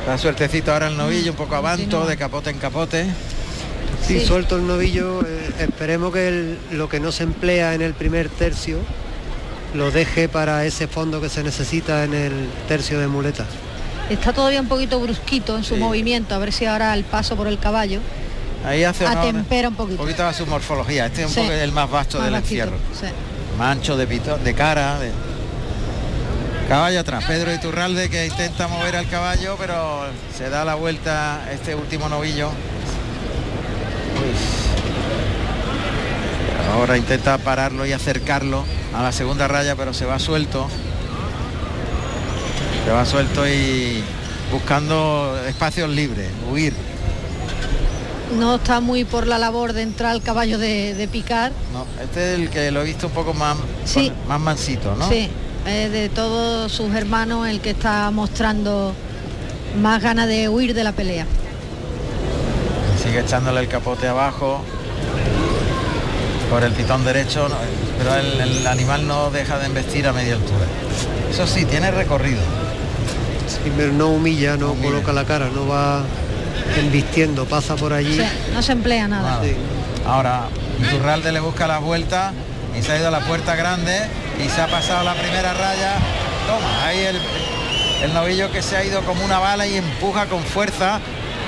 Da 0.07 0.17
suertecito 0.17 0.71
ahora 0.71 0.87
el 0.87 0.95
novillo, 0.97 1.31
un 1.31 1.37
poco 1.37 1.55
avanto, 1.55 2.05
de 2.05 2.15
capote 2.17 2.49
en 2.49 2.57
capote. 2.59 3.05
Sí, 4.05 4.25
suelto 4.25 4.55
el 4.55 4.65
novillo, 4.65 5.21
eh, 5.21 5.51
esperemos 5.59 6.13
que 6.13 6.27
el- 6.29 6.57
lo 6.71 6.87
que 6.87 7.01
no 7.01 7.11
se 7.11 7.23
emplea 7.23 7.73
en 7.73 7.81
el 7.81 7.93
primer 7.93 8.29
tercio 8.29 8.77
lo 9.73 9.91
deje 9.91 10.29
para 10.29 10.63
ese 10.65 10.87
fondo 10.87 11.19
que 11.19 11.27
se 11.27 11.43
necesita 11.43 12.05
en 12.05 12.13
el 12.13 12.31
tercio 12.69 12.99
de 13.01 13.07
muleta. 13.07 13.45
Está 14.09 14.31
todavía 14.31 14.61
un 14.61 14.69
poquito 14.69 14.97
brusquito 15.01 15.57
en 15.57 15.65
su 15.65 15.75
movimiento, 15.75 16.33
a 16.35 16.37
ver 16.37 16.53
si 16.53 16.65
ahora 16.65 16.93
el 16.93 17.03
paso 17.03 17.35
por 17.35 17.47
el 17.49 17.59
caballo 17.59 17.99
Ahí 18.65 18.85
hace 18.85 19.05
honor 19.05 19.17
atempera 19.17 19.67
un 19.67 19.73
un 19.73 19.77
poquito. 19.77 19.97
poquito 19.97 20.25
a 20.25 20.33
su 20.33 20.45
morfología. 20.45 21.07
Este 21.07 21.23
es 21.23 21.27
un 21.27 21.33
Sí. 21.33 21.39
poco 21.41 21.51
el 21.51 21.71
más 21.73 21.91
vasto 21.91 22.17
Más 22.19 22.27
del 22.27 22.35
encierro. 22.35 22.77
sí. 22.97 23.07
Mancho 23.57 23.97
de 23.97 24.07
pito, 24.07 24.37
de 24.37 24.53
cara. 24.53 24.99
de- 24.99 25.11
Caballo 26.67 26.99
atrás, 26.99 27.23
Pedro 27.25 27.53
Iturralde 27.53 28.09
que 28.09 28.25
intenta 28.25 28.67
mover 28.67 28.97
al 28.97 29.07
caballo, 29.07 29.55
pero 29.57 30.01
se 30.37 30.49
da 30.49 30.65
la 30.65 30.75
vuelta 30.75 31.47
este 31.53 31.75
último 31.75 32.09
novillo. 32.09 32.49
Ahora 36.73 36.97
intenta 36.97 37.37
pararlo 37.37 37.85
y 37.85 37.93
acercarlo 37.93 38.65
a 38.93 39.01
la 39.01 39.11
segunda 39.13 39.47
raya, 39.47 39.75
pero 39.77 39.93
se 39.93 40.05
va 40.05 40.19
suelto. 40.19 40.67
Se 42.85 42.91
va 42.91 43.05
suelto 43.05 43.47
y 43.47 44.03
buscando 44.51 45.39
espacios 45.47 45.89
libres, 45.89 46.29
huir. 46.51 46.73
No 48.37 48.55
está 48.55 48.81
muy 48.81 49.05
por 49.05 49.25
la 49.25 49.37
labor 49.37 49.71
de 49.71 49.83
entrar 49.83 50.11
al 50.11 50.21
caballo 50.21 50.57
de, 50.57 50.93
de 50.95 51.07
picar. 51.07 51.53
No, 51.71 51.85
este 52.03 52.33
es 52.33 52.39
el 52.39 52.49
que 52.49 52.71
lo 52.71 52.81
he 52.81 52.83
visto 52.83 53.07
un 53.07 53.13
poco 53.13 53.33
más, 53.33 53.55
Sí. 53.85 54.11
más 54.27 54.39
mansito, 54.39 54.93
¿no? 54.95 55.07
Sí, 55.07 55.29
es 55.67 55.91
de 55.91 56.09
todos 56.09 56.71
sus 56.71 56.93
hermanos 56.95 57.47
el 57.47 57.59
que 57.59 57.71
está 57.71 58.09
mostrando 58.11 58.93
más 59.81 60.01
ganas 60.01 60.27
de 60.27 60.49
huir 60.49 60.73
de 60.73 60.83
la 60.83 60.93
pelea. 60.93 61.25
Sigue 63.03 63.19
echándole 63.19 63.61
el 63.61 63.67
capote 63.67 64.07
abajo 64.07 64.61
por 66.49 66.63
el 66.63 66.71
pitón 66.71 67.03
derecho, 67.03 67.47
pero 67.97 68.15
el, 68.15 68.39
el 68.39 68.67
animal 68.67 69.07
no 69.07 69.29
deja 69.29 69.59
de 69.59 69.65
embestir 69.65 70.07
a 70.07 70.13
media 70.13 70.35
altura. 70.35 70.65
Eso 71.29 71.45
sí, 71.45 71.65
tiene 71.65 71.91
recorrido. 71.91 72.41
Sí, 73.47 73.71
pero 73.75 73.91
no 73.91 74.07
humilla, 74.09 74.57
no 74.57 74.73
coloca 74.73 75.13
la 75.13 75.25
cara, 75.25 75.49
no 75.53 75.67
va 75.67 76.01
embistiendo, 76.77 77.45
pasa 77.45 77.75
por 77.75 77.93
allí. 77.93 78.19
No 78.53 78.61
se 78.61 78.71
emplea 78.71 79.07
nada. 79.07 79.41
Nada. 79.41 79.43
Ahora, 80.05 80.47
Iturralde 80.79 81.31
le 81.31 81.39
busca 81.39 81.67
las 81.67 81.81
vueltas 81.81 82.33
y 82.77 82.81
se 82.83 82.91
ha 82.91 82.97
ido 82.97 83.07
a 83.07 83.11
la 83.11 83.21
puerta 83.21 83.55
grande 83.55 84.07
y 84.43 84.47
se 84.49 84.61
ha 84.61 84.67
pasado 84.67 85.03
la 85.03 85.15
primera 85.15 85.53
raya. 85.53 85.95
Toma, 86.45 86.85
ahí 86.85 86.99
el, 86.99 87.19
el 88.03 88.13
novillo 88.13 88.51
que 88.51 88.61
se 88.61 88.77
ha 88.77 88.83
ido 88.83 89.01
como 89.01 89.25
una 89.25 89.39
bala 89.39 89.65
y 89.65 89.77
empuja 89.77 90.27
con 90.27 90.43
fuerza 90.43 90.99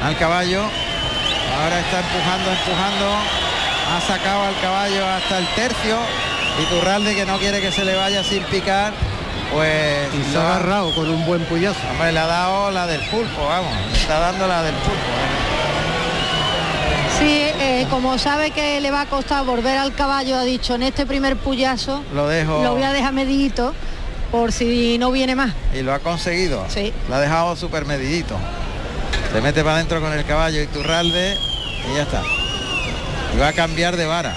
al 0.03 0.17
caballo. 0.17 0.61
Ahora 0.61 1.80
está 1.80 1.99
empujando, 1.99 2.51
empujando. 2.51 3.16
Ha 3.91 4.01
sacado 4.01 4.43
al 4.43 4.59
caballo 4.59 5.06
hasta 5.08 5.38
el 5.38 5.48
tercio. 5.56 5.98
Iturralde 6.61 7.16
que 7.16 7.25
no 7.25 7.38
quiere 7.38 7.61
que 7.61 7.72
se 7.72 7.85
le 7.85 7.95
vaya 7.95 8.24
sin 8.24 8.43
picar. 8.45 8.93
Pues 9.51 10.14
Y 10.14 10.24
se 10.32 10.33
lo 10.33 10.41
ha 10.41 10.56
agarrado 10.56 10.93
con 10.93 11.09
un 11.09 11.25
buen 11.25 11.43
puyazo. 11.45 11.80
Hombre, 11.91 12.11
le 12.11 12.19
ha 12.19 12.27
dado 12.27 12.72
la 12.72 12.88
del 12.88 13.01
pulpo, 13.09 13.45
vamos. 13.48 13.74
Está 13.93 14.19
dando 14.19 14.48
la 14.48 14.64
del 14.64 14.75
pulpo. 14.75 15.49
Sí, 17.19 17.25
eh, 17.27 17.85
como 17.89 18.17
sabe 18.17 18.51
que 18.51 18.80
le 18.80 18.91
va 18.91 19.01
a 19.01 19.06
costar 19.06 19.43
volver 19.45 19.77
al 19.77 19.93
caballo, 19.93 20.38
ha 20.38 20.43
dicho 20.43 20.75
en 20.75 20.83
este 20.83 21.06
primer 21.06 21.35
puyazo 21.35 22.01
Lo 22.14 22.27
dejo. 22.27 22.64
lo 22.64 22.73
voy 22.73 22.83
a 22.83 22.93
dejar 22.93 23.14
medidito 23.14 23.73
por 24.31 24.51
si 24.51 24.98
no 24.98 25.11
viene 25.11 25.35
más. 25.35 25.53
Y 25.73 25.81
lo 25.81 25.93
ha 25.93 25.99
conseguido. 25.99 26.65
Sí. 26.69 26.93
Lo 27.09 27.15
ha 27.15 27.19
dejado 27.19 27.56
súper 27.56 27.85
medidito. 27.85 28.35
Se 29.33 29.41
mete 29.41 29.64
para 29.64 29.75
adentro 29.75 29.99
con 30.01 30.14
el 30.14 30.23
caballo 30.25 30.61
Iturralde 30.61 31.35
y 31.91 31.95
ya 31.95 32.03
está. 32.03 32.22
Y 33.35 33.39
va 33.39 33.49
a 33.49 33.53
cambiar 33.53 33.98
de 33.98 34.06
vara. 34.06 34.35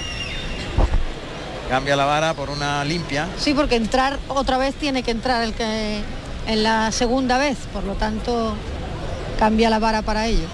Cambia 1.69 1.95
la 1.95 2.05
vara 2.05 2.33
por 2.33 2.49
una 2.49 2.83
limpia. 2.83 3.27
Sí, 3.39 3.53
porque 3.53 3.75
entrar 3.75 4.19
otra 4.27 4.57
vez 4.57 4.75
tiene 4.75 5.03
que 5.03 5.11
entrar 5.11 5.41
el 5.43 5.53
que 5.53 6.01
en 6.47 6.63
la 6.63 6.91
segunda 6.91 7.37
vez, 7.37 7.57
por 7.71 7.83
lo 7.83 7.93
tanto 7.93 8.53
cambia 9.39 9.69
la 9.69 9.79
vara 9.79 10.01
para 10.01 10.27
ello. 10.27 10.45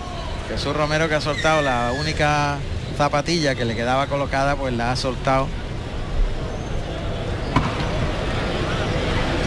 Jesús 0.50 0.76
Romero 0.76 1.08
que 1.08 1.16
ha 1.16 1.22
soltado 1.22 1.61
la 1.61 1.92
única 2.00 2.58
zapatilla 2.98 3.56
que 3.56 3.66
le 3.66 3.76
quedaba 3.76 4.08
colocada, 4.08 4.56
pues 4.56 4.74
la 4.74 4.92
ha 4.92 4.95
soltado. 4.95 5.48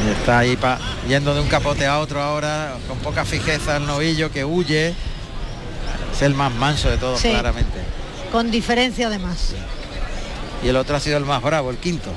Y 0.06 0.10
está 0.10 0.38
ahí 0.38 0.56
pa- 0.56 0.78
yendo 1.08 1.34
de 1.34 1.40
un 1.40 1.48
capote 1.48 1.86
a 1.86 1.98
otro 1.98 2.20
ahora, 2.22 2.74
con 2.88 2.98
poca 2.98 3.24
fijeza 3.24 3.76
el 3.76 3.86
novillo 3.86 4.30
que 4.32 4.44
huye. 4.44 4.94
Es 6.14 6.22
el 6.22 6.34
más 6.34 6.52
manso 6.52 6.88
de 6.90 6.96
todos, 6.98 7.20
Sí. 7.20 7.30
claramente. 7.30 7.78
Con 8.30 8.50
diferencia 8.50 9.06
además. 9.08 9.54
Y 10.64 10.68
el 10.68 10.76
otro 10.76 10.96
ha 10.96 11.00
sido 11.00 11.18
el 11.18 11.24
más 11.24 11.42
bravo, 11.42 11.70
el 11.70 11.76
quinto. 11.78 12.10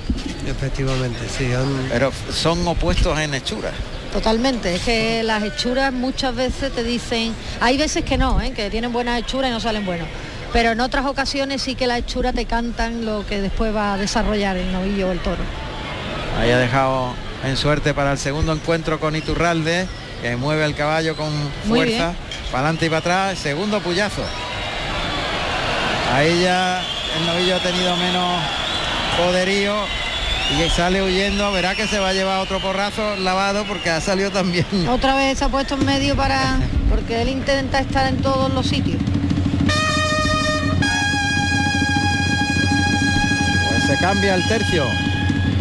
Efectivamente, 0.48 1.20
sí. 1.36 1.52
han- 1.54 1.88
Pero 1.90 2.12
son 2.32 2.68
opuestos 2.68 3.18
en 3.20 3.34
hechura. 3.34 3.72
Totalmente, 4.16 4.76
es 4.76 4.82
que 4.82 5.24
las 5.24 5.44
hechuras 5.44 5.92
muchas 5.92 6.34
veces 6.34 6.72
te 6.72 6.86
dicen, 6.86 7.36
hay 7.60 7.78
veces 7.78 8.06
que 8.06 8.18
no, 8.18 8.40
¿eh? 8.40 8.54
que 8.54 8.70
tienen 8.70 8.94
buenas 8.94 9.20
hechuras 9.20 9.52
y 9.52 9.54
no 9.54 9.60
salen 9.60 9.86
buenos, 9.86 10.08
pero 10.54 10.72
en 10.72 10.80
otras 10.80 11.06
ocasiones 11.06 11.62
sí 11.62 11.76
que 11.76 11.86
las 11.86 12.00
hechuras 12.00 12.34
te 12.34 12.46
cantan 12.46 13.04
lo 13.04 13.26
que 13.28 13.42
después 13.42 13.76
va 13.76 13.96
a 13.96 13.98
desarrollar 13.98 14.56
el 14.56 14.72
novillo 14.72 15.10
o 15.10 15.12
el 15.12 15.20
toro. 15.20 15.44
Ahí 16.40 16.50
ha 16.50 16.58
dejado 16.58 17.14
en 17.44 17.58
suerte 17.58 17.94
para 17.94 18.14
el 18.14 18.18
segundo 18.18 18.54
encuentro 18.54 19.02
con 19.02 19.18
Iturralde, 19.18 19.86
que 20.22 20.38
mueve 20.38 20.64
el 20.64 20.76
caballo 20.76 21.18
con 21.18 21.30
fuerza, 21.68 22.14
para 22.54 22.60
adelante 22.60 22.86
y 22.86 22.90
para 22.90 23.00
atrás, 23.00 23.38
segundo 23.38 23.82
puyazo. 23.82 24.24
Ahí 26.14 26.42
ya 26.42 26.82
el 27.20 27.26
novillo 27.26 27.58
ha 27.58 27.60
tenido 27.60 27.98
menos 27.98 28.42
poderío 29.18 29.76
y 30.52 30.70
sale 30.70 31.02
huyendo, 31.04 31.52
verá 31.52 31.76
que 31.76 31.88
se 31.88 32.00
va 32.00 32.10
a 32.10 32.14
llevar 32.14 32.40
otro 32.40 32.60
porrazo 32.60 33.16
lavado 33.18 33.66
porque 33.66 33.90
ha 33.90 34.00
salido 34.00 34.32
también. 34.32 34.66
Otra 34.90 35.16
vez 35.16 35.40
se 35.40 35.46
ha 35.46 35.50
puesto 35.50 35.76
en 35.76 35.86
medio 35.86 36.16
para, 36.16 36.58
porque 36.90 37.22
él 37.22 37.30
intenta 37.30 37.80
estar 37.80 38.08
en 38.08 38.18
todos 38.18 38.54
los 38.54 38.68
sitios. 38.68 39.02
Pues 43.70 43.84
se 43.86 43.98
cambia 43.98 44.36
el 44.36 44.48
tercio, 44.48 44.86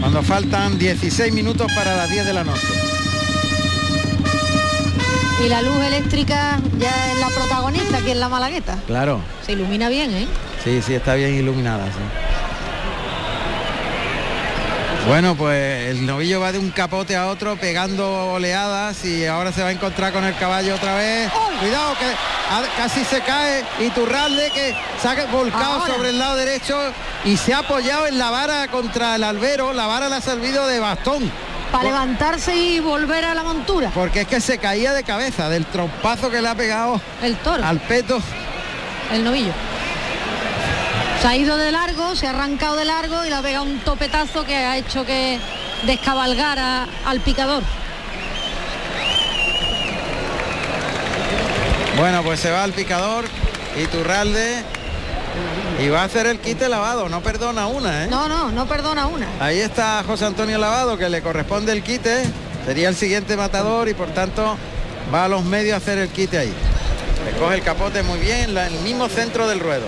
cuando 0.01 0.23
faltan 0.23 0.79
16 0.79 1.33
minutos 1.33 1.73
para 1.75 1.97
las 1.97 2.11
10 2.11 2.27
de 2.27 2.33
la 2.33 2.45
noche. 2.45 2.61
Y 5.45 5.49
la 5.49 5.61
luz 5.63 5.83
eléctrica 5.85 6.59
ya 6.79 7.13
es 7.13 7.21
la 7.21 7.29
protagonista 7.29 7.99
aquí 7.99 8.11
en 8.13 8.21
la 8.21 8.29
Malagueta. 8.29 8.79
Claro, 8.87 9.21
Se 9.45 9.53
ilumina 9.53 9.89
bien, 9.89 10.11
¿eh? 10.15 10.27
sí, 10.63 10.81
sí, 10.81 10.95
está 10.95 11.15
bien 11.15 11.35
iluminada. 11.35 11.85
sí. 11.87 12.24
Bueno, 15.07 15.36
pues 15.36 15.91
el 15.91 16.07
novillo 16.07 16.41
va 16.41 16.50
de 16.50 16.58
un 16.58 16.70
capote 16.70 17.15
a 17.15 17.28
otro 17.28 17.57
pegando 17.57 18.33
oleadas 18.33 19.05
y 19.05 19.26
ahora 19.26 19.52
se 19.52 19.62
va 19.62 19.68
a 19.68 19.73
encontrar 19.73 20.15
con 20.15 20.24
el 20.24 20.34
caballo 20.36 20.74
otra 20.74 20.97
vez. 20.97 21.31
Cuidado 21.60 21.94
que 21.99 22.07
casi 22.78 23.05
se 23.05 23.20
cae 23.20 23.65
y 23.81 23.91
Turralde 23.91 24.50
que 24.50 24.74
se 25.00 25.08
ha 25.08 25.26
volcado 25.26 25.86
sobre 25.86 26.08
el 26.08 26.18
lado 26.18 26.36
derecho 26.36 26.78
y 27.24 27.36
se 27.36 27.52
ha 27.52 27.58
apoyado 27.58 28.07
en 28.07 28.18
la 28.18 28.31
vara 28.31 28.68
contra 28.68 29.16
el 29.16 29.24
albero. 29.24 29.74
La 29.74 29.86
vara 29.86 30.08
le 30.08 30.16
ha 30.16 30.20
servido 30.23 30.66
de 30.66 30.81
bastón. 30.81 31.31
Para 31.70 31.84
levantarse 31.84 32.57
y 32.57 32.81
volver 32.81 33.26
a 33.26 33.34
la 33.34 33.42
montura. 33.42 33.91
Porque 33.92 34.23
es 34.23 34.26
que 34.26 34.41
se 34.41 34.57
caía 34.57 34.94
de 34.94 35.02
cabeza 35.02 35.50
del 35.50 35.66
trompazo 35.66 36.31
que 36.31 36.41
le 36.41 36.49
ha 36.49 36.55
pegado 36.55 37.00
el 37.23 37.36
toro 37.36 37.62
al 37.62 37.78
peto. 37.81 38.23
El 39.12 39.23
novillo. 39.23 39.52
Se 41.25 41.28
ha 41.28 41.36
ido 41.39 41.57
de 41.57 41.73
largo, 41.73 42.15
se 42.15 42.27
ha 42.27 42.31
arrancado 42.31 42.77
de 42.77 42.85
largo 42.85 43.25
y 43.25 43.31
le 43.31 43.35
ha 43.35 43.41
pegado 43.41 43.65
un 43.65 43.78
topetazo 43.78 44.44
que 44.44 44.57
ha 44.57 44.77
hecho 44.77 45.07
que 45.07 45.39
descabalgara 45.86 46.86
al 47.07 47.20
picador. 47.20 47.62
Bueno, 51.97 52.23
pues 52.23 52.41
se 52.41 52.51
va 52.51 52.62
al 52.62 52.75
picador 52.75 53.25
y 53.83 53.86
Turralde 53.86 54.62
y 55.83 55.89
va 55.89 56.03
a 56.03 56.05
hacer 56.05 56.27
el 56.27 56.41
quite 56.41 56.69
lavado, 56.69 57.09
no 57.09 57.23
perdona 57.23 57.69
una, 57.69 58.05
¿eh? 58.05 58.07
No, 58.09 58.28
no, 58.28 58.53
no 58.53 58.67
perdona 58.67 59.07
una. 59.07 59.27
Ahí 59.41 59.61
está 59.61 60.05
José 60.07 60.27
Antonio 60.27 60.59
Lavado, 60.59 60.99
que 60.99 61.09
le 61.09 61.23
corresponde 61.23 61.73
el 61.73 61.83
quite, 61.83 62.23
sería 62.67 62.91
el 62.91 62.97
siguiente 62.97 63.35
matador 63.39 63.89
y 63.89 63.94
por 63.94 64.09
tanto 64.09 64.59
va 65.12 65.25
a 65.25 65.28
los 65.28 65.43
medios 65.43 65.73
a 65.73 65.77
hacer 65.78 65.97
el 65.97 66.11
quite 66.11 66.36
ahí. 66.36 66.53
Le 67.25 67.39
coge 67.39 67.55
el 67.55 67.62
capote 67.62 68.03
muy 68.03 68.19
bien, 68.19 68.51
en 68.51 68.59
el 68.59 68.81
mismo 68.81 69.09
centro 69.09 69.49
del 69.49 69.61
ruedo. 69.61 69.86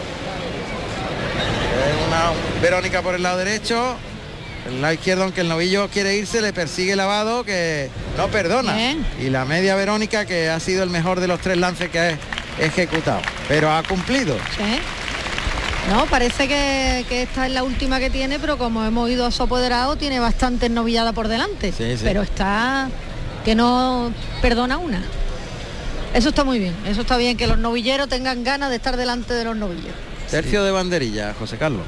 Verónica 2.62 3.02
por 3.02 3.14
el 3.14 3.22
lado 3.22 3.38
derecho. 3.38 3.96
El 4.68 4.82
lado 4.82 4.94
izquierdo, 4.94 5.24
aunque 5.24 5.42
el 5.42 5.48
novillo 5.48 5.88
quiere 5.88 6.16
irse, 6.16 6.40
le 6.42 6.52
persigue 6.52 6.96
lavado 6.96 7.44
que 7.44 7.88
no 8.16 8.28
perdona. 8.28 8.76
Y 9.20 9.30
la 9.30 9.44
media 9.44 9.76
Verónica, 9.76 10.26
que 10.26 10.48
ha 10.48 10.58
sido 10.58 10.82
el 10.82 10.90
mejor 10.90 11.20
de 11.20 11.28
los 11.28 11.40
tres 11.40 11.56
lances 11.56 11.88
que 11.88 11.98
ha 12.00 12.18
ejecutado. 12.58 13.20
Pero 13.48 13.70
ha 13.70 13.82
cumplido. 13.84 14.36
No, 15.88 16.06
parece 16.06 16.48
que, 16.48 17.04
esta 17.22 17.46
es 17.46 17.52
la 17.52 17.62
última 17.62 18.00
que 18.00 18.10
tiene, 18.10 18.40
pero 18.40 18.58
como 18.58 18.84
hemos 18.84 19.08
ido 19.08 19.24
a 19.24 19.30
su 19.30 19.44
apoderado, 19.44 19.94
tiene 19.96 20.18
bastante 20.18 20.68
novillada 20.68 21.12
por 21.12 21.28
delante. 21.28 21.72
Pero 22.02 22.22
está 22.22 22.88
que 23.44 23.54
no 23.54 24.12
perdona 24.42 24.78
una. 24.78 25.00
Eso 26.12 26.30
está 26.30 26.42
muy 26.42 26.58
bien, 26.58 26.74
eso 26.86 27.02
está 27.02 27.16
bien, 27.16 27.36
que 27.36 27.46
los 27.46 27.58
novilleros 27.58 28.08
tengan 28.08 28.42
ganas 28.42 28.70
de 28.70 28.76
estar 28.76 28.96
delante 28.96 29.34
de 29.34 29.44
los 29.44 29.56
novillos. 29.56 29.94
Tercio 30.30 30.64
de 30.64 30.72
banderilla, 30.72 31.34
José 31.38 31.56
Carlos. 31.56 31.84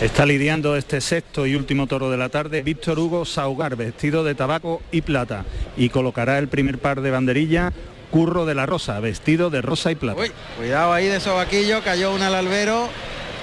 Está 0.00 0.26
lidiando 0.26 0.76
este 0.76 1.00
sexto 1.00 1.46
y 1.46 1.54
último 1.54 1.86
toro 1.86 2.10
de 2.10 2.16
la 2.16 2.28
tarde 2.28 2.62
Víctor 2.62 2.98
Hugo 2.98 3.24
Saugar, 3.24 3.76
vestido 3.76 4.24
de 4.24 4.34
tabaco 4.34 4.82
y 4.90 5.02
plata, 5.02 5.44
y 5.76 5.88
colocará 5.88 6.38
el 6.38 6.48
primer 6.48 6.78
par 6.78 7.00
de 7.00 7.12
banderilla 7.12 7.72
Curro 8.10 8.44
de 8.44 8.56
la 8.56 8.66
Rosa, 8.66 8.98
vestido 8.98 9.50
de 9.50 9.62
rosa 9.62 9.92
y 9.92 9.94
plata. 9.94 10.20
cuidado 10.56 10.92
ahí 10.92 11.06
de 11.06 11.20
sobaquillo, 11.20 11.82
cayó 11.84 12.12
un 12.12 12.22
al 12.22 12.34
albero, 12.34 12.88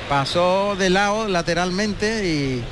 pasó 0.10 0.76
de 0.76 0.90
lado 0.90 1.28
lateralmente 1.30 2.28
y, 2.28 2.64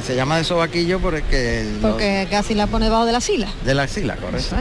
se 0.00 0.16
llama 0.16 0.38
de 0.38 0.44
sobaquillo 0.44 0.98
porque... 0.98 1.66
Porque 1.82 2.26
casi 2.30 2.54
la 2.54 2.66
pone 2.66 2.86
debajo 2.86 3.04
de 3.04 3.12
la 3.12 3.20
sila. 3.20 3.48
De 3.66 3.74
la 3.74 3.86
sila, 3.86 4.16
correcto. 4.16 4.56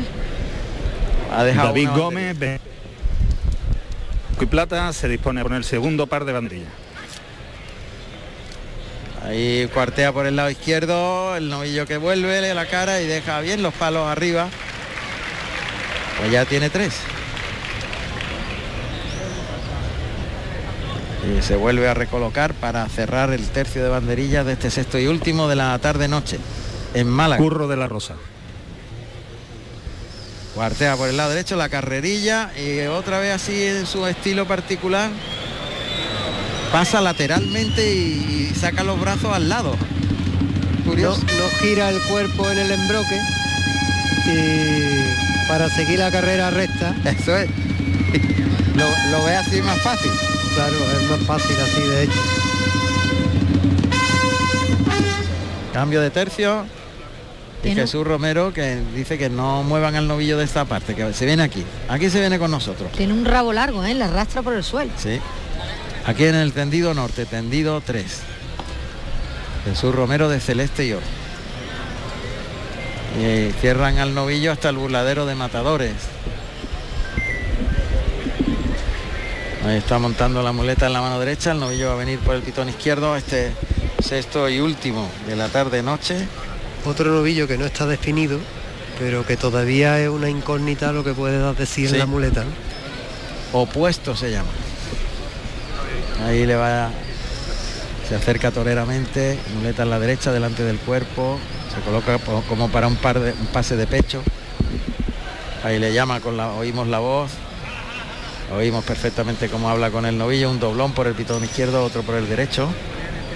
Ha 1.34 1.44
dejado 1.46 1.70
David 1.70 1.90
Gómez 1.96 2.38
y 4.44 4.46
plata 4.46 4.92
se 4.92 5.08
dispone 5.08 5.40
a 5.40 5.44
poner 5.44 5.60
el 5.60 5.64
segundo 5.64 6.08
par 6.08 6.26
de 6.26 6.34
banderillas. 6.34 6.83
Ahí 9.24 9.70
cuartea 9.74 10.12
por 10.12 10.26
el 10.26 10.36
lado 10.36 10.50
izquierdo, 10.50 11.36
el 11.36 11.50
novillo 11.50 11.86
que 11.86 11.98
vuelve 11.98 12.50
a 12.50 12.54
la 12.54 12.66
cara 12.66 13.02
y 13.02 13.08
deja 13.08 13.40
bien 13.40 13.64
los 13.64 13.74
palos 13.74 14.08
arriba. 14.08 14.50
Pues 16.20 16.32
ya 16.32 16.46
tiene 16.46 16.70
tres. 16.70 16.94
Y 21.26 21.42
se 21.42 21.56
vuelve 21.56 21.88
a 21.88 21.94
recolocar 21.94 22.54
para 22.54 22.88
cerrar 22.90 23.32
el 23.32 23.48
tercio 23.48 23.82
de 23.82 23.90
banderillas 23.90 24.46
de 24.46 24.54
este 24.54 24.70
sexto 24.70 25.00
y 25.00 25.08
último 25.08 25.48
de 25.48 25.56
la 25.56 25.80
tarde-noche 25.80 26.38
en 26.94 27.08
Málaga. 27.08 27.42
Curro 27.42 27.70
de 27.70 27.78
la 27.78 27.88
Rosa. 27.88 28.16
Cuartea 30.54 30.98
por 30.98 31.08
el 31.08 31.16
lado 31.16 31.30
derecho 31.30 31.56
la 31.56 31.70
carrerilla 31.70 32.52
y 32.58 32.82
otra 32.88 33.20
vez 33.20 33.34
así 33.34 33.64
en 33.64 33.88
su 33.88 34.06
estilo 34.06 34.46
particular. 34.46 35.10
Pasa 36.74 37.02
lateralmente 37.02 37.94
y 37.94 38.52
saca 38.60 38.84
los 38.84 39.00
brazos 39.00 39.32
al 39.32 39.48
lado. 39.48 39.76
Curioso. 40.84 41.22
No, 41.22 41.60
gira 41.62 41.88
el 41.92 42.02
cuerpo 42.10 42.50
en 42.50 42.58
el 42.58 42.72
embroque 42.72 43.22
y 44.26 45.48
para 45.48 45.70
seguir 45.70 46.00
la 46.00 46.10
carrera 46.10 46.50
recta. 46.50 46.96
Eso 47.06 47.38
es. 47.38 47.48
Lo, 48.76 48.86
lo 49.12 49.24
ve 49.24 49.36
así 49.36 49.62
más 49.62 49.80
fácil. 49.84 50.10
Claro, 50.56 50.74
es 50.74 51.10
más 51.12 51.20
fácil 51.28 51.56
así 51.62 51.82
de 51.82 52.04
hecho. 52.06 52.20
Cambio 55.74 56.02
de 56.02 56.10
tercio. 56.10 56.66
Y 57.64 57.76
Jesús 57.76 58.06
Romero 58.06 58.52
que 58.52 58.82
dice 58.96 59.20
que 59.20 59.30
no 59.30 59.62
muevan 59.62 59.96
al 59.96 60.08
novillo 60.08 60.40
de 60.40 60.46
esta 60.46 60.66
parte, 60.66 60.96
que 60.96 61.14
se 61.14 61.28
viene 61.28 61.44
aquí. 61.44 61.64
Aquí 61.88 62.10
se 62.10 62.20
viene 62.20 62.40
con 62.40 62.50
nosotros. 62.50 62.92
Tiene 62.94 63.14
un 63.14 63.26
rabo 63.26 63.54
largo, 63.54 63.84
¿eh? 63.84 63.94
La 63.94 64.06
arrastra 64.06 64.42
por 64.42 64.56
el 64.56 64.64
suelo. 64.64 64.92
Sí. 64.98 65.20
Aquí 66.06 66.26
en 66.26 66.36
el 66.36 66.54
tendido 66.54 66.94
norte, 66.94 67.26
tendido 67.26 67.82
3. 67.82 68.06
Jesús 69.66 69.96
Romero 69.96 70.30
de 70.30 70.40
Celeste 70.40 70.86
y 70.86 70.94
Oro. 70.94 71.06
Y 73.22 73.52
cierran 73.62 74.00
al 74.00 74.14
novillo 74.14 74.52
hasta 74.52 74.70
el 74.70 74.78
burladero 74.78 75.26
de 75.26 75.36
matadores. 75.36 75.94
Ahí 79.66 79.78
está 79.78 79.98
montando 79.98 80.44
la 80.44 80.52
muleta 80.52 80.88
en 80.88 80.94
la 80.94 81.02
mano 81.02 81.20
derecha, 81.20 81.52
el 81.52 81.60
novillo 81.60 81.88
va 81.88 81.94
a 81.94 81.98
venir 81.98 82.20
por 82.20 82.36
el 82.36 82.42
pitón 82.42 82.68
izquierdo, 82.68 83.16
este 83.16 83.54
sexto 84.04 84.50
y 84.50 84.60
último 84.60 85.10
de 85.26 85.38
la 85.38 85.48
tarde-noche 85.48 86.28
otro 86.86 87.12
novillo 87.12 87.48
que 87.48 87.58
no 87.58 87.66
está 87.66 87.86
definido, 87.86 88.40
pero 89.00 89.26
que 89.26 89.38
todavía 89.38 90.00
es 90.00 90.10
una 90.10 90.30
incógnita 90.30 90.92
lo 90.92 91.04
que 91.04 91.14
puede 91.14 91.54
decir 91.54 91.92
la 91.92 92.06
muleta. 92.06 92.44
Opuesto 93.54 94.16
se 94.16 94.32
llama. 94.32 94.50
Ahí 96.26 96.46
le 96.46 96.56
va, 96.56 96.90
se 98.08 98.16
acerca 98.16 98.52
toreramente, 98.52 99.40
muleta 99.56 99.84
en 99.84 99.90
la 99.90 100.00
derecha, 100.00 100.32
delante 100.32 100.64
del 100.64 100.78
cuerpo, 100.78 101.40
se 101.74 101.82
coloca 101.82 102.20
como 102.48 102.70
para 102.70 102.88
un, 102.88 102.96
par 102.96 103.20
de, 103.20 103.32
un 103.32 103.48
pase 103.48 103.76
de 103.76 103.88
pecho. 103.88 104.22
Ahí 105.64 105.80
le 105.80 105.94
llama 105.94 106.20
oímos 106.58 106.88
la 106.88 107.00
voz, 107.00 107.32
oímos 108.56 108.84
perfectamente 108.84 109.50
cómo 109.50 109.70
habla 109.70 109.92
con 109.92 110.06
el 110.06 110.18
novillo, 110.18 110.50
un 110.50 110.60
doblón 110.60 110.94
por 110.94 111.08
el 111.08 111.14
pitón 111.14 111.44
izquierdo, 111.44 111.84
otro 111.84 112.04
por 112.04 112.16
el 112.16 112.28
derecho. 112.28 112.70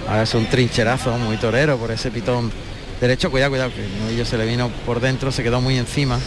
Ahora 0.06 0.22
es 0.22 0.34
un 0.34 0.46
trincherazo 0.46 1.18
muy 1.18 1.36
torero 1.36 1.76
por 1.76 1.90
ese 1.90 2.10
pitón 2.10 2.50
Derecho, 3.00 3.30
cuidado, 3.30 3.52
cuidado, 3.52 3.72
que 3.72 3.84
el 3.84 3.98
novillo 4.00 4.24
se 4.24 4.36
le 4.36 4.44
vino 4.44 4.70
por 4.84 4.98
dentro, 4.98 5.30
se 5.30 5.44
quedó 5.44 5.60
muy 5.60 5.78
encima. 5.78 6.18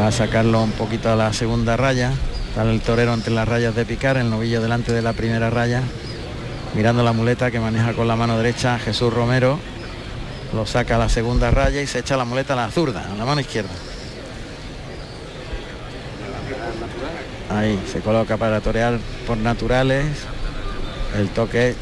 Va 0.00 0.06
a 0.06 0.12
sacarlo 0.12 0.62
un 0.62 0.72
poquito 0.72 1.12
a 1.12 1.14
la 1.14 1.30
segunda 1.34 1.76
raya. 1.76 2.12
Está 2.48 2.62
el 2.62 2.80
torero 2.80 3.12
entre 3.12 3.34
las 3.34 3.46
rayas 3.46 3.74
de 3.74 3.84
picar, 3.84 4.16
el 4.16 4.30
novillo 4.30 4.62
delante 4.62 4.94
de 4.94 5.02
la 5.02 5.12
primera 5.12 5.50
raya. 5.50 5.82
Mirando 6.74 7.02
la 7.02 7.12
muleta 7.12 7.50
que 7.50 7.60
maneja 7.60 7.92
con 7.92 8.08
la 8.08 8.16
mano 8.16 8.38
derecha 8.38 8.78
Jesús 8.78 9.12
Romero. 9.12 9.58
Lo 10.54 10.64
saca 10.64 10.96
a 10.96 10.98
la 10.98 11.10
segunda 11.10 11.50
raya 11.50 11.82
y 11.82 11.86
se 11.86 11.98
echa 11.98 12.16
la 12.16 12.24
muleta 12.24 12.54
a 12.54 12.56
la 12.56 12.70
zurda, 12.70 13.12
a 13.12 13.14
la 13.14 13.26
mano 13.26 13.42
izquierda. 13.42 13.68
Ahí 17.50 17.78
se 17.92 18.00
coloca 18.00 18.38
para 18.38 18.62
torear 18.62 18.98
por 19.26 19.36
naturales. 19.36 20.06
El 21.14 21.28
toque 21.28 21.74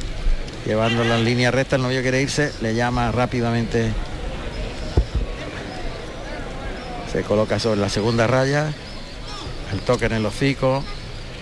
llevándolo 0.67 1.15
en 1.15 1.25
línea 1.25 1.53
recta, 1.53 1.77
el 1.77 1.83
novio 1.83 2.03
quiere 2.03 2.21
irse, 2.21 2.53
le 2.63 2.75
llama 2.75 3.13
rápidamente, 3.13 3.93
se 7.13 7.23
coloca 7.23 7.59
sobre 7.59 7.81
la 7.81 7.89
segunda 7.89 8.27
raya, 8.27 8.73
el 9.73 9.81
toque 9.81 10.07
en 10.07 10.13
el 10.13 10.27
hocico, 10.27 10.83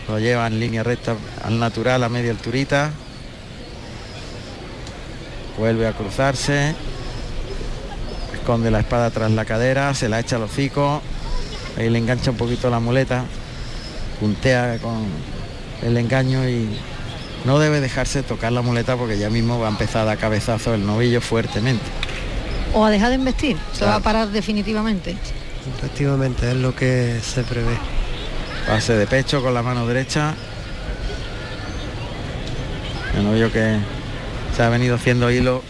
lo 0.08 0.18
lleva 0.18 0.46
en 0.46 0.60
línea 0.60 0.82
recta 0.82 1.16
al 1.44 1.58
natural 1.58 2.04
a 2.04 2.08
media 2.08 2.30
alturita, 2.30 2.90
vuelve 5.58 5.86
a 5.86 5.92
cruzarse, 5.92 6.74
esconde 8.34 8.70
la 8.70 8.80
espada 8.80 9.10
tras 9.10 9.30
la 9.30 9.44
cadera, 9.44 9.92
se 9.94 10.08
la 10.08 10.20
echa 10.20 10.36
al 10.36 10.42
hocico, 10.42 11.02
ahí 11.76 11.90
le 11.90 11.98
engancha 11.98 12.30
un 12.30 12.36
poquito 12.36 12.70
la 12.70 12.78
muleta, 12.78 13.24
puntea 14.20 14.78
con 14.78 15.04
el 15.82 15.96
engaño 15.96 16.48
y 16.48 16.68
no 17.44 17.58
debe 17.58 17.80
dejarse 17.80 18.22
tocar 18.22 18.52
la 18.52 18.62
muleta 18.62 18.96
porque 18.96 19.18
ya 19.18 19.30
mismo 19.30 19.58
va 19.58 19.66
a 19.66 19.70
empezar 19.70 20.02
a 20.02 20.04
dar 20.04 20.18
cabezazo 20.18 20.74
el 20.74 20.86
novillo 20.86 21.20
fuertemente. 21.20 21.84
O 22.74 22.84
a 22.84 22.90
dejar 22.90 23.08
de 23.08 23.16
investir, 23.16 23.56
se 23.72 23.84
va 23.84 23.96
a 23.96 24.00
parar 24.00 24.28
definitivamente. 24.28 25.16
Efectivamente, 25.78 26.50
es 26.50 26.56
lo 26.56 26.74
que 26.74 27.20
se 27.22 27.42
prevé. 27.42 27.76
Pase 28.66 28.94
de 28.96 29.06
pecho 29.06 29.42
con 29.42 29.54
la 29.54 29.62
mano 29.62 29.86
derecha. 29.86 30.34
El 33.16 33.24
novillo 33.24 33.50
que 33.52 33.78
se 34.54 34.62
ha 34.62 34.68
venido 34.68 34.96
haciendo 34.96 35.30
hilo. 35.30 35.62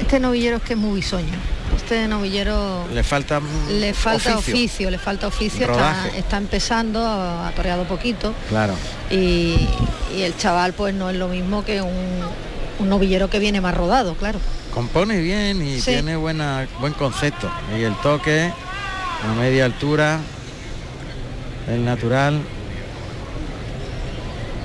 Este 0.00 0.18
novillero 0.20 0.56
es 0.56 0.62
que 0.62 0.72
es 0.74 0.78
muy 0.78 0.96
bisoño. 0.96 1.34
Este 1.76 2.06
novillero 2.08 2.86
Le 2.92 3.02
falta 3.02 3.40
le 3.68 3.92
falta 3.94 4.38
oficio, 4.38 4.90
le 4.90 4.98
falta 4.98 5.26
oficio, 5.26 5.66
está, 5.70 6.08
está 6.16 6.36
empezando, 6.36 7.00
ha 7.04 7.50
toreado 7.56 7.84
poquito 7.84 8.32
Claro. 8.48 8.74
y, 9.10 9.68
y 10.16 10.22
el 10.22 10.36
chaval 10.36 10.72
pues 10.72 10.94
no 10.94 11.10
es 11.10 11.16
lo 11.16 11.28
mismo 11.28 11.64
que 11.64 11.82
un, 11.82 11.90
un 12.78 12.88
novillero 12.88 13.28
que 13.28 13.38
viene 13.38 13.60
más 13.60 13.74
rodado, 13.76 14.14
claro. 14.14 14.38
Compone 14.74 15.20
bien 15.20 15.64
y 15.64 15.80
Sí. 15.80 15.92
tiene 15.92 16.16
buena, 16.16 16.66
buen 16.80 16.92
concepto. 16.94 17.50
Y 17.78 17.82
el 17.82 17.94
toque 17.96 18.50
a 19.22 19.34
media 19.40 19.64
altura, 19.66 20.18
el 21.68 21.84
natural. 21.84 22.40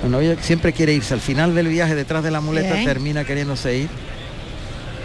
El 0.03 0.11
novillo 0.11 0.35
siempre 0.41 0.73
quiere 0.73 0.93
irse. 0.93 1.13
Al 1.13 1.19
final 1.21 1.53
del 1.53 1.67
viaje 1.67 1.93
detrás 1.93 2.23
de 2.23 2.31
la 2.31 2.41
muleta 2.41 2.73
Bien. 2.73 2.85
termina 2.85 3.23
queriéndose 3.25 3.75
ir. 3.77 3.89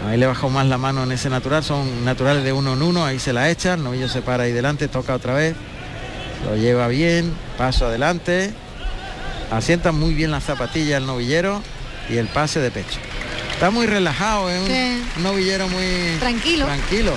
Ahí 0.07 0.17
le 0.17 0.25
bajó 0.25 0.49
más 0.49 0.65
la 0.67 0.77
mano 0.77 1.03
en 1.03 1.11
ese 1.11 1.29
natural. 1.29 1.63
Son 1.63 2.03
naturales 2.05 2.43
de 2.43 2.53
uno 2.53 2.73
en 2.73 2.81
uno. 2.81 3.05
Ahí 3.05 3.19
se 3.19 3.33
la 3.33 3.49
echa. 3.49 3.73
El 3.75 3.83
novillo 3.83 4.07
se 4.09 4.21
para 4.21 4.43
ahí 4.43 4.51
delante, 4.51 4.87
toca 4.87 5.13
otra 5.15 5.33
vez. 5.33 5.55
Lo 6.49 6.55
lleva 6.55 6.87
bien. 6.87 7.33
Paso 7.57 7.85
adelante. 7.87 8.51
Asienta 9.51 9.91
muy 9.91 10.13
bien 10.13 10.31
la 10.31 10.39
zapatilla 10.41 10.97
el 10.97 11.05
novillero 11.05 11.61
y 12.09 12.17
el 12.17 12.27
pase 12.27 12.59
de 12.59 12.71
pecho. 12.71 12.99
Está 13.55 13.69
muy 13.71 13.87
relajado, 13.87 14.49
es 14.49 14.59
un 14.61 14.67
Sí. 14.67 15.01
un 15.17 15.23
novillero 15.23 15.67
muy 15.69 16.17
Tranquilo. 16.19 16.65
tranquilo. 16.65 17.13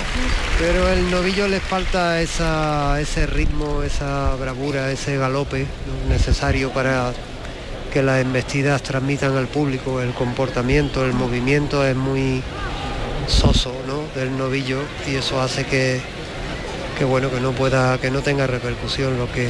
Pero 0.57 0.87
el 0.89 1.11
novillo 1.11 1.47
le 1.49 1.59
falta 1.59 2.21
esa, 2.21 2.99
ese 3.01 3.25
ritmo, 3.25 3.83
esa 3.83 4.35
bravura, 4.35 4.89
ese 4.89 5.17
galope 5.17 5.67
necesario 6.07 6.71
para 6.71 7.11
que 7.91 8.01
las 8.01 8.21
embestidas 8.21 8.81
transmitan 8.83 9.35
al 9.35 9.47
público 9.47 10.01
el 10.01 10.13
comportamiento, 10.13 11.05
el 11.05 11.13
movimiento 11.13 11.85
es 11.85 11.95
muy 11.95 12.41
soso 13.27 13.73
¿no? 13.85 14.03
del 14.19 14.37
novillo 14.37 14.79
y 15.11 15.15
eso 15.15 15.41
hace 15.41 15.65
que, 15.65 15.99
que 16.97 17.03
bueno 17.03 17.29
que 17.29 17.41
no 17.41 17.51
pueda, 17.51 17.97
que 17.99 18.11
no 18.11 18.21
tenga 18.21 18.47
repercusión 18.47 19.17
lo 19.17 19.29
que 19.31 19.49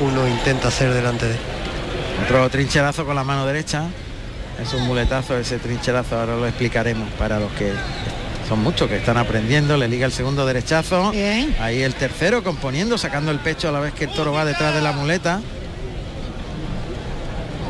uno 0.00 0.28
intenta 0.28 0.68
hacer 0.68 0.92
delante 0.92 1.26
de 1.26 1.32
él. 1.32 1.40
Otro 2.24 2.50
trincherazo 2.50 3.06
con 3.06 3.14
la 3.16 3.24
mano 3.24 3.46
derecha. 3.46 3.84
Es 4.62 4.72
un 4.72 4.86
muletazo 4.86 5.36
ese 5.36 5.58
trincherazo, 5.58 6.18
ahora 6.18 6.36
lo 6.36 6.46
explicaremos 6.46 7.10
para 7.18 7.38
los 7.38 7.52
que 7.52 7.72
son 8.48 8.62
muchos 8.62 8.88
que 8.88 8.96
están 8.96 9.16
aprendiendo. 9.16 9.76
Le 9.76 9.88
liga 9.88 10.06
el 10.06 10.12
segundo 10.12 10.46
derechazo. 10.46 11.12
Ahí 11.60 11.82
el 11.82 11.94
tercero 11.94 12.42
componiendo, 12.42 12.96
sacando 12.96 13.30
el 13.30 13.38
pecho 13.38 13.68
a 13.68 13.72
la 13.72 13.80
vez 13.80 13.92
que 13.92 14.04
el 14.04 14.10
toro 14.12 14.32
va 14.32 14.44
detrás 14.44 14.74
de 14.74 14.80
la 14.80 14.92
muleta. 14.92 15.40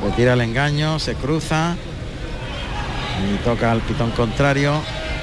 Retira 0.04 0.34
el 0.34 0.40
engaño, 0.42 0.98
se 0.98 1.14
cruza. 1.14 1.76
Y 3.24 3.36
toca 3.38 3.72
al 3.72 3.80
pitón 3.80 4.10
contrario. 4.10 4.80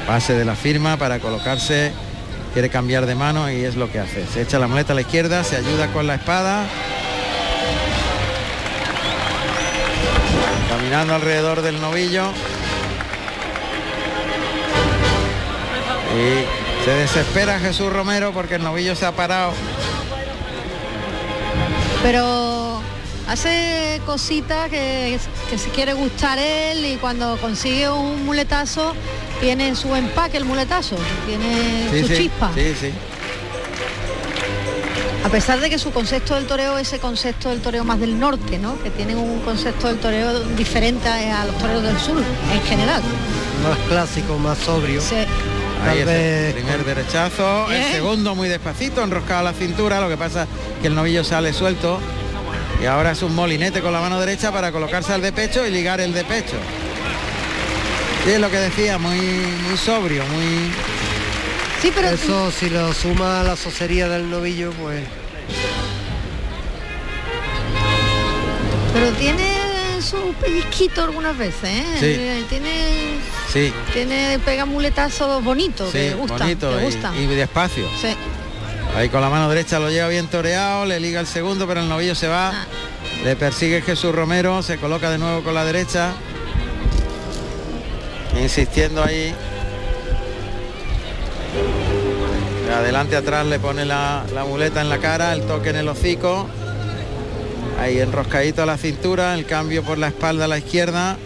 Pase 0.08 0.34
de 0.34 0.44
la 0.44 0.56
firma 0.56 0.98
para 0.98 1.20
colocarse. 1.20 1.92
Quiere 2.54 2.70
cambiar 2.70 3.06
de 3.06 3.16
mano 3.16 3.52
y 3.52 3.64
es 3.64 3.76
lo 3.76 3.92
que 3.92 4.00
hace. 4.00 4.26
Se 4.28 4.42
echa 4.42 4.60
la 4.60 4.68
muleta 4.68 4.94
a 4.94 4.96
la 4.96 5.02
izquierda, 5.02 5.44
se 5.44 5.56
ayuda 5.56 5.88
con 5.94 6.08
la 6.08 6.16
espada. 6.16 6.66
Caminando 10.70 11.16
alrededor 11.16 11.62
del 11.62 11.80
novillo. 11.82 12.32
Y 16.16 16.86
se 16.86 16.92
desespera 16.92 17.60
Jesús 17.60 17.92
Romero 17.92 18.32
porque 18.34 18.56
el 18.56 18.64
novillo 18.64 18.96
se 18.96 19.06
ha 19.06 19.12
parado. 19.12 19.54
Pero 22.04 22.82
hace 23.28 24.02
cositas 24.06 24.70
que, 24.70 25.18
que 25.50 25.58
se 25.58 25.70
quiere 25.70 25.94
gustar 25.94 26.38
él 26.38 26.86
y 26.86 26.98
cuando 26.98 27.38
consigue 27.38 27.90
un 27.90 28.26
muletazo 28.26 28.94
tiene 29.40 29.76
su 29.76 29.96
empaque 29.96 30.38
el 30.38 30.46
muletazo, 30.46 30.96
tiene 31.26 32.02
su 32.02 32.08
chispa. 32.08 32.52
sí, 32.54 32.76
sí. 32.80 32.94
A 35.24 35.30
pesar 35.30 35.60
de 35.62 35.70
que 35.70 35.80
su 35.80 35.92
concepto 35.92 36.36
del 36.36 36.46
toreo 36.46 36.78
es 36.78 36.88
ese 36.88 37.00
concepto 37.00 37.50
del 37.50 37.62
toreo 37.62 37.84
más 37.84 38.00
del 38.00 38.20
norte, 38.20 38.60
¿no? 38.60 38.82
Que 38.84 38.90
tienen 38.90 39.18
un 39.18 39.40
concepto 39.42 39.88
del 39.88 39.98
toreo 39.98 40.42
diferente 40.58 41.08
a 41.08 41.46
los 41.46 41.58
toreros 41.58 41.82
del 41.82 41.98
sur 41.98 42.22
en 42.52 42.62
general. 42.64 43.02
Más 43.64 43.78
clásico, 43.88 44.38
más 44.38 44.58
sobrio. 44.58 45.02
Ahí 45.88 46.00
es 46.00 46.08
el 46.08 46.54
primer 46.54 46.86
derechazo, 46.86 47.66
el 47.72 47.80
Bien. 47.80 47.92
segundo 47.94 48.36
muy 48.36 48.48
despacito, 48.48 49.04
enroscado 49.04 49.40
a 49.40 49.44
la 49.44 49.54
cintura, 49.54 50.00
lo 50.00 50.10
que 50.10 50.18
pasa 50.18 50.48
que 50.82 50.88
el 50.88 50.96
novillo 50.96 51.24
sale 51.24 51.54
suelto. 51.54 52.00
Y 52.82 52.86
ahora 52.86 53.12
es 53.12 53.22
un 53.22 53.34
molinete 53.34 53.82
con 53.82 53.94
la 53.94 54.02
mano 54.02 54.20
derecha 54.20 54.52
para 54.52 54.72
colocarse 54.72 55.14
al 55.14 55.22
de 55.22 55.32
pecho 55.32 55.66
y 55.66 55.72
ligar 55.72 56.02
el 56.02 56.14
de 56.14 56.26
pecho. 56.26 56.56
Y 58.28 58.32
es 58.32 58.40
lo 58.40 58.50
que 58.50 58.58
decía, 58.58 58.98
muy, 58.98 59.18
muy 59.18 59.78
sobrio, 59.78 60.24
muy... 60.28 60.72
Sí, 61.84 61.92
pero 61.94 62.08
eso 62.12 62.50
si 62.50 62.70
lo 62.70 62.94
suma 62.94 63.42
a 63.42 63.44
la 63.44 63.58
socería 63.58 64.08
del 64.08 64.30
novillo, 64.30 64.72
pues 64.82 65.04
Pero 68.94 69.12
tiene 69.18 70.02
su 70.02 70.34
pellizquito 70.40 71.04
algunas 71.04 71.38
veces, 71.38 71.66
¿eh? 71.66 71.86
Sí. 72.00 72.06
Eh, 72.06 72.44
Tiene, 72.48 72.72
Sí, 73.52 73.74
tiene 73.92 74.40
pega 74.46 74.64
muletazos 74.64 75.44
bonitos, 75.44 75.92
sí, 75.92 75.98
que 75.98 76.16
bonito 76.16 76.72
que 76.78 77.20
y- 77.20 77.24
y, 77.24 77.28
despacio. 77.36 77.86
Sí. 78.02 78.16
Ahí 78.96 79.10
con 79.10 79.20
la 79.20 79.30
mano 79.30 79.50
derecha 79.50 79.78
lo 79.78 79.90
lleva 79.90 80.08
bien 80.08 80.28
toreado, 80.28 80.86
le 80.86 81.02
liga 81.02 81.20
el 81.20 81.28
segundo, 81.28 81.68
pero 81.68 81.82
el 81.82 81.90
novillo 81.90 82.16
se 82.16 82.30
va. 82.30 82.52
Ah. 82.52 82.66
Le 83.26 83.36
persigue 83.36 83.82
Jesús 83.82 84.16
Romero, 84.16 84.64
se 84.64 84.78
coloca 84.78 85.12
de 85.12 85.18
nuevo 85.18 85.44
con 85.44 85.54
la 85.54 85.66
derecha. 85.66 86.14
Insistiendo 88.42 89.04
ahí. 89.04 89.36
De 92.68 92.74
adelante 92.74 93.16
atrás 93.16 93.46
le 93.46 93.60
pone 93.60 93.86
la, 93.86 94.26
la 94.34 94.46
muleta 94.46 94.82
en 94.82 94.90
la 94.90 94.98
cara, 94.98 95.34
el 95.34 95.44
toque 95.44 95.70
en 95.70 95.76
el 95.78 95.88
hocico. 95.88 96.48
Ahí 97.80 98.00
enroscadito 98.00 98.64
a 98.64 98.66
la 98.66 98.78
cintura, 98.78 99.34
el 99.36 99.46
cambio 99.46 99.84
por 99.84 99.98
la 99.98 100.08
espalda 100.08 100.46
a 100.46 100.48
la 100.48 100.58
izquierda. 100.58 101.18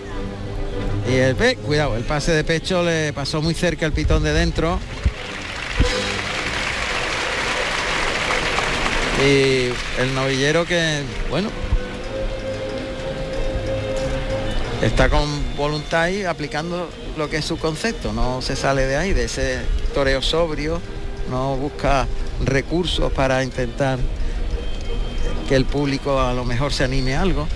Y 1.09 1.15
el 1.15 1.35
pe- 1.35 1.55
cuidado, 1.55 1.95
el 1.95 2.03
pase 2.03 2.31
de 2.33 2.43
pecho 2.43 2.83
le 2.83 3.13
pasó 3.13 3.41
muy 3.41 3.53
cerca 3.53 3.85
el 3.85 3.93
pitón 3.93 4.23
de 4.23 4.33
dentro. 4.33 4.79
Y 9.25 9.69
el 10.01 10.13
novillero 10.13 10.65
que, 10.65 11.01
bueno, 11.29 11.49
está 14.81 15.09
con 15.09 15.55
voluntad 15.55 16.09
y 16.09 16.23
aplicando 16.23 16.89
lo 17.17 17.29
que 17.29 17.37
es 17.37 17.45
su 17.45 17.57
concepto, 17.57 18.13
no 18.13 18.41
se 18.41 18.55
sale 18.55 18.85
de 18.85 18.95
ahí, 18.95 19.13
de 19.13 19.23
ese 19.25 19.59
toreo 19.93 20.21
sobrio, 20.21 20.79
no 21.29 21.55
busca 21.55 22.07
recursos 22.45 23.11
para 23.11 23.43
intentar 23.43 23.99
que 25.47 25.55
el 25.55 25.65
público 25.65 26.19
a 26.19 26.33
lo 26.33 26.45
mejor 26.45 26.73
se 26.73 26.83
anime 26.83 27.15
algo, 27.15 27.47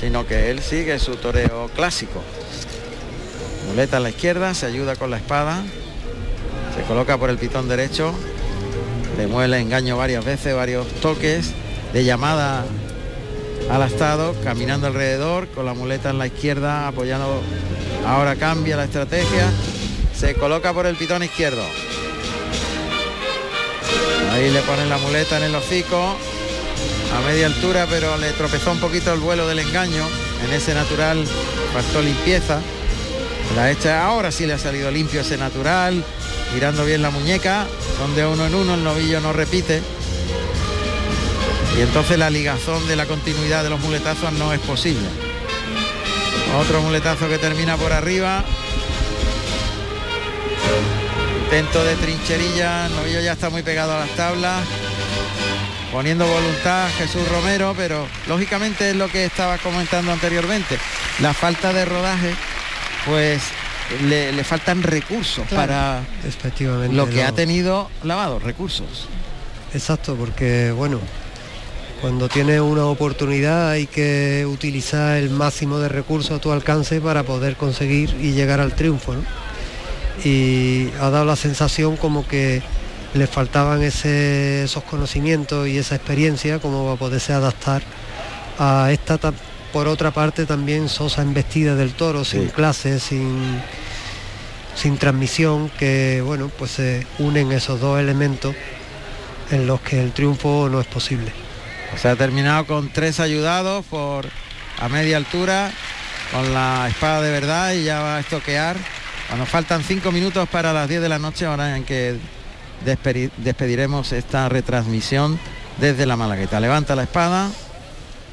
sino 0.00 0.26
que 0.26 0.50
él 0.50 0.60
sigue 0.60 0.98
su 0.98 1.16
toreo 1.16 1.70
clásico. 1.74 2.22
Muleta 3.68 3.98
a 3.98 4.00
la 4.00 4.10
izquierda, 4.10 4.54
se 4.54 4.66
ayuda 4.66 4.96
con 4.96 5.10
la 5.10 5.18
espada, 5.18 5.62
se 6.74 6.82
coloca 6.82 7.18
por 7.18 7.30
el 7.30 7.38
pitón 7.38 7.68
derecho, 7.68 8.14
le 9.18 9.26
mueve 9.26 9.60
engaño 9.60 9.96
varias 9.96 10.24
veces, 10.24 10.54
varios 10.54 10.86
toques 11.00 11.52
de 11.92 12.04
llamada 12.04 12.64
al 13.70 13.82
astado, 13.82 14.34
caminando 14.42 14.86
alrededor, 14.86 15.48
con 15.48 15.66
la 15.66 15.74
muleta 15.74 16.10
en 16.10 16.18
la 16.18 16.26
izquierda, 16.26 16.88
apoyando, 16.88 17.42
ahora 18.06 18.36
cambia 18.36 18.76
la 18.76 18.84
estrategia, 18.84 19.50
se 20.18 20.34
coloca 20.34 20.72
por 20.72 20.86
el 20.86 20.96
pitón 20.96 21.22
izquierdo. 21.22 21.62
Ahí 24.32 24.50
le 24.50 24.60
ponen 24.62 24.88
la 24.88 24.98
muleta 24.98 25.36
en 25.36 25.44
el 25.44 25.54
hocico, 25.54 26.16
a 27.16 27.20
media 27.26 27.46
altura, 27.46 27.86
pero 27.88 28.16
le 28.16 28.32
tropezó 28.32 28.72
un 28.72 28.80
poquito 28.80 29.12
el 29.12 29.20
vuelo 29.20 29.46
del 29.46 29.60
engaño, 29.60 30.04
en 30.44 30.52
ese 30.52 30.74
natural 30.74 31.24
faltó 31.72 32.02
limpieza. 32.02 32.60
La 33.54 33.70
hecha 33.70 34.04
ahora 34.04 34.32
sí 34.32 34.44
le 34.46 34.54
ha 34.54 34.58
salido 34.58 34.90
limpio 34.90 35.20
ese 35.20 35.36
natural, 35.36 36.04
mirando 36.52 36.84
bien 36.84 37.02
la 37.02 37.10
muñeca, 37.10 37.66
son 37.96 38.14
de 38.16 38.26
uno 38.26 38.46
en 38.46 38.54
uno, 38.54 38.74
el 38.74 38.82
novillo 38.82 39.20
no 39.20 39.32
repite. 39.32 39.82
Y 41.76 41.80
entonces 41.80 42.18
la 42.18 42.28
ligazón 42.28 42.88
de 42.88 42.96
la 42.96 43.06
continuidad 43.06 43.62
de 43.62 43.70
los 43.70 43.78
muletazos 43.80 44.32
no 44.32 44.52
es 44.52 44.58
posible. 44.60 45.06
Otro 46.58 46.82
muletazo 46.82 47.28
que 47.28 47.38
termina 47.38 47.76
por 47.76 47.92
arriba. 47.92 48.44
Intento 51.50 51.82
de 51.82 51.94
trincherilla, 51.96 52.88
novillo 52.90 53.20
ya 53.20 53.32
está 53.32 53.48
muy 53.48 53.62
pegado 53.62 53.94
a 53.94 54.00
las 54.00 54.10
tablas. 54.10 54.62
Poniendo 55.90 56.26
voluntad 56.26 56.86
Jesús 56.98 57.26
Romero, 57.28 57.72
pero 57.76 58.06
lógicamente 58.28 58.90
es 58.90 58.96
lo 58.96 59.08
que 59.08 59.24
estaba 59.24 59.56
comentando 59.56 60.12
anteriormente. 60.12 60.76
La 61.22 61.32
falta 61.32 61.72
de 61.72 61.86
rodaje, 61.86 62.34
pues 63.06 63.40
le, 64.06 64.32
le 64.32 64.44
faltan 64.44 64.82
recursos 64.82 65.46
Claro. 65.48 65.66
para 65.66 66.00
lo 66.92 67.08
que 67.08 67.22
no. 67.22 67.28
ha 67.28 67.32
tenido 67.32 67.90
lavado, 68.04 68.38
recursos. 68.38 69.08
Exacto, 69.72 70.14
porque 70.16 70.70
bueno, 70.72 71.00
Cuando 72.02 72.28
tienes 72.28 72.60
una 72.60 72.84
oportunidad 72.84 73.70
hay 73.70 73.86
que 73.86 74.46
utilizar 74.46 75.16
el 75.16 75.30
máximo 75.30 75.78
de 75.80 75.88
recursos 75.88 76.30
a 76.36 76.40
tu 76.40 76.52
alcance 76.52 77.00
para 77.00 77.22
poder 77.24 77.56
conseguir 77.56 78.14
y 78.20 78.32
llegar 78.32 78.60
al 78.60 78.74
triunfo. 78.76 79.14
Y 80.24 80.90
ha 81.00 81.10
dado 81.10 81.24
la 81.24 81.36
sensación 81.36 81.96
como 81.96 82.26
que 82.26 82.62
le 83.14 83.26
faltaban 83.26 83.82
esos 83.82 84.82
conocimientos 84.84 85.68
y 85.68 85.78
esa 85.78 85.94
experiencia 85.94 86.58
como 86.58 86.84
para 86.84 86.98
poderse 86.98 87.32
adaptar 87.32 87.82
a 88.58 88.90
esta, 88.92 89.18
por 89.72 89.88
otra 89.88 90.10
parte 90.10 90.46
también 90.46 90.88
sosa 90.88 91.22
embestida 91.22 91.74
del 91.74 91.92
toro, 91.92 92.24
sin 92.24 92.48
clases, 92.48 93.02
sin, 93.02 93.60
sin 94.74 94.98
transmisión, 94.98 95.70
que 95.78 96.22
bueno, 96.24 96.50
pues 96.58 96.72
se 96.72 97.06
unen 97.18 97.52
esos 97.52 97.80
dos 97.80 97.98
elementos 97.98 98.54
en 99.50 99.66
los 99.66 99.80
que 99.80 100.02
el 100.02 100.12
triunfo 100.12 100.68
no 100.70 100.80
es 100.80 100.86
posible. 100.86 101.32
Se 101.96 102.08
ha 102.08 102.16
terminado 102.16 102.66
con 102.66 102.90
tres 102.90 103.18
ayudados 103.20 103.84
por 103.86 104.26
a 104.78 104.88
media 104.88 105.16
altura, 105.16 105.70
con 106.32 106.52
la 106.52 106.86
espada 106.88 107.22
de 107.22 107.30
verdad 107.30 107.72
y 107.72 107.84
ya 107.84 108.00
va 108.00 108.16
a 108.16 108.20
estoquear. 108.20 108.76
Cuando 109.28 109.44
faltan 109.46 109.82
cinco 109.84 110.10
minutos 110.10 110.48
para 110.48 110.72
las 110.72 110.88
10 110.88 111.02
de 111.02 111.08
la 111.08 111.18
noche, 111.18 111.44
ahora 111.44 111.76
en 111.76 111.84
que 111.84 112.16
despediremos 112.84 114.12
esta 114.12 114.48
retransmisión 114.48 115.38
desde 115.78 116.06
la 116.06 116.16
Malagueta. 116.16 116.60
Levanta 116.60 116.96
la 116.96 117.02
espada, 117.02 117.50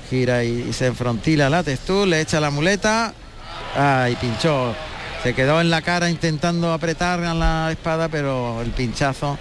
gira 0.09 0.43
y, 0.43 0.71
se 0.71 0.87
enfrontila 0.87 1.49
la 1.49 1.63
textura, 1.63 2.05
le 2.05 2.21
echa 2.21 2.39
la 2.39 2.49
muleta, 2.49 3.13
ay, 3.75 4.15
pinchó. 4.15 4.73
Se 5.21 5.33
quedó 5.33 5.59
en 5.59 5.69
la 5.69 5.81
cara 5.81 6.09
intentando 6.09 6.71
apretar 6.71 7.21
a 7.23 7.33
la 7.33 7.71
espada, 7.71 8.07
pero 8.07 8.61
el 8.61 8.71
pinchazo 8.71 9.37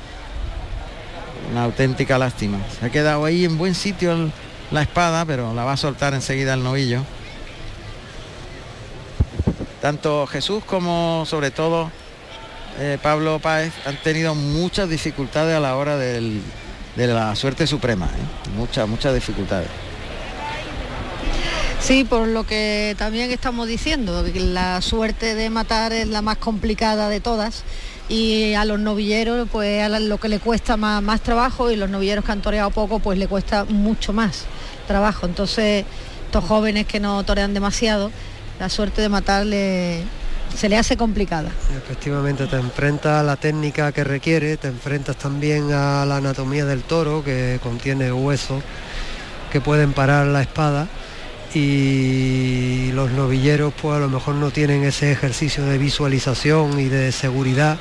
una 1.51 1.65
auténtica 1.65 2.19
lástima. 2.19 2.59
Se 2.79 2.87
ha 2.87 2.91
quedado 2.91 3.25
ahí 3.25 3.45
en 3.45 3.59
buen 3.59 3.75
sitio 3.75 4.31
la 4.71 4.83
espada, 4.83 5.25
pero 5.25 5.55
la 5.55 5.65
va 5.65 5.73
a 5.73 5.77
soltar 5.77 6.15
enseguida 6.15 6.55
el 6.55 6.63
novillo. 6.63 7.03
Tanto 9.85 10.27
Jesús 10.27 10.65
como 10.65 11.25
sobre 11.27 11.51
todo 11.51 11.91
eh, 12.79 12.97
Pablo 13.03 13.39
Páez 13.39 13.71
han 13.85 13.99
tenido 13.99 14.35
muchas 14.35 14.89
dificultades 14.89 15.55
a 15.55 15.61
la 15.61 15.77
hora 15.77 15.99
de 15.99 16.41
la 16.97 17.37
suerte 17.37 17.67
suprema, 17.67 18.07
¿eh? 18.07 18.57
muchas, 18.57 18.89
muchas 18.89 19.13
dificultades. 19.13 19.69
Sí, 21.81 22.05
por 22.05 22.27
lo 22.27 22.47
que 22.47 22.95
también 22.97 23.31
estamos 23.31 23.69
diciendo, 23.69 24.25
la 24.35 24.81
suerte 24.81 25.35
de 25.35 25.51
matar 25.51 25.93
es 25.93 26.09
la 26.09 26.23
más 26.23 26.39
complicada 26.39 27.11
de 27.11 27.21
todas 27.21 27.63
y 28.09 28.55
a 28.55 28.65
los 28.65 28.81
novilleros 28.81 29.47
pues 29.53 29.83
a 29.83 29.91
lo 30.01 30.17
que 30.17 30.31
le 30.31 30.39
cuesta 30.39 30.79
más, 30.79 31.21
trabajo 31.21 31.71
y 31.71 31.77
los 31.77 31.91
novilleros 31.91 32.25
que 32.25 32.33
han 32.33 32.41
toreado 32.41 32.71
poco 32.71 33.01
pues 33.01 33.19
le 33.19 33.29
cuesta 33.29 33.67
mucho 33.67 34.15
más 34.15 34.47
trabajo. 34.87 35.27
Entonces, 35.27 35.85
estos 36.25 36.43
jóvenes 36.45 36.87
que 36.87 37.01
no 37.01 37.23
torean 37.25 37.53
demasiado, 37.53 38.11
la 38.59 38.69
suerte 38.69 39.03
de 39.03 39.09
matarle 39.09 40.03
se 40.57 40.69
le 40.69 40.77
hace 40.77 40.97
complicada. 40.97 41.51
Efectivamente, 41.77 42.47
te 42.47 42.57
enfrentas 42.57 43.21
a 43.21 43.23
la 43.23 43.37
técnica 43.37 43.93
que 43.93 44.05
requiere, 44.05 44.57
te 44.57 44.69
enfrentas 44.69 45.17
también 45.17 45.73
a 45.73 46.05
la 46.07 46.19
anatomía 46.19 46.65
del 46.65 46.83
toro 46.83 47.25
que 47.25 47.59
contiene 47.63 48.13
huesos 48.13 48.63
que 49.51 49.61
pueden 49.61 49.93
parar 49.93 50.27
la 50.27 50.43
espada 50.43 50.89
y 51.55 52.91
los 52.93 53.13
novilleros 53.13 53.73
pues 53.81 53.97
a 53.97 54.01
lo 54.01 54.09
mejor 54.09 54.35
no 54.35 54.51
tienen 54.51 54.83
ese 54.85 55.13
ejercicio 55.13 55.65
de 55.65 55.79
visualización 55.79 56.81
y 56.81 56.87
de 56.87 57.13
seguridad 57.13 57.79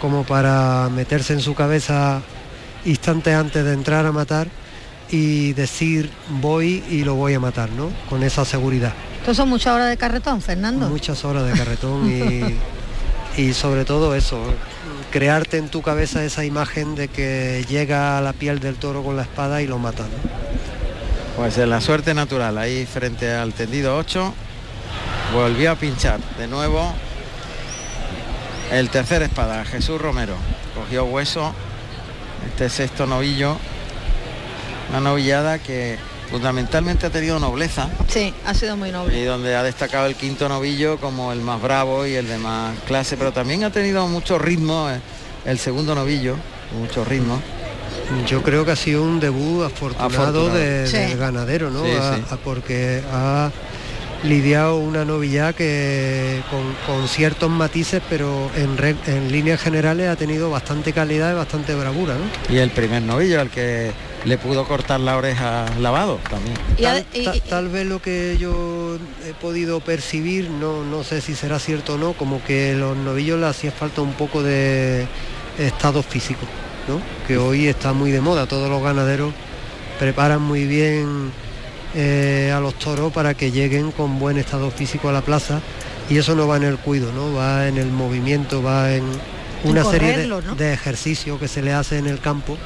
como 0.00 0.24
para 0.24 0.88
meterse 0.88 1.32
en 1.32 1.40
su 1.40 1.54
cabeza 1.54 2.22
instantes 2.84 3.34
antes 3.34 3.64
de 3.64 3.72
entrar 3.72 4.06
a 4.06 4.12
matar 4.12 4.48
y 5.10 5.52
decir 5.52 6.10
voy 6.40 6.82
y 6.90 7.04
lo 7.04 7.14
voy 7.14 7.34
a 7.34 7.40
matar, 7.40 7.70
¿no? 7.70 7.90
Con 8.08 8.22
esa 8.22 8.44
seguridad. 8.44 8.92
Entonces 9.18 9.36
son 9.36 9.48
muchas 9.48 9.74
horas 9.74 9.88
de 9.88 9.96
carretón, 9.96 10.40
Fernando. 10.40 10.88
Muchas 10.88 11.24
horas 11.24 11.44
de 11.46 11.52
carretón 11.58 12.58
y, 13.36 13.52
sobre 13.52 13.84
todo 13.84 14.14
eso, 14.14 14.40
crearte 15.10 15.58
en 15.58 15.68
tu 15.68 15.82
cabeza 15.82 16.24
esa 16.24 16.44
imagen 16.44 16.94
de 16.94 17.08
que 17.08 17.64
llega 17.68 18.18
a 18.18 18.20
la 18.20 18.32
piel 18.32 18.60
del 18.60 18.76
toro 18.76 19.02
con 19.02 19.16
la 19.16 19.22
espada 19.22 19.62
y 19.62 19.66
lo 19.66 19.78
mata. 19.78 20.04
Pues 21.36 21.58
en 21.58 21.70
la 21.70 21.80
suerte 21.80 22.14
natural, 22.14 22.56
ahí 22.56 22.86
frente 22.86 23.30
al 23.32 23.52
tendido 23.52 23.96
8, 23.98 24.32
volvió 25.34 25.72
a 25.72 25.74
pinchar 25.74 26.18
de 26.38 26.46
nuevo 26.46 26.94
el 28.72 28.88
tercer 28.90 29.22
espada, 29.22 29.64
Jesús 29.64 30.00
Romero. 30.00 30.36
Cogió 30.74 31.04
hueso, 31.04 31.52
este 32.46 32.68
sexto 32.68 33.06
novillo, 33.06 33.58
una 34.90 35.00
novillada 35.00 35.58
que 35.58 35.96
fundamentalmente 36.30 37.06
ha 37.06 37.10
tenido 37.10 37.38
nobleza. 37.38 37.88
Sí, 38.08 38.32
ha 38.44 38.54
sido 38.54 38.76
muy 38.76 38.90
noble. 38.90 39.18
Y 39.18 39.24
donde 39.24 39.54
ha 39.56 39.62
destacado 39.62 40.06
el 40.06 40.14
quinto 40.14 40.48
novillo 40.48 40.98
como 40.98 41.32
el 41.32 41.40
más 41.40 41.60
bravo 41.62 42.06
y 42.06 42.14
el 42.14 42.28
de 42.28 42.38
más 42.38 42.76
clase, 42.86 43.16
pero 43.16 43.32
también 43.32 43.64
ha 43.64 43.70
tenido 43.70 44.06
mucho 44.08 44.38
ritmo 44.38 44.90
eh, 44.90 45.00
el 45.44 45.58
segundo 45.58 45.94
novillo, 45.94 46.36
mucho 46.78 47.04
ritmo. 47.04 47.40
Yo 48.26 48.42
creo 48.42 48.64
que 48.64 48.70
ha 48.70 48.76
sido 48.76 49.02
un 49.02 49.18
debut 49.18 49.64
afortunado, 49.64 50.48
De, 50.50 51.16
ganadero, 51.18 51.70
¿no? 51.70 51.82
porque 52.44 53.02
ha 53.12 53.50
lidiado 54.22 54.76
una 54.76 55.04
novilla 55.04 55.52
que 55.52 56.40
con, 56.86 57.08
ciertos 57.08 57.50
matices, 57.50 58.00
pero 58.08 58.48
en, 58.54 58.76
en 59.06 59.32
líneas 59.32 59.60
generales 59.60 60.08
ha 60.08 60.16
tenido 60.16 60.50
bastante 60.50 60.92
calidad 60.92 61.32
y 61.32 61.34
bastante 61.34 61.74
bravura. 61.74 62.14
¿no? 62.14 62.54
Y 62.54 62.58
el 62.58 62.70
primer 62.70 63.02
novillo, 63.02 63.40
al 63.40 63.50
que 63.50 63.90
le 64.26 64.38
pudo 64.38 64.66
cortar 64.66 64.98
la 64.98 65.16
oreja 65.16 65.66
lavado 65.78 66.18
también. 66.28 66.56
Tal, 67.48 67.68
vez 67.68 67.86
lo 67.86 68.02
que 68.02 68.36
yo 68.38 68.98
he 69.24 69.32
podido 69.34 69.78
percibir, 69.80 70.50
no, 70.50 70.84
no 70.84 71.04
sé 71.04 71.20
si 71.20 71.36
será 71.36 71.60
cierto 71.60 71.94
o 71.94 71.98
no, 71.98 72.12
como 72.12 72.42
que 72.42 72.74
los 72.74 72.96
novillos 72.96 73.38
le 73.38 73.46
hacía 73.46 73.70
falta 73.70 74.02
un 74.02 74.14
poco 74.14 74.42
de 74.42 75.06
estado 75.58 76.02
físico, 76.02 76.40
¿no? 76.88 77.00
que 77.28 77.38
hoy 77.38 77.68
está 77.68 77.92
muy 77.92 78.10
de 78.10 78.20
moda, 78.20 78.46
todos 78.46 78.68
los 78.68 78.82
ganaderos 78.82 79.32
preparan 80.00 80.42
muy 80.42 80.64
bien 80.64 81.30
eh, 81.94 82.52
a 82.54 82.58
los 82.58 82.74
toros 82.74 83.12
para 83.12 83.34
que 83.34 83.52
lleguen 83.52 83.92
con 83.92 84.18
buen 84.18 84.38
estado 84.38 84.72
físico 84.72 85.08
a 85.08 85.12
la 85.12 85.22
plaza 85.22 85.60
y 86.10 86.18
eso 86.18 86.34
no 86.34 86.48
va 86.48 86.56
en 86.56 86.64
el 86.64 86.78
cuido, 86.78 87.12
¿no? 87.12 87.32
va 87.32 87.68
en 87.68 87.78
el 87.78 87.92
movimiento, 87.92 88.60
va 88.60 88.92
en 88.92 89.04
una 89.62 89.84
serie 89.84 90.16
de, 90.16 90.42
de 90.58 90.72
ejercicios 90.72 91.38
que 91.38 91.46
se 91.46 91.62
le 91.62 91.72
hace 91.72 91.98
en 91.98 92.08
el 92.08 92.18
campo 92.18 92.58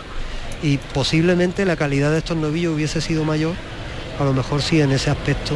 y 0.62 0.78
posiblemente 0.78 1.64
la 1.64 1.76
calidad 1.76 2.10
de 2.10 2.18
estos 2.18 2.36
novillos 2.36 2.74
hubiese 2.74 3.00
sido 3.00 3.24
mayor, 3.24 3.54
a 4.18 4.24
lo 4.24 4.32
mejor 4.32 4.62
sí 4.62 4.80
en 4.80 4.92
ese 4.92 5.10
aspecto. 5.10 5.54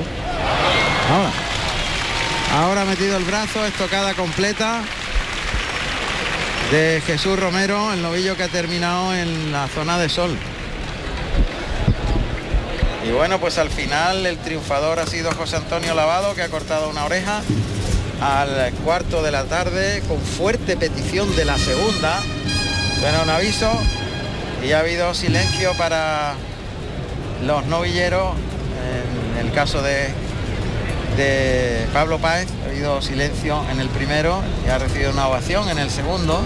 Ahora, 1.10 1.33
ahora 2.52 2.83
ha 2.83 2.84
metido 2.84 3.16
el 3.16 3.24
brazo, 3.24 3.65
estocada 3.66 4.15
completa 4.15 4.83
de 6.70 7.02
Jesús 7.07 7.39
Romero, 7.39 7.92
el 7.92 8.02
novillo 8.02 8.36
que 8.36 8.44
ha 8.44 8.49
terminado 8.49 9.15
en 9.15 9.52
la 9.52 9.68
zona 9.68 9.99
de 9.99 10.08
sol. 10.08 10.36
Y 13.07 13.10
bueno, 13.10 13.39
pues 13.39 13.58
al 13.58 13.68
final 13.68 14.24
el 14.24 14.39
triunfador 14.39 14.99
ha 14.99 15.07
sido 15.07 15.31
José 15.33 15.57
Antonio 15.57 15.94
Lavado, 15.94 16.34
que 16.34 16.42
ha 16.42 16.49
cortado 16.49 16.89
una 16.89 17.05
oreja 17.05 17.42
al 18.23 18.73
cuarto 18.83 19.23
de 19.23 19.31
la 19.31 19.44
tarde 19.44 20.02
con 20.08 20.18
fuerte 20.18 20.76
petición 20.78 21.36
de 21.36 21.44
la 21.44 21.58
segunda. 21.58 22.23
Suena 22.99 23.23
un 23.23 23.28
aviso 23.28 23.70
y 24.65 24.73
ha 24.73 24.81
habido 24.81 25.15
silencio 25.15 25.73
para 25.76 26.34
los 27.44 27.67
novilleros. 27.67 28.34
En 29.39 29.47
el 29.47 29.52
caso 29.52 29.83
de, 29.83 30.12
Pablo 31.93 32.18
Páez 32.18 32.49
ha 32.65 32.70
habido 32.70 33.02
silencio 33.02 33.62
en 33.70 33.81
el 33.81 33.89
primero 33.89 34.43
y 34.67 34.70
ha 34.70 34.78
recibido 34.78 35.12
una 35.12 35.28
ovación 35.28 35.68
en 35.68 35.78
el 35.78 35.91
segundo. 35.91 36.41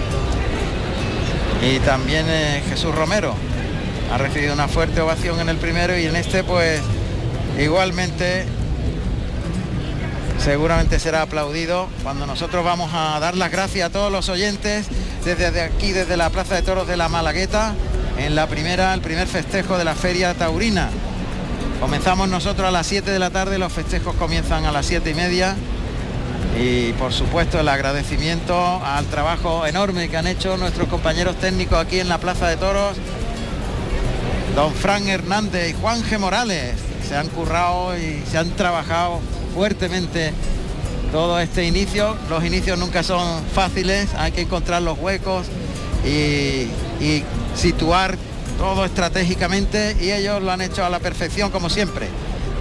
Y 1.63 1.79
también 1.81 2.27
eh, 2.29 2.63
Jesús 2.69 2.95
Romero 2.95 3.35
ha 4.13 4.19
recibido 4.19 4.55
una 4.55 4.69
fuerte 4.69 5.01
ovación 5.01 5.41
en 5.41 5.49
el 5.49 5.57
primero 5.57 5.99
y 5.99 6.07
en 6.07 6.17
este 6.17 6.45
pues 6.45 6.81
igualmente 7.59 8.47
seguramente 10.39 11.01
será 11.01 11.23
aplaudido 11.23 11.89
cuando 12.05 12.27
nosotros 12.27 12.65
vamos 12.65 12.91
a 12.95 13.19
dar 13.19 13.37
las 13.37 13.51
gracias 13.51 13.89
a 13.89 13.93
todos 13.93 14.13
los 14.13 14.29
oyentes 14.29 14.87
desde 15.25 15.61
aquí, 15.61 15.93
desde 15.93 16.17
la 16.17 16.31
Plaza 16.31 16.55
de 16.55 16.63
Toros 16.63 16.87
de 16.87 16.97
la 16.97 17.09
Malagueta, 17.09 17.75
en 18.19 18.35
la 18.35 18.47
primera, 18.49 18.93
el 18.95 19.01
primer 19.01 19.27
festejo 19.27 19.79
de 19.79 19.85
la 19.85 19.95
Feria 19.95 20.35
Taurina. 20.35 20.91
Comenzamos 21.81 22.29
nosotros 22.29 22.69
a 22.69 22.71
las 22.71 22.87
7 22.87 23.11
de 23.11 23.19
la 23.19 23.31
tarde, 23.31 23.59
los 23.59 23.73
festejos 23.73 24.17
comienzan 24.17 24.65
a 24.65 24.73
las 24.73 24.87
7 24.87 25.11
y 25.11 25.15
media 25.15 25.57
y 26.61 26.93
por 26.95 27.13
supuesto 27.13 27.61
el 27.61 27.69
agradecimiento 27.69 28.83
al 28.85 29.07
trabajo 29.07 29.65
enorme 29.67 30.09
que 30.09 30.17
han 30.17 30.27
hecho 30.27 30.57
nuestros 30.57 30.89
compañeros 30.89 31.37
técnicos 31.37 31.79
aquí 31.79 32.01
en 32.01 32.09
la 32.09 32.19
Plaza 32.19 32.49
de 32.49 32.57
Toros, 32.57 32.97
don 34.57 34.75
Fran 34.75 35.09
Hernández 35.09 35.71
y 35.71 35.81
Juan 35.81 36.03
G. 36.03 36.19
Morales. 36.19 36.75
Se 37.09 37.17
han 37.17 37.29
currado 37.29 37.97
y 37.97 38.23
se 38.31 38.37
han 38.37 38.51
trabajado 38.51 39.21
fuertemente 39.55 40.33
todo 41.13 41.39
este 41.39 41.65
inicio. 41.65 42.17
Los 42.29 42.45
inicios 42.45 42.79
nunca 42.79 43.03
son 43.03 43.43
fáciles, 43.55 44.09
hay 44.17 44.33
que 44.33 44.43
encontrar 44.43 44.83
los 44.83 44.99
huecos 44.99 45.47
y, 46.05 46.67
y 47.01 47.23
situar 47.55 48.17
todo 48.59 48.85
estratégicamente 48.85 49.97
y 50.01 50.11
ellos 50.11 50.43
lo 50.43 50.51
han 50.51 50.61
hecho 50.61 50.85
a 50.85 50.91
la 50.91 50.99
perfección 50.99 51.51
como 51.51 51.71
siempre. 51.71 52.09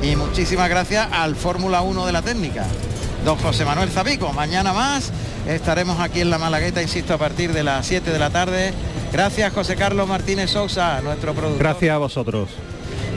Y 0.02 0.16
muchísimas 0.16 0.70
gracias 0.70 1.08
al 1.12 1.36
Fórmula 1.36 1.82
1 1.82 2.06
de 2.06 2.12
la 2.12 2.22
técnica, 2.22 2.66
don 3.26 3.38
José 3.38 3.66
Manuel 3.66 3.90
Zapico. 3.90 4.32
Mañana 4.32 4.74
más 4.74 5.12
estaremos 5.48 6.00
aquí 6.00 6.22
en 6.22 6.30
la 6.30 6.38
Malagueta, 6.38 6.82
insisto, 6.82 7.16
a 7.16 7.18
partir 7.18 7.52
de 7.52 7.64
las 7.64 7.86
7 7.88 8.12
de 8.12 8.20
la 8.20 8.30
tarde. 8.30 8.74
Gracias 9.12 9.52
José 9.54 9.76
Carlos 9.76 10.08
Martínez 10.08 10.52
Sousa, 10.52 11.02
nuestro 11.02 11.34
productor. 11.34 11.60
Gracias 11.60 11.96
a 11.96 11.98
vosotros. 11.98 12.50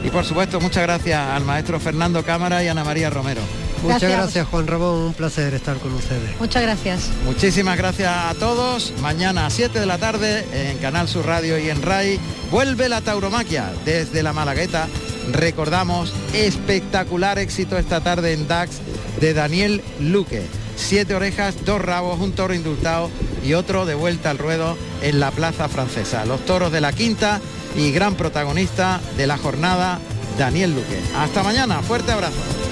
Y 0.03 0.09
por 0.09 0.25
supuesto, 0.25 0.61
muchas 0.61 0.83
gracias 0.85 1.21
al 1.21 1.45
maestro 1.45 1.79
Fernando 1.79 2.25
Cámara 2.25 2.65
y 2.65 2.69
Ana 2.69 2.85
María 2.85 3.11
Romero. 3.11 3.43
Muchas 3.83 4.11
gracias 4.11 4.47
Juan 4.49 4.67
Ramón, 4.67 4.95
un 4.99 5.15
placer 5.15 5.55
estar 5.55 5.79
con 5.79 5.95
ustedes. 5.95 6.39
Muchas 6.39 6.63
gracias. 6.63 7.09
Muchísimas 7.25 7.77
gracias 7.77 8.13
a 8.13 8.35
todos. 8.35 8.93
Mañana 9.01 9.47
a 9.47 9.51
7 9.51 9.81
de 9.81 9.87
la 9.87 9.99
tarde 9.99 10.45
en 10.53 10.79
Canal 10.79 11.09
Sur 11.09 11.27
Radio 11.27 11.59
y 11.59 11.71
en 11.71 11.83
RAI 11.83 12.21
vuelve 12.51 12.89
la 12.89 13.01
tauromaquia 13.01 13.73
desde 13.85 14.23
la 14.23 14.33
Malagueta. 14.33 14.89
Recordamos 15.33 16.13
espectacular 16.35 17.39
éxito 17.39 17.79
esta 17.79 18.01
tarde 18.01 18.33
en 18.33 18.49
DAX 18.49 18.77
de 19.21 19.35
Daniel 19.35 19.83
Luque. 20.01 20.43
Siete 20.77 21.15
orejas, 21.15 21.65
dos 21.65 21.81
rabos, 21.81 22.21
un 22.21 22.33
toro 22.33 22.55
indultado 22.55 23.11
y 23.45 23.55
otro 23.55 23.87
de 23.87 23.95
vuelta 23.95 24.31
al 24.31 24.39
ruedo 24.39 24.77
en 25.03 25.21
la 25.21 25.31
Plaza 25.31 25.69
Francesa. 25.69 26.25
Los 26.25 26.45
toros 26.47 26.73
de 26.73 26.81
la 26.81 26.93
quinta 26.93 27.41
y 27.77 27.93
gran 27.93 28.15
protagonista 28.15 29.01
de 29.17 29.27
la 29.27 29.37
jornada, 29.37 30.01
Daniel 30.39 30.75
Luque. 30.75 30.99
Hasta 31.17 31.43
mañana, 31.43 31.81
fuerte 31.83 32.13
abrazo. 32.13 32.70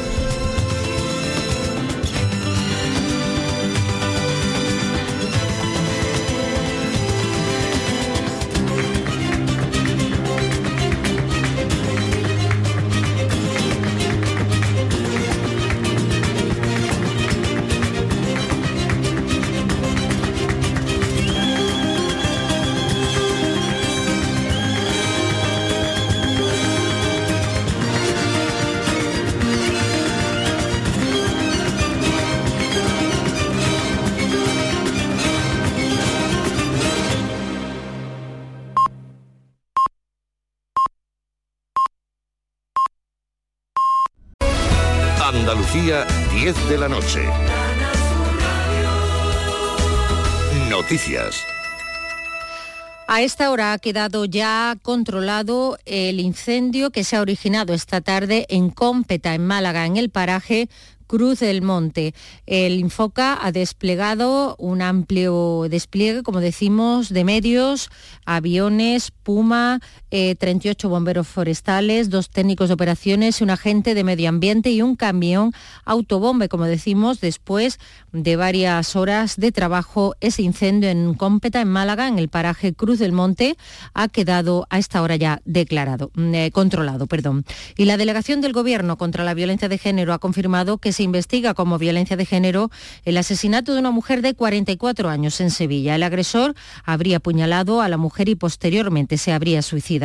10 46.69 46.71
de 46.71 46.79
la 46.79 46.89
noche. 46.89 47.21
Noticias. 50.69 51.43
A 53.07 53.23
esta 53.23 53.51
hora 53.51 53.73
ha 53.73 53.79
quedado 53.79 54.25
ya 54.27 54.77
controlado 54.83 55.79
el 55.87 56.21
incendio 56.21 56.91
que 56.91 57.05
se 57.05 57.17
ha 57.17 57.23
originado 57.23 57.73
esta 57.73 58.01
tarde 58.01 58.47
en 58.51 58.71
Cómpeta, 58.71 59.35
en 59.35 59.47
Málaga, 59.47 59.87
en 59.87 59.97
el 59.97 60.11
paraje 60.11 60.69
Cruz 61.09 61.41
del 61.41 61.63
Monte. 61.63 62.15
El 62.47 62.79
Infoca 62.79 63.39
ha 63.41 63.51
desplegado 63.51 64.55
un 64.59 64.83
amplio 64.83 65.67
despliegue, 65.71 66.23
como 66.23 66.41
decimos, 66.41 67.09
de 67.09 67.25
medios, 67.25 67.89
aviones, 68.27 69.11
Puma, 69.11 69.81
38 70.11 70.87
eh, 70.87 70.91
bomberos 70.91 71.29
forestales, 71.29 72.09
dos 72.09 72.31
técnicos 72.31 72.69
de 72.69 72.75
operaciones, 72.75 73.43
un 73.43 73.51
agente 73.51 73.95
de 73.95 74.05
medio 74.05 74.29
ambiente 74.29 74.71
y 74.71 74.81
un 74.81 74.97
camión 74.97 75.53
autobombe, 75.85 76.49
como 76.49 76.65
decimos, 76.65 77.21
después 77.21 77.79
de 78.13 78.37
varias 78.37 78.97
horas 78.97 79.37
de 79.37 79.53
trabajo, 79.53 80.15
ese 80.21 80.43
incendio 80.43 80.89
en 80.89 81.15
Cómpeta, 81.15 81.61
en 81.61 81.69
Málaga, 81.69 82.09
en 82.09 82.19
el 82.19 82.29
paraje 82.29 82.73
Cruz 82.73 82.99
del 82.99 83.13
Monte, 83.13 83.57
ha 83.93 84.09
quedado 84.09 84.67
a 84.71 84.79
esta 84.79 85.03
hora 85.03 85.17
ya 85.17 85.43
declarado, 85.45 86.11
mm, 86.15 86.35
eh, 86.35 86.51
controlado, 86.53 87.07
perdón. 87.07 87.45
Y 87.77 87.85
la 87.85 87.97
delegación 87.97 88.41
del 88.41 88.53
Gobierno 88.53 88.97
contra 88.97 89.25
la 89.25 89.35
violencia 89.35 89.69
de 89.69 89.79
género 89.79 90.15
ha 90.15 90.19
confirmado 90.19 90.79
que 90.79 90.93
se 90.93 91.03
investiga 91.03 91.55
como 91.55 91.79
violencia 91.79 92.17
de 92.17 92.25
género 92.25 92.71
el 93.05 93.17
asesinato 93.17 93.75
de 93.75 93.81
una 93.81 93.91
mujer 93.91 94.23
de 94.23 94.35
44 94.35 95.11
años 95.11 95.41
en 95.41 95.51
Sevilla. 95.51 95.95
El 95.95 96.03
agresor 96.03 96.55
habría 96.85 97.19
apuñalado 97.19 97.83
a 97.83 97.89
la 97.89 97.99
mujer 97.99 98.29
y 98.29 98.35
posteriormente 98.35 99.19
se 99.19 99.33
habría 99.33 99.61
suicidado. 99.63 99.98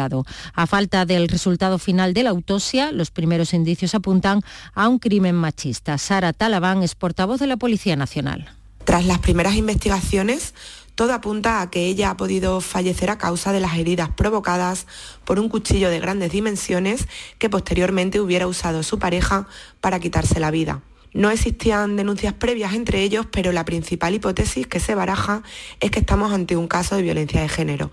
A 0.56 0.68
falta 0.68 1.06
del 1.06 1.28
resultado 1.28 1.78
final 1.80 2.14
de 2.14 2.24
la 2.24 2.32
autopsia, 2.32 2.92
los 2.92 3.12
primeros 3.12 3.54
indicios 3.54 3.96
apuntan 3.96 4.42
a 4.74 4.88
un 4.88 5.00
crimen 5.00 5.36
machista. 5.36 5.98
Sara 5.98 6.34
Talabán 6.34 6.84
es 6.84 6.96
portavoz 6.96 7.40
de 7.40 7.48
la 7.48 7.58
Policía 7.58 7.96
Nacional. 7.96 8.50
Tras 8.84 9.06
las 9.06 9.20
primeras 9.20 9.56
investigaciones, 9.56 10.54
todo 10.96 11.14
apunta 11.14 11.62
a 11.62 11.70
que 11.72 11.88
ella 11.88 12.12
ha 12.12 12.18
podido 12.18 12.62
fallecer 12.62 13.10
a 13.10 13.18
causa 13.18 13.52
de 13.52 13.60
las 13.60 13.78
heridas 13.78 14.10
provocadas 14.10 14.86
por 15.26 15.40
un 15.40 15.50
cuchillo 15.50 15.90
de 15.90 16.00
grandes 16.00 16.32
dimensiones 16.32 17.08
que 17.40 17.50
posteriormente 17.50 18.20
hubiera 18.20 18.46
usado 18.46 18.84
su 18.84 19.00
pareja 19.00 19.48
para 19.82 20.00
quitarse 20.00 20.40
la 20.40 20.52
vida. 20.52 20.82
No 21.14 21.30
existían 21.30 21.96
denuncias 21.96 22.34
previas 22.34 22.74
entre 22.74 23.04
ellos, 23.04 23.28
pero 23.32 23.52
la 23.52 23.66
principal 23.66 24.16
hipótesis 24.16 24.66
que 24.66 24.80
se 24.80 24.96
baraja 24.96 25.44
es 25.80 25.92
que 25.92 26.00
estamos 26.00 26.34
ante 26.34 26.58
un 26.58 26.68
caso 26.68 26.96
de 26.96 27.04
violencia 27.04 27.42
de 27.42 27.50
género. 27.50 27.92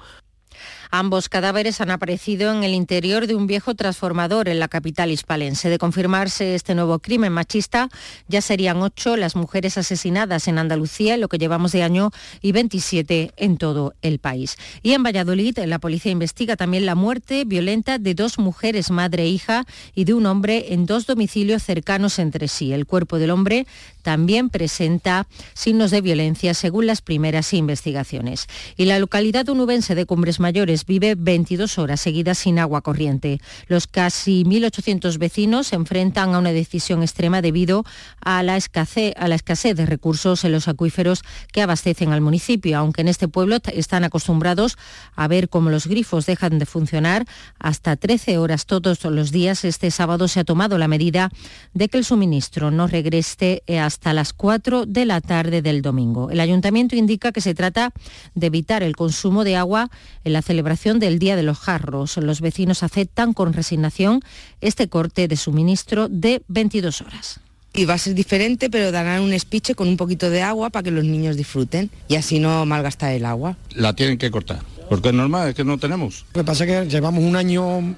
Ambos 0.92 1.28
cadáveres 1.28 1.80
han 1.80 1.92
aparecido 1.92 2.52
en 2.52 2.64
el 2.64 2.74
interior 2.74 3.28
de 3.28 3.36
un 3.36 3.46
viejo 3.46 3.76
transformador 3.76 4.48
en 4.48 4.58
la 4.58 4.66
capital 4.66 5.12
hispalense. 5.12 5.68
De 5.68 5.78
confirmarse 5.78 6.56
este 6.56 6.74
nuevo 6.74 6.98
crimen 6.98 7.32
machista, 7.32 7.88
ya 8.26 8.40
serían 8.40 8.82
ocho 8.82 9.16
las 9.16 9.36
mujeres 9.36 9.78
asesinadas 9.78 10.48
en 10.48 10.58
Andalucía 10.58 11.14
en 11.14 11.20
lo 11.20 11.28
que 11.28 11.38
llevamos 11.38 11.70
de 11.70 11.84
año 11.84 12.10
y 12.42 12.50
27 12.50 13.32
en 13.36 13.56
todo 13.56 13.94
el 14.02 14.18
país. 14.18 14.56
Y 14.82 14.94
en 14.94 15.04
Valladolid, 15.04 15.58
la 15.60 15.78
policía 15.78 16.10
investiga 16.10 16.56
también 16.56 16.86
la 16.86 16.96
muerte 16.96 17.44
violenta 17.44 17.98
de 17.98 18.14
dos 18.14 18.40
mujeres, 18.40 18.90
madre 18.90 19.22
e 19.22 19.28
hija, 19.28 19.66
y 19.94 20.04
de 20.04 20.14
un 20.14 20.26
hombre 20.26 20.72
en 20.74 20.86
dos 20.86 21.06
domicilios 21.06 21.62
cercanos 21.62 22.18
entre 22.18 22.48
sí. 22.48 22.72
El 22.72 22.86
cuerpo 22.86 23.20
del 23.20 23.30
hombre 23.30 23.66
también 24.02 24.50
presenta 24.50 25.28
signos 25.54 25.90
de 25.90 26.00
violencia 26.00 26.54
según 26.54 26.86
las 26.86 27.00
primeras 27.00 27.52
investigaciones. 27.52 28.48
Y 28.76 28.86
la 28.86 28.98
localidad 28.98 29.48
unubense 29.48 29.94
de 29.94 30.06
Cumbres 30.06 30.40
Mayores 30.40 30.79
vive 30.86 31.14
22 31.16 31.78
horas 31.78 32.00
seguidas 32.00 32.38
sin 32.38 32.58
agua 32.58 32.80
corriente. 32.80 33.40
Los 33.66 33.86
casi 33.86 34.44
1.800 34.44 35.18
vecinos 35.18 35.68
se 35.68 35.76
enfrentan 35.76 36.34
a 36.34 36.38
una 36.38 36.52
decisión 36.52 37.02
extrema 37.02 37.42
debido 37.42 37.84
a 38.20 38.42
la, 38.42 38.56
escasez, 38.56 39.12
a 39.16 39.28
la 39.28 39.34
escasez 39.34 39.76
de 39.76 39.86
recursos 39.86 40.44
en 40.44 40.52
los 40.52 40.68
acuíferos 40.68 41.22
que 41.52 41.62
abastecen 41.62 42.12
al 42.12 42.20
municipio, 42.20 42.78
aunque 42.78 43.02
en 43.02 43.08
este 43.08 43.28
pueblo 43.28 43.58
están 43.72 44.04
acostumbrados 44.04 44.78
a 45.14 45.28
ver 45.28 45.48
cómo 45.48 45.70
los 45.70 45.86
grifos 45.86 46.26
dejan 46.26 46.58
de 46.58 46.66
funcionar 46.66 47.26
hasta 47.58 47.96
13 47.96 48.38
horas 48.38 48.66
todos 48.66 49.04
los 49.04 49.32
días. 49.32 49.64
Este 49.64 49.90
sábado 49.90 50.28
se 50.28 50.40
ha 50.40 50.44
tomado 50.44 50.78
la 50.78 50.88
medida 50.88 51.30
de 51.74 51.88
que 51.88 51.98
el 51.98 52.04
suministro 52.04 52.70
no 52.70 52.86
regrese 52.86 53.62
hasta 53.80 54.12
las 54.12 54.32
4 54.32 54.86
de 54.86 55.04
la 55.04 55.20
tarde 55.20 55.62
del 55.62 55.82
domingo. 55.82 56.30
El 56.30 56.40
ayuntamiento 56.40 56.96
indica 56.96 57.32
que 57.32 57.40
se 57.40 57.54
trata 57.54 57.92
de 58.34 58.46
evitar 58.46 58.82
el 58.82 58.96
consumo 58.96 59.44
de 59.44 59.56
agua 59.56 59.90
en 60.24 60.32
la 60.32 60.42
celebración 60.42 60.69
del 60.70 61.18
Día 61.18 61.34
de 61.34 61.42
los 61.42 61.58
Jarros. 61.58 62.16
Los 62.16 62.40
vecinos 62.40 62.82
aceptan 62.82 63.32
con 63.32 63.52
resignación 63.52 64.20
este 64.60 64.88
corte 64.88 65.26
de 65.26 65.36
suministro 65.36 66.08
de 66.08 66.42
22 66.46 67.00
horas 67.00 67.40
y 67.72 67.84
va 67.84 67.94
a 67.94 67.98
ser 67.98 68.14
diferente, 68.14 68.70
pero 68.70 68.92
darán 68.92 69.22
un 69.22 69.32
espiche 69.32 69.74
con 69.74 69.88
un 69.88 69.96
poquito 69.96 70.30
de 70.30 70.42
agua 70.42 70.70
para 70.70 70.84
que 70.84 70.90
los 70.90 71.04
niños 71.04 71.36
disfruten 71.36 71.90
y 72.08 72.16
así 72.16 72.38
no 72.38 72.64
malgastar 72.66 73.12
el 73.12 73.24
agua. 73.24 73.56
La 73.74 73.94
tienen 73.94 74.18
que 74.18 74.30
cortar, 74.30 74.60
porque 74.88 75.08
es 75.08 75.14
normal, 75.14 75.48
es 75.48 75.54
que 75.54 75.64
no 75.64 75.78
tenemos. 75.78 76.24
Lo 76.34 76.42
que 76.42 76.44
pasa 76.44 76.64
es 76.64 76.70
que 76.70 76.90
llevamos 76.90 77.22
un 77.22 77.36
año 77.36 77.96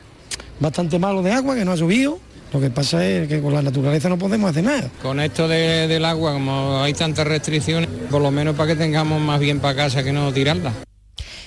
bastante 0.60 0.99
malo 0.99 1.23
de 1.23 1.33
agua, 1.33 1.55
que 1.55 1.65
no 1.65 1.73
ha 1.73 1.76
subido, 1.76 2.18
lo 2.52 2.60
que 2.60 2.68
pasa 2.68 3.07
es 3.07 3.28
que 3.28 3.41
con 3.41 3.55
la 3.55 3.62
naturaleza 3.62 4.10
no 4.10 4.18
podemos 4.18 4.51
hacer 4.51 4.65
nada. 4.65 4.91
Con 5.01 5.20
esto 5.20 5.49
del 5.49 6.05
agua, 6.05 6.34
como 6.34 6.83
hay 6.83 6.92
tantas 6.92 7.26
restricciones, 7.26 7.89
por 8.10 8.20
lo 8.20 8.31
menos 8.31 8.55
para 8.57 8.75
que 8.75 8.76
tengamos 8.76 9.23
más 9.23 9.41
bien 9.41 9.59
para 9.59 9.75
casa 9.75 10.05
que 10.05 10.12
no 10.12 10.33
tirarla. 10.33 10.73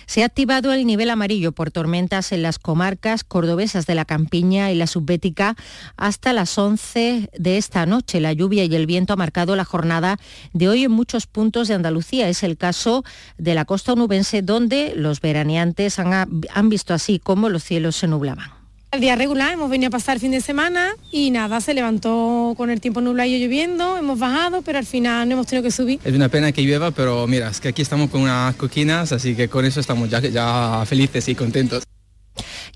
Se 0.05 0.23
ha 0.23 0.25
activado 0.25 0.73
el 0.73 0.85
nivel 0.85 1.09
amarillo 1.09 1.51
por 1.51 1.71
tormentas 1.71 2.31
en 2.31 2.41
las 2.41 2.59
comarcas 2.59 3.23
cordobesas 3.23 3.85
de 3.85 3.95
la 3.95 4.05
Campiña 4.05 4.71
y 4.71 4.75
la 4.75 4.87
Subbética 4.87 5.55
hasta 5.97 6.33
las 6.33 6.57
11 6.57 7.29
de 7.37 7.57
esta 7.57 7.85
noche. 7.85 8.19
La 8.19 8.33
lluvia 8.33 8.65
y 8.65 8.75
el 8.75 8.85
viento 8.85 9.13
ha 9.13 9.17
marcado 9.17 9.55
la 9.55 9.65
jornada 9.65 10.17
de 10.53 10.69
hoy 10.69 10.83
en 10.83 10.91
muchos 10.91 11.27
puntos 11.27 11.67
de 11.67 11.73
Andalucía. 11.73 12.29
Es 12.29 12.43
el 12.43 12.57
caso 12.57 13.03
de 13.37 13.55
la 13.55 13.65
costa 13.65 13.93
onubense 13.93 14.41
donde 14.41 14.93
los 14.95 15.21
veraneantes 15.21 15.99
han, 15.99 16.13
han 16.53 16.69
visto 16.69 16.93
así 16.93 17.19
como 17.19 17.49
los 17.49 17.63
cielos 17.63 17.95
se 17.95 18.07
nublaban. 18.07 18.64
El 18.95 19.01
día 19.01 19.17
regular, 19.17 19.51
hemos 19.51 19.69
venido 19.69 19.89
a 19.89 19.91
pasar 19.91 20.15
el 20.15 20.21
fin 20.21 20.31
de 20.31 20.39
semana 20.39 20.95
y 21.11 21.29
nada, 21.29 21.59
se 21.59 21.73
levantó 21.73 22.53
con 22.55 22.69
el 22.69 22.79
tiempo 22.79 23.01
nublado 23.01 23.29
y 23.29 23.37
lloviendo, 23.43 23.97
hemos 23.97 24.17
bajado, 24.17 24.61
pero 24.61 24.77
al 24.77 24.85
final 24.85 25.27
no 25.27 25.33
hemos 25.33 25.47
tenido 25.47 25.63
que 25.63 25.71
subir. 25.71 25.99
Es 26.05 26.15
una 26.15 26.29
pena 26.29 26.53
que 26.53 26.61
llueva, 26.61 26.91
pero 26.91 27.27
mira, 27.27 27.49
es 27.49 27.59
que 27.59 27.67
aquí 27.67 27.81
estamos 27.81 28.09
con 28.09 28.21
unas 28.21 28.55
coquinas, 28.55 29.11
así 29.11 29.35
que 29.35 29.49
con 29.49 29.65
eso 29.65 29.81
estamos 29.81 30.09
ya, 30.09 30.21
ya 30.21 30.81
felices 30.85 31.27
y 31.27 31.35
contentos. 31.35 31.83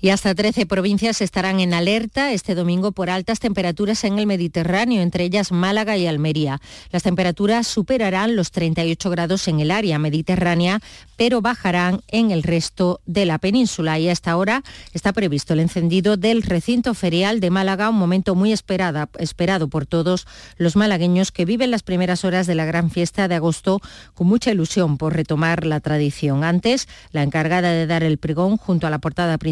Y 0.00 0.08
hasta 0.08 0.34
13 0.34 0.66
provincias 0.66 1.20
estarán 1.20 1.60
en 1.60 1.74
alerta 1.74 2.32
este 2.32 2.54
domingo 2.54 2.92
por 2.92 3.10
altas 3.10 3.38
temperaturas 3.38 4.04
en 4.04 4.18
el 4.18 4.26
Mediterráneo, 4.26 5.02
entre 5.02 5.24
ellas 5.24 5.52
Málaga 5.52 5.96
y 5.96 6.06
Almería. 6.06 6.60
Las 6.90 7.02
temperaturas 7.02 7.66
superarán 7.66 8.36
los 8.36 8.50
38 8.50 9.10
grados 9.10 9.46
en 9.48 9.60
el 9.60 9.70
área 9.70 9.98
mediterránea, 9.98 10.80
pero 11.16 11.42
bajarán 11.42 12.00
en 12.08 12.30
el 12.30 12.42
resto 12.42 13.00
de 13.04 13.26
la 13.26 13.38
península. 13.38 13.98
Y 13.98 14.08
hasta 14.08 14.30
ahora 14.30 14.62
está 14.94 15.12
previsto 15.12 15.52
el 15.52 15.60
encendido 15.60 16.16
del 16.16 16.42
recinto 16.42 16.94
ferial 16.94 17.40
de 17.40 17.50
Málaga, 17.50 17.90
un 17.90 17.96
momento 17.96 18.34
muy 18.34 18.52
esperado 18.52 19.68
por 19.68 19.86
todos 19.86 20.26
los 20.56 20.76
malagueños 20.76 21.32
que 21.32 21.44
viven 21.44 21.70
las 21.70 21.82
primeras 21.82 22.24
horas 22.24 22.46
de 22.46 22.54
la 22.54 22.64
gran 22.64 22.90
fiesta 22.90 23.28
de 23.28 23.34
agosto 23.34 23.80
con 24.14 24.26
mucha 24.26 24.50
ilusión 24.50 24.96
por 24.96 25.14
retomar 25.14 25.66
la 25.66 25.80
tradición. 25.80 26.44
Antes, 26.44 26.88
la 27.12 27.22
encargada 27.22 27.70
de 27.70 27.86
dar 27.86 28.02
el 28.02 28.16
pregón 28.16 28.56
junto 28.56 28.86
a 28.86 28.90
la 28.90 28.98
portada 28.98 29.36
principal 29.36 29.49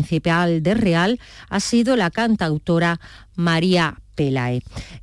de 0.62 0.75
Real 0.75 1.20
ha 1.49 1.60
sido 1.60 1.97
la 1.97 2.10
cantautora 2.10 3.01
María 3.35 4.01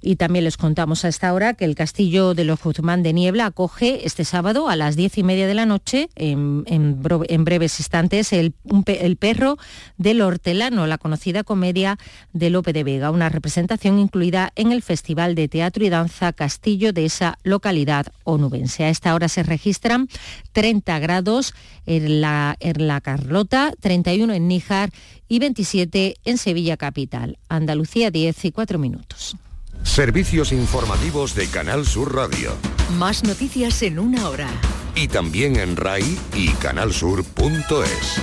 Y 0.01 0.15
también 0.17 0.45
les 0.45 0.57
contamos 0.57 1.05
a 1.05 1.07
esta 1.07 1.33
hora 1.33 1.53
que 1.53 1.65
el 1.65 1.75
castillo 1.75 2.33
de 2.33 2.43
los 2.43 2.61
Guzmán 2.61 3.03
de 3.03 3.13
Niebla 3.13 3.45
acoge 3.45 4.05
este 4.05 4.25
sábado 4.25 4.69
a 4.69 4.75
las 4.75 4.95
diez 4.95 5.17
y 5.17 5.23
media 5.23 5.47
de 5.47 5.53
la 5.53 5.65
noche, 5.65 6.09
en, 6.15 6.65
breves 7.01 7.79
instantes, 7.79 8.33
el, 8.33 8.53
el, 8.85 9.17
perro 9.17 9.57
del 9.97 10.21
hortelano, 10.21 10.87
la 10.87 10.97
conocida 10.97 11.43
comedia 11.43 11.97
de 12.33 12.49
Lope 12.49 12.73
de 12.73 12.83
Vega, 12.83 13.11
una 13.11 13.29
representación 13.29 13.99
incluida 13.99 14.51
en 14.55 14.71
el 14.71 14.81
Festival 14.81 15.35
de 15.35 15.47
Teatro 15.47 15.85
y 15.85 15.89
Danza 15.89 16.33
Castillo 16.33 16.91
de 16.93 17.05
esa 17.05 17.37
localidad 17.43 18.07
onubense. 18.23 18.83
A 18.83 18.89
esta 18.89 19.13
hora 19.15 19.29
se 19.29 19.43
registran 19.43 20.07
30 20.53 20.99
grados 20.99 21.53
en 21.85 22.21
la, 22.21 22.57
en 22.59 22.87
la 22.87 23.01
Carlota, 23.01 23.73
31 23.79 24.33
en 24.33 24.47
Níjar 24.47 24.91
y 25.27 25.39
27 25.39 26.15
en 26.23 26.37
Sevilla 26.37 26.77
Capital. 26.77 27.37
Andalucía 27.49 28.11
10 28.11 28.45
y 28.45 28.51
4 28.51 28.79
minutos. 28.79 29.04
Servicios 29.83 30.51
informativos 30.51 31.35
de 31.35 31.47
Canal 31.47 31.85
Sur 31.85 32.15
Radio. 32.15 32.51
Más 32.97 33.23
noticias 33.23 33.81
en 33.81 33.99
una 33.99 34.29
hora. 34.29 34.47
Y 34.95 35.07
también 35.07 35.57
en 35.57 35.75
RAI 35.75 36.17
y 36.33 36.49
canalsur.es. 36.53 38.21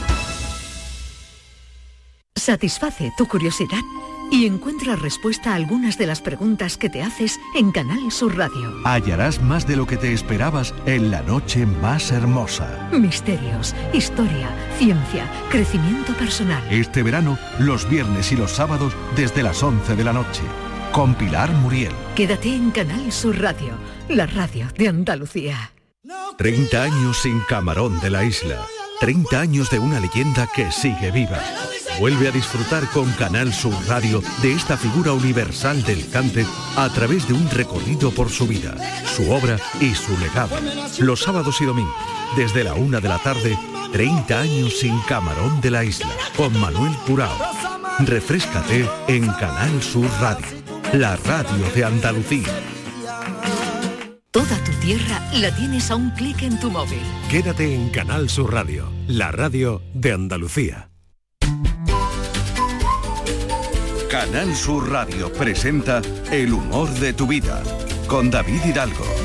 Satisface 2.34 3.12
tu 3.16 3.28
curiosidad 3.28 3.80
y 4.32 4.46
encuentra 4.46 4.96
respuesta 4.96 5.52
a 5.52 5.54
algunas 5.56 5.98
de 5.98 6.06
las 6.06 6.22
preguntas 6.22 6.78
que 6.78 6.88
te 6.88 7.02
haces 7.02 7.38
en 7.54 7.70
Canal 7.70 8.10
Sur 8.10 8.36
Radio. 8.36 8.74
Hallarás 8.84 9.42
más 9.42 9.66
de 9.66 9.76
lo 9.76 9.86
que 9.86 9.98
te 9.98 10.12
esperabas 10.12 10.74
en 10.86 11.10
la 11.10 11.22
noche 11.22 11.66
más 11.66 12.10
hermosa. 12.10 12.88
Misterios, 12.92 13.74
historia, 13.92 14.48
ciencia, 14.78 15.30
crecimiento 15.50 16.14
personal. 16.14 16.62
Este 16.70 17.02
verano, 17.02 17.38
los 17.58 17.88
viernes 17.88 18.32
y 18.32 18.36
los 18.36 18.52
sábados 18.52 18.94
desde 19.14 19.42
las 19.42 19.62
11 19.62 19.94
de 19.94 20.04
la 20.04 20.14
noche. 20.14 20.42
Con 20.92 21.14
Pilar 21.14 21.50
Muriel. 21.52 21.92
Quédate 22.14 22.54
en 22.54 22.70
Canal 22.70 23.10
Sur 23.10 23.40
Radio, 23.40 23.72
la 24.10 24.26
radio 24.26 24.66
de 24.76 24.88
Andalucía. 24.88 25.72
30 26.36 26.82
años 26.82 27.16
sin 27.22 27.40
camarón 27.48 27.98
de 28.00 28.10
la 28.10 28.24
isla. 28.24 28.58
30 29.00 29.40
años 29.40 29.70
de 29.70 29.78
una 29.78 30.00
leyenda 30.00 30.46
que 30.54 30.70
sigue 30.70 31.10
viva. 31.10 31.40
Vuelve 31.98 32.28
a 32.28 32.30
disfrutar 32.30 32.86
con 32.90 33.10
Canal 33.12 33.54
Sur 33.54 33.74
Radio 33.88 34.22
de 34.42 34.52
esta 34.52 34.76
figura 34.76 35.14
universal 35.14 35.82
del 35.82 36.10
cante 36.10 36.44
a 36.76 36.90
través 36.90 37.26
de 37.26 37.32
un 37.32 37.48
recorrido 37.48 38.10
por 38.10 38.28
su 38.28 38.46
vida, 38.46 38.74
su 39.06 39.30
obra 39.30 39.56
y 39.80 39.94
su 39.94 40.16
legado. 40.18 40.56
Los 40.98 41.20
sábados 41.20 41.58
y 41.62 41.64
domingos, 41.64 41.94
desde 42.36 42.64
la 42.64 42.74
una 42.74 43.00
de 43.00 43.08
la 43.08 43.18
tarde, 43.18 43.58
30 43.92 44.38
años 44.38 44.78
sin 44.78 45.00
camarón 45.08 45.58
de 45.62 45.70
la 45.70 45.84
isla, 45.84 46.12
con 46.36 46.58
Manuel 46.60 46.92
Purao. 47.06 47.38
Refrescate 48.00 48.86
en 49.08 49.26
Canal 49.32 49.82
Sur 49.82 50.08
Radio, 50.20 50.61
la 50.92 51.16
radio 51.16 51.70
de 51.74 51.84
Andalucía. 51.84 52.48
Toda 54.30 54.56
tu 54.64 54.72
tierra 54.80 55.20
la 55.34 55.54
tienes 55.54 55.90
a 55.90 55.96
un 55.96 56.10
clic 56.10 56.42
en 56.42 56.58
tu 56.60 56.70
móvil. 56.70 57.00
Quédate 57.30 57.74
en 57.74 57.88
Canal 57.90 58.28
Sur 58.28 58.52
Radio, 58.52 58.90
la 59.06 59.30
radio 59.32 59.80
de 59.94 60.12
Andalucía. 60.12 60.90
Canal 64.10 64.54
Sur 64.54 64.90
Radio 64.90 65.32
presenta 65.32 66.02
El 66.30 66.52
humor 66.52 66.90
de 66.90 67.14
tu 67.14 67.26
vida 67.26 67.62
con 68.06 68.30
David 68.30 68.60
Hidalgo. 68.66 69.21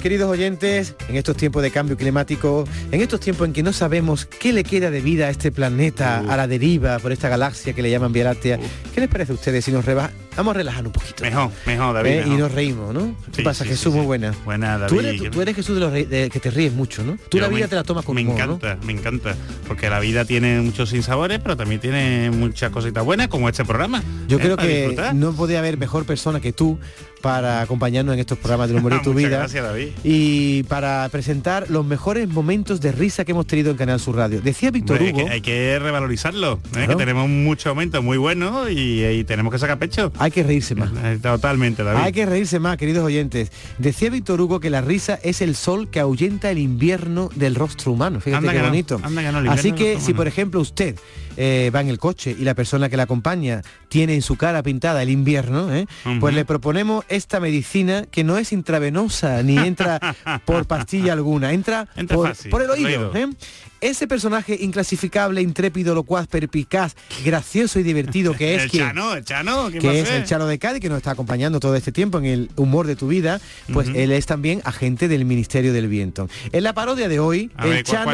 Queridos 0.00 0.30
oyentes, 0.30 0.94
en 1.08 1.16
estos 1.16 1.36
tiempos 1.36 1.60
de 1.62 1.72
cambio 1.72 1.96
climático, 1.96 2.64
en 2.92 3.00
estos 3.00 3.18
tiempos 3.18 3.48
en 3.48 3.52
que 3.52 3.64
no 3.64 3.72
sabemos 3.72 4.26
qué 4.26 4.52
le 4.52 4.62
queda 4.62 4.92
de 4.92 5.00
vida 5.00 5.26
a 5.26 5.30
este 5.30 5.50
planeta, 5.50 6.20
a 6.20 6.36
la 6.36 6.46
deriva 6.46 7.00
por 7.00 7.10
esta 7.10 7.28
galaxia 7.28 7.72
que 7.72 7.82
le 7.82 7.90
llaman 7.90 8.12
Vía 8.12 8.24
Láctea, 8.24 8.60
¿qué 8.94 9.00
les 9.00 9.08
parece 9.08 9.32
a 9.32 9.34
ustedes 9.34 9.64
si 9.64 9.72
nos 9.72 9.84
reba 9.84 10.10
Vamos 10.38 10.54
a 10.54 10.58
relajar 10.58 10.86
un 10.86 10.92
poquito. 10.92 11.24
Mejor, 11.24 11.50
mejor, 11.66 11.94
David. 11.94 12.10
¿Eh? 12.10 12.24
Y 12.28 12.30
nos 12.30 12.52
reímos, 12.52 12.94
¿no? 12.94 13.16
¿Qué 13.34 13.42
pasa, 13.42 13.64
Jesús? 13.64 13.92
muy 13.92 14.06
buena. 14.06 14.32
Buena, 14.44 14.78
David. 14.78 14.88
Tú 14.88 15.00
eres, 15.00 15.30
tú, 15.32 15.42
eres 15.42 15.56
Jesús 15.56 15.74
de 15.74 15.80
los 15.80 15.92
de, 15.92 16.30
que 16.32 16.38
te 16.38 16.52
ríes 16.52 16.72
mucho, 16.72 17.02
¿no? 17.02 17.18
Tú 17.28 17.38
la 17.38 17.48
vida 17.48 17.66
te 17.66 17.74
la 17.74 17.82
tomas 17.82 18.04
con 18.04 18.14
Me 18.14 18.22
humor, 18.22 18.36
encanta, 18.36 18.78
me 18.86 18.92
encanta. 18.92 19.34
Porque 19.66 19.90
la 19.90 19.98
vida 19.98 20.24
tiene 20.24 20.60
muchos 20.60 20.90
sinsabores, 20.90 21.40
pero 21.40 21.56
también 21.56 21.80
tiene 21.80 22.30
muchas 22.30 22.70
cositas 22.70 23.04
buenas, 23.04 23.26
como 23.26 23.48
este 23.48 23.64
programa. 23.64 24.00
Yo 24.28 24.38
¿eh? 24.38 24.40
creo 24.40 24.54
Para 24.54 24.68
que 24.68 24.76
disfrutar. 24.76 25.14
no 25.16 25.32
podía 25.32 25.58
haber 25.58 25.76
mejor 25.76 26.06
persona 26.06 26.38
que 26.38 26.52
tú 26.52 26.78
para 27.20 27.60
acompañarnos 27.60 28.14
en 28.14 28.20
estos 28.20 28.38
programas 28.38 28.68
del 28.68 28.78
humor 28.78 28.94
de 28.94 29.00
tu 29.04 29.14
vida. 29.14 29.28
gracias, 29.38 29.64
David. 29.64 29.88
Y 30.04 30.62
para 30.64 31.08
presentar 31.10 31.70
los 31.70 31.84
mejores 31.84 32.28
momentos 32.28 32.80
de 32.80 32.92
risa 32.92 33.24
que 33.24 33.32
hemos 33.32 33.46
tenido 33.46 33.70
en 33.70 33.76
Canal 33.76 34.00
Sur 34.00 34.16
Radio. 34.16 34.40
Decía 34.40 34.70
Víctor 34.70 35.00
Hugo. 35.02 35.18
hay, 35.20 35.24
que, 35.24 35.30
hay 35.30 35.40
que 35.40 35.78
revalorizarlo, 35.78 36.54
¿eh? 36.54 36.68
Claro. 36.72 36.88
que 36.96 36.96
tenemos 36.96 37.28
muchos 37.28 37.70
momentos 37.74 38.02
muy 38.02 38.18
buenos 38.18 38.70
y, 38.70 39.04
y 39.04 39.24
tenemos 39.24 39.52
que 39.52 39.58
sacar 39.58 39.78
pecho. 39.78 40.12
Hay 40.18 40.30
que 40.30 40.42
reírse 40.42 40.74
más. 40.74 40.90
Totalmente, 41.20 41.82
David. 41.82 42.00
Hay 42.02 42.12
que 42.12 42.26
reírse 42.26 42.58
más, 42.60 42.76
queridos 42.76 43.04
oyentes. 43.04 43.50
Decía 43.78 44.10
Víctor 44.10 44.40
Hugo 44.40 44.60
que 44.60 44.70
la 44.70 44.80
risa 44.80 45.18
es 45.22 45.40
el 45.42 45.54
sol 45.56 45.88
que 45.88 46.00
ahuyenta 46.00 46.50
el 46.50 46.58
invierno 46.58 47.30
del 47.34 47.54
rostro 47.54 47.92
humano. 47.92 48.20
Fíjate 48.20 48.38
Anda 48.48 48.52
qué 48.52 48.56
que 48.58 48.62
no, 48.62 48.68
bonito. 48.68 49.00
anda 49.02 49.22
que 49.22 49.32
no, 49.32 49.50
Así 49.52 49.72
que 49.72 49.98
si 50.00 50.14
por 50.14 50.26
ejemplo 50.28 50.60
usted 50.60 50.96
eh, 51.36 51.70
va 51.74 51.80
en 51.80 51.88
el 51.88 51.98
coche 51.98 52.34
y 52.38 52.44
la 52.44 52.54
persona 52.54 52.88
que 52.88 52.96
la 52.96 53.04
acompaña 53.04 53.62
tiene 53.88 54.14
en 54.14 54.22
su 54.22 54.36
cara 54.36 54.62
pintada 54.62 55.02
el 55.02 55.10
invierno, 55.10 55.74
¿eh? 55.74 55.86
pues 56.20 56.34
le 56.34 56.44
proponemos 56.44 57.04
esta 57.08 57.40
medicina 57.40 58.04
que 58.10 58.24
no 58.24 58.38
es 58.38 58.52
intravenosa 58.52 59.42
ni 59.42 59.56
entra 59.58 60.00
por 60.44 60.66
pastilla 60.66 61.12
alguna, 61.12 61.52
entra, 61.52 61.88
Entra 61.96 62.16
por, 62.16 62.28
el 62.30 62.50
por 62.50 62.62
el 62.62 62.70
oído. 62.70 63.12
¿Eh? 63.80 63.88
Ese 63.88 64.06
personaje 64.06 64.56
inclasificable, 64.60 65.40
intrépido, 65.42 65.94
locuaz, 65.94 66.26
perpicaz, 66.26 66.94
gracioso 67.24 67.78
y 67.80 67.82
divertido 67.82 68.34
que 68.34 68.54
es 68.54 68.62
el 68.64 68.70
quien- 68.70 68.86
Chano, 68.88 69.14
el 69.14 69.24
Chano, 69.24 69.70
¿qué 69.70 69.78
que 69.78 70.00
es 70.00 70.10
el 70.10 70.24
Chano 70.24 70.46
de 70.46 70.58
Cádiz, 70.58 70.80
que 70.80 70.88
nos 70.88 70.98
está 70.98 71.12
acompañando 71.12 71.60
todo 71.60 71.74
este 71.76 71.92
tiempo 71.92 72.18
en 72.18 72.24
el 72.26 72.50
humor 72.56 72.86
de 72.86 72.96
tu 72.96 73.08
vida, 73.08 73.40
pues 73.72 73.88
él 73.94 74.12
es 74.12 74.26
también 74.26 74.60
agente 74.64 75.08
del 75.08 75.24
Ministerio 75.24 75.72
del 75.72 75.88
Viento. 75.88 76.28
En 76.52 76.62
la 76.64 76.72
parodia 76.74 77.08
de 77.08 77.18
hoy, 77.20 77.50
A 77.56 77.64
el, 77.64 77.70
ver, 77.70 77.84
¿cuál- 77.84 78.04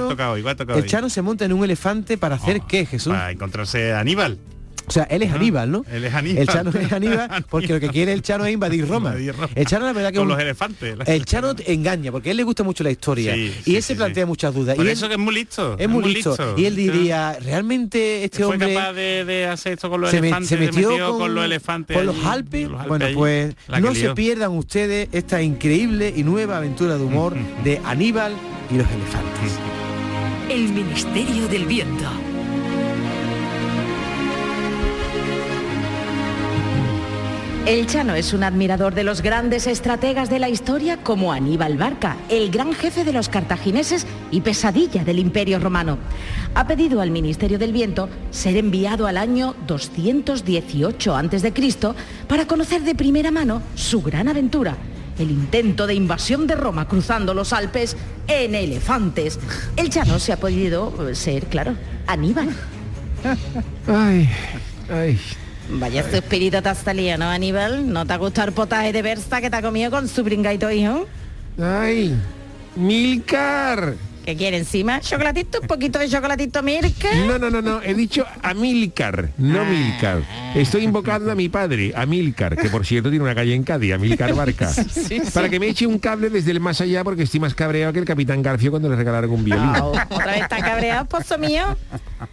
cuál 0.67 0.86
Chano, 0.86 1.09
se 1.09 1.23
monta 1.23 1.44
en 1.44 1.52
un 1.52 1.65
elefante 1.65 2.18
para 2.18 2.36
hacer 2.36 2.60
qué, 2.68 2.86
Jesús? 2.86 3.12
Para 3.12 3.31
encontrarse 3.31 3.93
a 3.93 4.01
Aníbal. 4.01 4.39
O 4.86 4.90
sea, 4.90 5.04
él 5.04 5.22
es. 5.22 5.32
Aníbal, 5.32 5.70
¿no? 5.70 5.84
Él 5.90 6.04
es 6.04 6.14
Aníbal. 6.14 6.38
El 6.42 6.48
Chano 6.48 6.70
es 6.70 6.92
Aníbal 6.92 7.44
porque 7.50 7.68
lo 7.68 7.80
que 7.80 7.88
quiere 7.88 8.12
el 8.12 8.22
Chano 8.22 8.44
es 8.46 8.52
invadir 8.52 8.86
Roma. 8.88 9.10
Invadir 9.10 9.34
Roma. 9.34 9.48
El 9.54 9.66
Chano 9.66 9.86
la 9.86 9.92
verdad 9.92 10.10
que 10.10 10.16
Con 10.18 10.26
un- 10.26 10.32
los 10.34 10.40
elefantes. 10.40 10.96
el 11.06 11.24
Chano 11.26 11.54
engaña 11.66 12.12
porque 12.12 12.28
a 12.28 12.32
él 12.32 12.36
le 12.36 12.42
gusta 12.44 12.62
mucho 12.62 12.84
la 12.84 12.90
historia 12.90 13.34
Sí, 13.34 13.40
y 13.40 13.62
sí, 13.64 13.76
él 13.76 13.82
se 13.82 13.94
sí, 13.94 13.96
plantea 13.96 14.26
muchas 14.26 14.54
dudas. 14.54 14.76
Por 14.76 14.86
y 14.86 14.90
eso 14.90 15.06
él 15.06 15.08
que 15.10 15.14
es 15.14 15.20
muy 15.20 15.34
listo. 15.34 15.76
es 15.78 15.88
muy 15.88 16.04
listo. 16.14 16.36
Y 16.56 16.64
él 16.66 16.76
diría, 16.76 17.38
realmente 17.42 18.24
este 18.24 18.38
¿Fue 18.44 18.52
hombre 18.54 18.74
capaz 18.74 18.92
de, 18.92 19.24
de 19.24 19.46
hacer 19.46 19.72
esto 19.72 19.90
con 19.90 20.00
los 20.00 20.10
se, 20.10 20.20
me- 20.20 20.28
elefantes? 20.28 20.48
se 20.48 20.56
metió, 20.58 21.16
con, 21.18 21.34
los 21.34 21.44
elefantes. 21.44 21.96
con 21.96 22.06
los 22.06 22.24
Alpes. 22.24 22.68
los 22.68 22.80
Alpes 22.80 22.88
Bueno, 22.88 23.06
pues 23.14 23.54
no 23.80 23.94
se 23.94 24.00
lió. 24.02 24.14
pierdan 24.14 24.52
ustedes 24.52 25.08
esta 25.12 25.42
increíble 25.42 26.12
y 26.14 26.22
nueva 26.24 26.58
aventura 26.58 26.96
de 26.98 27.04
humor 27.04 27.34
de 27.64 27.80
Aníbal 27.84 28.32
y 28.70 28.76
los 28.76 28.86
elefantes. 28.88 29.58
El 30.50 30.68
Ministerio 30.72 31.48
del 31.48 31.64
Viento. 31.64 32.10
El 37.67 37.86
Chano 37.86 38.15
es 38.15 38.34
un 38.34 38.44
admirador 38.44 38.94
de 38.94 39.05
los 39.05 39.23
grandes 39.23 39.67
estrategas 39.67 40.28
de 40.28 40.39
la 40.39 40.51
historia 40.51 40.99
como 40.99 41.33
Aníbal 41.33 41.78
Barca, 41.78 42.18
el 42.28 42.51
gran 42.51 42.75
jefe 42.75 43.05
de 43.05 43.15
los 43.15 43.31
cartagineses 43.31 44.07
y 44.31 44.43
pesadilla 44.43 45.02
del 45.02 45.18
Imperio 45.18 45.59
Romano. 45.59 45.97
Ha 46.55 46.67
pedido 46.67 47.01
al 47.01 47.10
Ministerio 47.10 47.59
del 47.59 47.73
Viento 47.73 48.10
ser 48.31 48.59
enviado 48.59 49.07
al 49.07 49.17
año 49.17 49.55
218 49.67 51.17
a.C. 51.17 51.52
para 52.28 52.47
conocer 52.47 52.83
de 52.83 52.94
primera 52.94 53.31
mano 53.31 53.62
su 53.75 54.02
gran 54.02 54.28
aventura, 54.28 54.76
el 55.18 55.31
intento 55.31 55.86
de 55.86 55.94
invasión 55.94 56.47
de 56.47 56.57
Roma 56.57 56.86
cruzando 56.86 57.33
los 57.33 57.55
Alpes 57.55 57.97
en 58.28 58.55
elefantes. 58.55 59.41
El 59.76 59.89
Chano 59.89 60.18
se 60.18 60.34
ha 60.34 60.36
podido 60.36 61.09
eh, 61.09 61.15
ser, 61.15 61.47
claro, 61.47 61.75
Aníbal. 62.07 62.51
Ay, 63.86 64.28
ay. 64.91 65.18
Vaya 65.68 66.09
suspirito 66.10 66.62
te 66.62 66.68
has 66.68 66.78
salido, 66.78 67.17
¿no, 67.18 67.31
Aníbal? 67.31 67.91
¿No 67.91 68.07
te 68.07 68.12
ha 68.12 68.17
gustado 68.17 68.49
el 68.49 68.55
potaje 68.55 68.93
de 68.93 69.02
versa 69.02 69.41
que 69.41 69.51
te 69.51 69.57
ha 69.57 69.62
comido 69.62 69.91
con 69.91 70.09
su 70.09 70.23
bringaito 70.23 70.70
hijo? 70.70 71.07
Ay, 71.60 72.15
Milcar. 72.76 73.94
¿Qué 74.25 74.36
quiere 74.36 74.57
encima? 74.57 75.01
¿Chocolatito? 75.01 75.61
¿Un 75.61 75.67
poquito 75.67 75.99
de 75.99 76.09
chocolatito 76.09 76.62
Mirka? 76.62 77.09
No, 77.27 77.39
no, 77.39 77.51
no, 77.51 77.61
no, 77.61 77.83
he 77.83 77.93
dicho 77.93 78.25
Amilcar, 78.43 79.28
no 79.36 79.65
Milcar. 79.67 80.23
Estoy 80.55 80.85
invocando 80.85 81.31
a 81.31 81.35
mi 81.35 81.51
padre, 81.51 81.93
Amilcar, 81.94 82.57
que 82.57 82.70
por 82.70 82.86
cierto 82.86 83.11
tiene 83.11 83.23
una 83.23 83.35
calle 83.35 83.55
en 83.55 83.65
Cádiz, 83.65 83.93
Amilcar 83.93 84.33
Barca, 84.35 84.69
Sí, 84.69 84.85
sí. 84.89 85.20
para 85.35 85.51
que 85.51 85.61
me 85.61 85.67
eche 85.69 85.86
un 85.86 85.99
cable 85.99 86.31
desde 86.31 86.53
el 86.53 86.61
más 86.61 86.81
allá 86.81 87.05
porque 87.05 87.25
estoy 87.25 87.39
más 87.41 87.55
cabreado 87.55 87.93
que 87.93 87.99
el 87.99 88.07
capitán 88.07 88.41
Garfio 88.41 88.70
cuando 88.70 88.89
le 88.89 88.97
regalaron 88.97 89.31
un 89.31 89.44
violín. 89.44 89.67
Au, 89.77 89.91
¿Otra 89.91 90.27
vez 90.27 90.41
está 90.43 90.57
cabreado, 90.59 91.03
esposo 91.03 91.36
mío? 91.36 91.77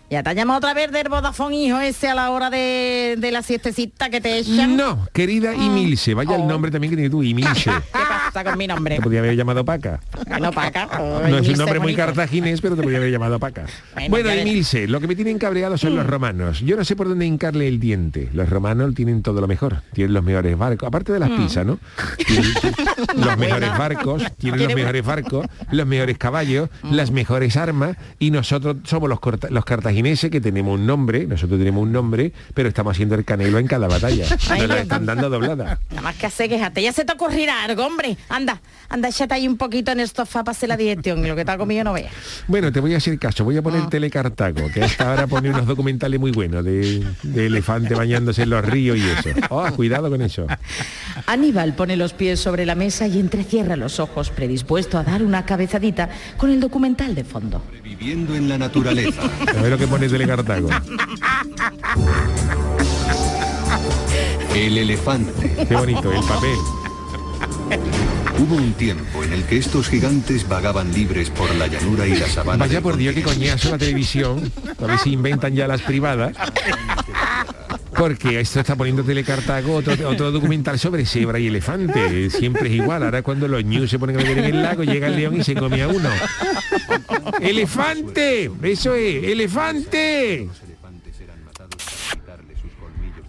¿Ya 0.10 0.24
te 0.24 0.30
ha 0.30 0.34
llamado 0.34 0.60
otra 0.60 0.74
vez 0.74 0.92
del 0.94 1.10
Vodafone 1.10 1.58
hijo 1.58 1.80
ese 1.80 2.08
a 2.08 2.16
la 2.16 2.30
hora 2.32 2.50
de, 2.50 3.16
de 3.18 3.32
la 3.32 3.42
siestecita 3.42 4.10
que 4.10 4.22
te 4.22 4.38
echan? 4.38 4.78
No, 4.78 5.08
querida 5.14 5.54
Imilse, 5.56 6.14
vaya 6.14 6.38
el 6.38 6.48
nombre 6.48 6.72
también 6.72 6.92
que 6.92 6.96
tienes 6.96 7.12
tú, 7.12 7.22
Imilse. 7.22 7.70
¿Qué 7.92 8.00
pasa 8.08 8.46
con 8.46 8.58
mi 8.58 8.68
nombre? 8.68 8.96
Te 8.96 9.02
podía 9.02 9.20
haber 9.20 9.36
llamado 9.36 9.66
Paca. 9.66 10.00
No, 10.40 10.52
para 10.54 10.68
acá. 10.70 10.90
No 10.98 11.38
es 11.38 11.50
un 11.50 11.58
nombre 11.58 11.81
muy 11.82 11.96
cartaginés, 11.96 12.62
pero 12.62 12.76
te 12.76 12.82
podría 12.82 13.00
haber 13.00 13.12
llamado 13.12 13.40
Paca. 13.40 13.66
Bueno. 14.10 14.30
Emilce, 14.30 14.88
lo 14.88 15.00
que 15.00 15.08
me 15.08 15.16
tienen 15.16 15.38
cabreado 15.38 15.78
son 15.78 15.96
los 15.96 16.06
romanos. 16.08 16.62
Yo 16.62 16.76
no 16.78 16.84
sé 16.86 16.96
por 16.96 17.08
dónde 17.08 17.26
hincarle 17.26 17.68
el 17.68 17.80
diente. 17.80 18.30
Los 18.34 18.50
romanos 18.50 18.94
tienen 18.96 19.22
todo 19.22 19.42
lo 19.42 19.48
mejor. 19.48 19.82
Tienen 19.94 20.14
los 20.14 20.24
mejores 20.24 20.58
barcos. 20.58 20.88
Aparte 20.88 21.12
de 21.14 21.20
las 21.20 21.30
Mm. 21.30 21.38
pizzas, 21.38 21.66
¿no? 21.66 21.80
Tienen 22.18 22.46
los 23.16 23.38
mejores 23.38 23.78
barcos, 23.78 24.24
tienen 24.38 24.64
los 24.64 24.74
mejores 24.76 25.06
barcos, 25.06 25.46
los 25.72 25.86
mejores 25.88 26.18
caballos, 26.18 26.70
Mm. 26.84 26.94
las 26.94 27.12
mejores 27.12 27.58
armas. 27.58 27.98
Y 28.20 28.32
nosotros 28.32 28.78
somos 28.86 29.10
los, 29.10 29.20
los 29.50 29.66
cartagineses 29.66 30.32
que 30.32 30.42
tenemos 30.42 30.80
un 30.80 30.86
nombre, 30.86 31.26
nosotros 31.28 31.60
tenemos 31.60 31.84
un 31.84 31.92
nombre, 31.92 32.32
pero 32.54 32.70
estamos 32.70 32.92
haciendo 32.94 33.16
el 33.16 33.26
canelo 33.26 33.60
en 33.60 33.68
cada 33.68 33.88
batalla. 33.88 34.26
Nos 34.50 34.68
la 34.68 34.80
están 34.82 35.06
dando 35.06 35.30
doblada. 35.30 35.80
Nada 35.90 36.02
más 36.02 36.16
que 36.16 36.26
hace 36.28 36.48
quejarte. 36.50 36.82
Ya 36.82 36.94
se 36.94 37.06
te 37.06 37.14
ocurrirá 37.14 37.64
algo, 37.64 37.86
hombre. 37.86 38.18
Anda, 38.30 38.62
anda, 38.90 39.10
échate 39.10 39.34
ahí 39.34 39.48
un 39.48 39.58
poquito 39.58 39.92
en 39.92 40.00
el 40.00 40.08
sofá 40.10 40.44
para 40.44 40.52
hacer 40.56 40.70
la 40.70 40.78
digestión 40.78 41.24
y 41.26 41.28
lo 41.28 41.36
que 41.36 41.46
te 41.46 41.52
ha 41.52 41.58
comido 41.72 41.84
no 41.86 41.94
veas. 41.94 42.12
Bueno, 42.48 42.72
te 42.72 42.80
voy 42.82 42.94
a 42.94 42.98
hacer 42.98 43.18
caso, 43.18 43.44
voy 43.46 43.56
a 43.56 43.60
Ah. 43.60 43.64
poner 43.64 43.88
Telecartago, 43.90 44.70
que 44.74 44.84
hasta 44.84 45.10
ahora 45.10 45.28
pone 45.28 45.50
unos 45.50 45.66
documentales 45.66 46.20
muy 46.20 46.32
buenos 46.32 46.64
de, 46.66 47.04
de 47.24 47.46
elefante 47.46 47.96
bañándose 47.96 48.44
en 48.44 48.50
los 48.50 48.64
ríos 48.66 48.98
y 48.98 49.02
eso. 49.10 49.30
Oh, 49.50 49.70
cuidado 49.72 50.10
con 50.10 50.22
eso. 50.22 50.48
Aníbal 51.28 51.74
pone 51.76 51.96
los 51.96 52.14
pies 52.14 52.40
sobre 52.40 52.66
la 52.66 52.76
mesa 52.76 53.08
y 53.08 53.20
entrecierra 53.20 53.76
los 53.76 54.00
ojos, 54.00 54.30
predispuesto 54.30 54.98
a 54.98 55.04
dar 55.04 55.24
una 55.24 55.46
cabezadita 55.46 56.10
con 56.38 56.50
el 56.52 56.60
documental 56.60 57.16
de 57.16 57.24
fondo. 57.24 57.62
Viviendo 57.84 58.36
en 58.36 58.50
la 58.50 58.58
naturaleza. 58.58 59.22
A 59.58 59.62
ver 59.62 59.72
lo 59.72 59.78
que 59.78 59.88
pone 59.88 60.10
Telecartago. 60.10 60.70
El 64.56 64.78
elefante. 64.78 65.66
Qué 65.68 65.76
bonito, 65.76 66.12
el 66.12 66.20
papel. 66.28 66.58
Hubo 68.40 68.56
un 68.56 68.74
tiempo 68.74 69.24
en 69.24 69.34
el 69.34 69.44
que 69.44 69.58
estos 69.58 69.90
gigantes 69.90 70.48
vagaban 70.48 70.92
libres 70.94 71.30
por 71.30 71.54
la 71.56 71.68
llanura 71.68 72.08
y 72.08 72.16
la 72.16 72.28
sabana. 72.28 72.66
Vaya 72.66 72.82
por 72.82 72.98
Dios 72.98 73.14
que 73.14 73.22
coñazo 73.22 73.72
la 73.72 73.78
televisión. 73.78 74.52
A 74.82 74.86
ver 74.86 75.00
si 75.00 75.14
inventan 75.14 75.56
ya 75.56 75.68
las 75.68 75.82
privadas. 75.82 76.36
Porque 77.96 78.40
esto 78.40 78.62
está 78.62 78.76
poniendo 78.76 79.04
Telecartago 79.04 79.76
otro, 79.76 79.94
otro 80.10 80.32
documental 80.32 80.80
sobre 80.80 81.06
cebra 81.06 81.40
y 81.40 81.48
elefante. 81.48 82.30
Siempre 82.30 82.70
es 82.70 82.76
igual. 82.76 83.04
Ahora 83.04 83.22
cuando 83.22 83.48
los 83.48 83.64
news 83.64 83.92
se 83.92 84.00
ponen 84.00 84.16
a 84.16 84.20
meter 84.20 84.38
en 84.40 84.46
el 84.46 84.64
lago, 84.64 84.84
llega 84.84 85.08
el 85.08 85.18
león 85.18 85.36
y 85.36 85.44
se 85.44 85.54
come 85.54 85.82
a 85.84 85.88
uno. 85.88 86.10
¡Elefante! 87.42 88.50
Eso 88.64 88.96
es, 88.96 89.24
elefante. 89.24 90.48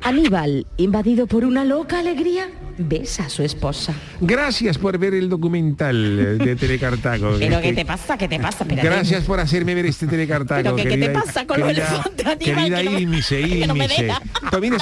Aníbal, 0.04 0.66
invadido 0.78 1.26
por 1.26 1.44
una 1.44 1.64
loca 1.64 2.00
alegría, 2.00 2.48
besa 2.82 3.26
a 3.26 3.28
su 3.28 3.42
esposa. 3.42 3.94
Gracias 4.20 4.78
por 4.78 4.98
ver 4.98 5.14
el 5.14 5.28
documental 5.28 6.38
de 6.38 6.56
Telecartago. 6.60 7.36
Pero 7.38 7.60
¿qué 7.60 7.72
te 7.72 7.84
pasa? 7.84 8.16
¿Qué 8.18 8.28
te 8.28 8.38
pasa? 8.38 8.64
Espérate. 8.64 8.86
Gracias 8.88 9.24
por 9.24 9.40
hacerme 9.40 9.74
ver 9.74 9.86
este 9.86 10.06
telecartago. 10.06 10.62
Pero 10.62 10.76
que, 10.76 10.88
¿qué 10.88 10.96
te 10.98 11.10
pasa 11.10 11.46
con 11.46 11.60
los 11.60 11.68
querida- 11.68 11.88
elefantes, 11.94 12.26
Aníbal? 12.26 12.54
Querida 12.64 12.76
Que 12.78 12.84
no 12.84 12.90
me- 12.92 13.00
Ilmice, 13.00 13.42
que 13.48 13.66
no 13.66 13.74
me 13.74 13.88
deja. 13.88 14.20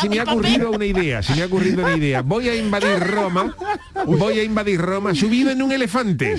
Se 0.01 0.09
me 0.09 0.19
ha 0.21 0.25
ocurrido 0.25 0.71
una 0.71 0.85
idea, 0.87 1.23
se 1.23 1.35
me 1.37 1.43
ha 1.43 1.47
ocurrido 1.47 1.85
una 1.85 1.97
idea. 1.97 2.23
Voy 2.23 2.49
a 2.49 2.57
invadir 2.57 2.99
Roma, 3.01 3.55
voy 4.07 4.39
a 4.41 4.43
invadir 4.45 4.81
Roma 4.81 5.15
subido 5.15 5.51
en 5.51 5.63
un 5.63 5.73
elefante. 5.73 6.37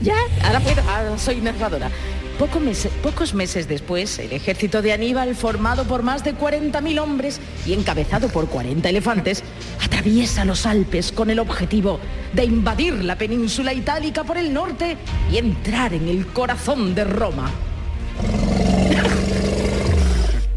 Ya, 0.00 0.14
ahora 0.44 0.60
puedo, 0.60 0.80
ahora 0.82 1.18
soy 1.18 1.36
nervadora. 1.40 1.90
Pocos 2.38 3.34
meses 3.34 3.68
después, 3.68 4.18
el 4.18 4.32
ejército 4.32 4.82
de 4.82 4.92
Aníbal, 4.92 5.34
formado 5.36 5.84
por 5.84 6.02
más 6.02 6.24
de 6.24 6.34
40.000 6.34 7.00
hombres 7.00 7.40
y 7.64 7.72
encabezado 7.72 8.28
por 8.28 8.48
40 8.48 8.88
elefantes, 8.88 9.42
atraviesa 9.82 10.44
los 10.44 10.66
Alpes 10.66 11.12
con 11.12 11.30
el 11.30 11.38
objetivo 11.38 12.00
de 12.32 12.44
invadir 12.44 13.04
la 13.04 13.16
península 13.16 13.72
itálica 13.72 14.24
por 14.24 14.36
el 14.36 14.52
norte 14.52 14.96
y 15.30 15.38
entrar 15.38 15.94
en 15.94 16.08
el 16.08 16.26
corazón 16.26 16.94
de 16.94 17.04
Roma. 17.04 17.50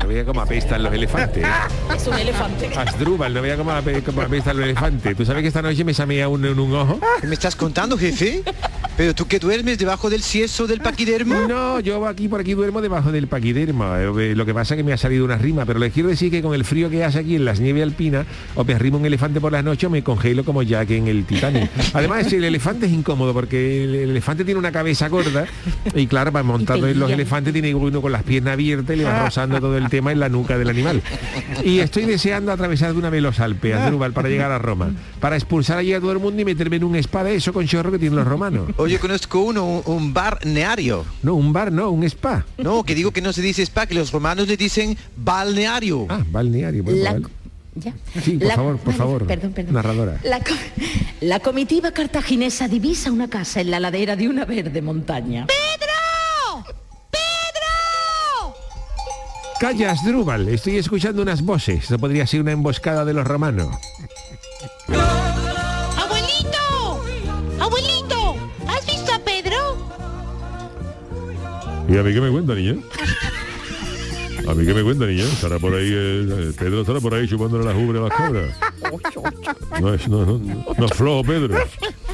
No 0.08 0.14
vea 0.14 0.24
cómo 0.24 0.40
apestan 0.40 0.84
los 0.84 0.94
elefantes. 0.94 1.44
Es 1.98 2.08
un 2.08 2.14
elefante. 2.14 2.70
Asdrúbal, 2.78 3.34
no 3.34 3.42
vea 3.42 3.58
cómo, 3.58 3.72
ape- 3.72 4.02
cómo 4.04 4.22
apestan 4.22 4.56
los 4.56 4.66
elefantes. 4.66 5.18
¿Tú 5.18 5.26
sabes 5.26 5.42
que 5.42 5.48
esta 5.50 5.62
noche 5.62 5.84
me 5.84 5.94
samea 5.94 6.30
uno 6.30 6.48
en 6.48 6.60
un 6.60 6.74
ojo? 6.76 7.00
¿Qué 7.20 7.28
me 7.28 7.34
estás 7.34 7.56
contando, 7.56 7.98
jefe? 7.98 8.44
¿Pero 8.96 9.14
tú 9.14 9.28
que 9.28 9.38
duermes 9.40 9.78
debajo 9.78 10.10
del 10.10 10.22
cieso 10.24 10.66
del 10.68 10.80
paquidermo? 10.80 11.48
No, 11.48 11.80
yo 11.80 12.06
aquí 12.08 12.28
por 12.28 12.40
aquí 12.42 12.54
duermo 12.54 12.82
debajo 12.82 13.12
del 13.12 13.28
paquidermo. 13.28 13.96
Eh, 13.96 14.34
Lo 14.36 14.46
que 14.46 14.54
pasa 14.54 14.74
es 14.76 14.78
que 14.78 14.84
me 14.84 14.94
ha 14.94 14.98
salido 14.98 15.26
una 15.26 15.38
rima, 15.38 15.66
pero 15.66 15.80
les 15.80 15.92
quiero 15.94 16.10
decir 16.10 16.30
que 16.32 16.42
con 16.42 16.54
el 16.54 16.64
frío 16.66 16.90
que 16.90 17.04
hace 17.04 17.20
aquí 17.20 17.36
en 17.36 17.46
las 17.46 17.60
nieves 17.60 17.84
alpinas, 17.84 18.26
o 18.56 18.64
me 18.64 18.74
arrimo 18.74 18.98
un 18.98 19.06
elefante 19.06 19.40
por 19.42 19.52
las 19.52 19.64
noches 19.64 19.86
o 19.86 19.90
me 19.90 20.04
congelo 20.04 20.44
como 20.46 20.62
Jack 20.64 20.90
en 20.92 21.08
el 21.08 21.26
Titanic. 21.26 21.70
Además, 21.94 22.32
el 22.32 22.44
elefante 22.44 22.86
es 22.88 22.92
incómodo 22.92 23.34
porque 23.34 23.84
el 23.84 23.96
elefante 23.96 24.46
tiene 24.46 24.60
una 24.60 24.72
cabeza 24.72 25.08
gorda 25.10 25.46
y 25.96 26.08
claro, 26.08 26.32
para 26.32 26.44
montado 26.44 26.88
en 26.88 27.00
los 27.00 27.12
elefantes 27.12 27.54
tiene 27.54 27.74
uno 27.76 28.02
con 28.02 28.12
las 28.12 28.24
piernas 28.24 28.54
abiertas 28.54 28.96
y 28.96 29.00
le 29.00 29.06
va 29.06 29.20
rozando 29.26 29.60
todo 29.60 29.78
el 29.78 29.90
tema 29.98 30.12
en 30.12 30.20
la 30.20 30.30
nuca 30.30 30.58
del 30.58 30.70
animal. 30.70 31.02
Y 31.64 31.80
estoy 31.80 32.06
deseando 32.06 32.52
atravesar 32.52 32.94
de 32.94 33.00
una 33.00 33.10
vez 33.10 33.22
los 33.22 33.40
Alpes, 33.40 33.74
Asdrúbal, 33.76 34.14
para 34.14 34.30
llegar 34.30 34.52
a 34.52 34.60
Roma, 34.60 34.92
para 35.20 35.36
expulsar 35.36 35.78
allí 35.80 35.94
a 35.94 36.00
todo 36.00 36.12
el 36.12 36.20
mundo 36.20 36.42
y 36.42 36.46
meterme 36.46 36.76
en 36.76 36.84
un 36.84 36.96
spa 36.98 37.24
de 37.24 37.36
eso 37.36 37.52
con 37.52 37.66
chorro 37.68 37.92
que 37.92 37.98
tienen 38.00 38.16
los 38.18 38.28
romanos. 38.28 38.70
Oye, 38.78 39.00
conozco 39.00 39.40
uno, 39.42 39.66
un, 39.66 39.82
un 39.86 40.14
balneario. 40.14 41.04
No, 41.24 41.34
un 41.34 41.52
bar 41.52 41.72
no, 41.72 41.90
un 41.90 42.04
spa. 42.04 42.46
No, 42.58 42.84
que 42.84 42.94
digo 42.96 43.12
que 43.12 43.22
no 43.22 43.34
se 43.34 43.42
dice 43.42 43.64
spa, 43.64 43.86
que 43.88 43.96
los 43.96 44.12
romanos 44.12 44.48
le 44.48 44.56
dicen 44.58 44.98
balneario. 45.16 46.06
Ah, 46.10 46.24
balneario. 46.30 46.84
La- 46.88 47.14
vale. 47.14 47.26
¿Ya? 47.76 47.94
Sí, 48.24 48.38
por 48.38 48.48
La- 48.48 48.56
favor, 48.56 48.78
por 48.78 48.86
vale, 48.88 48.98
favor. 48.98 49.28
Perdón, 49.28 49.52
perdón. 49.54 49.74
Narradora. 49.76 50.20
La, 50.24 50.40
co- 50.40 50.54
la 51.22 51.40
comitiva 51.40 51.92
cartaginesa 51.92 52.68
divisa 52.68 53.12
una 53.12 53.28
casa 53.30 53.62
en 53.62 53.70
la 53.72 53.80
ladera 53.80 54.16
de 54.16 54.28
una 54.28 54.46
verde 54.46 54.82
montaña. 54.82 55.46
Calla, 59.60 59.92
Asdrúbal, 59.92 60.48
estoy 60.50 60.78
escuchando 60.78 61.24
unas 61.24 61.42
voces. 61.42 61.86
Eso 61.86 61.98
podría 61.98 62.28
ser 62.28 62.42
una 62.42 62.52
emboscada 62.52 63.04
de 63.06 63.14
los 63.14 63.26
romanos. 63.26 63.76
¡Abuelito! 65.98 67.04
¡Abuelito! 67.60 68.36
¿Has 68.68 68.86
visto 68.86 69.14
a 69.14 69.20
Pedro? 69.20 69.58
¿Y 71.90 71.98
a 71.98 72.04
mí 72.04 72.14
qué 72.14 72.22
me 72.22 72.30
cuenta, 72.30 72.54
niña? 72.54 72.76
¿A 74.48 74.54
mí 74.54 74.64
qué 74.66 74.74
me 74.76 74.84
cuenta, 74.84 75.06
niña? 75.08 75.24
Estará 75.24 75.58
por 75.58 75.74
ahí, 75.74 75.90
eh, 75.92 76.52
Pedro 76.58 76.82
estará 76.82 77.00
por 77.00 77.16
ahí 77.16 77.28
chupándole 77.28 77.66
la 77.66 77.76
ubre 77.76 77.98
a 77.98 78.04
las 78.04 78.14
cabras. 78.14 78.56
No 79.82 79.94
es, 79.94 80.08
no, 80.08 80.26
no, 80.26 80.38
no 80.78 80.86
es 80.86 80.94
flojo, 80.94 81.24
Pedro. 81.24 81.58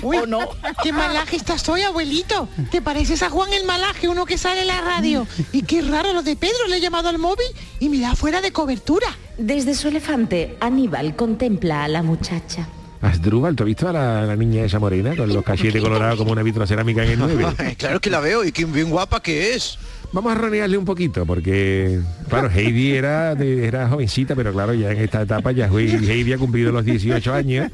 Uy, 0.03 0.17
no. 0.27 0.39
¡Qué 0.83 0.91
malaje 0.91 1.35
estás 1.35 1.67
hoy, 1.69 1.81
abuelito! 1.81 2.47
¿Te 2.71 2.81
pareces 2.81 3.23
a 3.23 3.29
Juan 3.29 3.53
el 3.53 3.65
malaje, 3.65 4.07
uno 4.07 4.25
que 4.25 4.37
sale 4.37 4.61
en 4.61 4.67
la 4.67 4.81
radio? 4.81 5.25
Y 5.51 5.63
qué 5.63 5.81
raro 5.81 6.13
lo 6.13 6.21
de 6.21 6.35
Pedro, 6.35 6.67
le 6.67 6.77
he 6.77 6.81
llamado 6.81 7.09
al 7.09 7.19
móvil 7.19 7.47
y 7.79 7.89
mira 7.89 8.15
fuera 8.15 8.41
de 8.41 8.51
cobertura. 8.51 9.07
Desde 9.37 9.73
su 9.73 9.87
elefante, 9.87 10.57
Aníbal 10.59 11.15
contempla 11.15 11.83
a 11.83 11.87
la 11.87 12.03
muchacha. 12.03 12.67
Asdrúbal, 13.01 13.55
¿tú 13.55 13.63
has 13.63 13.67
visto 13.67 13.89
a 13.89 13.93
la, 13.93 14.25
la 14.25 14.35
niña 14.35 14.63
esa 14.63 14.79
morena 14.79 15.15
con 15.15 15.27
los 15.27 15.43
cachetes 15.43 15.81
colorados 15.81 16.17
como 16.17 16.31
una 16.31 16.41
vitrocerámica 16.41 17.03
en 17.03 17.11
el 17.11 17.19
9? 17.19 17.75
claro 17.77 17.99
que 17.99 18.09
la 18.09 18.21
veo 18.21 18.45
y 18.45 18.51
qué 18.53 18.63
bien 18.65 18.89
guapa 18.89 19.21
que 19.21 19.55
es. 19.55 19.77
Vamos 20.13 20.31
a 20.31 20.35
ronearle 20.35 20.77
un 20.77 20.85
poquito 20.85 21.25
porque, 21.25 21.99
claro, 22.29 22.47
Heidi 22.53 22.91
era, 22.91 23.33
de- 23.33 23.65
era 23.67 23.89
jovencita, 23.89 24.35
pero 24.35 24.53
claro, 24.53 24.73
ya 24.75 24.91
en 24.91 24.99
esta 25.01 25.23
etapa 25.23 25.51
ya 25.51 25.65
Heidi 25.67 26.33
ha 26.33 26.37
cumplido 26.37 26.71
los 26.71 26.85
18 26.85 27.33
años 27.33 27.71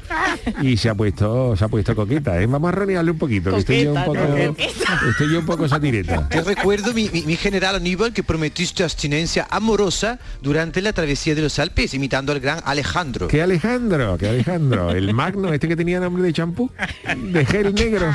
y 0.62 0.78
se 0.78 0.88
ha 0.88 0.94
puesto 0.94 1.54
se 1.54 1.64
ha 1.64 1.68
puesto 1.68 1.94
coqueta. 1.94 2.40
¿eh? 2.40 2.46
Vamos 2.46 2.68
a 2.68 2.72
ronearle 2.72 3.10
un 3.10 3.18
poquito, 3.18 3.50
que 3.50 3.58
estoy 3.58 3.84
yo 3.84 3.92
un 3.92 4.04
poco, 4.04 4.18
estoy 5.10 5.32
yo 5.32 5.38
un 5.40 5.44
poco 5.44 5.68
satireta. 5.68 6.28
Te 6.30 6.40
recuerdo, 6.40 6.94
mi, 6.94 7.10
mi- 7.10 7.22
mi 7.22 7.36
general 7.36 7.74
Aníbal, 7.76 8.14
que 8.14 8.22
prometiste 8.22 8.84
abstinencia 8.84 9.46
amorosa 9.50 10.18
durante 10.40 10.80
la 10.80 10.94
travesía 10.94 11.34
de 11.34 11.42
los 11.42 11.58
Alpes, 11.58 11.92
imitando 11.92 12.32
al 12.32 12.40
gran 12.40 12.60
Alejandro. 12.64 13.28
¿Qué 13.28 13.42
Alejandro? 13.42 14.16
¿Qué 14.16 14.28
Alejandro? 14.30 14.92
¿El 14.92 15.12
magno, 15.12 15.52
este 15.52 15.68
que 15.68 15.76
tenía 15.76 16.00
nombre 16.00 16.22
de 16.22 16.32
champú? 16.32 16.70
¿De 17.22 17.44
gel 17.44 17.74
negro? 17.74 18.10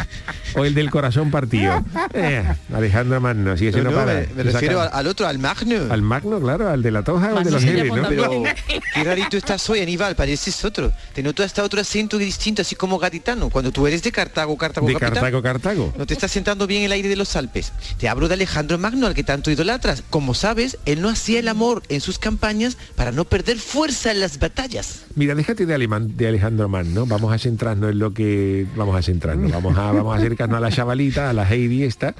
¿O 0.55 0.65
el 0.65 0.73
del 0.73 0.89
corazón 0.89 1.29
partido? 1.29 1.83
Eh, 2.13 2.43
Alejandro 2.73 3.21
Magno, 3.21 3.55
si 3.55 3.67
ese 3.67 3.77
no, 3.83 3.83
No, 3.85 3.91
no, 3.91 3.97
para. 3.97 4.14
Me, 4.35 4.43
refiero 4.43 4.81
al, 4.81 4.89
al 4.91 5.07
otro, 5.07 5.27
al 5.27 5.39
Magno. 5.39 5.91
Al 5.91 6.01
Magno, 6.01 6.39
claro, 6.39 6.69
al 6.69 6.81
de 6.81 6.91
la 6.91 7.03
Toja 7.03 7.33
o 7.33 7.37
al 7.37 7.43
de 7.43 7.51
los 7.51 7.63
geles, 7.63 7.93
¿no? 7.93 8.07
Pero 8.07 8.43
qué 8.93 9.03
rarito 9.03 9.37
estás 9.37 9.69
hoy, 9.69 9.79
Aníbal, 9.81 10.15
pareces 10.15 10.63
otro. 10.65 10.91
Te 11.13 11.21
noto 11.23 11.43
hasta 11.43 11.63
otro 11.63 11.81
acento 11.81 12.17
distinto, 12.17 12.61
así 12.61 12.75
como 12.75 12.97
gaditano. 12.99 13.49
Cuando 13.49 13.71
tú 13.71 13.87
eres 13.87 14.03
de 14.03 14.11
Cartago, 14.11 14.55
Cartago, 14.57 14.87
De 14.87 14.93
capital, 14.93 15.13
Cartago, 15.13 15.41
Cartago. 15.41 15.93
No 15.97 16.05
te 16.05 16.13
está 16.13 16.27
sentando 16.27 16.67
bien 16.67 16.83
el 16.83 16.91
aire 16.91 17.09
de 17.09 17.15
los 17.15 17.35
Alpes. 17.35 17.71
Te 17.97 18.07
hablo 18.09 18.27
de 18.27 18.33
Alejandro 18.35 18.77
Magno, 18.77 19.07
al 19.07 19.13
que 19.13 19.23
tanto 19.23 19.51
idolatras. 19.51 20.03
Como 20.09 20.33
sabes, 20.33 20.77
él 20.85 21.01
no 21.01 21.09
hacía 21.09 21.39
el 21.39 21.47
amor 21.47 21.83
en 21.89 22.01
sus 22.01 22.19
campañas 22.19 22.77
para 22.95 23.11
no 23.11 23.25
perder 23.25 23.57
fuerza 23.59 24.11
en 24.11 24.19
las 24.19 24.39
batallas. 24.39 25.03
Mira, 25.15 25.35
déjate 25.35 25.65
de, 25.65 25.73
Alemán- 25.73 26.15
de 26.17 26.27
Alejandro 26.27 26.67
Mann, 26.69 26.93
¿no? 26.93 27.05
Vamos 27.05 27.33
a 27.33 27.37
centrarnos 27.37 27.91
en 27.91 27.99
lo 27.99 28.13
que... 28.13 28.65
Vamos 28.75 28.95
a 28.97 29.01
centrarnos, 29.01 29.51
vamos 29.51 29.77
a, 29.77 29.91
vamos 29.91 30.15
a 30.15 30.19
acercarnos 30.19 30.57
a 30.57 30.59
la 30.59 30.71
chavalita, 30.71 31.29
a 31.29 31.33
la 31.33 31.47
Heidi 31.49 31.83
esta, 31.83 32.15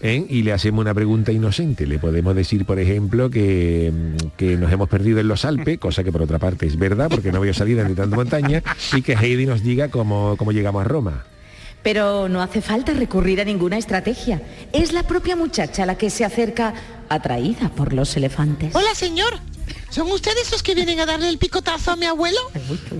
¿eh? 0.00 0.24
y 0.28 0.42
le 0.42 0.52
hacemos 0.52 0.80
una 0.82 0.94
pregunta 0.94 1.29
inocente. 1.32 1.86
Le 1.86 1.98
podemos 1.98 2.34
decir, 2.34 2.64
por 2.64 2.78
ejemplo, 2.78 3.30
que, 3.30 3.92
que 4.36 4.56
nos 4.56 4.72
hemos 4.72 4.88
perdido 4.88 5.20
en 5.20 5.28
los 5.28 5.44
Alpes, 5.44 5.78
cosa 5.78 6.04
que 6.04 6.12
por 6.12 6.22
otra 6.22 6.38
parte 6.38 6.66
es 6.66 6.78
verdad, 6.78 7.08
porque 7.10 7.32
no 7.32 7.38
voy 7.38 7.48
a 7.48 7.54
salir 7.54 7.76
de 7.76 7.94
tanta 7.94 8.16
montaña, 8.16 8.62
y 8.94 9.02
que 9.02 9.14
Heidi 9.14 9.46
nos 9.46 9.62
diga 9.62 9.88
cómo, 9.88 10.36
cómo 10.36 10.52
llegamos 10.52 10.84
a 10.84 10.88
Roma. 10.88 11.24
Pero 11.82 12.28
no 12.28 12.42
hace 12.42 12.60
falta 12.60 12.92
recurrir 12.92 13.40
a 13.40 13.44
ninguna 13.44 13.78
estrategia. 13.78 14.42
Es 14.72 14.92
la 14.92 15.04
propia 15.04 15.34
muchacha 15.36 15.86
la 15.86 15.96
que 15.96 16.10
se 16.10 16.24
acerca 16.24 16.74
atraída 17.08 17.70
por 17.70 17.92
los 17.92 18.16
elefantes. 18.16 18.74
Hola, 18.74 18.94
señor. 18.94 19.34
¿Son 19.90 20.10
ustedes 20.12 20.50
los 20.52 20.62
que 20.62 20.74
vienen 20.74 21.00
a 21.00 21.06
darle 21.06 21.28
el 21.28 21.38
picotazo 21.38 21.90
a 21.90 21.96
mi 21.96 22.06
abuelo? 22.06 22.38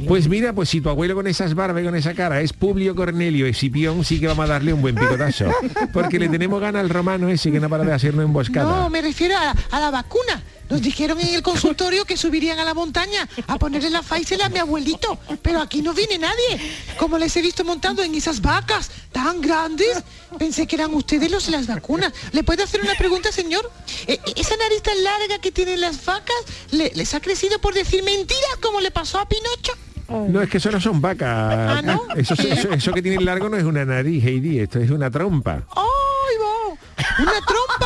Pues 0.09 0.29
mira, 0.29 0.53
pues 0.53 0.69
si 0.69 0.81
tu 0.81 0.89
abuelo 0.89 1.15
con 1.15 1.27
esas 1.29 1.55
barbas 1.55 1.83
y 1.83 1.87
con 1.87 1.95
esa 1.95 2.15
cara 2.15 2.41
es 2.41 2.53
Publio 2.53 2.97
Cornelio 2.97 3.47
Escipión, 3.47 4.05
sí 4.05 4.19
que 4.19 4.27
vamos 4.27 4.45
a 4.47 4.49
darle 4.49 4.73
un 4.73 4.83
buen 4.83 4.97
picotazo. 4.97 5.47
Porque 5.93 6.19
le 6.19 6.29
tenemos 6.29 6.61
gana 6.61 6.81
al 6.81 6.89
romano 6.91 7.29
ese 7.29 7.53
que 7.53 7.61
no 7.61 7.69
para 7.69 7.85
de 7.85 7.93
hacernos 7.93 8.25
emboscada. 8.25 8.83
No, 8.83 8.91
me 8.91 9.01
refiero 9.03 9.37
a, 9.37 9.55
a 9.71 9.81
la 9.81 9.91
vacuna. 9.93 10.43
Nos 10.71 10.81
dijeron 10.81 11.21
en 11.21 11.35
el 11.35 11.43
consultorio 11.43 12.05
que 12.05 12.17
subirían 12.17 12.59
a 12.61 12.65
la 12.65 12.75
montaña 12.75 13.29
a 13.49 13.59
ponerle 13.59 13.91
la 13.91 14.03
Pfizer 14.03 14.43
a 14.43 14.49
mi 14.49 14.59
abuelito. 14.59 15.19
Pero 15.43 15.61
aquí 15.61 15.83
no 15.83 15.93
viene 15.93 16.17
nadie. 16.19 16.61
Como 16.97 17.19
les 17.19 17.37
he 17.37 17.43
visto 17.43 17.65
montando 17.65 18.03
en 18.03 18.15
esas 18.15 18.41
vacas 18.41 18.91
tan 19.13 19.41
grandes, 19.41 20.03
pensé 20.39 20.67
que 20.67 20.77
eran 20.77 20.95
ustedes 20.95 21.31
los 21.31 21.45
de 21.47 21.53
las 21.53 21.67
vacunas. 21.67 22.13
¿Le 22.33 22.45
puedo 22.45 22.63
hacer 22.63 22.81
una 22.83 22.95
pregunta, 22.95 23.33
señor? 23.33 23.71
Eh, 24.07 24.19
¿Esa 24.37 24.57
nariz 24.57 24.83
tan 24.83 25.03
larga 25.03 25.39
que 25.41 25.51
tienen 25.51 25.81
las 25.81 26.05
vacas 26.05 26.37
le- 26.71 26.93
les 26.95 27.15
ha 27.15 27.21
crecido 27.21 27.59
por 27.61 27.75
decir 27.75 28.03
mentiras 28.05 28.57
como 28.63 28.81
le 28.81 28.91
pasó 28.93 29.19
a 29.19 29.29
Pinocho? 29.29 29.73
No, 30.09 30.43
es 30.43 30.51
que 30.51 30.59
eso 30.59 30.71
no 30.73 30.81
son 30.81 31.01
vacas. 31.01 31.85
Eso, 32.17 32.35
eso- 32.35 32.73
eso 32.73 32.93
que 32.93 33.03
tiene 33.03 33.23
largo 33.25 33.49
no 33.49 33.57
es 33.57 33.65
una 33.65 33.85
nariz, 33.85 34.25
Heidi, 34.25 34.59
esto 34.61 34.79
es 34.81 34.91
una 34.91 35.09
trompa. 35.11 35.63
¡Ay, 35.75 36.37
va! 36.43 37.23
¡Una 37.23 37.33
trompa! 37.47 37.80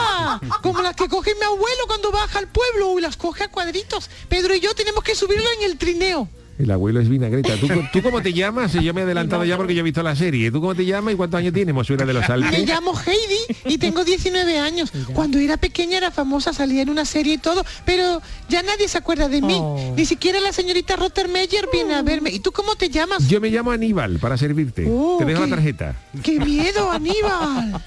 Como 0.63 0.83
las 0.83 0.97
que 0.97 1.09
coge 1.09 1.35
mi 1.35 1.45
abuelo 1.45 1.87
cuando 1.87 2.11
baja 2.11 2.39
al 2.39 2.49
pueblo 2.49 2.99
y 2.99 3.03
las 3.03 3.17
coge 3.17 3.45
a 3.45 3.49
cuadritos. 3.49 4.11
Pedro 4.29 4.55
y 4.55 4.61
yo 4.61 4.75
tenemos 4.75 5.03
que 5.05 5.15
subirlo 5.15 5.47
en 5.59 5.71
el 5.71 5.79
trineo. 5.79 6.29
El 6.59 6.71
abuelo 6.71 7.01
es 7.01 7.09
vinagreta. 7.09 7.57
¿Tú, 7.57 7.67
¿Tú 7.93 8.01
cómo 8.03 8.23
te 8.23 8.33
llamas? 8.33 8.73
Yo 8.75 8.95
me 8.95 9.01
he 9.01 9.05
adelantado 9.05 9.45
ya 9.45 9.57
porque 9.57 9.75
yo 9.75 9.81
he 9.81 9.83
visto 9.83 10.03
la 10.05 10.15
serie. 10.15 10.51
¿Tú 10.53 10.61
cómo 10.61 10.75
te 10.75 10.85
llamas 10.85 11.15
y 11.15 11.17
cuántos 11.17 11.39
años 11.39 11.53
tienes, 11.53 11.75
Mosura 11.75 12.07
de 12.07 12.13
los 12.13 12.29
Me 12.29 12.35
Alpes? 12.35 12.67
llamo 12.69 12.93
Heidi 12.97 13.75
y 13.75 13.79
tengo 13.79 14.05
19 14.05 14.59
años. 14.59 14.93
Cuando 15.15 15.39
era 15.39 15.57
pequeña 15.57 15.97
era 15.99 16.11
famosa, 16.13 16.53
salía 16.53 16.83
en 16.83 16.91
una 16.91 17.05
serie 17.05 17.35
y 17.35 17.39
todo, 17.39 17.65
pero 17.85 18.23
ya 18.49 18.63
nadie 18.63 18.87
se 18.89 18.99
acuerda 18.99 19.29
de 19.29 19.43
mí. 19.43 19.61
Ni 19.97 20.05
siquiera 20.07 20.39
la 20.41 20.53
señorita 20.53 20.95
Rottermeyer 20.97 21.69
viene 21.73 21.95
a 21.95 22.03
verme. 22.03 22.31
¿Y 22.31 22.39
tú 22.39 22.53
cómo 22.53 22.77
te 22.77 22.89
llamas? 22.89 23.27
Yo 23.29 23.41
me 23.41 23.51
llamo 23.51 23.73
Aníbal 23.73 24.19
para 24.21 24.37
servirte. 24.37 24.87
Oh, 24.89 25.17
te 25.19 25.25
dejo 25.25 25.43
qué- 25.45 25.51
la 25.51 25.57
tarjeta. 25.57 25.97
¡Qué 26.23 26.39
miedo, 26.39 26.91
Aníbal! 26.93 27.83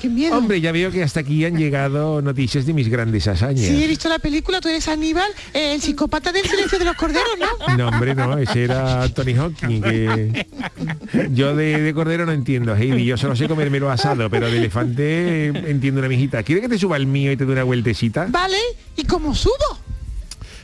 ¡Qué 0.00 0.08
miedo! 0.08 0.36
Hombre, 0.36 0.60
ya 0.60 0.72
veo 0.72 0.90
que 0.90 1.02
hasta 1.02 1.20
aquí 1.20 1.44
han 1.44 1.56
llegado 1.56 2.22
noticias 2.22 2.66
de 2.66 2.72
mis 2.72 2.88
grandes 2.88 3.26
hazañas. 3.28 3.66
Sí, 3.66 3.82
he 3.82 3.86
visto 3.86 4.08
la 4.08 4.18
película, 4.18 4.60
tú 4.60 4.68
eres 4.68 4.88
Aníbal, 4.88 5.30
eh, 5.54 5.74
el 5.74 5.80
psicópata 5.80 6.32
del 6.32 6.44
silencio 6.44 6.78
de 6.78 6.84
los 6.84 6.96
corderos, 6.96 7.28
¿no? 7.38 7.46
No, 7.76 7.88
hombre, 7.88 8.14
no, 8.14 8.38
ese 8.38 8.64
era 8.64 9.08
Tony 9.08 9.34
Hawking. 9.34 9.82
Que... 9.82 10.46
Yo 11.30 11.54
de, 11.54 11.80
de 11.80 11.94
cordero 11.94 12.26
no 12.26 12.32
entiendo, 12.32 12.74
Heidi. 12.74 13.04
Yo 13.04 13.16
solo 13.16 13.36
sé 13.36 13.48
comérmelo 13.48 13.90
asado, 13.90 14.30
pero 14.30 14.50
de 14.50 14.58
elefante 14.58 15.46
entiendo 15.46 16.00
una 16.00 16.08
mijita. 16.08 16.42
¿Quiere 16.42 16.60
que 16.60 16.68
te 16.68 16.78
suba 16.78 16.96
el 16.96 17.06
mío 17.06 17.32
y 17.32 17.36
te 17.36 17.44
dé 17.44 17.52
una 17.52 17.64
vueltecita? 17.64 18.26
Vale, 18.28 18.58
¿y 18.96 19.04
cómo 19.04 19.34
subo? 19.34 19.54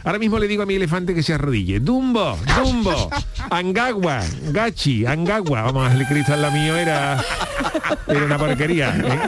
Ahora 0.05 0.19
mismo 0.19 0.39
le 0.39 0.47
digo 0.47 0.63
a 0.63 0.67
mi 0.67 0.75
elefante 0.75 1.15
que 1.15 1.23
se 1.23 1.33
arrodille. 1.33 1.81
Dumbo, 1.81 2.39
Dumbo, 2.63 3.11
Angagua, 3.49 4.21
Gachi, 4.51 5.07
Angagua. 5.07 5.63
Vamos, 5.63 5.91
el 5.93 6.07
cristal 6.07 6.43
la 6.43 6.51
mío 6.51 6.77
era, 6.77 7.25
era 8.07 8.25
una 8.25 8.37
porquería. 8.37 8.95
¿eh? 8.99 9.19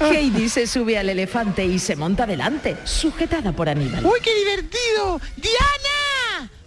Heidi 0.00 0.48
se 0.48 0.66
sube 0.66 0.96
al 0.96 1.10
elefante 1.10 1.66
y 1.66 1.78
se 1.78 1.96
monta 1.96 2.24
delante, 2.26 2.78
sujetada 2.84 3.52
por 3.52 3.68
Aníbal. 3.68 4.06
¡Uy, 4.06 4.20
qué 4.22 4.34
divertido! 4.34 5.20
¡Diana! 5.36 6.09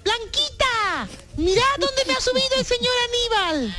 ¡Blanquita! 0.03 1.07
Mirad 1.37 1.63
dónde 1.79 2.01
me 2.07 2.13
ha 2.13 2.21
subido 2.21 2.47
el 2.59 2.65
señor 2.65 2.93
Aníbal. 3.09 3.75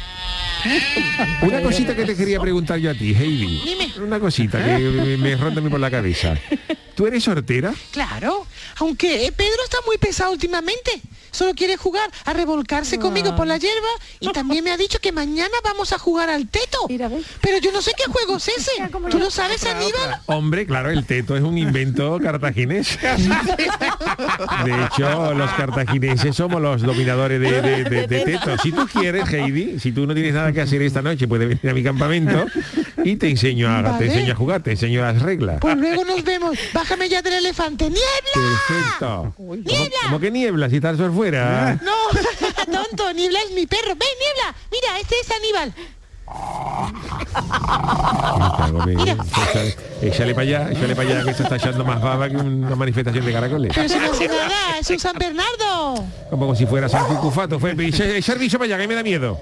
Una 1.43 1.63
cosita 1.63 1.95
que 1.95 2.05
te 2.05 2.17
quería 2.17 2.41
preguntar 2.41 2.79
yo 2.79 2.91
a 2.91 2.95
ti, 2.95 3.15
Heidi. 3.15 3.61
Dime. 3.65 3.93
Una 4.05 4.19
cosita 4.19 4.65
que 4.65 4.79
me, 4.79 5.17
me 5.17 5.37
ronda 5.37 5.61
a 5.61 5.65
mí 5.65 5.71
por 5.71 5.81
la 5.81 5.91
cabeza. 5.91 6.37
¿Tú 6.95 7.07
eres 7.07 7.25
sortera? 7.25 7.75
Claro, 7.91 8.47
aunque 8.77 9.27
eh, 9.27 9.33
Pedro 9.33 9.65
está 9.65 9.79
muy 9.87 9.99
pesado 9.99 10.33
últimamente. 10.33 11.01
Solo 11.33 11.53
quiere 11.55 11.77
jugar 11.77 12.09
a 12.27 12.33
revolcarse 12.33 13.01
conmigo 13.01 13.35
por 13.35 13.49
la 13.49 13.57
hierba 13.57 13.89
y 14.21 14.31
también 14.31 14.63
me 14.63 14.71
ha 14.71 14.77
dicho 14.77 15.01
que 15.01 15.11
mañana 15.11 15.53
vamos 15.65 15.93
a 15.93 15.99
jugar 15.99 16.31
al 16.31 16.47
teto. 16.47 16.87
Pero 16.87 17.59
yo 17.59 17.73
no 17.73 17.83
sé 17.83 17.91
qué 17.97 18.05
juego 18.05 18.37
es 18.37 18.47
ese. 18.47 18.71
¿Tú 19.11 19.19
lo 19.19 19.33
sabes, 19.33 19.65
Aníbal? 19.65 20.21
Hombre, 20.27 20.65
claro, 20.65 20.91
el 20.91 21.05
teto 21.05 21.37
es 21.37 21.43
un 21.43 21.59
invento 21.59 22.21
cartaginés. 22.23 22.97
De 24.65 24.85
hecho, 24.85 25.35
los 25.35 25.51
cartagineses 25.55 26.37
somos 26.37 26.63
los 26.63 26.83
dominadores 26.83 27.41
de, 27.41 27.44
de- 27.51 27.85
de- 27.85 28.07
de 28.09 28.21
teto. 28.25 28.57
Si 28.63 28.73
tú 28.73 28.87
quieres, 28.87 29.29
Heidi, 29.33 29.79
si 29.81 29.93
tú 29.93 30.07
no 30.07 30.15
tienes 30.15 30.35
nada 30.35 30.53
que 30.53 30.61
hacer 30.61 30.83
esta 30.83 31.03
noche, 31.03 31.27
puedes 31.29 31.49
venir 31.49 31.69
a 31.71 31.75
mi 31.75 31.83
campamento 31.83 32.47
y 33.05 33.17
te 33.17 33.29
enseño 33.29 33.69
a, 33.69 33.99
te 33.99 34.07
enseño 34.07 34.33
a 34.33 34.37
jugar, 34.37 34.63
te 34.63 34.73
enseño 34.73 35.03
las 35.03 35.21
reglas. 35.23 35.59
Pues 35.61 35.77
luego 35.77 36.05
nos 36.05 36.23
vemos. 36.25 36.59
Bájame 36.73 37.09
ya 37.09 37.23
del 37.23 37.35
elefante. 37.35 37.85
¡Niebla! 37.85 38.05
Perfecto. 38.35 39.35
¿Cómo, 39.37 39.57
cómo 40.05 40.21
que 40.21 40.31
niebla 40.31 40.69
si 40.71 40.77
estás 40.77 40.97
por 40.97 41.13
fuera? 41.15 41.79
No, 41.83 42.73
tonto, 42.73 43.13
Niebla 43.13 43.39
es 43.49 43.55
mi 43.55 43.67
perro. 43.67 43.89
Ven, 43.89 43.99
Niebla. 43.99 44.55
Mira, 44.73 44.99
este 45.01 45.15
es 45.21 45.31
Aníbal. 45.31 45.75
Échale- 50.03 50.35
para 50.35 50.43
allá, 50.43 50.71
échale 50.71 50.95
para 50.95 51.09
allá 51.09 51.25
que 51.25 51.35
se 51.35 51.43
está 51.43 51.57
echando 51.57 51.85
más 51.85 52.01
baba 52.01 52.29
que 52.29 52.37
una 52.37 52.75
manifestación 52.77 53.25
de 53.25 53.33
caracoles. 53.33 53.73
Pero 53.75 53.89
si 53.89 53.99
no 53.99 54.13
hace 54.13 54.29
nada, 54.29 54.79
es 54.81 54.91
un 54.91 54.99
San 54.99 55.17
Bernardo. 55.19 56.05
Como 56.31 56.55
si 56.55 56.67
fuera 56.67 56.89
San 56.89 57.07
Cucufato. 57.07 57.59
Fue, 57.59 57.73
echa- 57.73 58.05
echar 58.05 58.39
bicho 58.39 58.59
para 58.59 58.67
allá, 58.75 58.79
que 58.83 58.89
me 58.89 58.95
da 58.95 59.03
miedo. 59.03 59.39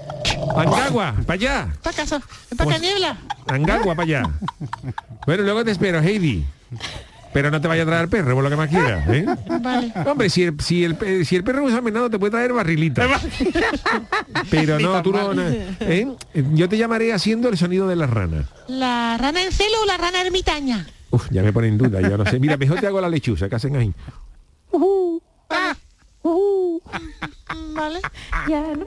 Angagua, 0.55 1.13
para 1.25 1.33
allá. 1.33 1.67
Para 1.81 1.95
casa. 1.95 2.21
Para 2.57 2.77
Niebla. 2.77 3.17
Angagua, 3.47 3.95
para 3.95 4.03
allá. 4.03 4.23
Bueno, 5.25 5.43
luego 5.43 5.63
te 5.65 5.71
espero, 5.71 5.99
Heidi. 5.99 6.45
Pero 7.33 7.49
no 7.49 7.59
te 7.59 7.67
vaya 7.67 7.83
a 7.83 7.85
traer 7.85 8.07
perro, 8.09 8.35
por 8.35 8.43
lo 8.43 8.49
que 8.49 8.55
más 8.55 8.69
quieras. 8.69 9.07
¿eh? 9.09 9.25
Vale. 9.61 9.91
Hombre, 10.05 10.29
si 10.29 10.43
el, 10.43 10.59
si, 10.61 10.83
el, 10.83 11.25
si 11.25 11.35
el 11.35 11.43
perro 11.43 11.63
usa 11.63 11.81
menado 11.81 12.09
te 12.09 12.19
puede 12.19 12.31
traer 12.31 12.53
barrilita. 12.53 13.07
Pero 14.49 14.79
no, 14.79 15.01
tú 15.01 15.11
no... 15.11 15.33
¿eh? 15.41 16.07
Yo 16.53 16.69
te 16.69 16.77
llamaré 16.77 17.11
haciendo 17.13 17.49
el 17.49 17.57
sonido 17.57 17.87
de 17.87 17.95
la 17.95 18.07
rana. 18.07 18.47
¿La 18.67 19.17
rana 19.19 19.43
en 19.43 19.51
celo 19.51 19.81
o 19.81 19.85
la 19.85 19.97
rana 19.97 20.21
ermitaña? 20.21 20.85
Uf, 21.09 21.27
ya 21.31 21.43
me 21.43 21.51
pone 21.51 21.67
en 21.67 21.77
duda, 21.77 22.01
yo 22.01 22.17
no 22.17 22.25
sé. 22.25 22.39
Mira, 22.39 22.57
mejor 22.57 22.79
te 22.79 22.87
hago 22.87 23.01
la 23.01 23.09
lechuza, 23.09 23.49
que 23.49 23.55
hacen 23.55 23.75
ahí. 23.75 23.93
Ah. 25.49 25.75
Vale. 27.75 27.99
Ya, 28.47 28.61
¿no? 28.61 28.85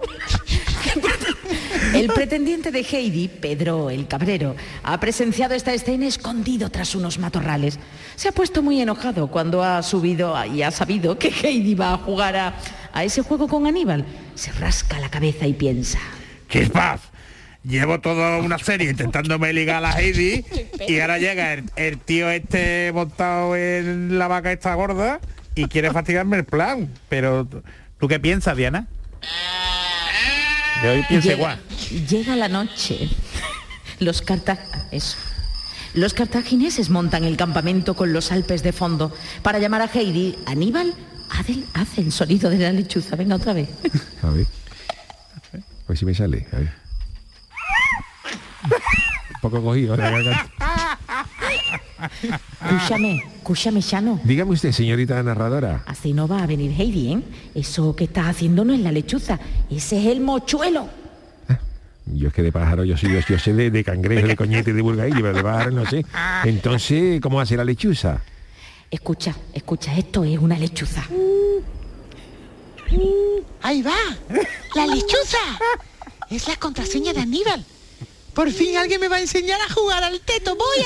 El 1.94 2.08
pretendiente 2.08 2.70
de 2.70 2.80
Heidi, 2.80 3.28
Pedro 3.28 3.90
el 3.90 4.06
Cabrero, 4.06 4.56
ha 4.82 4.98
presenciado 5.00 5.54
esta 5.54 5.72
escena 5.72 6.06
escondido 6.06 6.70
tras 6.70 6.94
unos 6.94 7.18
matorrales. 7.18 7.78
Se 8.16 8.28
ha 8.28 8.32
puesto 8.32 8.62
muy 8.62 8.80
enojado 8.80 9.28
cuando 9.28 9.62
ha 9.62 9.82
subido 9.82 10.36
y 10.46 10.62
ha 10.62 10.70
sabido 10.70 11.18
que 11.18 11.28
Heidi 11.28 11.74
va 11.74 11.94
a 11.94 11.98
jugar 11.98 12.36
a, 12.36 13.04
ese 13.04 13.22
juego 13.22 13.48
con 13.48 13.66
Aníbal. 13.66 14.04
Se 14.34 14.52
rasca 14.52 14.98
la 14.98 15.10
cabeza 15.10 15.46
y 15.46 15.52
piensa. 15.54 15.98
Chispaz, 16.48 17.00
llevo 17.64 18.00
toda 18.00 18.38
una 18.38 18.58
serie 18.58 18.90
intentándome 18.90 19.52
ligar 19.52 19.76
a 19.76 19.80
la 19.80 20.00
Heidi 20.00 20.44
y 20.86 21.00
ahora 21.00 21.18
llega 21.18 21.54
el, 21.54 21.98
tío 21.98 22.30
este 22.30 22.90
montado 22.92 23.56
en 23.56 24.18
la 24.18 24.28
vaca 24.28 24.52
esta 24.52 24.74
gorda 24.74 25.20
y 25.54 25.66
quiere 25.66 25.90
fastidiarme 25.92 26.38
el 26.38 26.44
plan. 26.44 26.90
Pero, 27.08 27.46
¿tú 27.98 28.08
qué 28.08 28.18
piensas, 28.20 28.56
Diana? 28.56 28.86
Hoy 30.84 31.04
llega, 32.08 32.36
la 32.36 32.48
noche. 32.48 33.08
Los 33.98 34.22
carta... 34.22 34.58
eso. 34.90 35.16
Los 35.94 36.12
cartagineses 36.12 36.90
montan 36.90 37.24
el 37.24 37.36
campamento 37.36 37.94
con 37.94 38.12
los 38.12 38.30
Alpes 38.30 38.62
de 38.62 38.72
fondo. 38.72 39.14
Para 39.42 39.58
llamar 39.58 39.80
a 39.80 39.86
Heidi, 39.86 40.36
Aníbal 40.46 40.92
hace, 41.30 41.64
hace 41.72 42.02
el 42.02 42.12
sonido 42.12 42.50
de 42.50 42.58
la 42.58 42.72
lechuza. 42.72 43.16
Venga 43.16 43.36
otra 43.36 43.54
vez. 43.54 43.70
A 44.22 44.30
ver. 44.30 44.46
A 45.54 45.88
ver 45.88 45.98
si 45.98 46.04
me 46.04 46.14
sale. 46.14 46.46
A 46.52 46.56
ver. 46.56 46.72
Un 49.34 49.40
poco 49.40 49.62
cogido. 49.62 49.94
¿eh? 49.94 50.36
Escúchame, 52.64 53.22
escúchame, 53.36 53.82
Chano. 53.82 54.20
Dígame 54.24 54.52
usted, 54.52 54.72
señorita 54.72 55.22
narradora. 55.22 55.82
Así 55.86 56.12
no 56.12 56.28
va 56.28 56.42
a 56.42 56.46
venir 56.46 56.72
Heidi, 56.78 57.12
¿eh? 57.12 57.22
Eso 57.54 57.94
que 57.96 58.04
estás 58.04 58.26
haciendo 58.26 58.64
no 58.64 58.72
es 58.74 58.80
la 58.80 58.92
lechuza, 58.92 59.38
ese 59.70 59.98
es 59.98 60.06
el 60.06 60.20
mochuelo. 60.20 60.88
Yo 62.06 62.28
es 62.28 62.34
que 62.34 62.42
de 62.42 62.52
pájaro, 62.52 62.84
yo 62.84 62.96
soy, 62.96 63.12
yo, 63.12 63.20
yo 63.28 63.38
sé 63.38 63.52
de, 63.52 63.70
de 63.70 63.82
cangrejo, 63.82 64.28
de 64.28 64.36
coñete, 64.36 64.72
de 64.72 64.80
burgaillo, 64.80 65.16
pero 65.16 65.32
de 65.32 65.42
pájaro 65.42 65.70
no 65.72 65.84
sé. 65.86 66.04
Entonces, 66.44 67.20
¿cómo 67.20 67.40
hace 67.40 67.56
la 67.56 67.64
lechuza? 67.64 68.20
Escucha, 68.88 69.34
escucha, 69.52 69.96
esto 69.96 70.22
es 70.22 70.38
una 70.38 70.56
lechuza. 70.56 71.02
Ahí 73.62 73.82
va, 73.82 73.96
la 74.76 74.86
lechuza. 74.86 75.38
Es 76.30 76.46
la 76.46 76.54
contraseña 76.56 77.12
de 77.12 77.20
Aníbal. 77.20 77.64
Por 78.36 78.50
fin 78.52 78.76
alguien 78.76 79.00
me 79.00 79.08
va 79.08 79.16
a 79.16 79.20
enseñar 79.22 79.58
a 79.66 79.72
jugar 79.72 80.04
al 80.04 80.20
teto. 80.20 80.54
¡Voy, 80.54 80.76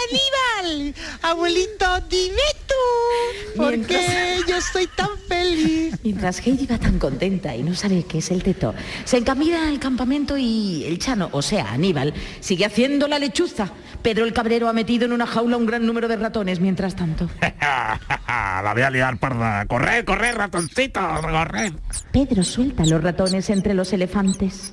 Aníbal! 0.63 0.95
Abuelito, 1.21 1.87
dime 2.09 2.37
tú. 2.69 3.57
¿Por 3.57 3.71
Mientras- 3.77 4.01
qué 4.07 4.41
yo 4.47 4.61
soy 4.61 4.87
tan 4.87 5.09
feliz? 5.29 5.97
Mientras 6.05 6.39
Heidi 6.47 6.67
va 6.67 6.79
tan 6.79 7.01
contenta 7.01 7.55
y 7.57 7.65
no 7.65 7.75
sabe 7.75 8.05
qué 8.05 8.19
es 8.19 8.31
el 8.31 8.45
teto, 8.45 8.73
se 9.05 9.17
encamina 9.17 9.69
al 9.69 9.81
campamento 9.81 10.39
y 10.39 10.85
el 10.87 11.01
Chano, 11.01 11.29
o 11.33 11.43
sea, 11.43 11.73
Aníbal, 11.73 12.15
sigue 12.39 12.65
haciendo 12.65 13.09
la 13.09 13.19
lechuza. 13.19 13.69
Pero 14.01 14.25
el 14.25 14.33
cabrero 14.33 14.69
ha 14.69 14.73
metido 14.73 15.05
en 15.05 15.13
una 15.13 15.27
jaula 15.27 15.57
un 15.59 15.67
gran 15.67 15.85
número 15.85 16.07
de 16.09 16.17
ratones 16.17 16.61
mientras 16.61 16.95
tanto. 16.97 17.29
la 17.61 18.71
voy 18.73 18.83
a 18.83 18.91
liar, 18.91 19.19
parda. 19.19 19.67
Corred, 19.67 20.05
corred, 20.07 20.35
ratoncito, 20.37 21.01
corred. 21.21 21.73
Pedro 22.13 22.43
suelta 22.45 22.87
los 22.87 23.03
ratones 23.03 23.51
entre 23.51 23.75
los 23.75 23.93
elefantes. 23.93 24.73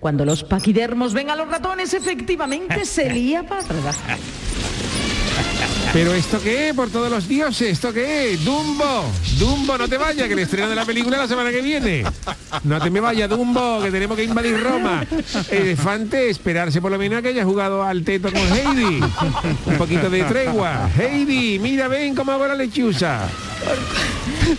Cuando 0.00 0.24
los 0.24 0.44
paquidermos 0.44 1.14
ven 1.14 1.30
a 1.30 1.36
los 1.36 1.48
ratones, 1.48 1.94
efectivamente 1.94 2.84
se 2.84 3.10
lía 3.10 3.42
parda. 3.42 3.92
¿Pero 5.92 6.12
esto 6.12 6.40
qué? 6.42 6.72
Por 6.74 6.90
todos 6.90 7.10
los 7.10 7.26
dioses, 7.26 7.70
¿esto 7.72 7.92
qué? 7.92 8.38
Dumbo, 8.44 9.04
Dumbo, 9.38 9.78
no 9.78 9.88
te 9.88 9.96
vayas, 9.96 10.26
que 10.26 10.34
el 10.34 10.40
estreno 10.40 10.68
de 10.68 10.74
la 10.74 10.84
película 10.84 11.16
la 11.16 11.26
semana 11.28 11.50
que 11.50 11.62
viene. 11.62 12.04
No 12.64 12.80
te 12.80 12.90
me 12.90 13.00
vayas, 13.00 13.30
Dumbo, 13.30 13.80
que 13.82 13.90
tenemos 13.90 14.16
que 14.16 14.24
invadir 14.24 14.62
Roma. 14.62 15.06
Elefante, 15.50 16.28
esperarse 16.28 16.80
por 16.80 16.90
lo 16.90 16.98
menos 16.98 17.22
que 17.22 17.28
haya 17.28 17.44
jugado 17.44 17.82
al 17.82 18.02
teto 18.02 18.30
con 18.30 18.42
Heidi. 18.42 19.00
Un 19.66 19.78
poquito 19.78 20.10
de 20.10 20.24
tregua. 20.24 20.90
Heidi, 20.98 21.58
mira, 21.58 21.88
ven 21.88 22.14
cómo 22.14 22.32
hago 22.32 22.46
la 22.46 22.54
lechuza. 22.54 23.28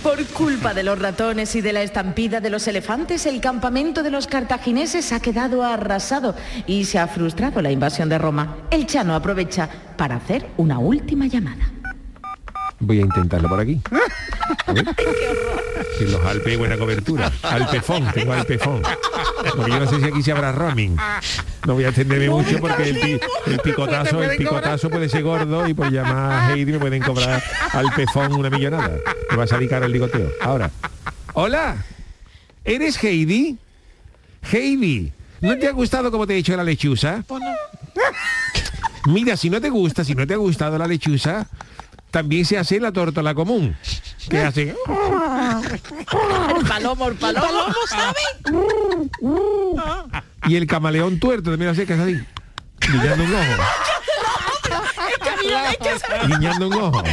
Por 0.04 0.26
culpa 0.28 0.74
de 0.74 0.84
los 0.84 1.00
ratones 1.00 1.56
y 1.56 1.62
de 1.62 1.72
la 1.72 1.82
estampida 1.82 2.42
de 2.42 2.50
los 2.50 2.68
elefantes, 2.68 3.26
el 3.26 3.40
campamento 3.40 4.04
de 4.04 4.12
los 4.12 4.28
cartagineses 4.28 5.14
ha 5.14 5.20
quedado 5.20 5.64
arrasado 5.64 6.36
y 6.66 6.86
se 6.86 7.00
ha 7.00 7.08
frustrado 7.08 7.62
la 7.62 7.72
invasión 7.72 8.10
de 8.10 8.18
Roma. 8.18 8.58
El 8.70 8.86
Chano 8.86 9.16
aprovecha 9.16 9.70
para 9.96 10.16
hacer 10.18 10.48
una 10.58 10.80
última 10.88 11.28
llamada. 11.28 11.70
Voy 12.80 13.00
a 13.00 13.02
intentarlo 13.02 13.50
por 13.50 13.60
aquí. 13.60 13.82
A 14.68 14.74
ver. 14.74 14.86
En 16.00 16.12
los 16.12 16.24
Alpes 16.26 16.48
hay 16.48 16.56
buena 16.58 16.78
cobertura. 16.78 17.32
Alpefón, 17.42 18.06
tengo 18.14 18.34
Alpefón. 18.34 18.82
Porque 19.56 19.72
yo 19.72 19.80
no 19.80 19.90
sé 19.90 20.00
si 20.00 20.06
aquí 20.06 20.22
se 20.24 20.32
habrá 20.32 20.52
roaming. 20.52 20.96
No 21.66 21.74
voy 21.74 21.84
a 21.86 21.88
extenderme 21.90 22.30
mucho 22.30 22.60
porque 22.60 22.90
el, 22.90 23.00
pi- 23.00 23.20
el 23.48 23.60
picotazo, 23.60 24.22
el 24.24 24.38
picotazo 24.38 24.90
puede 24.90 25.10
ser 25.10 25.24
gordo 25.24 25.68
y 25.68 25.74
por 25.74 25.90
llamar 25.92 26.32
a 26.32 26.54
Heidi 26.54 26.72
me 26.74 26.80
pueden 26.80 27.02
cobrar 27.02 27.44
Alpefón 27.74 28.34
una 28.34 28.50
millonada. 28.50 28.92
Me 29.32 29.38
va 29.38 29.44
a 29.44 29.48
salir 29.48 29.70
caro 29.70 29.86
el 29.86 29.92
ligoteo. 29.92 30.30
Ahora. 30.42 30.70
Hola. 31.34 31.78
¿Eres 32.64 33.02
Heidi? 33.04 33.58
Heidi. 34.52 35.12
¿No 35.42 35.58
te 35.58 35.68
ha 35.68 35.72
gustado 35.72 36.12
como 36.12 36.26
te 36.28 36.36
he 36.36 36.38
hecho 36.38 36.56
la 36.56 36.64
lechuza? 36.64 37.24
Mira, 39.08 39.38
si 39.38 39.50
no 39.50 39.62
te 39.62 39.70
gusta, 39.70 40.04
si 40.04 40.14
no 40.16 40.28
te 40.28 40.34
ha 40.34 40.38
gustado 40.38 40.78
la 40.78 40.86
lechuza, 40.88 41.48
también 42.12 42.46
se 42.46 42.58
hace 42.58 42.80
la 42.80 42.92
tortola 42.92 43.34
común. 43.34 43.76
Que 44.30 44.40
hace... 44.40 44.76
El 46.58 46.66
palomo, 46.68 47.08
el 47.08 47.16
palomo. 47.16 47.48
Y 50.48 50.56
el 50.56 50.68
camaleón 50.68 51.20
tuerto 51.20 51.52
también 51.52 51.72
hace 51.72 51.86
que 51.86 51.94
es 51.94 52.00
así. 52.00 52.20
Guiñando 52.82 53.24
un 53.24 53.34
ojo. 53.34 53.64
Guiñando 56.28 56.68
un 56.68 56.74
ojo. 56.74 57.04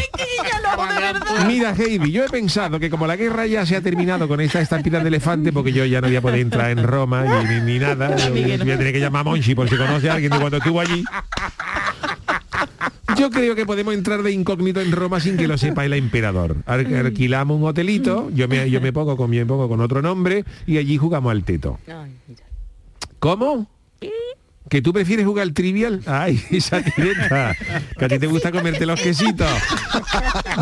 Mira, 1.47 1.75
Heidi, 1.77 2.11
yo 2.11 2.25
he 2.25 2.29
pensado 2.29 2.79
que 2.81 2.91
como 2.91 3.07
la 3.07 3.17
guerra 3.17 3.47
ya 3.47 3.65
se 3.67 3.77
ha 3.77 3.81
terminado 3.81 4.27
con 4.29 4.41
esta 4.41 4.61
estampida 4.61 5.01
de 5.01 5.09
elefante, 5.09 5.53
porque 5.53 5.73
yo 5.73 5.85
ya 5.85 6.01
no 6.01 6.09
voy 6.09 6.17
a 6.17 6.21
poder 6.23 6.41
entrar 6.41 6.71
en 6.71 6.83
Roma 6.83 7.23
ni, 7.23 7.55
ni- 7.55 7.61
ni 7.61 7.79
nada, 7.79 8.15
yo 8.17 8.31
voy 8.31 8.53
a 8.53 8.59
tener 8.59 8.93
que 8.93 9.01
llamar 9.01 9.21
a 9.21 9.25
Monchi 9.25 9.55
por 9.55 9.69
si 9.69 9.77
conoce 9.77 10.11
a 10.11 10.15
alguien 10.15 10.31
de 10.33 10.39
cuando 10.39 10.57
estuvo 10.59 10.81
allí. 10.81 11.05
Yo 13.19 13.31
creo 13.31 13.55
que 13.55 13.65
podemos 13.67 13.95
entrar 13.95 14.23
de 14.23 14.33
incógnito 14.33 14.81
en 14.81 14.93
Roma 14.93 15.21
sin 15.21 15.37
que 15.37 15.47
lo 15.49 15.57
sepa 15.59 15.85
el 15.85 15.93
emperador. 15.93 16.57
Ar- 16.67 16.87
alquilamos 16.95 17.59
un 17.61 17.65
hotelito, 17.67 18.31
yo 18.35 18.49
me, 18.49 18.69
yo 18.71 18.81
me 18.81 18.93
pongo 18.93 19.17
con 19.17 19.31
me 19.31 19.45
pongo 19.47 19.69
con 19.69 19.81
otro 19.81 20.03
nombre 20.03 20.45
y 20.67 20.79
allí 20.79 20.97
jugamos 20.97 21.31
al 21.31 21.45
teto. 21.45 21.79
¿Cómo? 23.19 23.69
¿Que 24.69 24.81
tú 24.81 24.93
prefieres 24.95 25.27
jugar 25.27 25.43
al 25.43 25.53
trivial? 25.53 26.01
Ay, 26.07 26.41
esa 26.51 26.83
tireta. 26.83 27.55
Que 27.99 28.05
a 28.07 28.09
ti 28.09 28.19
te 28.19 28.27
gusta 28.27 28.51
comerte 28.51 28.87
los 28.87 29.01
quesitos. 29.01 29.49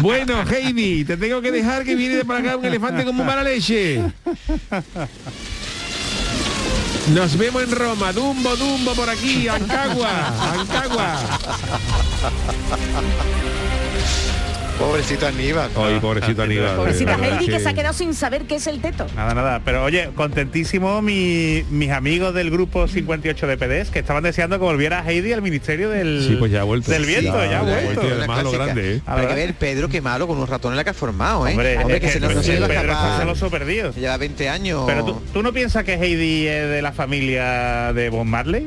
Bueno, 0.02 0.42
Heidi, 0.50 1.04
te 1.04 1.16
tengo 1.16 1.40
que 1.40 1.52
dejar 1.52 1.84
que 1.84 1.94
viene 1.94 2.16
de 2.16 2.24
para 2.24 2.40
acá 2.40 2.56
un 2.56 2.64
elefante 2.64 3.04
con 3.04 3.14
muy 3.14 3.24
mala 3.24 3.42
leche. 3.44 4.02
Nos 7.08 7.36
vemos 7.36 7.62
en 7.62 7.72
Roma. 7.72 8.12
Dumbo, 8.12 8.56
Dumbo 8.56 8.94
por 8.94 9.10
aquí. 9.10 9.48
Ancagua, 9.48 10.28
Ancagua. 10.54 11.16
Pobrecito 14.78 15.26
Aníbal. 15.26 15.70
Ay, 15.76 16.00
pobrecito 16.00 16.42
Aníbal. 16.42 16.76
Pobrecita 16.76 17.14
Heidi 17.14 17.46
que 17.46 17.52
que- 17.52 17.60
se 17.60 17.68
ha 17.68 17.74
quedado 17.74 17.94
sin 17.94 18.14
saber 18.14 18.42
qué 18.46 18.56
es 18.56 18.66
el 18.66 18.80
teto. 18.80 19.06
Nada, 19.14 19.34
nada. 19.34 19.60
Pero 19.64 19.84
oye, 19.84 20.10
contentísimo 20.16 21.00
mi- 21.02 21.62
mis 21.70 21.90
amigos 21.90 22.34
del 22.34 22.50
grupo 22.50 22.88
58 22.88 23.46
de 23.46 23.56
PDs 23.56 23.90
que 23.90 24.00
estaban 24.00 24.22
deseando 24.24 24.58
que 24.58 24.64
volviera 24.64 25.04
Heidi 25.06 25.32
al 25.32 25.42
Ministerio 25.42 25.88
del, 25.90 26.24
Sí, 26.26 26.36
pues 26.36 26.50
ya 26.50 26.62
ha 26.62 26.64
vuelto. 26.64 26.90
del 26.90 27.04
Viento. 27.04 27.32
Ya, 27.32 27.44
ya, 27.44 27.44
ha 27.44 27.48
ya 27.50 27.58
ha 27.78 27.82
vuelto. 27.82 28.02
además 28.02 28.42
lo 28.44 28.50
grande, 28.52 28.96
¿eh? 28.96 29.00
Habrá 29.06 29.28
que 29.28 29.34
ver 29.34 29.54
Pedro 29.54 29.88
qué 29.88 30.00
malo 30.00 30.26
con 30.26 30.36
unos 30.36 30.48
ratones 30.48 30.76
la 30.76 30.84
que 30.84 30.90
ha 30.90 30.94
formado, 30.94 31.46
¿eh? 31.46 31.52
Hombre, 31.52 32.00
que 32.00 32.08
se 32.10 32.18
no, 32.20 32.28
que 32.28 32.34
no 32.34 32.42
se 32.42 32.52
Pedro 32.52 32.92
está 32.92 33.18
celoso 33.18 33.50
perdido. 33.50 33.92
Lleva 33.92 34.16
20 34.16 34.48
años. 34.48 34.82
Pero 34.86 35.04
tú, 35.04 35.22
¿tú 35.32 35.42
no 35.42 35.52
piensas 35.52 35.84
que 35.84 35.94
Heidi 35.94 36.48
es 36.48 36.68
de 36.68 36.82
la 36.82 36.92
familia 36.92 37.92
de 37.92 38.08
Bob 38.08 38.24
Marley? 38.24 38.66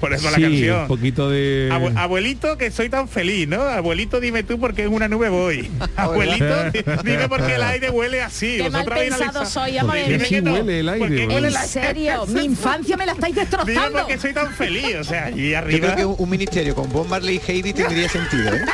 Por 0.00 0.14
eso 0.14 0.28
Sí, 0.30 0.40
la 0.40 0.48
canción. 0.48 0.80
un 0.82 0.88
poquito 0.88 1.28
de... 1.28 1.68
Abue- 1.70 1.94
abuelito, 1.96 2.56
que 2.56 2.70
soy 2.70 2.88
tan 2.88 3.06
feliz, 3.06 3.46
¿no? 3.46 3.60
Abuelito, 3.62 4.18
dime 4.18 4.42
tú 4.42 4.58
por 4.58 4.72
qué 4.74 4.84
en 4.84 4.94
una 4.94 5.08
nube 5.08 5.28
voy. 5.28 5.70
Abuelito, 5.96 6.70
di- 6.70 6.82
dime 7.04 7.28
por 7.28 7.44
qué 7.46 7.56
el 7.56 7.62
aire 7.62 7.90
huele 7.90 8.22
así. 8.22 8.56
Qué 8.58 8.70
mal 8.70 8.86
pensado 8.86 9.44
soy, 9.44 9.76
amor. 9.78 9.96
Dime 10.06 10.24
que 10.24 10.40
no. 10.42 10.52
huele 10.54 10.80
el 10.80 10.88
aire, 10.88 10.98
¿Por 11.00 11.08
qué 11.08 11.14
huele. 11.26 11.34
huele 11.34 11.48
En 11.48 11.54
la- 11.54 11.64
serio, 11.66 12.26
mi 12.28 12.44
infancia 12.44 12.96
me 12.96 13.04
la 13.06 13.12
estáis 13.12 13.34
Dime 13.34 13.46
destrozando. 13.46 13.98
por 13.98 14.06
qué 14.06 14.18
soy 14.18 14.32
tan 14.32 14.52
feliz. 14.54 14.96
O 15.00 15.04
sea, 15.04 15.26
allí 15.26 15.50
Yo 15.50 15.58
arriba... 15.58 15.86
creo 15.94 15.96
que 15.96 16.04
un, 16.06 16.14
un 16.18 16.30
ministerio 16.30 16.74
con 16.74 16.90
Bob 16.90 17.06
Marley 17.08 17.40
y 17.46 17.50
Heidi 17.52 17.72
tendría 17.74 18.08
sentido, 18.08 18.54
¿eh? 18.54 18.64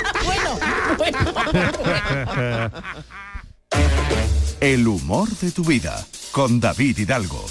El 4.60 4.86
humor 4.88 5.28
de 5.28 5.50
tu 5.50 5.64
vida 5.64 6.04
con 6.32 6.60
David 6.60 6.98
Hidalgo. 6.98 7.44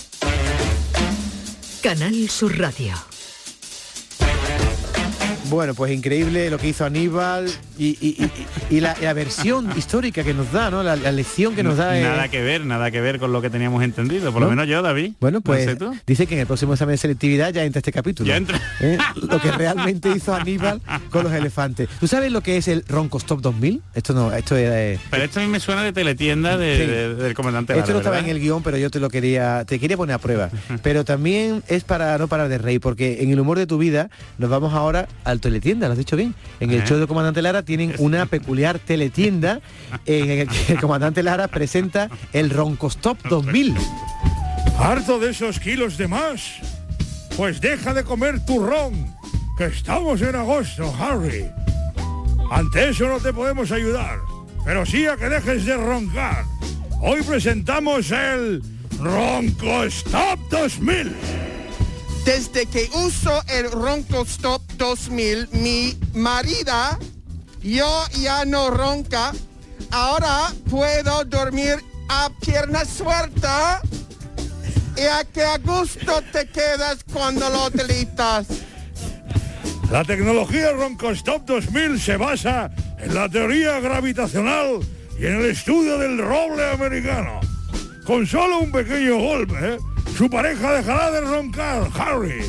Canal 1.82 2.30
Sur 2.30 2.58
Radio. 2.58 2.94
Bueno, 5.50 5.74
pues 5.76 5.92
increíble 5.92 6.50
lo 6.50 6.58
que 6.58 6.68
hizo 6.70 6.86
Aníbal 6.86 7.48
y, 7.78 7.90
y- 8.02 8.18
y- 8.70 8.76
y 8.78 8.80
la, 8.80 8.96
la 9.02 9.14
versión 9.14 9.70
histórica 9.78 10.24
que 10.24 10.34
nos 10.34 10.52
da, 10.52 10.72
¿no? 10.72 10.82
La, 10.84 10.96
la 10.96 11.12
lección 11.12 11.56
que 11.56 11.64
nos 11.64 11.78
da. 11.78 11.94
Nada 12.00 12.28
que 12.30 12.42
ver, 12.42 12.66
nada 12.66 12.90
que 12.92 13.00
ver 13.02 13.20
con 13.20 13.32
lo 13.32 13.42
que 13.42 13.50
teníamos 13.50 13.84
entendido. 13.84 14.32
Por 14.32 14.42
¿No? 14.42 14.48
lo 14.48 14.52
menos 14.52 14.68
yo, 14.68 14.82
David. 14.82 15.14
Bueno, 15.20 15.38
No 15.40 15.42
pues 15.42 15.66
sé 15.66 15.76
tú. 15.76 15.94
dice 16.08 16.26
que 16.28 16.36
en 16.36 16.42
el 16.42 16.48
próximo 16.48 16.74
examen 16.74 16.94
de 16.94 16.98
selectividad 16.98 17.54
ya 17.54 17.64
entra 17.64 17.80
este 17.80 17.92
capítulo. 17.92 18.28
Ya 18.28 18.38
entra. 18.38 18.60
¿Eh? 18.82 18.98
Lo 19.30 19.40
que 19.40 19.52
realmente 19.52 20.10
hizo 20.16 20.34
Aníbal 20.34 20.82
con 21.10 21.24
los 21.24 21.34
elefantes. 21.34 21.90
¿Tú 22.00 22.08
sabes 22.08 22.32
lo 22.32 22.42
que 22.42 22.58
es 22.58 22.68
el 22.68 22.84
Roncostop 22.88 23.42
2000? 23.42 23.82
Esto 23.94 24.14
no, 24.14 24.34
esto 24.34 24.56
era... 24.56 24.82
eh, 24.82 25.00
Pero 25.12 25.24
esto 25.24 25.40
a 25.40 25.44
mí 25.44 25.50
me 25.50 25.60
suena 25.60 25.84
de 25.84 25.94
teletienda 25.94 26.58
de- 26.58 26.76
Sí. 26.78 26.86
de- 26.92 27.16
del 27.16 27.34
comandante 27.34 27.78
Esto 27.78 27.92
no 27.92 28.00
estaba 28.00 28.16
¿verdad? 28.18 28.30
en 28.32 28.36
el 28.36 28.42
guion, 28.42 28.64
pero 28.64 28.78
yo 28.78 28.90
te 28.90 29.00
lo 29.00 29.10
quería, 29.10 29.64
te 29.66 29.80
quería 29.80 29.98
poner 29.98 30.16
a 30.16 30.20
prueba. 30.20 30.50
Pero 30.84 31.04
también 31.06 31.64
es 31.68 31.84
para 31.84 32.18
no 32.18 32.28
parar 32.28 32.50
de 32.50 32.58
reír, 32.58 32.80
porque 32.82 33.22
en 33.24 33.32
el 33.32 33.40
humor 33.40 33.58
de 33.58 33.68
tu 33.68 33.78
vida 33.78 34.10
nos 34.38 34.50
vamos 34.50 34.74
ahora 34.74 35.08
al 35.24 35.35
teletienda, 35.40 35.88
lo 35.88 35.94
has 35.94 35.98
dicho 35.98 36.16
bien. 36.16 36.36
En 36.60 36.72
el 36.72 36.84
show 36.84 36.98
del 36.98 37.08
comandante 37.08 37.42
Lara 37.42 37.64
tienen 37.64 37.94
una 38.00 38.26
peculiar 38.26 38.80
teletienda 38.80 39.62
en 40.06 40.30
el 40.30 40.48
que 40.48 40.74
el 40.74 40.80
comandante 40.80 41.24
Lara 41.24 41.48
presenta 41.48 42.10
el 42.34 42.50
Roncostop 42.50 43.22
2000. 43.28 43.76
¿Harto 44.80 45.20
de 45.20 45.32
esos 45.32 45.60
kilos 45.60 45.98
de 45.98 46.08
más? 46.08 46.42
Pues 47.38 47.62
deja 47.62 47.94
de 47.94 48.04
comer 48.04 48.46
turrón, 48.46 49.14
que 49.58 49.66
estamos 49.66 50.22
en 50.22 50.36
agosto, 50.36 50.94
Harry. 51.00 51.46
Ante 52.52 52.90
eso 52.90 53.08
no 53.08 53.20
te 53.20 53.34
podemos 53.34 53.72
ayudar, 53.72 54.20
pero 54.66 54.86
sí 54.86 55.06
a 55.08 55.18
que 55.18 55.30
dejes 55.30 55.66
de 55.66 55.76
roncar. 55.76 56.46
Hoy 57.02 57.22
presentamos 57.24 58.12
el 58.12 58.62
Ronco 59.00 59.84
Stop 59.84 60.40
2000. 60.50 61.55
Desde 62.26 62.66
que 62.66 62.90
uso 62.96 63.44
el 63.48 63.72
Ronco 63.72 64.24
Stop 64.24 64.62
2000, 64.78 65.50
mi 65.52 65.96
marida 66.16 66.98
yo 67.62 68.04
ya 68.20 68.46
no 68.46 68.72
ronca. 68.72 69.32
Ahora 69.92 70.52
puedo 70.70 71.24
dormir 71.26 71.78
a 72.10 72.32
pierna 72.42 72.84
suelta. 72.84 73.82
Y 74.98 75.02
a 75.02 75.24
que 75.26 75.44
a 75.44 75.58
gusto 75.58 76.24
te 76.32 76.48
quedas 76.48 77.04
cuando 77.12 77.50
lo 77.50 77.66
utilizas. 77.66 78.48
La 79.92 80.04
tecnología 80.04 80.72
RoncoStop 80.72 81.46
2000 81.46 82.00
se 82.00 82.18
basa 82.18 82.72
en 82.98 83.14
la 83.14 83.30
teoría 83.30 83.80
gravitacional 83.80 84.80
y 85.20 85.26
en 85.26 85.42
el 85.42 85.46
estudio 85.52 86.00
del 86.00 86.18
roble 86.18 86.72
americano. 86.72 87.40
Con 88.06 88.26
solo 88.26 88.60
un 88.60 88.72
pequeño 88.72 89.18
golpe, 89.18 89.78
su 90.16 90.30
pareja 90.30 90.72
dejará 90.74 91.12
de 91.12 91.22
roncar, 91.22 91.90
Harry. 91.98 92.46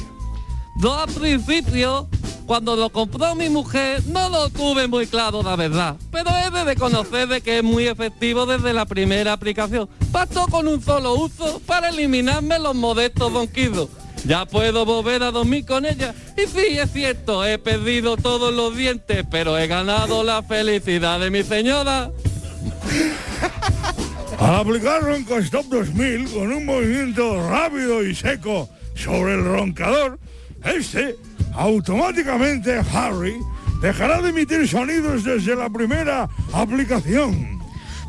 Yo 0.79 0.95
al 0.95 1.09
principio, 1.09 2.09
cuando 2.47 2.77
lo 2.77 2.91
compró 2.91 3.35
mi 3.35 3.49
mujer, 3.49 4.05
no 4.07 4.29
lo 4.29 4.51
tuve 4.51 4.87
muy 4.87 5.07
claro, 5.07 5.43
la 5.43 5.57
verdad. 5.57 5.97
Pero 6.13 6.31
he 6.31 6.51
de 6.51 6.65
reconocer 6.65 7.29
de 7.29 7.41
que 7.41 7.59
es 7.59 7.65
muy 7.65 7.87
efectivo 7.87 8.47
desde 8.47 8.73
la 8.73 8.85
primera 8.85 9.33
aplicación. 9.33 9.89
Bastó 10.13 10.47
con 10.47 10.69
un 10.69 10.83
solo 10.83 11.15
uso 11.15 11.61
para 11.67 11.89
eliminarme 11.89 12.59
los 12.59 12.75
modestos 12.75 13.33
ronquidos. 13.33 13.89
Ya 14.25 14.45
puedo 14.45 14.85
volver 14.85 15.23
a 15.23 15.31
dormir 15.31 15.65
con 15.65 15.87
ella. 15.87 16.15
Y 16.37 16.47
sí, 16.49 16.79
es 16.79 16.93
cierto, 16.93 17.45
he 17.45 17.59
perdido 17.59 18.17
todos 18.17 18.53
los 18.53 18.77
dientes, 18.77 19.25
pero 19.31 19.57
he 19.57 19.67
ganado 19.67 20.25
la 20.25 20.43
felicidad 20.43 21.21
de 21.21 21.31
mi 21.31 21.43
señora. 21.43 22.11
Aplicar 24.39 25.03
RoncoStop 25.03 25.65
2000 25.67 26.31
con 26.31 26.53
un 26.53 26.67
movimiento 26.67 27.49
rápido 27.49 28.05
y 28.05 28.15
seco 28.15 28.69
sobre 28.95 29.35
el 29.35 29.45
roncador, 29.45 30.19
este 30.63 31.17
automáticamente 31.55 32.79
Harry 32.93 33.37
dejará 33.81 34.21
de 34.21 34.29
emitir 34.29 34.69
sonidos 34.69 35.25
desde 35.25 35.57
la 35.57 35.71
primera 35.71 36.29
aplicación. 36.53 37.57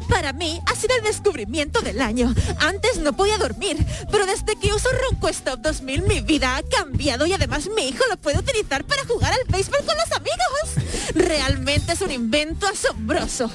Para 0.09 0.33
mí 0.33 0.59
ha 0.65 0.75
sido 0.75 0.95
el 0.97 1.03
descubrimiento 1.03 1.81
del 1.81 2.01
año. 2.01 2.33
Antes 2.59 2.99
no 2.99 3.14
podía 3.14 3.38
dormir, 3.38 3.77
pero 4.11 4.25
desde 4.25 4.57
que 4.57 4.73
uso 4.73 4.89
Ronco 5.09 5.30
Stop 5.30 5.61
2000 5.61 6.03
mi 6.03 6.22
vida 6.22 6.57
ha 6.57 6.64
cambiado 6.64 7.25
y 7.25 7.33
además 7.33 7.69
mi 7.73 7.89
hijo 7.89 8.03
lo 8.09 8.17
puede 8.17 8.39
utilizar 8.39 8.83
para 8.83 9.06
jugar 9.06 9.33
al 9.33 9.51
béisbol 9.51 9.80
con 9.85 9.95
los 9.95 10.11
amigos. 10.11 10.97
Realmente 11.14 11.93
es 11.93 12.01
un 12.01 12.11
invento 12.11 12.67
asombroso. 12.67 13.49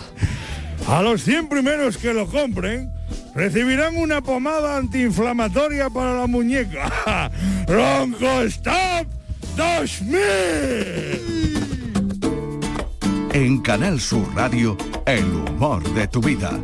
A 0.88 1.02
los 1.02 1.22
100 1.22 1.48
primeros 1.48 1.96
que 1.96 2.12
lo 2.12 2.26
compren, 2.26 2.92
recibirán 3.34 3.96
una 3.96 4.20
pomada 4.20 4.76
antiinflamatoria 4.76 5.88
para 5.90 6.14
la 6.14 6.26
muñeca. 6.26 7.30
Ronco 7.66 8.42
Stop 8.42 9.06
2000. 9.56 10.20
En 13.32 13.62
Canal 13.62 13.98
Sur 14.00 14.26
Radio, 14.34 14.76
el 15.06 15.24
humor 15.24 15.82
de 15.94 16.06
tu 16.08 16.20
vida. 16.20 16.60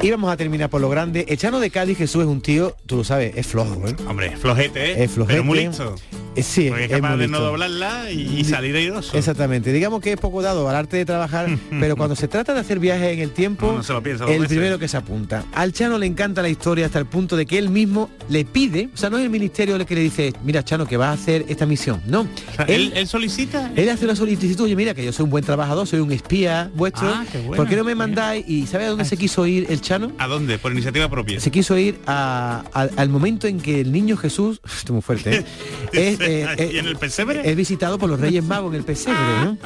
Y 0.00 0.10
vamos 0.12 0.30
a 0.30 0.36
terminar 0.36 0.70
por 0.70 0.80
lo 0.80 0.88
grande. 0.88 1.26
Echano 1.28 1.58
de 1.58 1.70
Cádiz, 1.70 1.98
Jesús 1.98 2.22
es 2.22 2.28
un 2.28 2.40
tío, 2.40 2.76
tú 2.86 2.98
lo 2.98 3.04
sabes, 3.04 3.36
es 3.36 3.48
flojo, 3.48 3.88
¿eh? 3.88 3.96
Hombre, 4.06 4.36
flojete, 4.36 4.92
¿eh? 4.92 5.04
Es 5.04 5.10
flojete. 5.10 5.34
Pero 5.34 5.44
muy 5.44 5.58
listo. 5.58 5.96
Eh, 6.38 6.42
Sí, 6.42 6.68
Porque 6.68 6.84
es 6.84 6.90
capaz 6.90 7.16
de 7.16 7.28
no 7.28 7.40
doblarla 7.40 8.10
y, 8.10 8.40
y 8.40 8.44
salir 8.44 8.74
airoso. 8.76 9.16
Exactamente. 9.16 9.72
Digamos 9.72 10.00
que 10.00 10.12
es 10.12 10.16
poco 10.18 10.40
dado 10.42 10.68
al 10.68 10.76
arte 10.76 10.96
de 10.96 11.04
trabajar, 11.04 11.48
pero 11.80 11.96
cuando 11.96 12.16
se 12.16 12.28
trata 12.28 12.54
de 12.54 12.60
hacer 12.60 12.78
viajes 12.78 13.12
en 13.12 13.18
el 13.20 13.30
tiempo, 13.32 13.66
No, 13.66 13.78
no 13.78 13.82
se 13.82 13.92
lo 13.92 14.02
piensa 14.02 14.24
dos 14.24 14.32
el 14.34 14.46
primero 14.46 14.78
que 14.78 14.88
se 14.88 14.96
apunta. 14.96 15.44
Al 15.54 15.72
Chano 15.72 15.98
le 15.98 16.06
encanta 16.06 16.40
la 16.42 16.48
historia 16.48 16.86
hasta 16.86 16.98
el 16.98 17.06
punto 17.06 17.36
de 17.36 17.44
que 17.46 17.58
él 17.58 17.68
mismo 17.70 18.10
le 18.28 18.44
pide, 18.44 18.88
o 18.92 18.96
sea, 18.96 19.10
no 19.10 19.18
es 19.18 19.24
el 19.24 19.30
ministerio 19.30 19.76
el 19.76 19.84
que 19.86 19.94
le 19.94 20.00
dice, 20.02 20.32
mira 20.44 20.64
Chano, 20.64 20.86
que 20.86 20.96
vas 20.96 21.08
a 21.10 21.12
hacer 21.12 21.44
esta 21.48 21.66
misión. 21.66 22.00
No. 22.06 22.26
¿él, 22.66 22.92
él 22.94 23.06
solicita? 23.08 23.70
Él 23.76 23.88
hace 23.88 24.04
una 24.04 24.16
solicitud, 24.16 24.60
oye, 24.64 24.76
mira 24.76 24.94
que 24.94 25.04
yo 25.04 25.12
soy 25.12 25.24
un 25.24 25.30
buen 25.30 25.44
trabajador, 25.44 25.86
soy 25.86 26.00
un 26.00 26.12
espía 26.12 26.70
vuestro. 26.74 27.08
Ah, 27.08 27.24
qué 27.30 27.38
¿Por 27.40 27.68
qué 27.68 27.76
no 27.76 27.82
me 27.84 27.88
bien. 27.94 27.98
mandáis? 27.98 28.44
¿Y 28.48 28.66
sabe 28.66 28.84
a 28.86 28.88
dónde 28.90 29.04
se 29.04 29.16
quiso 29.16 29.46
ir 29.46 29.66
el 29.70 29.80
Chano? 29.80 30.12
¿A 30.18 30.26
dónde? 30.26 30.58
Por 30.58 30.72
iniciativa 30.72 31.08
propia. 31.08 31.40
Se 31.40 31.50
quiso 31.50 31.76
ir 31.76 31.98
a- 32.06 32.64
al- 32.72 32.90
al 32.96 33.08
momento 33.08 33.46
en 33.46 33.60
que 33.60 33.80
el 33.80 33.90
niño 33.92 34.16
Jesús, 34.16 34.60
esto 34.64 34.76
es 34.86 34.90
muy 34.90 35.02
fuerte, 35.02 35.36
¿eh? 35.38 35.44
es, 35.92 36.20
eh, 36.28 36.46
eh, 36.58 36.70
¿Y 36.74 36.78
en 36.78 36.86
el 36.86 36.96
pesebre? 36.96 37.48
es 37.48 37.56
visitado 37.56 37.98
por 37.98 38.08
los 38.08 38.20
Reyes 38.20 38.44
Magos 38.44 38.72
en 38.72 38.78
el 38.80 38.84
pesebre. 38.84 39.18
¿no? 39.44 39.58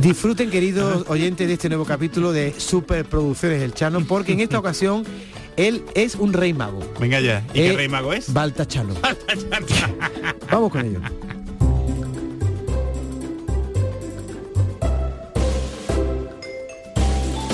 Disfruten, 0.00 0.50
queridos 0.50 1.04
oyentes, 1.08 1.46
de 1.48 1.54
este 1.54 1.68
nuevo 1.68 1.84
capítulo 1.84 2.32
de 2.32 2.54
Superproducciones 2.56 3.60
del 3.60 3.74
Chano, 3.74 4.00
porque 4.06 4.32
en 4.32 4.40
esta 4.40 4.58
ocasión 4.58 5.04
él 5.56 5.84
es 5.94 6.14
un 6.14 6.32
rey 6.32 6.52
mago. 6.54 6.80
Venga 7.00 7.20
ya. 7.20 7.44
¿Y 7.54 7.60
Eh, 7.60 7.70
qué 7.70 7.76
rey 7.76 7.88
mago 7.88 8.12
es? 8.12 8.32
Baltachano. 8.32 8.94
Vamos 10.50 10.70
con 10.70 10.86
ello. 10.86 11.00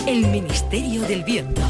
El 0.07 0.27
Ministerio 0.29 1.03
del 1.03 1.25
Viento. 1.25 1.63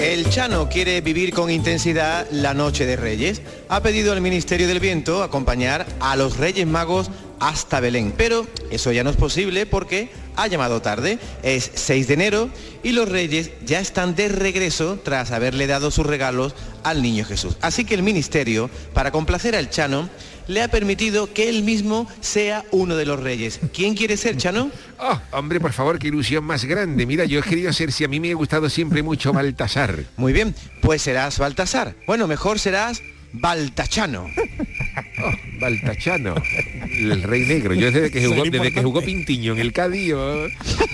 El 0.00 0.30
Chano 0.30 0.66
quiere 0.70 1.02
vivir 1.02 1.34
con 1.34 1.50
intensidad 1.50 2.26
la 2.30 2.54
noche 2.54 2.86
de 2.86 2.96
Reyes. 2.96 3.42
Ha 3.68 3.82
pedido 3.82 4.12
al 4.12 4.22
Ministerio 4.22 4.66
del 4.66 4.80
Viento 4.80 5.22
acompañar 5.22 5.86
a 6.00 6.16
los 6.16 6.38
Reyes 6.38 6.66
Magos 6.66 7.10
hasta 7.38 7.80
Belén. 7.80 8.14
Pero 8.16 8.46
eso 8.70 8.92
ya 8.92 9.04
no 9.04 9.10
es 9.10 9.16
posible 9.16 9.66
porque 9.66 10.08
ha 10.36 10.46
llamado 10.46 10.80
tarde. 10.80 11.18
Es 11.42 11.70
6 11.74 12.08
de 12.08 12.14
enero 12.14 12.50
y 12.82 12.92
los 12.92 13.10
Reyes 13.10 13.50
ya 13.66 13.78
están 13.78 14.14
de 14.14 14.28
regreso 14.28 14.98
tras 15.04 15.32
haberle 15.32 15.66
dado 15.66 15.90
sus 15.90 16.06
regalos 16.06 16.54
al 16.82 17.02
Niño 17.02 17.26
Jesús. 17.26 17.58
Así 17.60 17.84
que 17.84 17.94
el 17.94 18.02
Ministerio, 18.02 18.70
para 18.94 19.10
complacer 19.10 19.54
al 19.54 19.68
Chano, 19.68 20.08
le 20.50 20.62
ha 20.62 20.68
permitido 20.68 21.32
que 21.32 21.48
él 21.48 21.62
mismo 21.62 22.08
sea 22.20 22.64
uno 22.72 22.96
de 22.96 23.06
los 23.06 23.20
Reyes. 23.20 23.60
¿Quién 23.72 23.94
quiere 23.94 24.16
ser, 24.16 24.36
Chano? 24.36 24.70
Oh, 24.98 25.18
hombre, 25.30 25.60
por 25.60 25.72
favor, 25.72 25.98
qué 25.98 26.08
ilusión 26.08 26.44
más 26.44 26.64
grande. 26.64 27.06
Mira, 27.06 27.24
yo 27.24 27.38
he 27.38 27.42
querido 27.42 27.72
ser, 27.72 27.92
si 27.92 28.04
a 28.04 28.08
mí 28.08 28.20
me 28.20 28.30
ha 28.30 28.34
gustado 28.34 28.68
siempre 28.68 29.02
mucho 29.02 29.32
Baltasar. 29.32 30.04
Muy 30.16 30.32
bien, 30.32 30.54
pues 30.82 31.02
serás 31.02 31.38
Baltasar. 31.38 31.94
Bueno, 32.06 32.26
mejor 32.26 32.58
serás 32.58 33.00
Baltachano. 33.32 34.26
Baltachano, 35.60 36.34
el 36.98 37.22
rey 37.22 37.44
negro. 37.44 37.74
Yo 37.74 37.92
desde 37.92 38.10
que 38.10 38.26
jugó, 38.26 38.44
es 38.44 38.50
desde 38.50 38.72
que 38.72 38.82
jugó 38.82 39.02
Pintiño 39.02 39.52
en 39.52 39.58
el 39.60 39.72
yo 39.72 40.48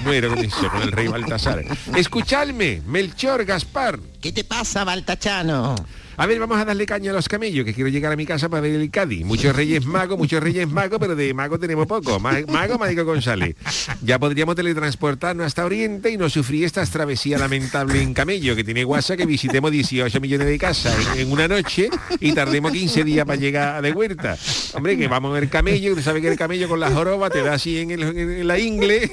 muero 0.04 0.30
con 0.30 0.44
eso, 0.44 0.68
con 0.70 0.82
el 0.82 0.92
rey 0.92 1.08
Baltasar. 1.08 1.64
Escuchadme, 1.94 2.82
Melchor 2.86 3.44
Gaspar. 3.44 3.98
¿Qué 4.20 4.32
te 4.32 4.44
pasa, 4.44 4.84
Baltachano? 4.84 5.76
A 6.18 6.24
ver, 6.26 6.38
vamos 6.40 6.58
a 6.58 6.64
darle 6.64 6.86
caña 6.86 7.10
a 7.10 7.14
los 7.14 7.28
camellos, 7.28 7.64
que 7.66 7.74
quiero 7.74 7.90
llegar 7.90 8.10
a 8.10 8.16
mi 8.16 8.24
casa 8.24 8.48
para 8.48 8.62
ver 8.62 8.74
el 8.74 8.90
Cádiz. 8.90 9.24
Muchos 9.24 9.54
reyes 9.54 9.84
magos, 9.84 10.16
muchos 10.16 10.42
reyes 10.42 10.66
magos, 10.66 10.98
pero 10.98 11.14
de 11.14 11.34
mago 11.34 11.58
tenemos 11.58 11.86
poco. 11.86 12.18
Ma- 12.18 12.38
Mago, 12.48 12.78
Mágico 12.78 13.04
González. 13.04 13.54
Ya 14.02 14.18
podríamos 14.18 14.56
teletransportarnos 14.56 15.44
hasta 15.46 15.66
Oriente 15.66 16.10
y 16.10 16.16
no 16.16 16.30
sufrir 16.30 16.64
esta 16.64 16.84
travesía 16.86 17.36
lamentable 17.38 18.00
en 18.00 18.14
camello, 18.14 18.56
que 18.56 18.64
tiene 18.64 18.84
guasa 18.84 19.14
que 19.16 19.26
visitemos 19.26 19.70
18 19.70 20.18
millones 20.20 20.46
de 20.46 20.58
casas 20.58 20.96
en, 21.14 21.20
en 21.20 21.32
una 21.32 21.48
noche 21.48 21.90
y 22.18 22.32
tardemos 22.32 22.72
15 22.72 23.04
días 23.04 23.26
para 23.26 23.38
llegar 23.38 23.82
de 23.82 23.92
huerta. 23.92 24.38
Hombre, 24.72 24.96
que 24.96 25.08
vamos 25.08 25.30
a 25.30 25.34
ver 25.40 25.50
camello, 25.50 25.94
tú 25.94 26.00
sabes 26.00 26.22
que 26.22 26.28
el 26.28 26.38
camello 26.38 26.66
con 26.68 26.80
la 26.80 26.90
joroba 26.90 27.28
te 27.28 27.42
da 27.42 27.54
así 27.54 27.78
en, 27.80 27.90
el- 27.90 28.02
en 28.16 28.46
la 28.46 28.58
ingle 28.58 29.10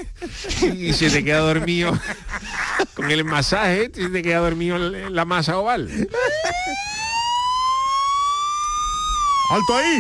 y 0.74 0.94
se 0.94 1.10
te 1.10 1.24
queda 1.24 1.40
dormido 1.40 2.00
con 2.94 3.12
el 3.12 3.26
masaje, 3.26 3.92
se 3.94 4.08
te 4.10 4.22
queda 4.22 4.38
dormido 4.40 4.78
en 4.78 5.14
la 5.14 5.26
masa 5.26 5.58
oval. 5.58 5.90
¡Alto 9.54 9.78
ahí! 9.78 10.00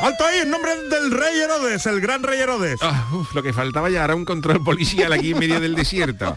¡Alto 0.00 0.24
ahí! 0.26 0.40
En 0.40 0.50
nombre 0.50 0.72
del 0.88 1.12
rey 1.12 1.38
Herodes, 1.38 1.86
el 1.86 2.00
gran 2.00 2.24
rey 2.24 2.40
Herodes. 2.40 2.80
Ah, 2.82 3.06
uf, 3.12 3.32
lo 3.36 3.42
que 3.44 3.52
faltaba 3.52 3.88
ya 3.88 4.02
era 4.02 4.16
un 4.16 4.24
control 4.24 4.64
policial 4.64 5.12
aquí 5.12 5.30
en 5.30 5.38
medio 5.38 5.60
del 5.60 5.76
desierto. 5.76 6.36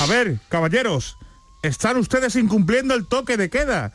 A 0.00 0.06
ver, 0.06 0.38
caballeros, 0.48 1.16
están 1.62 1.96
ustedes 1.96 2.36
incumpliendo 2.36 2.94
el 2.94 3.08
toque 3.08 3.36
de 3.36 3.50
queda. 3.50 3.92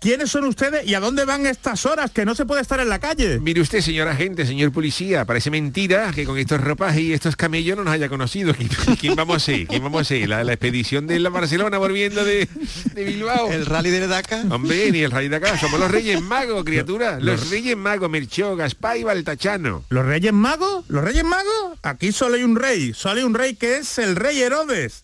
¿Quiénes 0.00 0.30
son 0.30 0.44
ustedes 0.44 0.86
y 0.86 0.94
a 0.94 1.00
dónde 1.00 1.24
van 1.24 1.44
estas 1.44 1.84
horas 1.84 2.12
que 2.12 2.24
no 2.24 2.36
se 2.36 2.46
puede 2.46 2.62
estar 2.62 2.78
en 2.78 2.88
la 2.88 3.00
calle? 3.00 3.40
Mire 3.40 3.60
usted, 3.60 3.80
señor 3.80 4.06
agente, 4.06 4.46
señor 4.46 4.70
policía, 4.70 5.24
parece 5.24 5.50
mentira 5.50 6.12
que 6.14 6.24
con 6.24 6.38
estos 6.38 6.60
ropajes 6.60 7.00
y 7.02 7.12
estos 7.12 7.34
camellos 7.34 7.76
no 7.76 7.82
nos 7.82 7.94
haya 7.94 8.08
conocido. 8.08 8.54
¿Quién, 8.54 8.68
quién 9.00 9.16
vamos 9.16 9.38
a 9.38 9.40
ser? 9.40 9.66
¿Quién 9.66 9.82
vamos 9.82 10.02
a 10.02 10.04
ser? 10.04 10.28
¿La, 10.28 10.44
la 10.44 10.52
expedición 10.52 11.08
de 11.08 11.18
la 11.18 11.30
Barcelona 11.30 11.78
volviendo 11.78 12.24
de, 12.24 12.48
de 12.94 13.04
Bilbao? 13.04 13.50
¿El 13.50 13.66
rally 13.66 13.90
de 13.90 14.06
Dakar? 14.06 14.46
Hombre, 14.52 14.92
ni 14.92 15.00
el 15.00 15.10
rally 15.10 15.28
de 15.28 15.36
acá. 15.36 15.58
Somos 15.58 15.80
los 15.80 15.90
Reyes 15.90 16.22
Magos, 16.22 16.62
criatura. 16.64 17.18
Los 17.20 17.50
Reyes 17.50 17.76
Magos, 17.76 18.08
Melchor, 18.08 18.56
Gaspar 18.56 18.98
y 18.98 19.02
Baltachano. 19.02 19.84
¿Los 19.88 20.06
Reyes 20.06 20.32
Magos? 20.32 20.84
¿Los 20.86 21.02
Reyes 21.02 21.24
Magos? 21.24 21.76
Aquí 21.82 22.12
solo 22.12 22.36
hay 22.36 22.44
un 22.44 22.54
rey, 22.54 22.94
solo 22.94 23.18
hay 23.18 23.24
un 23.24 23.34
rey 23.34 23.56
que 23.56 23.78
es 23.78 23.98
el 23.98 24.14
rey 24.14 24.40
Herodes. 24.40 25.02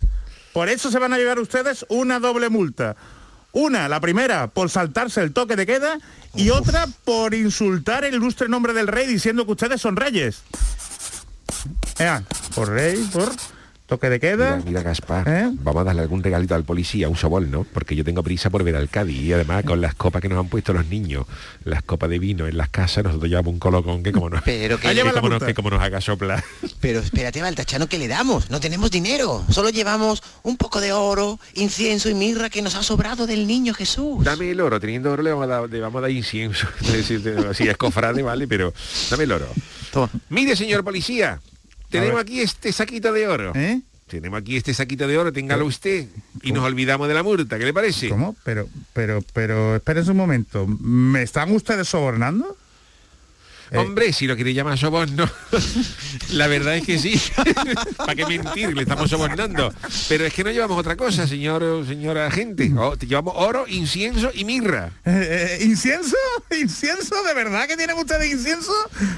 Por 0.53 0.69
eso 0.69 0.93
se 0.93 1.01
van 1.01 1.13
a 1.13 1.19
llevar 1.19 1.41
ustedes 1.41 1.85
una 1.89 2.21
doble 2.21 2.49
multa. 2.49 2.95
Una, 3.55 3.89
la 3.89 4.01
primera, 4.01 4.49
por 4.49 4.69
saltarse 4.69 5.23
el 5.23 5.33
toque 5.33 5.55
de 5.55 5.65
queda 5.65 5.99
y 6.35 6.51
otra 6.51 6.89
por 7.05 7.35
insultar 7.35 8.05
el 8.05 8.15
ilustre 8.15 8.49
nombre 8.49 8.73
del 8.73 8.89
rey 8.89 9.07
diciendo 9.07 9.47
que 9.47 9.53
ustedes 9.53 9.81
son 9.81 9.95
reyes. 9.95 10.43
Vean, 11.97 12.27
por 12.57 12.69
rey, 12.69 12.97
por 13.13 13.31
toque 13.95 14.11
de 14.11 14.19
queda. 14.21 14.57
Mira, 14.57 14.65
mira, 14.67 14.83
Gaspar, 14.83 15.29
¿Eh? 15.29 15.51
vamos 15.53 15.83
a 15.83 15.85
darle 15.85 16.03
algún 16.03 16.23
regalito 16.23 16.55
al 16.55 16.65
policía, 16.65 17.09
un 17.09 17.17
sobol, 17.17 17.51
¿no? 17.51 17.65
Porque 17.65 17.95
yo 17.97 18.05
tengo 18.05 18.23
prisa 18.23 18.51
por 18.51 18.65
ver 18.65 18.75
al 18.77 18.89
Cádiz 18.89 19.21
y 19.21 19.33
además 19.33 19.65
con 19.65 19.81
las 19.81 19.95
copas 19.95 20.21
que 20.21 20.29
nos 20.29 20.39
han 20.39 20.49
puesto 20.49 20.73
los 20.73 20.87
niños, 20.87 21.27
las 21.65 21.83
copas 21.83 22.11
de 22.11 22.19
vino 22.19 22.47
en 22.47 22.57
las 22.57 22.69
casas, 22.69 23.05
nosotros 23.05 23.29
llevamos 23.31 23.53
un 23.53 23.59
colocón 23.59 24.03
que 24.03 24.13
como 24.13 24.31
nos, 24.31 24.43
Pero 24.45 24.79
que- 24.79 24.89
que 24.95 25.11
como 25.13 25.29
nos, 25.29 25.43
que 25.45 25.55
como 25.55 25.71
nos 25.71 25.81
haga 25.83 26.01
soplar. 26.01 26.43
Pero 26.81 27.01
espérate, 27.01 27.41
Baltachano, 27.41 27.87
¿qué 27.87 27.99
le 27.99 28.09
damos? 28.09 28.51
No 28.51 28.61
tenemos 28.61 28.91
dinero. 28.91 29.45
Solo 29.51 29.71
llevamos 29.71 30.23
un 30.43 30.57
poco 30.57 30.81
de 30.81 30.93
oro, 30.93 31.39
incienso 31.55 32.09
y 32.11 32.15
mirra 32.15 32.51
que 32.51 32.63
nos 32.63 32.75
ha 32.75 32.83
sobrado 32.83 33.27
del 33.27 33.47
niño 33.47 33.75
Jesús. 33.75 34.25
Dame 34.25 34.51
el 34.51 34.61
oro, 34.61 34.81
teniendo 34.81 35.13
oro 35.13 35.23
le 35.23 35.31
vamos 35.31 35.45
a 35.45 35.49
dar, 35.49 35.71
le 35.71 35.81
vamos 35.81 35.99
a 35.99 36.03
dar 36.03 36.11
incienso. 36.11 36.67
Si 37.55 37.69
es 37.69 37.77
cofrade, 37.77 38.23
vale, 38.23 38.47
pero 38.49 38.73
dame 39.11 39.25
el 39.25 39.33
oro. 39.33 39.49
Mire, 40.29 40.57
señor 40.57 40.83
policía, 40.83 41.41
tenemos 41.99 42.17
ver. 42.17 42.23
aquí 42.23 42.41
este 42.41 42.73
saquito 42.73 43.13
de 43.13 43.29
oro. 43.29 43.53
¿Eh? 43.55 43.81
Tenemos 44.07 44.39
aquí 44.39 44.57
este 44.57 44.75
saquito 44.75 45.07
de 45.07 45.17
oro, 45.17 45.33
téngalo 45.33 45.65
usted. 45.67 46.07
Y 46.43 46.53
nos 46.53 46.65
olvidamos 46.65 47.09
de 47.09 47.15
la 47.15 47.23
multa, 47.23 47.59
¿qué 47.59 47.65
le 47.65 47.73
parece? 47.73 48.09
¿Cómo? 48.09 48.37
Pero, 48.45 48.69
pero, 48.93 49.23
pero, 49.33 49.77
espérense 49.77 50.11
un 50.11 50.19
momento. 50.19 50.67
¿Me 50.67 51.23
están 51.23 51.51
ustedes 51.53 51.89
sobornando? 51.89 52.57
Eh. 53.75 53.79
Hombre, 53.79 54.13
si 54.13 54.29
lo 54.29 54.37
quiere 54.37 54.55
llamar 54.55 54.79
soborno, 54.79 55.29
la 56.31 56.47
verdad 56.47 56.77
es 56.77 56.85
que 56.85 56.97
sí. 56.97 57.21
¿Para 57.97 58.15
qué 58.15 58.25
mentir? 58.25 58.73
Le 58.75 58.83
estamos 58.83 59.11
sobornando. 59.11 59.75
Pero 60.09 60.25
es 60.25 60.33
que 60.33 60.45
no 60.45 60.53
llevamos 60.53 60.79
otra 60.79 60.97
cosa, 60.97 61.27
señor, 61.27 61.85
señora 61.85 62.29
agente. 62.29 62.73
Oh, 62.79 62.97
te 62.97 63.09
llevamos 63.09 63.35
oro, 63.37 63.65
incienso 63.67 64.31
y 64.33 64.45
mirra. 64.45 64.93
Eh, 65.05 65.59
eh, 65.61 65.65
¿Incienso? 65.65 66.17
¿Incienso? 66.57 67.21
¿De 67.25 67.35
verdad 67.35 67.67
que 67.67 67.77
tienen 67.77 67.97
ustedes 67.99 68.31
incienso? 68.31 68.73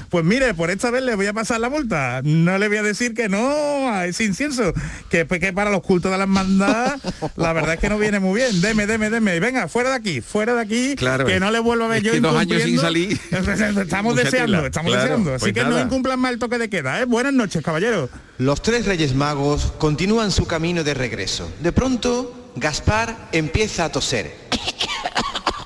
Pues 0.09 0.25
mire, 0.25 0.55
por 0.55 0.71
esta 0.71 0.89
vez 0.89 1.03
le 1.03 1.13
voy 1.13 1.27
a 1.27 1.33
pasar 1.33 1.59
la 1.59 1.69
multa. 1.69 2.21
No 2.23 2.57
le 2.57 2.67
voy 2.67 2.77
a 2.77 2.83
decir 2.83 3.13
que 3.13 3.29
no 3.29 3.91
a 3.91 4.07
ese 4.07 4.23
incienso, 4.23 4.73
que, 5.11 5.27
que 5.27 5.53
para 5.53 5.69
los 5.69 5.83
cultos 5.83 6.11
de 6.11 6.17
la 6.17 6.23
hermandad, 6.23 6.97
la 7.35 7.53
verdad 7.53 7.75
es 7.75 7.79
que 7.79 7.89
no 7.89 7.99
viene 7.99 8.19
muy 8.19 8.41
bien. 8.41 8.59
Deme, 8.59 8.87
deme, 8.87 9.11
deme. 9.11 9.39
Venga, 9.39 9.67
fuera 9.67 9.91
de 9.91 9.97
aquí, 9.97 10.21
fuera 10.21 10.55
de 10.55 10.61
aquí, 10.61 10.95
Claro, 10.95 11.25
que 11.25 11.39
no 11.39 11.51
le 11.51 11.59
vuelva 11.59 11.85
a 11.85 11.89
ver 11.89 11.97
es 11.99 12.03
yo 12.05 12.11
que 12.13 12.21
dos 12.21 12.35
años 12.35 12.63
sin 12.63 12.73
incumpliendo. 12.73 12.87
Estamos 13.81 14.15
deseando, 14.15 14.46
tela. 14.55 14.65
estamos 14.67 14.91
Claro, 14.91 15.03
deseando. 15.03 15.33
Así 15.35 15.51
pues 15.51 15.53
que 15.53 15.63
no 15.69 15.79
incumplan 15.81 16.19
más 16.19 16.31
el 16.33 16.39
toque 16.39 16.57
de 16.57 16.69
queda, 16.69 16.99
¿eh? 17.01 17.05
Buenas 17.05 17.33
noches, 17.33 17.63
caballero. 17.63 18.09
Los 18.39 18.61
tres 18.61 18.85
Reyes 18.85 19.13
Magos 19.15 19.73
continúan 19.77 20.31
su 20.31 20.45
camino 20.47 20.83
de 20.83 20.93
regreso. 20.93 21.51
De 21.61 21.71
pronto, 21.71 22.51
Gaspar 22.55 23.29
empieza 23.31 23.85
a 23.85 23.91
toser. 23.91 24.47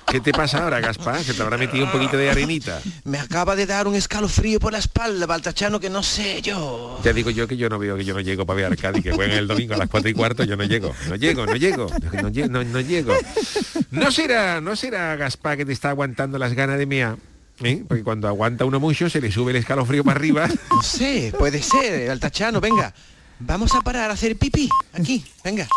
¿Qué 0.08 0.20
te 0.20 0.34
pasa 0.34 0.62
ahora, 0.62 0.82
Gaspar? 0.82 1.24
¿Se 1.24 1.34
te 1.34 1.42
habrá 1.42 1.58
metido 1.58 1.86
un 1.86 1.92
poquito 1.94 2.18
de 2.18 2.30
arenita? 2.30 2.82
Me 3.06 3.18
acaba 3.18 3.56
de 3.56 3.66
dar 3.66 3.88
un 3.88 3.96
escalofrío 3.96 4.60
por 4.60 4.74
la 4.74 4.80
espalda, 4.80 5.26
Baltachano, 5.26 5.80
que 5.80 5.90
no 5.90 6.04
sé 6.04 6.42
yo. 6.42 7.00
Ya 7.02 7.14
digo 7.14 7.30
yo 7.30 7.48
que 7.48 7.56
yo 7.56 7.70
no 7.70 7.80
veo 7.80 7.96
que 7.96 8.04
yo 8.04 8.14
no 8.14 8.20
llego 8.20 8.46
para 8.46 8.58
ver 8.58 8.66
a 8.66 8.68
Arcadi, 8.70 9.02
que 9.02 9.14
juegan 9.14 9.38
el 9.38 9.48
domingo 9.48 9.74
a 9.74 9.78
las 9.78 9.88
cuatro 9.90 10.10
y 10.10 10.14
cuarto, 10.14 10.44
yo 10.44 10.58
no 10.58 10.66
llego. 10.66 10.94
No 11.08 11.16
llego, 11.16 11.46
no 11.46 11.56
llego, 11.56 11.88
no, 12.12 12.48
no- 12.50 12.64
no 12.66 12.82
llego. 12.82 13.14
No 13.92 14.12
será, 14.12 14.60
no 14.60 14.76
será 14.76 15.16
Gaspar 15.16 15.56
que 15.56 15.66
te 15.66 15.72
está 15.72 15.92
aguantando 15.92 16.38
las 16.38 16.52
ganas 16.56 16.78
de 16.78 16.86
mea. 16.88 17.16
¿Eh? 17.64 17.84
Porque 17.88 18.04
cuando 18.04 18.28
aguanta 18.28 18.66
uno 18.66 18.80
mucho 18.80 19.10
se 19.10 19.22
le 19.22 19.32
sube 19.32 19.52
el 19.52 19.58
escalofrío 19.58 20.04
para 20.04 20.18
arriba. 20.18 20.48
No 20.72 20.82
sé, 20.82 21.34
puede 21.38 21.62
ser, 21.62 22.08
Baltachano, 22.08 22.60
venga. 22.60 22.94
Vamos 23.40 23.74
a 23.76 23.82
parar 23.82 24.10
a 24.10 24.14
hacer 24.14 24.38
pipí. 24.38 24.70
Aquí, 24.94 25.24
venga. 25.44 25.68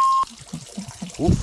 Uf, 1.19 1.33